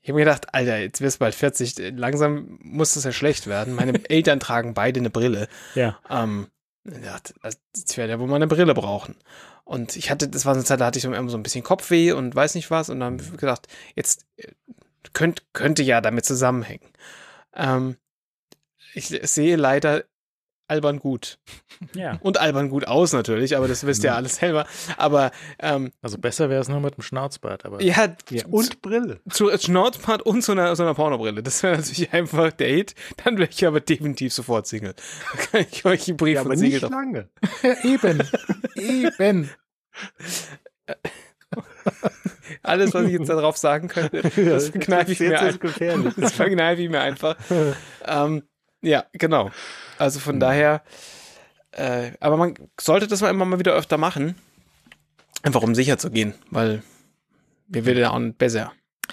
ich 0.00 0.08
habe 0.08 0.14
mir 0.14 0.24
gedacht, 0.24 0.54
Alter, 0.54 0.78
jetzt 0.78 1.00
wirst 1.00 1.16
du 1.16 1.20
bald 1.20 1.34
40, 1.34 1.94
langsam 1.96 2.58
muss 2.62 2.94
das 2.94 3.04
ja 3.04 3.12
schlecht 3.12 3.46
werden. 3.46 3.74
Meine 3.74 3.92
Eltern 4.10 4.40
tragen 4.40 4.74
beide 4.74 5.00
eine 5.00 5.10
Brille. 5.10 5.48
Ja. 5.74 5.98
Ähm, 6.08 6.48
also 7.42 7.58
ich 7.74 7.96
werde 7.96 8.12
ja 8.12 8.18
wohl 8.18 8.28
mal 8.28 8.36
eine 8.36 8.46
Brille 8.46 8.74
brauchen. 8.74 9.16
Und 9.64 9.96
ich 9.96 10.10
hatte, 10.10 10.28
das 10.28 10.46
war 10.46 10.54
so 10.54 10.60
eine 10.60 10.64
Zeit, 10.64 10.80
da 10.80 10.86
hatte 10.86 10.98
ich 10.98 11.02
so 11.02 11.12
immer 11.12 11.28
so 11.28 11.36
ein 11.36 11.42
bisschen 11.42 11.62
Kopfweh 11.62 12.12
und 12.12 12.34
weiß 12.34 12.54
nicht 12.54 12.70
was. 12.70 12.88
Und 12.88 13.00
dann 13.00 13.14
habe 13.14 13.22
ich 13.22 13.38
gedacht, 13.38 13.68
jetzt 13.94 14.24
äh, 14.36 14.52
könnt, 15.12 15.42
könnte 15.52 15.82
ja 15.82 16.00
damit 16.00 16.24
zusammenhängen. 16.24 16.88
Ähm, 17.54 17.96
ich 18.94 19.08
sehe 19.08 19.56
leider 19.56 20.04
albern 20.68 20.98
gut. 20.98 21.38
Ja. 21.94 22.18
Und 22.20 22.38
albern 22.40 22.68
gut 22.68 22.86
aus 22.86 23.12
natürlich, 23.12 23.56
aber 23.56 23.66
das 23.68 23.84
wisst 23.86 24.04
ihr 24.04 24.14
alles 24.14 24.36
selber. 24.36 24.66
Aber 24.96 25.30
ähm, 25.58 25.90
Also 26.02 26.18
besser 26.18 26.50
wäre 26.50 26.60
es 26.60 26.68
nur 26.68 26.80
mit 26.80 26.96
dem 26.96 27.02
Schnauzbart, 27.02 27.64
aber 27.64 27.82
ja, 27.82 28.14
Ja, 28.30 28.44
und 28.50 28.80
Brille. 28.82 29.20
zu 29.30 29.50
Schnauzbart 29.56 30.22
und 30.22 30.44
so 30.44 30.52
einer, 30.52 30.76
so 30.76 30.82
einer 30.82 30.94
Pornobrille. 30.94 31.42
Das 31.42 31.62
wäre 31.62 31.76
natürlich 31.76 32.12
einfach 32.12 32.52
der 32.52 32.68
Hit. 32.68 32.94
Dann 33.24 33.38
wäre 33.38 33.48
ich 33.50 33.66
aber 33.66 33.80
definitiv 33.80 34.32
sofort 34.32 34.66
Single. 34.66 34.94
Da 34.94 35.38
kann 35.58 35.66
ich 35.70 35.84
euch 35.84 36.08
einen 36.08 36.16
Brief 36.16 36.34
Ja, 36.36 36.40
aber 36.42 36.56
Siegel 36.56 36.70
nicht 36.80 36.82
drauf. 36.82 36.90
lange. 36.90 37.28
eben, 37.82 38.22
eben. 38.76 39.50
Alles, 42.62 42.94
was 42.94 43.04
ich 43.06 43.12
jetzt 43.12 43.28
darauf 43.28 43.56
sagen 43.56 43.88
könnte, 43.88 44.22
das 44.22 44.68
verkneife 44.68 45.12
ich 45.12 45.20
mir 45.20 45.30
Jetzt 45.30 45.42
ein. 45.42 45.48
ist 45.50 45.60
gefährlich. 45.60 46.14
Das 46.16 46.32
verkneife 46.32 46.82
ich 46.82 46.90
mir 46.90 47.00
einfach. 47.00 47.36
ähm, 48.06 48.42
ja, 48.82 49.04
genau. 49.12 49.50
Also 49.98 50.20
von 50.20 50.40
daher, 50.40 50.82
äh, 51.72 52.12
aber 52.20 52.36
man 52.36 52.54
sollte 52.80 53.06
das 53.06 53.20
mal 53.20 53.30
immer 53.30 53.44
mal 53.44 53.58
wieder 53.58 53.74
öfter 53.74 53.98
machen. 53.98 54.34
Einfach 55.42 55.62
um 55.62 55.74
sicher 55.74 55.98
zu 55.98 56.10
gehen, 56.10 56.34
weil 56.50 56.82
wir 57.68 57.86
werden 57.86 57.98
ja 57.98 58.10
auch 58.10 58.18
nicht 58.18 58.38
besser. 58.38 58.72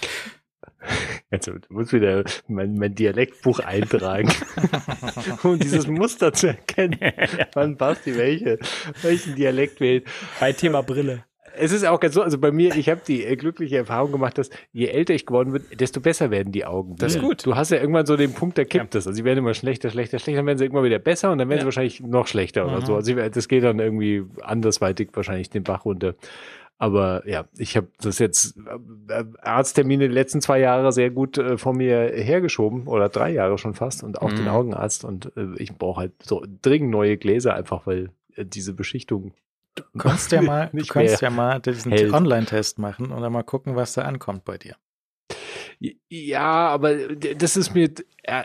Also, 1.28 1.54
du 1.54 1.66
musst 1.70 1.92
wieder 1.92 2.22
mein, 2.46 2.78
mein 2.78 2.94
Dialektbuch 2.94 3.58
eintragen, 3.58 4.32
um 5.42 5.58
dieses 5.58 5.88
Muster 5.88 6.32
zu 6.32 6.46
erkennen. 6.46 7.00
Wann 7.52 7.76
passt 7.76 8.06
die 8.06 8.16
welche, 8.16 8.60
welchen 9.02 9.34
Dialekt 9.34 9.80
wählt. 9.80 10.06
Bei 10.38 10.52
Thema 10.52 10.82
Brille. 10.82 11.24
Es 11.58 11.72
ist 11.72 11.84
auch 11.86 11.98
ganz 12.00 12.14
so, 12.14 12.22
also 12.22 12.38
bei 12.38 12.52
mir, 12.52 12.74
ich 12.76 12.88
habe 12.88 13.00
die 13.06 13.24
äh, 13.24 13.36
glückliche 13.36 13.76
Erfahrung 13.76 14.12
gemacht, 14.12 14.38
dass 14.38 14.50
je 14.72 14.86
älter 14.86 15.14
ich 15.14 15.26
geworden 15.26 15.52
bin, 15.52 15.62
desto 15.78 16.00
besser 16.00 16.30
werden 16.30 16.52
die 16.52 16.64
Augen. 16.64 16.96
Das 16.96 17.14
ist 17.14 17.20
gut. 17.20 17.44
Du 17.46 17.56
hast 17.56 17.70
ja 17.70 17.78
irgendwann 17.78 18.06
so 18.06 18.16
den 18.16 18.32
Punkt, 18.32 18.58
da 18.58 18.64
kippt 18.64 18.94
es. 18.94 19.06
Also 19.06 19.16
sie 19.16 19.24
werden 19.24 19.38
immer 19.38 19.54
schlechter, 19.54 19.90
schlechter, 19.90 20.18
schlechter, 20.18 20.38
dann 20.40 20.46
werden 20.46 20.58
sie 20.58 20.64
irgendwann 20.64 20.84
wieder 20.84 20.98
besser 20.98 21.32
und 21.32 21.38
dann 21.38 21.48
werden 21.48 21.58
Ja. 21.58 21.62
sie 21.62 21.66
wahrscheinlich 21.66 22.00
noch 22.00 22.26
schlechter 22.26 22.66
oder 22.66 22.80
Mhm. 22.80 22.86
so. 22.86 22.94
Also 22.96 23.16
ich- 23.16 23.30
das 23.30 23.48
geht 23.48 23.64
dann 23.64 23.78
irgendwie 23.78 24.24
andersweitig 24.42 25.10
wahrscheinlich 25.14 25.50
den 25.50 25.62
Bach 25.64 25.84
runter. 25.84 26.14
Aber 26.78 27.22
ja, 27.26 27.46
ich 27.56 27.74
habe 27.78 27.88
das 28.02 28.18
jetzt 28.18 28.54
äh, 29.08 29.24
Arzttermine 29.40 30.08
die 30.08 30.14
letzten 30.14 30.42
zwei 30.42 30.60
Jahre 30.60 30.92
sehr 30.92 31.08
gut 31.10 31.38
äh, 31.38 31.56
vor 31.56 31.72
mir 31.74 32.10
hergeschoben 32.14 32.86
oder 32.86 33.08
drei 33.08 33.30
Jahre 33.30 33.56
schon 33.56 33.72
fast 33.72 34.02
und 34.04 34.20
auch 34.20 34.30
den 34.30 34.42
Mhm. 34.42 34.48
Augenarzt 34.48 35.02
und 35.04 35.32
äh, 35.36 35.46
ich 35.56 35.72
brauche 35.74 36.00
halt 36.00 36.12
so 36.22 36.44
dringend 36.60 36.90
neue 36.90 37.16
Gläser 37.16 37.54
einfach, 37.54 37.86
weil 37.86 38.10
äh, 38.34 38.44
diese 38.44 38.74
Beschichtung 38.74 39.32
Du 39.76 39.98
kannst 39.98 40.32
ja 40.32 40.42
mal, 40.42 40.70
du 40.72 40.84
kannst 40.86 41.20
ja 41.20 41.30
mal 41.30 41.60
diesen. 41.60 41.92
Online-Test 41.92 42.78
machen 42.78 43.12
und 43.12 43.20
dann 43.20 43.32
mal 43.32 43.42
gucken, 43.42 43.76
was 43.76 43.92
da 43.92 44.02
ankommt 44.02 44.44
bei 44.44 44.58
dir. 44.58 44.76
Ja, 46.08 46.68
aber 46.68 46.96
das 47.16 47.56
ist 47.56 47.74
mir, 47.74 47.90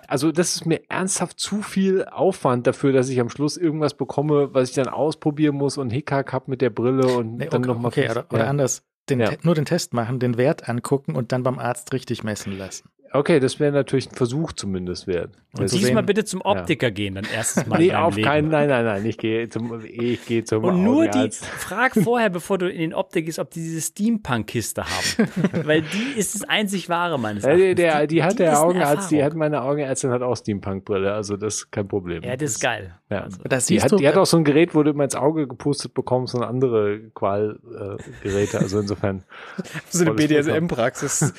also 0.08 0.34
das 0.34 0.56
ist 0.56 0.66
mir 0.66 0.82
ernsthaft 0.90 1.40
zu 1.40 1.62
viel 1.62 2.03
Aufwand 2.06 2.68
dafür, 2.68 2.91
dass 2.91 3.08
ich 3.08 3.20
am 3.22 3.30
Schluss 3.30 3.56
irgendwas 3.56 3.94
bekomme, 3.94 4.53
was 4.53 4.70
ich 4.70 4.76
dann 4.76 4.90
ausprobieren 4.90 5.56
muss 5.56 5.78
und 5.78 5.91
Hickhack 5.91 6.34
hab 6.34 6.49
mit 6.49 6.62
der 6.62 6.70
Brille 6.72 7.08
und 7.08 7.38
Nee, 7.38 7.45
dann 7.45 7.62
okay, 7.62 7.68
nochmal. 7.68 7.88
okay 7.88 8.10
oder, 8.10 8.26
oder 8.32 8.48
anders. 8.48 8.84
Den, 9.10 9.22
Ja. 9.22 9.32
Nur 9.44 9.56
den 9.56 9.66
Test 9.66 9.94
machen, 9.94 10.20
den 10.20 10.38
Wert 10.38 10.68
angucken 10.68 11.16
und 11.16 11.32
dann 11.32 11.44
beim 11.44 11.58
Arzt 11.58 11.94
richtig 11.94 12.24
messen 12.24 12.58
lassen. 12.58 12.90
Okay, 13.13 13.39
das 13.41 13.59
wäre 13.59 13.71
natürlich 13.73 14.09
ein 14.09 14.15
Versuch 14.15 14.53
zumindest 14.53 15.05
wert. 15.05 15.31
Und 15.57 15.67
zu 15.67 15.75
diesmal 15.75 15.97
sehen- 15.97 16.05
bitte 16.05 16.23
zum 16.23 16.39
Optiker 16.41 16.91
gehen, 16.91 17.15
dann 17.15 17.25
erstes 17.33 17.65
Mal. 17.67 17.77
nee, 17.79 17.93
auf 17.93 18.15
Leben. 18.15 18.25
keinen, 18.25 18.47
nein, 18.49 18.69
nein, 18.69 18.85
nein, 18.85 19.05
ich 19.05 19.17
gehe 19.17 19.49
zum, 19.49 19.81
ich 19.85 20.25
gehe 20.25 20.45
zum 20.45 20.63
Und 20.63 20.81
nur 20.83 21.07
die, 21.09 21.29
frag 21.41 21.93
vorher, 21.93 22.29
bevor 22.29 22.57
du 22.57 22.69
in 22.69 22.79
den 22.79 22.93
Optik 22.93 23.25
gehst, 23.25 23.38
ob 23.39 23.49
die 23.51 23.59
diese 23.59 23.81
Steampunk-Kiste 23.81 24.83
haben. 24.85 25.27
Weil 25.67 25.81
die 25.81 26.17
ist 26.17 26.35
das 26.35 26.43
einzig 26.47 26.88
wahre 26.88 27.19
meines 27.19 27.43
Ja, 27.43 27.49
der, 27.53 27.59
Erachtens. 27.65 27.75
der, 27.83 28.07
die 28.07 28.23
hat 28.23 28.39
der 28.39 28.51
ist 28.53 28.57
eine 28.59 28.65
Augenarzt, 28.67 29.11
die 29.11 29.21
hat 29.23 29.35
meine 29.35 29.61
Augenärztin 29.61 30.11
hat 30.11 30.21
auch 30.21 30.38
Steampunk-Brille, 30.38 31.11
also 31.13 31.35
das 31.35 31.55
ist 31.55 31.71
kein 31.71 31.89
Problem. 31.89 32.23
Ja, 32.23 32.38
das 32.38 32.51
ist 32.51 32.59
geil. 32.61 32.95
Ja. 33.09 33.23
Also, 33.23 33.39
Das 33.43 33.65
Die 33.65 33.81
hat, 33.81 33.91
du, 33.91 33.97
die 33.97 34.07
hat 34.07 34.15
auch 34.15 34.25
so 34.25 34.38
ein 34.38 34.45
Gerät, 34.45 34.73
wo 34.73 34.83
du 34.83 34.91
immer 34.91 35.03
ins 35.03 35.15
Auge 35.15 35.47
gepustet 35.49 35.93
bekommst 35.93 36.33
und 36.33 36.43
andere 36.43 37.01
Qualgeräte. 37.13 38.59
also 38.59 38.79
insofern. 38.79 39.23
So 39.89 40.05
eine 40.05 40.13
BDSM-Praxis. 40.13 41.33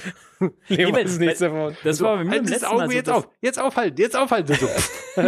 Leon 0.68 0.92
weil- 0.94 1.04
weiß 1.04 1.18
nichts 1.18 1.40
weil- 1.40 1.50
davon. 1.70 1.76
das 1.84 2.00
war 2.00 2.16
bei 2.16 2.24
mir 2.24 2.30
Halt 2.30 2.38
im 2.40 2.44
das 2.44 2.52
letzten 2.52 2.66
Auge 2.66 2.78
Mal 2.78 2.86
so, 2.90 2.92
jetzt 2.96 3.10
auf, 3.10 3.28
jetzt 3.40 3.58
aufhalten, 3.60 4.00
jetzt 4.00 4.16
aufhalten. 4.16 4.54
So. 4.54 4.68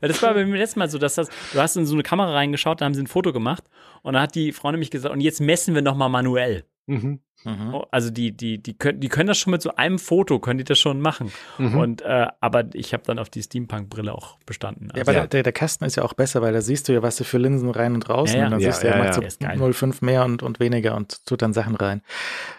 Weil 0.00 0.08
das 0.08 0.20
war 0.22 0.34
beim 0.34 0.52
letzten 0.54 0.80
Mal 0.80 0.90
so, 0.90 0.98
dass 0.98 1.14
das, 1.14 1.28
du 1.52 1.60
hast 1.60 1.76
in 1.76 1.86
so 1.86 1.94
eine 1.94 2.02
Kamera 2.02 2.32
reingeschaut, 2.32 2.80
da 2.80 2.84
haben 2.84 2.94
sie 2.94 3.02
ein 3.02 3.06
Foto 3.06 3.32
gemacht 3.32 3.62
und 4.02 4.14
dann 4.14 4.22
hat 4.22 4.34
die 4.34 4.52
Frau 4.52 4.70
nämlich 4.72 4.90
gesagt, 4.90 5.12
und 5.14 5.20
jetzt 5.20 5.40
messen 5.40 5.74
wir 5.74 5.82
nochmal 5.82 6.08
manuell. 6.08 6.64
mhm. 6.86 7.20
Mhm. 7.44 7.72
Oh, 7.72 7.84
Also 7.92 8.10
die, 8.10 8.36
die, 8.36 8.60
die 8.60 8.76
können, 8.76 8.98
die 8.98 9.08
können 9.08 9.28
das 9.28 9.38
schon 9.38 9.52
mit 9.52 9.62
so 9.62 9.72
einem 9.76 10.00
Foto, 10.00 10.40
können 10.40 10.58
die 10.58 10.64
das 10.64 10.80
schon 10.80 11.00
machen. 11.00 11.30
Mhm. 11.58 11.78
Und 11.78 12.02
äh, 12.02 12.26
aber 12.40 12.64
ich 12.74 12.92
habe 12.92 13.04
dann 13.06 13.20
auf 13.20 13.30
die 13.30 13.40
Steampunk-Brille 13.44 14.12
auch 14.12 14.40
bestanden. 14.44 14.88
Ja, 14.92 15.02
Also, 15.04 15.12
aber 15.20 15.28
Der, 15.28 15.44
der 15.44 15.52
Kasten 15.52 15.84
ist 15.84 15.94
ja 15.94 16.02
auch 16.02 16.14
besser, 16.14 16.42
weil 16.42 16.52
da 16.52 16.60
siehst 16.60 16.88
du 16.88 16.94
ja, 16.94 17.02
was 17.02 17.14
du 17.14 17.22
für 17.22 17.38
Linsen 17.38 17.70
rein 17.70 17.94
und 17.94 18.08
raus 18.10 18.32
Ja, 18.32 18.40
ja. 18.40 18.44
und 18.46 18.50
dann 18.50 18.60
Ja, 18.60 18.72
siehst 18.72 18.82
du, 18.82 18.88
er 18.88 18.98
ja, 18.98 19.04
macht 19.04 19.22
ja. 19.22 19.30
So 19.30 19.38
geil. 19.38 19.56
0,5 19.56 20.04
mehr 20.04 20.24
und, 20.24 20.42
und 20.42 20.58
weniger 20.58 20.96
und 20.96 21.24
tut 21.26 21.40
dann 21.42 21.52
Sachen 21.52 21.76
rein. 21.76 22.02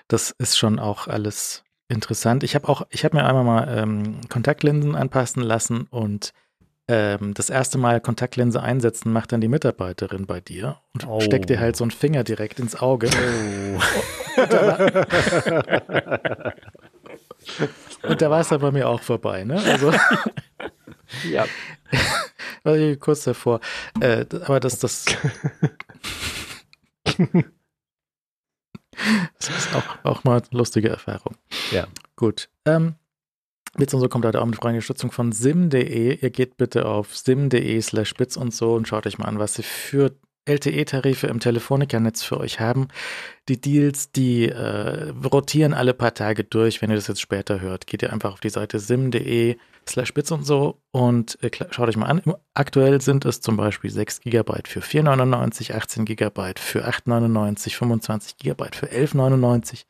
Das 0.08 0.32
ist 0.32 0.58
schon 0.58 0.80
auch 0.80 1.08
alles 1.08 1.66
interessant. 1.90 2.44
Ich 2.44 2.56
habe 2.56 2.70
auch, 2.70 2.84
ich 2.90 3.04
habe 3.04 3.18
mir 3.18 3.26
einmal 3.26 3.44
mal 3.44 3.68
ähm, 3.78 4.22
Kontaktlinsen 4.30 4.96
anpassen 4.96 5.44
lassen 5.44 5.88
und 5.90 6.34
ähm, 6.88 7.34
das 7.36 7.50
erste 7.50 7.78
Mal 7.78 8.00
Kontaktlinse 8.02 8.62
einsetzen 8.64 9.12
macht 9.12 9.32
dann 9.32 9.42
die 9.42 9.48
Mitarbeiterin 9.48 10.26
bei 10.26 10.40
dir 10.40 10.78
und 10.94 11.06
Oh. 11.08 11.20
steckt 11.22 11.50
dir 11.50 11.60
halt 11.60 11.76
so 11.76 11.84
einen 11.84 11.92
Finger 11.92 12.24
direkt 12.24 12.60
ins 12.60 12.76
Auge. 12.76 13.10
Und 18.04 18.22
da 18.22 18.30
war 18.30 18.42
es 18.42 18.50
dann 18.50 18.62
bei 18.62 18.72
mir 18.72 18.88
auch 18.88 19.02
vorbei, 19.02 19.44
ne? 19.44 19.62
Also 19.62 19.92
ja. 21.30 21.46
war 22.64 22.76
ich 22.76 23.00
kurz 23.00 23.24
davor. 23.24 23.60
Äh, 24.00 24.26
aber 24.46 24.60
das, 24.60 24.80
das. 24.80 25.06
Das 29.38 29.50
ist 29.50 29.76
auch, 29.76 29.84
auch 30.04 30.24
mal 30.24 30.38
eine 30.38 30.58
lustige 30.58 30.90
Erfahrung. 30.90 31.36
Ja. 31.72 31.88
Gut. 32.16 32.50
Ähm, 32.66 32.96
Witz 33.76 33.94
und 33.94 34.00
so 34.00 34.10
kommt 34.10 34.26
heute 34.26 34.42
auch 34.42 34.46
mit 34.46 34.56
freundlicher 34.56 34.90
Unterstützung 34.90 35.12
von 35.12 35.32
sim.de. 35.32 36.20
Ihr 36.20 36.30
geht 36.30 36.58
bitte 36.58 36.86
auf 36.86 37.16
sim.de 37.16 37.82
slash 37.82 38.10
spitz 38.10 38.36
und 38.36 38.54
so 38.54 38.74
und 38.74 38.88
schaut 38.88 39.06
euch 39.06 39.18
mal 39.18 39.26
an, 39.26 39.40
was 39.40 39.54
sie 39.54 39.64
für 39.64 40.16
LTE-Tarife 40.46 41.28
im 41.28 41.40
Telefonica-Netz 41.40 42.24
für 42.24 42.40
euch 42.40 42.60
haben. 42.60 42.88
Die 43.48 43.60
Deals, 43.60 44.12
die 44.12 44.50
äh, 44.50 45.10
rotieren 45.32 45.74
alle 45.74 45.94
paar 45.94 46.14
Tage 46.14 46.44
durch. 46.44 46.82
Wenn 46.82 46.90
ihr 46.90 46.96
das 46.96 47.08
jetzt 47.08 47.22
später 47.22 47.62
hört, 47.62 47.88
geht 47.88 48.02
ihr 48.02 48.12
einfach 48.12 48.34
auf 48.34 48.40
die 48.40 48.50
Seite 48.50 48.80
sim.de 48.80 49.58
slash 49.88 50.10
spitz 50.10 50.32
und 50.32 50.46
so 50.46 50.82
und 50.92 51.42
äh, 51.44 51.50
schaut 51.72 51.90
euch 51.90 51.98
mal 51.98 52.08
an. 52.08 52.22
Aktuell 52.54 53.02
sind 53.02 53.26
es 53.26 53.42
zum 53.42 53.58
Beispiel 53.58 53.90
6 53.90 54.22
GB 54.22 54.54
für 54.66 54.82
4,99, 54.82 55.74
18 55.74 56.06
GB 56.06 56.54
für 56.58 56.88
8,99, 56.88 57.76
25 57.76 58.38
GB 58.38 58.66
für 58.74 58.88
11,99 58.88 59.84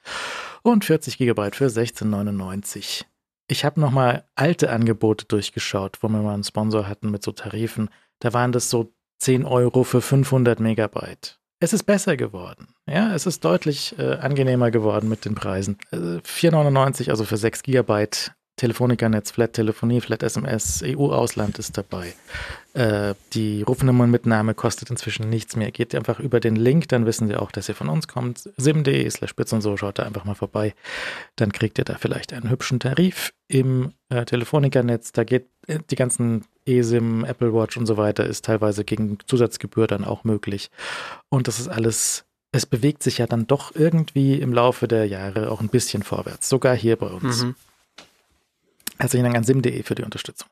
und 0.63 0.85
40 0.85 1.17
GB 1.17 1.51
für 1.51 1.67
16,99. 1.67 3.05
Ich 3.47 3.65
habe 3.65 3.81
nochmal 3.81 4.25
alte 4.35 4.69
Angebote 4.69 5.25
durchgeschaut, 5.25 5.97
wo 6.01 6.07
wir 6.07 6.21
mal 6.21 6.33
einen 6.33 6.43
Sponsor 6.43 6.87
hatten 6.87 7.09
mit 7.09 7.23
so 7.23 7.31
Tarifen. 7.31 7.89
Da 8.19 8.33
waren 8.33 8.51
das 8.51 8.69
so 8.69 8.93
10 9.19 9.45
Euro 9.45 9.83
für 9.83 10.01
500 10.01 10.59
Megabyte. 10.59 11.39
Es 11.61 11.73
ist 11.73 11.83
besser 11.83 12.15
geworden. 12.15 12.69
Ja, 12.87 13.13
es 13.13 13.25
ist 13.25 13.43
deutlich 13.43 13.97
äh, 13.99 14.13
angenehmer 14.13 14.71
geworden 14.71 15.09
mit 15.09 15.25
den 15.25 15.35
Preisen. 15.35 15.77
Äh, 15.91 16.21
4,99, 16.25 17.09
also 17.09 17.25
für 17.25 17.35
6 17.35 17.63
Gigabyte 17.63 18.33
Telefonica-Netz, 18.59 19.31
Flat-Telefonie, 19.31 20.01
Flat-SMS, 20.01 20.83
EU-Ausland 20.85 21.57
ist 21.59 21.77
dabei. 21.77 22.13
Äh, 22.73 23.15
die 23.31 23.63
Rufnummernmitnahme 23.63 24.53
kostet 24.53 24.89
inzwischen 24.89 25.29
nichts 25.29 25.55
mehr. 25.55 25.71
Geht 25.71 25.95
einfach 25.95 26.19
über 26.19 26.41
den 26.41 26.57
Link, 26.57 26.89
dann 26.89 27.05
wissen 27.05 27.29
Sie 27.29 27.37
auch, 27.37 27.51
dass 27.51 27.69
ihr 27.69 27.75
von 27.75 27.87
uns 27.87 28.09
kommt. 28.09 28.49
sim.de 28.57 29.09
slash 29.09 29.29
spitz 29.29 29.53
und 29.53 29.61
so, 29.61 29.77
schaut 29.77 29.97
da 29.97 30.03
einfach 30.03 30.25
mal 30.25 30.35
vorbei. 30.35 30.75
Dann 31.37 31.53
kriegt 31.53 31.77
ihr 31.77 31.85
da 31.85 31.95
vielleicht 31.97 32.33
einen 32.33 32.49
hübschen 32.49 32.81
Tarif 32.81 33.31
im 33.47 33.93
äh, 34.09 34.25
Telefonica-Netz. 34.25 35.13
Da 35.13 35.23
geht 35.23 35.47
äh, 35.67 35.79
die 35.89 35.95
ganzen 35.95 36.43
eSIM, 36.65 37.23
Apple 37.23 37.53
Watch 37.53 37.77
und 37.77 37.85
so 37.85 37.95
weiter, 37.95 38.25
ist 38.25 38.43
teilweise 38.43 38.83
gegen 38.83 39.19
Zusatzgebühr 39.25 39.87
dann 39.87 40.03
auch 40.03 40.25
möglich. 40.25 40.69
Und 41.29 41.47
das 41.47 41.61
ist 41.61 41.69
alles, 41.69 42.25
es 42.51 42.65
bewegt 42.65 43.03
sich 43.03 43.19
ja 43.19 43.25
dann 43.25 43.47
doch 43.47 43.73
irgendwie 43.73 44.33
im 44.33 44.51
Laufe 44.51 44.89
der 44.89 45.05
Jahre 45.05 45.49
auch 45.49 45.61
ein 45.61 45.69
bisschen 45.69 46.03
vorwärts. 46.03 46.49
Sogar 46.49 46.75
hier 46.75 46.97
bei 46.97 47.07
uns. 47.07 47.45
Mhm. 47.45 47.55
Herzlichen 48.99 49.23
Dank 49.23 49.35
an 49.37 49.43
sim.de 49.43 49.83
für 49.83 49.95
die 49.95 50.03
Unterstützung. 50.03 50.49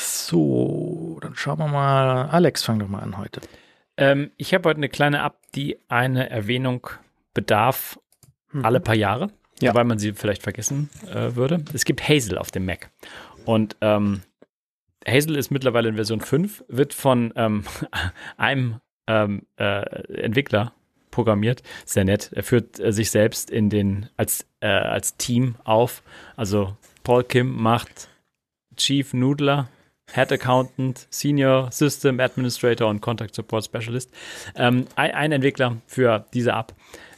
So, 0.00 1.18
dann 1.20 1.34
schauen 1.34 1.58
wir 1.58 1.68
mal. 1.68 2.28
Alex, 2.30 2.62
fang 2.64 2.78
doch 2.78 2.88
mal 2.88 3.00
an 3.00 3.18
heute. 3.18 3.40
ähm, 3.96 4.30
ich 4.36 4.54
habe 4.54 4.68
heute 4.68 4.78
eine 4.78 4.88
kleine 4.88 5.18
App, 5.24 5.36
die 5.54 5.78
eine 5.88 6.30
Erwähnung 6.30 6.88
bedarf 7.34 7.98
Mhm. 8.52 8.64
alle 8.66 8.80
paar 8.80 8.94
Jahre, 8.94 9.30
Ja. 9.62 9.74
weil 9.74 9.84
man 9.84 9.98
sie 9.98 10.12
vielleicht 10.12 10.42
vergessen 10.42 10.90
äh, 11.10 11.34
würde. 11.36 11.64
Es 11.72 11.84
gibt 11.86 12.06
Hazel 12.06 12.36
auf 12.38 12.50
dem 12.50 12.66
Mac. 12.66 12.90
Und 13.46 13.76
ähm, 13.80 14.20
Hazel 15.08 15.36
ist 15.36 15.50
mittlerweile 15.50 15.88
in 15.88 15.94
Version 15.94 16.20
5, 16.20 16.62
wird 16.68 16.92
von 16.92 17.32
ähm, 17.36 17.64
einem 18.36 18.80
ähm, 19.06 19.46
äh, 19.56 19.80
Entwickler 20.22 20.72
programmiert. 21.10 21.62
Sehr 21.86 22.04
nett. 22.04 22.30
Er 22.34 22.42
führt 22.42 22.78
äh, 22.78 22.92
sich 22.92 23.10
selbst 23.10 23.50
in 23.50 23.70
den 23.70 24.08
als, 24.18 24.46
äh, 24.60 24.66
als 24.68 25.16
Team 25.16 25.54
auf. 25.64 26.02
Also 26.36 26.76
Paul 27.02 27.24
Kim 27.24 27.60
macht 27.60 28.08
Chief 28.76 29.12
Noodler, 29.12 29.68
Head 30.12 30.32
Accountant, 30.32 31.06
Senior 31.10 31.70
System 31.70 32.20
Administrator 32.20 32.88
und 32.88 33.00
Contact 33.00 33.34
Support 33.34 33.64
Specialist. 33.64 34.10
Ähm, 34.56 34.86
ein, 34.96 35.10
ein 35.12 35.32
Entwickler 35.32 35.76
für 35.86 36.26
diese 36.34 36.50
App, 36.52 36.74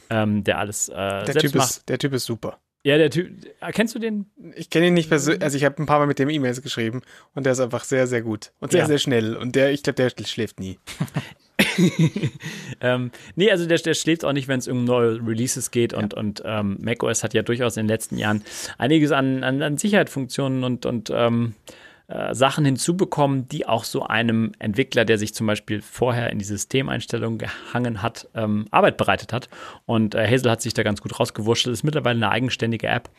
ähm, 0.09 0.43
der 0.43 0.59
alles 0.59 0.89
äh, 0.89 0.93
Der, 0.95 1.25
selbst 1.25 1.41
typ 1.41 1.55
macht. 1.55 1.69
ist, 1.71 1.89
der 1.89 1.97
Typ 1.97 2.13
ist 2.13 2.25
super. 2.25 2.59
Ja, 2.83 2.97
der 2.99 3.09
Typ. 3.09 3.31
äh, 3.61 3.71
Kennst 3.71 3.95
du 3.95 3.99
den? 3.99 4.27
Ich 4.55 4.69
kenne 4.69 4.87
ihn 4.87 4.93
nicht 4.93 5.09
persönlich, 5.09 5.41
also 5.41 5.57
ich 5.57 5.65
habe 5.65 5.81
ein 5.81 5.87
paar 5.87 5.97
Mal 5.99 6.05
mit 6.07 6.19
dem 6.19 6.29
E-Mails 6.29 6.61
geschrieben 6.61 7.01
und 7.33 7.45
der 7.45 7.53
ist 7.53 7.59
einfach 7.59 7.83
sehr, 7.83 8.05
sehr 8.05 8.21
gut 8.21 8.51
und 8.59 8.71
sehr, 8.71 8.81
Ja. 8.81 8.85
sehr 8.87 8.99
schnell 8.99 9.35
und 9.35 9.55
der, 9.55 9.71
ich 9.71 9.81
glaube, 9.81 9.95
der 9.95 10.11
schläft 10.25 10.59
nie. 10.59 10.77
ähm, 12.81 13.11
nee, 13.35 13.51
also 13.51 13.65
der, 13.65 13.77
der 13.77 13.93
schläft 13.93 14.25
auch 14.25 14.33
nicht, 14.33 14.47
wenn 14.47 14.59
es 14.59 14.67
um 14.67 14.83
neue 14.83 15.25
Releases 15.25 15.71
geht 15.71 15.93
und, 15.93 16.13
und 16.13 16.43
ähm, 16.45 16.77
macOS 16.81 17.23
hat 17.23 17.33
ja 17.33 17.41
durchaus 17.43 17.77
in 17.77 17.83
den 17.83 17.89
letzten 17.89 18.17
Jahren 18.17 18.43
einiges 18.77 19.11
an, 19.11 19.43
an, 19.43 19.61
an 19.61 19.77
Sicherheitsfunktionen 19.77 20.63
und, 20.63 20.85
und 20.85 21.11
ähm, 21.13 21.53
äh, 22.07 22.35
Sachen 22.35 22.65
hinzubekommen, 22.65 23.47
die 23.47 23.65
auch 23.65 23.83
so 23.83 24.03
einem 24.03 24.51
Entwickler, 24.59 25.05
der 25.05 25.17
sich 25.17 25.33
zum 25.33 25.47
Beispiel 25.47 25.81
vorher 25.81 26.29
in 26.29 26.37
die 26.37 26.45
Systemeinstellungen 26.45 27.39
gehangen 27.39 28.03
hat, 28.03 28.27
ähm, 28.35 28.67
Arbeit 28.69 28.97
bereitet 28.97 29.33
hat. 29.33 29.49
Und 29.87 30.13
äh, 30.13 30.27
Hazel 30.29 30.51
hat 30.51 30.61
sich 30.61 30.75
da 30.75 30.83
ganz 30.83 31.01
gut 31.01 31.19
rausgewurschtelt, 31.19 31.73
ist 31.73 31.83
mittlerweile 31.83 32.17
eine 32.17 32.29
eigenständige 32.29 32.87
App 32.87 33.09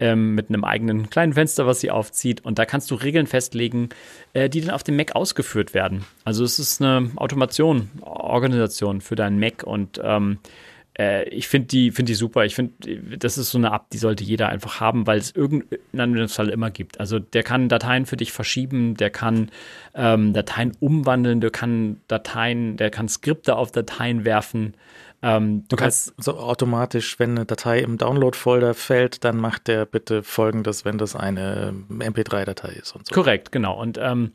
ähm, 0.00 0.34
mit 0.34 0.48
einem 0.48 0.64
eigenen 0.64 1.10
kleinen 1.10 1.34
Fenster, 1.34 1.66
was 1.66 1.80
sie 1.80 1.90
aufzieht. 1.90 2.44
Und 2.44 2.58
da 2.58 2.64
kannst 2.66 2.90
du 2.90 2.94
Regeln 2.94 3.26
festlegen, 3.26 3.90
äh, 4.32 4.48
die 4.48 4.60
dann 4.60 4.70
auf 4.70 4.82
dem 4.82 4.96
Mac 4.96 5.14
ausgeführt 5.14 5.74
werden. 5.74 6.04
Also 6.24 6.44
es 6.44 6.58
ist 6.58 6.82
eine 6.82 7.10
Automation, 7.16 7.90
Organisation 8.00 9.00
für 9.00 9.14
deinen 9.14 9.38
Mac 9.38 9.62
und 9.62 10.00
ähm, 10.02 10.38
äh, 10.98 11.28
ich 11.28 11.48
finde 11.48 11.68
die, 11.68 11.90
find 11.90 12.08
die 12.08 12.14
super. 12.14 12.44
Ich 12.44 12.54
finde, 12.54 12.72
das 13.18 13.38
ist 13.38 13.50
so 13.50 13.58
eine 13.58 13.68
App, 13.72 13.90
die 13.92 13.98
sollte 13.98 14.24
jeder 14.24 14.48
einfach 14.48 14.80
haben, 14.80 15.06
weil 15.06 15.18
es 15.18 15.32
irgendeinen 15.32 16.00
Anwendungsfall 16.00 16.48
immer 16.48 16.70
gibt. 16.70 17.00
Also 17.00 17.18
der 17.18 17.42
kann 17.42 17.68
Dateien 17.68 18.06
für 18.06 18.16
dich 18.16 18.32
verschieben, 18.32 18.96
der 18.96 19.10
kann 19.10 19.50
ähm, 19.94 20.32
Dateien 20.32 20.72
umwandeln, 20.80 21.40
der 21.40 21.50
kann 21.50 22.00
Dateien, 22.08 22.76
der 22.76 22.90
kann 22.90 23.08
Skripte 23.08 23.56
auf 23.56 23.72
Dateien 23.72 24.24
werfen. 24.24 24.74
Ähm, 25.24 25.66
du 25.68 25.76
kannst 25.76 26.12
so 26.18 26.36
automatisch, 26.38 27.18
wenn 27.18 27.30
eine 27.30 27.46
Datei 27.46 27.78
im 27.78 27.96
Download-Folder 27.96 28.74
fällt, 28.74 29.24
dann 29.24 29.38
macht 29.38 29.68
der 29.68 29.86
bitte 29.86 30.22
folgendes, 30.22 30.84
wenn 30.84 30.98
das 30.98 31.16
eine 31.16 31.74
MP3-Datei 31.88 32.74
ist 32.74 32.94
und 32.94 33.06
so. 33.06 33.14
Korrekt, 33.14 33.50
genau. 33.50 33.80
Und 33.80 33.98
ähm, 33.98 34.32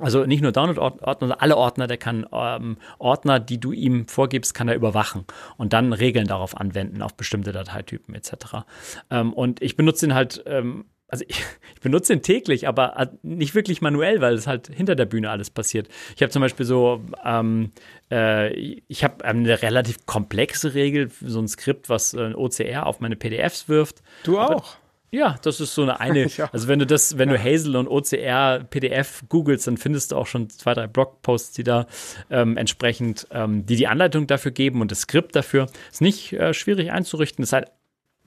also 0.00 0.26
nicht 0.26 0.42
nur 0.42 0.52
Download-Ordner, 0.52 1.16
sondern 1.18 1.40
alle 1.40 1.56
Ordner, 1.56 1.86
der 1.86 1.96
kann 1.96 2.26
ähm, 2.30 2.76
Ordner, 2.98 3.40
die 3.40 3.58
du 3.58 3.72
ihm 3.72 4.06
vorgibst, 4.06 4.52
kann 4.52 4.68
er 4.68 4.74
überwachen 4.74 5.24
und 5.56 5.72
dann 5.72 5.94
Regeln 5.94 6.26
darauf 6.26 6.56
anwenden, 6.56 7.00
auf 7.00 7.14
bestimmte 7.14 7.52
Dateitypen 7.52 8.14
etc. 8.14 8.66
Ähm, 9.10 9.32
und 9.32 9.62
ich 9.62 9.76
benutze 9.76 10.06
ihn 10.06 10.14
halt, 10.14 10.42
ähm, 10.46 10.84
also 11.08 11.24
ich, 11.26 11.38
ich, 11.74 11.80
benutze 11.80 12.12
ihn 12.12 12.22
täglich, 12.22 12.68
aber 12.68 13.10
nicht 13.22 13.54
wirklich 13.54 13.80
manuell, 13.80 14.20
weil 14.20 14.34
es 14.34 14.46
halt 14.46 14.68
hinter 14.68 14.94
der 14.94 15.06
Bühne 15.06 15.30
alles 15.30 15.50
passiert. 15.50 15.88
Ich 16.14 16.22
habe 16.22 16.30
zum 16.30 16.42
Beispiel 16.42 16.66
so, 16.66 17.02
ähm, 17.24 17.72
äh, 18.10 18.52
ich 18.52 19.04
habe 19.04 19.24
eine 19.24 19.62
relativ 19.62 20.06
komplexe 20.06 20.74
Regel, 20.74 21.10
so 21.20 21.40
ein 21.40 21.48
Skript, 21.48 21.88
was 21.88 22.14
äh, 22.14 22.34
OCR 22.34 22.86
auf 22.86 23.00
meine 23.00 23.16
PDFs 23.16 23.68
wirft. 23.68 24.02
Du 24.24 24.38
auch. 24.38 24.50
Aber, 24.50 24.64
ja, 25.10 25.36
das 25.42 25.60
ist 25.60 25.74
so 25.74 25.82
eine 25.82 26.00
eine. 26.00 26.28
Also 26.52 26.68
wenn 26.68 26.78
du 26.78 26.86
das, 26.86 27.16
wenn 27.16 27.30
du 27.30 27.42
Hazel 27.42 27.76
und 27.76 27.88
OCR 27.88 28.64
PDF 28.68 29.24
googelst, 29.28 29.66
dann 29.66 29.78
findest 29.78 30.12
du 30.12 30.16
auch 30.16 30.26
schon 30.26 30.50
zwei, 30.50 30.74
drei 30.74 30.86
Blogposts, 30.86 31.52
die 31.52 31.64
da 31.64 31.86
ähm, 32.30 32.56
entsprechend, 32.56 33.26
ähm, 33.30 33.64
die 33.64 33.76
die 33.76 33.86
Anleitung 33.86 34.26
dafür 34.26 34.52
geben 34.52 34.82
und 34.82 34.90
das 34.90 35.02
Skript 35.02 35.34
dafür. 35.34 35.66
Ist 35.90 36.02
nicht 36.02 36.34
äh, 36.34 36.52
schwierig 36.52 36.92
einzurichten. 36.92 37.42
Ist 37.42 37.52
halt 37.52 37.70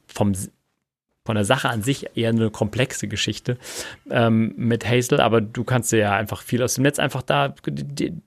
vom 0.08 0.34
von 1.24 1.36
der 1.36 1.46
Sache 1.46 1.70
an 1.70 1.84
sich 1.84 2.18
eher 2.18 2.30
eine 2.30 2.50
komplexe 2.50 3.08
Geschichte 3.08 3.58
ähm, 4.10 4.54
mit 4.58 4.88
Hazel, 4.90 5.22
aber 5.22 5.40
du 5.40 5.64
kannst 5.64 5.92
ja 5.92 6.16
einfach 6.16 6.42
viel 6.42 6.64
aus 6.64 6.76
dem 6.76 6.84
Netz 6.84 6.98
einfach 6.98 7.22
da 7.22 7.54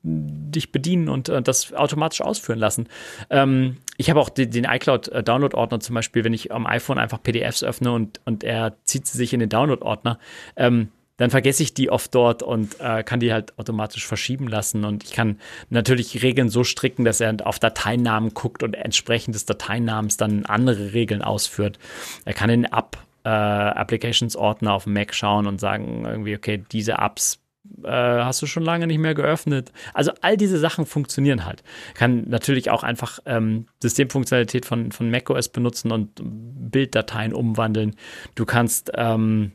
dich 0.03 0.71
bedienen 0.71 1.09
und, 1.09 1.29
und 1.29 1.49
das 1.49 1.73
automatisch 1.73 2.21
ausführen 2.21 2.59
lassen. 2.59 2.89
Ähm, 3.31 3.79
ich 3.97 4.11
habe 4.11 4.21
auch 4.21 4.29
den, 4.29 4.51
den 4.51 4.65
iCloud-Download-Ordner 4.65 5.81
zum 5.81 5.95
Beispiel, 5.95 6.25
wenn 6.25 6.35
ich 6.35 6.53
am 6.53 6.67
iPhone 6.67 6.99
einfach 6.99 7.23
PDFs 7.23 7.65
öffne 7.65 7.93
und, 7.93 8.21
und 8.25 8.45
er 8.45 8.77
zieht 8.85 9.07
sie 9.07 9.19
sich 9.19 9.33
in 9.33 9.41
den 9.41 9.49
Download-Ordner. 9.49 10.19
Ähm, 10.57 10.89
dann 11.17 11.31
vergesse 11.31 11.63
ich 11.63 11.75
die 11.75 11.91
oft 11.91 12.15
dort 12.15 12.43
und 12.43 12.81
äh, 12.81 13.05
kann 13.05 13.21
die 13.21 13.33
halt 13.33 13.57
automatisch 13.59 14.07
verschieben 14.07 14.49
lassen. 14.49 14.85
Und 14.85 15.05
ich 15.05 15.13
kann 15.13 15.39
natürlich 15.71 16.23
Regeln 16.23 16.49
so 16.49 16.65
stricken, 16.65 17.05
dass 17.05 17.21
er 17.21 17.35
auf 17.45 17.59
Dateinamen 17.59 18.35
guckt 18.35 18.63
und 18.63 18.75
entsprechend 18.75 19.35
des 19.35 19.47
Dateinamens 19.47 20.17
dann 20.17 20.45
andere 20.47 20.93
Regeln 20.93 21.23
ausführt. 21.23 21.79
Er 22.25 22.35
kann 22.35 22.51
in 22.51 22.65
App 22.65 22.99
äh, 23.25 23.29
Applications 23.29 24.37
Ordner 24.37 24.75
auf 24.75 24.87
Mac 24.87 25.15
schauen 25.15 25.47
und 25.47 25.61
sagen 25.61 26.05
irgendwie, 26.05 26.37
okay, 26.37 26.63
diese 26.73 26.95
Apps 26.95 27.41
äh, 27.83 27.89
hast 27.89 28.43
du 28.43 28.47
schon 28.47 28.63
lange 28.63 28.87
nicht 28.87 28.99
mehr 28.99 29.15
geöffnet. 29.15 29.73
Also 29.95 30.13
all 30.21 30.37
diese 30.37 30.59
Sachen 30.59 30.85
funktionieren 30.85 31.45
halt. 31.45 31.63
Kann 31.95 32.25
natürlich 32.29 32.71
auch 32.71 32.83
einfach 32.83 33.21
ähm, 33.25 33.67
Systemfunktionalität 33.81 34.67
von, 34.67 34.93
von 34.93 35.11
macOS 35.11 35.49
benutzen 35.49 35.91
und 35.91 36.21
Bilddateien 36.23 37.33
umwandeln. 37.33 37.97
Du 38.35 38.45
kannst 38.45 38.93
ähm, 38.95 39.53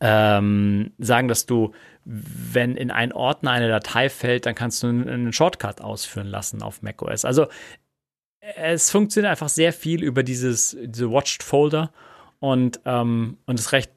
ähm, 0.00 0.92
sagen, 0.98 1.28
dass 1.28 1.46
du, 1.46 1.72
wenn 2.04 2.76
in 2.76 2.90
einen 2.90 3.12
Ordner 3.12 3.52
eine 3.52 3.68
Datei 3.68 4.10
fällt, 4.10 4.46
dann 4.46 4.54
kannst 4.54 4.82
du 4.82 4.88
einen 4.88 5.32
Shortcut 5.32 5.80
ausführen 5.80 6.26
lassen 6.26 6.62
auf 6.62 6.82
macOS. 6.82 7.24
Also 7.24 7.46
es 8.56 8.90
funktioniert 8.90 9.30
einfach 9.30 9.48
sehr 9.48 9.72
viel 9.72 10.02
über 10.02 10.22
dieses 10.22 10.76
diese 10.82 11.10
Watched 11.10 11.42
Folder 11.42 11.92
und 12.40 12.80
ähm, 12.84 13.38
und 13.46 13.58
ist 13.58 13.72
recht 13.72 13.92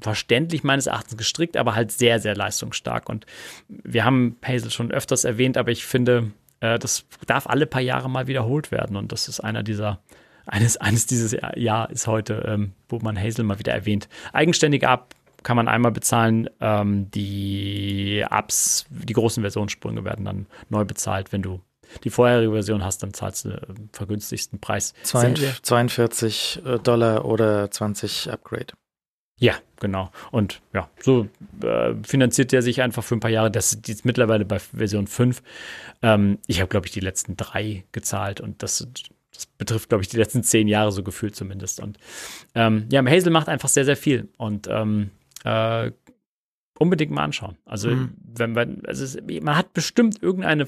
verständlich 0.00 0.64
meines 0.64 0.86
Erachtens 0.86 1.16
gestrickt, 1.16 1.56
aber 1.56 1.74
halt 1.74 1.90
sehr 1.90 2.20
sehr 2.20 2.36
leistungsstark. 2.36 3.08
Und 3.08 3.26
wir 3.68 4.04
haben 4.04 4.36
Hazel 4.46 4.70
schon 4.70 4.92
öfters 4.92 5.24
erwähnt, 5.24 5.56
aber 5.56 5.70
ich 5.72 5.84
finde, 5.84 6.30
äh, 6.60 6.78
das 6.78 7.06
darf 7.26 7.46
alle 7.48 7.66
paar 7.66 7.82
Jahre 7.82 8.08
mal 8.08 8.26
wiederholt 8.26 8.70
werden 8.70 8.96
und 8.96 9.10
das 9.10 9.28
ist 9.28 9.40
einer 9.40 9.62
dieser 9.62 10.00
eines, 10.46 10.76
eines 10.76 11.06
dieses 11.06 11.36
Jahr 11.56 11.90
ist 11.90 12.06
heute, 12.06 12.44
ähm, 12.46 12.72
wo 12.88 12.98
man 12.98 13.18
Hazel 13.20 13.44
mal 13.44 13.58
wieder 13.58 13.72
erwähnt. 13.72 14.08
Eigenständige 14.32 14.86
App 14.86 15.14
kann 15.42 15.56
man 15.56 15.68
einmal 15.68 15.92
bezahlen. 15.92 16.50
Ähm, 16.60 17.10
die 17.10 18.24
Apps, 18.28 18.86
die 18.90 19.12
großen 19.12 19.42
Versionssprünge 19.42 20.04
werden 20.04 20.24
dann 20.24 20.46
neu 20.68 20.84
bezahlt. 20.84 21.32
Wenn 21.32 21.42
du 21.42 21.60
die 22.02 22.10
vorherige 22.10 22.52
Version 22.52 22.84
hast, 22.84 23.02
dann 23.02 23.14
zahlst 23.14 23.44
du 23.44 23.50
den 23.50 23.90
vergünstigsten 23.92 24.58
Preis. 24.58 24.94
42 25.62 26.62
äh, 26.64 26.78
Dollar 26.78 27.24
oder 27.24 27.70
20 27.70 28.32
Upgrade. 28.32 28.74
Ja, 29.38 29.54
genau. 29.80 30.10
Und 30.30 30.62
ja, 30.72 30.88
so 31.00 31.28
äh, 31.62 31.94
finanziert 32.04 32.52
der 32.52 32.62
sich 32.62 32.82
einfach 32.82 33.02
für 33.02 33.16
ein 33.16 33.20
paar 33.20 33.30
Jahre. 33.30 33.50
Das 33.50 33.72
ist 33.72 33.88
jetzt 33.88 34.04
mittlerweile 34.04 34.44
bei 34.44 34.58
Version 34.58 35.06
5. 35.06 35.42
Ähm, 36.02 36.38
ich 36.46 36.60
habe, 36.60 36.68
glaube 36.68 36.86
ich, 36.86 36.92
die 36.92 37.00
letzten 37.00 37.36
drei 37.36 37.84
gezahlt 37.92 38.40
und 38.40 38.62
das 38.62 38.86
das 39.34 39.46
betrifft, 39.46 39.88
glaube 39.88 40.02
ich, 40.02 40.08
die 40.08 40.16
letzten 40.16 40.42
zehn 40.42 40.68
Jahre 40.68 40.92
so 40.92 41.02
gefühlt 41.02 41.36
zumindest. 41.36 41.80
Und 41.80 41.98
ähm, 42.54 42.86
ja, 42.90 43.04
Hazel 43.04 43.32
macht 43.32 43.48
einfach 43.48 43.68
sehr, 43.68 43.84
sehr 43.84 43.96
viel. 43.96 44.28
Und 44.36 44.68
ähm, 44.70 45.10
äh, 45.44 45.90
unbedingt 46.78 47.12
mal 47.12 47.24
anschauen. 47.24 47.56
Also, 47.64 47.90
mhm. 47.90 48.14
wenn 48.16 48.52
man, 48.52 48.82
also 48.86 49.04
es, 49.04 49.18
man 49.42 49.56
hat 49.56 49.72
bestimmt 49.74 50.22
irgendeine 50.22 50.66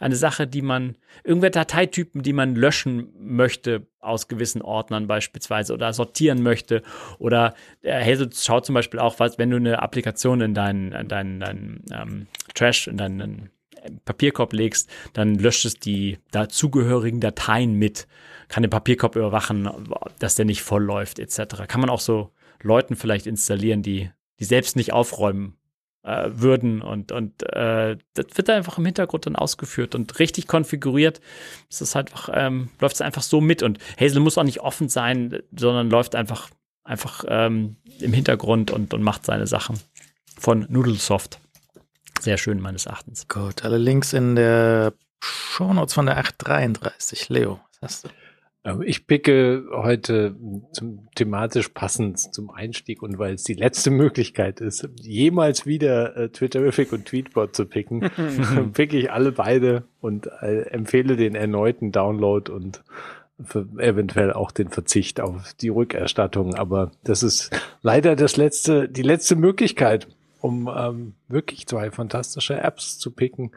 eine 0.00 0.16
Sache, 0.16 0.46
die 0.46 0.62
man, 0.62 0.96
irgendwelche 1.24 1.52
Dateitypen, 1.52 2.22
die 2.22 2.32
man 2.32 2.54
löschen 2.54 3.08
möchte 3.18 3.86
aus 4.00 4.28
gewissen 4.28 4.62
Ordnern 4.62 5.06
beispielsweise 5.06 5.72
oder 5.72 5.92
sortieren 5.92 6.42
möchte. 6.42 6.82
Oder 7.18 7.54
äh, 7.82 8.04
Hazel 8.04 8.30
schaut 8.32 8.66
zum 8.66 8.74
Beispiel 8.74 9.00
auch, 9.00 9.18
was, 9.18 9.38
wenn 9.38 9.50
du 9.50 9.56
eine 9.56 9.82
Applikation 9.82 10.40
in 10.40 10.54
deinen, 10.54 10.92
in 10.92 11.08
deinen, 11.08 11.40
deinen 11.40 11.84
ähm, 11.90 12.26
Trash, 12.54 12.86
in 12.86 12.96
deinen 12.96 13.50
Papierkorb 14.04 14.52
legst, 14.52 14.90
dann 15.12 15.36
löscht 15.36 15.64
es 15.64 15.78
die 15.78 16.18
dazugehörigen 16.30 17.20
Dateien 17.20 17.74
mit, 17.74 18.06
kann 18.48 18.62
den 18.62 18.70
Papierkorb 18.70 19.16
überwachen, 19.16 19.68
dass 20.18 20.34
der 20.34 20.44
nicht 20.44 20.62
voll 20.62 20.84
läuft, 20.84 21.18
etc. 21.18 21.66
Kann 21.66 21.80
man 21.80 21.90
auch 21.90 22.00
so 22.00 22.30
Leuten 22.62 22.96
vielleicht 22.96 23.26
installieren, 23.26 23.82
die, 23.82 24.10
die 24.38 24.44
selbst 24.44 24.76
nicht 24.76 24.92
aufräumen 24.92 25.56
äh, 26.06 26.30
würden 26.32 26.82
und, 26.82 27.12
und 27.12 27.42
äh, 27.52 27.96
das 28.14 28.26
wird 28.34 28.50
einfach 28.50 28.78
im 28.78 28.86
Hintergrund 28.86 29.26
dann 29.26 29.36
ausgeführt 29.36 29.94
und 29.94 30.18
richtig 30.18 30.46
konfiguriert. 30.46 31.20
Ist 31.68 31.94
halt 31.94 32.12
ähm, 32.32 32.70
läuft 32.80 32.96
es 32.96 33.00
einfach 33.00 33.22
so 33.22 33.40
mit 33.40 33.62
und 33.62 33.78
Hazel 34.00 34.20
muss 34.20 34.38
auch 34.38 34.44
nicht 34.44 34.60
offen 34.60 34.88
sein, 34.88 35.40
sondern 35.54 35.90
läuft 35.90 36.14
einfach, 36.14 36.50
einfach 36.84 37.24
ähm, 37.28 37.76
im 38.00 38.12
Hintergrund 38.12 38.70
und, 38.70 38.94
und 38.94 39.02
macht 39.02 39.26
seine 39.26 39.46
Sachen 39.46 39.78
von 40.38 40.66
Noodlesoft. 40.68 41.40
Sehr 42.20 42.38
schön 42.38 42.60
meines 42.60 42.86
Erachtens. 42.86 43.28
Gut, 43.28 43.64
alle 43.64 43.78
Links 43.78 44.12
in 44.12 44.36
der 44.36 44.92
Shownotes 45.20 45.94
von 45.94 46.06
der 46.06 46.18
833. 46.18 47.28
Leo, 47.28 47.60
was 47.80 47.82
hast 47.82 48.04
du? 48.04 48.08
Ähm, 48.66 48.82
ich 48.82 49.06
picke 49.06 49.64
heute 49.70 50.34
zum, 50.72 51.08
thematisch 51.14 51.68
passend 51.68 52.18
zum 52.18 52.50
Einstieg 52.50 53.02
und 53.02 53.18
weil 53.18 53.34
es 53.34 53.44
die 53.44 53.54
letzte 53.54 53.90
Möglichkeit 53.90 54.60
ist, 54.60 54.88
jemals 55.00 55.66
wieder 55.66 56.16
äh, 56.16 56.28
Twitterific 56.28 56.92
und 56.92 57.06
Tweetbot 57.06 57.54
zu 57.54 57.64
picken, 57.64 58.10
picke 58.72 58.98
ich 58.98 59.12
alle 59.12 59.32
beide 59.32 59.84
und 60.00 60.28
äh, 60.40 60.62
empfehle 60.70 61.16
den 61.16 61.34
erneuten 61.34 61.92
Download 61.92 62.50
und 62.50 62.82
eventuell 63.76 64.32
auch 64.32 64.50
den 64.50 64.70
Verzicht 64.70 65.20
auf 65.20 65.52
die 65.60 65.68
Rückerstattung. 65.68 66.54
Aber 66.54 66.92
das 67.04 67.22
ist 67.22 67.50
leider 67.82 68.16
das 68.16 68.38
letzte, 68.38 68.88
die 68.88 69.02
letzte 69.02 69.36
Möglichkeit 69.36 70.08
um 70.46 70.70
ähm, 70.72 71.14
wirklich 71.26 71.66
zwei 71.66 71.90
fantastische 71.90 72.56
Apps 72.60 72.98
zu 72.98 73.10
picken, 73.10 73.50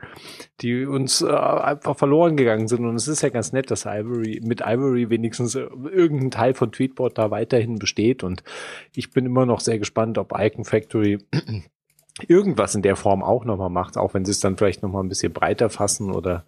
die 0.61 0.86
uns 0.86 1.22
äh, 1.22 1.28
einfach 1.30 1.95
verloren 1.95 2.36
gegangen 2.36 2.68
sind. 2.68 2.84
Und 2.84 2.95
es 2.95 3.07
ist 3.07 3.22
ja 3.22 3.30
ganz 3.30 3.53
nett, 3.53 3.69
dass 3.69 3.85
Ivory 3.85 4.42
mit 4.43 4.61
Ivory 4.61 5.11
wenigstens 5.11 5.53
äh, 5.53 5.68
irgendein 5.92 6.32
Teil 6.32 6.56
von 6.56 6.72
Tweetbot 6.72 7.18
da 7.19 7.30
weiterhin 7.30 7.77
besteht. 7.77 8.24
Und 8.24 8.43
ich 8.95 9.11
bin 9.11 9.27
immer 9.27 9.45
noch 9.45 9.59
sehr 9.59 9.77
gespannt, 9.77 10.18
ob 10.18 10.34
Icon 10.35 10.66
Factory 10.66 11.19
irgendwas 12.27 12.74
in 12.74 12.82
der 12.82 12.95
Form 12.95 13.24
auch 13.24 13.45
nochmal 13.45 13.69
macht, 13.69 13.95
auch 13.95 14.16
wenn 14.16 14.26
sie 14.26 14.32
es 14.32 14.40
dann 14.40 14.58
vielleicht 14.58 14.82
nochmal 14.82 15.03
ein 15.03 15.09
bisschen 15.09 15.32
breiter 15.32 15.69
fassen 15.69 16.11
oder 16.11 16.43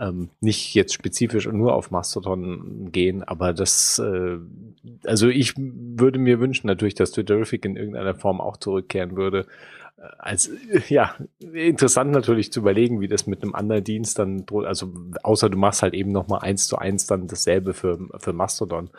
ähm, 0.00 0.30
nicht 0.40 0.74
jetzt 0.74 0.94
spezifisch 0.94 1.46
nur 1.46 1.74
auf 1.74 1.90
Mastodon 1.90 2.90
gehen, 2.90 3.22
aber 3.22 3.52
das, 3.52 3.98
äh, 3.98 4.38
also 5.04 5.28
ich 5.28 5.54
würde 5.56 6.18
mir 6.18 6.40
wünschen 6.40 6.66
natürlich, 6.66 6.94
dass 6.94 7.12
Twitterific 7.12 7.64
in 7.66 7.76
irgendeiner 7.76 8.14
Form 8.14 8.40
auch 8.40 8.56
zurückkehren 8.56 9.16
würde. 9.16 9.46
Als 10.18 10.50
ja 10.88 11.14
interessant 11.40 12.10
natürlich 12.10 12.52
zu 12.52 12.60
überlegen, 12.60 13.00
wie 13.00 13.08
das 13.08 13.26
mit 13.26 13.42
einem 13.42 13.54
anderen 13.54 13.84
Dienst 13.84 14.18
dann, 14.18 14.46
also 14.64 14.92
außer 15.22 15.50
du 15.50 15.58
machst 15.58 15.82
halt 15.82 15.92
eben 15.92 16.10
noch 16.10 16.28
mal 16.28 16.38
eins 16.38 16.66
zu 16.66 16.78
eins 16.78 17.06
dann 17.06 17.26
dasselbe 17.26 17.74
für 17.74 17.98
für 18.18 18.32
Mastodon, 18.32 18.90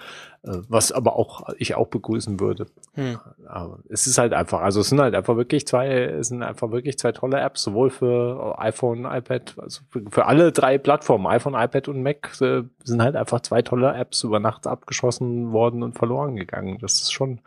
äh, 0.43 0.57
was 0.67 0.91
aber 0.91 1.15
auch 1.15 1.49
ich 1.57 1.73
auch 1.73 1.87
begrüßen 1.87 2.39
würde. 2.39 2.67
Hm. 2.93 3.17
Aber 3.47 3.79
es 3.89 4.05
ist 4.05 4.19
halt 4.19 4.33
einfach, 4.33 4.61
also 4.61 4.81
es 4.81 4.89
sind 4.89 5.01
halt 5.01 5.15
einfach 5.15 5.35
wirklich 5.35 5.65
zwei, 5.65 5.89
es 5.89 6.27
sind 6.27 6.43
einfach 6.43 6.71
wirklich 6.71 6.99
zwei 6.99 7.11
tolle 7.11 7.39
Apps, 7.39 7.63
sowohl 7.63 7.89
für 7.89 8.55
iPhone, 8.59 9.05
iPad, 9.05 9.55
also 9.57 9.81
für, 9.89 10.03
für 10.09 10.25
alle 10.25 10.51
drei 10.51 10.77
Plattformen, 10.77 11.25
iPhone, 11.25 11.55
iPad 11.55 11.87
und 11.87 12.03
Mac, 12.03 12.39
äh, 12.41 12.63
sind 12.83 13.01
halt 13.01 13.15
einfach 13.15 13.41
zwei 13.41 13.63
tolle 13.63 13.93
Apps 13.95 14.23
über 14.23 14.39
Nacht 14.39 14.67
abgeschossen 14.67 15.51
worden 15.51 15.81
und 15.81 15.97
verloren 15.97 16.35
gegangen. 16.35 16.77
Das 16.79 17.01
ist 17.01 17.11
schon 17.11 17.39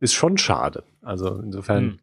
ist 0.00 0.14
schon 0.14 0.38
schade. 0.38 0.84
Also 1.02 1.38
insofern. 1.42 1.84
Hm 1.84 1.98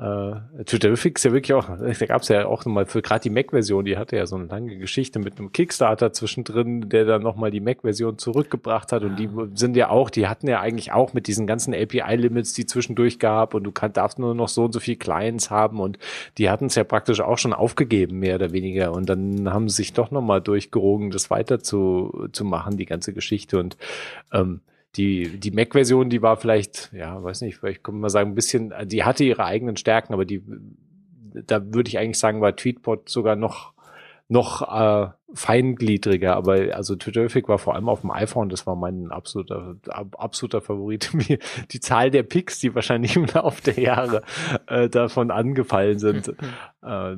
äh, 0.00 0.64
Twitterific 0.64 1.18
ist 1.18 1.24
ja 1.24 1.32
wirklich 1.32 1.52
auch, 1.52 1.66
da 1.68 2.06
gab 2.06 2.22
es 2.22 2.28
ja 2.28 2.46
auch 2.46 2.64
nochmal 2.64 2.86
für 2.86 3.02
gerade 3.02 3.20
die 3.20 3.28
Mac-Version, 3.28 3.84
die 3.84 3.98
hatte 3.98 4.16
ja 4.16 4.24
so 4.26 4.36
eine 4.36 4.46
lange 4.46 4.78
Geschichte 4.78 5.18
mit 5.18 5.38
einem 5.38 5.52
Kickstarter 5.52 6.14
zwischendrin, 6.14 6.88
der 6.88 7.04
dann 7.04 7.22
nochmal 7.22 7.50
die 7.50 7.60
Mac-Version 7.60 8.16
zurückgebracht 8.16 8.92
hat. 8.92 9.02
Und 9.02 9.16
die 9.16 9.28
sind 9.54 9.76
ja 9.76 9.90
auch, 9.90 10.08
die 10.08 10.26
hatten 10.26 10.48
ja 10.48 10.60
eigentlich 10.60 10.92
auch 10.92 11.12
mit 11.12 11.26
diesen 11.26 11.46
ganzen 11.46 11.74
API-Limits, 11.74 12.54
die 12.54 12.64
zwischendurch 12.64 13.18
gab 13.18 13.52
und 13.52 13.64
du 13.64 13.72
kann, 13.72 13.92
darfst 13.92 14.18
nur 14.18 14.34
noch 14.34 14.48
so 14.48 14.64
und 14.64 14.72
so 14.72 14.80
viel 14.80 14.96
Clients 14.96 15.50
haben. 15.50 15.80
Und 15.80 15.98
die 16.38 16.48
hatten 16.48 16.66
es 16.66 16.76
ja 16.76 16.84
praktisch 16.84 17.20
auch 17.20 17.36
schon 17.36 17.52
aufgegeben, 17.52 18.20
mehr 18.20 18.36
oder 18.36 18.52
weniger. 18.52 18.92
Und 18.92 19.06
dann 19.06 19.52
haben 19.52 19.68
sie 19.68 19.76
sich 19.76 19.92
doch 19.92 20.10
nochmal 20.10 20.40
durchgerungen, 20.40 21.10
das 21.10 21.28
weiter 21.28 21.60
zu, 21.60 22.28
zu 22.32 22.46
machen, 22.46 22.78
die 22.78 22.86
ganze 22.86 23.12
Geschichte. 23.12 23.58
Und 23.58 23.76
ähm, 24.32 24.62
die, 24.96 25.38
die 25.38 25.50
Mac-Version, 25.50 26.10
die 26.10 26.22
war 26.22 26.36
vielleicht, 26.36 26.92
ja, 26.92 27.22
weiß 27.22 27.42
nicht, 27.42 27.58
vielleicht 27.58 27.84
kann 27.84 28.00
man 28.00 28.10
sagen, 28.10 28.30
ein 28.30 28.34
bisschen, 28.34 28.74
die 28.84 29.04
hatte 29.04 29.24
ihre 29.24 29.44
eigenen 29.44 29.76
Stärken, 29.76 30.12
aber 30.12 30.24
die, 30.24 30.42
da 31.32 31.62
würde 31.72 31.88
ich 31.88 31.98
eigentlich 31.98 32.18
sagen, 32.18 32.40
war 32.40 32.56
Tweetbot 32.56 33.08
sogar 33.08 33.36
noch, 33.36 33.72
noch 34.28 34.62
äh, 34.62 35.10
feingliedriger, 35.34 36.34
aber 36.36 36.74
also 36.74 36.96
Twitterific 36.96 37.48
war 37.48 37.58
vor 37.58 37.74
allem 37.74 37.88
auf 37.88 38.00
dem 38.00 38.10
iPhone, 38.10 38.48
das 38.48 38.66
war 38.66 38.76
mein 38.76 39.10
absoluter 39.10 39.76
absoluter 39.90 40.60
Favorit. 40.60 41.10
die 41.70 41.80
Zahl 41.80 42.10
der 42.10 42.22
Picks, 42.22 42.58
die 42.58 42.74
wahrscheinlich 42.74 43.16
im 43.16 43.26
Laufe 43.26 43.62
der 43.62 43.78
Jahre 43.78 44.22
äh, 44.66 44.88
davon 44.88 45.30
angefallen 45.30 45.98
sind, 45.98 46.28
äh, 46.82 47.16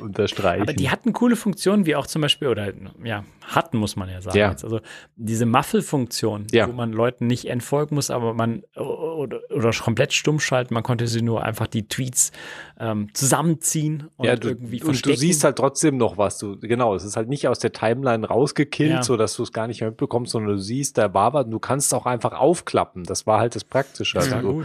unterstreichen. 0.00 0.62
Aber 0.62 0.72
die 0.72 0.90
hatten 0.90 1.12
coole 1.12 1.36
Funktionen, 1.36 1.86
wie 1.86 1.96
auch 1.96 2.06
zum 2.06 2.22
Beispiel, 2.22 2.48
oder 2.48 2.72
ja, 3.04 3.24
hatten, 3.42 3.78
muss 3.78 3.96
man 3.96 4.08
ja 4.08 4.20
sagen. 4.20 4.38
Ja. 4.38 4.50
Also 4.50 4.80
diese 5.16 5.46
Muffle-Funktion, 5.46 6.46
ja. 6.52 6.68
wo 6.68 6.72
man 6.72 6.92
Leuten 6.92 7.26
nicht 7.26 7.46
entfolgen 7.46 7.94
muss, 7.94 8.10
aber 8.10 8.34
man 8.34 8.62
oder, 8.76 9.40
oder 9.50 9.70
komplett 9.70 10.12
stumm 10.12 10.40
schalten, 10.40 10.74
man 10.74 10.82
konnte 10.82 11.06
sie 11.06 11.22
nur 11.22 11.42
einfach 11.42 11.66
die 11.66 11.88
Tweets 11.88 12.32
ähm, 12.78 13.08
zusammenziehen 13.14 14.08
und 14.16 14.26
ja, 14.26 14.36
du, 14.36 14.48
irgendwie 14.48 14.82
Und 14.82 15.04
du 15.04 15.14
siehst 15.14 15.44
halt 15.44 15.56
trotzdem 15.56 15.96
noch 15.96 16.18
was. 16.18 16.38
Du, 16.38 16.58
genau, 16.58 16.94
es 16.94 17.04
ist 17.04 17.16
halt 17.16 17.28
nicht 17.30 17.48
aus 17.48 17.58
der 17.58 17.72
Timeline 17.72 18.26
rausgekillt, 18.26 18.90
ja. 18.90 19.02
so 19.02 19.16
dass 19.16 19.34
du 19.34 19.42
es 19.42 19.52
gar 19.52 19.66
nicht 19.66 19.80
mehr 19.80 19.90
mitbekommst, 19.90 20.32
sondern 20.32 20.56
du 20.56 20.58
siehst, 20.58 20.98
da 20.98 21.14
war 21.14 21.32
was, 21.32 21.48
du 21.48 21.58
kannst 21.58 21.94
auch 21.94 22.04
einfach 22.04 22.32
aufklappen. 22.32 23.04
Das 23.04 23.26
war 23.26 23.40
halt 23.40 23.54
das 23.54 23.64
Praktische. 23.64 24.18
Das 24.18 24.30
also, 24.30 24.64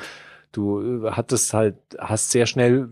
du, 0.51 0.99
du 0.99 1.11
hattest 1.11 1.53
halt, 1.53 1.77
hast 1.97 2.31
sehr 2.31 2.45
schnell 2.45 2.89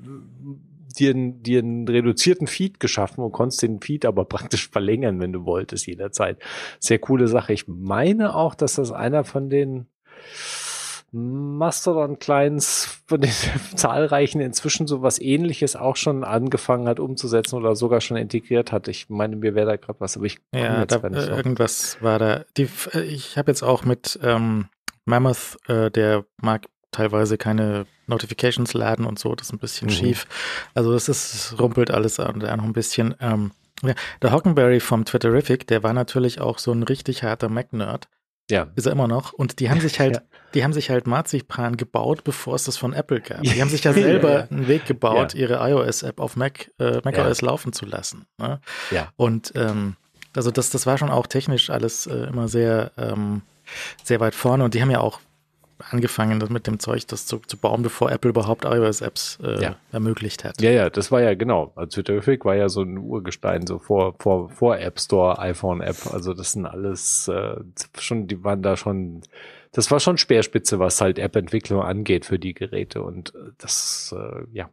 dir, 0.98 1.14
dir 1.14 1.60
einen 1.60 1.88
reduzierten 1.88 2.48
Feed 2.48 2.80
geschaffen 2.80 3.24
und 3.24 3.32
konntest 3.32 3.62
den 3.62 3.82
Feed 3.82 4.06
aber 4.06 4.26
praktisch 4.30 4.70
verlängern, 4.70 5.20
wenn 5.20 5.34
du 5.34 5.46
wolltest, 5.46 5.88
jederzeit. 5.88 6.38
Sehr 6.80 7.00
coole 7.00 7.28
Sache. 7.28 7.54
Ich 7.54 7.68
meine 7.68 8.36
auch, 8.36 8.56
dass 8.56 8.76
das 8.76 8.92
einer 8.92 9.24
von 9.24 9.50
den 9.50 9.88
Mastodon-Clients 11.14 13.02
von 13.06 13.22
den 13.22 13.32
zahlreichen 13.76 14.42
inzwischen 14.42 14.88
so 14.88 15.04
was 15.04 15.20
ähnliches 15.20 15.76
auch 15.76 15.96
schon 15.96 16.24
angefangen 16.24 16.88
hat 16.88 17.00
umzusetzen 17.00 17.56
oder 17.56 17.76
sogar 17.76 18.02
schon 18.02 18.18
integriert 18.18 18.72
hat. 18.72 18.88
Ich 18.88 19.10
meine, 19.10 19.36
mir 19.36 19.54
wäre 19.54 19.68
da 19.68 19.76
gerade 19.76 20.00
was, 20.00 20.18
aber 20.18 20.26
ich 20.26 20.40
ja, 20.54 20.86
da, 20.86 20.98
äh, 20.98 21.28
irgendwas 21.28 22.02
war 22.02 22.18
da. 22.18 22.46
Die, 22.58 22.68
äh, 22.94 23.02
ich 23.04 23.38
habe 23.38 23.52
jetzt 23.52 23.62
auch 23.62 23.86
mit 23.86 24.20
ähm, 24.24 24.70
Mammoth, 25.06 25.58
äh, 25.68 25.92
der 25.92 26.26
mag 26.42 26.66
teilweise 26.90 27.38
keine 27.38 27.86
Notifications 28.08 28.74
laden 28.74 29.06
und 29.06 29.20
so, 29.20 29.36
das 29.36 29.48
ist 29.48 29.54
ein 29.54 29.60
bisschen 29.60 29.88
mhm. 29.88 29.92
schief. 29.92 30.28
Also 30.74 30.94
es 30.94 31.10
ist, 31.10 31.60
rumpelt 31.60 31.92
alles 31.92 32.20
an 32.20 32.40
der 32.40 32.58
noch 32.58 32.64
ein 32.64 32.74
bisschen. 32.74 33.14
Ähm, 33.20 33.52
ja, 33.84 33.94
der 34.22 34.32
Hockenberry 34.32 34.80
vom 34.80 35.06
Twitterific, 35.06 35.68
der 35.68 35.84
war 35.84 35.94
natürlich 35.94 36.42
auch 36.42 36.58
so 36.58 36.72
ein 36.72 36.84
richtig 36.84 37.22
harter 37.22 37.50
Mac-Nerd. 37.50 38.08
Ja. 38.50 38.68
Ist 38.76 38.86
er 38.86 38.92
immer 38.92 39.08
noch. 39.08 39.34
Und 39.34 39.60
die 39.60 39.70
haben 39.70 39.80
sich 39.80 40.00
halt, 40.00 40.16
ja. 40.18 40.22
die 40.54 40.64
haben 40.64 40.74
sich 40.74 40.90
halt 40.90 41.08
Marzipan 41.08 41.78
gebaut, 41.78 42.24
bevor 42.24 42.56
es 42.56 42.66
das 42.66 42.78
von 42.78 42.94
Apple 42.94 43.22
gab. 43.22 43.42
Die 43.44 43.62
haben 43.62 43.70
sich 43.70 43.84
ja 43.84 43.94
selber 43.94 44.32
ja, 44.32 44.48
einen 44.50 44.68
Weg 44.68 44.86
gebaut, 44.86 45.34
ihre 45.34 45.56
iOS-App 45.70 46.20
auf 46.20 46.36
Mac, 46.36 46.72
äh, 46.80 47.00
macOS 47.04 47.42
laufen 47.42 47.74
zu 47.74 47.86
lassen. 47.86 48.26
Ne? 48.38 48.60
Ja. 48.92 49.10
Und 49.16 49.54
ähm, 49.56 49.96
also 50.36 50.52
das, 50.52 50.70
das 50.70 50.86
war 50.86 50.98
schon 50.98 51.10
auch 51.10 51.28
technisch 51.28 51.70
alles 51.70 52.08
äh, 52.08 52.28
immer 52.28 52.48
sehr, 52.48 52.92
ähm, 52.98 53.44
sehr 54.04 54.20
weit 54.20 54.36
vorne. 54.36 54.64
Und 54.64 54.74
die 54.74 54.82
haben 54.82 54.92
ja 54.92 55.00
auch 55.00 55.20
angefangen, 55.90 56.40
das 56.40 56.50
mit 56.50 56.68
dem 56.68 56.80
Zeug 56.80 57.08
das 57.08 57.26
zu, 57.26 57.40
zu 57.40 57.58
bauen, 57.58 57.84
bevor 57.84 58.12
Apple 58.12 58.30
überhaupt 58.30 58.66
iOS-Apps 58.66 59.40
äh, 59.44 59.62
ja. 59.62 59.76
ermöglicht 59.92 60.44
hat. 60.44 60.62
Ja, 60.62 60.72
ja, 60.72 60.90
das 60.90 61.12
war 61.12 61.22
ja 61.22 61.34
genau. 61.36 61.72
Also 61.76 62.02
Twitterific 62.02 62.46
war 62.46 62.56
ja 62.56 62.70
so 62.70 62.82
ein 62.82 62.98
Urgestein, 62.98 63.68
so 63.68 63.80
vor, 63.80 64.16
vor, 64.20 64.50
vor 64.50 64.78
App 64.78 65.00
Store, 65.00 65.40
iPhone-App. 65.40 66.14
Also 66.14 66.34
das 66.34 66.54
sind 66.54 66.66
alles 66.66 67.28
äh, 67.28 67.56
schon, 67.98 68.28
die 68.28 68.44
waren 68.44 68.62
da 68.62 68.78
schon, 68.78 69.22
das 69.72 69.92
war 69.92 70.00
schon 70.00 70.18
Speerspitze, 70.18 70.80
was 70.80 71.02
halt 71.02 71.20
App-Entwicklung 71.20 71.82
angeht 71.82 72.26
für 72.26 72.40
die 72.40 72.54
Geräte. 72.54 73.02
Und 73.02 73.34
äh, 73.36 73.52
das, 73.58 74.16
äh, 74.18 74.44
ja, 74.52 74.70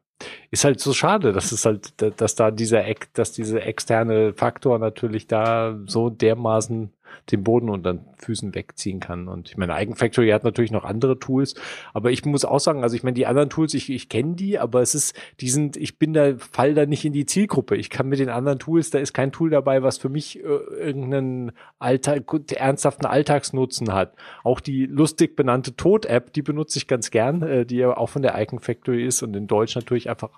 ist 0.50 0.64
halt 0.64 0.80
so 0.80 0.92
schade, 0.92 1.32
dass 1.32 1.52
es 1.52 1.64
halt, 1.64 1.94
dass 2.20 2.34
da 2.34 2.50
dieser, 2.50 2.84
dass 3.14 3.32
diese 3.32 3.62
externe 3.62 4.34
Faktor 4.34 4.78
natürlich 4.78 5.26
da 5.26 5.78
so 5.86 6.10
dermaßen 6.10 6.92
den 7.30 7.44
Boden 7.44 7.68
unter 7.68 7.94
den 7.94 8.04
Füßen 8.18 8.54
wegziehen 8.54 9.00
kann. 9.00 9.28
Und 9.28 9.50
ich 9.50 9.56
meine, 9.56 9.74
Eigenfactory 9.74 10.30
hat 10.30 10.44
natürlich 10.44 10.70
noch 10.70 10.84
andere 10.84 11.18
Tools, 11.18 11.54
aber 11.94 12.10
ich 12.10 12.24
muss 12.24 12.44
auch 12.44 12.60
sagen, 12.60 12.82
also 12.82 12.96
ich 12.96 13.02
meine, 13.02 13.14
die 13.14 13.26
anderen 13.26 13.50
Tools, 13.50 13.74
ich, 13.74 13.90
ich 13.90 14.08
kenne 14.08 14.34
die, 14.34 14.58
aber 14.58 14.82
es 14.82 14.94
ist, 14.94 15.14
die 15.40 15.48
sind, 15.48 15.76
ich 15.76 15.98
bin 15.98 16.12
da, 16.12 16.36
fall 16.36 16.74
da 16.74 16.86
nicht 16.86 17.04
in 17.04 17.12
die 17.12 17.26
Zielgruppe. 17.26 17.76
Ich 17.76 17.90
kann 17.90 18.08
mit 18.08 18.18
den 18.18 18.28
anderen 18.28 18.58
Tools, 18.58 18.90
da 18.90 18.98
ist 18.98 19.12
kein 19.12 19.32
Tool 19.32 19.50
dabei, 19.50 19.82
was 19.82 19.98
für 19.98 20.08
mich 20.08 20.38
äh, 20.38 20.42
irgendeinen 20.42 21.52
Alltag, 21.78 22.24
ernsthaften 22.52 23.06
Alltagsnutzen 23.06 23.92
hat. 23.92 24.14
Auch 24.44 24.60
die 24.60 24.86
lustig 24.86 25.36
benannte 25.36 25.76
Tod-App, 25.76 26.32
die 26.32 26.42
benutze 26.42 26.78
ich 26.78 26.86
ganz 26.86 27.10
gern, 27.10 27.42
äh, 27.42 27.66
die 27.66 27.76
ja 27.76 27.96
auch 27.96 28.08
von 28.08 28.22
der 28.22 28.34
Eigenfactory 28.34 29.04
ist 29.04 29.22
und 29.22 29.34
in 29.34 29.46
Deutsch 29.46 29.74
natürlich 29.74 30.08
einfach 30.10 30.30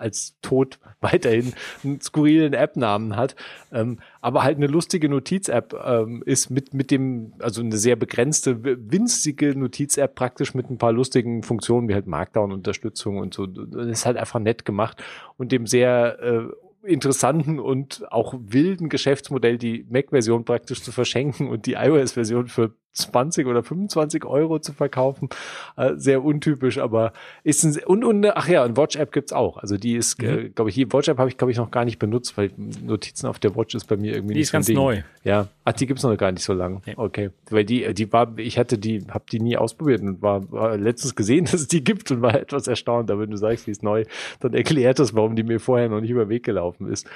als 0.00 0.36
Tod 0.42 0.78
weiterhin 1.00 1.52
einen 1.84 2.00
skurrilen 2.00 2.52
App-Namen 2.52 3.16
hat, 3.16 3.36
ähm, 3.72 3.98
aber 4.20 4.42
halt 4.42 4.56
eine 4.56 4.66
lustige 4.66 5.08
Notiz-App 5.08 5.74
ähm, 5.84 6.22
ist 6.26 6.50
mit, 6.50 6.74
mit 6.74 6.90
dem, 6.90 7.32
also 7.38 7.60
eine 7.60 7.76
sehr 7.76 7.96
begrenzte, 7.96 8.62
winzige 8.62 9.56
Notiz-App 9.56 10.14
praktisch 10.14 10.54
mit 10.54 10.70
ein 10.70 10.78
paar 10.78 10.92
lustigen 10.92 11.42
Funktionen 11.42 11.88
wie 11.88 11.94
halt 11.94 12.06
Markdown-Unterstützung 12.06 13.18
und 13.18 13.34
so. 13.34 13.46
Das 13.46 13.86
ist 13.86 14.06
halt 14.06 14.16
einfach 14.16 14.40
nett 14.40 14.64
gemacht 14.64 15.02
und 15.36 15.52
dem 15.52 15.66
sehr 15.66 16.18
äh, 16.20 16.48
interessanten 16.82 17.58
und 17.58 18.10
auch 18.10 18.34
wilden 18.38 18.88
Geschäftsmodell 18.88 19.58
die 19.58 19.86
Mac-Version 19.90 20.44
praktisch 20.44 20.82
zu 20.82 20.92
verschenken 20.92 21.48
und 21.48 21.66
die 21.66 21.74
iOS-Version 21.74 22.48
für 22.48 22.74
20 22.92 23.46
oder 23.46 23.62
25 23.62 24.24
Euro 24.24 24.58
zu 24.58 24.72
verkaufen. 24.72 25.28
Äh, 25.76 25.94
sehr 25.96 26.24
untypisch, 26.24 26.78
aber 26.78 27.12
ist 27.44 27.64
ein, 27.64 27.76
und, 27.84 28.04
und 28.04 28.26
ach 28.26 28.48
ja, 28.48 28.64
und 28.64 28.76
Watch 28.76 28.96
App 28.96 29.12
gibt's 29.12 29.32
auch. 29.32 29.58
Also 29.58 29.76
die 29.76 29.94
ist, 29.94 30.20
mhm. 30.20 30.28
äh, 30.28 30.48
glaube 30.48 30.70
ich, 30.70 30.76
die 30.76 30.92
Watch 30.92 31.08
App 31.08 31.18
habe 31.18 31.28
ich, 31.28 31.36
glaube 31.36 31.52
ich, 31.52 31.56
noch 31.56 31.70
gar 31.70 31.84
nicht 31.84 31.98
benutzt, 31.98 32.36
weil 32.36 32.50
Notizen 32.56 33.26
auf 33.26 33.38
der 33.38 33.54
Watch 33.54 33.74
ist 33.74 33.86
bei 33.86 33.96
mir 33.96 34.14
irgendwie 34.14 34.34
die 34.34 34.40
nicht 34.40 34.48
ist 34.48 34.52
ganz 34.52 34.66
Ding. 34.66 34.76
neu. 34.76 35.02
Ja, 35.22 35.48
ach, 35.64 35.72
die 35.72 35.86
gibt's 35.86 36.02
noch 36.02 36.16
gar 36.16 36.32
nicht 36.32 36.44
so 36.44 36.52
lang. 36.52 36.82
Ja. 36.86 36.94
Okay, 36.96 37.30
weil 37.50 37.64
die, 37.64 37.92
die 37.94 38.12
war, 38.12 38.36
ich 38.38 38.58
hatte 38.58 38.78
die, 38.78 39.04
habe 39.08 39.24
die 39.30 39.40
nie 39.40 39.56
ausprobiert 39.56 40.02
und 40.02 40.22
war, 40.22 40.50
war 40.50 40.76
letztens 40.76 41.14
gesehen, 41.14 41.44
dass 41.50 41.54
es 41.54 41.68
die 41.68 41.84
gibt 41.84 42.10
und 42.10 42.22
war 42.22 42.34
etwas 42.34 42.66
erstaunt. 42.66 43.10
Aber 43.10 43.22
wenn 43.22 43.30
du 43.30 43.36
sagst, 43.36 43.66
die 43.66 43.70
ist 43.70 43.82
neu, 43.82 44.04
dann 44.40 44.54
erklärt 44.54 44.98
das, 44.98 45.14
warum 45.14 45.36
die 45.36 45.42
mir 45.42 45.60
vorher 45.60 45.88
noch 45.88 46.00
nicht 46.00 46.10
über 46.10 46.24
den 46.24 46.30
Weg 46.30 46.44
gelaufen 46.44 46.90
ist. 46.90 47.06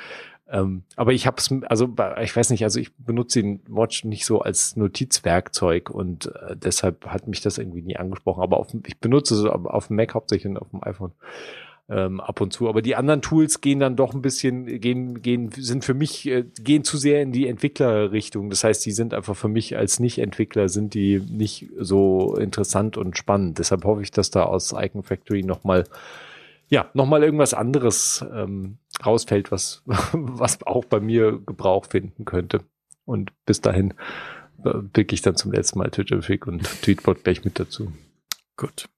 Ähm, 0.48 0.82
aber 0.97 1.12
ich 1.12 1.26
habe 1.26 1.39
es, 1.39 1.50
also 1.68 1.94
ich 2.23 2.36
weiß 2.36 2.50
nicht, 2.50 2.64
also 2.64 2.78
ich 2.78 2.94
benutze 2.97 3.40
den 3.42 3.60
Watch 3.66 4.05
nicht 4.05 4.26
so 4.26 4.40
als 4.40 4.76
Notizwerkzeug 4.76 5.90
und 5.90 6.26
äh, 6.26 6.56
deshalb 6.56 7.06
hat 7.06 7.26
mich 7.26 7.40
das 7.40 7.58
irgendwie 7.58 7.82
nie 7.82 7.97
angesprochen. 7.97 8.42
Aber 8.42 8.58
auf, 8.58 8.68
ich 8.86 8.98
benutze 8.98 9.34
es 9.34 9.44
auf 9.44 9.86
dem 9.89 9.97
Mac 9.97 10.14
hauptsächlich 10.14 10.50
und 10.50 10.58
auf 10.58 10.70
dem 10.70 10.82
iPhone 10.84 11.12
ähm, 11.89 12.20
ab 12.20 12.40
und 12.40 12.52
zu. 12.52 12.68
Aber 12.68 12.82
die 12.82 12.97
anderen 12.97 13.23
Tools 13.23 13.60
gehen 13.60 13.81
dann 13.81 13.97
doch 13.97 14.14
ein 14.14 14.23
bisschen, 14.23 14.81
gehen, 14.81 15.23
gehen, 15.23 15.50
sind 15.56 15.84
für 15.84 15.94
mich, 15.94 16.26
äh, 16.26 16.44
gehen 16.60 16.84
zu 16.84 16.97
sehr 16.97 17.23
in 17.23 17.32
die 17.32 17.47
Entwicklerrichtung. 17.47 18.50
Das 18.50 18.64
heißt, 18.64 18.84
die 18.84 18.92
sind 18.92 19.14
einfach 19.14 19.36
für 19.36 19.48
mich 19.48 19.76
als 19.76 20.00
Nicht-Entwickler 20.00 20.68
sind 20.68 20.94
die 20.94 21.20
nicht 21.20 21.68
so 21.78 22.36
interessant 22.36 22.97
und 22.97 23.18
spannend. 23.18 23.58
Deshalb 23.58 23.84
hoffe 23.84 24.02
ich, 24.02 24.10
dass 24.10 24.31
da 24.31 24.44
aus 24.44 24.74
Icon 24.76 25.02
Factory 25.02 25.42
nochmal 25.42 25.84
ja, 26.68 26.91
nochmal 26.94 27.23
irgendwas 27.23 27.55
anderes 27.55 28.25
ähm, 28.33 28.78
rausfällt, 29.05 29.51
was, 29.52 29.83
was 29.86 30.62
auch 30.67 30.84
bei 30.84 31.01
mir 31.01 31.41
Gebrauch 31.44 31.86
finden 31.86 32.25
könnte. 32.25 32.60
Und 33.05 33.33
bis 33.44 33.60
dahin 33.60 33.94
äh, 34.65 34.78
pick 34.93 35.12
ich 35.12 35.23
dann 35.23 35.36
zum 35.36 35.52
letzten 35.52 35.78
Mal 35.78 35.91
Twitterfic 35.91 36.47
und 36.47 36.62
Tweetbot 36.83 37.25
gleich 37.25 37.44
mit 37.44 37.59
dazu. 37.59 37.93
Gut. 38.57 38.89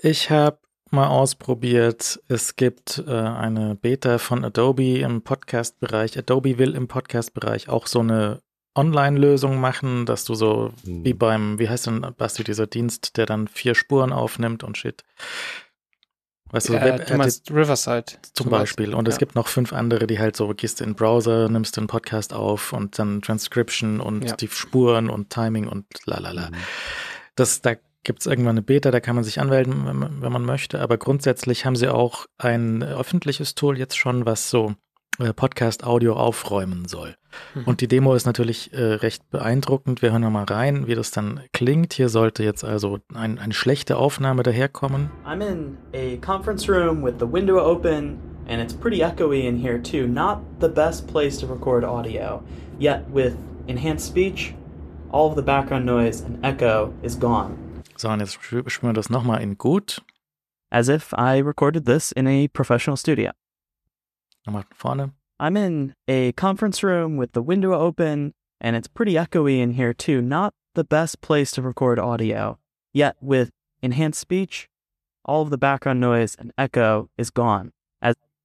Ich 0.00 0.30
habe 0.30 0.58
mal 0.90 1.08
ausprobiert. 1.08 2.20
Es 2.28 2.56
gibt 2.56 3.02
äh, 3.06 3.10
eine 3.10 3.74
Beta 3.74 4.18
von 4.18 4.44
Adobe 4.44 4.98
im 4.98 5.22
Podcast-Bereich. 5.22 6.18
Adobe 6.18 6.58
will 6.58 6.74
im 6.74 6.86
Podcast-Bereich 6.86 7.68
auch 7.68 7.86
so 7.86 8.00
eine 8.00 8.42
Online-Lösung 8.74 9.60
machen, 9.60 10.06
dass 10.06 10.24
du 10.24 10.34
so 10.34 10.72
Hm. 10.84 11.04
wie 11.04 11.14
beim, 11.14 11.58
wie 11.58 11.68
heißt 11.68 11.86
denn, 11.86 12.06
Basti, 12.16 12.44
dieser 12.44 12.66
Dienst, 12.66 13.16
der 13.16 13.26
dann 13.26 13.48
vier 13.48 13.74
Spuren 13.74 14.12
aufnimmt 14.12 14.64
und 14.64 14.76
shit. 14.78 15.04
Weißt 16.52 16.68
du, 16.68 16.74
äh, 16.74 17.04
du 17.04 17.16
meinst 17.16 17.50
Riverside. 17.50 18.04
zum 18.34 18.50
Beispiel. 18.50 18.94
Und 18.94 19.08
es 19.08 19.14
Ja. 19.14 19.18
gibt 19.18 19.34
noch 19.34 19.48
fünf 19.48 19.72
andere, 19.72 20.06
die 20.06 20.18
halt 20.18 20.36
so, 20.36 20.48
gehst 20.48 20.80
du 20.80 20.84
in 20.84 20.90
den 20.90 20.96
Browser, 20.96 21.48
nimmst 21.48 21.76
den 21.76 21.86
Podcast 21.86 22.32
auf 22.34 22.72
und 22.72 22.98
dann 22.98 23.22
Transcription 23.22 24.00
und 24.00 24.22
Ja. 24.24 24.36
die 24.36 24.48
Spuren 24.48 25.08
und 25.10 25.30
Timing 25.30 25.66
und 25.66 25.86
lalala. 26.04 26.50
Mhm. 26.50 26.56
Das, 27.36 27.62
da 27.62 27.74
gibt 28.04 28.20
es 28.20 28.26
irgendwann 28.26 28.50
eine 28.56 28.62
Beta, 28.62 28.90
da 28.90 29.00
kann 29.00 29.14
man 29.14 29.24
sich 29.24 29.40
anmelden, 29.40 29.86
wenn 29.86 29.96
man, 29.96 30.20
wenn 30.22 30.32
man 30.32 30.44
möchte. 30.44 30.80
Aber 30.80 30.98
grundsätzlich 30.98 31.64
haben 31.64 31.76
sie 31.76 31.88
auch 31.88 32.26
ein 32.38 32.82
öffentliches 32.82 33.54
Tool 33.54 33.78
jetzt 33.78 33.96
schon, 33.96 34.26
was 34.26 34.50
so 34.50 34.74
Podcast-Audio 35.32 36.14
aufräumen 36.14 36.86
soll. 36.88 37.14
Mhm. 37.54 37.64
Und 37.64 37.80
die 37.80 37.88
Demo 37.88 38.14
ist 38.14 38.26
natürlich 38.26 38.72
äh, 38.72 38.82
recht 38.94 39.30
beeindruckend. 39.30 40.02
Wir 40.02 40.10
hören 40.12 40.30
mal 40.32 40.44
rein, 40.44 40.86
wie 40.86 40.94
das 40.94 41.10
dann 41.12 41.40
klingt. 41.52 41.92
Hier 41.94 42.08
sollte 42.08 42.42
jetzt 42.42 42.64
also 42.64 42.98
ein, 43.14 43.38
eine 43.38 43.52
schlechte 43.54 43.96
Aufnahme 43.96 44.42
daherkommen. 44.42 45.10
I'm 45.24 45.40
in 45.40 45.78
a 45.94 46.16
conference 46.24 46.68
room 46.68 47.04
with 47.04 47.14
the 47.20 47.26
window 47.30 47.58
open, 47.58 48.18
and 48.48 48.60
it's 48.60 48.74
pretty 48.74 49.02
echoey 49.02 49.46
in 49.46 49.56
here 49.56 49.80
too. 49.80 50.06
Not 50.08 50.40
the 50.60 50.68
best 50.68 51.06
place 51.06 51.38
to 51.38 51.46
record 51.46 51.84
audio. 51.84 52.42
Yet, 52.78 53.04
with 53.12 53.36
enhanced 53.68 54.06
speech, 54.08 54.54
all 55.12 55.28
of 55.28 55.36
the 55.36 55.42
background 55.42 55.86
noise 55.86 56.24
and 56.24 56.38
echo 56.44 56.92
is 57.02 57.18
gone. 57.18 57.54
So, 57.96 58.08
und 58.08 58.20
jetzt 58.20 58.36
spü- 58.38 58.68
spüren 58.68 58.90
wir 58.90 58.94
das 58.94 59.10
nochmal 59.10 59.40
in 59.42 59.56
gut. 59.56 60.02
As 60.70 60.88
if 60.88 61.12
I 61.12 61.38
recorded 61.40 61.84
this 61.84 62.12
in 62.12 62.26
a 62.26 62.48
professional 62.48 62.96
studio. 62.96 63.30
Nochmal 64.46 64.64
von 64.74 64.98
vorne. 64.98 65.12
I'm 65.40 65.56
in 65.56 65.94
a 66.08 66.32
conference 66.32 66.82
room 66.82 67.16
with 67.16 67.32
the 67.32 67.42
window 67.42 67.74
open, 67.74 68.32
and 68.60 68.76
it's 68.76 68.88
pretty 68.88 69.14
echoey 69.14 69.60
in 69.60 69.72
here 69.72 69.94
too. 69.94 70.20
Not 70.22 70.54
the 70.74 70.84
best 70.84 71.20
place 71.20 71.50
to 71.52 71.62
record 71.62 71.98
audio. 71.98 72.58
Yet, 72.94 73.16
with 73.20 73.50
enhanced 73.82 74.20
speech, 74.20 74.68
all 75.24 75.42
of 75.42 75.50
the 75.50 75.58
background 75.58 76.00
noise 76.00 76.36
and 76.38 76.52
echo 76.56 77.08
is 77.16 77.30
gone. 77.30 77.72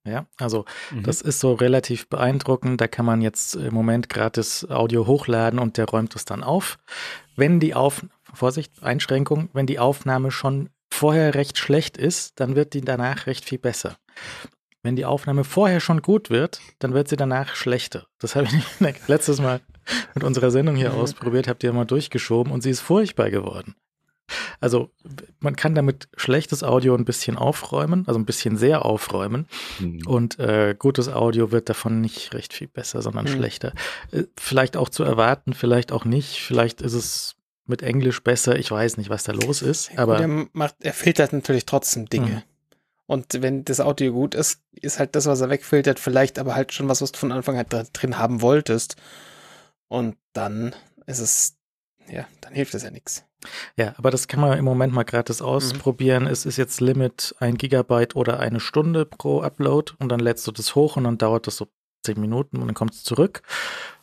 Ja, 0.07 0.25
also 0.39 0.63
Mhm. 0.91 1.03
Das 1.03 1.21
ist 1.21 1.41
so 1.41 1.53
relativ 1.53 2.07
beeindruckend. 2.07 2.79
Da 2.79 2.87
kann 2.87 3.05
man 3.05 3.21
jetzt 3.21 3.55
im 3.55 3.73
Moment 3.73 4.07
gratis 4.07 4.65
Audio 4.69 5.05
hochladen 5.05 5.59
und 5.59 5.75
der 5.77 5.85
räumt 5.85 6.15
es 6.15 6.23
dann 6.23 6.43
auf. 6.43 6.79
Wenn 7.35 7.59
die 7.59 7.75
Auf 7.75 8.05
Vorsicht, 8.33 8.81
Einschränkung, 8.81 9.49
wenn 9.51 9.67
die 9.67 9.79
Aufnahme 9.79 10.31
schon 10.31 10.69
vorher 10.89 11.35
recht 11.35 11.57
schlecht 11.57 11.97
ist, 11.97 12.39
dann 12.39 12.55
wird 12.55 12.73
die 12.73 12.81
danach 12.81 13.27
recht 13.27 13.43
viel 13.43 13.59
besser. 13.59 13.97
Wenn 14.87 14.95
die 14.95 15.03
Aufnahme 15.03 15.43
vorher 15.43 15.81
schon 15.81 16.01
gut 16.01 16.29
wird, 16.29 16.61
dann 16.79 16.93
wird 16.93 17.09
sie 17.09 17.17
danach 17.17 17.55
schlechter. 17.55 18.07
Das 18.19 18.37
habe 18.37 18.47
ich 18.47 18.53
letztes 19.09 19.41
Mal 19.41 19.59
mit 20.15 20.23
unserer 20.23 20.49
Sendung 20.49 20.77
hier 20.77 20.91
Mhm. 20.91 20.99
ausprobiert, 20.99 21.49
habt 21.49 21.61
ihr 21.61 21.73
mal 21.73 21.83
durchgeschoben 21.83 22.53
und 22.53 22.61
sie 22.61 22.69
ist 22.69 22.79
furchtbar 22.79 23.29
geworden. 23.29 23.75
Also 24.61 24.89
man 25.41 25.57
kann 25.57 25.75
damit 25.75 26.07
schlechtes 26.15 26.63
Audio 26.63 26.95
ein 26.95 27.03
bisschen 27.03 27.35
aufräumen, 27.37 28.05
also 28.07 28.17
ein 28.17 28.25
bisschen 28.25 28.55
sehr 28.55 28.85
aufräumen. 28.85 29.47
Mhm. 29.79 30.07
Und 30.07 30.39
äh, 30.39 30.73
gutes 30.79 31.09
Audio 31.09 31.51
wird 31.51 31.67
davon 31.67 31.99
nicht 31.99 32.33
recht 32.33 32.53
viel 32.53 32.69
besser, 32.69 33.01
sondern 33.01 33.25
Hm. 33.27 33.33
schlechter. 33.35 33.73
Äh, 34.11 34.23
vielleicht 34.39 34.77
auch 34.77 34.87
zu 34.87 35.03
erwarten, 35.03 35.51
vielleicht 35.53 35.91
auch 35.91 36.05
nicht. 36.05 36.39
Vielleicht 36.41 36.79
ist 36.81 36.93
es 36.93 37.35
mit 37.65 37.81
Englisch 37.83 38.23
besser. 38.23 38.57
Ich 38.57 38.71
weiß 38.71 38.95
nicht, 38.95 39.09
was 39.09 39.25
da 39.25 39.33
los 39.33 39.61
ist. 39.61 39.91
Aber 39.97 40.17
er, 40.21 40.47
macht, 40.53 40.75
er 40.79 40.93
filtert 40.93 41.33
natürlich 41.33 41.65
trotzdem 41.65 42.05
Dinge. 42.07 42.43
Mhm. 43.07 43.13
Und 43.13 43.41
wenn 43.41 43.65
das 43.65 43.79
Audio 43.79 44.11
gut 44.11 44.35
ist, 44.35 44.61
ist 44.71 44.99
halt 44.99 45.15
das, 45.15 45.25
was 45.25 45.41
er 45.41 45.49
wegfiltert, 45.49 45.99
vielleicht 45.99 46.39
aber 46.39 46.55
halt 46.55 46.73
schon 46.73 46.87
was, 46.87 47.01
was 47.01 47.11
du 47.11 47.19
von 47.19 47.31
Anfang 47.31 47.57
an 47.57 47.65
dr- 47.69 47.87
drin 47.93 48.17
haben 48.17 48.41
wolltest. 48.41 48.95
Und 49.87 50.17
dann 50.33 50.75
ist 51.05 51.19
es, 51.19 51.57
ja, 52.09 52.27
dann 52.41 52.53
hilft 52.53 52.73
es 52.75 52.83
ja 52.83 52.91
nichts. 52.91 53.23
ja, 53.77 53.93
aber 53.97 54.11
das 54.11 54.27
kann 54.27 54.41
man 54.41 54.57
im 54.57 54.65
Moment 54.65 54.93
mal 54.93 55.03
gratis 55.03 55.41
ausprobieren. 55.41 56.27
Es 56.27 56.45
ist 56.45 56.57
jetzt 56.57 56.81
Limit 56.81 57.35
ein 57.39 57.55
Gigabyte 57.57 58.15
oder 58.15 58.39
eine 58.39 58.59
Stunde 58.59 59.05
pro 59.05 59.41
Upload 59.41 59.93
und 59.99 60.09
dann 60.09 60.19
lädst 60.19 60.45
du 60.47 60.51
das 60.51 60.75
hoch 60.75 60.97
und 60.97 61.05
dann 61.05 61.17
dauert 61.17 61.47
das 61.47 61.57
so 61.57 61.67
zehn 62.05 62.19
Minuten 62.19 62.57
und 62.57 62.67
dann 62.67 62.75
kommt 62.75 62.93
es 62.93 63.03
zurück. 63.03 63.41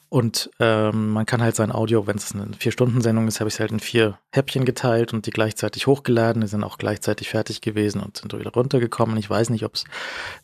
Und 0.09 0.51
ähm, 0.61 1.11
man 1.11 1.27
kann 1.27 1.43
halt 1.43 1.57
sein 1.57 1.73
Audio, 1.73 2.07
wenn 2.07 2.17
es 2.17 2.35
eine 2.35 2.49
Vier-Stunden-Sendung 2.57 3.27
ist, 3.27 3.41
habe 3.41 3.49
ich 3.49 3.55
es 3.55 3.61
halt 3.61 3.73
in 3.73 3.81
vier 3.81 4.19
Häppchen 4.33 4.65
geteilt 4.65 5.13
und 5.13 5.27
die 5.27 5.31
gleichzeitig 5.33 5.87
hochgeladen. 5.89 6.43
Die 6.43 6.47
sind 6.49 6.63
auch 6.63 6.79
gleichzeitig 6.79 7.29
fertig 7.31 7.61
gewesen 7.61 8.01
und 8.01 8.19
sind 8.19 8.33
wieder 8.39 8.53
runtergekommen. 8.53 9.17
Ich 9.17 9.29
weiß 9.29 9.51
nicht, 9.51 9.65
ob 9.65 9.75
es 9.75 9.85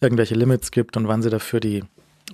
irgendwelche 0.00 0.34
Limits 0.34 0.70
gibt 0.72 0.96
und 0.96 1.06
wann 1.06 1.22
sie 1.22 1.30
dafür 1.30 1.60
die 1.60 1.84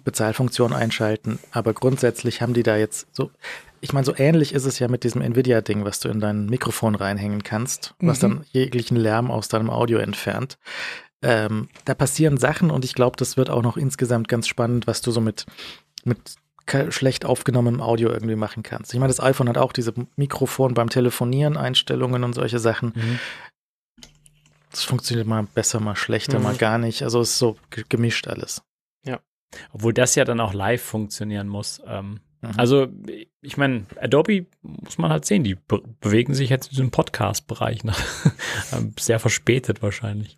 Bezahlfunktion 0.04 0.72
einschalten. 0.72 1.38
Aber 1.50 1.74
grundsätzlich 1.74 2.40
haben 2.40 2.54
die 2.54 2.62
da 2.62 2.76
jetzt 2.76 3.06
so, 3.12 3.30
ich 3.80 3.92
meine, 3.92 4.04
so 4.06 4.14
ähnlich 4.16 4.54
ist 4.54 4.64
es 4.64 4.78
ja 4.78 4.88
mit 4.88 5.04
diesem 5.04 5.20
Nvidia-Ding, 5.20 5.84
was 5.84 6.00
du 6.00 6.08
in 6.08 6.20
dein 6.20 6.46
Mikrofon 6.46 6.94
reinhängen 6.94 7.42
kannst, 7.42 7.94
was 8.00 8.18
Mhm. 8.18 8.22
dann 8.22 8.44
jeglichen 8.52 8.96
Lärm 8.96 9.30
aus 9.30 9.48
deinem 9.48 9.68
Audio 9.70 9.98
entfernt. 9.98 10.58
Ähm, 11.22 11.68
da 11.84 11.94
passieren 11.94 12.36
Sachen 12.38 12.70
und 12.70 12.84
ich 12.84 12.94
glaube, 12.94 13.16
das 13.16 13.36
wird 13.36 13.50
auch 13.50 13.62
noch 13.62 13.76
insgesamt 13.76 14.28
ganz 14.28 14.48
spannend, 14.48 14.86
was 14.86 15.00
du 15.00 15.10
so 15.10 15.20
mit, 15.20 15.46
mit 16.04 16.18
schlecht 16.90 17.24
aufgenommenem 17.24 17.80
Audio 17.80 18.10
irgendwie 18.10 18.36
machen 18.36 18.62
kannst. 18.62 18.92
Ich 18.92 19.00
meine, 19.00 19.08
das 19.10 19.20
iPhone 19.20 19.48
hat 19.48 19.58
auch 19.58 19.72
diese 19.72 19.94
Mikrofon 20.16 20.74
beim 20.74 20.88
Telefonieren, 20.90 21.56
Einstellungen 21.56 22.24
und 22.24 22.32
solche 22.34 22.58
Sachen. 22.58 22.92
Mhm. 22.94 23.18
Das 24.70 24.82
funktioniert 24.84 25.26
mal 25.26 25.44
besser, 25.54 25.80
mal 25.80 25.96
schlechter, 25.96 26.38
Mhm. 26.38 26.44
mal 26.44 26.56
gar 26.56 26.78
nicht. 26.78 27.02
Also 27.02 27.20
es 27.20 27.30
ist 27.30 27.38
so 27.38 27.56
ge- 27.70 27.84
gemischt 27.88 28.28
alles. 28.28 28.62
Obwohl 29.72 29.94
das 29.94 30.16
ja 30.16 30.24
dann 30.24 30.40
auch 30.40 30.52
live 30.52 30.82
funktionieren 30.82 31.48
muss. 31.48 31.80
Ähm, 31.86 32.20
Mhm. 32.42 32.50
Also, 32.58 32.86
ich 33.40 33.56
meine, 33.56 33.86
Adobe 33.98 34.44
muss 34.60 34.98
man 34.98 35.10
halt 35.10 35.24
sehen, 35.24 35.42
die 35.42 35.54
be 35.54 35.80
bewegen 36.00 36.34
sich 36.34 36.50
jetzt 36.50 36.66
in 36.66 36.70
diesem 36.72 36.90
Podcast-Bereich, 36.90 37.82
ne? 37.82 37.94
Ähm, 38.72 38.92
sehr 38.98 39.18
verspätet 39.18 39.80
wahrscheinlich. 39.82 40.36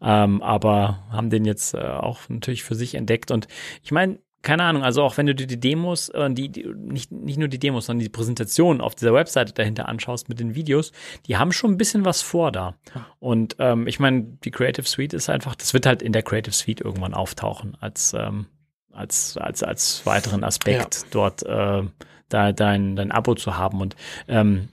Ähm, 0.00 0.40
aber 0.42 1.02
haben 1.10 1.28
den 1.30 1.44
jetzt 1.44 1.74
äh, 1.74 1.78
auch 1.78 2.20
natürlich 2.28 2.62
für 2.62 2.76
sich 2.76 2.94
entdeckt. 2.94 3.32
Und 3.32 3.48
ich 3.82 3.90
meine, 3.90 4.20
keine 4.42 4.62
Ahnung, 4.64 4.82
also 4.82 5.02
auch 5.02 5.16
wenn 5.16 5.26
du 5.26 5.34
dir 5.34 5.46
die 5.46 5.60
Demos, 5.60 6.08
äh, 6.10 6.30
die, 6.30 6.48
die 6.48 6.64
nicht, 6.74 7.12
nicht 7.12 7.38
nur 7.38 7.48
die 7.48 7.58
Demos, 7.58 7.86
sondern 7.86 8.02
die 8.02 8.08
Präsentation 8.08 8.80
auf 8.80 8.94
dieser 8.94 9.12
Webseite 9.12 9.52
dahinter 9.52 9.88
anschaust 9.88 10.28
mit 10.28 10.40
den 10.40 10.54
Videos, 10.54 10.92
die 11.26 11.36
haben 11.36 11.52
schon 11.52 11.72
ein 11.72 11.76
bisschen 11.76 12.04
was 12.04 12.22
vor 12.22 12.50
da. 12.50 12.74
Und 13.18 13.56
ähm, 13.58 13.86
ich 13.86 14.00
meine, 14.00 14.22
die 14.44 14.50
Creative 14.50 14.86
Suite 14.86 15.12
ist 15.12 15.28
einfach, 15.28 15.54
das 15.54 15.74
wird 15.74 15.86
halt 15.86 16.02
in 16.02 16.12
der 16.12 16.22
Creative 16.22 16.54
Suite 16.54 16.80
irgendwann 16.80 17.14
auftauchen 17.14 17.76
als, 17.80 18.14
ähm, 18.14 18.46
als, 18.92 19.36
als, 19.36 19.62
als 19.62 20.06
weiteren 20.06 20.42
Aspekt 20.44 21.06
dort 21.10 21.42
äh, 21.42 21.82
da 22.28 22.52
dein, 22.52 22.96
dein 22.96 23.12
Abo 23.12 23.34
zu 23.34 23.56
haben. 23.56 23.80
Und 23.80 23.96
ähm, 24.28 24.68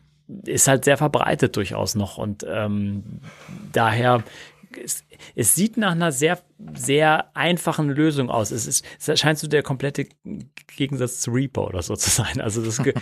ist 0.45 0.67
halt 0.67 0.85
sehr 0.85 0.97
verbreitet 0.97 1.55
durchaus 1.55 1.95
noch. 1.95 2.17
Und 2.17 2.45
ähm, 2.49 3.21
daher, 3.71 4.23
es, 4.83 5.03
es 5.35 5.55
sieht 5.55 5.77
nach 5.77 5.91
einer 5.91 6.11
sehr, 6.11 6.39
sehr 6.73 7.35
einfachen 7.35 7.89
Lösung 7.89 8.29
aus. 8.31 8.51
Es, 8.51 8.65
ist, 8.65 8.83
es 9.05 9.19
scheint 9.19 9.37
so 9.37 9.47
der 9.47 9.61
komplette 9.61 10.07
Gegensatz 10.75 11.19
zu 11.19 11.31
Reaper 11.31 11.67
oder 11.67 11.81
so 11.83 11.95
zu 11.95 12.09
sein. 12.09 12.41
Also, 12.41 12.63
das, 12.63 12.79
äh, 12.85 12.93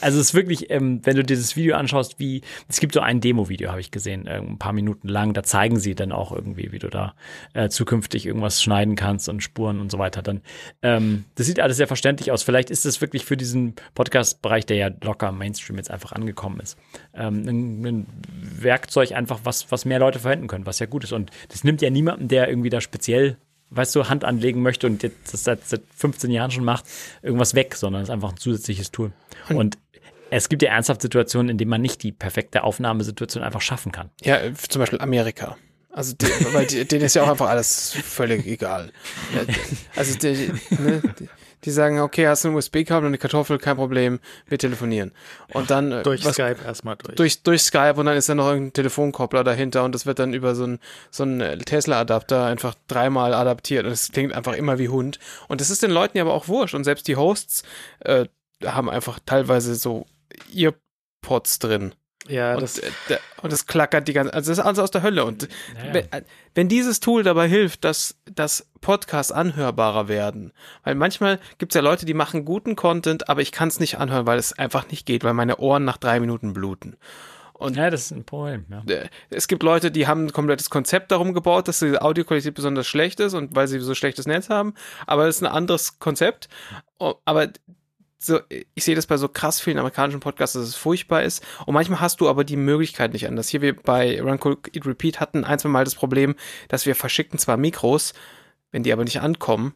also 0.00 0.18
es 0.20 0.28
ist 0.28 0.34
wirklich, 0.34 0.70
ähm, 0.70 1.00
wenn 1.04 1.16
du 1.16 1.22
dir 1.22 1.36
das 1.36 1.54
Video 1.54 1.76
anschaust, 1.76 2.18
wie, 2.18 2.42
es 2.68 2.80
gibt 2.80 2.94
so 2.94 3.00
ein 3.00 3.20
Demo-Video, 3.20 3.70
habe 3.70 3.80
ich 3.80 3.92
gesehen, 3.92 4.26
äh, 4.26 4.38
ein 4.38 4.58
paar 4.58 4.72
Minuten 4.72 5.08
lang, 5.08 5.32
da 5.32 5.44
zeigen 5.44 5.78
sie 5.78 5.94
dann 5.94 6.10
auch 6.10 6.32
irgendwie, 6.32 6.72
wie 6.72 6.80
du 6.80 6.88
da 6.88 7.14
äh, 7.52 7.68
zukünftig 7.68 8.26
irgendwas 8.26 8.62
schneiden 8.62 8.96
kannst 8.96 9.28
und 9.28 9.42
Spuren 9.42 9.80
und 9.80 9.92
so 9.92 9.98
weiter. 9.98 10.22
Dann, 10.22 10.40
ähm, 10.82 11.24
das 11.36 11.46
sieht 11.46 11.60
alles 11.60 11.76
sehr 11.76 11.86
verständlich 11.86 12.32
aus. 12.32 12.42
Vielleicht 12.42 12.70
ist 12.70 12.84
das 12.84 13.00
wirklich 13.00 13.24
für 13.24 13.36
diesen 13.36 13.74
Podcast-Bereich, 13.94 14.66
der 14.66 14.76
ja 14.76 14.90
locker 15.02 15.30
Mainstream 15.30 15.76
jetzt 15.76 15.90
einfach 15.90 16.12
angekommen 16.12 16.58
ist, 16.58 16.76
ähm, 17.14 17.46
ein, 17.46 17.86
ein 17.86 18.06
Werkzeug 18.60 19.12
einfach, 19.12 19.40
was, 19.44 19.70
was 19.70 19.84
mehr 19.84 20.00
Leute 20.00 20.18
verwenden 20.18 20.48
können, 20.48 20.66
was 20.66 20.80
ja 20.80 20.86
gut 20.86 21.04
ist. 21.04 21.12
Und 21.12 21.30
das 21.48 21.62
nimmt 21.62 21.80
ja 21.80 21.90
niemanden, 21.90 22.26
der 22.26 22.48
irgendwie 22.48 22.70
da 22.70 22.80
speziell, 22.80 23.03
weißt 23.70 23.94
du, 23.96 24.08
Hand 24.08 24.24
anlegen 24.24 24.62
möchte 24.62 24.86
und 24.86 25.02
jetzt 25.02 25.32
das 25.32 25.44
seit, 25.44 25.66
seit 25.66 25.82
15 25.96 26.30
Jahren 26.30 26.50
schon 26.50 26.64
macht, 26.64 26.84
irgendwas 27.22 27.54
weg, 27.54 27.74
sondern 27.74 28.02
es 28.02 28.08
ist 28.08 28.12
einfach 28.12 28.30
ein 28.30 28.36
zusätzliches 28.36 28.90
Tool. 28.90 29.12
Und 29.48 29.78
es 30.30 30.48
gibt 30.48 30.62
ja 30.62 30.70
ernsthaft 30.70 31.02
Situationen, 31.02 31.50
in 31.50 31.58
denen 31.58 31.70
man 31.70 31.82
nicht 31.82 32.02
die 32.02 32.12
perfekte 32.12 32.64
Aufnahmesituation 32.64 33.42
einfach 33.42 33.60
schaffen 33.60 33.92
kann. 33.92 34.10
Ja, 34.22 34.38
zum 34.68 34.80
Beispiel 34.80 35.00
Amerika. 35.00 35.56
Also, 35.90 36.12
die, 36.14 36.26
weil 36.52 36.66
die, 36.66 36.84
denen 36.84 37.04
ist 37.04 37.14
ja 37.14 37.22
auch 37.22 37.28
einfach 37.28 37.48
alles 37.48 37.92
völlig 37.92 38.46
egal. 38.46 38.90
Also, 39.96 40.18
die, 40.18 40.50
ne, 40.70 41.00
die, 41.20 41.28
die 41.64 41.70
sagen, 41.70 42.00
okay, 42.00 42.28
hast 42.28 42.44
du 42.44 42.48
ein 42.48 42.54
USB-Kabel 42.54 43.06
und 43.06 43.10
eine 43.10 43.18
Kartoffel, 43.18 43.58
kein 43.58 43.76
Problem, 43.76 44.20
wir 44.46 44.58
telefonieren. 44.58 45.12
Und 45.52 45.70
dann 45.70 45.92
äh, 45.92 46.02
Durch 46.02 46.24
was, 46.24 46.34
Skype 46.34 46.56
erstmal 46.64 46.96
durch. 46.96 47.16
durch, 47.16 47.42
durch 47.42 47.62
Skype 47.62 47.94
und 47.96 48.06
dann 48.06 48.16
ist 48.16 48.28
da 48.28 48.34
noch 48.34 48.48
irgendein 48.48 48.72
Telefonkoppler 48.74 49.44
dahinter 49.44 49.84
und 49.84 49.94
das 49.94 50.06
wird 50.06 50.18
dann 50.18 50.34
über 50.34 50.54
so 50.54 50.64
einen 50.64 50.78
so 51.10 51.22
einen 51.22 51.58
Tesla-Adapter 51.60 52.44
einfach 52.44 52.74
dreimal 52.88 53.34
adaptiert 53.34 53.86
und 53.86 53.92
es 53.92 54.12
klingt 54.12 54.34
einfach 54.34 54.54
immer 54.54 54.78
wie 54.78 54.88
Hund. 54.88 55.18
Und 55.48 55.60
das 55.60 55.70
ist 55.70 55.82
den 55.82 55.90
Leuten 55.90 56.18
ja 56.18 56.24
aber 56.24 56.34
auch 56.34 56.48
wurscht 56.48 56.74
und 56.74 56.84
selbst 56.84 57.08
die 57.08 57.16
Hosts 57.16 57.62
äh, 58.00 58.26
haben 58.64 58.90
einfach 58.90 59.18
teilweise 59.24 59.74
so 59.74 60.06
Earpods 60.54 61.58
drin. 61.58 61.94
Ja, 62.26 62.54
und, 62.54 62.62
das, 62.62 62.78
äh, 62.78 62.90
der- 63.08 63.20
und 63.42 63.52
es 63.52 63.66
klackert 63.66 64.08
die 64.08 64.12
ganze 64.12 64.32
also 64.32 64.50
das 64.50 64.58
ist 64.58 64.64
alles 64.64 64.78
aus 64.78 64.90
der 64.90 65.02
Hölle. 65.02 65.24
Und 65.24 65.48
Naja. 65.74 66.02
wenn, 66.54 66.68
dieses 66.68 67.00
Tool 67.00 67.22
dabei 67.22 67.48
hilft, 67.48 67.84
dass, 67.84 68.16
dass 68.24 68.66
Podcasts 68.80 69.32
anhörbarer 69.32 70.08
werden, 70.08 70.52
weil 70.84 70.94
manchmal 70.94 71.38
gibt 71.58 71.72
es 71.72 71.74
ja 71.76 71.82
Leute, 71.82 72.06
die 72.06 72.14
machen 72.14 72.44
guten 72.44 72.76
Content, 72.76 73.28
aber 73.28 73.42
ich 73.42 73.52
kann 73.52 73.68
es 73.68 73.80
nicht 73.80 73.98
anhören, 73.98 74.26
weil 74.26 74.38
es 74.38 74.52
einfach 74.58 74.88
nicht 74.88 75.06
geht, 75.06 75.24
weil 75.24 75.34
meine 75.34 75.58
Ohren 75.58 75.84
nach 75.84 75.98
drei 75.98 76.20
Minuten 76.20 76.52
bluten. 76.54 76.96
Und 77.52 77.76
ja, 77.76 77.88
das 77.88 78.06
ist 78.06 78.10
ein 78.10 78.24
Problem. 78.24 78.66
Ja. 78.68 78.82
äh, 78.92 79.08
es 79.30 79.46
gibt 79.46 79.62
Leute, 79.62 79.90
die 79.90 80.06
haben 80.08 80.26
ein 80.26 80.32
komplettes 80.32 80.70
Konzept 80.70 81.12
darum 81.12 81.34
gebaut, 81.34 81.68
dass 81.68 81.78
die 81.78 81.96
Audioqualität 81.98 82.52
besonders 82.54 82.86
schlecht 82.86 83.20
ist 83.20 83.32
und 83.34 83.54
weil 83.54 83.68
sie 83.68 83.78
so 83.78 83.94
schlechtes 83.94 84.26
Netz 84.26 84.50
haben, 84.50 84.74
aber 85.06 85.28
es 85.28 85.36
ist 85.36 85.42
ein 85.42 85.52
anderes 85.52 85.98
Konzept. 85.98 86.48
Aber 86.98 87.48
so, 88.26 88.40
ich 88.48 88.84
sehe 88.84 88.94
das 88.94 89.06
bei 89.06 89.16
so 89.16 89.28
krass 89.28 89.60
vielen 89.60 89.78
amerikanischen 89.78 90.20
Podcasts, 90.20 90.54
dass 90.54 90.68
es 90.68 90.76
furchtbar 90.76 91.22
ist. 91.22 91.44
Und 91.66 91.74
manchmal 91.74 92.00
hast 92.00 92.20
du 92.20 92.28
aber 92.28 92.44
die 92.44 92.56
Möglichkeit 92.56 93.12
nicht 93.12 93.26
anders. 93.26 93.48
Hier 93.48 93.62
wir 93.62 93.76
bei 93.76 94.20
Run 94.20 94.40
Cook 94.40 94.74
Eat 94.74 94.86
Repeat 94.86 95.20
hatten 95.20 95.44
ein, 95.44 95.58
zwei 95.58 95.68
Mal 95.68 95.84
das 95.84 95.94
Problem, 95.94 96.34
dass 96.68 96.86
wir 96.86 96.94
verschickten 96.94 97.38
zwar 97.38 97.56
Mikros, 97.56 98.14
wenn 98.70 98.82
die 98.82 98.92
aber 98.92 99.04
nicht 99.04 99.20
ankommen, 99.20 99.74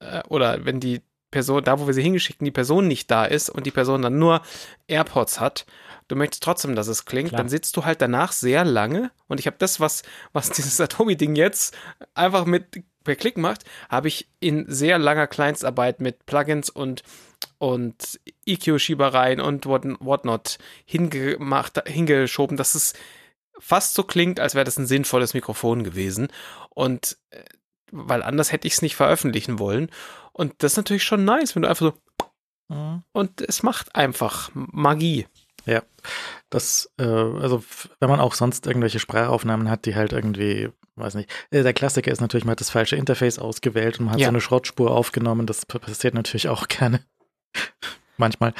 äh, 0.00 0.22
oder 0.28 0.64
wenn 0.64 0.80
die 0.80 1.02
Person, 1.30 1.64
da 1.64 1.80
wo 1.80 1.86
wir 1.88 1.94
sie 1.94 2.02
hingeschickten, 2.02 2.44
die 2.44 2.52
Person 2.52 2.86
nicht 2.86 3.10
da 3.10 3.24
ist 3.24 3.50
und 3.50 3.66
die 3.66 3.72
Person 3.72 4.02
dann 4.02 4.20
nur 4.20 4.42
AirPods 4.86 5.40
hat, 5.40 5.66
du 6.06 6.14
möchtest 6.14 6.44
trotzdem, 6.44 6.76
dass 6.76 6.86
es 6.86 7.06
klingt, 7.06 7.30
Klar. 7.30 7.40
dann 7.40 7.48
sitzt 7.48 7.76
du 7.76 7.84
halt 7.84 8.00
danach 8.00 8.30
sehr 8.30 8.64
lange 8.64 9.10
und 9.26 9.40
ich 9.40 9.48
habe 9.48 9.56
das, 9.58 9.80
was, 9.80 10.04
was 10.32 10.50
dieses 10.52 10.80
Atomi-Ding 10.80 11.34
jetzt 11.34 11.76
einfach 12.14 12.44
mit 12.44 12.84
per 13.02 13.16
Klick 13.16 13.36
macht, 13.36 13.64
habe 13.88 14.08
ich 14.08 14.28
in 14.38 14.64
sehr 14.68 14.98
langer 14.98 15.26
Kleinstarbeit 15.26 16.00
mit 16.00 16.24
Plugins 16.24 16.70
und 16.70 17.02
und 17.58 18.20
EQ-Schiebereien 18.46 19.40
und 19.40 19.66
what, 19.66 19.82
whatnot 20.00 20.58
hingemacht, 20.84 21.82
hingeschoben, 21.88 22.56
dass 22.56 22.74
es 22.74 22.94
fast 23.58 23.94
so 23.94 24.02
klingt, 24.02 24.40
als 24.40 24.54
wäre 24.54 24.64
das 24.64 24.78
ein 24.78 24.86
sinnvolles 24.86 25.34
Mikrofon 25.34 25.84
gewesen. 25.84 26.28
Und 26.70 27.16
äh, 27.30 27.44
weil 27.92 28.22
anders 28.22 28.50
hätte 28.52 28.66
ich 28.66 28.74
es 28.74 28.82
nicht 28.82 28.96
veröffentlichen 28.96 29.58
wollen. 29.58 29.90
Und 30.32 30.54
das 30.58 30.72
ist 30.72 30.76
natürlich 30.78 31.04
schon 31.04 31.24
nice, 31.24 31.54
wenn 31.54 31.62
du 31.62 31.68
einfach 31.68 31.86
so 31.86 31.94
Mhm. 32.70 33.02
und 33.12 33.42
es 33.42 33.62
macht 33.62 33.94
einfach 33.94 34.50
Magie. 34.54 35.26
Ja, 35.66 35.82
das, 36.48 36.90
äh, 36.98 37.04
also 37.04 37.62
wenn 38.00 38.08
man 38.08 38.20
auch 38.20 38.32
sonst 38.32 38.66
irgendwelche 38.66 38.98
Sprachaufnahmen 39.00 39.68
hat, 39.68 39.84
die 39.84 39.94
halt 39.94 40.14
irgendwie, 40.14 40.70
weiß 40.96 41.14
nicht, 41.14 41.30
äh, 41.50 41.62
der 41.62 41.74
Klassiker 41.74 42.10
ist 42.10 42.22
natürlich, 42.22 42.46
man 42.46 42.52
hat 42.52 42.60
das 42.60 42.70
falsche 42.70 42.96
Interface 42.96 43.38
ausgewählt 43.38 43.98
und 44.00 44.06
man 44.06 44.14
hat 44.14 44.20
Ja. 44.20 44.26
so 44.26 44.30
eine 44.30 44.40
Schrottspur 44.40 44.90
aufgenommen, 44.92 45.46
das 45.46 45.66
passiert 45.66 46.14
natürlich 46.14 46.48
auch 46.48 46.68
gerne. 46.68 47.04
Manchmal. 48.16 48.54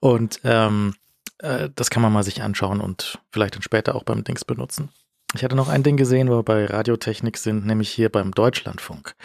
Und 0.00 0.40
ähm, 0.44 0.94
äh, 1.38 1.70
das 1.74 1.90
kann 1.90 2.02
man 2.02 2.12
mal 2.12 2.22
sich 2.22 2.42
anschauen 2.42 2.80
und 2.80 3.18
vielleicht 3.32 3.54
dann 3.54 3.62
später 3.62 3.94
auch 3.94 4.04
beim 4.04 4.24
Dings 4.24 4.44
benutzen. 4.44 4.90
Ich 5.34 5.42
hatte 5.42 5.56
noch 5.56 5.68
ein 5.68 5.82
Ding 5.82 5.96
gesehen, 5.96 6.28
wo 6.28 6.36
wir 6.36 6.42
bei 6.44 6.66
Radiotechnik 6.66 7.36
sind, 7.36 7.66
nämlich 7.66 7.90
hier 7.90 8.08
beim 8.08 8.30
Deutschlandfunk. 8.30 9.16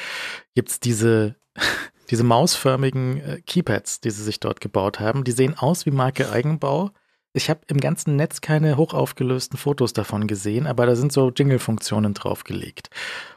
Gibt's 0.56 0.80
diese, 0.80 1.35
diese 2.09 2.23
mausförmigen 2.23 3.22
äh, 3.22 3.41
Keypads, 3.45 4.01
die 4.01 4.11
sie 4.11 4.23
sich 4.23 4.39
dort 4.39 4.59
gebaut 4.59 4.99
haben. 4.99 5.23
Die 5.23 5.31
sehen 5.31 5.57
aus 5.57 5.85
wie 5.85 5.91
Marke 5.91 6.31
Eigenbau. 6.31 6.91
Ich 7.33 7.49
habe 7.49 7.61
im 7.67 7.80
ganzen 7.80 8.16
Netz 8.16 8.41
keine 8.41 8.75
hochaufgelösten 8.75 9.58
Fotos 9.58 9.93
davon 9.93 10.25
gesehen, 10.25 10.66
aber 10.66 10.88
da 10.88 10.95
sind 10.95 11.11
so 11.11 11.30
Jingle-Funktionen 11.30 12.16
draufgelegt. 12.16 12.90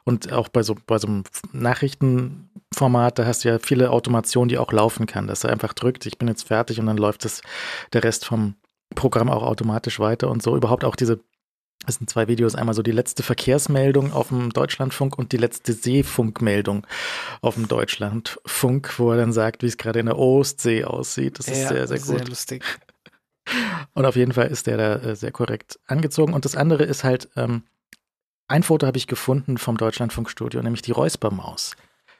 Und 0.04 0.32
auch 0.32 0.48
bei 0.48 0.62
so, 0.62 0.76
bei 0.86 0.98
so 0.98 1.08
einem 1.08 1.24
Nachrichtenformat, 1.52 3.18
da 3.18 3.26
hast 3.26 3.44
du 3.44 3.50
ja 3.50 3.58
viele 3.58 3.90
Automationen, 3.90 4.48
die 4.48 4.56
auch 4.56 4.72
laufen 4.72 5.06
kann, 5.06 5.26
dass 5.26 5.44
er 5.44 5.50
einfach 5.50 5.74
drückt, 5.74 6.06
ich 6.06 6.16
bin 6.16 6.28
jetzt 6.28 6.44
fertig 6.48 6.80
und 6.80 6.86
dann 6.86 6.96
läuft 6.96 7.26
das, 7.26 7.42
der 7.92 8.02
Rest 8.02 8.24
vom 8.24 8.54
Programm 8.94 9.28
auch 9.28 9.42
automatisch 9.42 10.00
weiter 10.00 10.30
und 10.30 10.42
so. 10.42 10.56
Überhaupt 10.56 10.84
auch 10.84 10.96
diese, 10.96 11.20
das 11.84 11.96
sind 11.96 12.08
zwei 12.08 12.28
Videos, 12.28 12.54
einmal 12.54 12.74
so 12.74 12.82
die 12.82 12.92
letzte 12.92 13.22
Verkehrsmeldung 13.22 14.14
auf 14.14 14.28
dem 14.28 14.54
Deutschlandfunk 14.54 15.18
und 15.18 15.32
die 15.32 15.36
letzte 15.36 15.74
Seefunkmeldung 15.74 16.86
auf 17.42 17.56
dem 17.56 17.68
Deutschlandfunk, 17.68 18.98
wo 18.98 19.10
er 19.10 19.18
dann 19.18 19.34
sagt, 19.34 19.62
wie 19.62 19.66
es 19.66 19.76
gerade 19.76 20.00
in 20.00 20.06
der 20.06 20.18
Ostsee 20.18 20.84
aussieht. 20.84 21.38
Das 21.38 21.48
ist 21.48 21.68
sehr, 21.68 21.86
sehr 21.86 21.98
gut. 21.98 22.26
lustig. 22.26 22.64
Und 23.94 24.06
auf 24.06 24.16
jeden 24.16 24.32
Fall 24.32 24.48
ist 24.48 24.66
der 24.66 24.76
da 24.76 24.94
äh, 24.96 25.16
sehr 25.16 25.32
korrekt 25.32 25.78
angezogen. 25.86 26.34
Und 26.34 26.44
das 26.44 26.56
andere 26.56 26.84
ist 26.84 27.04
halt, 27.04 27.28
ähm, 27.36 27.64
ein 28.48 28.62
Foto 28.62 28.86
habe 28.86 28.98
ich 28.98 29.06
gefunden 29.06 29.58
vom 29.58 29.76
Deutschlandfunkstudio, 29.76 30.62
nämlich 30.62 30.82
die 30.82 30.92
Räuspermaus. 30.92 31.74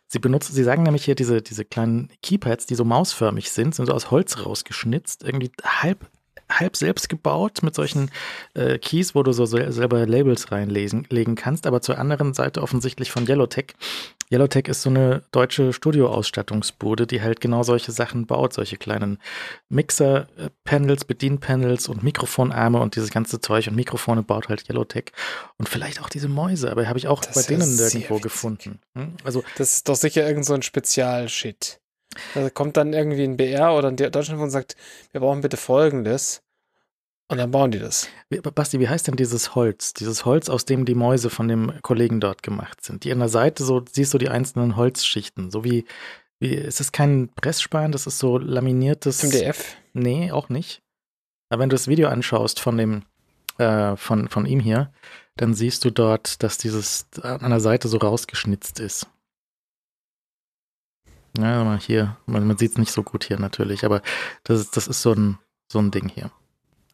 Sie 0.08 0.18
benutzen, 0.18 0.52
sie 0.54 0.64
sagen 0.64 0.82
nämlich 0.82 1.04
hier 1.04 1.14
diese, 1.14 1.40
diese 1.40 1.64
kleinen 1.64 2.10
Keypads, 2.22 2.66
die 2.66 2.74
so 2.74 2.84
mausförmig 2.84 3.50
sind, 3.50 3.74
sind 3.74 3.86
so 3.86 3.92
aus 3.92 4.10
Holz 4.10 4.44
rausgeschnitzt, 4.44 5.24
irgendwie 5.24 5.50
halb, 5.64 6.10
halb 6.58 6.76
selbst 6.76 7.08
gebaut 7.08 7.62
mit 7.62 7.74
solchen 7.74 8.10
äh, 8.54 8.78
Keys, 8.78 9.14
wo 9.14 9.22
du 9.22 9.32
so 9.32 9.46
sel 9.46 9.72
selber 9.72 10.06
Labels 10.06 10.52
reinlegen 10.52 11.06
legen 11.10 11.34
kannst, 11.34 11.66
aber 11.66 11.80
zur 11.80 11.98
anderen 11.98 12.34
Seite 12.34 12.62
offensichtlich 12.62 13.10
von 13.10 13.26
Yellowtech. 13.26 13.74
Yellowtech 14.30 14.66
ist 14.68 14.82
so 14.82 14.90
eine 14.90 15.22
deutsche 15.30 15.72
Studioausstattungsbude, 15.72 17.06
die 17.06 17.20
halt 17.20 17.40
genau 17.40 17.62
solche 17.62 17.92
Sachen 17.92 18.26
baut, 18.26 18.54
solche 18.54 18.76
kleinen 18.78 19.18
Mixer-Panels, 19.68 21.04
Bedienpanels 21.04 21.88
und 21.88 22.02
Mikrofonarme 22.02 22.80
und 22.80 22.96
dieses 22.96 23.10
ganze 23.10 23.40
Zeug 23.40 23.68
und 23.68 23.76
Mikrofone 23.76 24.22
baut 24.22 24.48
halt 24.48 24.68
Yellowtech 24.68 25.12
und 25.58 25.68
vielleicht 25.68 26.00
auch 26.00 26.08
diese 26.08 26.28
Mäuse, 26.28 26.70
aber 26.70 26.88
habe 26.88 26.98
ich 26.98 27.08
auch 27.08 27.22
Das 27.24 27.34
bei 27.34 27.42
denen 27.42 27.78
witzig. 27.78 28.08
gefunden. 28.22 28.80
Hm? 28.94 29.16
Also 29.24 29.42
Das 29.56 29.74
ist 29.74 29.88
doch 29.88 29.96
sicher 29.96 30.26
irgend 30.26 30.44
so 30.44 30.54
ein 30.54 30.62
Spezialshit. 30.62 31.80
Da 32.34 32.50
kommt 32.50 32.76
dann 32.76 32.92
irgendwie 32.92 33.24
ein 33.24 33.36
BR 33.36 33.74
oder 33.74 33.88
ein 33.88 33.96
Deutschlandfunk 33.96 34.42
und 34.42 34.50
sagt, 34.50 34.76
wir 35.12 35.20
brauchen 35.20 35.40
bitte 35.40 35.56
folgendes. 35.56 36.41
Und 37.32 37.38
dann 37.38 37.50
bauen 37.50 37.70
die 37.70 37.78
das. 37.78 38.08
Basti, 38.54 38.78
wie 38.78 38.90
heißt 38.90 39.06
denn 39.06 39.16
dieses 39.16 39.54
Holz? 39.54 39.94
Dieses 39.94 40.26
Holz, 40.26 40.50
aus 40.50 40.66
dem 40.66 40.84
die 40.84 40.94
Mäuse 40.94 41.30
von 41.30 41.48
dem 41.48 41.72
Kollegen 41.80 42.20
dort 42.20 42.42
gemacht 42.42 42.84
sind. 42.84 43.04
Die 43.04 43.10
an 43.12 43.20
der 43.20 43.30
Seite 43.30 43.64
so, 43.64 43.82
siehst 43.90 44.12
du 44.12 44.18
die 44.18 44.28
einzelnen 44.28 44.76
Holzschichten. 44.76 45.50
So 45.50 45.64
wie, 45.64 45.86
wie, 46.40 46.52
ist 46.52 46.80
das 46.80 46.92
kein 46.92 47.30
Pressspan? 47.34 47.90
Das 47.90 48.06
ist 48.06 48.18
so 48.18 48.36
laminiertes. 48.36 49.22
MDF. 49.24 49.76
Nee, 49.94 50.30
auch 50.30 50.50
nicht. 50.50 50.82
Aber 51.48 51.62
wenn 51.62 51.70
du 51.70 51.74
das 51.74 51.88
Video 51.88 52.08
anschaust 52.10 52.60
von 52.60 52.76
dem, 52.76 53.04
äh, 53.56 53.96
von, 53.96 54.28
von 54.28 54.44
ihm 54.44 54.60
hier, 54.60 54.92
dann 55.36 55.54
siehst 55.54 55.86
du 55.86 55.90
dort, 55.90 56.42
dass 56.42 56.58
dieses 56.58 57.06
an 57.22 57.48
der 57.48 57.60
Seite 57.60 57.88
so 57.88 57.96
rausgeschnitzt 57.96 58.78
ist. 58.78 59.06
Ja, 61.38 61.64
mal 61.64 61.78
hier, 61.78 62.18
man, 62.26 62.46
man 62.46 62.58
sieht 62.58 62.72
es 62.72 62.76
nicht 62.78 62.92
so 62.92 63.02
gut 63.02 63.24
hier 63.24 63.38
natürlich, 63.40 63.86
aber 63.86 64.02
das, 64.44 64.60
ist- 64.60 64.76
das 64.76 64.86
ist 64.86 65.00
so 65.00 65.14
ein, 65.14 65.38
so 65.72 65.78
ein 65.78 65.90
Ding 65.90 66.10
hier. 66.10 66.30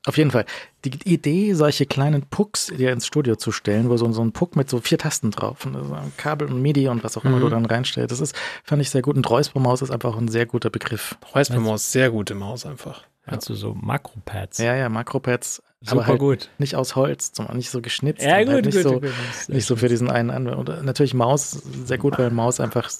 Auf 0.06 0.16
jeden 0.16 0.30
Fall, 0.30 0.46
die 0.84 0.90
Idee, 1.12 1.52
solche 1.54 1.84
kleinen 1.84 2.22
Pucks 2.22 2.66
dir 2.68 2.92
ins 2.92 3.06
Studio 3.06 3.36
zu 3.36 3.52
stellen, 3.52 3.90
wo 3.90 3.96
so, 3.96 4.10
so 4.12 4.22
ein 4.22 4.32
Puck 4.32 4.56
mit 4.56 4.70
so 4.70 4.80
vier 4.80 4.96
Tasten 4.98 5.30
drauf 5.30 5.66
und 5.66 5.74
so 5.74 5.94
ein 5.94 6.12
Kabel 6.16 6.48
und 6.48 6.62
MIDI 6.62 6.88
und 6.88 7.04
was 7.04 7.16
auch 7.16 7.24
immer 7.24 7.36
Mhm. 7.36 7.40
du 7.42 7.48
dann 7.50 7.66
reinstellst, 7.66 8.10
das 8.12 8.20
ist, 8.20 8.34
fand 8.64 8.80
ich 8.80 8.90
sehr 8.90 9.02
gut. 9.02 9.16
Und 9.16 9.28
Räuspermaus 9.28 9.82
ist 9.82 9.90
einfach 9.90 10.16
ein 10.16 10.28
sehr 10.28 10.46
guter 10.46 10.70
Begriff. 10.70 11.16
Räuspermaus, 11.34 11.92
sehr 11.92 12.10
gute 12.10 12.34
Maus 12.34 12.64
einfach. 12.64 13.02
Meinst 13.26 13.48
du 13.50 13.54
so 13.54 13.74
Makropads? 13.74 14.56
Ja, 14.58 14.74
ja, 14.74 14.88
Makropads, 14.88 15.62
Super 15.80 15.92
aber 15.92 16.06
halt 16.06 16.18
gut. 16.18 16.50
nicht 16.56 16.76
aus 16.76 16.96
Holz, 16.96 17.32
sondern 17.34 17.58
nicht 17.58 17.68
so 17.68 17.82
geschnitzt. 17.82 18.22
Ja, 18.24 18.38
und 18.38 18.44
gut, 18.46 18.54
halt 18.54 18.64
nicht 18.64 18.74
gut, 18.76 18.82
so, 18.84 19.00
gut. 19.00 19.10
Nicht 19.48 19.66
so 19.66 19.76
für 19.76 19.88
diesen 19.88 20.10
einen 20.10 20.30
Anwender. 20.30 20.58
Und 20.58 20.84
natürlich 20.84 21.12
Maus, 21.12 21.50
sehr 21.50 21.98
gut, 21.98 22.18
weil 22.18 22.30
Maus 22.30 22.58
einfach, 22.60 22.90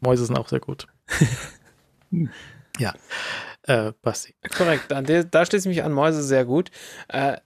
Mäuse 0.00 0.26
sind 0.26 0.36
auch 0.36 0.48
sehr 0.48 0.60
gut. 0.60 0.86
ja. 2.78 2.94
Äh, 3.68 3.92
Basti. 4.00 4.34
Korrekt, 4.56 4.90
der, 4.90 5.24
da 5.24 5.44
schließe 5.44 5.68
ich 5.68 5.76
mich 5.76 5.84
an 5.84 5.92
Mäuse 5.92 6.22
sehr 6.22 6.46
gut. 6.46 6.70
Äh, 7.08 7.36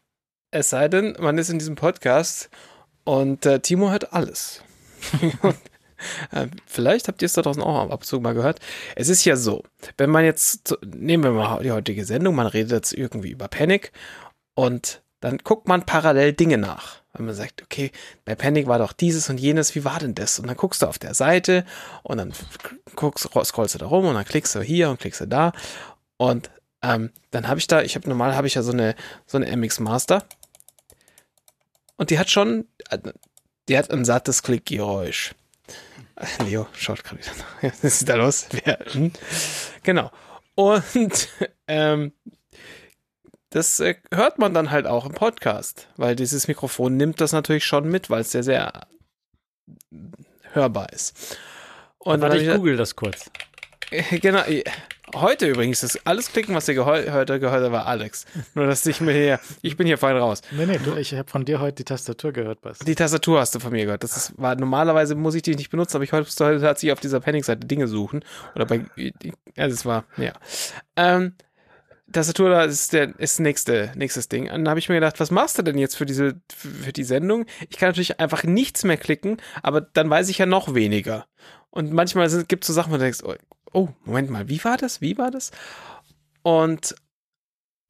es 0.52 0.70
sei 0.70 0.86
denn, 0.86 1.16
man 1.18 1.36
ist 1.36 1.50
in 1.50 1.58
diesem 1.58 1.74
Podcast 1.74 2.48
und 3.04 3.44
äh, 3.44 3.58
Timo 3.58 3.90
hört 3.90 4.12
alles. 4.12 4.62
und, 5.42 5.56
äh, 6.30 6.46
vielleicht 6.64 7.08
habt 7.08 7.22
ihr 7.22 7.26
es 7.26 7.32
da 7.32 7.42
draußen 7.42 7.62
auch 7.62 7.80
am 7.80 7.90
Abzug 7.90 8.22
mal 8.22 8.34
gehört. 8.34 8.60
Es 8.94 9.08
ist 9.08 9.24
ja 9.24 9.34
so, 9.34 9.64
wenn 9.98 10.10
man 10.10 10.24
jetzt, 10.24 10.78
nehmen 10.84 11.24
wir 11.24 11.32
mal 11.32 11.60
die 11.60 11.72
heutige 11.72 12.04
Sendung, 12.04 12.36
man 12.36 12.46
redet 12.46 12.70
jetzt 12.70 12.92
irgendwie 12.92 13.30
über 13.30 13.48
Panic 13.48 13.90
und 14.54 15.02
dann 15.20 15.38
guckt 15.38 15.66
man 15.66 15.86
parallel 15.86 16.34
Dinge 16.34 16.58
nach. 16.58 17.02
Wenn 17.14 17.26
man 17.26 17.34
sagt, 17.34 17.62
okay, 17.62 17.90
bei 18.24 18.34
Panic 18.34 18.66
war 18.68 18.78
doch 18.78 18.92
dieses 18.92 19.28
und 19.28 19.38
jenes, 19.38 19.74
wie 19.74 19.84
war 19.84 19.98
denn 19.98 20.14
das? 20.14 20.38
Und 20.38 20.46
dann 20.46 20.56
guckst 20.56 20.82
du 20.82 20.86
auf 20.86 20.98
der 20.98 21.14
Seite 21.14 21.64
und 22.02 22.18
dann 22.18 22.32
guckst, 22.96 23.28
scrollst 23.44 23.74
du 23.74 23.78
da 23.78 23.86
rum 23.86 24.06
und 24.06 24.14
dann 24.14 24.24
klickst 24.24 24.54
du 24.54 24.60
hier 24.60 24.88
und 24.88 24.98
klickst 24.98 25.20
du 25.20 25.26
da 25.26 25.52
und 26.22 26.50
ähm, 26.82 27.10
dann 27.32 27.48
habe 27.48 27.58
ich 27.58 27.66
da, 27.66 27.82
ich 27.82 27.96
habe 27.96 28.08
normal 28.08 28.36
habe 28.36 28.46
ich 28.46 28.54
ja 28.54 28.62
so 28.62 28.70
eine 28.70 28.94
so 29.26 29.38
eine 29.38 29.56
MX 29.56 29.80
Master 29.80 30.24
und 31.96 32.10
die 32.10 32.18
hat 32.18 32.30
schon, 32.30 32.68
äh, 32.90 32.98
die 33.68 33.76
hat 33.76 33.90
ein 33.90 34.04
sattes 34.04 34.44
Klickgeräusch. 34.44 35.34
Leo 36.46 36.68
schaut 36.74 37.02
gerade 37.02 37.20
wieder 37.20 37.32
nach. 37.36 37.62
Was 37.82 37.84
ist 37.84 38.08
da 38.08 38.14
los? 38.14 38.46
Hm? 38.92 39.12
Genau. 39.82 40.12
Und 40.54 41.28
ähm, 41.66 42.12
das 43.50 43.80
äh, 43.80 43.96
hört 44.12 44.38
man 44.38 44.54
dann 44.54 44.70
halt 44.70 44.86
auch 44.86 45.04
im 45.06 45.12
Podcast, 45.12 45.88
weil 45.96 46.14
dieses 46.14 46.46
Mikrofon 46.46 46.96
nimmt 46.96 47.20
das 47.20 47.32
natürlich 47.32 47.64
schon 47.64 47.88
mit, 47.88 48.10
weil 48.10 48.20
es 48.20 48.30
sehr, 48.30 48.44
sehr 48.44 48.86
hörbar 50.52 50.92
ist. 50.92 51.36
Und 51.98 52.20
Warte, 52.20 52.36
dann 52.36 52.44
ich 52.44 52.48
hab 52.48 52.58
google 52.58 52.76
das 52.76 52.94
kurz. 52.94 53.30
Ich, 53.92 54.20
genau, 54.20 54.42
Heute 55.14 55.46
übrigens, 55.46 55.80
das 55.80 55.98
alles 56.06 56.32
klicken, 56.32 56.54
was 56.54 56.66
ihr 56.68 56.74
geheu- 56.74 57.12
heute 57.12 57.38
gehört 57.38 57.62
habt, 57.62 57.72
war 57.72 57.86
Alex. 57.86 58.24
Nur, 58.54 58.66
dass 58.66 58.86
ich 58.86 59.02
mir 59.02 59.12
hier, 59.12 59.40
ich 59.60 59.76
bin 59.76 59.86
hier 59.86 59.98
fein 59.98 60.16
raus. 60.16 60.40
Nee, 60.52 60.64
nee, 60.64 60.78
du, 60.82 60.96
ich 60.96 61.14
habe 61.14 61.28
von 61.28 61.44
dir 61.44 61.60
heute 61.60 61.76
die 61.76 61.84
Tastatur 61.84 62.32
gehört, 62.32 62.62
Basti. 62.62 62.86
Die 62.86 62.94
Tastatur 62.94 63.40
hast 63.40 63.54
du 63.54 63.58
von 63.58 63.72
mir 63.72 63.84
gehört. 63.84 64.02
Das 64.04 64.16
ist, 64.16 64.32
war, 64.38 64.54
normalerweise 64.54 65.14
muss 65.14 65.34
ich 65.34 65.42
die 65.42 65.54
nicht 65.54 65.68
benutzen, 65.68 65.96
aber 65.96 66.04
ich 66.04 66.12
heute 66.12 66.30
sich 66.78 66.92
auf 66.92 67.00
dieser 67.00 67.20
Panic-Seite 67.20 67.66
Dinge 67.66 67.88
suchen. 67.88 68.24
Oder 68.54 68.64
bei, 68.64 68.86
also 69.56 69.74
es 69.74 69.84
war, 69.84 70.04
ja. 70.16 70.32
Ähm, 70.96 71.34
Tastatur 72.10 72.48
da 72.50 72.64
ist 72.64 72.92
der 72.94 73.18
ist 73.18 73.38
nächste 73.38 73.92
nächstes 73.94 74.28
Ding. 74.28 74.44
Und 74.44 74.64
dann 74.64 74.68
habe 74.68 74.78
ich 74.78 74.88
mir 74.88 74.94
gedacht, 74.96 75.20
was 75.20 75.30
machst 75.30 75.58
du 75.58 75.62
denn 75.62 75.76
jetzt 75.78 75.96
für 75.96 76.06
diese 76.06 76.40
für, 76.54 76.68
für 76.68 76.92
die 76.92 77.04
Sendung? 77.04 77.44
Ich 77.68 77.76
kann 77.76 77.90
natürlich 77.90 78.18
einfach 78.18 78.44
nichts 78.44 78.84
mehr 78.84 78.96
klicken, 78.96 79.38
aber 79.62 79.82
dann 79.82 80.08
weiß 80.08 80.30
ich 80.30 80.38
ja 80.38 80.46
noch 80.46 80.74
weniger. 80.74 81.26
Und 81.70 81.92
manchmal 81.92 82.28
gibt 82.44 82.64
es 82.64 82.68
so 82.68 82.72
Sachen, 82.72 82.92
wo 82.92 82.96
du 82.96 83.02
denkst, 83.02 83.20
oh, 83.24 83.34
oh, 83.72 83.88
Moment 84.04 84.30
mal, 84.30 84.48
wie 84.48 84.62
war 84.64 84.76
das? 84.76 85.00
Wie 85.00 85.18
war 85.18 85.30
das? 85.30 85.50
Und 86.42 86.94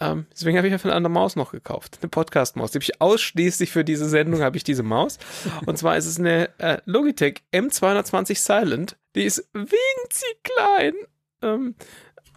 ähm, 0.00 0.26
deswegen 0.32 0.56
habe 0.56 0.66
ich 0.66 0.72
ja 0.72 0.80
eine 0.82 0.94
andere 0.94 1.12
Maus 1.12 1.36
noch 1.36 1.52
gekauft, 1.52 1.98
eine 2.00 2.08
Podcast-Maus. 2.08 2.72
Die 2.72 2.76
habe 2.76 2.84
ich 2.84 3.00
ausschließlich 3.00 3.70
für 3.70 3.84
diese 3.84 4.08
Sendung 4.08 4.42
habe 4.42 4.56
ich 4.56 4.64
diese 4.64 4.82
Maus. 4.82 5.18
Und 5.66 5.78
zwar 5.78 5.96
ist 5.96 6.06
es 6.06 6.18
eine 6.18 6.50
äh, 6.58 6.78
Logitech 6.86 7.42
M220 7.52 8.36
Silent. 8.36 8.96
Die 9.14 9.22
ist 9.24 9.48
winzig 9.52 10.42
klein 10.42 10.94
ähm, 11.42 11.74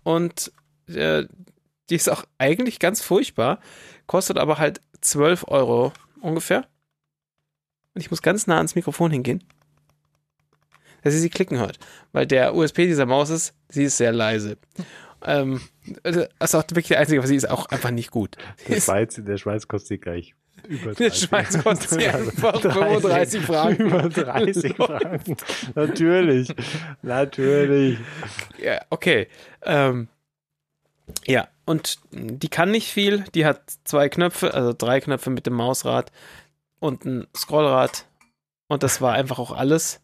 und 0.03 0.51
äh, 0.87 1.25
die 1.89 1.95
ist 1.95 2.09
auch 2.09 2.23
eigentlich 2.37 2.79
ganz 2.79 3.01
furchtbar, 3.01 3.59
kostet 4.07 4.37
aber 4.37 4.57
halt 4.57 4.81
12 5.01 5.45
Euro 5.47 5.91
ungefähr. 6.21 6.67
Und 7.93 8.01
ich 8.01 8.11
muss 8.11 8.21
ganz 8.21 8.45
nah 8.45 8.57
ans 8.57 8.75
Mikrofon 8.75 9.11
hingehen, 9.11 9.43
dass 11.05 11.13
ihr 11.13 11.19
sie 11.19 11.29
klicken 11.29 11.59
hört. 11.59 11.77
Weil 12.11 12.25
der 12.25 12.55
USB 12.55 12.77
dieser 12.79 13.05
Maus 13.05 13.29
ist, 13.29 13.53
sie 13.69 13.83
ist 13.83 13.97
sehr 13.97 14.11
leise. 14.11 14.57
Ähm, 15.23 15.61
also, 16.03 16.25
das 16.39 16.49
ist 16.49 16.55
auch 16.55 16.63
wirklich 16.69 16.87
der 16.87 16.99
einzige, 16.99 17.21
was 17.21 17.29
sie 17.29 17.35
ist 17.35 17.49
auch 17.49 17.67
einfach 17.67 17.91
nicht 17.91 18.09
gut. 18.09 18.35
Sie 18.57 18.73
Der 18.73 18.81
Schweiz, 18.81 19.17
in 19.17 19.25
der 19.25 19.37
Schweiz 19.37 19.67
kostet 19.67 19.87
sie 19.87 19.97
gleich 19.99 20.35
über 20.67 20.89
in 20.91 20.95
der 20.95 21.11
Schweiz 21.11 21.61
kostet 21.61 21.89
sie 21.91 22.07
einfach 22.07 22.59
35 22.59 23.43
Franken. 23.43 23.85
Über 23.85 24.09
30 24.09 24.75
Franken. 24.75 25.37
Natürlich. 25.75 26.55
Natürlich. 27.03 27.99
Ja, 28.57 28.81
okay. 28.89 29.27
Ähm, 29.61 30.07
ja, 31.27 31.47
und 31.65 31.99
die 32.11 32.49
kann 32.49 32.71
nicht 32.71 32.91
viel. 32.91 33.25
Die 33.35 33.45
hat 33.45 33.61
zwei 33.83 34.09
Knöpfe, 34.09 34.55
also 34.55 34.73
drei 34.75 35.01
Knöpfe 35.01 35.29
mit 35.29 35.45
dem 35.45 35.53
Mausrad 35.53 36.11
und 36.79 37.05
ein 37.05 37.27
Scrollrad. 37.35 38.05
Und 38.67 38.81
das 38.81 39.01
war 39.01 39.13
einfach 39.13 39.37
auch 39.37 39.51
alles. 39.51 40.01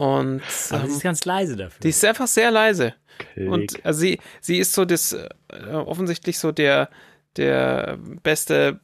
Und 0.00 0.40
Aber 0.70 0.80
sie 0.80 0.86
ähm, 0.86 0.90
ist 0.92 1.02
ganz 1.02 1.24
leise 1.26 1.56
dafür. 1.56 1.78
die 1.82 1.90
ist 1.90 2.02
einfach 2.06 2.26
sehr 2.26 2.50
leise. 2.50 2.94
Klick. 3.34 3.50
Und 3.50 3.84
also 3.84 4.00
sie, 4.00 4.18
sie 4.40 4.56
ist 4.56 4.72
so 4.72 4.86
das 4.86 5.12
äh, 5.12 5.28
offensichtlich 5.74 6.38
so 6.38 6.52
der, 6.52 6.88
der 7.36 7.98
beste 8.22 8.80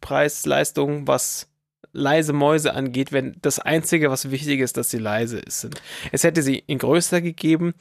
Preis-Leistung, 0.00 1.06
was 1.06 1.48
leise 1.92 2.32
Mäuse 2.32 2.74
angeht, 2.74 3.12
wenn 3.12 3.36
das 3.40 3.60
Einzige, 3.60 4.10
was 4.10 4.32
wichtig 4.32 4.58
ist, 4.58 4.76
dass 4.76 4.90
sie 4.90 4.98
leise 4.98 5.38
ist, 5.38 5.60
sind. 5.60 5.80
Es 6.10 6.24
hätte 6.24 6.42
sie 6.42 6.58
in 6.66 6.78
größer 6.78 7.20
gegeben, 7.20 7.74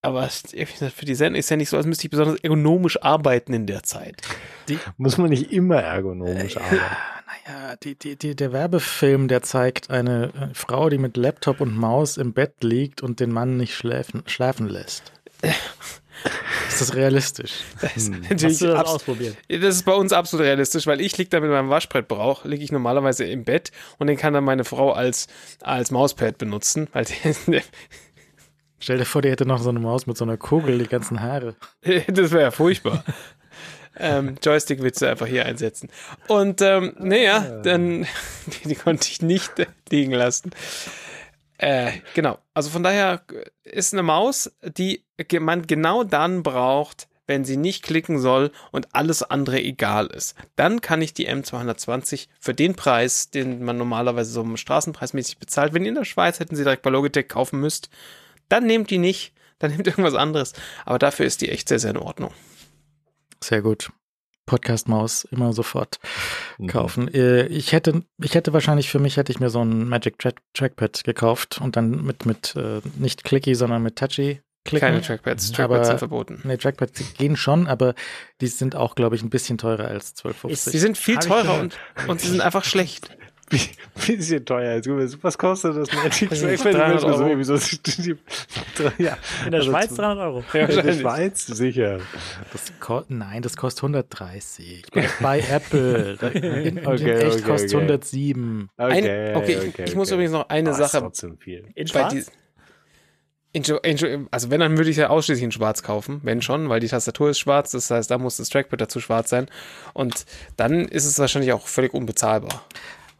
aber 0.00 0.28
für 0.30 1.04
die 1.04 1.14
Sendung 1.14 1.38
ist 1.38 1.50
ja 1.50 1.58
nicht 1.58 1.68
so, 1.68 1.76
als 1.76 1.84
müsste 1.84 2.06
ich 2.06 2.10
besonders 2.10 2.40
ergonomisch 2.40 3.02
arbeiten 3.02 3.52
in 3.52 3.66
der 3.66 3.82
Zeit. 3.82 4.22
Muss 4.96 5.18
man 5.18 5.28
nicht 5.28 5.52
immer 5.52 5.82
ergonomisch 5.82 6.56
arbeiten. 6.56 6.80
Naja, 7.46 7.76
die, 7.76 7.94
die, 7.94 8.16
die, 8.16 8.34
der 8.34 8.52
Werbefilm, 8.52 9.28
der 9.28 9.42
zeigt 9.42 9.90
eine 9.90 10.32
äh, 10.34 10.54
Frau, 10.54 10.88
die 10.88 10.98
mit 10.98 11.16
Laptop 11.16 11.60
und 11.60 11.76
Maus 11.76 12.16
im 12.16 12.32
Bett 12.32 12.62
liegt 12.62 13.02
und 13.02 13.20
den 13.20 13.30
Mann 13.30 13.56
nicht 13.56 13.74
schläfen, 13.74 14.22
schlafen 14.26 14.68
lässt. 14.68 15.12
Ist 16.68 16.80
das 16.80 16.94
realistisch? 16.94 17.52
Das 17.80 17.96
ist 17.96 18.12
Hm. 18.12 18.20
natürlich 18.22 18.44
Hast 18.44 18.62
du 18.62 18.66
das 18.66 18.86
ausprobiert? 18.88 19.36
Das 19.48 19.76
ist 19.76 19.84
bei 19.84 19.94
uns 19.94 20.12
absolut 20.12 20.44
realistisch, 20.46 20.86
weil 20.86 21.00
ich 21.00 21.16
liege 21.18 21.30
da 21.30 21.40
mit 21.40 21.50
meinem 21.50 21.70
Waschbrettbrauch, 21.70 22.44
liege 22.44 22.64
ich 22.64 22.72
normalerweise 22.72 23.24
im 23.24 23.44
Bett 23.44 23.70
und 23.98 24.08
den 24.08 24.16
kann 24.16 24.34
dann 24.34 24.44
meine 24.44 24.64
Frau 24.64 24.92
als, 24.92 25.28
als 25.62 25.90
Mauspad 25.90 26.36
benutzen, 26.38 26.88
weil 26.92 27.06
der, 27.46 27.62
Stell 28.82 28.96
dir 28.98 29.04
vor, 29.04 29.20
die 29.22 29.30
hätte 29.30 29.46
noch 29.46 29.60
so 29.62 29.68
eine 29.68 29.78
Maus 29.78 30.06
mit 30.06 30.16
so 30.16 30.24
einer 30.24 30.38
Kugel, 30.38 30.78
die 30.78 30.86
ganzen 30.86 31.20
Haare. 31.20 31.54
das 32.08 32.30
wäre 32.30 32.42
ja 32.42 32.50
furchtbar. 32.50 33.04
Ähm, 33.96 34.36
Joystick-Witze 34.42 35.08
einfach 35.08 35.26
hier 35.26 35.46
einsetzen. 35.46 35.90
Und 36.28 36.62
ähm, 36.62 36.94
naja, 36.98 37.60
dann 37.62 38.06
die, 38.46 38.68
die 38.68 38.74
konnte 38.74 39.08
ich 39.10 39.22
nicht 39.22 39.58
äh, 39.58 39.66
liegen 39.90 40.12
lassen. 40.12 40.50
Äh, 41.58 41.92
genau. 42.14 42.38
Also 42.54 42.70
von 42.70 42.82
daher 42.82 43.22
ist 43.64 43.92
eine 43.92 44.02
Maus, 44.02 44.50
die 44.62 45.04
man 45.40 45.66
genau 45.66 46.04
dann 46.04 46.42
braucht, 46.42 47.08
wenn 47.30 47.44
sie 47.44 47.56
nicht 47.56 47.84
klicken 47.84 48.18
soll 48.18 48.50
und 48.72 48.88
alles 48.92 49.22
andere 49.22 49.62
egal 49.62 50.06
ist. 50.06 50.34
Dann 50.56 50.80
kann 50.80 51.00
ich 51.00 51.14
die 51.14 51.28
M220 51.28 52.26
für 52.40 52.54
den 52.54 52.74
Preis, 52.74 53.30
den 53.30 53.62
man 53.62 53.76
normalerweise 53.76 54.32
so 54.32 54.56
straßenpreismäßig 54.56 55.38
bezahlt, 55.38 55.72
wenn 55.72 55.84
ihr 55.84 55.90
in 55.90 55.94
der 55.94 56.04
Schweiz 56.04 56.40
hätten 56.40 56.56
sie 56.56 56.64
direkt 56.64 56.82
bei 56.82 56.90
Logitech 56.90 57.28
kaufen 57.28 57.60
müsst, 57.60 57.88
dann 58.48 58.66
nehmt 58.66 58.90
die 58.90 58.98
nicht, 58.98 59.32
dann 59.60 59.70
nehmt 59.70 59.86
irgendwas 59.86 60.14
anderes. 60.14 60.54
Aber 60.84 60.98
dafür 60.98 61.24
ist 61.24 61.40
die 61.40 61.50
echt 61.50 61.68
sehr, 61.68 61.78
sehr 61.78 61.92
in 61.92 61.98
Ordnung. 61.98 62.32
Sehr 63.42 63.62
gut. 63.62 63.90
Podcast-Maus 64.46 65.24
immer 65.30 65.52
sofort 65.52 65.98
Mhm. 66.58 66.66
kaufen. 66.66 67.08
Äh, 67.14 67.46
Ich 67.46 67.72
hätte, 67.72 68.02
ich 68.22 68.34
hätte 68.34 68.52
wahrscheinlich 68.52 68.90
für 68.90 68.98
mich 68.98 69.16
hätte 69.16 69.30
ich 69.30 69.38
mir 69.38 69.48
so 69.50 69.60
ein 69.64 69.88
Magic 69.88 70.18
Track 70.18 70.36
Trackpad 70.54 71.04
gekauft 71.04 71.60
und 71.62 71.76
dann 71.76 72.04
mit, 72.04 72.26
mit 72.26 72.56
äh, 72.56 72.80
nicht 72.96 73.22
clicky, 73.24 73.54
sondern 73.54 73.82
mit 73.82 73.96
touchy 73.96 74.40
klicken. 74.64 74.88
Keine 74.88 75.02
Trackpads. 75.02 75.50
Mhm. 75.50 75.54
Trackpads 75.54 75.78
Aber- 75.78 75.84
sind 75.86 75.98
verboten. 75.98 76.40
Nee, 76.44 76.56
Trackpads 76.56 77.14
gehen 77.16 77.36
schon, 77.36 77.68
aber 77.68 77.94
die 78.40 78.48
sind 78.48 78.74
auch, 78.74 78.94
glaube 78.96 79.14
ich, 79.14 79.22
ein 79.22 79.30
bisschen 79.30 79.56
teurer 79.56 79.84
als 79.86 80.16
12,50. 80.16 80.70
Sie 80.70 80.78
sind 80.78 80.98
viel 80.98 81.18
teurer 81.18 81.60
und, 81.60 81.78
und 82.08 82.20
sie 82.20 82.28
sind 82.28 82.40
einfach 82.40 82.64
schlecht. 82.64 83.16
Bisschen 84.06 84.44
teuer. 84.44 84.76
Jetzt 84.76 84.86
guck 84.86 84.96
mal, 84.96 85.08
Was 85.22 85.36
kostet 85.36 85.76
das 85.76 85.88
Das 85.88 86.18
sind 86.18 86.30
Trackpad? 86.30 86.74
300 86.74 87.04
Ich 87.04 88.06
ja. 88.98 89.16
In 89.44 89.50
der 89.50 89.60
Also 89.60 89.70
Schweiz 89.70 89.88
zu- 89.90 89.96
300 89.96 90.18
Euro. 90.18 90.44
Ja, 90.52 90.66
In 90.66 90.86
der. 90.86 90.92
Schweiz 90.94 91.46
sicher. 91.46 91.98
Das 92.52 92.72
Nein, 93.08 93.42
das 93.42 93.56
kostet 93.56 93.82
130. 93.82 94.84
Bei, 94.92 95.08
bei 95.20 95.40
Apple. 95.40 96.16
In, 96.34 96.76
in 96.78 96.86
Okay, 96.86 97.12
echt 97.14 97.36
okay, 97.38 97.42
kostet 97.42 97.74
okay. 97.74 97.82
107. 97.82 98.68
Ein, 98.76 99.36
okay, 99.36 99.58
ich, 99.74 99.78
ich 99.80 99.94
muss 99.96 100.10
übrigens 100.10 100.32
noch 100.32 100.48
eine 100.48 100.70
ist 100.70 100.76
Sache 100.76 100.98
trotzdem 101.00 101.36
viel. 101.38 101.66
In 101.74 101.86
Schwarz? 101.88 102.12
die, 102.12 102.24
in, 103.52 103.64
in, 103.64 104.28
also 104.30 104.50
wenn, 104.50 104.60
dann 104.60 104.76
würde 104.78 104.90
ich 104.90 104.96
ja 104.96 105.08
ausschließlich 105.10 105.42
in 105.42 105.50
schwarz 105.50 105.82
kaufen, 105.82 106.20
wenn 106.22 106.40
schon, 106.40 106.68
weil 106.68 106.78
die 106.78 106.86
Tastatur 106.86 107.30
ist 107.30 107.40
schwarz, 107.40 107.72
das 107.72 107.90
heißt, 107.90 108.08
da 108.08 108.16
muss 108.16 108.36
das 108.36 108.48
Trackpad 108.48 108.80
dazu 108.80 109.00
schwarz 109.00 109.28
sein 109.30 109.48
und 109.92 110.24
dann 110.56 110.86
ist 110.86 111.04
es 111.04 111.18
wahrscheinlich 111.18 111.52
auch 111.52 111.66
völlig 111.66 111.92
unbezahlbar. 111.92 112.64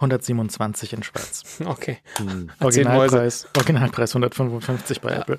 127 0.01 0.93
in 0.95 1.03
Schwarz. 1.03 1.61
Okay. 1.65 1.99
Hm. 2.17 2.51
Originalpreis, 2.61 3.47
Originalpreis 3.57 4.15
155 4.15 5.01
bei 5.01 5.13
Apple. 5.13 5.39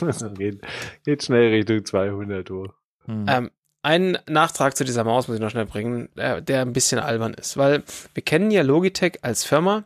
Also 0.00 0.30
geht, 0.34 0.60
geht 1.04 1.22
schnell 1.22 1.50
Richtung 1.50 1.84
200 1.84 2.50
Uhr. 2.50 2.74
Hm. 3.06 3.26
Ähm, 3.28 3.50
einen 3.82 4.18
Nachtrag 4.28 4.76
zu 4.76 4.84
dieser 4.84 5.02
Maus 5.02 5.26
muss 5.26 5.36
ich 5.36 5.42
noch 5.42 5.50
schnell 5.50 5.66
bringen, 5.66 6.08
äh, 6.16 6.40
der 6.40 6.62
ein 6.62 6.72
bisschen 6.72 7.00
albern 7.00 7.34
ist, 7.34 7.56
weil 7.56 7.82
wir 8.14 8.22
kennen 8.22 8.52
ja 8.52 8.62
Logitech 8.62 9.18
als 9.22 9.44
Firma, 9.44 9.84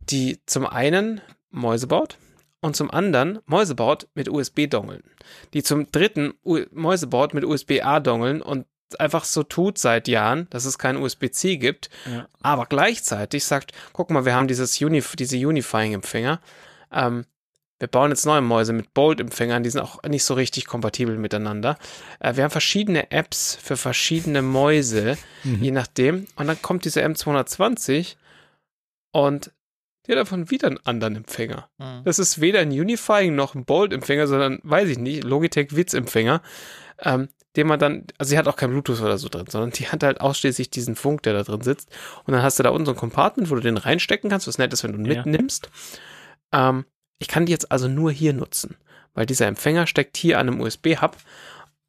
die 0.00 0.40
zum 0.46 0.66
einen 0.66 1.20
Mäuse 1.50 1.86
baut 1.86 2.16
und 2.60 2.76
zum 2.76 2.90
anderen 2.90 3.40
Mäuse 3.44 3.74
baut 3.74 4.08
mit 4.14 4.30
USB-Dongeln. 4.30 5.02
Die 5.52 5.62
zum 5.62 5.92
dritten 5.92 6.32
U 6.44 6.60
Mäuse 6.72 7.06
baut 7.06 7.34
mit 7.34 7.44
USB-A-Dongeln 7.44 8.40
und 8.40 8.66
einfach 8.98 9.24
so 9.24 9.42
tut 9.42 9.78
seit 9.78 10.08
Jahren, 10.08 10.48
dass 10.50 10.64
es 10.64 10.78
kein 10.78 10.96
USB-C 10.96 11.58
gibt, 11.58 11.90
Ja. 12.10 12.26
aber 12.42 12.66
gleichzeitig 12.66 13.44
sagt, 13.44 13.72
guck 13.92 14.10
mal, 14.10 14.24
wir 14.24 14.34
haben 14.34 14.48
dieses 14.48 14.80
Unif 14.80 15.14
diese 15.16 15.36
Unifying-Empfänger, 15.36 16.40
ähm, 16.92 17.24
wir 17.78 17.88
bauen 17.88 18.10
jetzt 18.10 18.26
neue 18.26 18.42
Mäuse 18.42 18.74
mit 18.74 18.92
Bolt-Empfängern, 18.92 19.62
die 19.62 19.70
sind 19.70 19.80
auch 19.80 20.02
nicht 20.02 20.24
so 20.24 20.34
richtig 20.34 20.66
kompatibel 20.66 21.16
miteinander. 21.16 21.78
Äh, 22.18 22.36
wir 22.36 22.44
haben 22.44 22.50
verschiedene 22.50 23.10
Apps 23.10 23.56
für 23.62 23.78
verschiedene 23.78 24.42
Mäuse, 24.42 25.16
je 25.44 25.70
nachdem. 25.70 26.26
Und 26.36 26.46
dann 26.48 26.60
kommt 26.60 26.84
diese 26.84 27.02
M220 27.02 28.16
und 29.12 29.50
die 30.06 30.12
hat 30.12 30.18
davon 30.18 30.50
wieder 30.50 30.66
einen 30.68 30.78
anderen 30.84 31.16
Empfänger. 31.16 31.70
Hm. 31.78 32.02
Das 32.04 32.18
ist 32.18 32.40
weder 32.42 32.60
ein 32.60 32.70
Unifying 32.70 33.34
noch 33.34 33.54
ein 33.54 33.64
Bolt-Empfänger, 33.64 34.26
sondern, 34.26 34.60
weiß 34.62 34.88
ich 34.90 34.98
nicht, 34.98 35.24
Logitech-Witz-Empfänger, 35.24 36.42
ähm, 37.00 37.28
den 37.56 37.66
man 37.66 37.78
dann, 37.80 38.04
also 38.18 38.30
sie 38.30 38.38
hat 38.38 38.46
auch 38.48 38.56
kein 38.56 38.70
Bluetooth 38.70 39.00
oder 39.00 39.18
so 39.18 39.28
drin, 39.28 39.46
sondern 39.48 39.70
die 39.70 39.88
hat 39.88 40.02
halt 40.02 40.20
ausschließlich 40.20 40.70
diesen 40.70 40.94
Funk, 40.96 41.22
der 41.24 41.32
da 41.32 41.42
drin 41.42 41.62
sitzt. 41.62 41.90
Und 42.24 42.32
dann 42.32 42.42
hast 42.42 42.58
du 42.58 42.62
da 42.62 42.70
unten 42.70 42.86
so 42.86 42.92
ein 42.92 42.96
Compartment, 42.96 43.50
wo 43.50 43.54
du 43.56 43.60
den 43.60 43.76
reinstecken 43.76 44.30
kannst, 44.30 44.46
was 44.46 44.58
nett 44.58 44.72
ist, 44.72 44.84
wenn 44.84 44.92
du 44.92 44.98
ihn 44.98 45.04
Ja. 45.06 45.22
mitnimmst. 45.24 45.68
Ähm, 46.52 46.84
ich 47.18 47.28
kann 47.28 47.46
die 47.46 47.52
jetzt 47.52 47.70
also 47.72 47.88
nur 47.88 48.12
hier 48.12 48.32
nutzen, 48.32 48.76
weil 49.14 49.26
dieser 49.26 49.46
Empfänger 49.46 49.86
steckt 49.86 50.16
hier 50.16 50.38
an 50.38 50.48
einem 50.48 50.60
USB-Hub 50.60 51.16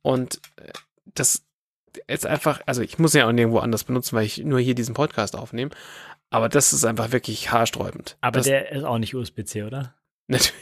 und 0.01 0.41
äh, 0.57 0.72
das 1.14 1.43
ist 2.07 2.25
einfach, 2.25 2.61
also 2.65 2.81
ich 2.81 2.98
muss 2.99 3.14
ihn 3.14 3.19
ja 3.19 3.27
auch 3.27 3.31
nirgendwo 3.31 3.59
anders 3.59 3.83
benutzen, 3.83 4.15
weil 4.15 4.25
ich 4.25 4.38
nur 4.40 4.59
hier 4.59 4.75
diesen 4.75 4.93
Podcast 4.95 5.35
aufnehme. 5.35 5.72
Aber 6.30 6.48
das 6.48 6.72
ist 6.72 6.85
einfach 6.85 7.11
wirklich 7.11 7.51
haarsträubend. 7.51 8.17
Aber 8.22 8.38
das, 8.38 8.45
der 8.45 8.72
ist 8.72 8.85
auch 8.85 8.98
nicht 8.98 9.14
USB-C, 9.14 9.64
oder? 9.64 9.93
Natürlich. 10.27 10.53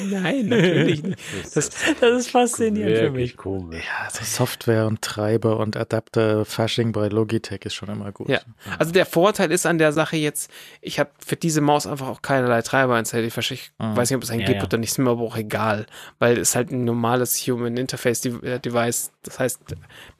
Nein, 0.10 0.46
natürlich 0.46 1.02
nicht. 1.02 1.18
Das, 1.54 1.68
Das 2.00 2.18
ist 2.18 2.30
faszinierend 2.30 2.96
für 2.96 3.10
mich. 3.10 3.36
komisch. 3.36 3.84
Ja, 3.84 4.06
also 4.06 4.24
Software 4.24 4.86
und 4.86 5.02
Treiber 5.02 5.58
und 5.58 5.76
Adapter 5.76 6.46
Fasching 6.46 6.92
bei 6.92 7.08
Logitech 7.08 7.60
ist 7.66 7.74
schon 7.74 7.90
immer 7.90 8.10
gut. 8.10 8.30
Ja. 8.30 8.40
Also 8.78 8.92
der 8.92 9.04
Vorteil 9.04 9.52
ist 9.52 9.66
an 9.66 9.76
der 9.76 9.92
Sache 9.92 10.16
jetzt, 10.16 10.50
ich 10.80 10.98
habe 10.98 11.10
für 11.24 11.36
diese 11.36 11.60
Maus 11.60 11.86
einfach 11.86 12.08
auch 12.08 12.22
keinerlei 12.22 12.62
Treiber 12.62 12.98
installiert. 12.98 13.36
Ich, 13.36 13.72
Mhm. 13.78 13.96
weiß 13.96 14.08
nicht, 14.08 14.16
ob 14.16 14.22
es 14.22 14.30
einen 14.30 14.40
Ja, 14.40 14.46
gibt 14.46 14.60
ja. 14.60 14.64
oder 14.64 14.78
nicht, 14.78 14.90
ist 14.90 14.98
mir 14.98 15.10
aber 15.10 15.22
auch 15.22 15.36
egal, 15.36 15.84
weil 16.18 16.38
es 16.38 16.54
halt 16.56 16.70
ein 16.70 16.84
normales 16.86 17.36
Human 17.46 17.76
Interface 17.76 18.24
äh, 18.24 18.58
Device, 18.60 19.12
das 19.24 19.38
heißt, 19.38 19.60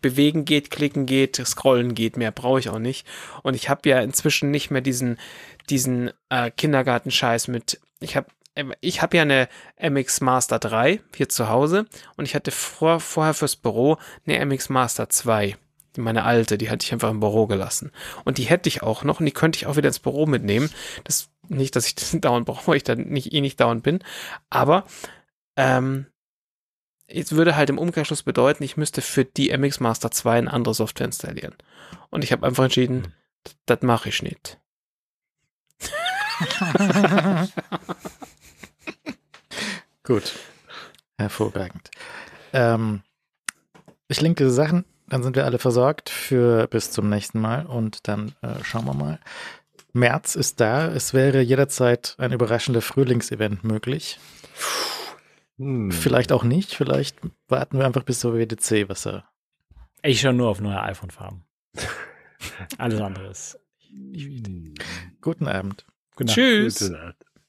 bewegen 0.02 0.44
geht, 0.44 0.70
klicken 0.70 1.06
geht, 1.06 1.36
scrollen 1.46 1.94
geht, 1.94 2.18
mehr 2.18 2.32
brauche 2.32 2.58
ich 2.58 2.68
auch 2.68 2.78
nicht. 2.78 3.06
Und 3.42 3.54
ich 3.54 3.70
habe 3.70 3.88
ja 3.88 4.00
inzwischen 4.00 4.50
nicht 4.50 4.70
mehr 4.70 4.82
diesen, 4.82 5.18
diesen 5.70 6.10
äh, 6.28 6.50
Kindergartenscheiß 6.50 7.48
mit, 7.48 7.80
ich 8.00 8.16
habe 8.16 8.26
ich 8.80 9.02
habe 9.02 9.16
ja 9.16 9.22
eine 9.22 9.48
MX 9.80 10.20
Master 10.20 10.58
3 10.58 11.00
hier 11.14 11.28
zu 11.28 11.48
Hause 11.48 11.86
und 12.16 12.24
ich 12.24 12.34
hatte 12.34 12.50
vor, 12.50 13.00
vorher 13.00 13.34
fürs 13.34 13.56
Büro 13.56 13.98
eine 14.26 14.44
MX 14.44 14.68
Master 14.68 15.08
2 15.08 15.56
meine 15.96 16.24
alte, 16.24 16.58
die 16.58 16.70
hatte 16.70 16.84
ich 16.84 16.92
einfach 16.92 17.10
im 17.10 17.20
Büro 17.20 17.46
gelassen. 17.46 17.90
Und 18.24 18.38
die 18.38 18.44
hätte 18.44 18.68
ich 18.68 18.82
auch 18.82 19.04
noch 19.04 19.20
und 19.20 19.26
die 19.26 19.32
könnte 19.32 19.56
ich 19.56 19.66
auch 19.66 19.76
wieder 19.76 19.88
ins 19.88 19.98
Büro 19.98 20.26
mitnehmen. 20.26 20.70
Das 21.04 21.30
nicht, 21.48 21.74
dass 21.76 21.86
ich 21.86 21.94
das 21.96 22.16
dauernd 22.20 22.46
brauche, 22.46 22.66
weil 22.66 22.76
ich 22.76 22.84
da 22.84 22.94
nicht, 22.94 23.32
eh 23.32 23.40
nicht 23.40 23.60
dauernd 23.60 23.82
bin. 23.82 24.00
Aber 24.50 24.84
ähm, 25.56 26.06
es 27.06 27.32
würde 27.32 27.56
halt 27.56 27.70
im 27.70 27.78
Umkehrschluss 27.78 28.22
bedeuten, 28.22 28.62
ich 28.62 28.76
müsste 28.76 29.02
für 29.02 29.24
die 29.24 29.56
MX 29.56 29.80
Master 29.80 30.10
2 30.10 30.38
eine 30.38 30.52
andere 30.52 30.74
Software 30.74 31.06
installieren. 31.06 31.54
Und 32.10 32.22
ich 32.22 32.32
habe 32.32 32.46
einfach 32.46 32.64
entschieden, 32.64 33.14
das 33.66 33.82
mache 33.82 34.10
ich 34.10 34.22
nicht. 34.22 34.60
Gut. 40.04 40.34
Hervorragend. 41.18 41.90
Ähm, 42.52 43.02
ich 44.08 44.20
linke 44.20 44.44
diese 44.44 44.54
Sachen, 44.54 44.84
dann 45.08 45.22
sind 45.22 45.36
wir 45.36 45.44
alle 45.44 45.58
versorgt 45.58 46.08
für 46.08 46.66
bis 46.68 46.90
zum 46.90 47.08
nächsten 47.08 47.40
Mal 47.40 47.66
und 47.66 48.08
dann 48.08 48.34
äh, 48.42 48.62
schauen 48.64 48.86
wir 48.86 48.94
mal. 48.94 49.18
März 49.92 50.36
ist 50.36 50.60
da. 50.60 50.86
Es 50.86 51.14
wäre 51.14 51.40
jederzeit 51.40 52.14
ein 52.18 52.32
überraschender 52.32 52.80
Frühlingsevent 52.80 53.64
möglich. 53.64 54.18
Hm. 55.58 55.90
Vielleicht 55.90 56.32
auch 56.32 56.44
nicht. 56.44 56.74
Vielleicht 56.74 57.18
warten 57.48 57.78
wir 57.78 57.86
einfach 57.86 58.04
bis 58.04 58.20
zur 58.20 58.34
WDC, 58.34 58.88
was 58.88 59.06
er. 59.06 59.24
Ich 60.02 60.20
schaue 60.20 60.32
nur 60.32 60.48
auf 60.48 60.60
neue 60.60 60.80
iPhone-Farben. 60.80 61.44
Alles 62.78 63.00
andere 63.00 63.28
ist. 63.28 63.58
Guten 65.20 65.48
Abend. 65.48 65.84
Gute 66.14 66.26
Nacht. 66.26 66.34
Tschüss. 66.34 66.78
Gute 66.78 66.92
Nacht. 66.92 67.26